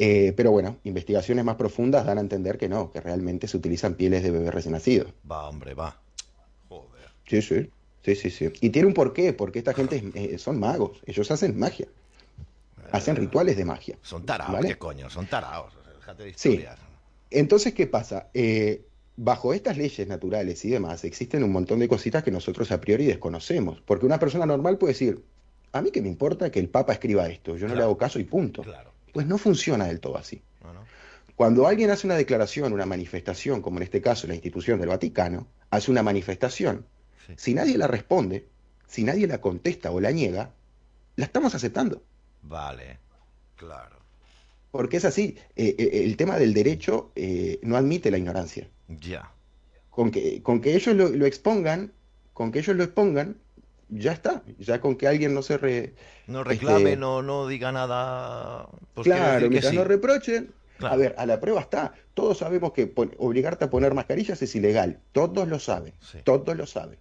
Eh, 0.01 0.31
pero 0.37 0.51
bueno, 0.51 0.77
investigaciones 0.85 1.43
más 1.43 1.57
profundas 1.57 2.05
dan 2.05 2.19
a 2.19 2.21
entender 2.21 2.57
que 2.57 2.69
no, 2.69 2.89
que 2.89 3.01
realmente 3.01 3.49
se 3.49 3.57
utilizan 3.57 3.95
pieles 3.95 4.23
de 4.23 4.31
bebés 4.31 4.53
recién 4.53 4.71
nacidos. 4.71 5.13
Va, 5.29 5.49
hombre, 5.49 5.73
va. 5.73 5.99
Joder. 6.69 7.09
Sí, 7.27 7.41
sí. 7.41 7.69
Sí, 8.05 8.15
sí, 8.15 8.29
sí. 8.29 8.49
Y 8.61 8.69
tiene 8.69 8.87
un 8.87 8.93
porqué, 8.93 9.33
porque 9.33 9.59
esta 9.59 9.73
gente 9.73 10.01
eh, 10.13 10.37
son 10.37 10.57
magos, 10.57 11.01
ellos 11.05 11.29
hacen 11.31 11.59
magia. 11.59 11.87
Hacen 12.93 13.17
eh, 13.17 13.19
rituales 13.19 13.57
de 13.57 13.65
magia. 13.65 13.97
Son 14.01 14.25
taraos, 14.25 14.65
¿qué 14.65 14.77
coño? 14.77 15.09
Son 15.09 15.27
taraos. 15.27 15.73
Déjate 15.97 16.23
de 16.23 16.29
historias. 16.29 16.79
Entonces, 17.29 17.73
¿qué 17.73 17.85
pasa? 17.85 18.29
Eh, 18.33 18.85
bajo 19.17 19.53
estas 19.53 19.75
leyes 19.75 20.07
naturales 20.07 20.63
y 20.63 20.69
demás, 20.69 21.03
existen 21.03 21.43
un 21.43 21.51
montón 21.51 21.79
de 21.79 21.89
cositas 21.89 22.23
que 22.23 22.31
nosotros 22.31 22.71
a 22.71 22.79
priori 22.79 23.05
desconocemos. 23.05 23.81
Porque 23.81 24.05
una 24.05 24.17
persona 24.17 24.45
normal 24.45 24.77
puede 24.77 24.93
decir, 24.93 25.25
a 25.73 25.81
mí 25.81 25.91
que 25.91 26.01
me 26.01 26.07
importa 26.07 26.49
que 26.51 26.59
el 26.59 26.69
Papa 26.69 26.93
escriba 26.93 27.27
esto, 27.27 27.57
yo 27.57 27.67
no 27.67 27.75
le 27.75 27.83
hago 27.83 27.97
caso 27.97 28.17
y 28.17 28.23
punto. 28.23 28.63
Pues 29.13 29.27
no 29.27 29.37
funciona 29.37 29.85
del 29.85 29.99
todo 29.99 30.17
así. 30.17 30.41
Cuando 31.35 31.67
alguien 31.67 31.89
hace 31.89 32.05
una 32.05 32.17
declaración, 32.17 32.73
una 32.73 32.85
manifestación, 32.85 33.61
como 33.61 33.77
en 33.77 33.83
este 33.83 34.01
caso 34.01 34.27
la 34.27 34.33
institución 34.33 34.79
del 34.79 34.89
Vaticano, 34.89 35.47
hace 35.69 35.89
una 35.89 36.03
manifestación, 36.03 36.85
si 37.37 37.53
nadie 37.53 37.77
la 37.77 37.87
responde, 37.87 38.45
si 38.87 39.03
nadie 39.03 39.25
la 39.27 39.39
contesta 39.39 39.91
o 39.91 40.01
la 40.01 40.11
niega, 40.11 40.51
la 41.15 41.25
estamos 41.25 41.55
aceptando. 41.55 42.03
Vale, 42.41 42.99
claro. 43.55 43.97
Porque 44.71 44.97
es 44.97 45.05
así, 45.05 45.37
eh, 45.55 45.75
eh, 45.77 46.03
el 46.03 46.17
tema 46.17 46.37
del 46.37 46.53
derecho 46.53 47.11
eh, 47.15 47.59
no 47.63 47.77
admite 47.77 48.11
la 48.11 48.17
ignorancia. 48.17 48.67
Ya. 48.87 49.31
Con 49.89 50.11
que, 50.11 50.43
con 50.43 50.61
que 50.61 50.75
ellos 50.75 50.95
lo, 50.95 51.25
expongan, 51.25 51.91
con 52.33 52.51
que 52.51 52.59
ellos 52.59 52.75
lo 52.75 52.83
expongan, 52.83 53.37
ya 53.89 54.11
está. 54.11 54.43
Ya 54.57 54.79
con 54.79 54.95
que 54.95 55.07
alguien 55.07 55.33
no 55.33 55.41
se 55.41 55.57
re, 55.57 55.93
no 56.27 56.43
reclame, 56.43 56.91
este, 56.91 56.97
no, 56.97 57.21
no 57.21 57.47
diga 57.47 57.71
nada. 57.71 58.69
Pues 58.93 59.05
claro, 59.05 59.49
mientras 59.49 59.73
no 59.73 59.83
reprochen. 59.83 60.53
A 60.81 60.95
ver, 60.95 61.13
a 61.17 61.25
la 61.25 61.41
prueba 61.41 61.59
está. 61.59 61.93
Todos 62.13 62.37
sabemos 62.37 62.71
que 62.71 62.93
obligarte 63.17 63.65
a 63.65 63.69
poner 63.69 63.93
mascarillas 63.93 64.41
es 64.41 64.55
ilegal. 64.55 64.99
Todos 65.11 65.47
lo 65.47 65.59
saben. 65.59 65.93
Todos 66.23 66.55
lo 66.55 66.65
saben. 66.65 66.97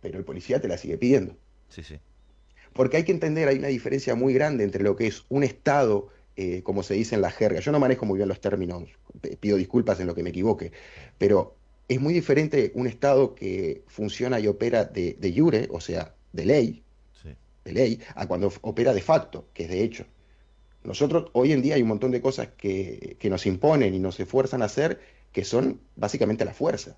Pero 0.00 0.18
el 0.18 0.24
policía 0.24 0.60
te 0.60 0.68
la 0.68 0.78
sigue 0.78 0.96
pidiendo. 0.96 1.36
Sí, 1.68 1.82
sí. 1.82 2.00
Porque 2.72 2.96
hay 2.96 3.04
que 3.04 3.12
entender, 3.12 3.48
hay 3.48 3.58
una 3.58 3.68
diferencia 3.68 4.14
muy 4.14 4.32
grande 4.32 4.64
entre 4.64 4.82
lo 4.82 4.96
que 4.96 5.06
es 5.06 5.24
un 5.28 5.44
Estado 5.44 6.08
eh, 6.42 6.62
como 6.62 6.82
se 6.82 6.94
dice 6.94 7.16
en 7.16 7.20
la 7.20 7.30
jerga. 7.30 7.60
Yo 7.60 7.70
no 7.70 7.80
manejo 7.80 8.06
muy 8.06 8.16
bien 8.16 8.28
los 8.28 8.40
términos, 8.40 8.84
pido 9.40 9.58
disculpas 9.58 10.00
en 10.00 10.06
lo 10.06 10.14
que 10.14 10.22
me 10.22 10.30
equivoque, 10.30 10.72
pero 11.18 11.56
es 11.90 12.00
muy 12.00 12.14
diferente 12.14 12.70
un 12.76 12.86
Estado 12.86 13.34
que 13.34 13.82
funciona 13.88 14.38
y 14.38 14.46
opera 14.46 14.84
de, 14.84 15.16
de 15.18 15.34
jure, 15.36 15.66
o 15.72 15.80
sea, 15.80 16.14
de 16.32 16.46
ley, 16.46 16.84
de 17.64 17.72
ley, 17.72 18.00
a 18.14 18.28
cuando 18.28 18.52
opera 18.62 18.94
de 18.94 19.02
facto, 19.02 19.48
que 19.52 19.64
es 19.64 19.68
de 19.70 19.82
hecho. 19.82 20.06
Nosotros 20.84 21.30
hoy 21.32 21.52
en 21.52 21.62
día 21.62 21.74
hay 21.74 21.82
un 21.82 21.88
montón 21.88 22.12
de 22.12 22.20
cosas 22.20 22.50
que, 22.56 23.16
que 23.18 23.28
nos 23.28 23.44
imponen 23.44 23.92
y 23.92 23.98
nos 23.98 24.20
esfuerzan 24.20 24.62
a 24.62 24.66
hacer 24.66 25.00
que 25.32 25.44
son 25.44 25.80
básicamente 25.96 26.44
la 26.44 26.54
fuerza. 26.54 26.96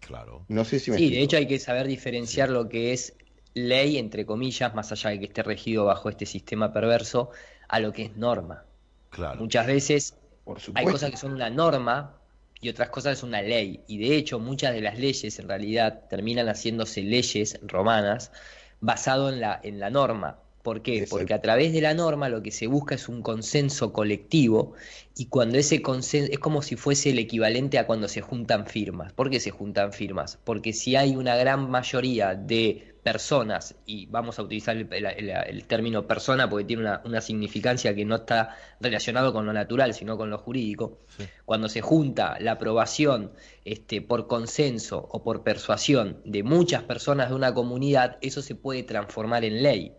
Claro. 0.00 0.44
No 0.48 0.66
sé 0.66 0.80
si 0.80 0.90
me 0.90 0.98
Sí, 0.98 1.10
de 1.10 1.22
hecho 1.22 1.38
hay 1.38 1.46
que 1.46 1.58
saber 1.58 1.86
diferenciar 1.86 2.50
lo 2.50 2.68
que 2.68 2.92
es 2.92 3.14
ley, 3.54 3.96
entre 3.96 4.26
comillas, 4.26 4.74
más 4.74 4.92
allá 4.92 5.10
de 5.10 5.18
que 5.18 5.24
esté 5.24 5.42
regido 5.42 5.86
bajo 5.86 6.10
este 6.10 6.26
sistema 6.26 6.74
perverso, 6.74 7.30
a 7.68 7.80
lo 7.80 7.92
que 7.94 8.02
es 8.04 8.16
norma. 8.18 8.64
Claro. 9.08 9.40
Muchas 9.40 9.66
veces 9.66 10.14
Por 10.44 10.58
hay 10.74 10.84
cosas 10.84 11.10
que 11.10 11.16
son 11.16 11.32
una 11.32 11.48
norma 11.48 12.19
y 12.60 12.68
otras 12.68 12.90
cosas 12.90 13.18
son 13.18 13.30
una 13.30 13.42
ley. 13.42 13.80
Y 13.86 13.98
de 13.98 14.16
hecho 14.16 14.38
muchas 14.38 14.74
de 14.74 14.80
las 14.80 14.98
leyes 14.98 15.38
en 15.38 15.48
realidad 15.48 16.04
terminan 16.08 16.48
haciéndose 16.48 17.02
leyes 17.02 17.58
romanas 17.62 18.32
basado 18.80 19.30
en 19.30 19.40
la, 19.40 19.60
en 19.62 19.80
la 19.80 19.90
norma. 19.90 20.38
¿Por 20.62 20.82
qué? 20.82 20.98
Exacto. 20.98 21.16
Porque 21.16 21.34
a 21.34 21.40
través 21.40 21.72
de 21.72 21.80
la 21.80 21.94
norma 21.94 22.28
lo 22.28 22.42
que 22.42 22.50
se 22.50 22.66
busca 22.66 22.94
es 22.94 23.08
un 23.08 23.22
consenso 23.22 23.94
colectivo 23.94 24.74
y 25.16 25.26
cuando 25.26 25.56
ese 25.56 25.80
consenso 25.80 26.30
es 26.30 26.38
como 26.38 26.60
si 26.60 26.76
fuese 26.76 27.10
el 27.10 27.18
equivalente 27.18 27.78
a 27.78 27.86
cuando 27.86 28.08
se 28.08 28.20
juntan 28.20 28.66
firmas. 28.66 29.12
¿Por 29.14 29.30
qué 29.30 29.40
se 29.40 29.50
juntan 29.50 29.94
firmas? 29.94 30.38
Porque 30.44 30.74
si 30.74 30.96
hay 30.96 31.16
una 31.16 31.36
gran 31.36 31.70
mayoría 31.70 32.34
de 32.34 32.89
personas, 33.02 33.74
y 33.86 34.06
vamos 34.06 34.38
a 34.38 34.42
utilizar 34.42 34.76
el, 34.76 34.92
el- 34.92 35.06
el- 35.06 35.30
el 35.30 35.64
término 35.64 36.06
persona 36.06 36.48
porque 36.48 36.64
tiene 36.64 36.82
una, 36.82 37.00
una 37.04 37.20
significancia 37.20 37.94
que 37.94 38.04
no 38.04 38.16
está 38.16 38.56
relacionado 38.80 39.32
con 39.32 39.46
lo 39.46 39.52
natural, 39.52 39.94
sino 39.94 40.16
con 40.18 40.30
lo 40.30 40.38
jurídico, 40.38 40.98
Sí. 41.16 41.24
cuando 41.44 41.68
se 41.68 41.80
junta 41.80 42.36
la 42.40 42.52
aprobación 42.52 43.32
este, 43.64 44.02
por 44.02 44.26
consenso 44.26 44.98
o 45.10 45.22
por 45.22 45.42
persuasión 45.42 46.20
de 46.24 46.42
muchas 46.42 46.82
personas 46.82 47.30
de 47.30 47.34
una 47.34 47.54
comunidad, 47.54 48.18
eso 48.20 48.42
se 48.42 48.54
puede 48.54 48.82
transformar 48.82 49.44
en 49.44 49.62
ley. 49.62 49.92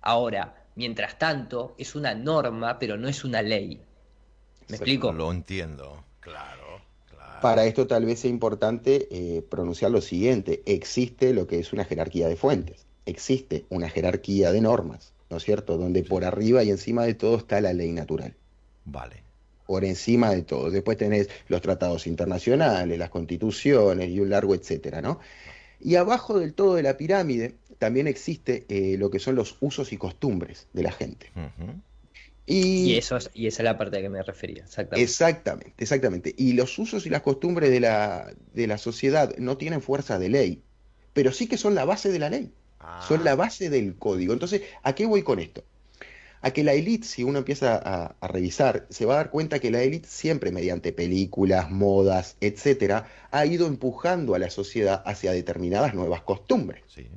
Ahora, 0.00 0.54
mientras 0.76 1.18
tanto, 1.18 1.74
es 1.78 1.94
una 1.94 2.14
norma, 2.14 2.78
pero 2.78 2.96
no 2.96 3.06
es 3.08 3.22
una 3.24 3.42
ley. 3.42 3.82
¿Me 4.68 4.76
explico? 4.76 5.12
Lo 5.12 5.30
entiendo. 5.30 6.04
Claro. 6.20 6.59
Para 7.40 7.64
esto 7.64 7.86
tal 7.86 8.04
vez 8.04 8.20
sea 8.20 8.30
importante 8.30 9.08
eh, 9.10 9.42
pronunciar 9.42 9.90
lo 9.90 10.00
siguiente. 10.00 10.62
Existe 10.66 11.32
lo 11.32 11.46
que 11.46 11.58
es 11.58 11.72
una 11.72 11.84
jerarquía 11.84 12.28
de 12.28 12.36
fuentes. 12.36 12.86
Existe 13.06 13.64
una 13.70 13.88
jerarquía 13.88 14.52
de 14.52 14.60
normas, 14.60 15.12
¿no 15.30 15.38
es 15.38 15.44
cierto? 15.44 15.78
Donde 15.78 16.02
por 16.02 16.24
arriba 16.24 16.62
y 16.62 16.70
encima 16.70 17.04
de 17.04 17.14
todo 17.14 17.36
está 17.36 17.60
la 17.60 17.72
ley 17.72 17.92
natural. 17.92 18.34
Vale. 18.84 19.22
Por 19.66 19.84
encima 19.84 20.30
de 20.30 20.42
todo. 20.42 20.70
Después 20.70 20.98
tenés 20.98 21.28
los 21.48 21.60
tratados 21.62 22.06
internacionales, 22.06 22.98
las 22.98 23.10
constituciones 23.10 24.10
y 24.10 24.20
un 24.20 24.30
largo 24.30 24.54
etcétera, 24.54 25.00
¿no? 25.00 25.20
Y 25.80 25.94
abajo 25.94 26.38
del 26.38 26.52
todo 26.52 26.74
de 26.74 26.82
la 26.82 26.96
pirámide 26.96 27.54
también 27.78 28.06
existe 28.06 28.66
eh, 28.68 28.98
lo 28.98 29.10
que 29.10 29.18
son 29.18 29.34
los 29.34 29.56
usos 29.60 29.92
y 29.92 29.96
costumbres 29.96 30.68
de 30.74 30.82
la 30.82 30.92
gente. 30.92 31.30
Y, 32.46 32.96
eso 32.96 33.16
es- 33.16 33.30
y 33.34 33.46
esa 33.46 33.62
es 33.62 33.64
la 33.64 33.78
parte 33.78 33.96
a 33.96 34.00
la 34.00 34.04
que 34.04 34.10
me 34.10 34.22
refería, 34.22 34.64
exactamente. 34.64 35.02
Exactamente, 35.02 35.74
exactamente. 35.78 36.34
Y 36.36 36.52
los 36.54 36.78
usos 36.78 37.06
y 37.06 37.10
las 37.10 37.22
costumbres 37.22 37.70
de 37.70 37.80
la, 37.80 38.32
de 38.54 38.66
la 38.66 38.78
sociedad 38.78 39.34
no 39.38 39.56
tienen 39.56 39.82
fuerza 39.82 40.18
de 40.18 40.28
ley, 40.30 40.62
pero 41.12 41.32
sí 41.32 41.46
que 41.48 41.56
son 41.58 41.74
la 41.74 41.84
base 41.84 42.10
de 42.10 42.18
la 42.18 42.30
ley, 42.30 42.52
Ah, 42.80 42.98
son 42.98 43.24
la 43.24 43.34
base 43.36 43.70
del 43.70 43.96
código. 43.96 44.32
Entonces, 44.32 44.62
¿a 44.82 44.94
qué 44.94 45.06
voy 45.06 45.22
con 45.22 45.38
esto? 45.38 45.64
A 46.42 46.52
que 46.52 46.64
la 46.64 46.74
élite, 46.74 47.06
si 47.06 47.24
uno 47.24 47.38
empieza 47.38 47.76
a, 47.76 48.16
a 48.20 48.28
revisar, 48.28 48.86
se 48.90 49.06
va 49.06 49.14
a 49.14 49.16
dar 49.18 49.30
cuenta 49.30 49.58
que 49.60 49.70
la 49.70 49.82
élite 49.82 50.08
siempre 50.08 50.52
mediante 50.52 50.92
películas, 50.92 51.70
modas, 51.70 52.36
etcétera, 52.40 53.08
ha 53.30 53.46
ido 53.46 53.66
empujando 53.68 54.34
a 54.34 54.38
la 54.40 54.50
sociedad 54.50 55.02
hacia 55.06 55.32
determinadas 55.32 55.94
nuevas 55.94 56.22
costumbres. 56.22 56.84
Sí. 56.86 57.08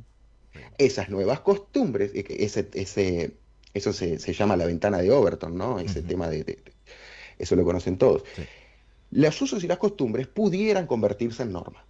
Esas 0.78 1.10
nuevas 1.10 1.40
costumbres, 1.42 2.12
ese, 2.14 2.70
ese, 2.74 3.38
eso 3.74 3.94
se, 3.94 4.20
se 4.20 4.34
llama 4.34 4.56
la 4.56 4.66
ventana 4.66 5.00
de 5.00 5.12
Overton, 5.12 5.58
¿no? 5.58 5.80
Ese 5.80 6.02
tema 6.02 6.30
de, 6.30 6.44
de- 6.44 6.54
de- 6.56 6.74
eso 7.40 7.56
lo 7.56 7.64
conocen 7.64 7.98
todos. 7.98 8.24
Sí. 8.36 8.44
Los 9.12 9.42
usos 9.42 9.64
y 9.64 9.68
las 9.68 9.78
costumbres 9.78 10.28
pudieran 10.28 10.88
convertirse 10.88 11.44
en 11.44 11.52
norma, 11.52 11.84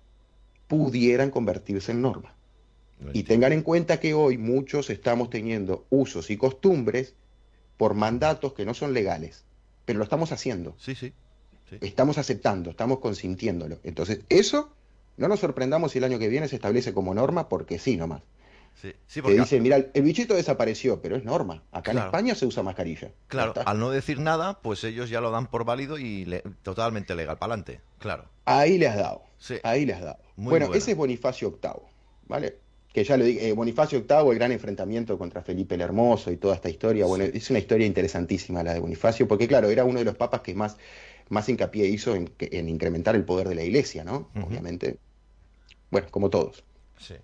pudieran 0.67 1.29
convertirse 1.31 1.91
en 1.91 2.01
norma. 2.01 2.33
Y 3.11 3.23
tengan 3.23 3.51
en 3.51 3.63
cuenta 3.63 3.99
que 3.99 4.13
hoy 4.13 4.37
muchos 4.37 4.89
estamos 4.89 5.29
teniendo 5.29 5.85
usos 5.89 6.29
y 6.29 6.37
costumbres 6.37 7.15
por 7.75 7.95
mandatos 7.95 8.53
que 8.53 8.63
no 8.65 8.73
son 8.73 8.93
legales, 8.93 9.43
pero 9.83 9.97
lo 9.99 10.03
estamos 10.05 10.31
haciendo, 10.31 10.73
Sí, 10.79 10.95
sí. 10.95 11.11
sí. 11.69 11.77
estamos 11.81 12.17
aceptando, 12.17 12.69
estamos 12.69 12.99
consintiéndolo. 12.99 13.79
Entonces, 13.83 14.21
eso 14.29 14.69
no 15.17 15.27
nos 15.27 15.41
sorprendamos 15.41 15.91
si 15.91 15.97
el 15.97 16.05
año 16.05 16.17
que 16.17 16.29
viene 16.29 16.47
se 16.47 16.55
establece 16.55 16.93
como 16.93 17.13
norma, 17.13 17.49
porque 17.49 17.77
sí 17.77 17.97
nomás. 17.97 18.21
Sí, 18.81 18.91
sí, 19.07 19.15
Te 19.15 19.21
porque, 19.23 19.39
dice, 19.39 19.59
mira, 19.61 19.77
el- 19.77 20.01
bichito 20.03 20.33
desapareció, 20.33 21.01
pero 21.01 21.15
es 21.15 21.23
norma. 21.23 21.63
Acá 21.71 21.91
Claro. 21.91 21.99
en 21.99 22.05
España 22.07 22.35
se 22.35 22.45
usa 22.45 22.63
mascarilla. 22.63 23.11
Claro, 23.27 23.53
al 23.65 23.79
no 23.79 23.89
decir 23.91 24.19
nada, 24.19 24.59
pues 24.61 24.83
ellos 24.83 25.09
ya 25.09 25.21
lo 25.21 25.31
dan 25.31 25.47
por 25.47 25.63
válido 25.63 25.97
y 25.97 26.25
le- 26.25 26.43
totalmente 26.63 27.15
legal, 27.15 27.37
para 27.37 27.53
adelante. 27.53 27.79
Claro. 27.99 28.25
Ahí 28.45 28.77
le 28.77 28.87
has 28.87 28.97
dado. 28.97 29.23
Sí. 29.37 29.55
Ahí 29.63 29.85
le 29.85 29.93
has 29.93 30.01
dado. 30.01 30.17
Muy 30.35 30.49
bueno, 30.51 30.65
buena. 30.67 30.77
ese 30.77 30.91
es 30.91 30.97
Bonifacio 30.97 31.51
VIII, 31.61 31.71
¿vale? 32.27 32.57
Que 32.91 33.03
ya 33.03 33.15
lo 33.17 33.23
dije, 33.23 33.47
eh, 33.49 33.53
Bonifacio 33.53 33.99
VIII, 34.07 34.29
el 34.31 34.35
gran 34.37 34.51
enfrentamiento 34.51 35.17
contra 35.17 35.41
Felipe 35.41 35.75
el 35.75 35.81
Hermoso 35.81 36.29
y 36.31 36.37
toda 36.37 36.55
esta 36.55 36.69
historia. 36.69 37.05
Bueno, 37.05 37.23
es 37.23 37.49
una 37.49 37.59
historia 37.59 37.87
interesantísima 37.87 38.63
la 38.63 38.73
de 38.73 38.79
Bonifacio, 38.79 39.27
porque 39.27 39.47
claro, 39.47 39.69
era 39.69 39.85
uno 39.85 39.99
de 39.99 40.05
los 40.05 40.15
papas 40.15 40.41
que 40.41 40.53
más, 40.55 40.77
más 41.29 41.47
hincapié 41.47 41.87
hizo 41.87 42.15
en, 42.15 42.31
en 42.39 42.69
incrementar 42.69 43.15
el 43.15 43.23
poder 43.23 43.47
de 43.47 43.55
la 43.55 43.63
iglesia, 43.63 44.03
¿no? 44.03 44.29
Obviamente. 44.45 44.97
Bueno, 45.89 46.07
como 46.11 46.29
todos. 46.29 46.63
Sí. 46.99 47.15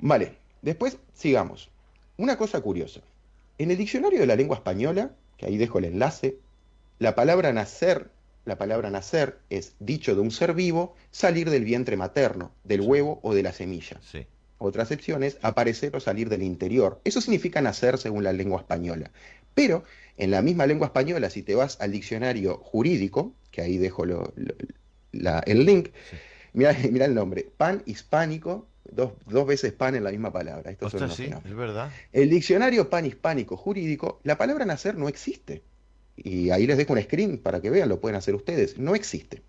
Vale, 0.00 0.36
después 0.62 0.98
sigamos. 1.14 1.70
Una 2.16 2.36
cosa 2.36 2.60
curiosa. 2.60 3.00
En 3.58 3.70
el 3.70 3.76
diccionario 3.76 4.20
de 4.20 4.26
la 4.26 4.36
lengua 4.36 4.56
española, 4.56 5.10
que 5.36 5.46
ahí 5.46 5.56
dejo 5.56 5.78
el 5.78 5.84
enlace, 5.86 6.36
la 6.98 7.14
palabra 7.14 7.52
nacer, 7.52 8.10
la 8.44 8.56
palabra 8.58 8.90
nacer 8.90 9.38
es 9.50 9.74
dicho 9.78 10.14
de 10.14 10.20
un 10.20 10.30
ser 10.30 10.54
vivo, 10.54 10.94
salir 11.10 11.50
del 11.50 11.64
vientre 11.64 11.96
materno, 11.96 12.52
del 12.64 12.80
huevo 12.80 13.20
o 13.22 13.34
de 13.34 13.42
la 13.42 13.52
semilla. 13.52 13.98
Sí. 14.02 14.26
Otra 14.58 14.82
acepción 14.82 15.22
es 15.22 15.38
aparecer 15.42 15.94
o 15.96 16.00
salir 16.00 16.28
del 16.28 16.42
interior. 16.42 17.00
Eso 17.04 17.20
significa 17.20 17.60
nacer 17.62 17.96
según 17.98 18.24
la 18.24 18.32
lengua 18.32 18.60
española. 18.60 19.10
Pero 19.54 19.84
en 20.16 20.30
la 20.30 20.42
misma 20.42 20.66
lengua 20.66 20.86
española, 20.88 21.30
si 21.30 21.42
te 21.42 21.54
vas 21.54 21.80
al 21.80 21.92
diccionario 21.92 22.58
jurídico, 22.58 23.32
que 23.50 23.62
ahí 23.62 23.78
dejo 23.78 24.04
lo- 24.04 24.32
lo- 24.36 24.54
la- 25.12 25.40
el 25.40 25.64
link, 25.64 25.88
Sí. 26.10 26.16
mira, 26.52 26.72
mira 26.92 27.06
el 27.06 27.14
nombre, 27.14 27.48
pan 27.56 27.82
hispánico, 27.86 28.66
dos, 28.92 29.12
dos 29.26 29.46
veces 29.46 29.72
pan 29.72 29.94
en 29.94 30.04
la 30.04 30.10
misma 30.10 30.32
palabra. 30.32 30.70
Estos 30.70 30.92
son 30.92 31.02
Ostras, 31.02 31.18
unos 31.18 31.42
sí, 31.42 31.48
es 31.48 31.56
verdad. 31.56 31.90
El 32.12 32.30
diccionario 32.30 32.90
panhispánico 32.90 33.56
jurídico, 33.56 34.20
la 34.24 34.38
palabra 34.38 34.64
nacer 34.64 34.96
no 34.96 35.08
existe. 35.08 35.62
Y 36.16 36.50
ahí 36.50 36.66
les 36.66 36.76
dejo 36.76 36.92
un 36.92 37.02
screen 37.02 37.38
para 37.38 37.60
que 37.60 37.70
vean, 37.70 37.88
lo 37.88 38.00
pueden 38.00 38.16
hacer 38.16 38.34
ustedes. 38.34 38.78
No 38.78 38.94
existe. 38.94 39.42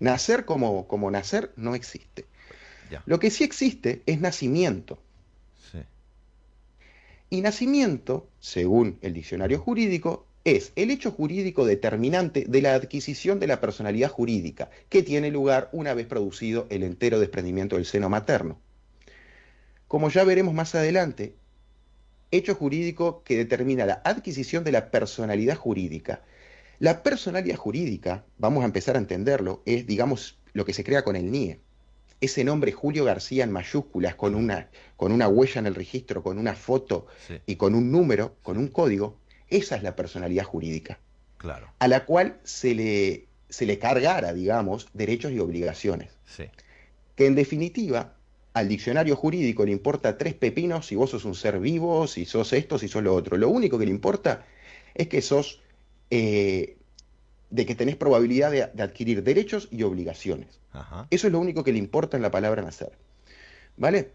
Nacer 0.00 0.44
como, 0.44 0.88
como 0.88 1.10
nacer 1.10 1.52
no 1.56 1.74
existe. 1.74 2.24
Ya. 2.90 3.02
Lo 3.06 3.20
que 3.20 3.30
sí 3.30 3.44
existe 3.44 4.02
es 4.06 4.20
nacimiento. 4.20 4.98
Sí. 5.70 5.78
Y 7.28 7.40
nacimiento, 7.42 8.28
según 8.40 8.98
el 9.02 9.12
diccionario 9.12 9.60
jurídico, 9.60 10.26
es 10.44 10.72
el 10.76 10.90
hecho 10.90 11.10
jurídico 11.10 11.66
determinante 11.66 12.44
de 12.48 12.62
la 12.62 12.74
adquisición 12.74 13.40
de 13.40 13.46
la 13.46 13.60
personalidad 13.60 14.10
jurídica, 14.10 14.70
que 14.88 15.02
tiene 15.02 15.30
lugar 15.30 15.68
una 15.72 15.92
vez 15.94 16.06
producido 16.06 16.66
el 16.70 16.82
entero 16.82 17.20
desprendimiento 17.20 17.76
del 17.76 17.84
seno 17.84 18.08
materno. 18.08 18.58
Como 19.86 20.08
ya 20.08 20.24
veremos 20.24 20.54
más 20.54 20.74
adelante, 20.74 21.34
hecho 22.30 22.54
jurídico 22.54 23.22
que 23.24 23.36
determina 23.36 23.86
la 23.86 24.00
adquisición 24.04 24.64
de 24.64 24.72
la 24.72 24.90
personalidad 24.90 25.56
jurídica. 25.56 26.22
La 26.78 27.02
personalidad 27.02 27.56
jurídica, 27.56 28.24
vamos 28.38 28.62
a 28.62 28.66
empezar 28.66 28.96
a 28.96 29.00
entenderlo, 29.00 29.62
es, 29.66 29.86
digamos, 29.86 30.38
lo 30.54 30.64
que 30.64 30.72
se 30.72 30.84
crea 30.84 31.02
con 31.04 31.16
el 31.16 31.30
NIE. 31.30 31.60
Ese 32.22 32.44
nombre 32.44 32.72
Julio 32.72 33.04
García 33.04 33.44
en 33.44 33.52
mayúsculas, 33.52 34.14
con 34.14 34.34
una, 34.34 34.68
con 34.96 35.12
una 35.12 35.28
huella 35.28 35.58
en 35.58 35.66
el 35.66 35.74
registro, 35.74 36.22
con 36.22 36.38
una 36.38 36.54
foto 36.54 37.06
Sí. 37.26 37.34
y 37.46 37.56
con 37.56 37.74
un 37.74 37.90
número, 37.90 38.36
con 38.42 38.56
un 38.58 38.68
código, 38.68 39.18
esa 39.50 39.76
es 39.76 39.82
la 39.82 39.96
personalidad 39.96 40.44
jurídica, 40.44 40.98
Claro. 41.36 41.68
a 41.78 41.88
la 41.88 42.04
cual 42.04 42.38
se 42.44 42.74
le, 42.74 43.26
se 43.48 43.66
le 43.66 43.78
cargara, 43.78 44.32
digamos, 44.32 44.88
derechos 44.92 45.32
y 45.32 45.38
obligaciones. 45.38 46.10
Sí. 46.26 46.44
Que 47.16 47.26
en 47.26 47.34
definitiva, 47.34 48.14
al 48.52 48.68
diccionario 48.68 49.16
jurídico 49.16 49.64
le 49.64 49.72
importa 49.72 50.18
tres 50.18 50.34
pepinos 50.34 50.86
si 50.86 50.96
vos 50.96 51.10
sos 51.10 51.24
un 51.24 51.34
ser 51.34 51.58
vivo, 51.60 52.06
si 52.06 52.24
sos 52.26 52.52
esto, 52.52 52.78
si 52.78 52.88
sos 52.88 53.02
lo 53.02 53.14
otro. 53.14 53.36
Lo 53.36 53.48
único 53.48 53.78
que 53.78 53.84
le 53.86 53.90
importa 53.90 54.44
es 54.94 55.08
que 55.08 55.22
sos, 55.22 55.60
eh, 56.10 56.76
de 57.50 57.66
que 57.66 57.74
tenés 57.74 57.96
probabilidad 57.96 58.50
de, 58.50 58.68
de 58.72 58.82
adquirir 58.82 59.22
derechos 59.22 59.68
y 59.70 59.82
obligaciones. 59.82 60.60
Ajá. 60.72 61.06
Eso 61.10 61.26
es 61.26 61.32
lo 61.32 61.40
único 61.40 61.64
que 61.64 61.72
le 61.72 61.78
importa 61.78 62.16
en 62.16 62.22
la 62.22 62.30
palabra 62.30 62.62
nacer. 62.62 62.92
¿Vale? 63.76 64.12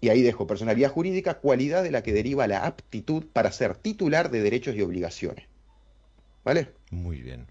Y 0.00 0.10
ahí 0.10 0.22
dejo 0.22 0.46
personalidad 0.46 0.90
jurídica, 0.90 1.38
cualidad 1.38 1.82
de 1.82 1.90
la 1.90 2.02
que 2.02 2.12
deriva 2.12 2.46
la 2.46 2.66
aptitud 2.66 3.24
para 3.32 3.52
ser 3.52 3.76
titular 3.76 4.30
de 4.30 4.40
derechos 4.40 4.76
y 4.76 4.82
obligaciones. 4.82 5.46
¿Vale? 6.44 6.68
Muy 6.90 7.22
bien. 7.22 7.46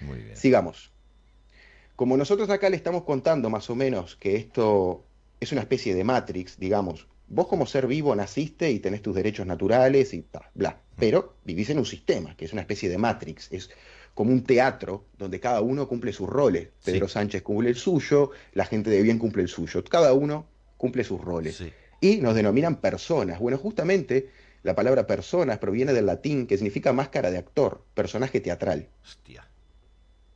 Muy 0.00 0.18
bien. 0.18 0.36
Sigamos. 0.36 0.92
Como 1.96 2.16
nosotros 2.16 2.48
acá 2.50 2.70
le 2.70 2.76
estamos 2.76 3.04
contando 3.04 3.50
más 3.50 3.70
o 3.70 3.74
menos 3.74 4.16
que 4.16 4.36
esto 4.36 5.04
es 5.40 5.52
una 5.52 5.60
especie 5.60 5.94
de 5.94 6.04
Matrix, 6.04 6.58
digamos, 6.58 7.06
Vos 7.26 7.46
como 7.48 7.66
ser 7.66 7.86
vivo 7.86 8.14
naciste 8.14 8.70
y 8.70 8.80
tenés 8.80 9.02
tus 9.02 9.14
derechos 9.14 9.46
naturales 9.46 10.12
y 10.12 10.22
ta, 10.22 10.50
bla, 10.54 10.78
pero 10.96 11.36
vivís 11.44 11.70
en 11.70 11.78
un 11.78 11.86
sistema, 11.86 12.36
que 12.36 12.44
es 12.44 12.52
una 12.52 12.60
especie 12.60 12.88
de 12.88 12.98
matrix, 12.98 13.50
es 13.50 13.70
como 14.14 14.30
un 14.30 14.44
teatro 14.44 15.06
donde 15.18 15.40
cada 15.40 15.60
uno 15.60 15.88
cumple 15.88 16.12
sus 16.12 16.28
roles. 16.28 16.68
Pedro 16.84 17.08
Sánchez 17.08 17.42
cumple 17.42 17.70
el 17.70 17.76
suyo, 17.76 18.30
la 18.52 18.66
gente 18.66 18.90
de 18.90 19.02
bien 19.02 19.18
cumple 19.18 19.42
el 19.42 19.48
suyo, 19.48 19.82
cada 19.84 20.12
uno 20.12 20.46
cumple 20.76 21.04
sus 21.04 21.20
roles. 21.20 21.62
Y 22.00 22.18
nos 22.18 22.34
denominan 22.34 22.80
personas. 22.80 23.38
Bueno, 23.38 23.58
justamente 23.58 24.30
la 24.62 24.74
palabra 24.74 25.06
personas 25.06 25.58
proviene 25.58 25.92
del 25.92 26.06
latín 26.06 26.46
que 26.46 26.56
significa 26.56 26.92
máscara 26.92 27.30
de 27.30 27.38
actor, 27.38 27.82
personaje 27.94 28.40
teatral. 28.40 28.88
Hostia. 29.02 29.46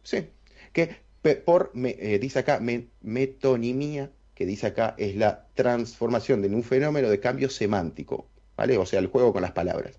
Sí, 0.02 0.28
que 0.72 0.96
por, 1.44 1.72
eh, 1.74 2.18
dice 2.20 2.38
acá, 2.38 2.60
metonimia, 3.02 4.10
que 4.34 4.46
dice 4.46 4.68
acá, 4.68 4.94
es 4.98 5.16
la 5.16 5.46
transformación 5.54 6.42
de 6.42 6.48
un 6.48 6.62
fenómeno 6.62 7.10
de 7.10 7.20
cambio 7.20 7.50
semántico, 7.50 8.26
¿vale? 8.56 8.78
O 8.78 8.86
sea, 8.86 9.00
el 9.00 9.08
juego 9.08 9.32
con 9.32 9.42
las 9.42 9.52
palabras. 9.52 9.98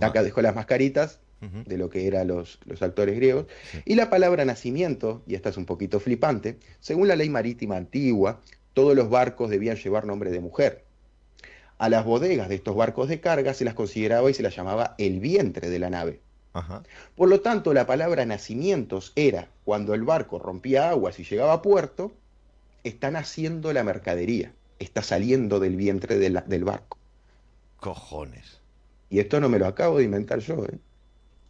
Acá 0.00 0.22
dejó 0.24 0.42
las 0.42 0.54
mascaritas 0.54 1.20
de 1.66 1.78
lo 1.78 1.90
que 1.90 2.06
eran 2.06 2.28
los, 2.28 2.58
los 2.64 2.82
actores 2.82 3.16
griegos. 3.16 3.46
Y 3.84 3.94
la 3.94 4.10
palabra 4.10 4.44
nacimiento, 4.44 5.22
y 5.26 5.34
esta 5.34 5.50
es 5.50 5.56
un 5.56 5.66
poquito 5.66 6.00
flipante, 6.00 6.58
según 6.80 7.08
la 7.08 7.16
ley 7.16 7.28
marítima 7.28 7.76
antigua, 7.76 8.40
todos 8.72 8.94
los 8.96 9.08
barcos 9.08 9.50
debían 9.50 9.76
llevar 9.76 10.06
nombre 10.06 10.30
de 10.30 10.40
mujer. 10.40 10.84
A 11.78 11.88
las 11.88 12.04
bodegas 12.04 12.48
de 12.48 12.56
estos 12.56 12.76
barcos 12.76 13.08
de 13.08 13.20
carga 13.20 13.54
se 13.54 13.64
las 13.64 13.74
consideraba 13.74 14.30
y 14.30 14.34
se 14.34 14.42
las 14.42 14.54
llamaba 14.54 14.94
el 14.98 15.20
vientre 15.20 15.70
de 15.70 15.78
la 15.78 15.90
nave. 15.90 16.20
Por 17.16 17.28
lo 17.28 17.40
tanto, 17.40 17.74
la 17.74 17.84
palabra 17.84 18.24
nacimientos 18.26 19.12
era 19.16 19.48
cuando 19.64 19.92
el 19.92 20.02
barco 20.02 20.38
rompía 20.38 20.90
aguas 20.90 21.18
y 21.18 21.24
llegaba 21.24 21.52
a 21.52 21.62
puerto, 21.62 22.12
está 22.84 23.10
naciendo 23.10 23.72
la 23.72 23.82
mercadería, 23.82 24.52
está 24.78 25.02
saliendo 25.02 25.58
del 25.58 25.74
vientre 25.74 26.16
del 26.16 26.64
barco. 26.64 26.98
Cojones. 27.76 28.60
Y 29.10 29.18
esto 29.18 29.40
no 29.40 29.48
me 29.48 29.58
lo 29.58 29.66
acabo 29.66 29.98
de 29.98 30.04
inventar 30.04 30.38
yo, 30.38 30.64
¿eh? 30.64 30.78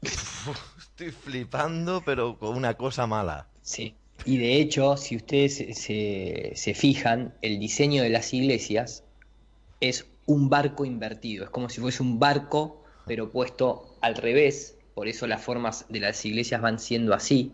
Estoy 0.78 1.10
flipando, 1.10 2.02
pero 2.04 2.38
con 2.38 2.56
una 2.56 2.74
cosa 2.74 3.06
mala. 3.06 3.48
Sí. 3.62 3.94
Y 4.24 4.38
de 4.38 4.60
hecho, 4.60 4.96
si 4.96 5.16
ustedes 5.16 5.56
se, 5.56 6.52
se, 6.54 6.74
fijan, 6.74 7.34
el 7.42 7.58
diseño 7.58 8.02
de 8.02 8.10
las 8.10 8.32
iglesias 8.32 9.04
es 9.80 10.06
un 10.26 10.48
barco 10.48 10.84
invertido. 10.84 11.44
Es 11.44 11.50
como 11.50 11.68
si 11.68 11.80
fuese 11.80 12.02
un 12.02 12.18
barco, 12.18 12.82
pero 13.06 13.30
puesto 13.30 13.96
al 14.00 14.14
revés. 14.14 14.76
Por 14.94 15.08
eso 15.08 15.26
las 15.26 15.42
formas 15.42 15.86
de 15.88 16.00
las 16.00 16.24
iglesias 16.24 16.60
van 16.60 16.78
siendo 16.78 17.12
así. 17.12 17.52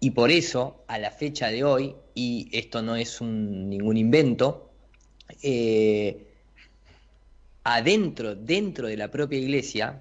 Y 0.00 0.10
por 0.10 0.30
eso, 0.30 0.84
a 0.86 0.98
la 0.98 1.10
fecha 1.10 1.48
de 1.48 1.64
hoy, 1.64 1.94
y 2.14 2.48
esto 2.52 2.82
no 2.82 2.96
es 2.96 3.20
un, 3.20 3.68
ningún 3.68 3.96
invento, 3.96 4.70
eh, 5.42 6.26
adentro, 7.64 8.34
dentro 8.34 8.88
de 8.88 8.96
la 8.96 9.10
propia 9.10 9.38
iglesia, 9.38 10.00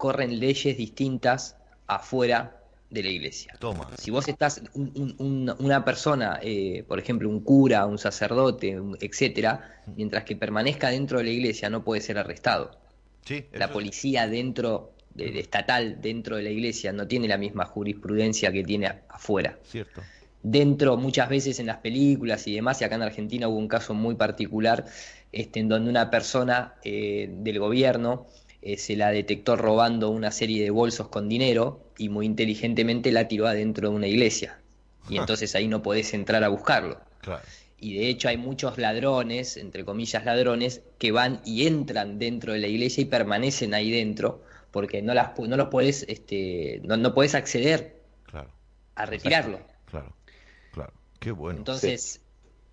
corren 0.00 0.40
leyes 0.40 0.78
distintas 0.78 1.56
afuera 1.86 2.56
de 2.88 3.02
la 3.02 3.10
iglesia. 3.10 3.54
Toma. 3.58 3.86
Si 3.98 4.10
vos 4.10 4.26
estás, 4.26 4.62
una 4.74 5.84
persona, 5.84 6.40
eh, 6.42 6.84
por 6.88 6.98
ejemplo, 6.98 7.28
un 7.28 7.40
cura, 7.40 7.84
un 7.84 7.98
sacerdote, 7.98 8.80
etcétera, 8.98 9.82
mientras 9.94 10.24
que 10.24 10.36
permanezca 10.36 10.88
dentro 10.88 11.18
de 11.18 11.24
la 11.24 11.30
iglesia, 11.30 11.68
no 11.68 11.84
puede 11.84 12.00
ser 12.00 12.16
arrestado. 12.16 12.80
Sí, 13.26 13.44
la 13.52 13.70
policía 13.70 14.26
dentro, 14.26 14.94
de, 15.14 15.38
estatal 15.38 16.00
dentro 16.00 16.36
de 16.36 16.44
la 16.44 16.50
iglesia, 16.50 16.92
no 16.92 17.06
tiene 17.06 17.28
la 17.28 17.36
misma 17.36 17.66
jurisprudencia 17.66 18.50
que 18.50 18.64
tiene 18.64 18.86
afuera. 19.08 19.58
Cierto. 19.64 20.00
Dentro, 20.42 20.96
muchas 20.96 21.28
veces 21.28 21.60
en 21.60 21.66
las 21.66 21.76
películas 21.76 22.46
y 22.46 22.54
demás, 22.54 22.80
y 22.80 22.84
acá 22.84 22.94
en 22.94 23.02
Argentina 23.02 23.48
hubo 23.48 23.58
un 23.58 23.68
caso 23.68 23.92
muy 23.92 24.14
particular, 24.14 24.86
este, 25.30 25.60
en 25.60 25.68
donde 25.68 25.90
una 25.90 26.10
persona 26.10 26.76
eh, 26.82 27.28
del 27.30 27.58
gobierno 27.58 28.26
eh, 28.62 28.76
se 28.76 28.96
la 28.96 29.10
detectó 29.10 29.56
robando 29.56 30.10
una 30.10 30.30
serie 30.30 30.62
de 30.62 30.70
bolsos 30.70 31.08
con 31.08 31.28
dinero 31.28 31.80
y 31.96 32.08
muy 32.08 32.26
inteligentemente 32.26 33.12
la 33.12 33.28
tiró 33.28 33.46
adentro 33.46 33.90
de 33.90 33.96
una 33.96 34.06
iglesia. 34.06 34.58
Y 35.08 35.16
entonces 35.16 35.54
ahí 35.54 35.66
no 35.66 35.82
podés 35.82 36.14
entrar 36.14 36.44
a 36.44 36.48
buscarlo. 36.48 37.00
Y 37.78 37.94
de 37.94 38.08
hecho 38.08 38.28
hay 38.28 38.36
muchos 38.36 38.76
ladrones, 38.76 39.56
entre 39.56 39.84
comillas 39.84 40.24
ladrones, 40.24 40.82
que 40.98 41.12
van 41.12 41.40
y 41.44 41.66
entran 41.66 42.18
dentro 42.18 42.52
de 42.52 42.58
la 42.58 42.66
iglesia 42.66 43.02
y 43.02 43.06
permanecen 43.06 43.72
ahí 43.74 43.90
dentro 43.90 44.42
porque 44.70 45.02
no, 45.02 45.14
las, 45.14 45.36
no 45.38 45.56
los 45.56 45.68
podés, 45.68 46.04
este, 46.08 46.80
no, 46.84 46.96
no 46.96 47.14
podés 47.14 47.34
acceder 47.34 48.00
a 48.94 49.06
retirarlo. 49.06 49.60
Claro, 49.86 50.14
claro. 50.72 50.92
Qué 51.18 51.30
bueno. 51.30 51.58
Entonces, 51.58 52.20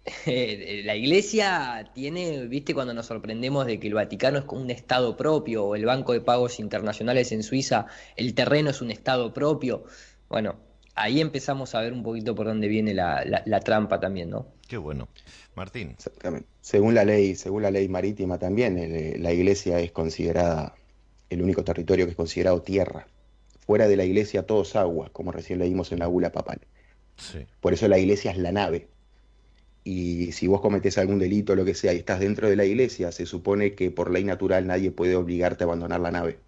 la 0.25 0.95
iglesia 0.95 1.89
tiene, 1.93 2.47
viste, 2.47 2.73
cuando 2.73 2.93
nos 2.93 3.07
sorprendemos 3.07 3.65
de 3.65 3.79
que 3.79 3.87
el 3.87 3.93
Vaticano 3.93 4.39
es 4.39 4.45
como 4.45 4.61
un 4.61 4.71
estado 4.71 5.17
propio, 5.17 5.65
o 5.65 5.75
el 5.75 5.85
Banco 5.85 6.13
de 6.13 6.21
Pagos 6.21 6.59
Internacionales 6.59 7.31
en 7.31 7.43
Suiza, 7.43 7.87
el 8.15 8.33
terreno 8.33 8.69
es 8.69 8.81
un 8.81 8.91
estado 8.91 9.33
propio. 9.33 9.83
Bueno, 10.29 10.55
ahí 10.95 11.19
empezamos 11.19 11.75
a 11.75 11.81
ver 11.81 11.93
un 11.93 12.03
poquito 12.03 12.35
por 12.35 12.47
dónde 12.47 12.67
viene 12.67 12.93
la, 12.93 13.23
la, 13.45 13.59
trampa 13.59 13.99
también, 13.99 14.29
¿no? 14.29 14.47
Qué 14.67 14.77
bueno. 14.77 15.07
Martín. 15.55 15.89
Exactamente. 15.91 16.47
Según 16.61 16.93
la 16.93 17.03
ley, 17.03 17.35
según 17.35 17.63
la 17.63 17.71
ley 17.71 17.87
marítima 17.89 18.37
también, 18.37 19.21
la 19.21 19.33
iglesia 19.33 19.79
es 19.79 19.91
considerada 19.91 20.75
el 21.29 21.41
único 21.41 21.63
territorio 21.63 22.05
que 22.05 22.11
es 22.11 22.17
considerado 22.17 22.61
tierra. 22.61 23.07
Fuera 23.65 23.87
de 23.87 23.97
la 23.97 24.05
iglesia 24.05 24.45
todo 24.45 24.61
es 24.61 24.75
agua, 24.75 25.09
como 25.11 25.31
recién 25.31 25.59
leímos 25.59 25.91
en 25.91 25.99
la 25.99 26.07
bula 26.07 26.31
papal. 26.31 26.61
Sí. 27.17 27.39
Por 27.59 27.73
eso 27.73 27.87
la 27.87 27.97
iglesia 27.97 28.31
es 28.31 28.37
la 28.37 28.51
nave, 28.51 28.87
y 29.87 30.33
si 30.33 30.47
vos 30.47 30.59
cometés 30.59 30.97
algún 30.97 31.17
delito 31.17 31.53
o 31.53 31.55
lo 31.55 31.63
que 31.63 31.73
sea 31.73 31.93
y 31.93 31.99
estás 31.99 32.19
dentro 32.19 32.49
de 32.49 32.57
la 32.57 32.65
iglesia, 32.65 33.13
se 33.13 33.25
supone 33.25 33.73
que 33.73 33.89
por 33.89 34.11
ley 34.11 34.25
natural 34.25 34.67
nadie 34.67 34.91
puede 34.91 35.15
obligarte 35.15 35.63
a 35.63 35.67
abandonar 35.67 36.01
la 36.01 36.11
nave. 36.11 36.39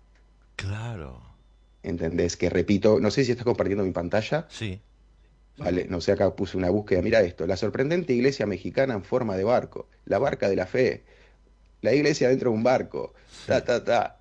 Claro. 0.57 1.21
¿Entendés? 1.81 2.35
Que 2.35 2.49
repito, 2.49 2.99
no 2.99 3.09
sé 3.11 3.23
si 3.23 3.31
estás 3.31 3.45
compartiendo 3.45 3.85
mi 3.85 3.91
pantalla. 3.91 4.45
Sí. 4.49 4.81
Vale, 5.55 5.85
no 5.87 6.01
sé, 6.01 6.11
acá 6.11 6.35
puse 6.35 6.57
una 6.57 6.69
búsqueda. 6.69 7.01
Mira 7.01 7.21
esto, 7.21 7.47
la 7.47 7.55
sorprendente 7.55 8.11
iglesia 8.11 8.45
mexicana 8.45 8.93
en 8.93 9.05
forma 9.05 9.37
de 9.37 9.45
barco, 9.45 9.87
la 10.03 10.19
barca 10.19 10.49
de 10.49 10.57
la 10.57 10.65
fe, 10.65 11.05
la 11.81 11.93
iglesia 11.93 12.27
dentro 12.27 12.49
de 12.51 12.57
un 12.57 12.63
barco, 12.63 13.13
ta, 13.47 13.63
ta, 13.63 13.81
ta. 13.85 14.17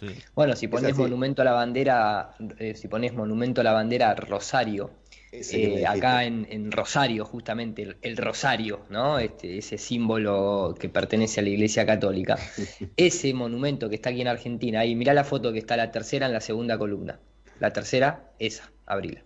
Sí. 0.00 0.06
Bueno, 0.34 0.56
si 0.56 0.68
pones 0.68 0.96
monumento 0.96 1.42
a 1.42 1.44
la 1.44 1.52
bandera, 1.52 2.36
eh, 2.58 2.74
si 2.74 2.88
pones 2.88 3.12
monumento 3.12 3.60
a 3.60 3.64
la 3.64 3.72
bandera 3.72 4.14
Rosario, 4.14 4.90
eh, 5.32 5.86
acá 5.86 6.24
en, 6.24 6.70
Rosario, 6.70 7.24
justamente, 7.24 7.96
el, 8.02 8.16
Rosario, 8.18 8.84
¿no? 8.90 9.18
Este, 9.18 9.56
ese 9.56 9.78
símbolo 9.78 10.74
que 10.78 10.90
pertenece 10.90 11.40
a 11.40 11.42
la 11.42 11.48
Iglesia 11.48 11.86
Católica. 11.86 12.36
ese 12.98 13.32
monumento 13.32 13.88
que 13.88 13.94
está 13.94 14.10
aquí 14.10 14.20
en 14.20 14.28
Argentina, 14.28 14.80
ahí 14.80 14.94
mirá 14.94 15.14
la 15.14 15.24
foto 15.24 15.52
que 15.52 15.58
está 15.58 15.76
la 15.76 15.90
tercera 15.90 16.26
en 16.26 16.34
la 16.34 16.40
segunda 16.40 16.76
columna. 16.76 17.18
La 17.60 17.72
tercera, 17.72 18.30
esa, 18.38 18.70
abrila. 18.84 19.22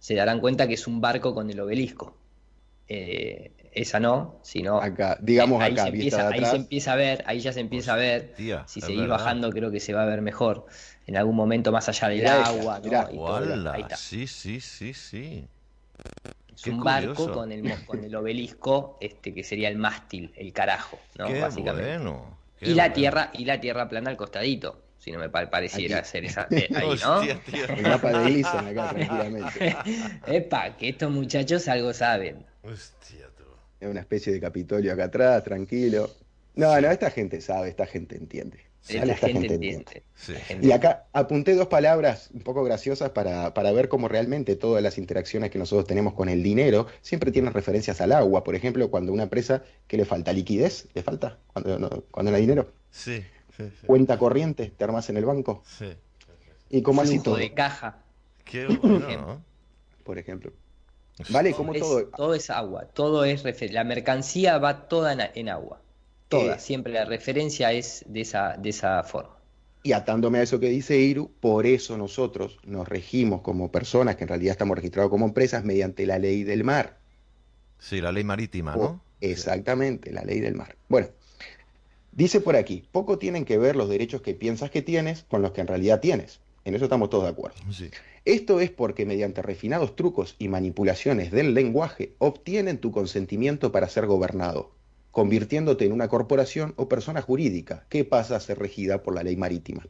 Se 0.00 0.16
darán 0.16 0.40
cuenta 0.40 0.66
que 0.66 0.74
es 0.74 0.86
un 0.88 1.00
barco 1.00 1.34
con 1.34 1.50
el 1.50 1.60
obelisco. 1.60 2.16
Eh, 2.88 3.52
esa 3.72 4.00
no, 4.00 4.40
sino 4.42 4.80
acá, 4.80 5.18
digamos 5.20 5.62
ahí 5.62 5.72
acá, 5.72 5.82
se 5.82 5.88
empieza, 5.90 6.28
ahí 6.28 6.44
se 6.44 6.56
empieza 6.56 6.92
a 6.92 6.96
ver, 6.96 7.22
ahí 7.26 7.40
ya 7.40 7.52
se 7.52 7.60
empieza 7.60 7.92
a 7.94 7.96
ver. 7.96 8.34
si 8.66 8.80
seguís 8.80 9.06
bajando 9.06 9.50
creo 9.50 9.70
que 9.70 9.78
se 9.78 9.92
va 9.92 10.02
a 10.02 10.06
ver 10.06 10.22
mejor 10.22 10.66
en 11.06 11.16
algún 11.16 11.36
momento 11.36 11.70
más 11.70 11.88
allá 11.88 12.08
del 12.08 12.26
agua. 12.26 12.80
¿no? 12.80 13.96
Sí, 13.96 14.26
sí, 14.26 14.60
sí, 14.60 14.94
sí. 14.94 15.46
Es 16.54 16.66
un 16.66 16.82
barco 16.82 17.30
con 17.32 17.52
el, 17.52 17.84
con 17.84 18.02
el 18.02 18.14
obelisco, 18.16 18.98
este 19.00 19.32
que 19.32 19.44
sería 19.44 19.68
el 19.68 19.76
mástil, 19.76 20.32
el 20.36 20.52
carajo, 20.52 20.98
¿no? 21.16 21.28
Básicamente. 21.40 22.00
y 22.62 22.74
la 22.74 22.92
tierra, 22.92 23.30
y 23.32 23.44
la 23.44 23.60
tierra 23.60 23.88
plana 23.88 24.10
al 24.10 24.16
costadito 24.16 24.88
si 24.98 25.12
no 25.12 25.20
me 25.20 25.28
pareciera 25.28 26.02
ser 26.04 26.24
esa 26.24 26.48
eh, 26.50 26.68
ahí, 26.74 26.98
¿no? 27.00 27.22
El 27.22 27.82
mapa 27.82 28.10
de 28.20 28.44
acá 28.44 28.90
tranquilamente. 28.90 29.76
Epa, 30.26 30.76
que 30.76 30.88
estos 30.88 31.10
muchachos 31.10 31.68
algo 31.68 31.94
saben. 31.94 32.44
Hostia, 32.72 33.26
tú. 33.36 33.44
Es 33.80 33.88
una 33.88 34.00
especie 34.00 34.32
de 34.32 34.40
Capitolio 34.40 34.92
acá 34.92 35.04
atrás, 35.04 35.44
tranquilo. 35.44 36.10
No, 36.54 36.80
no, 36.80 36.90
esta 36.90 37.10
gente 37.10 37.40
sabe, 37.40 37.68
esta 37.68 37.86
gente 37.86 38.16
entiende. 38.16 38.68
Y 40.62 40.72
acá 40.72 41.06
apunté 41.12 41.54
dos 41.54 41.66
palabras 41.66 42.30
un 42.32 42.40
poco 42.40 42.64
graciosas 42.64 43.10
para, 43.10 43.52
para, 43.52 43.70
ver 43.72 43.88
cómo 43.88 44.08
realmente 44.08 44.56
todas 44.56 44.82
las 44.82 44.98
interacciones 44.98 45.50
que 45.50 45.58
nosotros 45.58 45.86
tenemos 45.86 46.14
con 46.14 46.28
el 46.28 46.42
dinero 46.42 46.86
siempre 47.02 47.30
tienen 47.30 47.52
referencias 47.52 48.00
al 48.00 48.12
agua. 48.12 48.44
Por 48.44 48.54
ejemplo, 48.54 48.90
cuando 48.90 49.12
una 49.12 49.24
empresa 49.24 49.62
que 49.86 49.96
le 49.96 50.04
falta 50.04 50.32
liquidez, 50.32 50.88
¿le 50.94 51.02
falta? 51.02 51.38
Cuando 51.52 51.78
no, 51.78 51.88
cuando 52.10 52.30
no 52.30 52.36
hay 52.36 52.42
dinero. 52.42 52.72
Sí, 52.90 53.22
Cuenta 53.86 54.18
corriente, 54.18 54.72
te 54.76 54.84
armas 54.84 55.10
en 55.10 55.16
el 55.16 55.24
banco. 55.24 55.62
Sí. 55.66 55.92
Y 56.70 56.82
como 56.82 57.02
así 57.02 57.18
todo. 57.18 57.36
de 57.36 57.52
caja. 57.54 57.98
Qué 58.44 58.66
bueno, 58.66 59.42
Por 60.04 60.18
ejemplo. 60.18 60.52
Vale, 61.30 61.52
como 61.52 61.72
todo. 61.74 62.06
Todo 62.06 62.34
es 62.34 62.50
agua, 62.50 62.86
todo 62.86 63.24
es 63.24 63.44
la 63.72 63.84
mercancía 63.84 64.58
va 64.58 64.88
toda 64.88 65.12
en 65.34 65.48
agua. 65.48 65.80
Toda, 66.28 66.58
siempre 66.58 66.92
la 66.92 67.04
referencia 67.06 67.72
es 67.72 68.04
de 68.06 68.20
esa, 68.20 68.56
de 68.58 68.68
esa 68.68 69.02
forma. 69.02 69.36
Y 69.82 69.92
atándome 69.92 70.38
a 70.38 70.42
eso 70.42 70.60
que 70.60 70.68
dice 70.68 70.98
Iru, 70.98 71.30
por 71.40 71.66
eso 71.66 71.96
nosotros 71.96 72.58
nos 72.64 72.86
regimos 72.86 73.40
como 73.40 73.70
personas 73.70 74.16
que 74.16 74.24
en 74.24 74.28
realidad 74.28 74.52
estamos 74.52 74.76
registrados 74.76 75.10
como 75.10 75.24
empresas 75.24 75.64
mediante 75.64 76.04
la 76.04 76.18
ley 76.18 76.44
del 76.44 76.64
mar. 76.64 76.98
Sí, 77.78 78.00
la 78.00 78.12
ley 78.12 78.24
marítima, 78.24 78.76
¿no? 78.76 79.00
Exactamente, 79.20 80.12
la 80.12 80.22
ley 80.24 80.40
del 80.40 80.54
mar. 80.54 80.76
Bueno, 80.88 81.08
dice 82.12 82.40
por 82.40 82.56
aquí, 82.56 82.86
poco 82.92 83.18
tienen 83.18 83.44
que 83.44 83.56
ver 83.56 83.76
los 83.76 83.88
derechos 83.88 84.20
que 84.20 84.34
piensas 84.34 84.70
que 84.70 84.82
tienes 84.82 85.24
con 85.24 85.42
los 85.42 85.52
que 85.52 85.62
en 85.62 85.68
realidad 85.68 86.00
tienes. 86.00 86.40
En 86.68 86.74
eso 86.74 86.84
estamos 86.84 87.08
todos 87.08 87.24
de 87.24 87.30
acuerdo. 87.30 87.56
Sí. 87.72 87.88
Esto 88.26 88.60
es 88.60 88.70
porque 88.70 89.06
mediante 89.06 89.40
refinados 89.40 89.96
trucos 89.96 90.36
y 90.38 90.48
manipulaciones 90.48 91.30
del 91.30 91.54
lenguaje 91.54 92.12
obtienen 92.18 92.76
tu 92.76 92.92
consentimiento 92.92 93.72
para 93.72 93.88
ser 93.88 94.04
gobernado, 94.04 94.72
convirtiéndote 95.10 95.86
en 95.86 95.92
una 95.92 96.08
corporación 96.08 96.74
o 96.76 96.86
persona 96.86 97.22
jurídica 97.22 97.86
que 97.88 98.04
pasa 98.04 98.36
a 98.36 98.40
ser 98.40 98.58
regida 98.58 99.02
por 99.02 99.14
la 99.14 99.22
ley 99.22 99.34
marítima. 99.34 99.86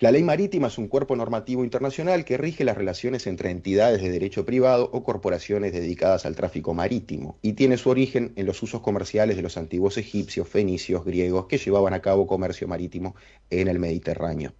La 0.00 0.10
ley 0.10 0.22
marítima 0.22 0.68
es 0.68 0.78
un 0.78 0.88
cuerpo 0.88 1.14
normativo 1.16 1.64
internacional 1.64 2.24
que 2.24 2.38
rige 2.38 2.64
las 2.64 2.78
relaciones 2.78 3.26
entre 3.26 3.50
entidades 3.50 4.00
de 4.00 4.10
derecho 4.10 4.46
privado 4.46 4.88
o 4.90 5.04
corporaciones 5.04 5.74
dedicadas 5.74 6.24
al 6.24 6.34
tráfico 6.34 6.72
marítimo 6.72 7.36
y 7.42 7.52
tiene 7.52 7.76
su 7.76 7.90
origen 7.90 8.32
en 8.36 8.46
los 8.46 8.62
usos 8.62 8.80
comerciales 8.80 9.36
de 9.36 9.42
los 9.42 9.58
antiguos 9.58 9.98
egipcios, 9.98 10.48
fenicios, 10.48 11.04
griegos 11.04 11.44
que 11.44 11.58
llevaban 11.58 11.92
a 11.92 12.00
cabo 12.00 12.26
comercio 12.26 12.66
marítimo 12.66 13.14
en 13.50 13.68
el 13.68 13.78
Mediterráneo. 13.78 14.54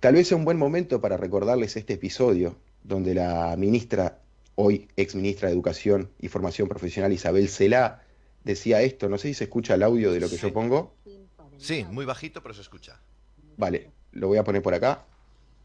Tal 0.00 0.14
vez 0.14 0.28
sea 0.28 0.36
un 0.36 0.44
buen 0.44 0.58
momento 0.58 1.00
para 1.00 1.16
recordarles 1.16 1.76
este 1.76 1.94
episodio 1.94 2.56
donde 2.82 3.14
la 3.14 3.54
ministra, 3.56 4.20
hoy 4.54 4.88
ex 4.96 5.14
ministra 5.14 5.48
de 5.48 5.54
Educación 5.54 6.10
y 6.18 6.28
Formación 6.28 6.68
Profesional 6.68 7.12
Isabel 7.12 7.48
Celá, 7.48 8.02
decía 8.44 8.82
esto, 8.82 9.08
no 9.08 9.18
sé 9.18 9.28
si 9.28 9.34
se 9.34 9.44
escucha 9.44 9.74
el 9.74 9.82
audio 9.82 10.12
de 10.12 10.20
lo 10.20 10.28
que 10.28 10.36
Sí. 10.36 10.42
yo 10.42 10.52
pongo. 10.52 10.94
Sí, 11.58 11.84
muy 11.90 12.04
bajito, 12.04 12.42
pero 12.42 12.54
se 12.54 12.60
escucha. 12.60 13.00
Vale, 13.56 13.90
lo 14.12 14.28
voy 14.28 14.38
a 14.38 14.44
poner 14.44 14.62
por 14.62 14.74
acá. 14.74 15.06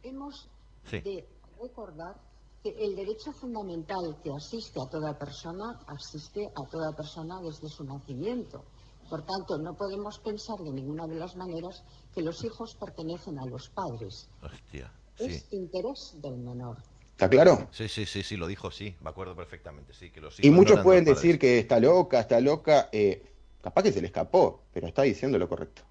Hemos 0.01 0.47
Sí. 0.89 1.01
de 1.01 1.25
recordar 1.61 2.15
que 2.63 2.69
el 2.79 2.95
derecho 2.95 3.33
fundamental 3.33 4.17
que 4.23 4.31
asiste 4.31 4.79
a 4.81 4.89
toda 4.89 5.17
persona 5.17 5.79
asiste 5.87 6.47
a 6.55 6.69
toda 6.69 6.95
persona 6.95 7.41
desde 7.41 7.67
su 7.67 7.83
nacimiento. 7.83 8.63
Por 9.11 9.25
tanto, 9.25 9.57
no 9.57 9.75
podemos 9.75 10.17
pensar 10.19 10.57
de 10.59 10.71
ninguna 10.71 11.05
de 11.05 11.15
las 11.15 11.35
maneras 11.35 11.83
que 12.15 12.21
los 12.21 12.43
hijos 12.45 12.75
pertenecen 12.75 13.37
a 13.39 13.45
los 13.45 13.69
padres. 13.69 14.29
Hostia. 14.41 14.89
Sí. 15.17 15.25
Es 15.25 15.45
interés 15.51 16.15
del 16.21 16.37
menor. 16.37 16.77
¿Está 17.11 17.29
claro? 17.29 17.67
Sí, 17.71 17.89
sí, 17.89 18.05
sí, 18.05 18.23
sí, 18.23 18.37
lo 18.37 18.47
dijo, 18.47 18.71
sí, 18.71 18.95
me 19.01 19.09
acuerdo 19.09 19.35
perfectamente, 19.35 19.93
sí, 19.93 20.09
que 20.11 20.21
los 20.21 20.39
Y 20.39 20.43
hijos 20.47 20.51
no 20.51 20.57
muchos 20.61 20.79
pueden 20.79 21.03
decir 21.03 21.37
que 21.37 21.59
está 21.59 21.79
loca, 21.81 22.21
está 22.21 22.39
loca. 22.39 22.87
eh, 22.93 23.21
capaz 23.61 23.83
que 23.83 23.91
se 23.91 23.99
le 23.99 24.07
escapó, 24.07 24.61
pero 24.73 24.87
está 24.87 25.01
diciendo 25.03 25.37
lo 25.37 25.47
correcto. 25.49 25.83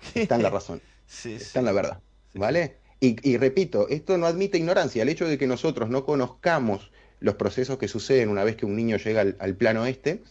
Está 0.14 0.34
en 0.34 0.42
la 0.42 0.50
razón, 0.50 0.82
Sí, 1.06 1.34
está 1.34 1.52
sí. 1.52 1.58
en 1.60 1.64
la 1.66 1.72
verdad. 1.72 2.00
Sí, 2.32 2.38
¿Vale? 2.40 2.78
Y, 3.00 3.16
y 3.30 3.38
repito, 3.38 3.88
esto 3.88 4.18
no 4.18 4.26
admite 4.26 4.58
ignorancia. 4.58 5.02
El 5.02 5.08
hecho 5.08 5.26
de 5.26 5.38
que 5.38 5.46
nosotros 5.46 5.88
no 5.88 6.04
conozcamos 6.04 6.90
los 7.20 7.36
procesos 7.36 7.78
que 7.78 7.88
suceden 7.88 8.28
una 8.28 8.42
vez 8.44 8.56
que 8.56 8.66
un 8.66 8.74
niño 8.76 8.96
llega 8.98 9.20
al, 9.22 9.36
al 9.38 9.54
plano 9.56 9.86
este, 9.86 10.22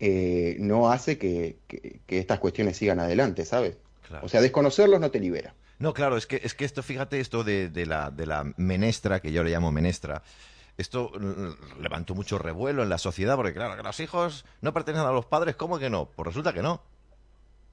eh, 0.00 0.56
no 0.60 0.90
hace 0.90 1.18
que, 1.18 1.58
que- 1.68 2.00
que 2.06 2.18
estas 2.18 2.40
cuestiones 2.40 2.76
sigan 2.76 2.98
adelante, 3.00 3.44
¿sabes? 3.44 3.76
Claro. 4.08 4.26
O 4.26 4.28
sea, 4.28 4.40
desconocerlos 4.40 5.00
no 5.00 5.10
te 5.10 5.20
libera. 5.20 5.54
No, 5.78 5.94
claro, 5.94 6.16
es 6.16 6.26
que, 6.26 6.40
es 6.42 6.54
que 6.54 6.64
esto, 6.64 6.82
fíjate, 6.82 7.20
esto 7.20 7.44
de, 7.44 7.68
de 7.68 7.86
la, 7.86 8.10
de 8.10 8.26
la 8.26 8.52
menestra, 8.56 9.20
que 9.20 9.32
yo 9.32 9.42
le 9.44 9.50
llamo 9.50 9.70
menestra, 9.72 10.22
esto 10.76 11.10
mm, 11.18 11.82
levantó 11.82 12.14
mucho 12.14 12.38
revuelo 12.38 12.82
en 12.82 12.88
la 12.88 12.98
sociedad, 12.98 13.36
porque 13.36 13.54
claro, 13.54 13.76
que 13.76 13.82
los 13.82 14.00
hijos 14.00 14.44
no 14.60 14.72
pertenecen 14.74 15.06
a 15.06 15.12
los 15.12 15.26
padres, 15.26 15.54
¿cómo 15.56 15.78
que 15.78 15.88
no? 15.90 16.10
Pues 16.16 16.26
resulta 16.26 16.52
que 16.52 16.62
no. 16.62 16.82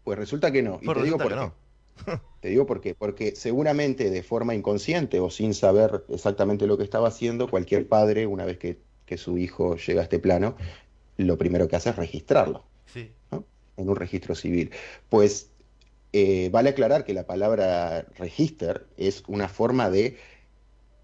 Pues 0.03 0.17
resulta 0.17 0.51
que 0.51 0.61
no. 0.64 0.80
Y 0.81 0.85
Pues 0.85 0.97
te 0.99 1.03
digo 1.03 1.17
por 1.17 1.30
qué. 1.30 1.35
no. 1.35 1.53
Te 2.41 2.49
digo 2.49 2.67
por 2.67 2.80
qué. 2.80 2.93
Porque 2.93 3.35
seguramente 3.35 4.09
de 4.11 4.22
forma 4.23 4.53
inconsciente 4.53 5.19
o 5.19 5.30
sin 5.31 5.53
saber 5.56 6.06
exactamente 6.09 6.67
lo 6.67 6.77
que 6.77 6.83
estaba 6.83 7.07
haciendo, 7.07 7.49
cualquier 7.49 7.88
padre, 7.88 8.27
una 8.27 8.45
vez 8.45 8.57
que, 8.59 8.80
que 9.06 9.17
su 9.17 9.38
hijo 9.39 9.75
llega 9.77 10.01
a 10.01 10.03
este 10.03 10.19
plano, 10.19 10.56
lo 11.17 11.37
primero 11.37 11.67
que 11.67 11.75
hace 11.75 11.89
es 11.89 11.95
registrarlo 11.95 12.65
Sí. 12.85 13.11
¿no? 13.31 13.45
en 13.77 13.89
un 13.89 13.95
registro 13.95 14.33
civil. 14.35 14.71
Pues 15.09 15.51
eh, 16.13 16.49
vale 16.51 16.69
aclarar 16.69 17.05
que 17.05 17.13
la 17.13 17.25
palabra 17.25 18.07
register 18.17 18.87
es 18.97 19.23
una 19.27 19.47
forma 19.47 19.89
de 19.89 20.17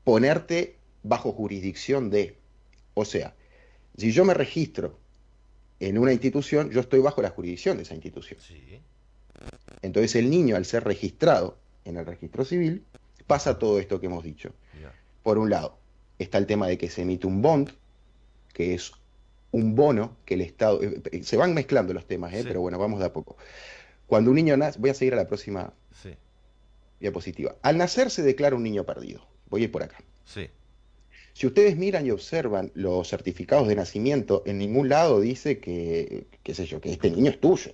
ponerte 0.04 0.78
bajo 1.04 1.32
jurisdicción 1.32 2.10
de. 2.10 2.38
O 2.94 3.06
sea, 3.06 3.36
si 3.98 4.12
yo 4.12 4.26
me 4.26 4.34
registro 4.34 4.98
en 5.80 5.98
una 5.98 6.14
institución, 6.14 6.70
yo 6.72 6.80
estoy 6.80 7.00
bajo 7.00 7.22
la 7.22 7.30
jurisdicción 7.30 7.78
de 7.78 7.84
esa 7.84 7.94
institución. 7.94 8.40
Sí. 8.42 8.80
Entonces 9.82 10.16
el 10.16 10.30
niño, 10.30 10.56
al 10.56 10.66
ser 10.66 10.84
registrado 10.84 11.58
en 11.86 11.98
el 11.98 12.06
registro 12.06 12.46
civil, 12.46 12.86
pasa 13.28 13.60
todo 13.60 13.80
esto 13.80 14.00
que 14.00 14.06
hemos 14.08 14.24
dicho. 14.24 14.54
Por 15.22 15.38
un 15.38 15.50
lado, 15.50 15.78
está 16.20 16.38
el 16.38 16.46
tema 16.46 16.68
de 16.68 16.78
que 16.78 16.90
se 16.90 17.02
emite 17.02 17.28
un 17.28 17.42
bond, 17.42 17.70
que 18.54 18.74
es 18.74 18.92
un 19.54 19.76
bono 19.76 20.18
que 20.26 20.34
el 20.34 20.42
Estado... 20.42 20.84
eh, 20.84 21.02
eh, 21.12 21.24
Se 21.24 21.38
van 21.38 21.54
mezclando 21.54 21.94
los 21.94 22.06
temas, 22.06 22.34
¿eh? 22.34 22.40
Sí. 22.42 22.48
pero 22.48 22.60
bueno, 22.60 22.78
vamos 22.78 23.00
de 23.00 23.06
a 23.06 23.14
poco. 23.14 23.38
Cuando 24.08 24.30
un 24.32 24.36
niño 24.36 24.58
nace... 24.58 24.78
Voy 24.80 24.90
a 24.90 24.94
seguir 24.94 25.14
a 25.14 25.18
la 25.18 25.28
próxima 25.28 25.74
Sí. 26.02 26.10
diapositiva. 27.00 27.56
Al 27.62 27.78
nacer 27.78 28.10
se 28.12 28.22
declara 28.24 28.56
un 28.56 28.64
niño 28.64 28.84
perdido. 28.84 29.26
Voy 29.50 29.62
a 29.62 29.64
ir 29.66 29.72
por 29.72 29.84
acá. 29.84 29.98
Sí. 30.26 30.50
Si 31.34 31.48
ustedes 31.48 31.78
miran 31.78 32.06
y 32.06 32.12
observan 32.12 32.72
los 32.76 33.08
certificados 33.10 33.68
de 33.68 33.76
nacimiento, 33.76 34.44
en 34.46 34.58
ningún 34.60 34.90
lado 34.90 35.20
dice 35.22 35.60
que, 35.60 36.28
qué 36.44 36.54
sé 36.54 36.66
yo, 36.66 36.80
que 36.82 36.92
este 36.92 37.10
niño 37.10 37.32
es 37.32 37.40
tuyo. 37.40 37.72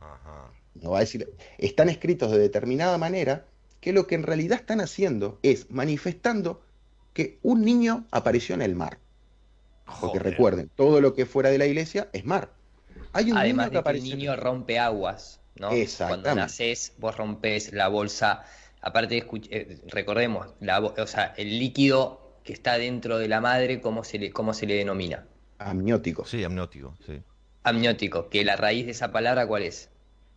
Ajá. 0.00 0.50
No 0.74 0.90
va 0.92 0.98
a 0.98 1.00
decir, 1.00 1.30
están 1.58 1.88
escritos 1.88 2.30
de 2.30 2.38
determinada 2.38 2.96
manera 2.96 3.44
que 3.80 3.92
lo 3.92 4.06
que 4.06 4.14
en 4.14 4.22
realidad 4.22 4.60
están 4.60 4.80
haciendo 4.80 5.38
es 5.42 5.70
manifestando 5.70 6.62
que 7.12 7.38
un 7.42 7.64
niño 7.64 8.06
apareció 8.10 8.54
en 8.54 8.62
el 8.62 8.74
mar. 8.74 8.98
Porque 9.98 10.18
Joder. 10.18 10.22
recuerden, 10.32 10.70
todo 10.76 11.00
lo 11.00 11.14
que 11.14 11.26
fuera 11.26 11.50
de 11.50 11.58
la 11.58 11.66
iglesia 11.66 12.08
es 12.12 12.24
mar. 12.24 12.52
Hay 13.12 13.30
un 13.30 13.38
Además 13.38 13.70
niño 13.70 13.82
que 13.82 13.88
de 13.92 13.98
que 13.98 13.98
el 13.98 14.04
niño 14.18 14.36
rompe 14.36 14.78
aguas, 14.78 15.40
¿no? 15.56 15.68
Cuando 15.68 15.82
Exactamente. 15.82 16.34
naces, 16.34 16.92
vos 16.98 17.16
rompes 17.16 17.72
la 17.72 17.88
bolsa. 17.88 18.44
Aparte, 18.82 19.18
escuch- 19.26 19.48
eh, 19.50 19.78
recordemos, 19.88 20.54
la, 20.60 20.78
bo- 20.80 20.94
o 20.96 21.06
sea, 21.06 21.34
el 21.36 21.58
líquido 21.58 22.40
que 22.44 22.52
está 22.52 22.78
dentro 22.78 23.18
de 23.18 23.28
la 23.28 23.40
madre, 23.40 23.80
¿cómo 23.80 24.04
se 24.04 24.18
le, 24.18 24.30
cómo 24.30 24.54
se 24.54 24.66
le 24.66 24.74
denomina? 24.74 25.26
Amniótico. 25.58 26.24
Sí, 26.24 26.42
amniótico, 26.44 26.96
sí. 27.04 27.20
Amniótico, 27.62 28.28
que 28.30 28.44
la 28.44 28.56
raíz 28.56 28.86
de 28.86 28.92
esa 28.92 29.12
palabra, 29.12 29.46
¿cuál 29.46 29.64
es? 29.64 29.90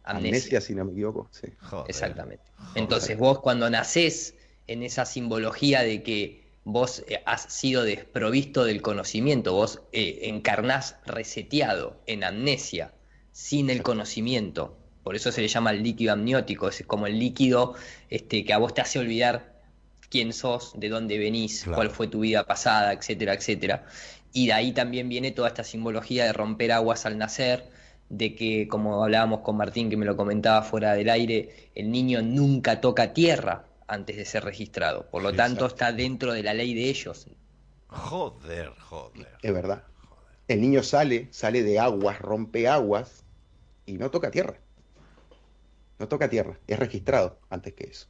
Amnesia, 0.04 0.60
si 0.60 0.76
no 0.76 0.84
me 0.84 0.92
equivoco. 0.92 1.30
Sí. 1.32 1.48
Joder. 1.62 1.86
Exactamente. 1.90 2.44
Entonces 2.76 3.18
vos 3.18 3.40
cuando 3.40 3.70
nacés 3.70 4.36
en 4.68 4.84
esa 4.84 5.06
simbología 5.06 5.82
de 5.84 6.04
que 6.04 6.43
vos 6.64 7.04
eh, 7.08 7.22
has 7.26 7.42
sido 7.54 7.84
desprovisto 7.84 8.64
del 8.64 8.82
conocimiento, 8.82 9.54
vos 9.54 9.82
eh, 9.92 10.20
encarnás 10.24 10.98
reseteado 11.06 11.98
en 12.06 12.24
amnesia, 12.24 12.94
sin 13.32 13.70
el 13.70 13.82
conocimiento. 13.84 14.78
Por 15.04 15.16
eso 15.16 15.32
se 15.32 15.42
le 15.42 15.48
llama 15.48 15.72
el 15.72 15.84
líquido 15.84 16.14
amniótico, 16.14 16.70
es 16.70 16.84
como 16.88 17.08
el 17.08 17.20
líquido 17.20 17.76
este, 18.10 18.46
que 18.46 18.54
a 18.54 18.58
vos 18.58 18.74
te 18.74 18.82
hace 18.82 19.00
olvidar 19.00 19.54
quién 20.10 20.32
sos, 20.32 20.74
de 20.78 20.90
dónde 20.90 21.18
venís, 21.18 21.64
Claro. 21.64 21.76
cuál 21.76 21.90
fue 21.90 22.08
tu 22.08 22.22
vida 22.22 22.46
pasada, 22.46 22.94
etcétera, 22.94 23.34
etcétera. 23.34 23.86
Y 24.32 24.48
de 24.48 24.54
ahí 24.54 24.72
también 24.72 25.10
viene 25.10 25.32
toda 25.32 25.50
esta 25.50 25.64
simbología 25.64 26.26
de 26.26 26.34
romper 26.34 26.72
aguas 26.72 27.06
al 27.06 27.18
nacer, 27.18 27.70
de 28.10 28.36
que, 28.36 28.68
como 28.68 29.04
hablábamos 29.04 29.40
con 29.40 29.58
Martín, 29.58 29.90
que 29.90 29.98
me 29.98 30.06
lo 30.06 30.16
comentaba 30.16 30.62
fuera 30.62 30.94
del 30.94 31.10
aire, 31.10 31.70
el 31.76 31.92
niño 31.92 32.22
nunca 32.22 32.80
toca 32.80 33.14
tierra 33.14 33.66
antes 33.88 34.16
de 34.16 34.26
ser 34.26 34.44
registrado. 34.44 35.10
Por 35.10 35.24
lo 35.24 35.34
tanto, 35.34 35.66
está 35.66 35.92
dentro 35.92 36.34
de 36.34 36.44
la 36.44 36.54
ley 36.54 36.74
de 36.74 36.90
ellos. 36.90 37.28
Joder, 37.88 38.70
joder. 38.80 39.38
Es 39.42 39.54
verdad. 39.54 39.84
El 40.48 40.62
niño 40.62 40.84
sale, 40.84 41.28
sale 41.32 41.64
de 41.64 41.80
aguas, 41.80 42.20
rompe 42.20 42.68
aguas 42.68 43.24
y 43.86 43.94
no 43.94 44.12
toca 44.12 44.32
tierra. 44.32 44.60
No 46.00 46.08
toca 46.08 46.30
tierra, 46.30 46.60
es 46.68 46.80
registrado 46.80 47.40
antes 47.50 47.74
que 47.74 47.86
eso. 47.86 48.08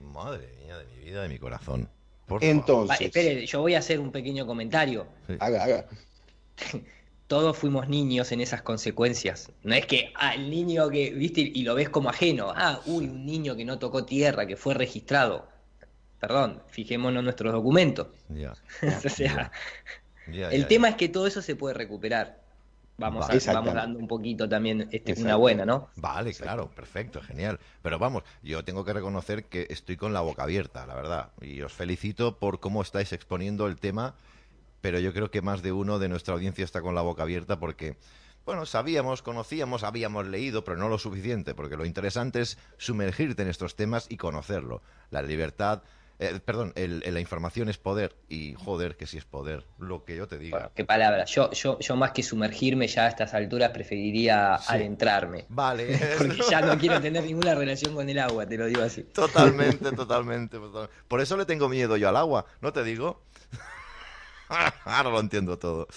Madre 0.00 0.52
mía, 0.62 0.78
de 0.78 0.86
mi 0.86 1.04
vida, 1.04 1.22
de 1.22 1.28
mi 1.28 1.38
corazón. 1.38 1.88
Por 2.26 2.44
Entonces, 2.44 3.00
Va, 3.00 3.04
espere, 3.04 3.46
yo 3.46 3.60
voy 3.60 3.74
a 3.74 3.78
hacer 3.78 4.00
un 4.00 4.12
pequeño 4.12 4.46
comentario. 4.46 5.06
Sí. 5.26 5.36
haga, 5.40 5.64
haga. 5.64 5.86
Todos 7.26 7.56
fuimos 7.58 7.88
niños 7.88 8.30
en 8.32 8.40
esas 8.40 8.62
consecuencias. 8.62 9.50
No 9.64 9.74
es 9.74 9.86
que, 9.86 10.12
ah, 10.14 10.34
el 10.34 10.48
niño 10.48 10.88
que, 10.90 11.10
viste, 11.10 11.40
y 11.40 11.62
lo 11.64 11.74
ves 11.74 11.88
como 11.88 12.08
ajeno. 12.08 12.52
Ah, 12.54 12.80
uy, 12.86 13.06
un 13.08 13.26
niño 13.26 13.56
que 13.56 13.64
no 13.64 13.78
tocó 13.78 14.04
tierra, 14.04 14.46
que 14.46 14.56
fue 14.56 14.74
registrado. 14.74 15.48
Perdón, 16.20 16.62
fijémonos 16.68 17.18
en 17.20 17.24
nuestros 17.24 17.52
documentos. 17.52 18.08
O 19.06 19.08
sea, 19.08 19.50
el 20.26 20.66
tema 20.66 20.88
es 20.88 20.96
que 20.96 21.08
todo 21.08 21.26
eso 21.26 21.42
se 21.42 21.56
puede 21.56 21.74
recuperar. 21.74 22.40
Vamos, 22.98 23.28
Va. 23.28 23.34
a- 23.34 23.52
vamos 23.52 23.74
dando 23.74 23.98
un 23.98 24.08
poquito 24.08 24.48
también 24.48 24.88
este, 24.90 25.12
una 25.20 25.36
buena, 25.36 25.66
¿no? 25.66 25.90
Vale, 25.96 26.32
claro, 26.32 26.70
perfecto, 26.70 27.20
genial. 27.20 27.60
Pero 27.82 27.98
vamos, 27.98 28.22
yo 28.42 28.64
tengo 28.64 28.84
que 28.84 28.92
reconocer 28.94 29.44
que 29.44 29.66
estoy 29.68 29.96
con 29.96 30.12
la 30.14 30.22
boca 30.22 30.44
abierta, 30.44 30.86
la 30.86 30.94
verdad. 30.94 31.30
Y 31.42 31.60
os 31.60 31.72
felicito 31.72 32.38
por 32.38 32.58
cómo 32.58 32.80
estáis 32.80 33.12
exponiendo 33.12 33.66
el 33.66 33.76
tema, 33.76 34.14
pero 34.86 35.00
yo 35.00 35.12
creo 35.12 35.32
que 35.32 35.42
más 35.42 35.62
de 35.62 35.72
uno 35.72 35.98
de 35.98 36.08
nuestra 36.08 36.34
audiencia 36.34 36.64
está 36.64 36.80
con 36.80 36.94
la 36.94 37.00
boca 37.00 37.24
abierta 37.24 37.58
porque, 37.58 37.96
bueno, 38.44 38.66
sabíamos, 38.66 39.20
conocíamos, 39.20 39.82
habíamos 39.82 40.28
leído, 40.28 40.62
pero 40.62 40.76
no 40.76 40.88
lo 40.88 40.96
suficiente, 40.96 41.56
porque 41.56 41.76
lo 41.76 41.84
interesante 41.84 42.40
es 42.40 42.56
sumergirte 42.76 43.42
en 43.42 43.48
estos 43.48 43.74
temas 43.74 44.06
y 44.08 44.16
conocerlo. 44.16 44.82
La 45.10 45.22
libertad 45.22 45.82
Eh, 46.20 46.38
perdón, 46.42 46.72
el, 46.76 47.02
la 47.12 47.20
información 47.20 47.68
es 47.68 47.78
poder 47.78 48.16
y 48.28 48.54
joder, 48.54 48.96
que 48.96 49.08
si 49.08 49.18
es 49.18 49.24
poder, 49.24 49.66
lo 49.76 50.04
que 50.04 50.14
yo 50.16 50.28
te 50.28 50.38
digo. 50.38 50.56
Bueno, 50.56 50.70
qué 50.72 50.84
palabra. 50.84 51.24
Yo, 51.24 51.50
yo, 51.50 51.80
yo 51.80 51.96
más 51.96 52.12
que 52.12 52.22
sumergirme 52.22 52.86
ya 52.86 53.06
a 53.06 53.08
estas 53.08 53.34
alturas 53.34 53.70
preferiría 53.70 54.54
adentrarme. 54.54 55.46
Vale. 55.48 55.98
Porque 56.18 56.42
ya 56.48 56.60
no 56.60 56.78
quiero 56.78 57.00
tener 57.00 57.24
ninguna 57.24 57.56
relación 57.56 57.92
con 57.92 58.08
el 58.08 58.18
agua, 58.20 58.46
te 58.46 58.56
lo 58.56 58.66
digo 58.66 58.82
así. 58.82 59.02
Totalmente, 59.02 59.90
totalmente. 59.96 60.58
Por 61.08 61.20
eso 61.20 61.36
le 61.36 61.44
tengo 61.44 61.68
miedo 61.68 61.96
yo 61.96 62.08
al 62.08 62.16
agua, 62.16 62.46
¿no 62.60 62.72
te 62.72 62.84
digo? 62.84 63.20
Ahora 64.84 65.10
lo 65.10 65.20
entiendo 65.20 65.58
todo. 65.58 65.88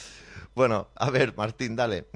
Bueno, 0.56 0.90
a 0.96 1.10
ver, 1.10 1.36
Martín, 1.38 1.76
dale. 1.76 2.08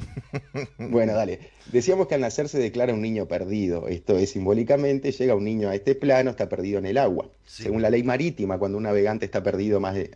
bueno, 0.77 1.13
dale. 1.13 1.51
Decíamos 1.71 2.07
que 2.07 2.15
al 2.15 2.21
nacer 2.21 2.49
se 2.49 2.59
declara 2.59 2.93
un 2.93 3.01
niño 3.01 3.27
perdido. 3.27 3.87
Esto 3.87 4.17
es 4.17 4.31
simbólicamente, 4.31 5.11
llega 5.11 5.35
un 5.35 5.45
niño 5.45 5.69
a 5.69 5.75
este 5.75 5.95
plano, 5.95 6.31
está 6.31 6.49
perdido 6.49 6.79
en 6.79 6.85
el 6.85 6.97
agua. 6.97 7.29
Según 7.45 7.81
la 7.81 7.89
ley 7.89 8.03
marítima, 8.03 8.57
cuando 8.57 8.77
un 8.77 8.83
navegante 8.83 9.25
está 9.25 9.43
perdido 9.43 9.79
más 9.79 9.93
de, 9.95 10.11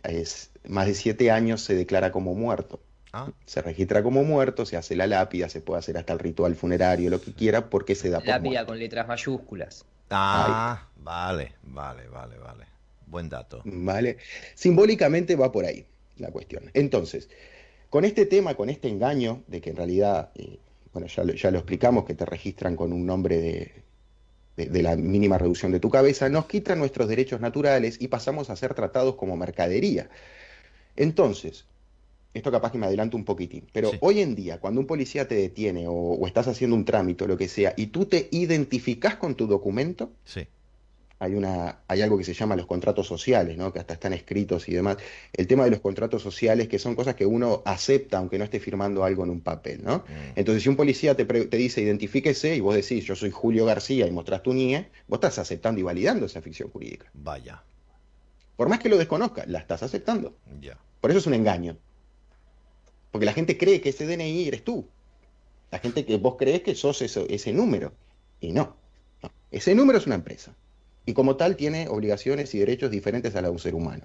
más 0.68 0.86
de 0.86 0.94
siete 0.94 1.30
años, 1.30 1.62
se 1.62 1.74
declara 1.74 2.12
como 2.12 2.34
muerto. 2.34 2.80
Ah. 3.12 3.30
Se 3.46 3.62
registra 3.62 4.02
como 4.02 4.22
muerto, 4.24 4.66
se 4.66 4.76
hace 4.76 4.94
la 4.94 5.06
lápida, 5.06 5.48
se 5.48 5.62
puede 5.62 5.78
hacer 5.78 5.96
hasta 5.96 6.12
el 6.12 6.18
ritual 6.18 6.54
funerario, 6.54 7.08
lo 7.08 7.22
que 7.22 7.32
quiera, 7.32 7.70
porque 7.70 7.94
se 7.94 8.10
da 8.10 8.18
por 8.18 8.28
Lápida 8.28 8.66
con 8.66 8.78
letras 8.78 9.08
mayúsculas. 9.08 9.86
Ah, 10.10 10.86
vale, 10.96 11.54
vale, 11.62 12.08
vale, 12.08 12.36
vale. 12.36 12.66
Buen 13.06 13.30
dato. 13.30 13.62
Vale. 13.64 14.18
Simbólicamente 14.54 15.34
va 15.34 15.50
por 15.50 15.64
ahí 15.64 15.86
la 16.20 16.30
cuestión. 16.30 16.70
Entonces, 16.74 17.28
con 17.90 18.04
este 18.04 18.26
tema, 18.26 18.54
con 18.54 18.70
este 18.70 18.88
engaño 18.88 19.42
de 19.46 19.60
que 19.60 19.70
en 19.70 19.76
realidad, 19.76 20.30
eh, 20.34 20.58
bueno, 20.92 21.08
ya 21.08 21.24
lo, 21.24 21.32
ya 21.32 21.50
lo, 21.50 21.58
explicamos, 21.58 22.04
que 22.04 22.14
te 22.14 22.24
registran 22.24 22.76
con 22.76 22.92
un 22.92 23.06
nombre 23.06 23.38
de, 23.38 24.66
de, 24.66 24.82
la 24.82 24.96
mínima 24.96 25.38
reducción 25.38 25.72
de 25.72 25.80
tu 25.80 25.90
cabeza, 25.90 26.28
nos 26.28 26.46
quitan 26.46 26.78
nuestros 26.78 27.08
derechos 27.08 27.40
naturales 27.40 27.96
y 28.00 28.08
pasamos 28.08 28.50
a 28.50 28.56
ser 28.56 28.74
tratados 28.74 29.14
como 29.14 29.36
mercadería. 29.36 30.10
Entonces, 30.96 31.64
esto 32.34 32.50
capaz 32.50 32.72
que 32.72 32.78
me 32.78 32.86
adelanto 32.86 33.16
un 33.16 33.24
poquitín, 33.24 33.66
pero 33.72 33.92
hoy 34.00 34.20
en 34.20 34.34
día, 34.34 34.60
cuando 34.60 34.80
un 34.80 34.86
policía 34.86 35.26
te 35.26 35.36
detiene 35.36 35.88
o, 35.88 35.92
o, 35.92 36.26
estás 36.26 36.48
haciendo 36.48 36.76
un 36.76 36.84
trámite 36.84 37.24
o 37.24 37.26
lo 37.26 37.38
que 37.38 37.48
sea, 37.48 37.72
y 37.76 37.86
tú 37.86 38.04
te 38.04 38.28
identificas 38.30 39.16
con 39.16 39.34
tu 39.34 39.46
documento, 39.46 40.12
sí 40.24 40.46
hay, 41.20 41.34
una, 41.34 41.80
hay 41.88 42.02
algo 42.02 42.16
que 42.16 42.24
se 42.24 42.32
llama 42.32 42.54
los 42.54 42.66
contratos 42.66 43.06
sociales, 43.06 43.56
¿no? 43.56 43.72
que 43.72 43.80
hasta 43.80 43.94
están 43.94 44.12
escritos 44.12 44.68
y 44.68 44.74
demás. 44.74 44.98
El 45.32 45.48
tema 45.48 45.64
de 45.64 45.70
los 45.70 45.80
contratos 45.80 46.22
sociales, 46.22 46.68
que 46.68 46.78
son 46.78 46.94
cosas 46.94 47.16
que 47.16 47.26
uno 47.26 47.62
acepta 47.64 48.18
aunque 48.18 48.38
no 48.38 48.44
esté 48.44 48.60
firmando 48.60 49.02
algo 49.02 49.24
en 49.24 49.30
un 49.30 49.40
papel. 49.40 49.82
¿no? 49.82 49.98
Mm. 49.98 50.32
Entonces, 50.36 50.62
si 50.62 50.68
un 50.68 50.76
policía 50.76 51.16
te, 51.16 51.24
te, 51.24 51.56
dice 51.56 51.80
identifíquese 51.80 52.54
y 52.54 52.60
vos 52.60 52.74
decís 52.74 53.04
yo 53.04 53.16
soy 53.16 53.30
Julio 53.30 53.64
García 53.64 54.06
y 54.06 54.12
mostrás 54.12 54.42
tu 54.42 54.54
NIE, 54.54 54.88
vos 55.08 55.16
estás 55.16 55.38
aceptando 55.40 55.80
y 55.80 55.82
validando 55.82 56.26
esa 56.26 56.40
ficción 56.40 56.70
jurídica. 56.70 57.10
Vaya. 57.14 57.64
Por 58.56 58.68
más 58.68 58.78
que 58.78 58.88
lo 58.88 58.96
desconozca, 58.96 59.44
la 59.46 59.58
estás 59.58 59.82
aceptando. 59.82 60.36
Ya. 60.60 60.78
Por 61.00 61.10
eso 61.10 61.18
es 61.18 61.26
un 61.26 61.34
engaño. 61.34 61.76
Porque 63.10 63.26
la 63.26 63.32
gente 63.32 63.58
cree 63.58 63.80
que 63.80 63.88
ese 63.88 64.06
DNI 64.06 64.46
eres 64.46 64.62
tú. 64.62 64.86
La 65.72 65.80
gente 65.80 66.04
que 66.04 66.16
vos 66.16 66.36
crees 66.38 66.62
que 66.62 66.74
sos 66.74 67.02
ese, 67.02 67.26
ese 67.28 67.52
número. 67.52 67.92
Y 68.40 68.52
no. 68.52 68.76
no. 69.22 69.30
Ese 69.50 69.74
número 69.74 69.98
es 69.98 70.06
una 70.06 70.14
empresa 70.14 70.54
y 71.08 71.14
como 71.14 71.36
tal 71.36 71.56
tiene 71.56 71.88
obligaciones 71.88 72.54
y 72.54 72.58
derechos 72.58 72.90
diferentes 72.90 73.34
a 73.34 73.40
la 73.40 73.48
de 73.48 73.52
un 73.52 73.58
ser 73.58 73.74
humano. 73.74 74.04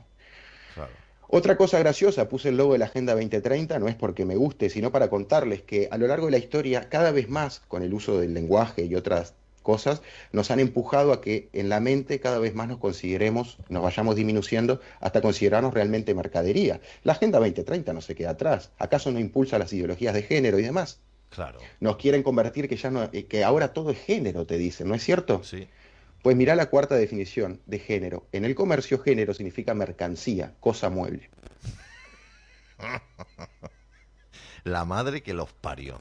Otra 1.28 1.58
cosa 1.58 1.78
graciosa, 1.78 2.30
puse 2.30 2.48
el 2.48 2.56
logo 2.56 2.72
de 2.72 2.80
la 2.80 2.86
Agenda 2.86 3.12
2030, 3.12 3.78
no 3.80 3.90
es 3.90 3.96
porque 3.96 4.24
me 4.24 4.38
guste, 4.38 4.70
sino 4.70 4.90
para 4.90 5.10
contarles 5.10 5.64
que 5.64 5.90
a 5.92 5.98
lo 5.98 6.08
largo 6.08 6.28
de 6.28 6.32
la 6.32 6.38
historia, 6.38 6.88
cada 6.88 7.12
vez 7.12 7.28
más, 7.28 7.60
con 7.68 7.84
el 7.84 7.94
uso 7.94 8.22
del 8.22 8.34
lenguaje 8.34 8.86
y 8.86 8.96
otras 8.96 9.34
cosas, 9.64 10.02
nos 10.32 10.50
han 10.50 10.62
empujado 10.62 11.12
a 11.12 11.20
que 11.20 11.50
en 11.52 11.68
la 11.68 11.82
mente 11.82 12.22
cada 12.22 12.40
vez 12.40 12.56
más 12.56 12.70
nos 12.70 12.78
consideremos, 12.78 13.58
nos 13.68 13.84
vayamos 13.84 14.16
disminuyendo 14.16 14.80
hasta 15.02 15.20
considerarnos 15.20 15.74
realmente 15.74 16.14
mercadería. 16.14 16.80
La 17.04 17.14
Agenda 17.14 17.40
2030 17.40 17.92
no 17.92 18.00
se 18.00 18.16
queda 18.16 18.30
atrás. 18.30 18.72
¿Acaso 18.80 19.12
no 19.12 19.20
impulsa 19.20 19.60
las 19.60 19.74
ideologías 19.74 20.14
de 20.14 20.24
género 20.24 20.58
y 20.58 20.62
demás? 20.62 21.02
Claro. 21.32 21.60
Nos 21.82 21.98
quieren 21.98 22.24
convertir 22.24 22.70
que 22.70 22.78
ya 22.78 22.92
no, 22.92 23.10
eh, 23.12 23.26
que 23.26 23.44
ahora 23.44 23.74
todo 23.74 23.90
es 23.90 23.98
género, 23.98 24.46
te 24.46 24.58
dicen, 24.58 24.88
¿no 24.88 24.96
es 24.96 25.04
cierto? 25.04 25.44
Sí. 25.44 25.68
Pues 26.24 26.36
mira 26.38 26.56
la 26.56 26.70
cuarta 26.70 26.96
definición 26.96 27.62
de 27.66 27.80
género. 27.80 28.26
En 28.32 28.46
el 28.46 28.56
comercio, 28.56 28.98
género 28.98 29.34
significa 29.34 29.74
mercancía, 29.74 30.56
cosa 30.62 30.90
mueble. 30.90 31.30
La 34.64 34.86
madre 34.86 35.22
que 35.22 35.34
los 35.34 35.52
parió. 35.52 36.00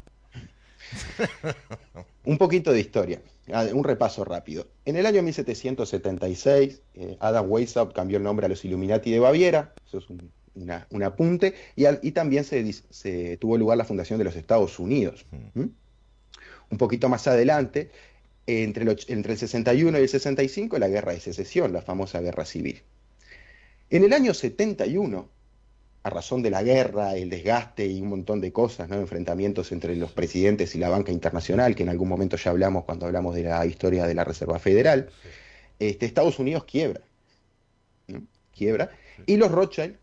un 2.24 2.38
poquito 2.38 2.72
de 2.72 2.78
historia, 2.78 3.20
ah, 3.52 3.66
un 3.72 3.82
repaso 3.82 4.24
rápido. 4.24 4.68
En 4.84 4.94
el 4.94 5.06
año 5.06 5.22
1776, 5.24 6.82
eh, 6.94 7.16
Adam 7.18 7.50
Weishaupt 7.50 7.92
cambió 7.92 8.18
el 8.18 8.22
nombre 8.22 8.46
a 8.46 8.48
los 8.48 8.64
Illuminati 8.64 9.10
de 9.10 9.18
Baviera, 9.18 9.74
eso 9.86 9.98
es 9.98 10.04
un, 10.08 11.02
apunte, 11.02 11.54
y, 11.74 12.12
también 12.12 12.44
se, 12.44 13.36
tuvo 13.38 13.58
lugar 13.58 13.76
la 13.78 13.84
fundación 13.84 14.18
de 14.18 14.24
los 14.24 14.36
Estados 14.36 14.78
Unidos. 14.78 15.26
Mm. 15.54 15.64
Un 16.70 16.78
poquito 16.78 17.08
más 17.08 17.26
adelante, 17.26 17.90
entre 18.46 18.84
el, 18.84 18.98
entre 19.08 19.32
el 19.32 19.38
61 19.38 19.98
y 19.98 20.02
el 20.02 20.08
65 20.08 20.78
la 20.78 20.88
guerra 20.88 21.12
de 21.12 21.20
secesión, 21.20 21.72
la 21.72 21.82
famosa 21.82 22.20
guerra 22.20 22.44
civil. 22.44 22.82
En 23.90 24.04
el 24.04 24.12
año 24.12 24.34
71, 24.34 25.28
a 26.04 26.10
razón 26.10 26.42
de 26.42 26.50
la 26.50 26.62
guerra, 26.62 27.14
el 27.14 27.30
desgaste 27.30 27.86
y 27.86 28.00
un 28.00 28.08
montón 28.08 28.40
de 28.40 28.52
cosas, 28.52 28.88
¿no? 28.88 28.96
enfrentamientos 28.96 29.70
entre 29.70 29.94
los 29.96 30.10
presidentes 30.12 30.74
y 30.74 30.78
la 30.78 30.88
banca 30.88 31.12
internacional, 31.12 31.74
que 31.74 31.84
en 31.84 31.90
algún 31.90 32.08
momento 32.08 32.36
ya 32.36 32.50
hablamos 32.50 32.84
cuando 32.84 33.06
hablamos 33.06 33.34
de 33.34 33.44
la 33.44 33.64
historia 33.66 34.06
de 34.06 34.14
la 34.14 34.24
Reserva 34.24 34.58
Federal, 34.58 35.10
este, 35.78 36.06
Estados 36.06 36.38
Unidos 36.38 36.64
quiebra. 36.64 37.02
Quiebra. 38.52 38.90
Y 39.26 39.36
los 39.36 39.52
Rothschild, 39.52 39.96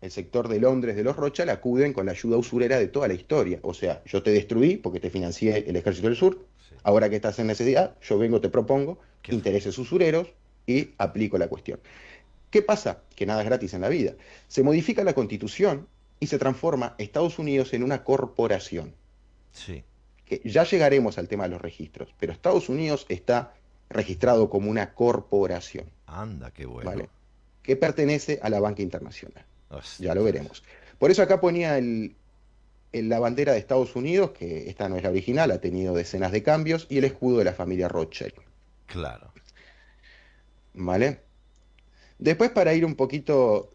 el 0.00 0.10
sector 0.10 0.48
de 0.48 0.58
Londres 0.58 0.96
de 0.96 1.04
los 1.04 1.16
Rothschild, 1.16 1.50
acuden 1.50 1.92
con 1.92 2.06
la 2.06 2.12
ayuda 2.12 2.36
usurera 2.36 2.78
de 2.78 2.88
toda 2.88 3.08
la 3.08 3.14
historia. 3.14 3.58
O 3.62 3.74
sea, 3.74 4.02
yo 4.06 4.22
te 4.22 4.30
destruí 4.30 4.76
porque 4.76 5.00
te 5.00 5.10
financié 5.10 5.64
el 5.68 5.76
Ejército 5.76 6.08
del 6.08 6.16
Sur, 6.16 6.46
Ahora 6.82 7.08
que 7.08 7.16
estás 7.16 7.38
en 7.38 7.46
necesidad, 7.46 7.96
yo 8.00 8.18
vengo, 8.18 8.40
te 8.40 8.48
propongo 8.48 8.98
intereses 9.28 9.78
usureros 9.78 10.28
y 10.66 10.90
aplico 10.98 11.38
la 11.38 11.48
cuestión. 11.48 11.80
¿Qué 12.50 12.62
pasa? 12.62 13.02
Que 13.14 13.26
nada 13.26 13.42
es 13.42 13.46
gratis 13.46 13.74
en 13.74 13.80
la 13.80 13.88
vida. 13.88 14.14
Se 14.48 14.62
modifica 14.62 15.04
la 15.04 15.14
constitución 15.14 15.88
y 16.20 16.26
se 16.26 16.38
transforma 16.38 16.94
Estados 16.98 17.38
Unidos 17.38 17.72
en 17.72 17.82
una 17.82 18.04
corporación. 18.04 18.94
Sí. 19.52 19.84
Que 20.24 20.40
ya 20.44 20.64
llegaremos 20.64 21.18
al 21.18 21.28
tema 21.28 21.44
de 21.44 21.50
los 21.50 21.60
registros, 21.60 22.14
pero 22.18 22.32
Estados 22.32 22.68
Unidos 22.68 23.06
está 23.08 23.54
registrado 23.88 24.50
como 24.50 24.70
una 24.70 24.94
corporación. 24.94 25.86
Anda, 26.06 26.50
qué 26.50 26.66
bueno. 26.66 26.90
¿vale? 26.90 27.08
Que 27.62 27.76
pertenece 27.76 28.38
a 28.42 28.50
la 28.50 28.60
banca 28.60 28.82
internacional. 28.82 29.44
Ya 29.98 30.14
lo 30.14 30.22
veremos. 30.22 30.62
Por 30.98 31.10
eso 31.10 31.22
acá 31.22 31.40
ponía 31.40 31.78
el, 31.78 32.14
la 32.92 33.18
bandera 33.18 33.52
de 33.52 33.58
Estados 33.58 33.96
Unidos, 33.96 34.32
que 34.32 34.68
esta 34.68 34.88
no 34.88 34.96
es 34.96 35.02
la 35.02 35.10
original, 35.10 35.50
ha 35.50 35.60
tenido 35.60 35.94
decenas 35.94 36.32
de 36.32 36.42
cambios, 36.42 36.86
y 36.90 36.98
el 36.98 37.04
escudo 37.04 37.38
de 37.38 37.44
la 37.44 37.54
familia 37.54 37.88
Rothschild. 37.88 38.34
Claro. 38.86 39.32
¿Vale? 40.74 41.20
Después, 42.18 42.50
para 42.50 42.74
ir 42.74 42.84
un 42.84 42.94
poquito 42.94 43.72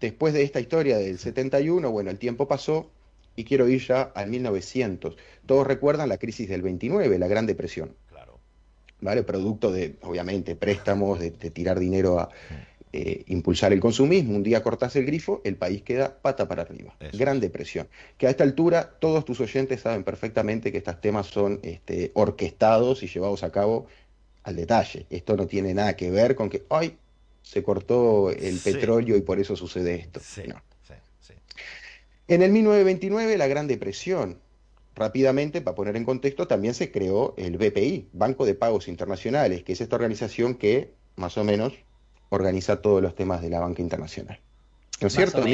después 0.00 0.34
de 0.34 0.42
esta 0.42 0.60
historia 0.60 0.98
del 0.98 1.18
71, 1.18 1.90
bueno, 1.90 2.10
el 2.10 2.18
tiempo 2.18 2.48
pasó 2.48 2.90
y 3.36 3.44
quiero 3.44 3.68
ir 3.68 3.80
ya 3.86 4.02
al 4.02 4.28
1900. 4.30 5.16
Todos 5.46 5.66
recuerdan 5.66 6.08
la 6.08 6.18
crisis 6.18 6.48
del 6.48 6.62
29, 6.62 7.18
la 7.18 7.28
Gran 7.28 7.46
Depresión. 7.46 7.94
Claro. 8.08 8.38
¿Vale? 9.00 9.22
Producto 9.22 9.72
de, 9.72 9.96
obviamente, 10.02 10.56
préstamos, 10.56 11.18
de, 11.18 11.30
tirar 11.30 11.78
dinero 11.78 12.20
a, 12.20 12.28
eh, 12.94 13.24
impulsar 13.28 13.72
el 13.72 13.80
consumismo, 13.80 14.36
un 14.36 14.42
día 14.42 14.62
cortas 14.62 14.94
el 14.96 15.06
grifo, 15.06 15.40
el 15.44 15.56
país 15.56 15.82
queda 15.82 16.18
pata 16.20 16.46
para 16.46 16.60
arriba. 16.60 16.94
Gran 17.14 17.40
depresión. 17.40 17.88
Que 18.18 18.26
a 18.26 18.30
esta 18.30 18.44
altura 18.44 18.98
todos 18.98 19.24
tus 19.24 19.40
oyentes 19.40 19.80
saben 19.80 20.04
perfectamente 20.04 20.70
que 20.70 20.78
estos 20.78 21.00
temas 21.00 21.26
son 21.26 21.60
este, 21.62 22.10
orquestados 22.14 23.02
y 23.02 23.06
llevados 23.06 23.44
a 23.44 23.50
cabo 23.50 23.86
al 24.42 24.56
detalle. 24.56 25.06
Esto 25.08 25.36
no 25.38 25.46
tiene 25.46 25.72
nada 25.72 25.96
que 25.96 26.10
ver 26.10 26.36
con 26.36 26.50
que, 26.50 26.64
ay, 26.68 26.98
se 27.40 27.62
cortó 27.62 28.30
el 28.30 28.58
petróleo 28.58 29.16
y 29.16 29.22
por 29.22 29.38
eso 29.40 29.56
sucede 29.56 29.94
esto. 29.94 30.20
En 32.28 32.42
el 32.42 32.52
1929, 32.52 33.36
la 33.36 33.46
Gran 33.46 33.66
Depresión. 33.66 34.38
Rápidamente, 34.94 35.62
para 35.62 35.74
poner 35.74 35.96
en 35.96 36.04
contexto, 36.04 36.46
también 36.46 36.74
se 36.74 36.90
creó 36.92 37.34
el 37.38 37.56
BPI, 37.56 38.10
Banco 38.12 38.44
de 38.44 38.54
Pagos 38.54 38.88
Internacionales, 38.88 39.62
que 39.64 39.72
es 39.72 39.80
esta 39.80 39.96
organización 39.96 40.54
que, 40.54 40.92
más 41.16 41.38
o 41.38 41.44
menos, 41.44 41.72
organiza 42.32 42.80
todos 42.80 43.02
los 43.02 43.14
temas 43.14 43.42
de 43.42 43.50
la 43.50 43.60
banca 43.60 43.82
internacional. 43.82 44.38
¿No 45.00 45.08
es 45.08 45.12
cierto? 45.12 45.44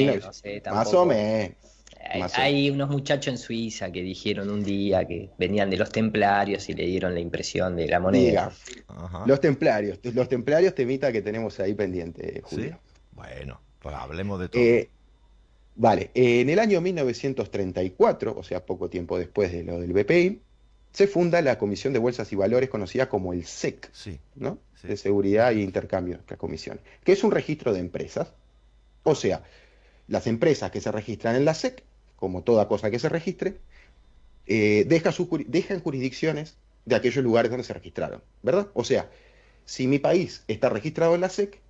más 0.71 0.95
o 0.95 1.07
menos. 1.07 1.57
Hay, 2.35 2.71
unos 2.71 2.89
muchachos 2.89 3.33
en 3.33 3.39
Suiza 3.39 3.91
que 3.91 4.01
dijeron 4.01 4.49
un 4.49 4.63
día 4.63 5.05
que 5.05 5.29
venían 5.39 5.69
de 5.69 5.77
los 5.77 5.91
templarios 5.91 6.69
y 6.69 6.75
le 6.75 6.87
dieron 6.87 7.13
la 7.15 7.21
impresión 7.21 7.75
de 7.77 7.89
la 7.89 7.99
moneda. 7.99 8.53
Los 9.27 9.41
templarios, 9.41 9.99
los 10.03 10.29
templarios 10.29 10.75
temita 10.75 11.11
que 11.13 11.21
tenemos 11.21 11.59
ahí 11.59 11.75
pendiente, 11.75 12.41
Julio. 12.45 12.79
Bueno, 13.13 13.61
pues 13.81 13.95
hablemos 13.97 14.41
de 14.41 14.49
todo. 14.49 14.63
Eh, 14.63 14.89
vale, 15.75 16.11
en 16.15 16.49
el 16.49 16.61
año 16.61 16.81
1934, 16.81 18.37
o 18.39 18.43
sea, 18.45 18.65
poco 18.65 18.89
tiempo 18.89 19.19
después 19.19 19.51
de 19.51 19.65
lo 19.65 19.81
del 19.81 19.93
BPI, 19.93 20.41
se 20.93 21.07
funda 21.07 21.41
la 21.43 21.59
Comisión 21.59 21.93
de 21.93 21.99
Bolsas 21.99 22.33
y 22.33 22.37
Valores, 22.37 22.71
conocida 22.71 23.09
como 23.09 23.33
el 23.33 23.45
SEC, 23.45 23.91
Sí. 23.93 24.19
¿no? 24.35 24.59
Sí. 24.81 24.89
de 24.89 24.97
Seguridad 24.97 25.53
e 25.53 25.61
Intercambio, 25.61 26.21
la 26.29 26.37
comisión, 26.37 26.81
que 27.05 27.13
es 27.13 27.25
un 27.25 27.31
registro 27.33 27.73
de 27.73 27.81
empresas. 27.81 28.33
O 29.03 29.15
sea, 29.15 29.43
las 30.07 30.27
empresas 30.27 30.71
que 30.71 30.81
se 30.81 30.91
registran 30.93 31.37
en 31.37 31.45
la 31.45 31.55
SEC, 31.55 31.83
como 32.17 32.43
toda 32.43 32.69
cosa 32.69 32.91
que 32.91 32.99
se 32.99 33.09
registre, 33.09 33.59
eh, 34.47 34.85
deja 34.89 35.13
su 35.13 35.29
juri- 35.29 35.45
dejan 35.47 35.81
jurisdicciones 35.81 36.57
de 36.87 36.95
aquellos 36.97 37.23
lugares 37.23 37.51
donde 37.51 37.65
se 37.65 37.75
registraron, 37.75 38.23
¿verdad? 38.43 38.69
O 38.75 38.83
sea, 38.85 39.11
si 39.67 39.87
mi 39.87 39.99
país 39.99 40.43
está 40.49 40.69
registrado 40.71 41.15
en 41.15 41.21
la 41.21 41.29
SEC, 41.29 41.61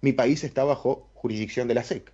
mi 0.00 0.12
país 0.12 0.42
está 0.42 0.64
bajo 0.64 1.08
jurisdicción 1.14 1.68
de 1.68 1.74
la 1.74 1.84
SEC. 1.84 2.10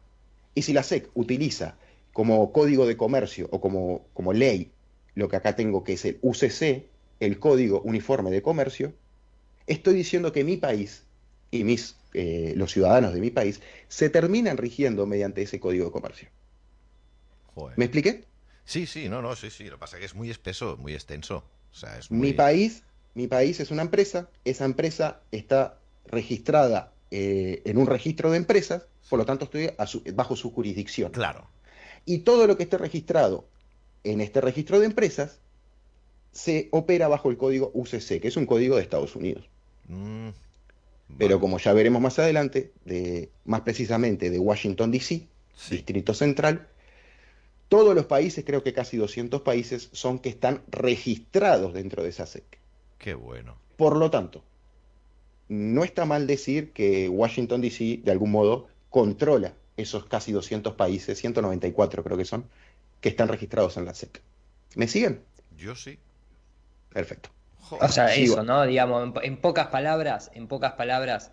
Y 0.55 0.63
si 0.63 0.73
la 0.73 0.83
SEC 0.83 1.09
utiliza 1.15 1.77
como 2.13 2.53
código 2.53 2.87
de 2.87 2.97
comercio 2.97 3.49
o 3.51 3.61
como, 3.61 4.05
como 4.15 4.33
ley 4.33 4.73
lo 5.15 5.29
que 5.29 5.37
acá 5.37 5.57
tengo 5.57 5.85
que 5.85 5.95
es 5.95 6.05
el 6.05 6.19
UCC, 6.23 6.87
el 7.21 7.39
Código 7.39 7.81
Uniforme 7.83 8.31
de 8.31 8.43
Comercio, 8.43 8.93
estoy 9.67 9.95
diciendo 9.95 10.33
que 10.33 10.45
mi 10.45 10.57
país 10.57 11.05
y 11.51 11.65
mis, 11.65 11.97
eh, 12.15 12.55
los 12.57 12.73
ciudadanos 12.73 13.15
de 13.15 13.21
mi 13.21 13.31
país 13.31 13.61
se 13.89 14.11
terminan 14.11 14.57
rigiendo 14.57 15.07
mediante 15.07 15.43
ese 15.43 15.61
Código 15.61 15.87
de 15.87 15.93
Comercio. 15.93 16.29
Joder. 17.55 17.79
¿Me 17.79 17.85
expliqué? 17.85 18.25
Sí, 18.65 18.87
sí, 18.87 19.09
no, 19.09 19.23
no, 19.23 19.37
sí, 19.37 19.51
sí. 19.51 19.65
Lo 19.65 19.73
que 19.73 19.79
pasa 19.81 19.97
es 19.97 20.01
que 20.01 20.07
es 20.07 20.15
muy 20.15 20.31
espeso, 20.31 20.77
muy 20.79 20.95
extenso. 20.95 21.45
O 21.73 21.77
sea, 21.77 21.99
es 21.99 22.11
Mi 22.11 22.33
país, 22.33 22.83
mi 23.15 23.27
país 23.27 23.61
es 23.61 23.71
una 23.71 23.83
empresa, 23.83 24.29
esa 24.45 24.65
empresa 24.65 25.21
está 25.31 25.79
registrada 26.07 26.93
eh, 27.11 27.63
en 27.65 27.79
un 27.79 27.87
registro 27.87 28.31
de 28.31 28.39
empresas, 28.39 28.87
por 29.09 29.19
lo 29.19 29.25
tanto 29.25 29.45
estoy 29.45 29.71
su- 29.87 30.03
bajo 30.15 30.35
su 30.37 30.51
jurisdicción. 30.53 31.13
Claro. 31.13 31.47
Y 32.05 32.19
todo 32.19 32.47
lo 32.47 32.57
que 32.57 32.65
esté 32.65 32.79
registrado 32.79 33.49
en 34.05 34.21
este 34.21 34.41
registro 34.41 34.79
de 34.79 34.87
empresas 34.87 35.41
se 36.33 36.69
opera 36.73 37.09
bajo 37.09 37.31
el 37.31 37.37
código 37.37 37.71
UCC, 37.75 38.21
que 38.21 38.29
es 38.29 38.37
un 38.37 38.47
código 38.47 38.77
de 38.77 38.83
Estados 38.83 39.17
Unidos. 39.17 39.49
Mm, 39.89 40.29
Pero 41.19 41.41
como 41.41 41.59
ya 41.59 41.73
veremos 41.73 42.01
más 42.03 42.19
adelante, 42.19 42.73
de, 42.85 43.31
más 43.45 43.61
precisamente 43.63 44.31
de 44.31 44.39
Washington, 44.39 44.91
D.C., 44.91 45.27
Sí. 45.57 45.77
Distrito 45.77 46.15
Central, 46.15 46.67
todos 47.69 47.95
los 47.95 48.07
países, 48.07 48.45
creo 48.45 48.65
que 48.65 48.73
casi 48.73 48.97
200 48.97 49.43
países, 49.43 49.89
son 49.93 50.19
que 50.19 50.29
están 50.29 50.63
registrados 50.69 51.73
dentro 51.73 52.03
de 52.03 52.09
esa 52.09 52.27
SEC. 52.27 52.45
Qué 52.99 53.15
bueno. 53.15 53.57
Por 53.77 53.97
lo 53.97 54.11
tanto, 54.11 54.43
no 55.49 55.85
está 55.85 56.05
mal 56.07 56.27
decir 56.27 56.73
que 56.73 57.09
Washington, 57.09 57.61
D.C., 57.61 58.01
de 58.03 58.11
algún 58.11 58.33
modo, 58.33 58.67
controla 58.91 59.55
esos 59.77 60.07
casi 60.07 60.33
200 60.33 60.75
países, 60.75 61.19
194 61.19 62.03
creo 62.03 62.17
que 62.17 62.25
son, 62.25 62.45
que 63.05 63.11
están 63.11 63.29
registrados 63.29 63.77
en 63.77 63.85
la 63.85 63.93
SEC. 63.93 64.23
¿Me 64.77 64.89
siguen? 64.89 65.23
Yo 65.59 65.77
sí. 65.77 65.99
Perfecto. 66.89 67.29
Joder. 67.61 67.85
O 67.85 67.93
sea, 67.93 68.09
Sí, 68.09 68.25
eso. 68.25 68.43
¿no? 68.43 68.65
Digamos, 68.65 69.15
en, 69.23 69.25
en 69.25 69.37
pocas 69.37 69.67
palabras, 69.67 70.31
en 70.33 70.49
pocas 70.49 70.73
palabras, 70.73 71.31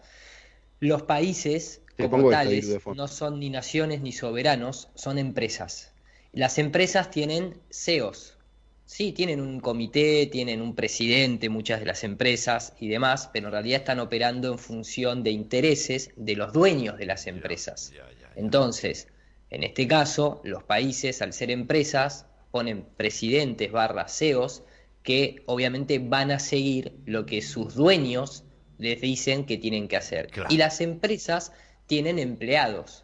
los 0.81 1.03
países 1.03 1.81
Te 1.95 2.09
como 2.09 2.29
tales 2.29 2.85
no 2.93 3.07
son 3.07 3.39
ni 3.39 3.49
naciones 3.49 4.01
ni 4.01 4.11
soberanos, 4.11 4.89
son 4.95 5.17
empresas. 5.17 5.93
Las 6.33 6.57
empresas 6.57 7.09
tienen 7.09 7.61
CEOs. 7.71 8.37
Sí, 8.83 9.13
tienen 9.13 9.39
un 9.39 9.61
comité, 9.61 10.25
tienen 10.25 10.61
un 10.61 10.75
presidente, 10.75 11.47
muchas 11.47 11.79
de 11.79 11.85
las 11.85 12.03
empresas 12.03 12.73
y 12.81 12.89
demás, 12.89 13.29
pero 13.31 13.47
en 13.47 13.53
realidad 13.53 13.79
están 13.79 14.01
operando 14.01 14.51
en 14.51 14.59
función 14.59 15.23
de 15.23 15.31
intereses 15.31 16.11
de 16.17 16.35
los 16.35 16.51
dueños 16.51 16.97
de 16.97 17.05
las 17.05 17.27
empresas. 17.27 17.93
Ya, 17.95 18.09
ya, 18.19 18.19
ya. 18.19 18.31
Entonces, 18.35 19.07
en 19.51 19.63
este 19.63 19.87
caso, 19.87 20.41
los 20.43 20.63
países, 20.63 21.21
al 21.21 21.33
ser 21.33 21.51
empresas, 21.51 22.25
ponen 22.51 22.85
presidentes 22.97 23.71
barra 23.71 24.07
CEOs 24.07 24.63
que 25.03 25.43
obviamente 25.45 25.99
van 25.99 26.31
a 26.31 26.39
seguir 26.39 26.93
lo 27.05 27.25
que 27.25 27.41
sus 27.41 27.75
dueños 27.75 28.43
les 28.77 29.01
dicen 29.01 29.45
que 29.45 29.57
tienen 29.57 29.87
que 29.87 29.97
hacer. 29.97 30.27
Claro. 30.27 30.49
Y 30.51 30.57
las 30.57 30.81
empresas 30.81 31.51
tienen 31.87 32.17
empleados, 32.19 33.03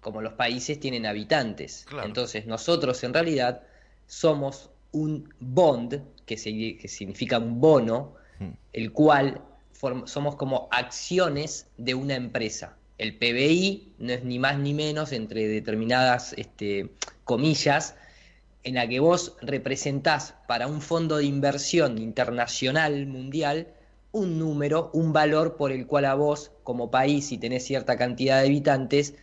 como 0.00 0.22
los 0.22 0.34
países 0.34 0.78
tienen 0.80 1.06
habitantes. 1.06 1.84
Claro. 1.88 2.06
Entonces, 2.06 2.46
nosotros 2.46 3.02
en 3.04 3.12
realidad 3.14 3.62
somos 4.06 4.70
un 4.92 5.32
bond, 5.40 6.02
que, 6.26 6.36
se- 6.36 6.76
que 6.76 6.88
significa 6.88 7.38
un 7.38 7.60
bono, 7.60 8.14
Hmm. 8.38 8.52
el 8.72 8.92
cual 8.92 9.42
somos 10.06 10.36
como 10.36 10.68
acciones 10.70 11.66
de 11.76 11.94
una 11.94 12.14
empresa. 12.14 12.76
El 13.00 13.16
PBI 13.16 13.94
no 13.98 14.12
es 14.12 14.24
ni 14.24 14.38
más 14.38 14.58
ni 14.58 14.74
menos 14.74 15.12
entre 15.12 15.48
determinadas 15.48 16.34
este, 16.34 16.90
comillas 17.24 17.96
en 18.62 18.74
la 18.74 18.86
que 18.86 19.00
vos 19.00 19.38
representás 19.40 20.34
para 20.46 20.66
un 20.66 20.82
fondo 20.82 21.16
de 21.16 21.24
inversión 21.24 21.96
internacional, 21.96 23.06
mundial, 23.06 23.68
un 24.12 24.38
número, 24.38 24.90
un 24.92 25.14
valor 25.14 25.56
por 25.56 25.72
el 25.72 25.86
cual 25.86 26.04
a 26.04 26.14
vos, 26.14 26.50
como 26.62 26.90
país, 26.90 27.28
si 27.28 27.38
tenés 27.38 27.64
cierta 27.64 27.96
cantidad 27.96 28.42
de 28.42 28.48
habitantes, 28.48 29.14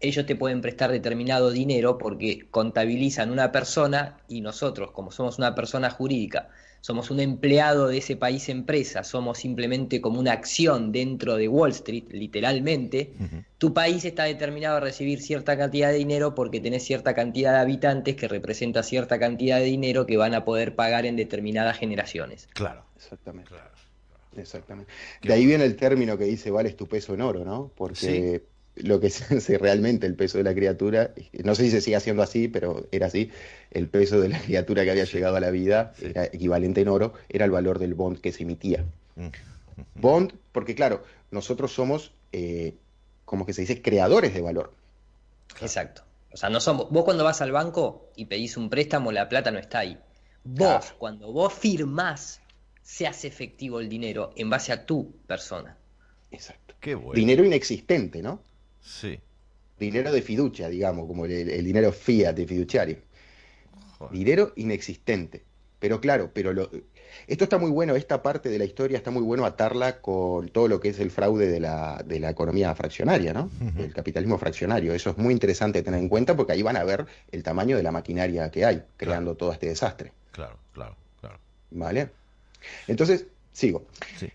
ellos 0.00 0.24
te 0.24 0.34
pueden 0.34 0.62
prestar 0.62 0.90
determinado 0.90 1.50
dinero 1.50 1.98
porque 1.98 2.48
contabilizan 2.50 3.30
una 3.30 3.52
persona 3.52 4.16
y 4.28 4.40
nosotros, 4.40 4.92
como 4.92 5.10
somos 5.10 5.36
una 5.36 5.54
persona 5.54 5.90
jurídica, 5.90 6.48
somos 6.80 7.10
un 7.10 7.20
empleado 7.20 7.88
de 7.88 7.98
ese 7.98 8.16
país 8.16 8.48
empresa, 8.48 9.04
somos 9.04 9.38
simplemente 9.38 10.00
como 10.00 10.18
una 10.18 10.32
acción 10.32 10.92
dentro 10.92 11.36
de 11.36 11.48
Wall 11.48 11.70
Street, 11.70 12.04
literalmente, 12.10 13.12
tu 13.58 13.74
país 13.74 14.04
está 14.04 14.24
determinado 14.24 14.76
a 14.76 14.80
recibir 14.80 15.20
cierta 15.20 15.56
cantidad 15.56 15.90
de 15.90 15.98
dinero 15.98 16.34
porque 16.34 16.60
tenés 16.60 16.84
cierta 16.84 17.14
cantidad 17.14 17.52
de 17.52 17.58
habitantes 17.58 18.16
que 18.16 18.28
representa 18.28 18.82
cierta 18.82 19.18
cantidad 19.18 19.58
de 19.58 19.64
dinero 19.64 20.06
que 20.06 20.16
van 20.16 20.34
a 20.34 20.44
poder 20.44 20.74
pagar 20.74 21.06
en 21.06 21.16
determinadas 21.16 21.78
generaciones. 21.78 22.48
Claro, 22.54 22.84
Exactamente. 22.96 23.48
claro. 23.48 23.70
Exactamente. 24.36 24.92
Qué 25.20 25.28
De 25.28 25.34
ahí 25.34 25.46
viene 25.46 25.64
el 25.64 25.76
término 25.76 26.16
que 26.16 26.24
dice 26.24 26.50
vales 26.50 26.76
tu 26.76 26.86
peso 26.86 27.14
en 27.14 27.20
oro, 27.20 27.44
¿no? 27.44 27.72
Porque 27.76 28.44
lo 28.76 29.00
que 29.00 29.10
se 29.10 29.36
hace 29.36 29.58
realmente 29.58 30.06
el 30.06 30.14
peso 30.14 30.38
de 30.38 30.44
la 30.44 30.54
criatura, 30.54 31.12
no 31.44 31.54
sé 31.54 31.64
si 31.64 31.70
se 31.70 31.80
sigue 31.80 31.96
haciendo 31.96 32.22
así, 32.22 32.48
pero 32.48 32.86
era 32.92 33.06
así, 33.06 33.30
el 33.70 33.88
peso 33.88 34.20
de 34.20 34.28
la 34.28 34.38
criatura 34.40 34.84
que 34.84 34.90
había 34.90 35.04
llegado 35.04 35.36
a 35.36 35.40
la 35.40 35.50
vida 35.50 35.92
Sí. 35.98 36.06
era 36.06 36.24
equivalente 36.24 36.80
en 36.80 36.88
oro, 36.88 37.14
era 37.28 37.44
el 37.44 37.50
valor 37.50 37.78
del 37.78 37.94
bond 37.94 38.20
que 38.20 38.32
se 38.32 38.42
emitía. 38.44 38.84
Mm. 39.16 39.28
Bond, 39.96 40.34
porque 40.52 40.74
claro, 40.74 41.02
nosotros 41.30 41.72
somos, 41.72 42.12
eh, 42.32 42.74
como 43.24 43.46
que 43.46 43.52
se 43.52 43.62
dice, 43.62 43.80
creadores 43.82 44.34
de 44.34 44.40
valor. 44.42 44.72
Exacto. 45.60 46.02
O 46.32 46.36
sea, 46.36 46.48
no 46.48 46.60
somos. 46.60 46.90
Vos 46.90 47.04
cuando 47.04 47.24
vas 47.24 47.40
al 47.40 47.50
banco 47.52 48.08
y 48.14 48.26
pedís 48.26 48.56
un 48.56 48.70
préstamo, 48.70 49.10
la 49.10 49.28
plata 49.28 49.50
no 49.50 49.58
está 49.58 49.80
ahí. 49.80 49.98
Vos, 50.44 50.56
Claro. 50.58 50.86
cuando 50.98 51.32
vos 51.32 51.52
firmás, 51.52 52.40
se 52.82 53.06
hace 53.06 53.26
efectivo 53.28 53.80
el 53.80 53.88
dinero 53.88 54.32
en 54.36 54.48
base 54.50 54.72
a 54.72 54.86
tu 54.86 55.12
persona. 55.26 55.76
Exacto. 56.30 56.74
Qué 56.80 56.94
bueno. 56.94 57.14
Dinero 57.14 57.44
inexistente, 57.44 58.22
¿no? 58.22 58.40
Sí. 58.80 59.18
Dinero 59.78 60.12
de 60.12 60.22
fiducia, 60.22 60.68
digamos, 60.68 61.06
como 61.06 61.24
el, 61.24 61.32
el 61.32 61.64
dinero 61.64 61.92
fiat 61.92 62.34
de 62.34 62.46
fiduciario. 62.46 62.98
Joder. 63.98 64.12
Dinero 64.12 64.52
inexistente. 64.56 65.42
Pero 65.78 66.00
claro, 66.00 66.30
pero 66.34 66.52
lo, 66.52 66.70
esto 67.26 67.44
está 67.44 67.58
muy 67.58 67.70
bueno, 67.70 67.96
esta 67.96 68.22
parte 68.22 68.48
de 68.48 68.58
la 68.58 68.64
historia 68.64 68.98
está 68.98 69.10
muy 69.10 69.22
bueno 69.22 69.44
atarla 69.44 70.00
con 70.00 70.48
todo 70.48 70.68
lo 70.68 70.80
que 70.80 70.90
es 70.90 70.98
el 70.98 71.10
fraude 71.10 71.46
de 71.46 71.60
la, 71.60 72.02
de 72.04 72.20
la 72.20 72.30
economía 72.30 72.74
fraccionaria, 72.74 73.32
¿no? 73.32 73.50
El 73.78 73.92
capitalismo 73.92 74.38
fraccionario. 74.38 74.94
Eso 74.94 75.10
es 75.10 75.18
muy 75.18 75.32
interesante 75.32 75.82
tener 75.82 76.00
en 76.00 76.08
cuenta 76.08 76.36
porque 76.36 76.52
ahí 76.52 76.62
van 76.62 76.76
a 76.76 76.84
ver 76.84 77.06
el 77.32 77.42
tamaño 77.42 77.76
de 77.76 77.82
la 77.82 77.92
maquinaria 77.92 78.50
que 78.50 78.64
hay 78.64 78.82
creando 78.96 79.36
todo 79.36 79.52
este 79.52 79.68
desastre. 79.68 80.12
Claro, 80.32 80.58
claro, 80.72 80.96
claro. 81.20 81.38
¿Vale? 81.70 82.10
Entonces, 82.86 83.26
sigo. 83.52 83.86
Sí. 84.18 84.30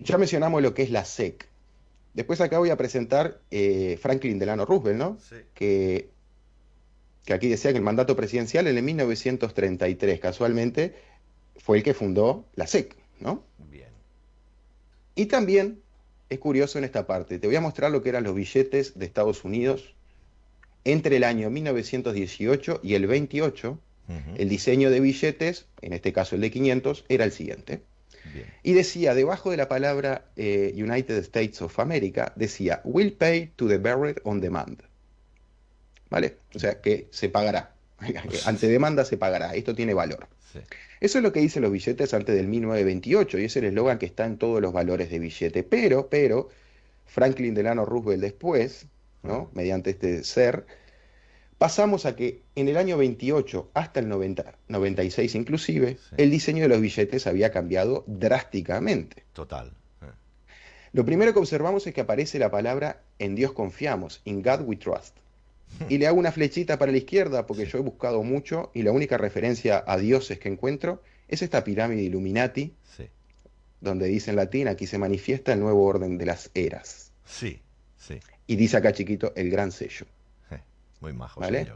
Ya 0.00 0.18
mencionamos 0.18 0.62
lo 0.62 0.74
que 0.74 0.82
es 0.82 0.90
la 0.90 1.04
SEC. 1.04 1.48
Después 2.14 2.40
acá 2.40 2.58
voy 2.58 2.70
a 2.70 2.76
presentar 2.76 3.40
eh, 3.50 3.98
Franklin 4.00 4.38
Delano 4.38 4.64
Roosevelt, 4.64 4.98
¿no? 4.98 5.18
Sí. 5.28 5.36
que, 5.52 6.10
que 7.24 7.34
aquí 7.34 7.48
decía 7.48 7.72
que 7.72 7.78
el 7.78 7.84
mandato 7.84 8.14
presidencial 8.14 8.68
en 8.68 8.76
el 8.76 8.82
1933, 8.84 10.20
casualmente, 10.20 10.94
fue 11.56 11.78
el 11.78 11.82
que 11.82 11.92
fundó 11.92 12.46
la 12.54 12.66
SEC, 12.66 12.94
¿no? 13.18 13.44
Bien. 13.70 13.88
Y 15.16 15.26
también 15.26 15.82
es 16.28 16.38
curioso 16.38 16.78
en 16.78 16.84
esta 16.84 17.06
parte, 17.06 17.38
te 17.38 17.46
voy 17.46 17.56
a 17.56 17.60
mostrar 17.60 17.90
lo 17.90 18.02
que 18.02 18.08
eran 18.10 18.24
los 18.24 18.34
billetes 18.34 18.98
de 18.98 19.06
Estados 19.06 19.44
Unidos 19.44 19.94
entre 20.84 21.16
el 21.16 21.24
año 21.24 21.50
1918 21.50 22.80
y 22.82 22.94
el 22.94 23.06
28. 23.06 23.78
Ujú. 24.06 24.18
El 24.36 24.48
diseño 24.48 24.90
de 24.90 25.00
billetes, 25.00 25.66
en 25.80 25.94
este 25.94 26.12
caso 26.12 26.34
el 26.34 26.42
de 26.42 26.50
500, 26.50 27.04
era 27.08 27.24
el 27.24 27.32
siguiente. 27.32 27.82
Bien. 28.32 28.46
Y 28.62 28.72
decía, 28.72 29.14
debajo 29.14 29.50
de 29.50 29.56
la 29.56 29.68
palabra 29.68 30.26
eh, 30.36 30.72
United 30.76 31.16
States 31.18 31.60
of 31.62 31.78
America, 31.78 32.32
decía, 32.36 32.80
will 32.84 33.12
pay 33.12 33.52
to 33.56 33.68
the 33.68 33.78
bearer 33.78 34.20
on 34.24 34.40
demand. 34.40 34.82
¿Vale? 36.10 36.36
O 36.54 36.58
sea, 36.58 36.80
que 36.80 37.08
se 37.10 37.28
pagará. 37.28 37.74
Ante 38.46 38.68
demanda 38.68 39.04
se 39.04 39.16
pagará. 39.16 39.54
Esto 39.54 39.74
tiene 39.74 39.94
valor. 39.94 40.28
Sí. 40.52 40.60
Eso 41.04 41.18
es 41.18 41.22
lo 41.22 41.32
que 41.32 41.40
dicen 41.40 41.62
los 41.62 41.70
billetes 41.70 42.14
antes 42.14 42.34
del 42.34 42.48
1928 42.48 43.38
y 43.38 43.44
es 43.44 43.56
el 43.56 43.64
eslogan 43.64 43.98
que 43.98 44.06
está 44.06 44.24
en 44.24 44.38
todos 44.38 44.62
los 44.62 44.72
valores 44.72 45.10
de 45.10 45.18
billete. 45.18 45.62
Pero, 45.62 46.08
pero, 46.08 46.48
Franklin 47.04 47.52
Delano 47.52 47.84
Roosevelt 47.84 48.22
después, 48.22 48.86
¿no? 49.22 49.50
Mediante 49.52 49.90
este 49.90 50.24
ser, 50.24 50.64
pasamos 51.64 52.04
a 52.04 52.14
que 52.14 52.42
en 52.56 52.68
el 52.68 52.76
año 52.76 52.98
28 52.98 53.70
hasta 53.72 53.98
el 53.98 54.06
90, 54.10 54.54
96 54.68 55.34
inclusive, 55.34 55.96
el 56.18 56.30
diseño 56.30 56.64
de 56.64 56.68
los 56.68 56.78
billetes 56.78 57.26
había 57.26 57.52
cambiado 57.52 58.04
drásticamente. 58.06 59.24
Total. 59.32 59.72
Eh. 60.02 60.04
Lo 60.92 61.06
primero 61.06 61.32
que 61.32 61.38
observamos 61.38 61.86
es 61.86 61.94
que 61.94 62.02
aparece 62.02 62.38
la 62.38 62.50
palabra 62.50 63.00
en 63.18 63.34
Dios 63.34 63.52
confiamos, 63.52 64.20
in 64.26 64.42
God 64.42 64.60
we 64.66 64.76
trust. 64.76 65.16
Y 65.88 65.96
le 65.96 66.06
hago 66.06 66.18
una 66.18 66.32
flechita 66.32 66.78
para 66.78 66.92
la 66.92 66.98
izquierda 66.98 67.46
porque 67.46 67.64
yo 67.64 67.78
he 67.78 67.80
buscado 67.80 68.22
mucho 68.22 68.70
y 68.74 68.82
la 68.82 68.92
única 68.92 69.16
referencia 69.16 69.82
a 69.86 69.96
dioses 69.96 70.38
que 70.38 70.50
encuentro 70.50 71.00
es 71.28 71.40
esta 71.40 71.64
pirámide 71.64 72.02
Illuminati, 72.02 72.74
donde 73.80 74.06
dice 74.08 74.32
en 74.32 74.36
latín, 74.36 74.68
aquí 74.68 74.86
se 74.86 74.98
manifiesta 74.98 75.54
el 75.54 75.60
nuevo 75.60 75.82
orden 75.86 76.18
de 76.18 76.26
las 76.26 76.50
eras. 76.52 77.10
Sí, 77.24 77.62
sí. 77.96 78.20
Y 78.46 78.56
dice 78.56 78.76
acá 78.76 78.92
chiquito 78.92 79.32
el 79.34 79.48
gran 79.48 79.72
sello. 79.72 80.04
Muy 81.04 81.12
majos 81.12 81.38
¿Vale? 81.42 81.66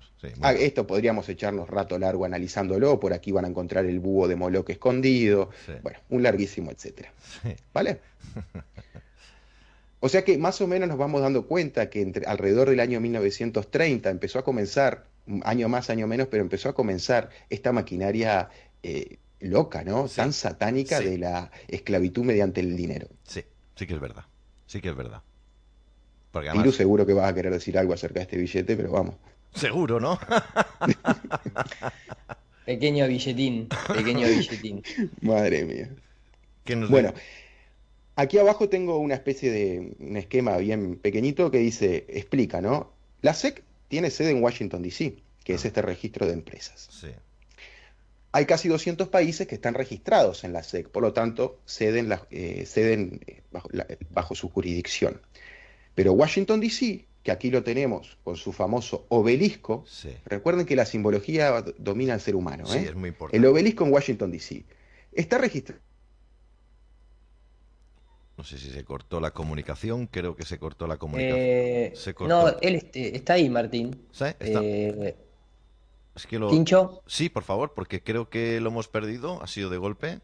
Ah, 0.40 0.54
esto 0.54 0.86
podríamos 0.86 1.28
echarnos 1.28 1.68
rato 1.68 1.98
largo 1.98 2.24
analizándolo, 2.24 2.98
por 2.98 3.12
aquí 3.12 3.30
van 3.30 3.44
a 3.44 3.48
encontrar 3.48 3.84
el 3.84 4.00
búho 4.00 4.26
de 4.26 4.36
Moloch 4.36 4.70
escondido, 4.70 5.50
bueno, 5.82 5.98
un 6.08 6.22
larguísimo 6.22 6.70
etcétera. 6.70 7.12
¿Vale? 7.74 8.00
O 10.00 10.08
sea 10.08 10.24
que 10.24 10.38
más 10.38 10.62
o 10.62 10.66
menos 10.66 10.88
nos 10.88 10.96
vamos 10.96 11.20
dando 11.20 11.46
cuenta 11.46 11.90
que 11.90 12.00
entre, 12.00 12.24
alrededor 12.24 12.70
del 12.70 12.80
año 12.80 13.00
1930 13.00 14.08
empezó 14.08 14.38
a 14.38 14.44
comenzar, 14.44 15.04
año 15.42 15.68
más, 15.68 15.90
año 15.90 16.06
menos, 16.06 16.28
pero 16.28 16.42
empezó 16.42 16.70
a 16.70 16.74
comenzar 16.74 17.28
esta 17.50 17.72
maquinaria 17.72 18.48
eh, 18.82 19.18
loca, 19.40 19.84
¿no? 19.84 20.08
Tan 20.08 20.32
satánica 20.32 21.00
de 21.00 21.18
la 21.18 21.50
esclavitud 21.66 22.24
mediante 22.24 22.60
el 22.60 22.76
dinero. 22.76 23.08
Sí, 23.24 23.44
sí 23.76 23.86
que 23.86 23.92
es 23.92 24.00
verdad, 24.00 24.24
sí 24.66 24.80
que 24.80 24.88
es 24.88 24.96
verdad. 24.96 25.22
Porque 26.32 26.50
además... 26.50 26.74
seguro 26.74 27.06
que 27.06 27.14
vas 27.14 27.30
a 27.30 27.34
querer 27.34 27.52
decir 27.52 27.78
algo 27.78 27.94
acerca 27.94 28.20
de 28.20 28.24
este 28.24 28.36
billete, 28.36 28.76
pero 28.76 28.92
vamos. 28.92 29.14
Seguro, 29.54 29.98
¿no? 29.98 30.18
pequeño 32.66 33.08
billetín, 33.08 33.68
pequeño 33.94 34.28
billetín. 34.28 34.82
Madre 35.22 35.64
mía. 35.64 35.90
bueno, 36.88 37.14
aquí 38.14 38.38
abajo 38.38 38.68
tengo 38.68 38.98
una 38.98 39.14
especie 39.14 39.50
de 39.50 39.96
un 39.98 40.16
esquema 40.16 40.56
bien 40.58 40.96
pequeñito 40.96 41.50
que 41.50 41.58
dice, 41.58 42.04
explica, 42.08 42.60
¿no? 42.60 42.92
La 43.22 43.34
SEC 43.34 43.64
tiene 43.88 44.10
sede 44.10 44.30
en 44.30 44.42
Washington, 44.42 44.82
D.C., 44.82 45.16
que 45.44 45.54
es 45.54 45.64
ah. 45.64 45.68
este 45.68 45.82
registro 45.82 46.26
de 46.26 46.34
empresas. 46.34 46.88
Sí. 46.90 47.08
Hay 48.32 48.44
casi 48.44 48.68
200 48.68 49.08
países 49.08 49.46
que 49.46 49.54
están 49.54 49.72
registrados 49.72 50.44
en 50.44 50.52
la 50.52 50.62
SEC, 50.62 50.90
por 50.90 51.02
lo 51.02 51.14
tanto, 51.14 51.58
ceden, 51.66 52.12
eh, 52.30 52.66
ceden 52.66 53.20
eh, 53.26 53.40
bajo 54.10 54.34
su 54.34 54.50
jurisdicción. 54.50 55.22
Pero 55.98 56.12
Washington, 56.12 56.60
D.C., 56.60 57.08
que 57.24 57.32
aquí 57.32 57.50
lo 57.50 57.64
tenemos 57.64 58.18
con 58.22 58.36
su 58.36 58.52
famoso 58.52 59.06
obelisco, 59.08 59.84
recuerden 60.26 60.64
que 60.64 60.76
la 60.76 60.86
simbología 60.86 61.64
domina 61.76 62.14
al 62.14 62.20
ser 62.20 62.36
humano. 62.36 62.66
Sí, 62.66 62.78
¿eh? 62.78 62.84
es 62.90 62.94
muy 62.94 63.08
importante. 63.08 63.36
El 63.36 63.44
obelisco 63.44 63.84
en 63.84 63.92
Washington, 63.92 64.30
D.C. 64.30 64.64
está 65.10 65.38
registrado. 65.38 65.82
No 68.36 68.44
sé 68.44 68.58
si 68.58 68.70
se 68.70 68.84
cortó 68.84 69.18
la 69.18 69.32
comunicación, 69.32 70.06
creo 70.06 70.36
que 70.36 70.44
se 70.44 70.60
cortó 70.60 70.86
la 70.86 70.98
comunicación. 70.98 71.40
Eh, 71.40 71.94
no, 72.28 72.46
él 72.60 72.76
este, 72.76 73.16
está 73.16 73.32
ahí, 73.32 73.50
Martín. 73.50 74.00
¿Sí? 74.12 74.26
Eh, 74.38 75.16
es 76.14 76.26
que 76.28 76.38
lo... 76.38 76.48
Sí, 77.08 77.28
por 77.28 77.42
favor, 77.42 77.74
porque 77.74 78.04
creo 78.04 78.30
que 78.30 78.60
lo 78.60 78.70
hemos 78.70 78.86
perdido, 78.86 79.42
ha 79.42 79.48
sido 79.48 79.68
de 79.68 79.78
golpe. 79.78 80.20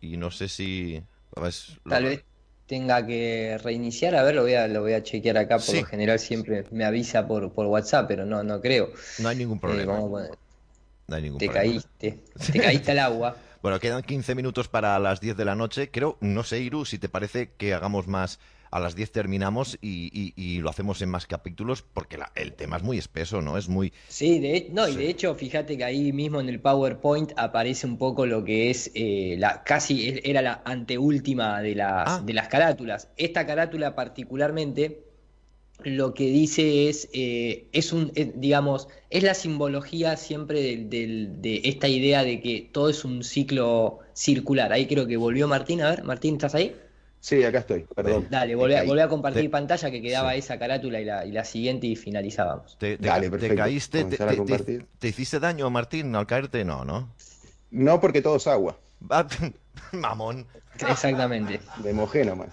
Y 0.00 0.16
no 0.16 0.30
sé 0.30 0.46
si... 0.46 1.02
Tal 1.34 2.04
vez 2.04 2.24
tenga 2.66 3.04
que 3.06 3.58
reiniciar, 3.62 4.14
a 4.14 4.22
ver, 4.22 4.34
lo 4.34 4.42
voy 4.42 4.54
a, 4.54 4.66
lo 4.68 4.80
voy 4.80 4.94
a 4.94 5.02
chequear 5.02 5.36
acá, 5.36 5.58
por 5.58 5.74
lo 5.74 5.84
general 5.84 6.18
siempre 6.18 6.64
me 6.70 6.84
avisa 6.84 7.26
por, 7.26 7.52
por 7.52 7.66
WhatsApp, 7.66 8.06
pero 8.08 8.24
no, 8.24 8.42
no 8.42 8.60
creo. 8.60 8.90
No 9.18 9.28
hay 9.28 9.36
ningún 9.36 9.60
problema. 9.60 9.98
no 9.98 11.16
hay 11.16 11.22
ningún 11.22 11.38
te 11.38 11.48
caíste, 11.48 12.20
te 12.52 12.58
caíste 12.58 12.92
al 12.92 13.00
agua. 13.00 13.36
Bueno, 13.62 13.80
quedan 13.80 14.02
15 14.02 14.34
minutos 14.34 14.68
para 14.68 14.98
las 14.98 15.20
10 15.20 15.36
de 15.38 15.44
la 15.46 15.54
noche. 15.54 15.90
Creo, 15.90 16.18
no 16.20 16.42
sé, 16.42 16.60
Iru, 16.60 16.84
si 16.84 16.98
te 16.98 17.08
parece 17.08 17.50
que 17.56 17.72
hagamos 17.72 18.06
más 18.06 18.38
a 18.74 18.80
las 18.80 18.96
10 18.96 19.12
terminamos 19.12 19.78
y, 19.80 20.58
lo 20.58 20.68
hacemos 20.68 21.00
en 21.00 21.08
más 21.08 21.28
capítulos 21.28 21.82
porque 21.82 22.18
el 22.34 22.54
tema 22.54 22.78
es 22.78 22.82
muy 22.82 22.98
espeso, 22.98 23.40
¿no? 23.40 23.56
Es 23.56 23.68
muy... 23.68 23.92
Sí, 24.08 24.40
de, 24.40 24.68
no, 24.72 24.88
y 24.88 24.96
de 24.96 25.08
hecho, 25.08 25.32
fíjate 25.36 25.76
que 25.76 25.84
ahí 25.84 26.12
mismo 26.12 26.40
en 26.40 26.48
el 26.48 26.58
PowerPoint 26.58 27.32
aparece 27.36 27.86
un 27.86 27.98
poco 27.98 28.26
lo 28.26 28.42
que 28.42 28.70
es 28.70 28.90
eh, 28.94 29.36
la 29.38 29.62
casi 29.62 30.20
era 30.24 30.42
la 30.42 30.60
anteúltima 30.64 31.62
de 31.62 31.76
las, 31.76 32.08
ah. 32.08 32.22
de 32.26 32.32
las 32.32 32.48
carátulas. 32.48 33.10
Esta 33.16 33.46
carátula 33.46 33.94
particularmente 33.94 35.04
lo 35.84 36.12
que 36.12 36.24
dice 36.24 36.88
es, 36.88 37.08
eh, 37.12 37.68
es 37.72 37.92
un, 37.92 38.10
eh, 38.16 38.32
digamos, 38.34 38.88
es 39.08 39.22
la 39.22 39.34
simbología 39.34 40.16
siempre 40.16 40.60
de, 40.78 41.28
de, 41.30 41.60
esta 41.62 41.86
idea 41.86 42.24
de 42.24 42.40
que 42.40 42.68
todo 42.72 42.88
es 42.88 43.04
un 43.04 43.22
ciclo 43.22 44.00
circular. 44.14 44.72
Ahí 44.72 44.86
creo 44.86 45.06
que 45.06 45.16
volvió 45.16 45.46
Martín. 45.46 45.80
A 45.80 45.90
ver, 45.90 46.02
Martín, 46.02 46.34
¿estás 46.34 46.56
ahí? 46.56 46.74
Sí, 47.24 47.42
acá 47.42 47.60
estoy, 47.60 47.86
perdón. 47.94 48.26
Dale, 48.28 48.54
volví, 48.54 48.74
a, 48.74 49.08
compartir 49.08 49.50
pantalla 49.50 49.90
que 49.90 50.02
quedaba 50.02 50.34
esa 50.34 50.58
carátula 50.58 51.00
y 51.00 51.06
la, 51.06 51.24
y 51.24 51.32
la, 51.32 51.42
siguiente 51.42 51.86
y 51.86 51.96
finalizábamos. 51.96 52.76
Te, 52.76 52.98
Dale, 52.98 53.30
te 53.30 53.54
caíste, 53.54 54.04
te, 54.04 55.08
hiciste 55.08 55.40
daño, 55.40 55.70
Martín, 55.70 56.14
al 56.16 56.26
caerte? 56.26 56.66
No, 56.66 56.84
¿no? 56.84 57.08
No, 57.70 57.98
porque 57.98 58.20
todo 58.20 58.36
es 58.36 58.46
agua. 58.46 58.76
Mamón. 59.92 60.46
Exactamente. 60.86 61.60
Me 61.82 61.94
mojé 61.94 62.26
nomás. 62.26 62.50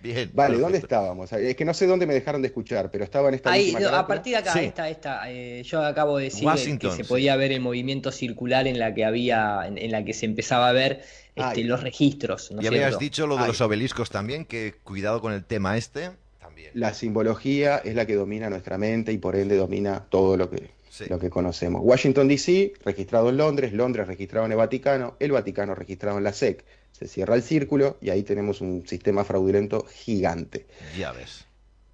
Bien. 0.00 0.30
Vale, 0.34 0.58
¿dónde 0.58 0.78
estábamos? 0.78 1.32
Es 1.32 1.56
que 1.56 1.64
no 1.64 1.74
sé 1.74 1.86
dónde 1.86 2.06
me 2.06 2.14
dejaron 2.14 2.42
de 2.42 2.48
escuchar, 2.48 2.90
pero 2.90 3.04
estaba 3.04 3.28
en 3.28 3.34
esta 3.34 3.50
Ahí, 3.50 3.74
a 3.74 4.06
partir 4.06 4.32
de 4.32 4.38
acá, 4.38 4.60
esta, 4.60 4.88
esta, 4.88 5.30
eh, 5.30 5.62
yo 5.64 5.82
acabo 5.84 6.18
de 6.18 6.24
decir 6.24 6.78
que 6.78 6.90
se 6.90 7.04
podía 7.04 7.36
ver 7.36 7.52
el 7.52 7.60
movimiento 7.60 8.12
circular 8.12 8.66
en 8.66 8.78
la 8.78 8.94
que 8.94 9.04
había, 9.04 9.62
en 9.66 9.90
la 9.90 10.04
que 10.04 10.12
se 10.12 10.26
empezaba 10.26 10.68
a 10.68 10.72
ver 10.72 11.02
este, 11.34 11.64
los 11.64 11.82
registros. 11.82 12.50
¿no 12.50 12.62
y 12.62 12.66
habías 12.66 12.98
dicho 12.98 13.26
lo 13.26 13.36
de 13.36 13.46
los 13.46 13.60
obeliscos 13.60 14.10
también, 14.10 14.44
que 14.44 14.74
cuidado 14.82 15.20
con 15.20 15.32
el 15.32 15.44
tema 15.44 15.76
este. 15.76 16.10
También. 16.40 16.70
La 16.74 16.94
simbología 16.94 17.78
es 17.78 17.94
la 17.94 18.06
que 18.06 18.14
domina 18.14 18.48
nuestra 18.50 18.78
mente 18.78 19.12
y 19.12 19.18
por 19.18 19.36
ende 19.36 19.56
domina 19.56 20.04
todo 20.08 20.36
lo 20.36 20.50
que, 20.50 20.70
lo 21.08 21.18
que 21.18 21.30
conocemos. 21.30 21.80
Washington, 21.84 22.28
D.C., 22.28 22.72
registrado 22.84 23.28
en 23.28 23.36
Londres, 23.36 23.72
Londres 23.72 24.06
registrado 24.06 24.46
en 24.46 24.52
el 24.52 24.58
Vaticano, 24.58 25.14
el 25.20 25.32
Vaticano 25.32 25.74
registrado 25.74 26.18
en 26.18 26.24
la 26.24 26.32
SEC. 26.32 26.64
Se 26.92 27.06
cierra 27.06 27.34
el 27.34 27.42
círculo 27.42 27.98
y 28.00 28.10
ahí 28.10 28.22
tenemos 28.22 28.60
un 28.60 28.86
sistema 28.86 29.24
fraudulento 29.24 29.84
gigante. 29.84 30.66
Ya 30.96 31.12
ves. 31.12 31.46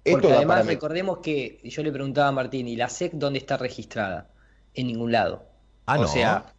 Porque 0.09 0.31
además 0.31 0.65
recordemos 0.65 1.19
que 1.19 1.59
yo 1.63 1.83
le 1.83 1.91
preguntaba 1.91 2.27
a 2.27 2.31
Martín, 2.31 2.67
¿y 2.67 2.75
la 2.75 2.89
SEC 2.89 3.13
dónde 3.13 3.39
está 3.39 3.57
registrada? 3.57 4.29
En 4.73 4.87
ningún 4.87 5.11
lado. 5.11 5.45
Ah, 5.85 5.99
o 5.99 6.07
sea, 6.07 6.53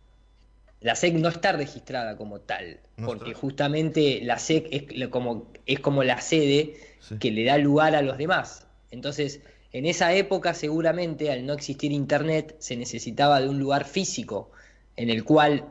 la 0.80 0.94
SEC 0.94 1.14
no 1.14 1.28
está 1.28 1.52
registrada 1.52 2.16
como 2.16 2.40
tal, 2.40 2.80
porque 3.04 3.34
justamente 3.34 4.20
la 4.22 4.38
SEC 4.38 4.68
es 4.70 5.08
como, 5.08 5.50
es 5.66 5.80
como 5.80 6.04
la 6.04 6.20
sede 6.20 6.74
que 7.20 7.30
le 7.30 7.44
da 7.44 7.58
lugar 7.58 7.94
a 7.94 8.02
los 8.02 8.18
demás. 8.18 8.66
Entonces, 8.90 9.40
en 9.74 9.86
esa 9.86 10.14
época 10.14 10.54
seguramente, 10.54 11.32
al 11.32 11.44
no 11.44 11.52
existir 11.52 11.90
Internet, 11.90 12.54
se 12.60 12.76
necesitaba 12.76 13.40
de 13.40 13.48
un 13.48 13.58
lugar 13.58 13.84
físico 13.84 14.52
en 14.96 15.10
el 15.10 15.24
cual 15.24 15.66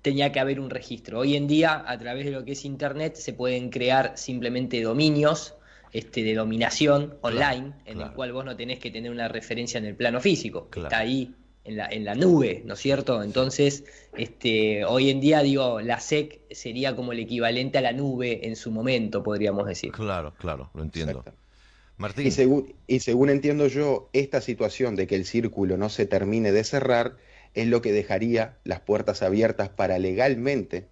tenía 0.00 0.30
que 0.30 0.38
haber 0.38 0.60
un 0.60 0.70
registro. 0.70 1.18
Hoy 1.18 1.34
en 1.34 1.48
día, 1.48 1.82
a 1.84 1.98
través 1.98 2.24
de 2.24 2.30
lo 2.30 2.44
que 2.44 2.52
es 2.52 2.64
Internet, 2.64 3.16
se 3.16 3.32
pueden 3.32 3.70
crear 3.70 4.12
simplemente 4.16 4.80
dominios 4.80 5.56
este, 5.92 6.22
de 6.22 6.36
dominación 6.36 7.16
online, 7.20 7.72
en 7.84 8.00
el 8.00 8.12
cual 8.12 8.32
vos 8.32 8.44
no 8.44 8.54
tenés 8.54 8.78
que 8.78 8.92
tener 8.92 9.10
una 9.10 9.26
referencia 9.26 9.78
en 9.78 9.86
el 9.86 9.96
plano 9.96 10.20
físico, 10.20 10.68
está 10.76 10.98
ahí 10.98 11.34
en 11.64 11.78
la, 11.78 11.88
en 11.88 12.04
la 12.04 12.14
nube, 12.14 12.62
¿no 12.64 12.74
es 12.74 12.80
cierto? 12.80 13.24
Entonces, 13.24 13.82
este, 14.16 14.84
hoy 14.84 15.10
en 15.10 15.18
día, 15.18 15.42
digo, 15.42 15.80
la 15.80 15.98
SEC 15.98 16.42
sería 16.52 16.94
como 16.94 17.10
el 17.10 17.18
equivalente 17.18 17.78
a 17.78 17.80
la 17.80 17.92
nube 17.92 18.46
en 18.46 18.54
su 18.54 18.70
momento, 18.70 19.24
podríamos 19.24 19.66
decir. 19.66 19.90
Claro, 19.90 20.32
claro, 20.38 20.70
lo 20.74 20.82
entiendo. 20.84 21.24
Martín. 21.98 22.26
Y 22.26 22.30
según, 22.30 22.74
y 22.86 23.00
según 23.00 23.28
entiendo 23.30 23.66
yo, 23.66 24.08
esta 24.12 24.40
situación 24.40 24.96
de 24.96 25.06
que 25.06 25.16
el 25.16 25.24
círculo 25.24 25.76
no 25.76 25.88
se 25.88 26.06
termine 26.06 26.52
de 26.52 26.64
cerrar 26.64 27.16
es 27.54 27.66
lo 27.66 27.82
que 27.82 27.92
dejaría 27.92 28.56
las 28.64 28.80
puertas 28.80 29.22
abiertas 29.22 29.68
para 29.68 29.98
legalmente 29.98 30.86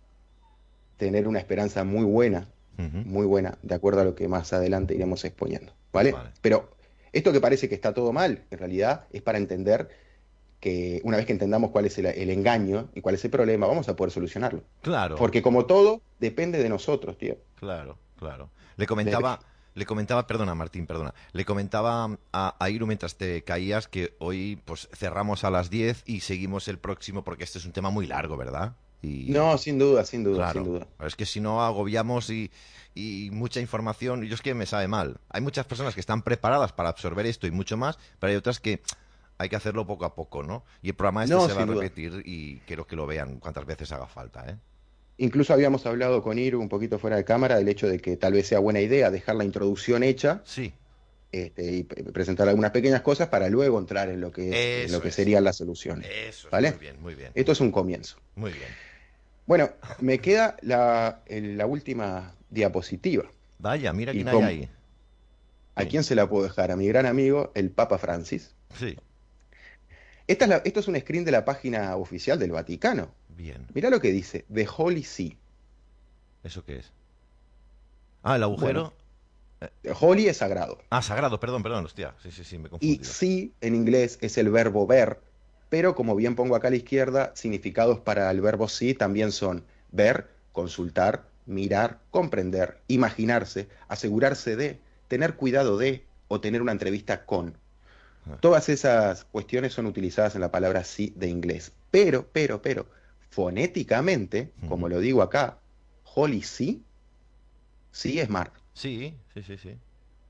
tener 0.96 1.28
una 1.28 1.38
esperanza 1.38 1.84
muy 1.84 2.04
buena, 2.04 2.48
muy 2.76 3.24
buena, 3.24 3.56
de 3.62 3.74
acuerdo 3.74 4.02
a 4.02 4.04
lo 4.04 4.14
que 4.14 4.28
más 4.28 4.52
adelante 4.52 4.94
iremos 4.94 5.24
exponiendo. 5.24 5.72
¿vale? 5.92 6.14
Pero 6.42 6.76
esto 7.12 7.32
que 7.32 7.40
parece 7.40 7.68
que 7.68 7.74
está 7.74 7.94
todo 7.94 8.12
mal, 8.12 8.44
en 8.50 8.58
realidad 8.58 9.06
es 9.12 9.22
para 9.22 9.38
entender 9.38 9.88
que 10.60 11.00
una 11.04 11.16
vez 11.16 11.26
que 11.26 11.32
entendamos 11.32 11.70
cuál 11.70 11.86
es 11.86 11.96
el, 11.98 12.30
engaño 12.30 12.88
y 12.94 13.00
cuál 13.00 13.14
es 13.14 13.24
el 13.24 13.30
problema, 13.30 13.66
vamos 13.66 13.88
a 13.88 13.96
poder 13.96 14.10
solucionarlo. 14.10 14.62
Claro. 14.82 15.16
Porque 15.16 15.42
como 15.42 15.66
todo, 15.66 16.02
depende 16.18 16.62
de 16.62 16.68
nosotros, 16.68 17.16
tío. 17.18 17.36
Claro, 17.56 17.98
claro. 18.18 18.50
Le 18.76 18.86
comentaba, 18.86 19.40
le 19.76 19.84
comentaba, 19.84 20.26
perdona 20.26 20.54
Martín, 20.54 20.86
perdona, 20.86 21.14
le 21.32 21.44
comentaba 21.44 22.18
a, 22.32 22.70
Iru 22.70 22.86
mientras 22.86 23.16
te 23.16 23.44
caías 23.44 23.88
que 23.88 24.16
hoy 24.18 24.58
pues 24.64 24.88
cerramos 24.94 25.44
a 25.44 25.50
las 25.50 25.68
10 25.68 26.04
y 26.06 26.20
seguimos 26.20 26.66
el 26.68 26.78
próximo 26.78 27.22
porque 27.22 27.44
este 27.44 27.58
es 27.58 27.66
un 27.66 27.72
tema 27.72 27.90
muy 27.90 28.06
largo, 28.06 28.38
¿verdad? 28.38 28.74
Y... 29.02 29.26
No, 29.28 29.58
sin 29.58 29.78
duda, 29.78 30.06
sin 30.06 30.24
duda, 30.24 30.50
sin 30.52 30.64
duda. 30.64 30.86
Es 31.00 31.14
que 31.14 31.26
si 31.26 31.40
no 31.40 31.62
agobiamos 31.62 32.30
y, 32.30 32.50
y 32.94 33.28
mucha 33.32 33.60
información, 33.60 34.22
yo 34.22 34.34
es 34.34 34.40
que 34.40 34.54
me 34.54 34.64
sabe 34.64 34.88
mal. 34.88 35.20
Hay 35.28 35.42
muchas 35.42 35.66
personas 35.66 35.92
que 35.92 36.00
están 36.00 36.22
preparadas 36.22 36.72
para 36.72 36.88
absorber 36.88 37.26
esto 37.26 37.46
y 37.46 37.50
mucho 37.50 37.76
más, 37.76 37.98
pero 38.18 38.30
hay 38.30 38.36
otras 38.36 38.60
que 38.60 38.80
hay 39.36 39.50
que 39.50 39.56
hacerlo 39.56 39.86
poco 39.86 40.06
a 40.06 40.14
poco, 40.14 40.42
¿no? 40.42 40.64
Y 40.80 40.88
el 40.88 40.94
programa 40.94 41.24
este 41.24 41.36
No, 41.36 41.46
se 41.46 41.52
va 41.52 41.62
a 41.62 41.66
duda. 41.66 41.82
repetir 41.82 42.22
y 42.24 42.60
quiero 42.60 42.86
que 42.86 42.96
lo 42.96 43.06
vean 43.06 43.40
cuantas 43.40 43.66
veces 43.66 43.92
haga 43.92 44.06
falta, 44.06 44.48
¿eh? 44.48 44.56
Incluso 45.18 45.52
habíamos 45.54 45.86
hablado 45.86 46.22
con 46.22 46.38
Iru 46.38 46.60
un 46.60 46.68
poquito 46.68 46.98
fuera 46.98 47.16
de 47.16 47.24
cámara 47.24 47.56
del 47.56 47.68
hecho 47.68 47.88
de 47.88 47.98
que 47.98 48.16
tal 48.16 48.34
vez 48.34 48.46
sea 48.48 48.58
buena 48.58 48.80
idea 48.80 49.10
dejar 49.10 49.36
la 49.36 49.44
introducción 49.44 50.02
hecha 50.02 50.42
Sí, 50.44 50.72
este, 51.32 51.72
y 51.72 51.82
presentar 51.84 52.48
algunas 52.48 52.70
pequeñas 52.70 53.00
cosas 53.00 53.28
para 53.28 53.48
luego 53.48 53.78
entrar 53.78 54.08
en 54.10 54.20
lo 54.20 54.30
que, 54.30 54.48
es- 54.50 54.54
en 54.54 54.84
Eso 54.86 54.96
lo 54.96 55.02
que 55.02 55.08
es. 55.08 55.14
serían 55.14 55.42
las 55.44 55.56
soluciones. 55.56 56.06
eso 56.28 56.48
es 56.48 56.52
¿Vale? 56.52 56.70
muy 56.72 56.78
bien, 56.80 57.00
muy 57.02 57.14
bien. 57.14 57.32
Esto 57.34 57.52
es 57.52 57.60
un 57.60 57.70
comienzo. 57.72 58.18
Muy 58.34 58.52
bien. 58.52 58.68
Bueno, 59.46 59.70
me 60.00 60.18
queda 60.18 60.56
la, 60.60 61.20
última 61.66 62.34
diapositiva. 62.50 63.24
Vaya, 63.58 63.92
mira 63.92 64.12
¿Y 64.12 64.16
quién 64.22 64.28
hay 64.28 64.42
ahí. 64.42 64.68
¿A 65.76 65.84
quién 65.84 66.04
se 66.04 66.14
la 66.14 66.28
puedo 66.28 66.44
dejar? 66.44 66.70
A 66.70 66.76
mi 66.76 66.88
gran 66.88 67.06
amigo, 67.06 67.52
el 67.54 67.70
Papa 67.70 67.96
Francis. 67.98 68.54
Sí, 68.78 68.96
Esta 70.26 70.44
es 70.46 70.48
la- 70.48 70.62
esto 70.64 70.80
es 70.80 70.88
un 70.88 70.98
screen 70.98 71.24
de 71.24 71.30
la 71.30 71.44
página 71.44 71.96
oficial 71.96 72.38
del 72.38 72.50
Vaticano. 72.52 73.10
Bien. 73.36 73.66
Mirá 73.74 73.90
lo 73.90 74.00
que 74.00 74.10
dice, 74.10 74.44
The 74.52 74.66
Holy 74.76 75.04
See. 75.04 75.36
¿Eso 76.42 76.64
qué 76.64 76.78
es? 76.78 76.92
Ah, 78.22 78.36
el 78.36 78.42
agujero. 78.42 78.92
Holy 80.00 80.28
es 80.28 80.38
sagrado. 80.38 80.78
Ah, 80.90 81.02
sagrado, 81.02 81.40
perdón, 81.40 81.62
perdón, 81.62 81.84
hostia. 81.84 82.14
Sí, 82.22 82.30
sí, 82.30 82.44
sí, 82.44 82.58
me 82.58 82.68
he 82.68 82.70
Y 82.80 83.04
see 83.04 83.52
en 83.60 83.74
inglés 83.74 84.18
es 84.20 84.36
el 84.38 84.50
verbo 84.50 84.86
ver, 84.86 85.20
pero 85.68 85.94
como 85.94 86.14
bien 86.14 86.34
pongo 86.34 86.56
acá 86.56 86.68
a 86.68 86.70
la 86.70 86.76
izquierda, 86.76 87.32
significados 87.34 88.00
para 88.00 88.30
el 88.30 88.40
verbo 88.40 88.68
see 88.68 88.94
también 88.94 89.32
son 89.32 89.64
ver, 89.92 90.28
consultar, 90.52 91.24
mirar, 91.46 92.00
comprender, 92.10 92.80
imaginarse, 92.88 93.68
asegurarse 93.88 94.56
de, 94.56 94.80
tener 95.08 95.36
cuidado 95.36 95.78
de 95.78 96.04
o 96.28 96.40
tener 96.40 96.60
una 96.62 96.72
entrevista 96.72 97.24
con. 97.24 97.56
Ah. 98.28 98.36
Todas 98.40 98.68
esas 98.68 99.24
cuestiones 99.24 99.72
son 99.72 99.86
utilizadas 99.86 100.34
en 100.34 100.40
la 100.40 100.50
palabra 100.50 100.84
sí 100.84 101.12
de 101.16 101.28
inglés. 101.28 101.72
Pero, 101.90 102.26
pero, 102.32 102.60
pero, 102.60 102.86
fonéticamente, 103.30 104.52
como 104.68 104.88
lo 104.88 105.00
digo 105.00 105.22
acá, 105.22 105.58
holy 106.14 106.42
sí, 106.42 106.82
sí 107.92 108.20
es 108.20 108.28
mar. 108.28 108.52
Sí, 108.74 109.14
sí, 109.34 109.42
sí, 109.42 109.56
sí. 109.58 109.76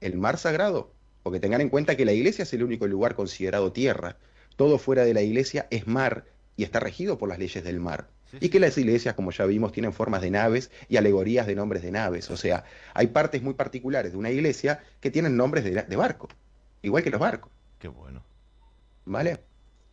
El 0.01 0.17
mar 0.19 0.39
sagrado, 0.39 0.93
porque 1.23 1.41
tengan 1.41 1.61
en 1.61 1.69
cuenta 1.69 1.97
que 1.97 2.05
la 2.05 2.13
iglesia 2.13 2.43
es 2.43 2.53
el 2.53 2.63
único 2.63 2.87
lugar 2.87 3.15
considerado 3.15 3.73
tierra. 3.73 4.17
Todo 4.57 4.79
fuera 4.79 5.05
de 5.05 5.15
la 5.15 5.23
iglesia 5.23 5.67
es 5.71 5.87
mar 5.87 6.25
y 6.57 6.65
está 6.65 6.81
regido 6.81 7.19
por 7.19 7.29
las 7.29 7.39
leyes 7.39 7.63
del 7.65 7.81
mar. 7.81 8.09
Sí, 8.31 8.39
Y 8.41 8.49
que 8.49 8.59
las 8.59 8.77
iglesias, 8.77 9.15
como 9.15 9.31
ya 9.31 9.45
vimos, 9.47 9.73
tienen 9.73 9.93
formas 9.93 10.21
de 10.23 10.31
naves 10.31 10.71
y 10.89 10.97
alegorías 10.97 11.47
de 11.47 11.55
nombres 11.55 11.83
de 11.83 11.93
naves. 11.93 12.31
O 12.31 12.37
sea, 12.37 12.65
hay 12.95 13.09
partes 13.09 13.43
muy 13.43 13.55
particulares 13.55 14.13
de 14.13 14.19
una 14.19 14.31
iglesia 14.31 14.83
que 15.01 15.11
tienen 15.11 15.37
nombres 15.37 15.63
de, 15.65 15.71
de 15.83 15.97
barco, 15.97 16.29
igual 16.83 17.03
que 17.05 17.11
los 17.11 17.21
barcos, 17.21 17.53
Qué 17.79 17.89
bueno. 17.89 18.23
¿vale? 19.05 19.39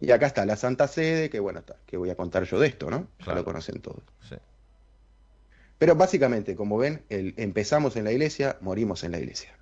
Y 0.04 0.12
acá 0.12 0.28
está 0.28 0.46
la 0.46 0.58
Santa 0.58 0.88
Sede, 0.90 1.30
que 1.30 1.40
bueno, 1.40 1.60
está, 1.60 1.78
que 1.86 1.96
voy 1.96 2.10
a 2.10 2.16
contar 2.16 2.44
yo 2.44 2.60
de 2.60 2.68
esto, 2.68 2.90
¿no? 2.90 3.08
Ya 3.26 3.34
lo 3.34 3.46
conocen 3.46 3.80
todos. 3.82 4.04
Sí. 4.28 4.36
Pero 5.78 5.96
básicamente, 5.96 6.56
como 6.58 6.78
ven, 6.78 7.04
el- 7.08 7.34
empezamos 7.38 7.96
en 7.96 8.04
la 8.04 8.12
iglesia, 8.12 8.58
morimos 8.60 9.06
en 9.06 9.12
la 9.14 9.20
iglesia. 9.20 9.56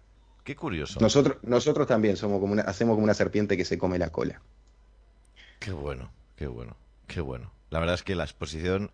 Qué 0.44 0.56
curioso. 0.56 1.00
Nosotros, 1.00 1.38
nosotros 1.44 1.86
también 1.88 2.18
somos 2.18 2.40
como 2.40 2.53
una, 2.53 2.64
hacemos 2.64 2.95
como 2.95 3.03
una 3.03 3.14
serpiente 3.14 3.56
que 3.56 3.66
se 3.66 3.78
come 3.78 4.00
la 4.00 4.10
cola. 4.11 4.42
Qué 5.60 5.72
bueno, 5.72 6.11
qué 6.36 6.48
bueno, 6.48 6.76
qué 7.06 7.22
bueno. 7.22 7.52
La 7.70 7.78
verdad 7.80 7.94
es 7.94 8.02
que 8.02 8.16
la 8.16 8.24
exposición 8.24 8.92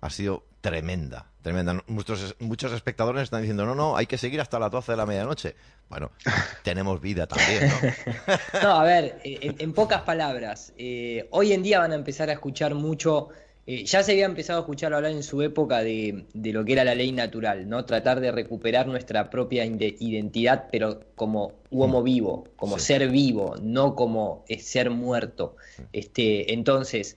ha 0.00 0.10
sido 0.10 0.44
tremenda, 0.60 1.26
tremenda. 1.42 1.82
Muchos, 1.86 2.36
muchos 2.38 2.72
espectadores 2.72 3.22
están 3.24 3.40
diciendo, 3.42 3.64
no, 3.66 3.74
no, 3.74 3.96
hay 3.96 4.06
que 4.06 4.18
seguir 4.18 4.40
hasta 4.40 4.58
las 4.58 4.70
12 4.70 4.92
de 4.92 4.96
la 4.96 5.06
medianoche. 5.06 5.54
Bueno, 5.88 6.10
tenemos 6.62 7.00
vida 7.00 7.26
también, 7.26 7.68
¿no? 7.68 8.32
No, 8.62 8.74
a 8.80 8.84
ver, 8.84 9.20
eh, 9.24 9.38
en, 9.42 9.56
en 9.58 9.72
pocas 9.72 10.02
palabras, 10.02 10.72
eh, 10.78 11.26
hoy 11.30 11.52
en 11.52 11.62
día 11.62 11.78
van 11.80 11.92
a 11.92 11.94
empezar 11.96 12.28
a 12.30 12.34
escuchar 12.34 12.74
mucho, 12.74 13.28
eh, 13.66 13.84
ya 13.84 14.02
se 14.02 14.12
había 14.12 14.26
empezado 14.26 14.58
a 14.58 14.62
escuchar 14.62 14.92
hablar 14.94 15.12
en 15.12 15.22
su 15.22 15.42
época 15.42 15.78
de, 15.80 16.26
de 16.34 16.52
lo 16.52 16.64
que 16.64 16.72
era 16.74 16.84
la 16.84 16.94
ley 16.94 17.12
natural, 17.12 17.68
¿no? 17.68 17.84
Tratar 17.84 18.20
de 18.20 18.32
recuperar 18.32 18.86
nuestra 18.86 19.30
propia 19.30 19.64
identidad, 19.64 20.66
pero 20.70 21.00
como 21.14 21.52
homo 21.70 22.02
vivo, 22.02 22.48
como 22.56 22.78
Sí. 22.78 22.84
ser 22.86 23.08
vivo, 23.10 23.56
no 23.62 23.94
como 23.94 24.44
ser 24.58 24.90
muerto. 24.90 25.56
Este, 25.92 26.52
entonces, 26.52 27.16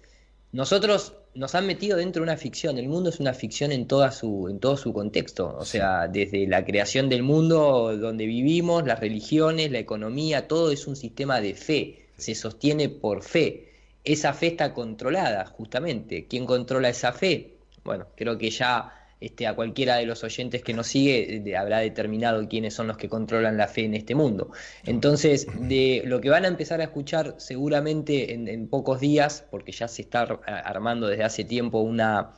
nosotros 0.51 1.13
nos 1.35 1.55
han 1.55 1.65
metido 1.65 1.97
dentro 1.97 2.21
de 2.21 2.29
una 2.29 2.37
ficción. 2.37 2.77
El 2.77 2.87
mundo 2.87 3.09
es 3.09 3.19
una 3.19 3.33
ficción 3.33 3.71
en 3.71 3.87
toda 3.87 4.11
su, 4.11 4.47
en 4.49 4.59
todo 4.59 4.77
su 4.77 4.93
contexto. 4.93 5.55
O 5.57 5.65
sea, 5.65 6.07
desde 6.07 6.47
la 6.47 6.63
creación 6.63 7.09
del 7.09 7.23
mundo 7.23 7.95
donde 7.97 8.25
vivimos, 8.25 8.85
las 8.85 8.99
religiones, 8.99 9.71
la 9.71 9.79
economía, 9.79 10.47
todo 10.47 10.71
es 10.71 10.87
un 10.87 10.95
sistema 10.95 11.41
de 11.41 11.55
fe. 11.55 12.05
Se 12.17 12.35
sostiene 12.35 12.89
por 12.89 13.23
fe. 13.23 13.69
Esa 14.03 14.33
fe 14.33 14.47
está 14.47 14.73
controlada, 14.73 15.45
justamente. 15.45 16.27
¿Quién 16.27 16.45
controla 16.45 16.89
esa 16.89 17.13
fe? 17.13 17.53
Bueno, 17.83 18.07
creo 18.15 18.37
que 18.37 18.49
ya 18.49 19.02
este, 19.25 19.47
a 19.47 19.55
cualquiera 19.55 19.95
de 19.97 20.05
los 20.05 20.23
oyentes 20.23 20.61
que 20.63 20.73
nos 20.73 20.87
sigue 20.87 21.35
eh, 21.35 21.39
de- 21.39 21.55
habrá 21.57 21.79
determinado 21.79 22.47
quiénes 22.49 22.73
son 22.73 22.87
los 22.87 22.97
que 22.97 23.07
controlan 23.09 23.57
la 23.57 23.67
fe 23.67 23.85
en 23.85 23.93
este 23.93 24.15
mundo. 24.15 24.51
Entonces, 24.85 25.47
de 25.59 26.03
lo 26.05 26.19
que 26.21 26.29
van 26.29 26.45
a 26.45 26.47
empezar 26.47 26.81
a 26.81 26.85
escuchar 26.85 27.35
seguramente 27.37 28.33
en, 28.33 28.47
en 28.47 28.67
pocos 28.67 28.99
días, 28.99 29.45
porque 29.49 29.71
ya 29.71 29.87
se 29.87 30.01
está 30.03 30.21
ar- 30.21 30.39
armando 30.45 31.07
desde 31.07 31.23
hace 31.23 31.43
tiempo 31.43 31.79
una, 31.79 32.31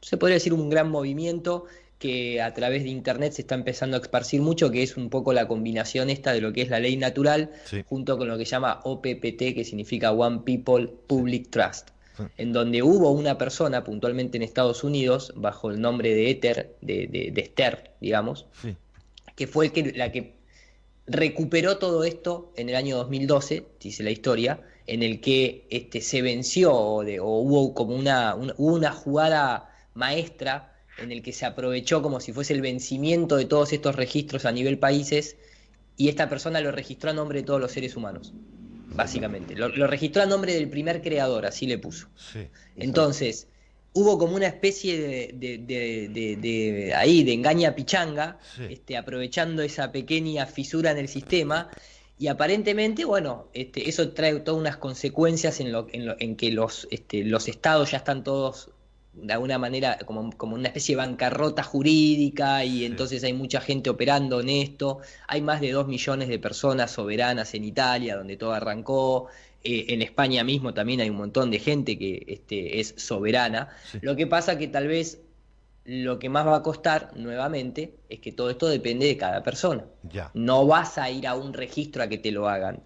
se 0.00 0.16
podría 0.16 0.34
decir 0.36 0.52
un 0.54 0.70
gran 0.70 0.90
movimiento 0.90 1.66
que 1.98 2.42
a 2.42 2.52
través 2.52 2.82
de 2.82 2.88
internet 2.88 3.32
se 3.32 3.42
está 3.42 3.54
empezando 3.54 3.96
a 3.96 4.00
esparcir 4.00 4.40
mucho, 4.40 4.70
que 4.72 4.82
es 4.82 4.96
un 4.96 5.08
poco 5.08 5.32
la 5.32 5.46
combinación 5.46 6.10
esta 6.10 6.32
de 6.32 6.40
lo 6.40 6.52
que 6.52 6.62
es 6.62 6.68
la 6.68 6.80
ley 6.80 6.96
natural 6.96 7.50
Sí. 7.66 7.84
junto 7.88 8.18
con 8.18 8.26
lo 8.26 8.36
que 8.36 8.44
se 8.44 8.50
llama 8.52 8.80
OPPT, 8.82 9.54
que 9.54 9.64
significa 9.64 10.10
One 10.10 10.40
People 10.44 10.88
Public 11.06 11.50
Trust. 11.50 11.90
En 12.36 12.52
donde 12.52 12.82
hubo 12.82 13.10
una 13.10 13.38
persona, 13.38 13.84
puntualmente 13.84 14.36
en 14.36 14.42
Estados 14.42 14.84
Unidos, 14.84 15.32
bajo 15.36 15.70
el 15.70 15.80
nombre 15.80 16.14
de 16.14 16.30
Ether, 16.30 16.76
de, 16.80 17.06
de, 17.06 17.30
de 17.32 17.40
Esther, 17.40 17.92
digamos, 18.00 18.46
Sí. 18.62 18.76
que 19.36 19.46
fue 19.46 19.66
el 19.66 19.72
que, 19.72 19.92
la 19.92 20.12
que 20.12 20.34
recuperó 21.06 21.78
todo 21.78 22.04
esto 22.04 22.52
en 22.56 22.68
el 22.68 22.76
año 22.76 22.96
2012, 22.98 23.66
dice 23.80 24.02
la 24.02 24.10
historia, 24.10 24.60
en 24.86 25.02
el 25.02 25.20
que 25.20 25.66
este, 25.70 26.00
se 26.00 26.22
venció 26.22 26.72
o, 26.74 27.04
de- 27.04 27.20
o 27.20 27.26
hubo 27.38 27.74
como 27.74 27.94
una, 27.96 28.34
una- 28.34 28.54
hubo 28.56 28.74
una 28.74 28.92
jugada 28.92 29.70
maestra 29.94 30.72
en 30.98 31.10
el 31.12 31.22
que 31.22 31.32
se 31.32 31.46
aprovechó 31.46 32.02
como 32.02 32.20
si 32.20 32.32
fuese 32.32 32.52
el 32.52 32.60
vencimiento 32.60 33.36
de 33.36 33.44
todos 33.46 33.72
estos 33.72 33.96
registros 33.96 34.44
a 34.44 34.52
nivel 34.52 34.78
países 34.78 35.36
y 35.96 36.08
esta 36.08 36.28
persona 36.28 36.60
lo 36.60 36.72
registró 36.72 37.10
a 37.10 37.14
nombre 37.14 37.40
de 37.40 37.46
todos 37.46 37.60
los 37.60 37.72
seres 37.72 37.96
humanos, 37.96 38.32
básicamente. 38.94 39.54
Lo, 39.54 39.68
lo 39.68 39.86
registró 39.86 40.22
a 40.22 40.26
nombre 40.26 40.54
del 40.54 40.68
primer 40.68 41.02
creador, 41.02 41.46
así 41.46 41.66
le 41.66 41.78
puso. 41.78 42.08
Sí. 42.16 42.46
Entonces, 42.76 43.48
hubo 43.94 44.18
como 44.18 44.36
una 44.36 44.46
especie 44.46 44.98
de, 44.98 45.30
de- 45.34 45.58
de- 46.08 46.36
de- 46.36 46.94
ahí, 46.94 47.24
de 47.24 47.32
engaña 47.32 47.74
pichanga, 47.74 48.38
Sí. 48.56 48.62
este, 48.70 48.96
aprovechando 48.96 49.62
esa 49.62 49.92
pequeña 49.92 50.46
fisura 50.46 50.90
en 50.90 50.98
el 50.98 51.08
sistema, 51.08 51.68
y 52.18 52.28
aparentemente, 52.28 53.04
bueno, 53.04 53.48
este, 53.52 53.88
eso 53.88 54.10
trae 54.10 54.38
todas 54.40 54.60
unas 54.60 54.76
consecuencias 54.76 55.60
en, 55.60 55.72
lo, 55.72 55.88
en, 55.92 56.06
lo- 56.06 56.16
en 56.20 56.36
que 56.36 56.50
los, 56.52 56.86
este, 56.90 57.24
los 57.24 57.48
estados 57.48 57.90
ya 57.90 57.98
están 57.98 58.22
todos 58.22 58.70
de 59.14 59.32
alguna 59.32 59.58
manera 59.58 59.98
como, 60.06 60.30
como 60.32 60.54
una 60.54 60.68
especie 60.68 60.94
de 60.96 61.02
bancarrota 61.02 61.62
jurídica 61.62 62.64
y 62.64 62.84
entonces 62.84 63.22
hay 63.24 63.32
mucha 63.32 63.60
gente 63.60 63.90
operando 63.90 64.40
en 64.40 64.48
esto. 64.48 65.00
Hay 65.28 65.42
más 65.42 65.60
de 65.60 65.72
dos 65.72 65.86
millones 65.86 66.28
de 66.28 66.38
personas 66.38 66.90
soberanas 66.90 67.54
en 67.54 67.64
Italia, 67.64 68.16
donde 68.16 68.36
todo 68.36 68.52
arrancó. 68.52 69.28
Eh, 69.64 69.94
en 69.94 70.02
España 70.02 70.42
mismo 70.42 70.74
también 70.74 71.00
hay 71.00 71.10
un 71.10 71.16
montón 71.16 71.50
de 71.50 71.60
gente 71.60 71.98
que 71.98 72.24
este, 72.26 72.80
es 72.80 72.94
soberana. 72.96 73.68
Sí. 73.90 73.98
Lo 74.02 74.16
que 74.16 74.26
pasa 74.26 74.58
que 74.58 74.66
tal 74.66 74.88
vez 74.88 75.20
lo 75.84 76.18
que 76.18 76.28
más 76.28 76.46
va 76.46 76.56
a 76.56 76.62
costar 76.62 77.10
nuevamente 77.16 77.96
es 78.08 78.20
que 78.20 78.32
todo 78.32 78.50
esto 78.50 78.68
depende 78.68 79.06
de 79.06 79.16
cada 79.16 79.42
persona. 79.42 79.84
Ya. 80.10 80.30
No 80.34 80.66
vas 80.66 80.98
a 80.98 81.10
ir 81.10 81.26
a 81.26 81.34
un 81.34 81.52
registro 81.52 82.02
a 82.02 82.08
que 82.08 82.18
te 82.18 82.32
lo 82.32 82.48
hagan. 82.48 82.82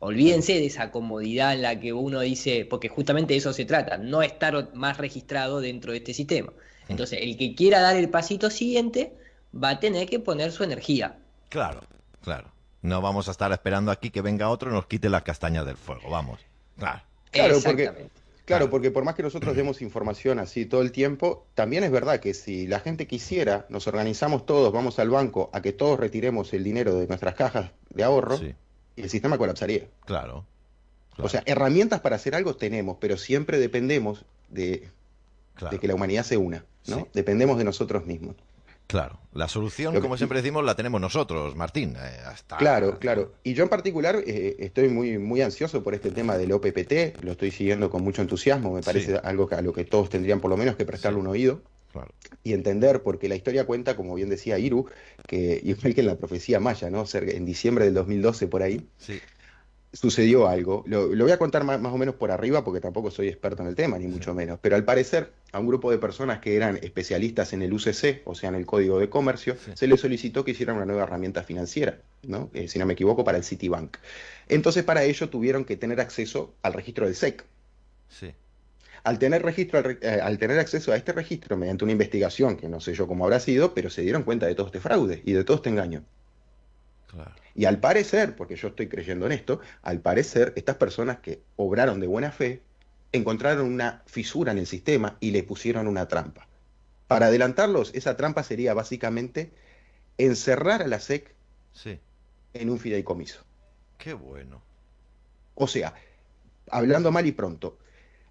Olvídense 0.00 0.54
de 0.54 0.66
esa 0.66 0.90
comodidad 0.90 1.54
en 1.54 1.62
la 1.62 1.80
que 1.80 1.92
uno 1.92 2.20
dice, 2.20 2.64
porque 2.64 2.88
justamente 2.88 3.34
de 3.34 3.38
eso 3.38 3.52
se 3.52 3.64
trata, 3.64 3.98
no 3.98 4.22
estar 4.22 4.72
más 4.74 4.96
registrado 4.98 5.60
dentro 5.60 5.92
de 5.92 5.98
este 5.98 6.14
sistema. 6.14 6.52
Entonces, 6.88 7.18
el 7.22 7.36
que 7.36 7.54
quiera 7.54 7.80
dar 7.80 7.96
el 7.96 8.08
pasito 8.08 8.48
siguiente 8.48 9.12
va 9.52 9.70
a 9.70 9.80
tener 9.80 10.08
que 10.08 10.20
poner 10.20 10.52
su 10.52 10.62
energía. 10.62 11.18
Claro, 11.48 11.80
claro. 12.22 12.52
No 12.80 13.00
vamos 13.00 13.28
a 13.28 13.32
estar 13.32 13.50
esperando 13.50 13.90
aquí 13.90 14.10
que 14.10 14.22
venga 14.22 14.48
otro 14.48 14.70
y 14.70 14.74
nos 14.74 14.86
quite 14.86 15.08
las 15.08 15.22
castañas 15.22 15.66
del 15.66 15.76
fuego, 15.76 16.08
vamos. 16.10 16.40
Claro. 16.78 17.02
Claro, 17.30 17.58
porque-. 17.62 18.08
Claro, 18.48 18.70
porque 18.70 18.90
por 18.90 19.04
más 19.04 19.14
que 19.14 19.22
nosotros 19.22 19.54
demos 19.54 19.82
información 19.82 20.38
así 20.38 20.64
todo 20.64 20.80
el 20.80 20.90
tiempo, 20.90 21.46
también 21.54 21.84
es 21.84 21.90
verdad 21.90 22.18
que 22.18 22.32
si 22.32 22.66
la 22.66 22.80
gente 22.80 23.06
quisiera, 23.06 23.66
nos 23.68 23.86
organizamos 23.86 24.46
todos, 24.46 24.72
vamos 24.72 24.98
al 24.98 25.10
banco 25.10 25.50
a 25.52 25.60
que 25.60 25.74
todos 25.74 26.00
retiremos 26.00 26.54
el 26.54 26.64
dinero 26.64 26.94
de 26.94 27.06
nuestras 27.06 27.34
cajas 27.34 27.72
de 27.90 28.04
ahorro, 28.04 28.38
Sí, 28.38 28.54
y 28.98 29.02
el 29.02 29.10
sistema 29.10 29.38
colapsaría. 29.38 29.86
claro. 30.04 30.44
O 31.20 31.28
sea, 31.28 31.42
herramientas 31.46 32.00
para 32.00 32.14
hacer 32.14 32.36
algo 32.36 32.54
tenemos, 32.54 32.96
pero 33.00 33.16
siempre 33.16 33.58
dependemos 33.58 34.24
de, 34.50 34.86
claro. 35.56 35.72
de 35.74 35.80
que 35.80 35.88
la 35.88 35.96
humanidad 35.96 36.22
se 36.22 36.36
una, 36.36 36.64
¿no? 36.86 36.96
Sí. 36.98 37.04
Dependemos 37.12 37.58
de 37.58 37.64
nosotros 37.64 38.06
mismos. 38.06 38.36
Claro, 38.86 39.18
la 39.34 39.48
solución, 39.48 39.92
que- 39.94 40.00
como 40.00 40.16
siempre 40.16 40.40
decimos, 40.40 40.64
la 40.64 40.76
tenemos 40.76 41.00
nosotros, 41.00 41.56
Martín. 41.56 41.96
eh, 41.96 42.20
hasta- 42.24 42.56
Claro, 42.56 43.00
claro. 43.00 43.32
Y 43.42 43.54
yo 43.54 43.64
en 43.64 43.68
particular 43.68 44.22
eh, 44.28 44.54
estoy 44.60 44.88
muy, 44.90 45.18
muy 45.18 45.42
ansioso 45.42 45.82
por 45.82 45.92
este 45.94 46.12
tema 46.12 46.38
del 46.38 46.52
OPPT, 46.52 47.16
lo 47.24 47.32
estoy 47.32 47.50
siguiendo 47.50 47.90
con 47.90 48.04
mucho 48.04 48.22
entusiasmo, 48.22 48.72
me 48.72 48.82
parece 48.82 49.14
Sí. 49.14 49.20
algo 49.24 49.48
que, 49.48 49.56
a 49.56 49.60
lo 49.60 49.72
que 49.72 49.84
todos 49.84 50.08
tendrían 50.10 50.38
por 50.40 50.50
lo 50.50 50.56
menos 50.56 50.76
que 50.76 50.84
prestarle 50.84 51.18
un 51.18 51.26
oído 51.26 51.60
Claro. 51.92 52.12
y 52.44 52.52
entender, 52.52 53.02
porque 53.02 53.28
la 53.28 53.34
historia 53.36 53.64
cuenta, 53.66 53.96
como 53.96 54.14
bien 54.14 54.28
decía 54.28 54.58
Iru, 54.58 54.86
que 55.26 55.60
igual 55.64 55.94
que 55.94 56.00
en 56.02 56.06
la 56.06 56.16
profecía 56.16 56.60
maya, 56.60 56.90
¿no? 56.90 57.04
En 57.14 57.44
diciembre 57.46 57.86
del 57.86 57.94
2012 57.94 58.46
por 58.46 58.62
ahí, 58.62 58.86
Sí, 58.98 59.18
sucedió 59.92 60.46
algo. 60.48 60.84
Lo, 60.86 61.06
lo 61.14 61.24
voy 61.24 61.32
a 61.32 61.38
contar 61.38 61.64
más, 61.64 61.80
más 61.80 61.92
o 61.92 61.96
menos 61.96 62.14
por 62.16 62.30
arriba 62.30 62.62
porque 62.62 62.80
tampoco 62.80 63.10
soy 63.10 63.28
experto 63.28 63.62
en 63.62 63.68
el 63.68 63.74
tema, 63.74 63.98
ni 63.98 64.06
mucho 64.06 64.34
menos. 64.34 64.58
Pero 64.60 64.76
al 64.76 64.84
parecer, 64.84 65.32
a 65.50 65.58
un 65.60 65.66
grupo 65.66 65.90
de 65.90 65.96
personas 65.98 66.40
que 66.40 66.56
eran 66.56 66.76
especialistas 66.82 67.54
en 67.54 67.62
el 67.62 67.72
UCC, 67.72 68.20
o 68.26 68.34
sea, 68.34 68.50
en 68.50 68.56
el 68.56 68.66
Código 68.66 68.98
de 68.98 69.08
Comercio, 69.08 69.56
Sí. 69.64 69.70
se 69.74 69.86
les 69.86 69.98
solicitó 70.00 70.44
que 70.44 70.50
hicieran 70.50 70.76
una 70.76 70.84
nueva 70.84 71.04
herramienta 71.04 71.42
financiera, 71.42 72.02
¿no? 72.22 72.50
Eh, 72.52 72.68
si 72.68 72.78
no 72.78 72.84
me 72.84 72.92
equivoco, 72.92 73.24
para 73.24 73.38
el 73.38 73.44
Citibank. 73.44 73.96
Entonces, 74.48 74.84
para 74.84 75.04
ello 75.04 75.30
tuvieron 75.30 75.64
que 75.64 75.76
tener 75.76 76.00
acceso 76.00 76.54
al 76.62 76.74
registro 76.74 77.06
del 77.06 77.14
SEC. 77.14 77.44
sí. 78.08 78.32
Al 79.04 79.18
tener, 79.18 79.42
registro, 79.42 79.78
al, 79.78 79.98
eh, 80.02 80.20
al 80.22 80.38
tener 80.38 80.58
acceso 80.58 80.92
a 80.92 80.96
este 80.96 81.12
registro 81.12 81.56
mediante 81.56 81.84
una 81.84 81.92
investigación, 81.92 82.56
que 82.56 82.68
no 82.68 82.80
sé 82.80 82.94
yo 82.94 83.06
cómo 83.06 83.24
habrá 83.24 83.40
sido, 83.40 83.74
pero 83.74 83.90
se 83.90 84.02
dieron 84.02 84.22
cuenta 84.22 84.46
de 84.46 84.54
todo 84.54 84.66
este 84.66 84.80
fraude 84.80 85.22
y 85.24 85.32
de 85.32 85.44
todo 85.44 85.56
este 85.58 85.70
engaño. 85.70 86.04
Claro. 87.06 87.32
Y 87.54 87.64
al 87.64 87.80
parecer, 87.80 88.36
porque 88.36 88.56
yo 88.56 88.68
estoy 88.68 88.88
creyendo 88.88 89.26
en 89.26 89.32
esto, 89.32 89.60
al 89.82 90.00
parecer 90.00 90.52
estas 90.56 90.76
personas 90.76 91.18
que 91.20 91.40
obraron 91.56 92.00
de 92.00 92.06
buena 92.06 92.30
fe 92.30 92.62
encontraron 93.12 93.66
una 93.66 94.02
fisura 94.06 94.52
en 94.52 94.58
el 94.58 94.66
sistema 94.66 95.16
y 95.20 95.30
le 95.30 95.42
pusieron 95.42 95.88
una 95.88 96.06
trampa. 96.06 96.46
Para 97.06 97.26
adelantarlos, 97.26 97.94
esa 97.94 98.16
trampa 98.16 98.42
sería 98.42 98.74
básicamente 98.74 99.50
encerrar 100.18 100.82
a 100.82 100.86
la 100.86 101.00
SEC 101.00 101.34
Sí. 101.72 101.98
en 102.52 102.70
un 102.70 102.78
fideicomiso. 102.78 103.42
Qué 103.96 104.12
bueno. 104.12 104.60
O 105.54 105.66
sea, 105.66 105.94
hablando 106.70 107.10
mal 107.10 107.26
y 107.26 107.32
pronto, 107.32 107.78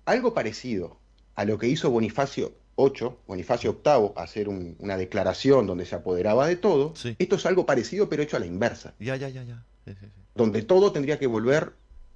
algo 0.07 0.33
parecido 0.33 0.97
a 1.35 1.45
lo 1.45 1.57
que 1.59 1.67
hizo 1.67 1.91
Bonifacio 1.91 2.53
VIII, 2.77 3.11
Bonifacio 3.27 3.81
VIII, 3.83 4.13
hacer 4.15 4.49
un- 4.49 4.75
una 4.79 4.97
declaración 4.97 5.67
donde 5.67 5.85
se 5.85 5.95
apoderaba 5.95 6.47
de 6.47 6.55
todo, 6.55 6.95
Sí. 6.95 7.15
esto 7.19 7.35
es 7.35 7.45
algo 7.45 7.65
parecido 7.65 8.07
pero 8.09 8.23
hecho 8.23 8.37
a 8.37 8.39
la 8.39 8.45
inversa. 8.45 8.93
Ya, 8.99 9.15
ya, 9.17 9.29
ya, 9.29 9.43
ya. 9.43 9.63
Sí, 9.85 9.93
sí, 9.99 10.05
sí. 10.05 10.21
donde 10.35 10.61
todo 10.61 10.91
tendría 10.91 11.17
que 11.19 11.25
volver 11.27 11.73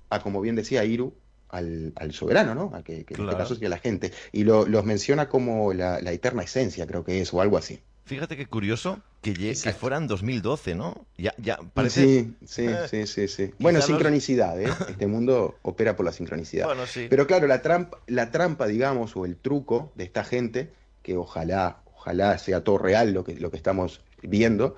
a, 0.10 0.22
como 0.22 0.42
bien 0.42 0.56
decía 0.56 0.84
Iru, 0.86 1.14
al, 1.50 1.92
al 1.96 2.14
soberano, 2.14 2.54
¿no? 2.56 2.72
A 2.74 2.84
que, 2.84 3.04
que 3.04 3.14
en 3.14 3.18
Claro. 3.18 3.32
este 3.32 3.38
caso 3.44 3.54
sería 3.56 3.70
la 3.70 3.78
gente. 3.80 4.12
Y 4.32 4.44
lo, 4.44 4.66
los 4.66 4.86
menciona 4.86 5.28
como 5.28 5.74
la, 5.74 6.00
la 6.02 6.12
eterna 6.14 6.44
esencia, 6.44 6.86
creo 6.88 7.04
que 7.04 7.20
es, 7.22 7.34
o 7.34 7.42
algo 7.42 7.58
así. 7.58 7.80
Fíjate 8.12 8.36
qué 8.36 8.46
curioso 8.46 9.00
que, 9.22 9.34
lle- 9.34 9.64
que 9.64 9.72
fuera 9.72 9.96
en 9.96 10.06
2012, 10.06 10.76
¿no? 10.76 11.06
Ya, 11.18 11.34
ya, 11.38 11.58
parece... 11.74 12.04
Sí, 12.04 12.36
sí, 12.46 12.66
Eh, 12.68 12.86
sí, 12.90 13.08
sí, 13.08 13.28
sí. 13.30 13.52
Bueno, 13.58 13.82
sincronicidad, 13.82 14.62
¿eh? 14.62 14.68
Este 14.90 15.08
mundo 15.08 15.56
opera 15.62 15.96
por 15.96 16.06
la 16.06 16.12
sincronicidad. 16.12 16.66
Bueno, 16.66 16.86
sí. 16.88 17.08
Pero 17.10 17.26
claro, 17.26 17.48
la 17.48 17.62
trampa, 17.62 18.00
la 18.08 18.30
trampa, 18.30 18.68
digamos, 18.68 19.16
o 19.16 19.26
el 19.26 19.38
truco 19.38 19.94
de 19.96 20.04
esta 20.04 20.26
gente, 20.26 20.74
que 21.04 21.16
ojalá, 21.16 21.84
ojalá 21.96 22.38
sea 22.38 22.66
todo 22.66 22.78
real 22.78 23.14
lo 23.14 23.24
que, 23.24 23.36
lo 23.36 23.50
que 23.50 23.56
estamos 23.56 24.02
viendo, 24.22 24.76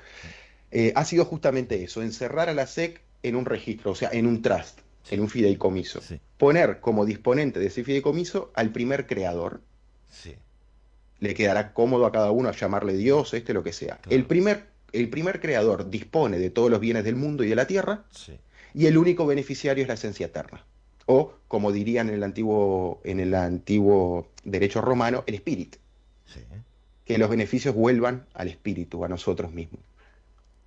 eh, 0.70 0.94
ha 0.96 1.04
sido 1.04 1.26
justamente 1.26 1.84
eso, 1.84 2.04
encerrar 2.04 2.50
a 2.50 2.54
la 2.54 2.64
SEC 2.68 3.02
en 3.24 3.36
un 3.36 3.46
registro, 3.46 3.92
o 3.92 3.96
sea, 3.96 4.10
en 4.14 4.28
un 4.28 4.44
trust, 4.44 4.80
en 5.10 5.22
un 5.22 5.30
fideicomiso. 5.30 6.02
Sí, 6.02 6.20
Poner 6.38 6.80
como 6.82 7.04
disponente 7.06 7.60
de 7.60 7.66
ese 7.68 7.84
fideicomiso 7.84 8.52
al 8.54 8.72
primer 8.72 9.08
creador. 9.08 9.62
sí. 10.10 10.36
Le 11.24 11.34
quedará 11.34 11.74
cómodo 11.74 12.06
a 12.06 12.12
cada 12.12 12.32
uno 12.32 12.50
a 12.50 12.52
llamarle 12.52 12.94
Dios, 12.98 13.34
este, 13.34 13.54
lo 13.54 13.64
que 13.64 13.72
sea. 13.74 13.98
Claro. 13.98 14.16
El 14.18 14.26
primer, 14.26 14.66
el 14.92 15.10
primer 15.10 15.40
creador 15.40 15.90
dispone 15.90 16.38
de 16.38 16.50
todos 16.50 16.70
los 16.70 16.80
bienes 16.80 17.04
del 17.06 17.16
mundo 17.16 17.44
y 17.44 17.48
de 17.48 17.56
la 17.56 17.66
tierra, 17.66 18.04
Sí. 18.12 18.38
y 18.74 18.88
el 18.88 18.98
único 18.98 19.26
beneficiario 19.26 19.84
es 19.84 19.88
la 19.88 19.94
esencia 19.94 20.26
eterna. 20.26 20.66
O, 21.06 21.34
como 21.48 21.72
dirían 21.72 22.10
en 22.10 22.16
el 22.16 22.24
antiguo, 22.24 23.00
en 23.04 23.20
el 23.20 23.36
antiguo 23.36 24.28
derecho 24.44 24.82
romano, 24.82 25.24
el 25.26 25.36
espíritu. 25.36 25.78
sí. 26.26 26.40
Que 27.06 27.18
los 27.18 27.30
beneficios 27.30 27.76
vuelvan 27.76 28.26
al 28.34 28.48
espíritu, 28.48 29.04
a 29.04 29.10
nosotros 29.10 29.52
mismos. 29.52 29.82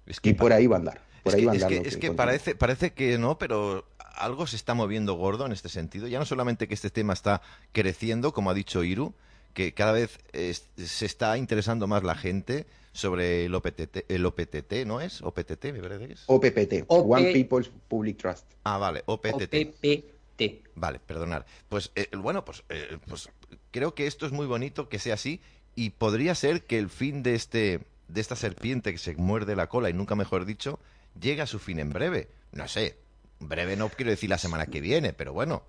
Es 0.07 0.20
que 0.20 0.31
Y 0.31 0.35
por 0.35 0.52
ahí 0.52 0.67
va 0.67 0.76
a 0.76 0.78
andar. 0.81 1.01
Por 1.23 1.33
es 1.33 1.35
ahí 1.35 1.41
que, 1.41 1.47
va 1.47 1.52
a 1.52 1.57
es 1.57 1.62
andar 1.62 1.68
que- 1.70 1.76
lo 1.76 1.83
que 1.83 1.89
es 1.89 1.94
que 1.97 2.07
continúa. 2.09 2.25
parece, 2.26 2.55
parece 2.55 2.91
que 2.93 3.18
no, 3.18 3.39
pero 3.39 3.86
algo 4.15 4.47
se 4.47 4.57
está 4.57 4.75
moviendo 4.75 5.15
gordo 5.15 5.44
en 5.47 5.52
este 5.52 5.68
sentido. 5.68 6.07
Ya 6.09 6.18
no 6.18 6.25
solamente 6.26 6.68
que 6.68 6.75
este 6.75 6.91
tema 6.91 7.12
está 7.15 7.41
creciendo, 7.73 8.33
como 8.33 8.51
ha 8.51 8.55
dicho 8.55 8.85
Iru, 8.85 9.15
que 9.57 9.73
cada 9.73 9.93
vez 9.93 10.18
es- 10.35 10.68
se 10.76 11.07
está 11.07 11.39
interesando 11.39 11.86
más 11.86 12.05
la 12.05 12.15
gente 12.15 12.67
sobre 12.93 13.47
el 13.47 13.55
OPTT, 13.55 14.05
el 14.09 14.26
OPTT 14.26 14.85
¿no 14.85 15.01
es? 15.01 15.23
OPTT, 15.23 15.73
me 15.73 15.81
parece 15.81 16.07
que 16.09 16.12
es. 16.12 16.25
OPPT, 16.26 16.85
OP. 16.89 17.10
One 17.17 17.33
People's 17.33 17.70
Public 17.89 18.18
Trust. 18.18 18.44
Ah, 18.65 18.76
vale, 18.76 19.02
OPTT. 19.07 19.55
OPPT. 19.55 20.43
Vale, 20.75 20.99
perdonar. 21.01 21.47
Pues 21.70 21.91
eh, 21.94 22.07
bueno, 22.18 22.44
pues, 22.44 22.65
eh, 22.68 22.99
pues 23.09 23.31
creo 23.70 23.94
que 23.94 24.07
esto 24.07 24.26
es 24.26 24.33
muy 24.33 24.44
bonito 24.47 24.91
que 24.91 24.99
sea 24.99 25.15
así 25.15 25.41
y 25.75 25.89
podría 25.91 26.35
ser 26.35 26.65
que 26.65 26.78
el 26.78 26.91
fin 26.91 27.23
de 27.23 27.35
este 27.35 27.81
de 28.09 28.20
esta 28.20 28.36
serpiente 28.36 28.93
que 28.93 28.99
se 28.99 29.17
muerde 29.17 29.57
la 29.57 29.68
cola 29.68 29.89
y 29.89 29.94
nunca 29.94 30.15
mejor 30.15 30.44
dicho 30.44 30.78
llegue 31.18 31.41
a 31.41 31.47
su 31.47 31.59
fin 31.59 31.78
en 31.78 31.91
breve. 31.94 32.28
No 32.52 32.68
sé, 32.68 32.97
breve 33.41 33.75
no 33.76 33.89
quiero 33.89 34.10
decir 34.10 34.28
la 34.28 34.39
semana 34.39 34.67
que 34.67 34.83
viene, 34.83 35.15
pero 35.15 35.33
bueno, 35.33 35.62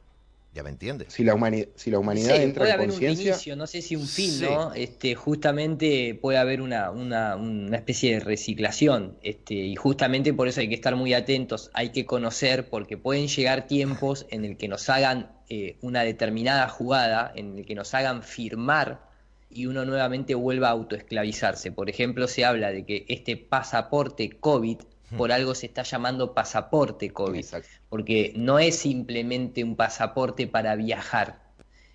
ya 0.58 0.64
me 0.64 0.70
entiendes. 0.72 1.14
Si 1.14 1.24
la, 1.24 1.34
humani- 1.36 1.70
si 1.76 1.90
la 1.92 2.00
humanidad 2.00 2.36
Sí, 2.36 2.42
entra 2.42 2.62
puede 2.62 2.70
en 2.72 2.76
haber 2.76 2.88
un 2.90 2.92
conciencia, 2.92 3.32
inicio, 3.32 3.56
no 3.56 3.66
sé 3.68 3.82
si 3.82 3.96
un 3.96 4.06
fin, 4.08 4.32
Sí. 4.32 4.44
¿no? 4.44 4.74
Este, 4.74 5.16
justamente 5.16 6.18
puede 6.22 6.38
haber 6.38 6.62
una, 6.62 6.92
una, 6.92 7.36
una 7.36 7.78
especie 7.78 8.14
de 8.16 8.20
reciclación, 8.20 9.18
este, 9.24 9.54
y 9.54 9.76
justamente 9.76 10.34
por 10.34 10.48
eso 10.48 10.60
hay 10.60 10.68
que 10.70 10.76
estar 10.76 10.96
muy 10.96 11.14
atentos, 11.14 11.70
hay 11.74 11.90
que 11.90 12.06
conocer, 12.06 12.70
porque 12.70 12.98
pueden 12.98 13.28
llegar 13.28 13.68
tiempos 13.68 14.26
en 14.30 14.44
el 14.46 14.58
que 14.58 14.68
nos 14.68 14.90
hagan 14.90 15.32
eh, 15.50 15.78
una 15.82 16.02
determinada 16.04 16.68
jugada, 16.68 17.32
en 17.36 17.60
el 17.60 17.66
que 17.66 17.76
nos 17.76 17.94
hagan 17.94 18.22
firmar 18.24 19.06
y 19.50 19.66
uno 19.68 19.86
nuevamente 19.86 20.36
vuelva 20.36 20.68
a 20.68 20.72
autoesclavizarse. 20.72 21.72
Por 21.72 21.90
ejemplo, 21.90 22.28
se 22.28 22.44
habla 22.44 22.72
de 22.72 22.84
que 22.86 23.06
este 23.08 23.38
pasaporte 23.38 24.30
COVID, 24.32 24.80
por 25.16 25.32
algo 25.32 25.56
se 25.56 25.68
está 25.68 25.84
llamando 25.84 26.34
pasaporte 26.34 27.12
COVID 27.12 27.38
Exacto. 27.40 27.70
porque 27.90 28.34
no 28.36 28.60
es 28.60 28.76
simplemente 28.78 29.64
un 29.64 29.76
pasaporte 29.76 30.48
para 30.48 30.76
viajar, 30.76 31.40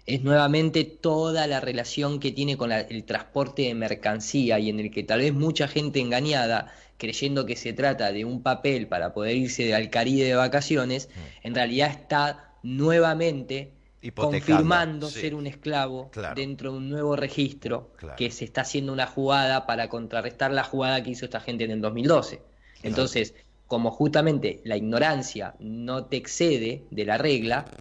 es 0.07 0.23
nuevamente 0.23 0.85
toda 0.85 1.47
la 1.47 1.61
relación 1.61 2.19
que 2.21 2.33
tiene 2.33 2.57
con 2.57 2.71
la- 2.71 2.81
el 2.81 3.05
transporte 3.05 3.63
de 3.63 3.75
mercancía 3.75 4.59
y 4.59 4.71
en 4.71 4.81
el 4.81 4.91
que 4.91 5.03
tal 5.03 5.21
vez 5.21 5.33
mucha 5.35 5.69
gente 5.69 6.01
engañada, 6.01 6.73
creyendo 6.97 7.47
que 7.47 7.57
se 7.57 7.73
trata 7.73 8.13
de 8.13 8.25
un 8.25 8.43
papel 8.43 8.87
para 8.89 9.13
poder 9.13 9.37
irse 9.37 9.75
al 9.75 9.91
Caribe 9.91 10.25
de 10.25 10.35
vacaciones, 10.35 11.09
en 11.43 11.55
realidad 11.55 11.91
está 11.91 12.55
nuevamente 12.63 13.73
confirmando 14.15 15.09
sí. 15.09 15.21
ser 15.21 15.35
un 15.35 15.47
esclavo 15.47 16.11
Claro. 16.11 16.35
dentro 16.35 16.73
de 16.73 16.79
un 16.79 16.89
nuevo 16.91 17.15
registro 17.15 17.93
Claro. 17.97 18.17
que 18.17 18.31
se 18.31 18.45
está 18.45 18.63
haciendo 18.63 18.93
una 18.93 19.07
jugada 19.07 19.67
para 19.67 19.89
contrarrestar 19.89 20.51
la 20.53 20.65
jugada 20.65 21.03
que 21.03 21.11
hizo 21.11 21.25
esta 21.25 21.41
gente 21.41 21.65
en 21.65 21.71
el 21.73 21.81
2012. 21.81 22.41
Entonces, 22.83 23.35
como 23.67 23.91
justamente 23.91 24.61
la 24.65 24.77
ignorancia 24.77 25.55
no 25.61 26.05
te 26.07 26.17
excede 26.17 26.83
de 26.91 27.05
la 27.05 27.19
regla, 27.19 27.59
acá 27.59 27.73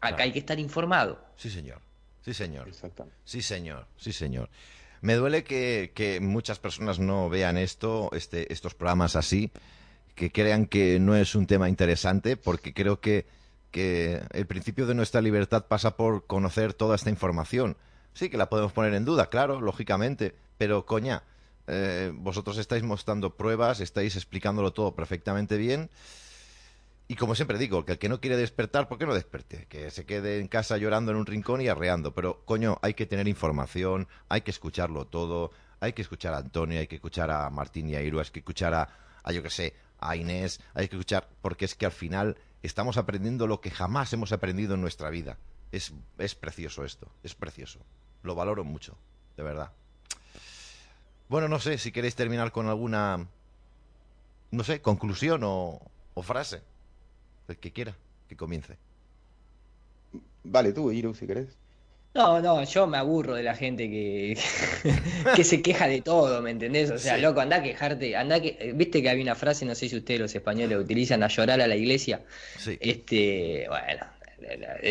Claro. 0.00 0.16
hay 0.22 0.32
que 0.32 0.38
estar 0.38 0.58
informado. 0.60 1.18
Sí, 1.36 1.50
señor. 1.50 1.80
Sí, 2.24 2.34
señor. 2.34 2.68
Exactamente. 2.68 3.16
Sí, 3.24 3.42
señor. 3.42 3.86
Sí, 3.96 4.12
señor. 4.12 4.48
Me 5.00 5.14
duele 5.14 5.44
que, 5.44 5.92
que 5.94 6.20
muchas 6.20 6.58
personas 6.58 6.98
no 6.98 7.28
vean 7.28 7.56
esto, 7.56 8.10
este, 8.12 8.52
estos 8.52 8.74
programas 8.74 9.16
así, 9.16 9.50
que 10.14 10.30
crean 10.32 10.66
que 10.66 10.98
no 10.98 11.14
es 11.16 11.34
un 11.34 11.46
tema 11.46 11.68
interesante, 11.68 12.36
porque 12.36 12.74
creo 12.74 13.00
que, 13.00 13.24
que 13.70 14.20
el 14.32 14.46
principio 14.46 14.86
de 14.86 14.94
nuestra 14.94 15.20
libertad 15.20 15.66
pasa 15.66 15.96
por 15.96 16.26
conocer 16.26 16.74
toda 16.74 16.96
esta 16.96 17.10
información. 17.10 17.76
Sí, 18.14 18.28
que 18.28 18.36
la 18.36 18.48
podemos 18.48 18.72
poner 18.72 18.94
en 18.94 19.04
duda, 19.04 19.28
claro, 19.30 19.60
lógicamente, 19.60 20.34
pero 20.58 20.84
coña, 20.86 21.22
eh, 21.68 22.10
vosotros 22.14 22.56
estáis 22.56 22.82
mostrando 22.82 23.36
pruebas, 23.36 23.80
estáis 23.80 24.16
explicándolo 24.16 24.72
todo 24.72 24.94
perfectamente 24.94 25.58
bien. 25.58 25.90
Y 27.06 27.16
como 27.16 27.34
siempre 27.34 27.58
digo, 27.58 27.84
que 27.84 27.92
el 27.92 27.98
que 27.98 28.08
no 28.08 28.20
quiere 28.20 28.36
despertar, 28.36 28.88
¿por 28.88 28.98
qué 28.98 29.06
no 29.06 29.14
desperte? 29.14 29.66
Que 29.68 29.90
se 29.90 30.04
quede 30.04 30.40
en 30.40 30.48
casa 30.48 30.76
llorando 30.76 31.10
en 31.10 31.18
un 31.18 31.26
rincón 31.26 31.60
y 31.60 31.68
arreando. 31.68 32.14
Pero, 32.14 32.42
coño, 32.44 32.78
hay 32.82 32.94
que 32.94 33.06
tener 33.06 33.28
información, 33.28 34.08
hay 34.28 34.40
que 34.40 34.50
escucharlo 34.50 35.06
todo, 35.06 35.50
hay 35.80 35.92
que 35.92 36.02
escuchar 36.02 36.34
a 36.34 36.38
Antonio, 36.38 36.80
hay 36.80 36.86
que 36.86 36.96
escuchar 36.96 37.30
a 37.30 37.48
Martín 37.50 37.88
y 37.88 37.96
a 37.96 38.02
Iru, 38.02 38.18
hay 38.20 38.26
que 38.26 38.40
escuchar 38.40 38.74
a, 38.74 38.88
a, 39.22 39.32
yo 39.32 39.42
que 39.42 39.50
sé, 39.50 39.74
a 40.00 40.16
Inés, 40.16 40.60
hay 40.74 40.88
que 40.88 40.96
escuchar, 40.96 41.28
porque 41.40 41.64
es 41.64 41.74
que 41.74 41.86
al 41.86 41.92
final 41.92 42.36
estamos 42.62 42.96
aprendiendo 42.96 43.46
lo 43.46 43.60
que 43.60 43.70
jamás 43.70 44.12
hemos 44.12 44.32
aprendido 44.32 44.74
en 44.74 44.80
nuestra 44.80 45.10
vida. 45.10 45.38
Es, 45.72 45.92
es 46.18 46.34
precioso 46.34 46.84
esto, 46.84 47.10
es 47.22 47.34
precioso. 47.34 47.80
Lo 48.22 48.34
valoro 48.34 48.64
mucho, 48.64 48.98
de 49.36 49.42
verdad. 49.42 49.72
Bueno, 51.28 51.48
no 51.48 51.58
sé 51.60 51.78
si 51.78 51.92
queréis 51.92 52.14
terminar 52.16 52.52
con 52.52 52.68
alguna, 52.68 53.28
no 54.50 54.64
sé, 54.64 54.80
conclusión 54.82 55.42
o, 55.44 55.80
o 56.14 56.22
frase. 56.22 56.62
El 57.48 57.58
que 57.58 57.72
quiera, 57.72 57.96
que 58.28 58.36
comience. 58.36 58.78
Vale, 60.42 60.72
tú, 60.72 60.90
Iru, 60.92 61.14
si 61.14 61.26
querés. 61.26 61.56
No, 62.14 62.40
no, 62.40 62.64
yo 62.64 62.86
me 62.86 62.96
aburro 62.98 63.34
de 63.34 63.42
la 63.44 63.54
gente 63.54 63.88
que, 63.88 64.36
que 65.36 65.44
se 65.44 65.62
queja 65.62 65.86
de 65.86 66.00
todo, 66.02 66.42
¿me 66.42 66.50
entendés? 66.50 66.90
O 66.90 66.98
sea, 66.98 67.16
Sí. 67.16 67.20
loco, 67.20 67.40
anda 67.40 67.56
a 67.56 67.62
quejarte, 67.62 68.16
anda 68.16 68.40
que, 68.40 68.72
viste 68.74 69.02
que 69.02 69.10
había 69.10 69.22
una 69.22 69.36
frase, 69.36 69.64
no 69.64 69.74
sé 69.74 69.88
si 69.88 69.96
ustedes 69.96 70.18
los 70.20 70.34
españoles 70.34 70.78
utilizan, 70.78 71.22
a 71.22 71.28
llorar 71.28 71.60
a 71.60 71.66
la 71.68 71.76
iglesia. 71.76 72.24
Sí. 72.56 72.76
Este, 72.80 73.66
bueno, 73.68 74.06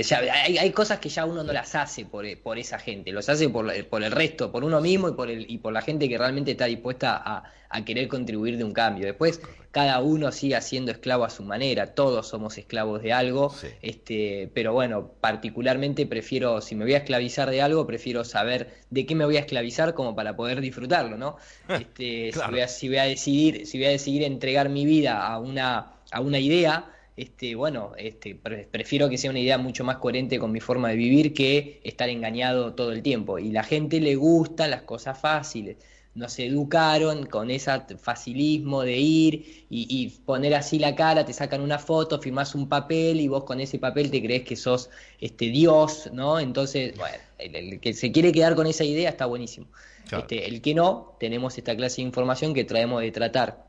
ya- 0.03 0.19
hay, 0.43 0.57
hay 0.57 0.71
cosas 0.71 0.99
que 0.99 1.09
ya 1.09 1.25
uno 1.25 1.43
no 1.43 1.53
las 1.53 1.73
hace 1.75 2.05
por, 2.05 2.25
por 2.41 2.57
esa 2.57 2.79
gente, 2.79 3.11
los 3.11 3.29
hace 3.29 3.49
por, 3.49 3.65
la- 3.65 3.73
por 3.89 4.03
el 4.03 4.11
resto, 4.11 4.51
por 4.51 4.63
uno 4.63 4.81
mismo 4.81 5.09
y 5.09 5.13
por, 5.13 5.29
el, 5.29 5.49
y 5.49 5.57
por 5.59 5.73
la 5.73 5.81
gente 5.81 6.09
que 6.09 6.17
realmente 6.17 6.51
está 6.51 6.65
dispuesta 6.65 7.21
a, 7.23 7.43
a 7.69 7.85
querer 7.85 8.07
contribuir 8.07 8.57
de 8.57 8.63
un 8.63 8.73
cambio. 8.73 9.05
Después, 9.05 9.41
cada 9.71 9.99
uno 10.01 10.31
sigue 10.31 10.59
siendo 10.61 10.91
esclavo 10.91 11.23
a 11.25 11.29
su 11.29 11.43
manera, 11.43 11.93
todos 11.93 12.27
somos 12.27 12.57
esclavos 12.57 13.01
de 13.03 13.13
algo, 13.13 13.49
Sí. 13.51 13.67
este, 13.81 14.49
pero 14.53 14.73
bueno, 14.73 15.11
particularmente 15.21 16.05
prefiero, 16.07 16.61
si 16.61 16.75
me 16.75 16.83
voy 16.85 16.93
a 16.95 16.97
esclavizar 16.99 17.49
de 17.49 17.61
algo, 17.61 17.85
prefiero 17.85 18.23
saber 18.23 18.71
de 18.89 19.05
qué 19.05 19.13
me 19.15 19.25
voy 19.25 19.37
a 19.37 19.41
esclavizar 19.41 19.93
como 19.93 20.15
para 20.15 20.35
poder 20.35 20.61
disfrutarlo, 20.61 21.17
¿no? 21.17 21.37
Este, 21.69 22.31
Claro. 22.31 22.47
si, 22.47 22.51
voy 22.51 22.61
a, 22.61 22.67
si 22.67 22.87
voy 22.87 22.97
a 22.97 23.03
decidir, 23.03 23.67
si 23.67 23.77
voy 23.77 23.87
a 23.87 23.91
decidir 23.91 24.23
entregar 24.23 24.69
mi 24.69 24.85
vida 24.85 25.25
a 25.27 25.37
una, 25.39 25.93
a 26.11 26.21
una 26.21 26.39
idea, 26.39 26.85
este, 27.17 27.55
bueno, 27.55 27.91
este, 27.97 28.35
pre- 28.35 28.67
prefiero 28.69 29.09
que 29.09 29.17
sea 29.17 29.31
una 29.31 29.39
idea 29.39 29.57
mucho 29.57 29.83
más 29.83 29.97
coherente 29.97 30.39
con 30.39 30.51
mi 30.51 30.61
forma 30.61 30.89
de 30.89 30.95
vivir 30.95 31.33
que 31.33 31.81
estar 31.83 32.07
engañado 32.07 32.73
todo 32.73 32.91
el 32.93 33.01
tiempo. 33.01 33.39
Y 33.39 33.51
la 33.51 33.63
gente 33.63 33.99
le 33.99 34.15
gustan 34.15 34.71
las 34.71 34.83
cosas 34.83 35.19
fáciles. 35.19 35.77
Nos 36.13 36.39
educaron 36.39 37.27
con 37.27 37.51
ese 37.51 37.71
facilismo 37.99 38.81
de 38.81 38.97
ir 38.97 39.65
y, 39.69 39.85
y 39.89 40.09
poner 40.25 40.55
así 40.55 40.79
la 40.79 40.95
cara, 40.95 41.25
te 41.25 41.33
sacan 41.33 41.61
una 41.61 41.77
foto, 41.77 42.19
firmás 42.19 42.55
un 42.55 42.67
papel 42.67 43.19
y 43.21 43.27
vos 43.27 43.43
con 43.43 43.59
ese 43.59 43.77
papel 43.77 44.09
te 44.09 44.21
crees 44.21 44.43
que 44.43 44.55
sos 44.55 44.89
este 45.19 45.45
Dios, 45.49 46.09
¿no? 46.13 46.39
Entonces, 46.39 46.97
bueno, 46.97 47.17
el, 47.37 47.55
el 47.55 47.79
que 47.79 47.93
se 47.93 48.11
quiere 48.11 48.31
quedar 48.31 48.55
con 48.55 48.65
esa 48.65 48.83
idea 48.83 49.09
está 49.09 49.27
buenísimo. 49.27 49.67
Claro. 50.07 50.23
Este, 50.23 50.47
el 50.47 50.59
que 50.61 50.73
no, 50.73 51.15
tenemos 51.19 51.57
esta 51.57 51.75
clase 51.75 51.97
de 51.97 52.07
información 52.07 52.53
que 52.53 52.63
traemos 52.63 53.01
de 53.01 53.11
tratar 53.11 53.67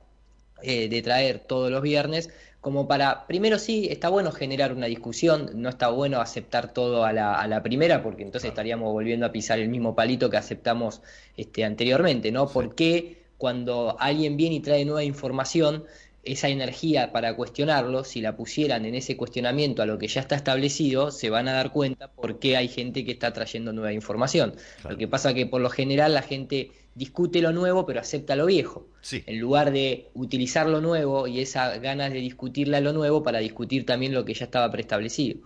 eh, 0.63 0.89
de 0.89 1.03
traer 1.03 1.41
todos 1.41 1.71
los 1.71 1.83
viernes, 1.83 2.31
como 2.61 2.89
para, 2.89 3.27
primero 3.27 3.59
sí, 3.59 3.87
está 3.91 4.09
bueno 4.09 4.33
generar 4.33 4.73
una 4.73 4.87
discusión, 4.87 5.51
no 5.55 5.69
está 5.69 5.89
bueno 5.89 6.21
aceptar 6.21 6.73
todo 6.73 7.05
a 7.05 7.13
la, 7.13 7.35
a 7.35 7.47
la 7.47 7.63
primera, 7.63 8.03
porque 8.03 8.25
entonces 8.25 8.49
estaríamos 8.49 8.93
volviendo 8.93 9.27
a 9.27 9.33
pisar 9.33 9.59
el 9.59 9.69
mismo 9.69 9.95
palito 9.95 10.29
que 10.29 10.37
aceptamos 10.37 11.01
este, 11.37 11.65
anteriormente, 11.65 12.33
¿no? 12.33 12.49
¿Por 12.49 12.75
qué 12.75 13.23
cuando 13.37 13.97
alguien 14.01 14.37
viene 14.37 14.57
y 14.57 14.61
trae 14.61 14.85
nueva 14.85 15.05
información, 15.05 15.85
esa 16.25 16.49
energía 16.49 17.13
para 17.13 17.35
cuestionarlo, 17.37 18.05
si 18.05 18.21
la 18.21 18.37
pusieran 18.37 18.85
en 18.85 18.95
ese 18.95 19.17
cuestionamiento 19.17 19.83
a 19.83 19.87
lo 19.87 19.99
que 19.99 20.09
ya 20.09 20.21
está 20.21 20.35
establecido, 20.35 21.11
se 21.11 21.31
van 21.31 21.49
a 21.49 21.53
dar 21.53 21.73
cuenta 21.73 22.09
por 22.09 22.39
qué 22.39 22.57
hay 22.57 22.69
gente 22.69 23.05
que 23.05 23.13
está 23.13 23.33
trayendo 23.33 23.73
nueva 23.73 23.93
información. 23.93 24.55
Claro. 24.81 24.91
Lo 24.91 24.99
que 24.99 25.09
pasa 25.09 25.33
que 25.33 25.47
por 25.47 25.61
lo 25.61 25.71
general 25.71 26.15
la 26.15 26.23
gente 26.23 26.73
discute 26.99 27.41
lo 27.41 27.53
nuevo, 27.53 27.87
pero 27.87 28.01
acepta 28.01 28.35
lo 28.37 28.47
viejo 28.47 28.89
Sí. 29.01 29.23
en 29.27 29.39
lugar 29.39 29.71
de 29.71 30.09
utilizar 30.15 30.69
lo 30.69 30.81
nuevo 30.81 31.27
y 31.29 31.41
esas 31.41 31.81
ganas 31.81 32.13
de 32.13 32.19
discutirle 32.19 32.77
a 32.77 32.81
lo 32.81 32.93
nuevo 32.93 33.23
para 33.23 33.39
discutir 33.39 33.87
también 33.87 34.13
lo 34.13 34.25
que 34.25 34.35
ya 34.35 34.45
estaba 34.47 34.71
preestablecido. 34.71 35.39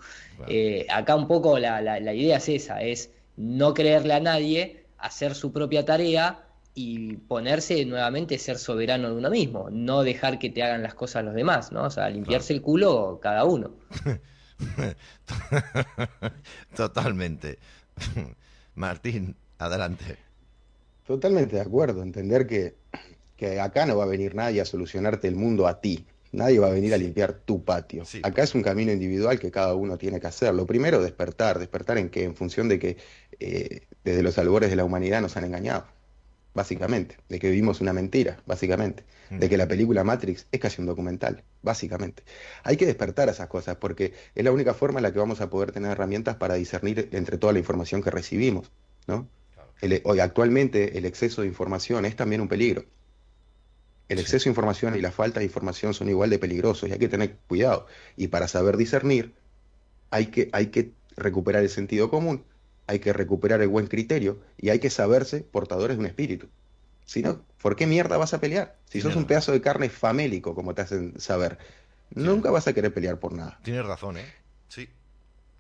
Eh, 0.49 0.87
acá 0.91 1.15
un 1.15 1.29
poco 1.29 1.59
la, 1.59 1.81
la- 1.81 2.01
la 2.01 2.15
idea 2.15 2.39
es 2.39 2.49
esa, 2.49 2.83
es 2.83 3.11
no 3.37 3.75
creerle 3.75 4.15
a 4.15 4.21
nadie, 4.21 4.85
hacer 4.99 5.35
su 5.35 5.53
propia 5.53 5.85
tarea 5.85 6.47
y 6.75 7.17
ponerse 7.29 7.85
nuevamente 7.85 8.39
ser 8.39 8.57
soberano 8.59 9.11
de 9.11 9.17
uno 9.17 9.29
mismo, 9.29 9.69
no 9.71 10.03
dejar 10.03 10.39
que 10.39 10.49
te 10.49 10.63
hagan 10.63 10.83
las 10.83 10.95
cosas 10.95 11.23
los 11.25 11.35
demás, 11.35 11.71
¿no? 11.71 11.83
O 11.85 11.91
sea, 11.91 12.09
limpiarse 12.09 12.55
el 12.55 12.63
culo 12.63 13.21
cada 13.23 13.45
uno. 13.45 13.73
Totalmente. 16.77 17.59
Martín, 18.75 19.37
adelante. 19.59 20.17
Totalmente 21.13 21.57
de 21.57 21.61
acuerdo, 21.61 22.03
entender 22.03 22.47
que, 22.47 22.75
que 23.37 23.61
acá 23.61 23.85
no 23.85 23.99
va 23.99 24.05
a 24.05 24.07
venir 24.07 24.35
nadie 24.35 24.63
a 24.63 24.65
solucionarte 24.65 25.29
el 25.29 25.37
mundo 25.37 25.67
a 25.67 25.79
ti. 25.79 26.07
Nadie 26.33 26.59
va 26.59 26.69
a 26.69 26.71
venir 26.71 26.95
a 26.95 26.97
limpiar 26.97 27.35
tu 27.35 27.63
patio. 27.63 28.07
Sí. 28.07 28.23
Acá 28.23 28.43
es 28.45 28.55
un 28.55 28.63
camino 28.63 28.93
individual 28.93 29.39
que 29.39 29.51
cada 29.51 29.75
uno 29.75 29.99
tiene 29.99 30.21
que 30.21 30.29
hacer. 30.29 30.55
Lo 30.55 30.65
primero, 30.65 31.03
despertar. 31.03 31.59
¿Despertar 31.59 31.99
en 31.99 32.09
qué? 32.09 32.25
En 32.25 32.35
función 32.35 32.67
de 32.71 32.79
que 32.79 32.97
eh, 33.41 33.83
desde 34.03 34.23
los 34.23 34.39
albores 34.39 34.71
de 34.71 34.77
la 34.77 34.87
humanidad 34.87 35.21
nos 35.21 35.37
han 35.37 35.45
engañado, 35.45 35.85
básicamente. 36.55 37.19
De 37.29 37.39
que 37.39 37.51
vivimos 37.51 37.83
una 37.83 37.93
mentira, 37.93 38.39
básicamente. 38.47 39.05
De 39.29 39.51
que 39.51 39.59
la 39.59 39.69
película 39.69 40.05
Matrix 40.05 40.47
es 40.51 40.61
casi 40.61 40.81
un 40.81 40.87
documental, 40.87 41.45
básicamente. 41.61 42.23
Hay 42.63 42.79
que 42.79 42.87
despertar 42.87 43.29
a 43.29 43.33
esas 43.33 43.49
cosas 43.49 43.77
porque 43.77 44.15
es 44.35 44.45
la 44.45 44.51
única 44.51 44.73
forma 44.73 45.01
en 45.01 45.03
la 45.03 45.13
que 45.13 45.19
vamos 45.19 45.43
a 45.43 45.51
poder 45.51 45.73
tener 45.73 45.91
herramientas 45.91 46.37
para 46.37 46.55
discernir 46.55 47.11
entre 47.13 47.37
toda 47.37 47.53
la 47.53 47.59
información 47.59 48.03
que 48.03 48.11
recibimos, 48.11 48.73
¿no? 49.07 49.29
El- 49.83 50.01
hoy 50.05 50.21
actualmente 50.21 50.97
el 50.97 51.05
exceso 51.05 51.43
de 51.43 51.49
información 51.49 52.07
es 52.07 52.17
también 52.17 52.41
un 52.41 52.49
peligro. 52.49 52.85
El 54.09 54.19
exceso 54.19 54.45
de 54.45 54.51
información 54.51 54.95
y 54.97 55.01
la 55.01 55.11
falta 55.11 55.41
de 55.41 55.47
información 55.47 55.95
son 55.95 56.09
igual 56.09 56.31
de 56.31 56.39
peligrosos 56.39 56.89
y 56.89 56.93
hay 56.93 56.99
que 56.99 57.09
tener 57.09 57.37
cuidado. 57.49 57.87
Y 58.17 58.29
para 58.29 58.47
saber 58.49 58.77
discernir 58.77 59.33
hay 60.11 60.27
que, 60.27 60.51
hay 60.53 60.67
que 60.67 60.93
recuperar 61.17 61.63
el 61.63 61.71
sentido 61.71 62.11
común, 62.11 62.45
hay 62.87 62.99
que 62.99 63.13
recuperar 63.13 63.63
el 63.63 63.69
buen 63.69 63.87
criterio 63.87 64.39
y 64.59 64.69
hay 64.69 64.79
que 64.81 64.91
saberse 64.91 65.41
portadores 65.41 65.97
de 65.97 66.01
un 66.01 66.07
espíritu. 66.07 66.49
Si 67.07 67.23
no, 67.23 67.43
¿por 67.61 67.75
qué 67.75 67.87
mierda 67.87 68.17
vas 68.19 68.35
a 68.35 68.41
pelear? 68.41 68.77
Si 68.89 69.01
sos 69.01 69.17
un 69.17 69.27
pedazo 69.27 69.53
de 69.53 69.61
carne 69.61 69.89
famélico, 69.89 70.55
como 70.55 70.75
te 70.75 70.83
hacen 70.83 71.19
saber, 71.19 71.59
nunca 72.11 72.51
vas 72.51 72.69
a 72.69 72.73
querer 72.73 72.93
pelear 72.93 73.19
por 73.19 73.33
nada. 73.33 73.59
Tienes 73.63 73.85
razón, 73.85 74.19
¿eh? 74.19 74.27
Sí. 74.69 74.89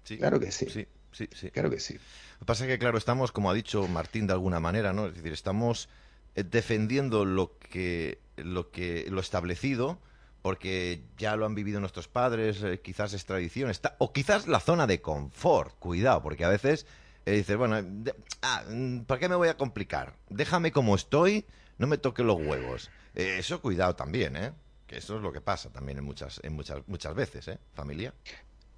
sí. 0.04 0.18
Claro 0.18 0.38
que 0.38 0.52
sí. 0.52 0.66
Sí, 0.68 0.86
sí, 1.12 1.28
sí. 1.34 1.50
Claro 1.50 1.70
que 1.70 1.80
sí. 1.80 1.94
Lo 1.94 2.38
que 2.40 2.44
pasa 2.46 2.64
es 2.64 2.70
que, 2.70 2.78
claro, 2.78 2.98
estamos, 2.98 3.32
como 3.32 3.50
ha 3.50 3.54
dicho 3.54 3.86
Martín 3.88 4.26
de 4.26 4.32
alguna 4.32 4.60
manera, 4.60 4.92
¿no? 4.92 5.06
Es 5.06 5.14
decir, 5.14 5.32
estamos 5.32 5.88
eh, 6.34 6.42
defendiendo 6.44 7.24
lo 7.24 7.56
que, 7.58 8.18
lo 8.36 8.70
que, 8.70 9.06
lo 9.10 9.20
establecido, 9.20 9.98
porque 10.42 11.02
ya 11.18 11.36
lo 11.36 11.46
han 11.46 11.54
vivido 11.54 11.78
nuestros 11.80 12.08
padres, 12.08 12.62
eh, 12.62 12.80
quizás 12.80 13.12
es 13.12 13.24
tradición, 13.24 13.70
está, 13.70 13.94
o 13.98 14.12
quizás 14.12 14.48
la 14.48 14.58
zona 14.60 14.86
de 14.86 15.00
confort, 15.00 15.78
cuidado, 15.78 16.22
porque 16.22 16.44
a 16.44 16.48
veces 16.48 16.86
eh, 17.26 17.32
dices, 17.32 17.56
bueno, 17.56 17.80
de- 17.82 18.14
ah, 18.42 18.64
mm, 18.68 19.00
¿para 19.02 19.20
qué 19.20 19.28
me 19.28 19.36
voy 19.36 19.48
a 19.48 19.56
complicar? 19.56 20.14
Déjame 20.28 20.72
como 20.72 20.96
estoy, 20.96 21.44
no 21.78 21.86
me 21.86 21.96
toque 21.98 22.24
los 22.24 22.36
huevos. 22.40 22.90
Eh, 23.14 23.36
eso 23.38 23.60
cuidado 23.62 23.94
también, 23.94 24.36
¿eh? 24.36 24.52
Que 24.88 24.98
eso 24.98 25.16
es 25.16 25.22
lo 25.22 25.32
que 25.32 25.40
pasa 25.40 25.70
también 25.70 25.98
en 25.98 26.04
muchas, 26.04 26.40
en 26.42 26.54
muchas, 26.54 26.80
muchas 26.88 27.14
veces, 27.14 27.46
¿eh? 27.48 27.58
Familia. 27.74 28.12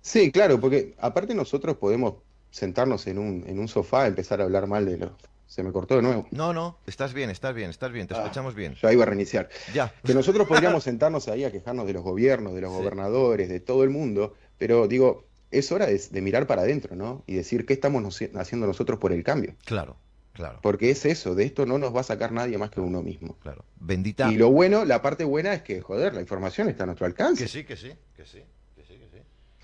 Sí, 0.06 0.30
claro, 0.30 0.60
porque 0.60 0.94
aparte 0.98 1.34
nosotros 1.34 1.78
podemos 1.78 2.16
sentarnos 2.50 3.06
en 3.06 3.18
un, 3.18 3.42
en 3.46 3.58
un 3.58 3.68
sofá, 3.68 4.06
empezar 4.06 4.40
a 4.40 4.44
hablar 4.44 4.66
mal 4.66 4.84
de 4.84 4.98
los... 4.98 5.10
Se 5.46 5.62
me 5.62 5.72
cortó 5.72 5.96
de 5.96 6.02
nuevo. 6.02 6.26
No, 6.30 6.52
no, 6.52 6.78
estás 6.86 7.14
bien, 7.14 7.30
estás 7.30 7.54
bien, 7.54 7.70
estás 7.70 7.90
bien, 7.90 8.06
te 8.06 8.14
Ah. 8.14 8.22
escuchamos 8.22 8.54
bien. 8.54 8.74
Yo 8.74 8.90
iba 8.90 9.02
a 9.04 9.06
reiniciar. 9.06 9.48
Ya. 9.72 9.94
Que 10.04 10.12
nosotros 10.14 10.46
podríamos 10.46 10.84
sentarnos 10.84 11.28
ahí 11.28 11.44
a 11.44 11.50
quejarnos 11.52 11.86
de 11.86 11.92
los 11.94 12.02
gobiernos, 12.02 12.54
de 12.54 12.60
los 12.60 12.70
Sí. 12.72 12.76
gobernadores, 12.78 13.48
de 13.48 13.60
todo 13.60 13.82
el 13.84 13.90
mundo, 13.90 14.34
pero 14.58 14.86
digo, 14.88 15.24
es 15.50 15.70
hora 15.72 15.86
de, 15.86 15.98
de 16.10 16.20
mirar 16.22 16.46
para 16.46 16.62
adentro, 16.62 16.96
¿no? 16.96 17.22
Y 17.26 17.34
decir 17.34 17.64
qué 17.66 17.72
estamos 17.72 18.02
nos- 18.02 18.20
haciendo 18.36 18.66
nosotros 18.66 18.98
por 18.98 19.12
el 19.12 19.22
cambio. 19.22 19.54
Claro, 19.64 19.96
claro, 20.32 20.58
Porque 20.62 20.90
es 20.90 21.04
eso, 21.06 21.34
de 21.34 21.44
esto 21.44 21.64
no 21.66 21.78
nos 21.78 21.94
va 21.94 22.00
a 22.00 22.04
sacar 22.04 22.32
nadie 22.32 22.58
más 22.58 22.70
que 22.70 22.80
uno 22.80 23.02
mismo. 23.02 23.36
claro. 23.40 23.64
Bendita. 23.80 24.30
Y 24.32 24.36
lo 24.36 24.50
bueno, 24.50 24.84
la 24.84 25.02
parte 25.02 25.24
buena 25.24 25.54
es 25.54 25.62
que, 25.62 25.80
joder, 25.80 26.14
la 26.14 26.20
información 26.20 26.68
está 26.68 26.82
a 26.84 26.86
nuestro 26.86 27.06
alcance. 27.06 27.44
Que 27.44 27.48
sí, 27.48 27.64
que 27.64 27.76
sí, 27.76 27.92
que 28.16 28.24
sí, 28.24 28.42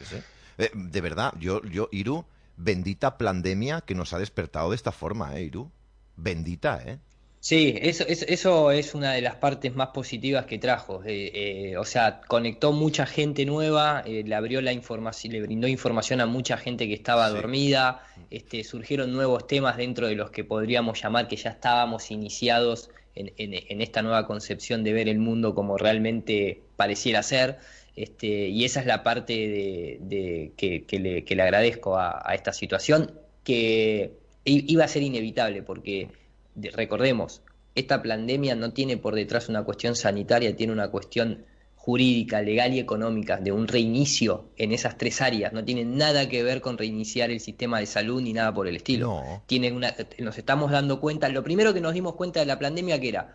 sí. 0.05 0.17
Eh, 0.59 0.71
de 0.75 1.01
verdad, 1.01 1.33
yo, 1.39 1.63
yo, 1.65 1.89
Iru, 1.93 2.25
bendita 2.57 3.17
pandemia 3.19 3.81
que 3.83 3.95
nos 3.95 4.13
ha 4.13 4.19
despertado 4.19 4.71
de 4.71 4.77
esta 4.77 4.93
forma, 4.93 5.37
¿eh, 5.39 5.45
Iru? 5.45 5.71
Bendita, 6.17 6.83
¿eh? 6.85 6.99
Sí, 7.43 7.75
eso, 7.81 8.05
eso, 8.07 8.27
eso 8.29 8.71
es 8.71 8.95
una 8.95 9.13
de 9.15 9.23
las 9.23 9.37
partes 9.37 9.75
más 9.75 9.89
positivas 9.89 10.45
que 10.45 10.59
trajo. 10.59 11.03
Eh, 11.07 11.71
eh, 11.71 11.77
o 11.79 11.85
sea, 11.87 12.21
conectó 12.29 12.73
mucha 12.73 13.07
gente 13.07 13.47
nueva, 13.47 14.03
eh, 14.05 14.23
le 14.27 14.35
abrió 14.35 14.61
la 14.61 14.75
información, 14.75 15.33
le 15.33 15.41
brindó 15.41 15.67
información 15.67 16.21
a 16.21 16.27
mucha 16.27 16.59
gente 16.59 16.87
que 16.87 16.93
estaba 16.93 17.29
Sí. 17.31 17.37
dormida. 17.37 18.03
Este, 18.31 18.63
surgieron 18.63 19.13
nuevos 19.13 19.47
temas 19.47 19.79
dentro 19.79 20.07
de 20.07 20.17
los 20.17 20.31
que 20.31 20.45
podríamos 20.45 21.01
llamar 21.03 21.29
que 21.29 21.37
ya 21.37 21.49
estábamos 21.49 22.11
iniciados 22.11 22.91
en, 23.15 23.33
en- 23.39 23.55
en 23.55 23.81
esta 23.81 24.03
nueva 24.03 24.27
concepción 24.27 24.85
de 24.85 24.93
ver 24.93 25.09
el 25.09 25.19
mundo 25.19 25.55
como 25.55 25.79
realmente 25.79 26.61
pareciera 26.77 27.23
ser. 27.23 27.59
Este, 28.03 28.49
y 28.49 28.65
esa 28.65 28.81
es 28.81 28.87
la 28.87 29.03
parte 29.03 29.35
de, 29.35 29.99
de- 30.01 30.53
que, 30.57 30.85
que 30.85 30.99
le, 30.99 31.25
que 31.25 31.35
le 31.37 31.43
agradezco 31.43 31.99
a, 31.99 32.23
a 32.25 32.35
esta 32.35 32.53
situación, 32.53 33.13
que 33.45 34.13
iba 34.45 34.85
a 34.85 34.89
ser 34.89 35.03
inevitable, 35.03 35.63
porque 35.63 36.09
de- 36.55 36.71
recordemos, 36.71 37.43
esta 37.75 38.03
pandemia 38.03 38.55
no 38.55 38.73
tiene 38.73 38.97
por 38.97 39.15
detrás 39.15 39.49
una 39.51 39.65
cuestión 39.65 39.97
sanitaria, 39.97 40.57
tiene 40.57 40.73
una 40.73 40.89
cuestión 40.91 41.45
jurídica, 41.77 42.43
legal 42.43 42.75
y 42.75 42.79
económica, 42.79 43.37
de 43.39 43.53
un 43.53 43.67
reinicio 43.69 44.51
en 44.57 44.73
esas 44.73 44.97
tres 44.99 45.21
áreas. 45.21 45.53
No 45.53 45.65
tiene 45.65 45.85
nada 45.85 46.29
que 46.29 46.43
ver 46.43 46.61
con 46.61 46.77
reiniciar 46.79 47.31
el 47.31 47.41
sistema 47.41 47.81
de 47.81 47.87
salud 47.87 48.21
ni 48.23 48.33
nada 48.33 48.53
por 48.55 48.67
el 48.67 48.77
estilo. 48.77 49.07
No. 49.09 49.43
Tiene 49.47 49.73
una, 49.73 49.95
nos 50.19 50.37
estamos 50.39 50.71
dando 50.71 51.01
cuenta, 51.01 51.29
lo 51.29 51.43
primero 51.43 51.73
que 51.75 51.81
nos 51.81 51.95
dimos 51.95 52.15
cuenta 52.17 52.41
de 52.41 52.47
la 52.47 52.59
pandemia 52.59 53.01
que 53.01 53.09
era 53.09 53.35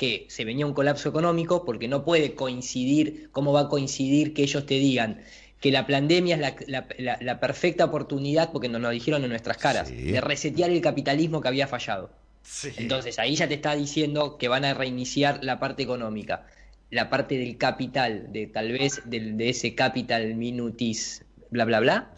que 0.00 0.24
se 0.30 0.46
venía 0.46 0.64
un 0.64 0.72
colapso 0.72 1.10
económico 1.10 1.66
porque 1.66 1.86
no 1.86 2.06
puede 2.06 2.34
coincidir, 2.34 3.28
¿cómo 3.32 3.52
va 3.52 3.60
a 3.60 3.68
coincidir 3.68 4.32
que 4.32 4.42
ellos 4.42 4.64
te 4.64 4.76
digan 4.76 5.20
que 5.60 5.70
la 5.70 5.86
pandemia 5.86 6.36
es 6.36 6.40
la, 6.40 6.86
la, 6.96 7.18
la, 7.20 7.38
perfecta 7.38 7.84
oportunidad, 7.84 8.50
porque 8.50 8.70
nos 8.70 8.80
lo 8.80 8.88
dijeron 8.88 9.24
en 9.24 9.28
nuestras 9.28 9.58
caras, 9.58 9.88
Sí. 9.88 10.10
de 10.12 10.22
resetear 10.22 10.70
el 10.70 10.80
capitalismo 10.80 11.42
que 11.42 11.48
había 11.48 11.66
fallado. 11.66 12.08
Sí. 12.42 12.70
Entonces 12.78 13.18
ahí 13.18 13.34
ya 13.36 13.46
te 13.46 13.52
está 13.56 13.76
diciendo 13.76 14.38
que 14.38 14.48
van 14.48 14.64
a 14.64 14.72
reiniciar 14.72 15.44
la 15.44 15.58
parte 15.58 15.82
económica, 15.82 16.46
la 16.90 17.10
parte 17.10 17.36
del 17.36 17.58
capital, 17.58 18.32
de 18.32 18.46
tal 18.46 18.72
vez 18.72 19.02
del- 19.04 19.36
de, 19.36 19.50
ese 19.50 19.74
capital 19.74 20.34
minutis, 20.34 21.26
bla, 21.50 21.66
bla, 21.66 21.80
bla. 21.80 22.10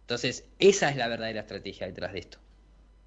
Entonces 0.00 0.44
esa 0.58 0.88
es 0.88 0.96
la 0.96 1.08
verdadera 1.08 1.40
estrategia 1.40 1.86
detrás 1.86 2.14
de 2.14 2.20
esto. 2.20 2.38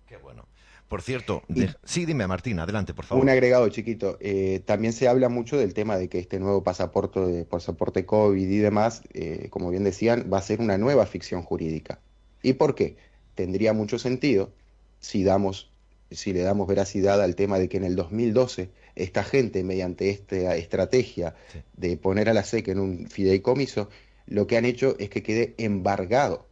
Qué 0.08 0.18
bueno. 0.18 0.46
Por 0.90 1.02
cierto, 1.04 1.44
de- 1.48 1.70
sí, 1.86 2.06
dime, 2.06 2.26
Martín, 2.28 2.60
adelante, 2.60 2.94
por 2.96 3.06
favor. 3.06 3.24
Un 3.24 3.30
agregado 3.30 3.70
chiquito. 3.70 4.18
eh, 4.20 4.62
también 4.66 4.92
se 4.92 5.08
habla 5.08 5.30
mucho 5.30 5.56
del 5.58 5.74
tema 5.74 5.98
de 5.98 6.10
que 6.10 6.20
este 6.20 6.40
nuevo 6.40 6.64
pasaporte, 6.64 7.20
de- 7.22 7.46
pasaporte 7.46 8.06
COVID 8.06 8.50
y 8.50 8.58
demás, 8.58 9.04
eh, 9.14 9.48
como 9.52 9.70
bien 9.70 9.84
decían, 9.84 10.30
va 10.34 10.40
a 10.40 10.42
ser 10.42 10.60
una 10.60 10.78
nueva 10.80 11.06
ficción 11.06 11.44
jurídica. 11.44 12.00
¿Y 12.42 12.54
por 12.54 12.74
qué? 12.76 12.98
Tendría 13.36 13.72
mucho 13.74 14.00
sentido 14.00 14.52
si 15.00 15.24
damos, 15.24 15.70
si 16.10 16.34
le 16.34 16.42
damos 16.42 16.68
veracidad 16.68 17.22
al 17.22 17.36
tema 17.36 17.60
de 17.60 17.70
que 17.70 17.78
en 17.78 17.84
el 17.84 17.96
2012 17.96 18.70
esta 18.96 19.24
gente, 19.24 19.64
mediante 19.64 20.10
esta 20.10 20.56
estrategia 20.56 21.36
Sí. 21.54 21.60
de 21.78 21.98
poner 21.98 22.30
a 22.30 22.34
la 22.34 22.44
SEC 22.44 22.68
en 22.72 22.80
un 22.80 23.08
fideicomiso, 23.08 23.90
lo 24.26 24.48
que 24.48 24.58
han 24.58 24.66
hecho 24.66 24.96
es 25.00 25.10
que 25.12 25.22
quede 25.22 25.54
embargado. 25.60 26.49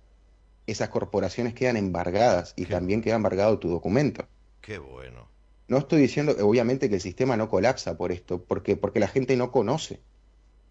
Esas 0.68 0.90
corporaciones 0.90 1.54
quedan 1.54 1.78
embargadas 1.78 2.54
y 2.58 2.66
Qué 2.66 2.74
también 2.74 3.02
queda 3.02 3.16
embargado 3.16 3.58
tu 3.58 3.70
documento. 3.70 4.28
Qué 4.62 4.78
bueno. 4.78 5.28
No 5.70 5.78
estoy 5.80 6.02
diciendo, 6.02 6.36
obviamente, 6.42 6.90
que 6.90 6.96
el 6.96 7.02
sistema 7.02 7.36
no 7.38 7.50
colapsa 7.50 7.98
por 7.98 8.12
esto, 8.12 8.44
porque, 8.44 8.76
porque 8.78 9.00
la 9.00 9.08
gente 9.08 9.36
no 9.38 9.52
conoce. 9.52 10.02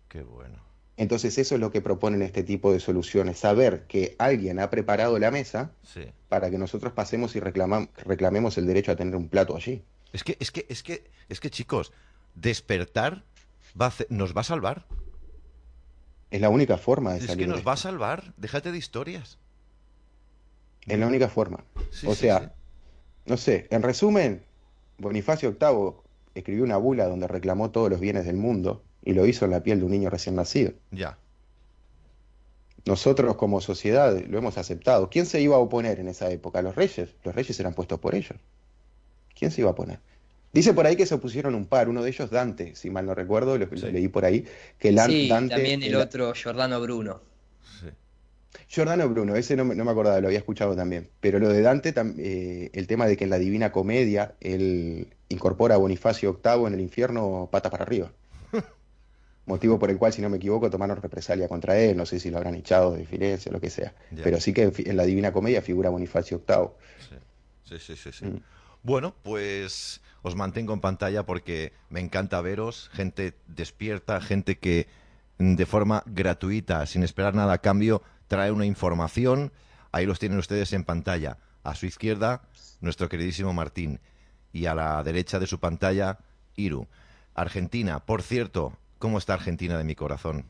Qué 0.08 0.22
bueno. 0.22 0.64
Entonces 0.98 1.36
eso 1.36 1.54
es 1.56 1.60
lo 1.60 1.70
que 1.70 1.82
proponen 1.82 2.22
este 2.22 2.42
tipo 2.42 2.72
de 2.72 2.80
soluciones, 2.80 3.38
saber 3.38 3.86
que 3.86 4.16
alguien 4.18 4.58
ha 4.58 4.70
preparado 4.70 5.18
la 5.18 5.30
mesa 5.30 5.72
Sí. 5.82 6.04
para 6.30 6.50
que 6.50 6.56
nosotros 6.56 6.92
pasemos 6.94 7.36
y 7.36 7.40
reclamam- 7.40 7.90
reclamemos 7.98 8.56
el 8.56 8.66
derecho 8.66 8.92
a 8.92 8.96
tener 8.96 9.14
un 9.16 9.28
plato 9.28 9.54
allí. 9.56 9.82
Es 10.14 10.24
que, 10.24 10.36
es 10.40 10.50
que, 10.50 10.64
es 10.70 10.82
que, 10.82 11.04
es 11.28 11.40
que, 11.40 11.50
chicos, 11.50 11.92
despertar 12.34 13.24
va 13.78 13.86
a 13.86 13.88
hacer- 13.88 14.06
nos 14.08 14.34
va 14.34 14.40
a 14.40 14.44
salvar. 14.44 14.86
Es 16.30 16.40
la 16.40 16.48
única 16.48 16.78
forma 16.78 17.12
de 17.12 17.18
Es 17.18 17.26
salir 17.26 17.44
que 17.46 17.50
de 17.50 17.56
nos 17.56 17.66
va 17.66 17.72
a 17.72 17.76
salvar. 17.76 18.32
Déjate 18.38 18.72
de 18.72 18.78
historias. 18.78 19.38
Es 20.86 20.98
la 20.98 21.06
única 21.06 21.28
forma. 21.28 21.64
Sí, 21.90 22.06
o 22.06 22.14
sí, 22.14 22.22
sea, 22.22 22.38
sí. 22.40 22.46
no 23.26 23.36
sé, 23.36 23.66
en 23.70 23.82
resumen, 23.82 24.42
Bonifacio 24.98 25.56
VIII 25.60 25.92
escribió 26.34 26.64
una 26.64 26.76
bula 26.76 27.06
donde 27.06 27.26
reclamó 27.28 27.70
todos 27.70 27.90
los 27.90 28.00
bienes 28.00 28.24
del 28.26 28.36
mundo 28.36 28.82
y 29.04 29.14
lo 29.14 29.26
hizo 29.26 29.44
en 29.44 29.50
la 29.52 29.62
piel 29.62 29.78
de 29.80 29.84
un 29.86 29.90
niño 29.92 30.10
recién 30.10 30.34
nacido. 30.36 30.72
Ya. 30.90 31.18
Nosotros 32.84 33.34
como 33.36 33.60
sociedad 33.60 34.16
lo 34.28 34.38
hemos 34.38 34.58
aceptado. 34.58 35.10
¿Quién 35.10 35.26
se 35.26 35.40
iba 35.40 35.56
a 35.56 35.58
oponer 35.58 35.98
en 35.98 36.08
esa 36.08 36.30
época? 36.30 36.62
Los 36.62 36.76
reyes. 36.76 37.08
Los 37.24 37.34
reyes 37.34 37.58
eran 37.58 37.74
puestos 37.74 37.98
por 37.98 38.14
ellos. 38.14 38.38
¿Quién 39.36 39.50
se 39.50 39.60
iba 39.62 39.70
a 39.70 39.72
oponer? 39.72 39.98
Dice 40.52 40.72
por 40.72 40.86
ahí 40.86 40.94
que 40.96 41.04
se 41.04 41.14
opusieron 41.14 41.54
un 41.54 41.66
par, 41.66 41.88
uno 41.88 42.02
de 42.02 42.10
ellos 42.10 42.30
Dante, 42.30 42.76
si 42.76 42.88
mal 42.88 43.04
no 43.04 43.14
recuerdo, 43.14 43.58
lo, 43.58 43.66
lo 43.66 43.76
Sí. 43.76 43.90
leí 43.90 44.08
por 44.08 44.24
ahí, 44.24 44.46
que 44.78 44.92
Lan- 44.92 45.08
sí, 45.10 45.28
Dante... 45.28 45.54
también 45.56 45.82
el 45.82 45.90
era- 45.94 46.04
otro, 46.04 46.32
Giordano 46.32 46.80
Bruno. 46.80 47.20
Sí. 47.80 47.88
Giordano 48.68 49.08
Bruno, 49.08 49.36
ese 49.36 49.56
no, 49.56 49.64
me- 49.64 49.74
no 49.74 49.84
me 49.84 49.90
acordaba, 49.90 50.20
lo 50.20 50.26
había 50.28 50.38
escuchado 50.38 50.74
también. 50.76 51.08
Pero 51.20 51.38
lo 51.38 51.48
de 51.48 51.62
Dante, 51.62 51.94
tam- 51.94 52.14
eh, 52.18 52.70
el 52.72 52.86
tema 52.86 53.06
de 53.06 53.16
que 53.16 53.24
en 53.24 53.30
la 53.30 53.38
Divina 53.38 53.72
Comedia 53.72 54.34
él 54.40 55.14
incorpora 55.28 55.74
a 55.74 55.78
Bonifacio 55.78 56.40
VIII 56.42 56.66
en 56.66 56.74
el 56.74 56.80
infierno 56.80 57.48
pata 57.50 57.70
para 57.70 57.84
arriba. 57.84 58.12
Motivo 59.46 59.78
por 59.78 59.90
el 59.90 59.96
cual, 59.98 60.12
si 60.12 60.20
no 60.22 60.28
me 60.28 60.38
equivoco, 60.38 60.68
tomaron 60.70 61.00
represalia 61.00 61.46
contra 61.46 61.78
él, 61.78 61.96
no 61.96 62.04
sé 62.04 62.18
si 62.18 62.30
lo 62.30 62.38
habrán 62.38 62.56
echado 62.56 62.94
de 62.96 63.06
Firenze 63.06 63.48
o 63.48 63.52
lo 63.52 63.60
que 63.60 63.70
sea. 63.70 63.94
Pero 64.24 64.40
sí 64.40 64.52
que 64.52 64.72
en 64.76 64.96
la 64.96 65.04
Divina 65.04 65.32
Comedia 65.32 65.62
figura 65.62 65.88
Bonifacio 65.90 66.42
VIII. 66.46 66.68
Sí, 67.64 67.78
sí, 67.78 67.96
sí, 67.96 68.10
sí. 68.12 68.24
Mm. 68.26 68.40
Bueno, 68.82 69.14
pues 69.22 70.00
os 70.22 70.34
mantengo 70.34 70.72
en 70.72 70.80
pantalla 70.80 71.24
porque 71.24 71.72
me 71.90 72.00
encanta 72.00 72.40
veros, 72.40 72.90
gente 72.92 73.34
despierta, 73.46 74.20
gente 74.20 74.58
que 74.58 74.88
mm, 75.38 75.54
de 75.54 75.66
forma 75.66 76.02
gratuita, 76.06 76.84
sin 76.86 77.04
esperar 77.04 77.34
nada 77.36 77.52
a 77.54 77.58
cambio, 77.58 78.02
trae 78.28 78.50
una 78.50 78.66
información. 78.66 79.52
Ahí 79.92 80.06
los 80.06 80.18
tienen 80.18 80.38
ustedes 80.38 80.72
en 80.72 80.84
pantalla. 80.84 81.38
A 81.62 81.74
su 81.74 81.86
izquierda, 81.86 82.42
nuestro 82.80 83.08
queridísimo 83.08 83.52
Martín. 83.52 84.00
Y 84.52 84.66
a 84.66 84.74
la 84.74 85.02
derecha 85.02 85.38
de 85.38 85.46
su 85.46 85.58
pantalla, 85.58 86.18
Iru. 86.54 86.86
Argentina, 87.34 88.00
por 88.00 88.22
cierto, 88.22 88.78
¿cómo 88.98 89.18
está 89.18 89.34
Argentina 89.34 89.76
de 89.76 89.84
mi 89.84 89.94
corazón? 89.94 90.46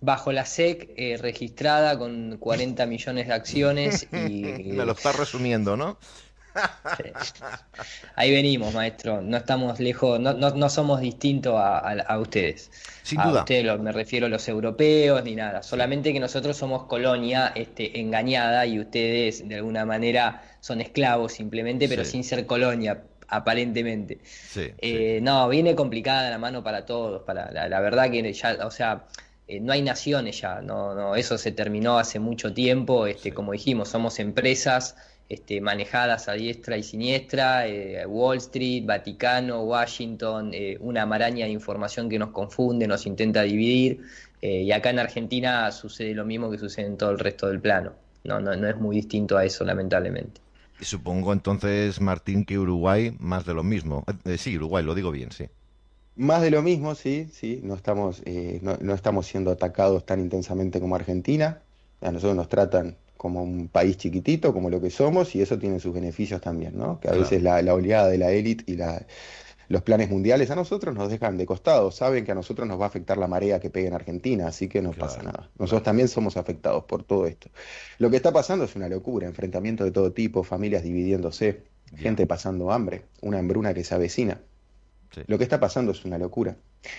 Bajo 0.00 0.30
la 0.30 0.46
SEC, 0.46 0.94
eh, 0.96 1.16
registrada 1.20 1.98
con 1.98 2.36
40 2.38 2.86
millones 2.86 3.26
de 3.26 3.34
acciones 3.34 4.06
y... 4.12 4.42
Me 4.76 4.84
lo 4.84 4.92
está 4.92 5.10
resumiendo, 5.10 5.76
¿no? 5.76 5.98
Sí. 6.96 7.04
Ahí 8.16 8.32
venimos, 8.32 8.74
maestro. 8.74 9.20
No 9.22 9.36
estamos 9.36 9.78
lejos, 9.80 10.18
no, 10.20 10.32
no, 10.34 10.50
no 10.50 10.68
somos 10.68 11.00
distintos 11.00 11.54
a, 11.54 11.78
a- 11.78 12.00
a 12.02 12.18
ustedes. 12.18 12.70
Sin 13.02 13.20
a 13.20 13.26
duda. 13.28 13.40
ustedes 13.40 13.64
lo- 13.64 13.78
me 13.78 13.92
refiero 13.92 14.26
a 14.26 14.28
los 14.28 14.48
europeos 14.48 15.22
ni 15.24 15.34
nada. 15.34 15.62
Solamente 15.62 16.12
que 16.12 16.20
nosotros 16.20 16.56
somos 16.56 16.84
colonia 16.84 17.52
este, 17.54 18.00
engañada 18.00 18.66
y 18.66 18.80
ustedes 18.80 19.46
de 19.48 19.56
alguna 19.56 19.84
manera 19.84 20.42
son 20.60 20.80
esclavos 20.80 21.32
simplemente, 21.32 21.88
pero 21.88 22.04
Sí. 22.04 22.12
sin 22.12 22.24
ser 22.24 22.46
colonia, 22.46 23.02
aparentemente. 23.28 24.18
Sí. 24.24 24.64
sí. 24.64 24.72
Eh, 24.78 25.20
no, 25.22 25.48
viene 25.48 25.74
complicada 25.74 26.28
la 26.30 26.38
mano 26.38 26.62
para 26.64 26.84
todos. 26.84 27.22
Para 27.22 27.50
la, 27.52 27.68
la 27.68 27.80
verdad 27.80 28.10
que 28.10 28.32
ya, 28.32 28.58
o 28.66 28.70
sea, 28.70 29.04
eh, 29.46 29.60
no 29.60 29.72
hay 29.72 29.82
naciones 29.82 30.40
ya. 30.40 30.60
No, 30.60 30.94
no, 30.94 31.14
eso 31.14 31.38
se 31.38 31.52
terminó 31.52 31.98
hace 31.98 32.18
mucho 32.18 32.52
tiempo. 32.52 33.06
Este, 33.06 33.32
como 33.32 33.52
dijimos, 33.52 33.88
somos 33.90 34.18
empresas 34.18 34.96
este, 35.28 35.60
manejadas 35.60 36.28
a 36.28 36.32
diestra 36.32 36.76
y 36.76 36.82
siniestra. 36.82 37.66
eh, 37.68 38.06
Wall 38.06 38.38
Street, 38.38 38.84
Vaticano, 38.86 39.62
Washington, 39.62 40.50
eh, 40.54 40.76
una 40.80 41.06
maraña 41.06 41.46
de 41.46 41.52
información 41.52 42.08
que 42.08 42.18
nos 42.18 42.30
confunde, 42.30 42.86
nos 42.86 43.06
intenta 43.06 43.42
dividir. 43.42 44.02
eh, 44.40 44.62
y 44.62 44.72
acá 44.72 44.90
en 44.90 44.98
Argentina 45.00 45.70
sucede 45.72 46.14
lo 46.14 46.24
mismo 46.24 46.50
que 46.50 46.58
sucede 46.58 46.86
en 46.86 46.96
todo 46.96 47.10
el 47.10 47.18
resto 47.18 47.48
del 47.48 47.60
plano. 47.60 47.92
No, 48.24 48.40
no, 48.40 48.54
no 48.56 48.68
es 48.68 48.76
muy 48.76 48.96
distinto 48.96 49.36
a 49.36 49.44
eso, 49.44 49.64
lamentablemente. 49.64 50.40
Y 50.80 50.84
Supongo 50.84 51.32
entonces, 51.32 52.00
Martín, 52.00 52.44
que 52.44 52.58
Uruguay 52.58 53.14
más 53.18 53.44
de 53.46 53.54
lo 53.54 53.62
mismo. 53.64 54.04
Eh, 54.24 54.38
sí, 54.38 54.56
Uruguay, 54.56 54.84
lo 54.84 54.94
digo 54.94 55.10
bien, 55.10 55.32
sí. 55.32 55.48
Más 56.16 56.42
de 56.42 56.50
lo 56.50 56.62
mismo, 56.62 56.94
sí, 56.94 57.28
sí, 57.32 57.60
no 57.62 57.74
estamos, 57.74 58.22
eh, 58.26 58.58
no, 58.62 58.76
no 58.80 58.94
estamos 58.94 59.26
siendo 59.26 59.50
atacados 59.52 60.04
tan 60.04 60.20
intensamente 60.20 60.80
como 60.80 60.96
Argentina. 60.96 61.62
A 62.00 62.10
nosotros 62.12 62.36
nos 62.36 62.48
tratan 62.48 62.96
como 63.18 63.42
un 63.42 63.68
país 63.68 63.98
chiquitito, 63.98 64.54
como 64.54 64.70
lo 64.70 64.80
que 64.80 64.90
somos, 64.90 65.34
y 65.36 65.42
eso 65.42 65.58
tiene 65.58 65.80
sus 65.80 65.92
beneficios 65.94 66.40
también, 66.40 66.78
¿no? 66.78 67.00
Que 67.00 67.08
a 67.10 67.12
Claro. 67.12 67.18
veces 67.18 67.42
la, 67.42 67.60
la 67.62 67.74
oleada 67.74 68.08
de 68.08 68.18
la 68.18 68.32
élite 68.32 68.64
y 68.72 68.76
la, 68.76 69.06
los 69.68 69.82
planes 69.82 70.08
mundiales 70.10 70.50
a 70.50 70.56
nosotros 70.56 70.94
nos 70.94 71.10
dejan 71.10 71.36
de 71.36 71.44
costado, 71.46 71.90
saben 71.90 72.24
que 72.24 72.32
a 72.32 72.34
nosotros 72.34 72.66
nos 72.68 72.80
va 72.80 72.84
a 72.86 72.88
afectar 72.88 73.18
la 73.18 73.28
marea 73.28 73.60
que 73.60 73.70
pegue 73.70 73.88
en 73.88 73.94
Argentina, 73.94 74.48
así 74.48 74.68
que 74.68 74.80
no 74.82 74.94
Claro, 74.94 75.06
pasa 75.08 75.22
nada. 75.22 75.32
claro. 75.38 75.50
Nosotros 75.58 75.82
también 75.84 76.08
somos 76.08 76.36
afectados 76.38 76.84
por 76.84 77.04
todo 77.04 77.26
esto. 77.26 77.50
Lo 77.98 78.10
que 78.10 78.16
está 78.16 78.32
pasando 78.32 78.64
es 78.64 78.76
una 78.76 78.88
locura, 78.88 79.26
enfrentamiento 79.26 79.84
de 79.84 79.90
todo 79.90 80.12
tipo, 80.12 80.42
familias 80.44 80.82
dividiéndose, 80.84 81.64
gente 81.96 82.26
pasando 82.26 82.70
hambre, 82.72 83.04
una 83.20 83.38
hambruna 83.40 83.74
que 83.74 83.84
se 83.84 83.94
avecina. 83.94 84.40
Sí. 85.14 85.22
Lo 85.26 85.38
que 85.38 85.44
está 85.44 85.60
pasando 85.60 85.92
es 85.92 86.04
una 86.04 86.18
locura. 86.18 86.56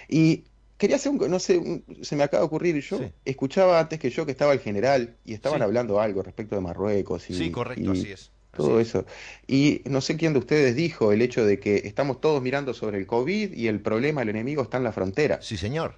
Y 0.08 0.46
quería 0.80 0.96
hacer 0.96 1.12
un, 1.12 1.30
no 1.30 1.38
sé, 1.40 1.60
un- 1.60 1.84
se 2.02 2.16
me 2.16 2.24
acaba 2.24 2.42
de 2.42 2.48
ocurrir, 2.48 2.82
yo 2.82 2.98
Sí. 2.98 3.12
escuchaba 3.26 3.80
antes 3.80 4.00
que 4.00 4.10
yo 4.10 4.26
que 4.26 4.32
estaba 4.32 4.54
el 4.54 4.60
general 4.60 5.18
y 5.26 5.34
estaban 5.36 5.60
Sí. 5.60 5.64
hablando 5.64 6.00
algo 6.00 6.24
respecto 6.24 6.56
de 6.56 6.62
Marruecos 6.62 7.30
y, 7.30 7.36
Sí, 7.36 7.52
correcto, 7.52 7.94
y 7.94 8.00
así 8.00 8.12
es. 8.12 8.32
todo 8.56 8.80
es. 8.80 8.88
eso. 8.88 9.06
Y 9.46 9.82
no 9.86 10.02
sé 10.02 10.18
quién 10.18 10.34
de 10.34 10.40
ustedes 10.40 10.76
dijo 10.76 11.12
el 11.12 11.22
hecho 11.22 11.46
de 11.46 11.60
que 11.60 11.76
estamos 11.86 12.20
todos 12.20 12.42
mirando 12.42 12.74
sobre 12.74 12.98
el 12.98 13.06
COVID 13.06 13.54
y 13.54 13.68
el 13.68 13.80
problema, 13.82 14.24
el 14.24 14.30
enemigo 14.30 14.64
está 14.64 14.78
en 14.78 14.84
la 14.86 14.92
frontera. 14.92 15.40
Sí, 15.42 15.56
señor. 15.58 15.96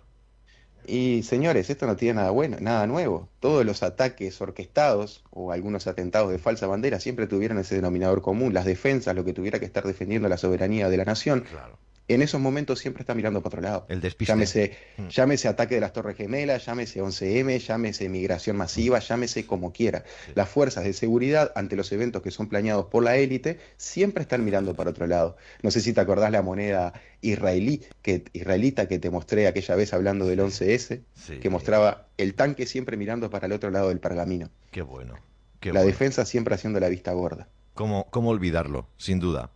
Y 0.87 1.21
señores, 1.21 1.69
esto 1.69 1.85
no 1.85 1.95
tiene 1.95 2.15
nada 2.15 2.31
bueno, 2.31 2.57
nada 2.59 2.87
nuevo. 2.87 3.29
Todos 3.39 3.63
los 3.63 3.83
ataques 3.83 4.41
orquestados 4.41 5.23
o 5.29 5.51
algunos 5.51 5.85
atentados 5.85 6.31
de 6.31 6.39
falsa 6.39 6.65
bandera 6.65 6.99
siempre 6.99 7.27
tuvieron 7.27 7.59
ese 7.59 7.75
denominador 7.75 8.23
común, 8.23 8.53
las 8.55 8.65
defensas, 8.65 9.15
lo 9.15 9.23
que 9.23 9.31
tuviera 9.33 9.59
que 9.59 9.65
estar 9.65 9.85
defendiendo 9.85 10.27
la 10.27 10.37
soberanía 10.37 10.89
de 10.89 10.97
la 10.97 11.05
nación, 11.05 11.41
Claro. 11.41 11.77
En 12.07 12.21
esos 12.21 12.41
momentos 12.41 12.80
siempre 12.80 13.01
está 13.01 13.13
mirando 13.15 13.41
para 13.41 13.49
otro 13.49 13.61
lado. 13.61 13.85
El 13.89 14.01
despiste. 14.01 14.31
Llámese, 14.31 14.77
Mm. 14.97 15.07
llámese 15.07 15.47
ataque 15.47 15.75
de 15.75 15.81
las 15.81 15.93
Torres 15.93 16.17
Gemelas, 16.17 16.65
llámese 16.65 17.01
11M, 17.01 17.57
llámese 17.59 18.09
migración 18.09 18.57
masiva, 18.57 18.99
llámese 18.99 19.45
como 19.45 19.71
quiera. 19.71 20.03
Sí. 20.25 20.31
Las 20.35 20.49
fuerzas 20.49 20.83
de 20.83 20.93
seguridad, 20.93 21.51
ante 21.55 21.75
los 21.75 21.91
eventos 21.91 22.21
que 22.21 22.31
son 22.31 22.49
planeados 22.49 22.88
por 22.88 23.03
la 23.03 23.15
élite, 23.17 23.59
siempre 23.77 24.23
están 24.23 24.43
mirando 24.43 24.75
para 24.75 24.89
otro 24.89 25.07
lado. 25.07 25.38
No 25.63 25.71
sé 25.71 25.80
si 25.81 25.93
te 25.93 26.01
acordás 26.01 26.31
la 26.31 26.41
moneda 26.41 26.93
israelí, 27.21 27.81
que, 28.01 28.25
israelita 28.33 28.88
que 28.88 28.99
te 28.99 29.09
mostré 29.09 29.47
aquella 29.47 29.75
vez 29.75 29.93
hablando 29.93 30.25
del 30.25 30.39
11S, 30.41 31.01
Sí. 31.13 31.38
que 31.39 31.49
mostraba 31.49 32.07
el 32.17 32.33
tanque 32.33 32.65
siempre 32.65 32.97
mirando 32.97 33.30
para 33.30 33.45
el 33.45 33.53
otro 33.53 33.69
lado 33.71 33.89
del 33.89 33.99
pergamino. 33.99 34.49
Qué 34.71 34.81
bueno. 34.81 35.15
Qué 35.59 35.69
la 35.71 35.81
bueno. 35.81 35.88
defensa 35.88 36.25
siempre 36.25 36.55
haciendo 36.55 36.80
la 36.80 36.89
vista 36.89 37.13
gorda. 37.13 37.47
¿Cómo, 37.73 38.07
¿Cómo 38.11 38.30
olvidarlo? 38.31 38.88
Sin 38.97 39.19
duda. 39.19 39.51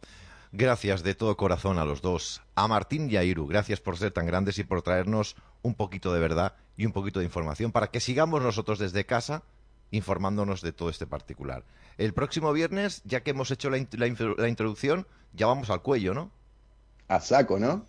Gracias 0.58 1.04
de 1.04 1.16
todo 1.16 1.36
corazón 1.36 1.80
a 1.80 1.84
los 1.84 2.02
dos. 2.02 2.42
A 2.56 2.70
Martín 2.70 3.12
y 3.12 3.18
a 3.18 3.26
Iru, 3.26 3.46
gracias 3.46 3.82
por 3.82 3.98
ser 3.98 4.14
tan 4.14 4.26
grandes 4.26 4.58
y 4.58 4.64
por 4.64 4.82
traernos 4.82 5.36
un 5.62 5.76
poquito 5.76 6.14
de 6.14 6.22
verdad 6.22 6.56
y 6.78 6.86
un 6.86 6.94
poquito 6.94 7.20
de 7.20 7.26
información 7.26 7.74
para 7.74 7.88
que 7.88 8.00
sigamos 8.00 8.42
nosotros 8.42 8.80
desde 8.80 9.06
casa 9.06 9.44
informándonos 9.92 10.62
de 10.62 10.72
todo 10.72 10.90
este 10.90 11.08
particular. 11.08 11.66
El 11.98 12.14
próximo 12.14 12.54
viernes, 12.54 13.02
ya 13.04 13.22
que 13.22 13.32
hemos 13.32 13.52
hecho 13.52 13.70
la, 13.70 13.86
la 13.98 14.08
la 14.38 14.48
introducción, 14.48 15.06
ya 15.34 15.46
vamos 15.46 15.70
al 15.70 15.82
cuello, 15.82 16.14
¿no? 16.14 16.32
A 17.08 17.20
saco, 17.20 17.60
¿no? 17.60 17.86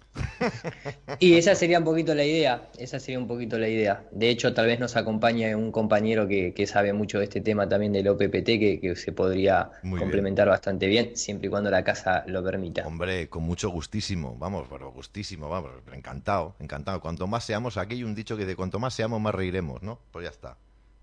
Y 1.19 1.35
esa 1.35 1.55
sería 1.55 1.79
un 1.79 1.85
poquito 1.85 2.15
la 2.15 2.25
idea, 2.25 2.69
esa 2.79 3.01
sería 3.01 3.19
un 3.19 3.27
poquito 3.27 3.59
la 3.59 3.69
idea. 3.69 4.05
De 4.13 4.29
hecho, 4.29 4.53
tal 4.53 4.67
vez 4.67 4.79
nos 4.79 4.97
acompañe 4.97 5.55
un 5.55 5.73
compañero 5.73 6.29
que, 6.29 6.53
que 6.53 6.67
sabe 6.67 6.93
mucho 6.93 7.19
de 7.19 7.25
este 7.25 7.41
tema 7.41 7.69
también 7.69 7.93
del 7.93 8.09
OPPT, 8.09 8.45
que, 8.59 8.79
que 8.81 8.97
se 8.97 9.13
podría 9.13 9.71
Muy 9.83 9.93
bien. 9.93 10.01
complementar 10.01 10.49
bastante 10.49 10.87
bien, 10.87 11.17
siempre 11.17 11.47
y 11.47 11.51
cuando 11.51 11.71
la 11.71 11.83
casa 11.83 12.25
lo 12.27 12.45
permita. 12.45 12.87
Hombre, 12.87 13.29
con 13.29 13.43
mucho 13.45 13.71
gustísimo, 13.71 14.37
vamos, 14.39 14.67
pero 14.71 14.93
gustísimo, 14.93 15.49
vamos, 15.49 15.71
encantado, 15.93 16.55
encantado. 16.61 17.01
Cuanto 17.01 17.27
más 17.27 17.45
seamos, 17.45 17.79
aquí 17.79 17.95
hay 17.95 18.05
un 18.05 18.15
dicho 18.15 18.37
que 18.37 18.45
de 18.45 18.55
cuanto 18.57 18.79
más 18.79 18.93
seamos, 18.95 19.21
más 19.21 19.35
reiremos, 19.35 19.83
¿no? 19.83 19.99
Pues 20.13 20.25
ya 20.25 20.31
está. 20.31 20.57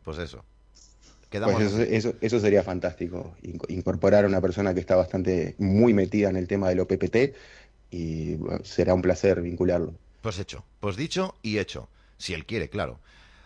Pues 0.03 0.19
eso. 0.19 0.43
Quedamos 1.29 1.63
Pues 1.63 1.73
eso, 1.73 1.81
eso, 1.81 2.13
eso 2.21 2.39
sería 2.39 2.61
fantástico, 2.61 3.33
inco- 3.41 3.65
incorporar 3.69 4.23
a 4.23 4.27
una 4.27 4.39
persona 4.39 4.73
que 4.75 4.79
está 4.79 4.95
bastante 4.95 5.55
muy 5.57 5.91
metida 5.93 6.29
en 6.29 6.35
el 6.35 6.47
tema 6.47 6.69
del 6.69 6.79
OPPT 6.81 7.33
y 7.93 8.35
bueno, 8.35 8.63
será 8.65 8.93
un 8.93 9.01
placer 9.01 9.41
vincularlo. 9.41 9.93
Pues 10.21 10.39
hecho, 10.39 10.65
pues 10.79 10.95
dicho 10.95 11.35
y 11.41 11.59
hecho. 11.59 11.89
Si 12.17 12.33
él 12.33 12.45
quiere, 12.45 12.69
claro. 12.69 12.99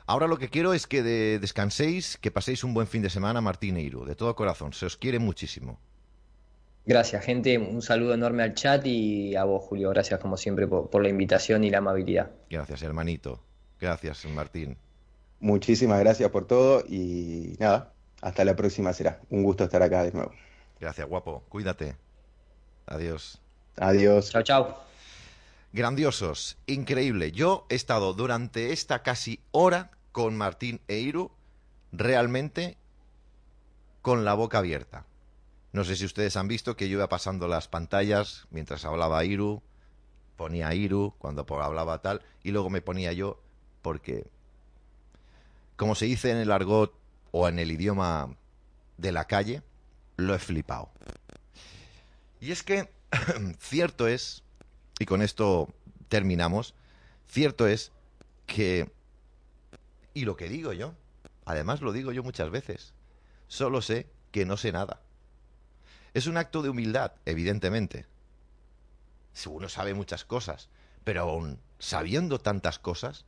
Ahora 0.05 0.27
lo 0.27 0.37
que 0.37 0.47
quiero 0.49 0.73
es 0.73 0.87
que 0.87 1.03
de- 1.03 1.37
descanséis, 1.39 2.17
que 2.17 2.31
paséis 2.31 2.63
un 2.63 2.73
buen 2.73 2.87
fin 2.87 3.01
de 3.01 3.09
semana, 3.09 3.41
Martín 3.41 3.75
e 3.77 3.81
Iru, 3.81 4.05
de 4.05 4.15
todo 4.15 4.35
corazón. 4.35 4.71
Se 4.73 4.85
os 4.85 4.95
quiere 4.95 5.19
muchísimo. 5.19 5.79
Gracias, 6.85 7.25
gente. 7.25 7.57
Un 7.57 7.81
saludo 7.81 8.13
enorme 8.13 8.43
al 8.43 8.53
chat 8.53 8.85
y 8.85 9.35
a 9.35 9.43
vos, 9.43 9.63
Julio. 9.65 9.89
Gracias, 9.89 10.19
como 10.21 10.37
siempre, 10.37 10.65
por, 10.67 10.89
por 10.89 11.03
la 11.03 11.09
invitación 11.09 11.65
y 11.65 11.69
la 11.69 11.79
amabilidad. 11.79 12.31
Gracias, 12.49 12.81
hermanito. 12.83 13.41
Gracias, 13.81 14.23
Martín. 14.33 14.77
Muchísimas 15.41 15.99
gracias 15.99 16.29
por 16.31 16.47
todo 16.47 16.83
y 16.87 17.55
nada, 17.59 17.91
hasta 18.21 18.45
la 18.45 18.55
próxima 18.55 18.93
será. 18.93 19.19
Un 19.29 19.43
gusto 19.43 19.65
estar 19.65 19.83
acá 19.83 20.03
de 20.03 20.11
nuevo. 20.13 20.31
Gracias, 20.79 21.05
guapo. 21.07 21.43
Cuídate. 21.49 21.95
Adiós. 22.85 23.41
Adiós. 23.77 24.31
Chao, 24.31 24.43
chao. 24.43 24.83
Grandiosos, 25.71 26.57
increíble. 26.65 27.31
Yo 27.31 27.65
he 27.69 27.75
estado 27.75 28.13
durante 28.13 28.73
esta 28.73 29.03
casi 29.03 29.39
hora 29.51 29.91
con 30.11 30.35
Martín 30.35 30.81
e 30.87 30.97
Iru 30.97 31.31
realmente 31.91 32.77
con 34.01 34.25
la 34.25 34.33
boca 34.33 34.59
abierta. 34.59 35.05
No 35.73 35.83
sé 35.83 35.95
si 35.95 36.05
ustedes 36.05 36.37
han 36.37 36.47
visto 36.47 36.75
que 36.75 36.89
yo 36.89 36.97
iba 36.97 37.09
pasando 37.09 37.47
las 37.47 37.67
pantallas 37.67 38.47
mientras 38.49 38.85
hablaba 38.85 39.23
Iru, 39.25 39.61
ponía 40.35 40.73
Iru 40.73 41.13
cuando 41.19 41.45
hablaba 41.61 42.01
tal, 42.01 42.21
y 42.41 42.51
luego 42.51 42.69
me 42.69 42.81
ponía 42.81 43.13
yo 43.13 43.39
porque, 43.81 44.25
como 45.75 45.93
se 45.93 46.05
dice 46.05 46.31
en 46.31 46.37
el 46.37 46.51
argot 46.51 46.93
o 47.31 47.47
en 47.47 47.59
el 47.59 47.71
idioma 47.71 48.35
de 48.97 49.11
la 49.11 49.25
calle, 49.25 49.61
lo 50.15 50.33
he 50.33 50.39
flipado. 50.39 50.89
Y 52.39 52.51
es 52.51 52.63
que 52.63 52.89
cierto 53.59 54.07
es, 54.07 54.43
y 54.99 55.05
con 55.05 55.21
esto 55.21 55.73
terminamos, 56.09 56.73
cierto 57.27 57.67
es 57.67 57.91
que, 58.45 58.91
y 60.13 60.25
lo 60.25 60.35
que 60.35 60.49
digo 60.49 60.73
yo, 60.73 60.93
además 61.45 61.81
lo 61.81 61.91
digo 61.91 62.11
yo 62.11 62.23
muchas 62.23 62.49
veces, 62.49 62.93
solo 63.47 63.81
sé 63.81 64.07
que 64.31 64.45
no 64.45 64.57
sé 64.57 64.71
nada. 64.71 65.01
Es 66.13 66.27
un 66.27 66.37
acto 66.37 66.61
de 66.61 66.69
humildad, 66.69 67.13
evidentemente. 67.25 68.07
Si 69.33 69.49
uno 69.49 69.69
sabe 69.69 69.93
muchas 69.93 70.25
cosas, 70.25 70.69
pero 71.03 71.21
aún 71.21 71.59
sabiendo 71.79 72.39
tantas 72.39 72.79
cosas, 72.79 73.25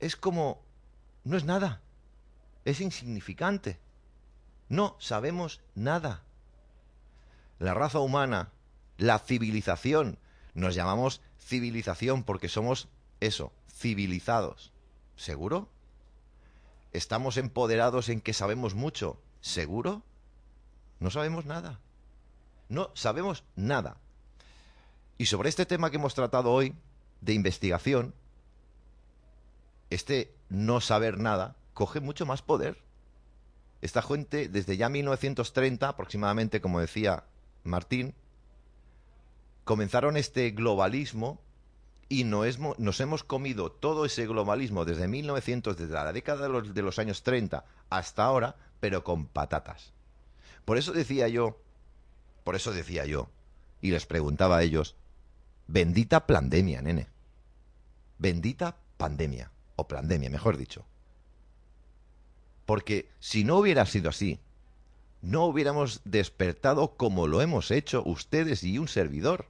es 0.00 0.16
como... 0.16 0.62
no 1.24 1.36
es 1.36 1.44
nada. 1.44 1.80
Es 2.64 2.80
insignificante. 2.80 3.78
No 4.68 4.96
sabemos 4.98 5.60
nada. 5.74 6.24
La 7.62 7.74
raza 7.74 8.00
humana, 8.00 8.50
la 8.98 9.20
civilización, 9.20 10.18
nos 10.52 10.74
llamamos 10.74 11.20
civilización 11.38 12.24
porque 12.24 12.48
somos 12.48 12.88
eso, 13.20 13.52
civilizados. 13.72 14.72
¿Seguro? 15.14 15.68
¿Estamos 16.92 17.36
empoderados 17.36 18.08
en 18.08 18.20
que 18.20 18.32
sabemos 18.32 18.74
mucho? 18.74 19.22
¿Seguro? 19.42 20.02
No 20.98 21.12
sabemos 21.12 21.46
nada. 21.46 21.78
No 22.68 22.90
sabemos 22.94 23.44
nada. 23.54 23.96
Y 25.16 25.26
sobre 25.26 25.48
este 25.48 25.64
tema 25.64 25.90
que 25.90 25.98
hemos 25.98 26.16
tratado 26.16 26.50
hoy, 26.50 26.74
de 27.20 27.32
investigación, 27.32 28.12
este 29.88 30.34
no 30.48 30.80
saber 30.80 31.16
nada 31.20 31.54
coge 31.74 32.00
mucho 32.00 32.26
más 32.26 32.42
poder. 32.42 32.82
Esta 33.82 34.02
gente, 34.02 34.48
desde 34.48 34.76
ya 34.76 34.88
1930, 34.88 35.88
aproximadamente, 35.88 36.60
como 36.60 36.80
decía 36.80 37.22
Martín, 37.64 38.14
comenzaron 39.64 40.16
este 40.16 40.50
globalismo 40.50 41.40
y 42.08 42.24
nos 42.24 43.00
hemos 43.00 43.24
comido 43.24 43.72
todo 43.72 44.04
ese 44.04 44.26
globalismo 44.26 44.84
desde 44.84 45.08
1900, 45.08 45.76
desde 45.76 45.94
la 45.94 46.12
década 46.12 46.42
de 46.42 46.48
los, 46.50 46.74
de 46.74 46.82
los 46.82 46.98
años 46.98 47.22
30 47.22 47.64
hasta 47.88 48.24
ahora, 48.24 48.56
pero 48.80 49.02
con 49.02 49.26
patatas. 49.26 49.92
Por 50.64 50.76
eso 50.76 50.92
decía 50.92 51.28
yo, 51.28 51.58
por 52.44 52.54
eso 52.54 52.72
decía 52.72 53.06
yo, 53.06 53.30
y 53.80 53.90
les 53.90 54.06
preguntaba 54.06 54.58
a 54.58 54.62
ellos, 54.62 54.94
bendita 55.66 56.26
pandemia, 56.26 56.82
nene. 56.82 57.08
Bendita 58.18 58.76
pandemia, 58.96 59.50
o 59.76 59.88
pandemia, 59.88 60.30
mejor 60.30 60.56
dicho. 60.56 60.84
Porque 62.66 63.08
si 63.20 63.42
no 63.42 63.56
hubiera 63.56 63.86
sido 63.86 64.10
así, 64.10 64.38
no 65.22 65.46
hubiéramos 65.46 66.02
despertado 66.04 66.96
como 66.96 67.26
lo 67.26 67.40
hemos 67.40 67.70
hecho 67.70 68.02
ustedes 68.04 68.64
y 68.64 68.78
un 68.78 68.88
servidor. 68.88 69.46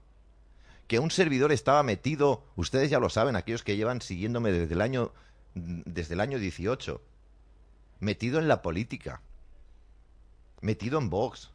Que 0.86 0.98
un 0.98 1.10
servidor 1.10 1.50
estaba 1.50 1.82
metido, 1.82 2.44
ustedes 2.56 2.90
ya 2.90 3.00
lo 3.00 3.08
saben, 3.08 3.34
aquellos 3.34 3.62
que 3.62 3.76
llevan 3.76 4.02
siguiéndome 4.02 4.52
desde 4.52 4.74
el 4.74 4.82
año 4.82 5.12
desde 5.54 6.14
el 6.14 6.20
año 6.20 6.38
18, 6.38 7.00
metido 8.00 8.38
en 8.38 8.48
la 8.48 8.62
política, 8.62 9.20
metido 10.60 10.98
en 10.98 11.10
Vox. 11.10 11.50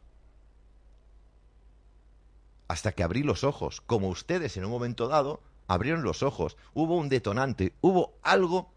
Hasta 2.68 2.92
que 2.92 3.02
abrí 3.02 3.22
los 3.22 3.44
ojos, 3.44 3.80
como 3.80 4.08
ustedes 4.08 4.56
en 4.56 4.64
un 4.64 4.70
momento 4.70 5.08
dado 5.08 5.40
abrieron 5.66 6.02
los 6.02 6.22
ojos, 6.22 6.56
hubo 6.74 6.96
un 6.96 7.08
detonante, 7.08 7.72
hubo 7.80 8.14
algo 8.22 8.70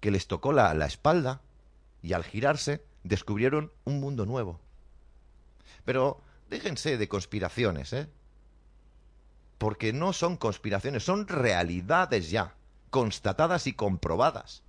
que 0.00 0.10
les 0.10 0.26
tocó 0.26 0.52
la, 0.52 0.72
la 0.74 0.86
espalda 0.86 1.40
y 2.02 2.12
al 2.12 2.24
girarse 2.24 2.82
descubrieron 3.08 3.72
un 3.84 4.00
mundo 4.00 4.26
nuevo. 4.26 4.60
Pero 5.84 6.20
déjense 6.48 6.96
de 6.98 7.08
conspiraciones, 7.08 7.92
¿eh? 7.92 8.08
Porque 9.58 9.92
no 9.92 10.12
son 10.12 10.36
conspiraciones, 10.36 11.02
son 11.04 11.26
realidades 11.26 12.30
ya, 12.30 12.54
constatadas 12.90 13.66
y 13.66 13.72
comprobadas. 13.72 14.62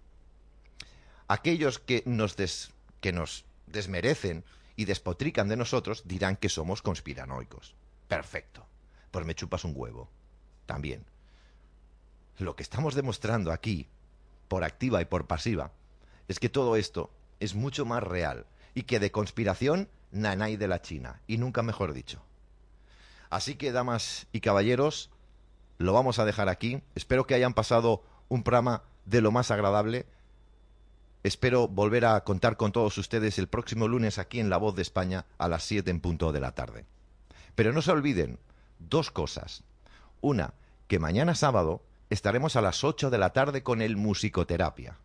Aquellos 1.27 1.77
que 1.77 2.01
nos, 2.05 2.35
des- 2.35 2.71
que 3.01 3.11
nos 3.11 3.45
desmerecen 3.67 4.43
y 4.75 4.85
despotrican 4.85 5.47
de 5.47 5.57
nosotros 5.57 6.03
dirán 6.05 6.37
que 6.37 6.49
somos 6.49 6.81
conspiranoicos. 6.81 7.75
Perfecto. 8.07 8.65
Pues 9.11 9.25
me 9.25 9.35
chupas 9.35 9.63
un 9.63 9.73
huevo. 9.75 10.09
También. 10.65 11.05
Lo 12.39 12.55
que 12.55 12.63
estamos 12.63 12.95
demostrando 12.95 13.51
aquí, 13.51 13.87
por 14.47 14.63
activa 14.63 15.01
y 15.01 15.05
por 15.05 15.27
pasiva, 15.27 15.71
es 16.27 16.39
que 16.39 16.49
todo 16.49 16.75
esto 16.77 17.11
es 17.39 17.55
mucho 17.55 17.85
más 17.85 18.03
real 18.03 18.45
y 18.73 18.83
que 18.83 18.99
de 18.99 19.11
conspiración 19.11 19.89
nanay 20.11 20.57
de 20.57 20.67
la 20.67 20.81
China, 20.81 21.21
y 21.27 21.37
nunca 21.37 21.61
mejor 21.61 21.93
dicho. 21.93 22.21
Así 23.29 23.55
que, 23.55 23.71
damas 23.71 24.27
y 24.31 24.39
caballeros, 24.39 25.11
lo 25.77 25.93
vamos 25.93 26.19
a 26.19 26.25
dejar 26.25 26.49
aquí. 26.49 26.81
Espero 26.95 27.25
que 27.27 27.35
hayan 27.35 27.53
pasado 27.53 28.03
un 28.27 28.43
programa 28.43 28.83
de 29.05 29.21
lo 29.21 29.31
más 29.31 29.51
agradable. 29.51 30.05
Espero 31.23 31.67
volver 31.67 32.05
a 32.05 32.23
contar 32.23 32.57
con 32.57 32.71
todos 32.71 32.97
ustedes 32.97 33.37
el 33.37 33.47
próximo 33.47 33.87
lunes 33.87 34.17
aquí 34.17 34.39
en 34.39 34.49
La 34.49 34.57
Voz 34.57 34.75
de 34.75 34.81
España 34.81 35.25
a 35.37 35.47
las 35.47 35.63
7 35.63 35.89
en 35.91 35.99
punto 35.99 36.31
de 36.31 36.39
la 36.39 36.53
tarde. 36.53 36.85
Pero 37.55 37.73
no 37.73 37.81
se 37.81 37.91
olviden 37.91 38.39
dos 38.79 39.11
cosas. 39.11 39.63
Una, 40.21 40.53
que 40.87 40.99
mañana 40.99 41.35
sábado 41.35 41.83
estaremos 42.09 42.55
a 42.55 42.61
las 42.61 42.83
8 42.83 43.09
de 43.09 43.17
la 43.17 43.31
tarde 43.31 43.63
con 43.63 43.81
el 43.81 43.95
Musicoterapia. 43.95 44.97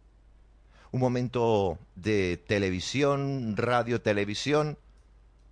Un 0.95 1.01
momento 1.01 1.77
de 1.97 2.37
televisión, 2.47 3.57
radio, 3.57 4.01
televisión, 4.01 4.79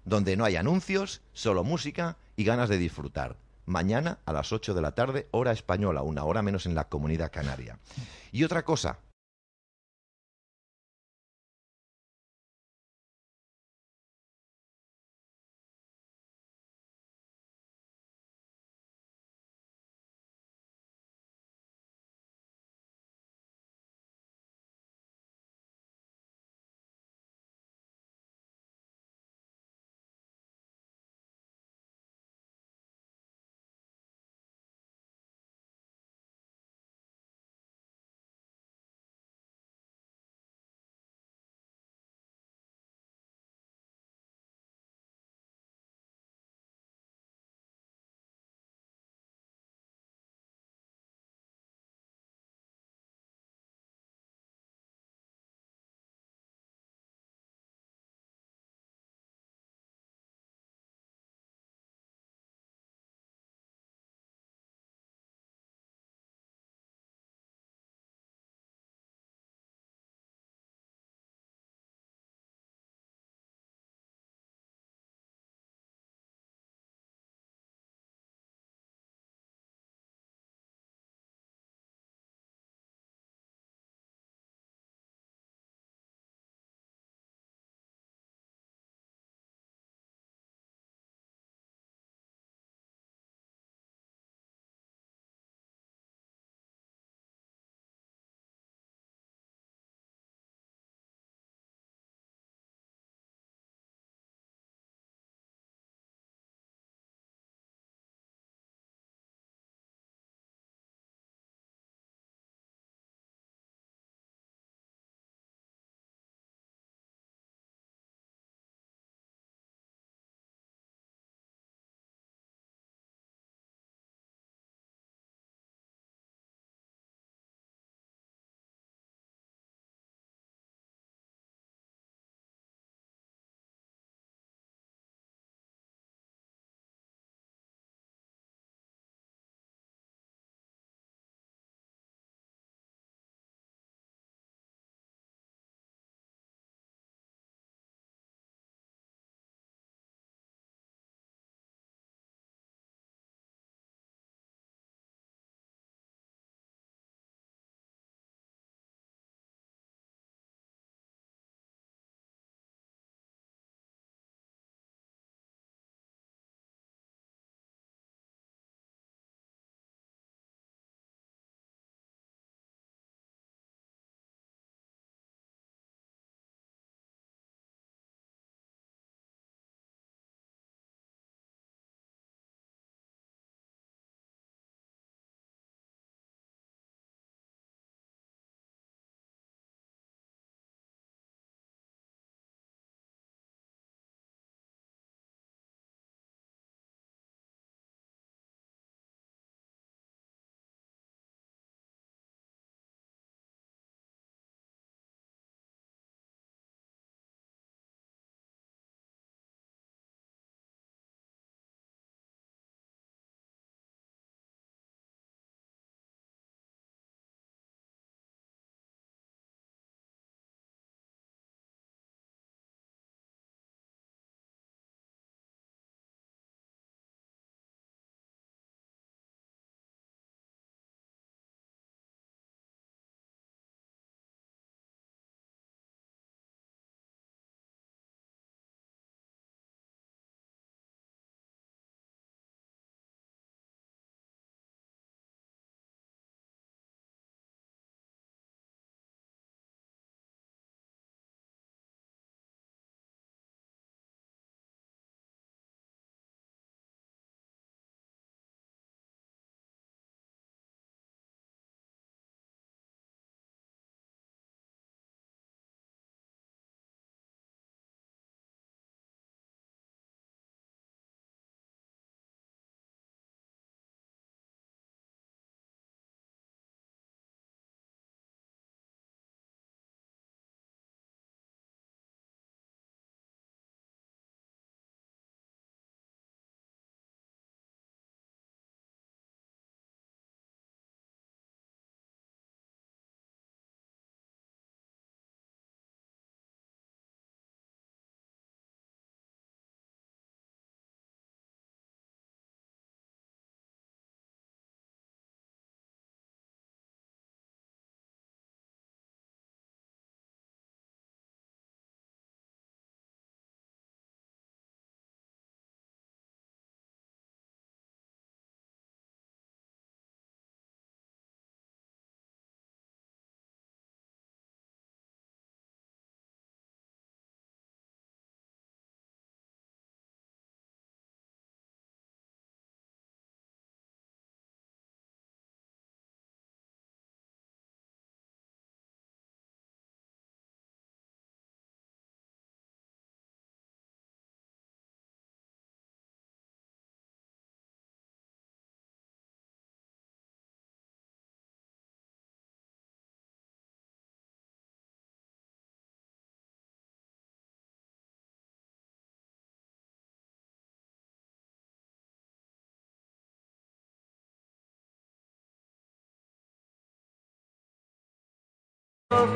donde 0.05 0.37
no 0.37 0.45
hay 0.45 0.55
anuncios, 0.55 1.21
solo 1.33 1.65
música 1.65 2.17
y 2.37 2.45
ganas 2.45 2.69
de 2.69 2.79
disfrutar. 2.79 3.35
Mañana 3.67 4.19
a 4.25 4.33
las 4.33 4.53
8 4.53 4.73
de 4.73 4.81
la 4.81 4.93
tarde, 4.93 5.27
hora 5.33 5.51
española, 5.51 6.03
una 6.03 6.23
hora 6.23 6.43
menos 6.43 6.65
en 6.67 6.77
la 6.77 6.85
comunidad 6.85 7.33
canaria. 7.33 7.77
Y 8.31 8.45
otra 8.45 8.65
cosa, 8.65 9.01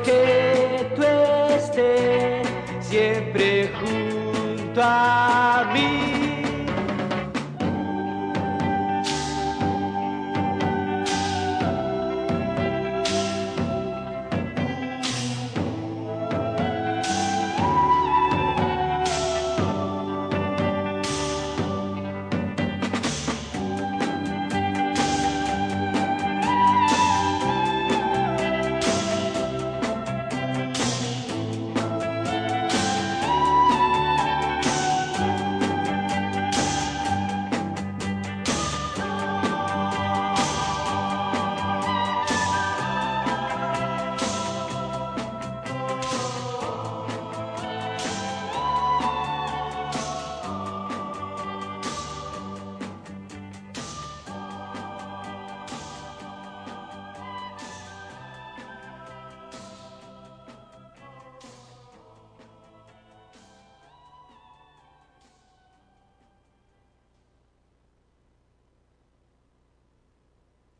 que 0.03 0.87
tú 0.95 1.03
estés 1.53 2.47
siempre 2.81 3.71
junto 3.79 4.81
a 4.83 5.36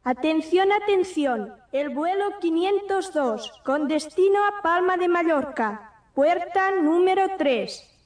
Atención, 0.09 0.71
atención. 0.71 1.53
El 1.73 1.89
vuelo 1.89 2.39
502 2.39 3.51
con 3.65 3.89
destino 3.89 4.39
a 4.45 4.61
Palma 4.61 4.95
de 4.95 5.09
Mallorca. 5.09 5.91
Puerta 6.13 6.71
número 6.71 7.31
3. 7.37 7.97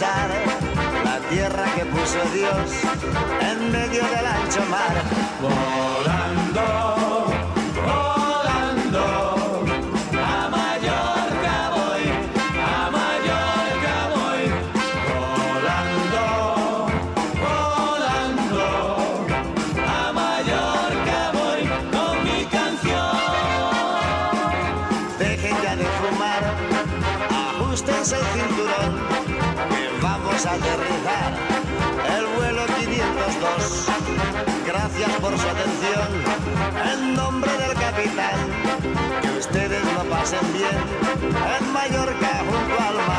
La 0.00 1.20
tierra 1.28 1.64
que 1.74 1.84
puso 1.84 2.18
Dios 2.32 2.70
en 3.42 3.70
medio 3.70 4.02
del 4.04 4.26
ancho 4.26 4.64
mar. 4.70 5.02
Volando, 5.42 7.21
aterrizar 30.46 31.32
el 32.18 32.26
vuelo 32.36 32.66
502. 32.66 33.86
Gracias 34.66 35.10
por 35.20 35.38
su 35.38 35.48
atención, 35.48 36.08
en 36.92 37.14
nombre 37.14 37.52
del 37.52 37.74
capitán, 37.74 38.38
que 39.22 39.30
ustedes 39.38 39.84
lo 39.84 40.04
pasen 40.10 40.52
bien 40.52 40.78
en 41.58 41.72
Mallorca 41.72 42.44
junto 42.50 42.82
al 42.82 42.96
mar. 43.06 43.11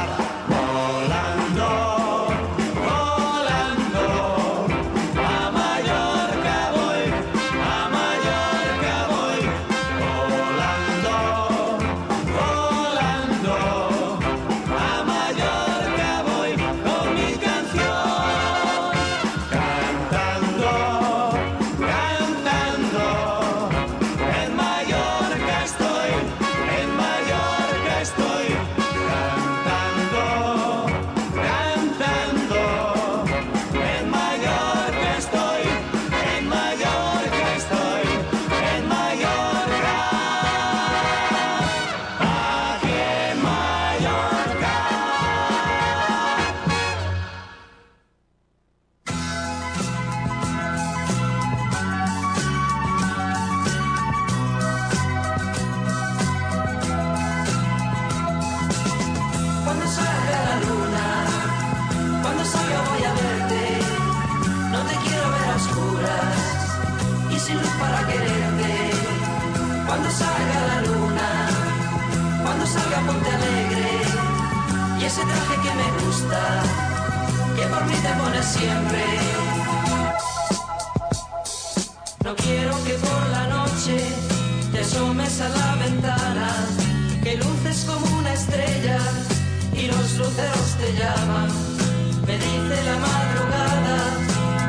Me 90.84 92.38
dice 92.38 92.76
la 92.84 92.98
madrugada 93.08 93.98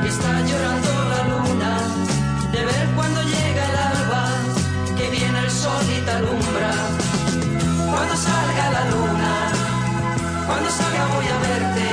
que 0.01 0.09
está 0.09 0.31
llorando 0.49 0.91
la 1.13 1.21
luna, 1.33 1.73
de 2.53 2.65
ver 2.65 2.87
cuando 2.95 3.21
llega 3.23 3.63
el 3.71 3.77
alba, 3.93 4.25
que 4.97 5.11
viene 5.11 5.39
el 5.41 5.51
sol 5.51 5.83
y 5.83 6.01
te 6.07 6.11
alumbra. 6.13 6.73
Cuando 7.91 8.15
salga 8.17 8.65
la 8.77 8.85
luna, 8.95 9.33
cuando 10.47 10.71
salga 10.71 11.05
voy 11.15 11.27
a 11.35 11.39
verte, 11.51 11.87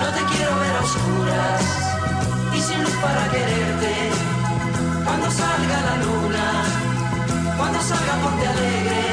no 0.00 0.06
te 0.16 0.22
quiero 0.34 0.58
ver 0.58 0.74
a 0.74 0.80
oscuras 0.80 1.62
y 2.56 2.60
sin 2.66 2.82
luz 2.82 2.96
para 3.00 3.28
quererte. 3.30 3.94
Cuando 5.04 5.30
salga 5.30 5.78
la 5.88 5.96
luna, 6.04 6.46
cuando 7.58 7.80
salga 7.80 8.14
ponte 8.24 8.46
alegre 8.48 9.04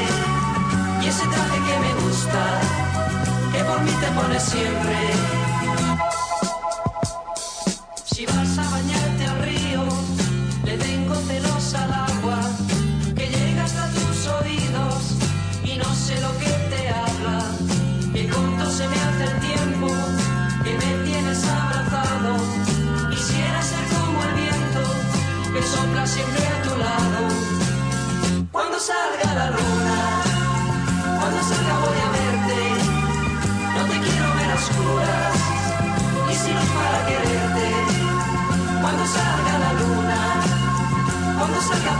y 1.02 1.06
ese 1.06 1.24
traje 1.28 1.58
que 1.66 1.78
me 1.84 1.92
gusta, 2.02 2.81
mí 3.82 3.90
te 4.00 4.06
pones 4.12 4.42
siempre. 4.42 5.41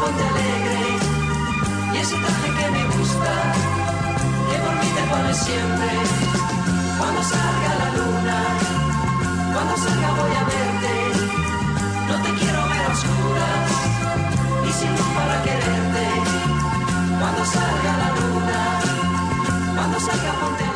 ponte 0.02 0.24
alegre 0.32 0.80
y 1.94 1.96
ese 1.98 2.16
traje 2.16 2.48
que 2.58 2.66
me 2.76 2.84
gusta, 2.94 3.32
que 4.48 4.56
por 4.64 4.74
mí 4.80 4.88
te 4.96 5.02
pones 5.10 5.36
siempre. 5.46 5.90
Cuando 6.98 7.20
salga 7.32 7.70
la 7.82 7.88
luna, 7.98 8.38
cuando 9.54 9.74
salga 9.84 10.08
voy 10.20 10.34
a 10.40 10.44
verte, 10.52 10.94
no 12.08 12.14
te 12.24 12.30
quiero 12.38 12.60
ver 12.70 12.84
a 12.86 12.92
oscuras 12.96 13.68
y 14.68 14.70
sin 14.78 14.90
luz 14.96 15.10
para 15.18 15.36
quererte. 15.46 16.06
Cuando 17.20 17.42
salga 17.54 17.92
la 18.02 18.08
luna, 18.18 18.60
cuando 19.76 20.00
salga 20.00 20.32
ponte 20.40 20.64
alegre. 20.64 20.71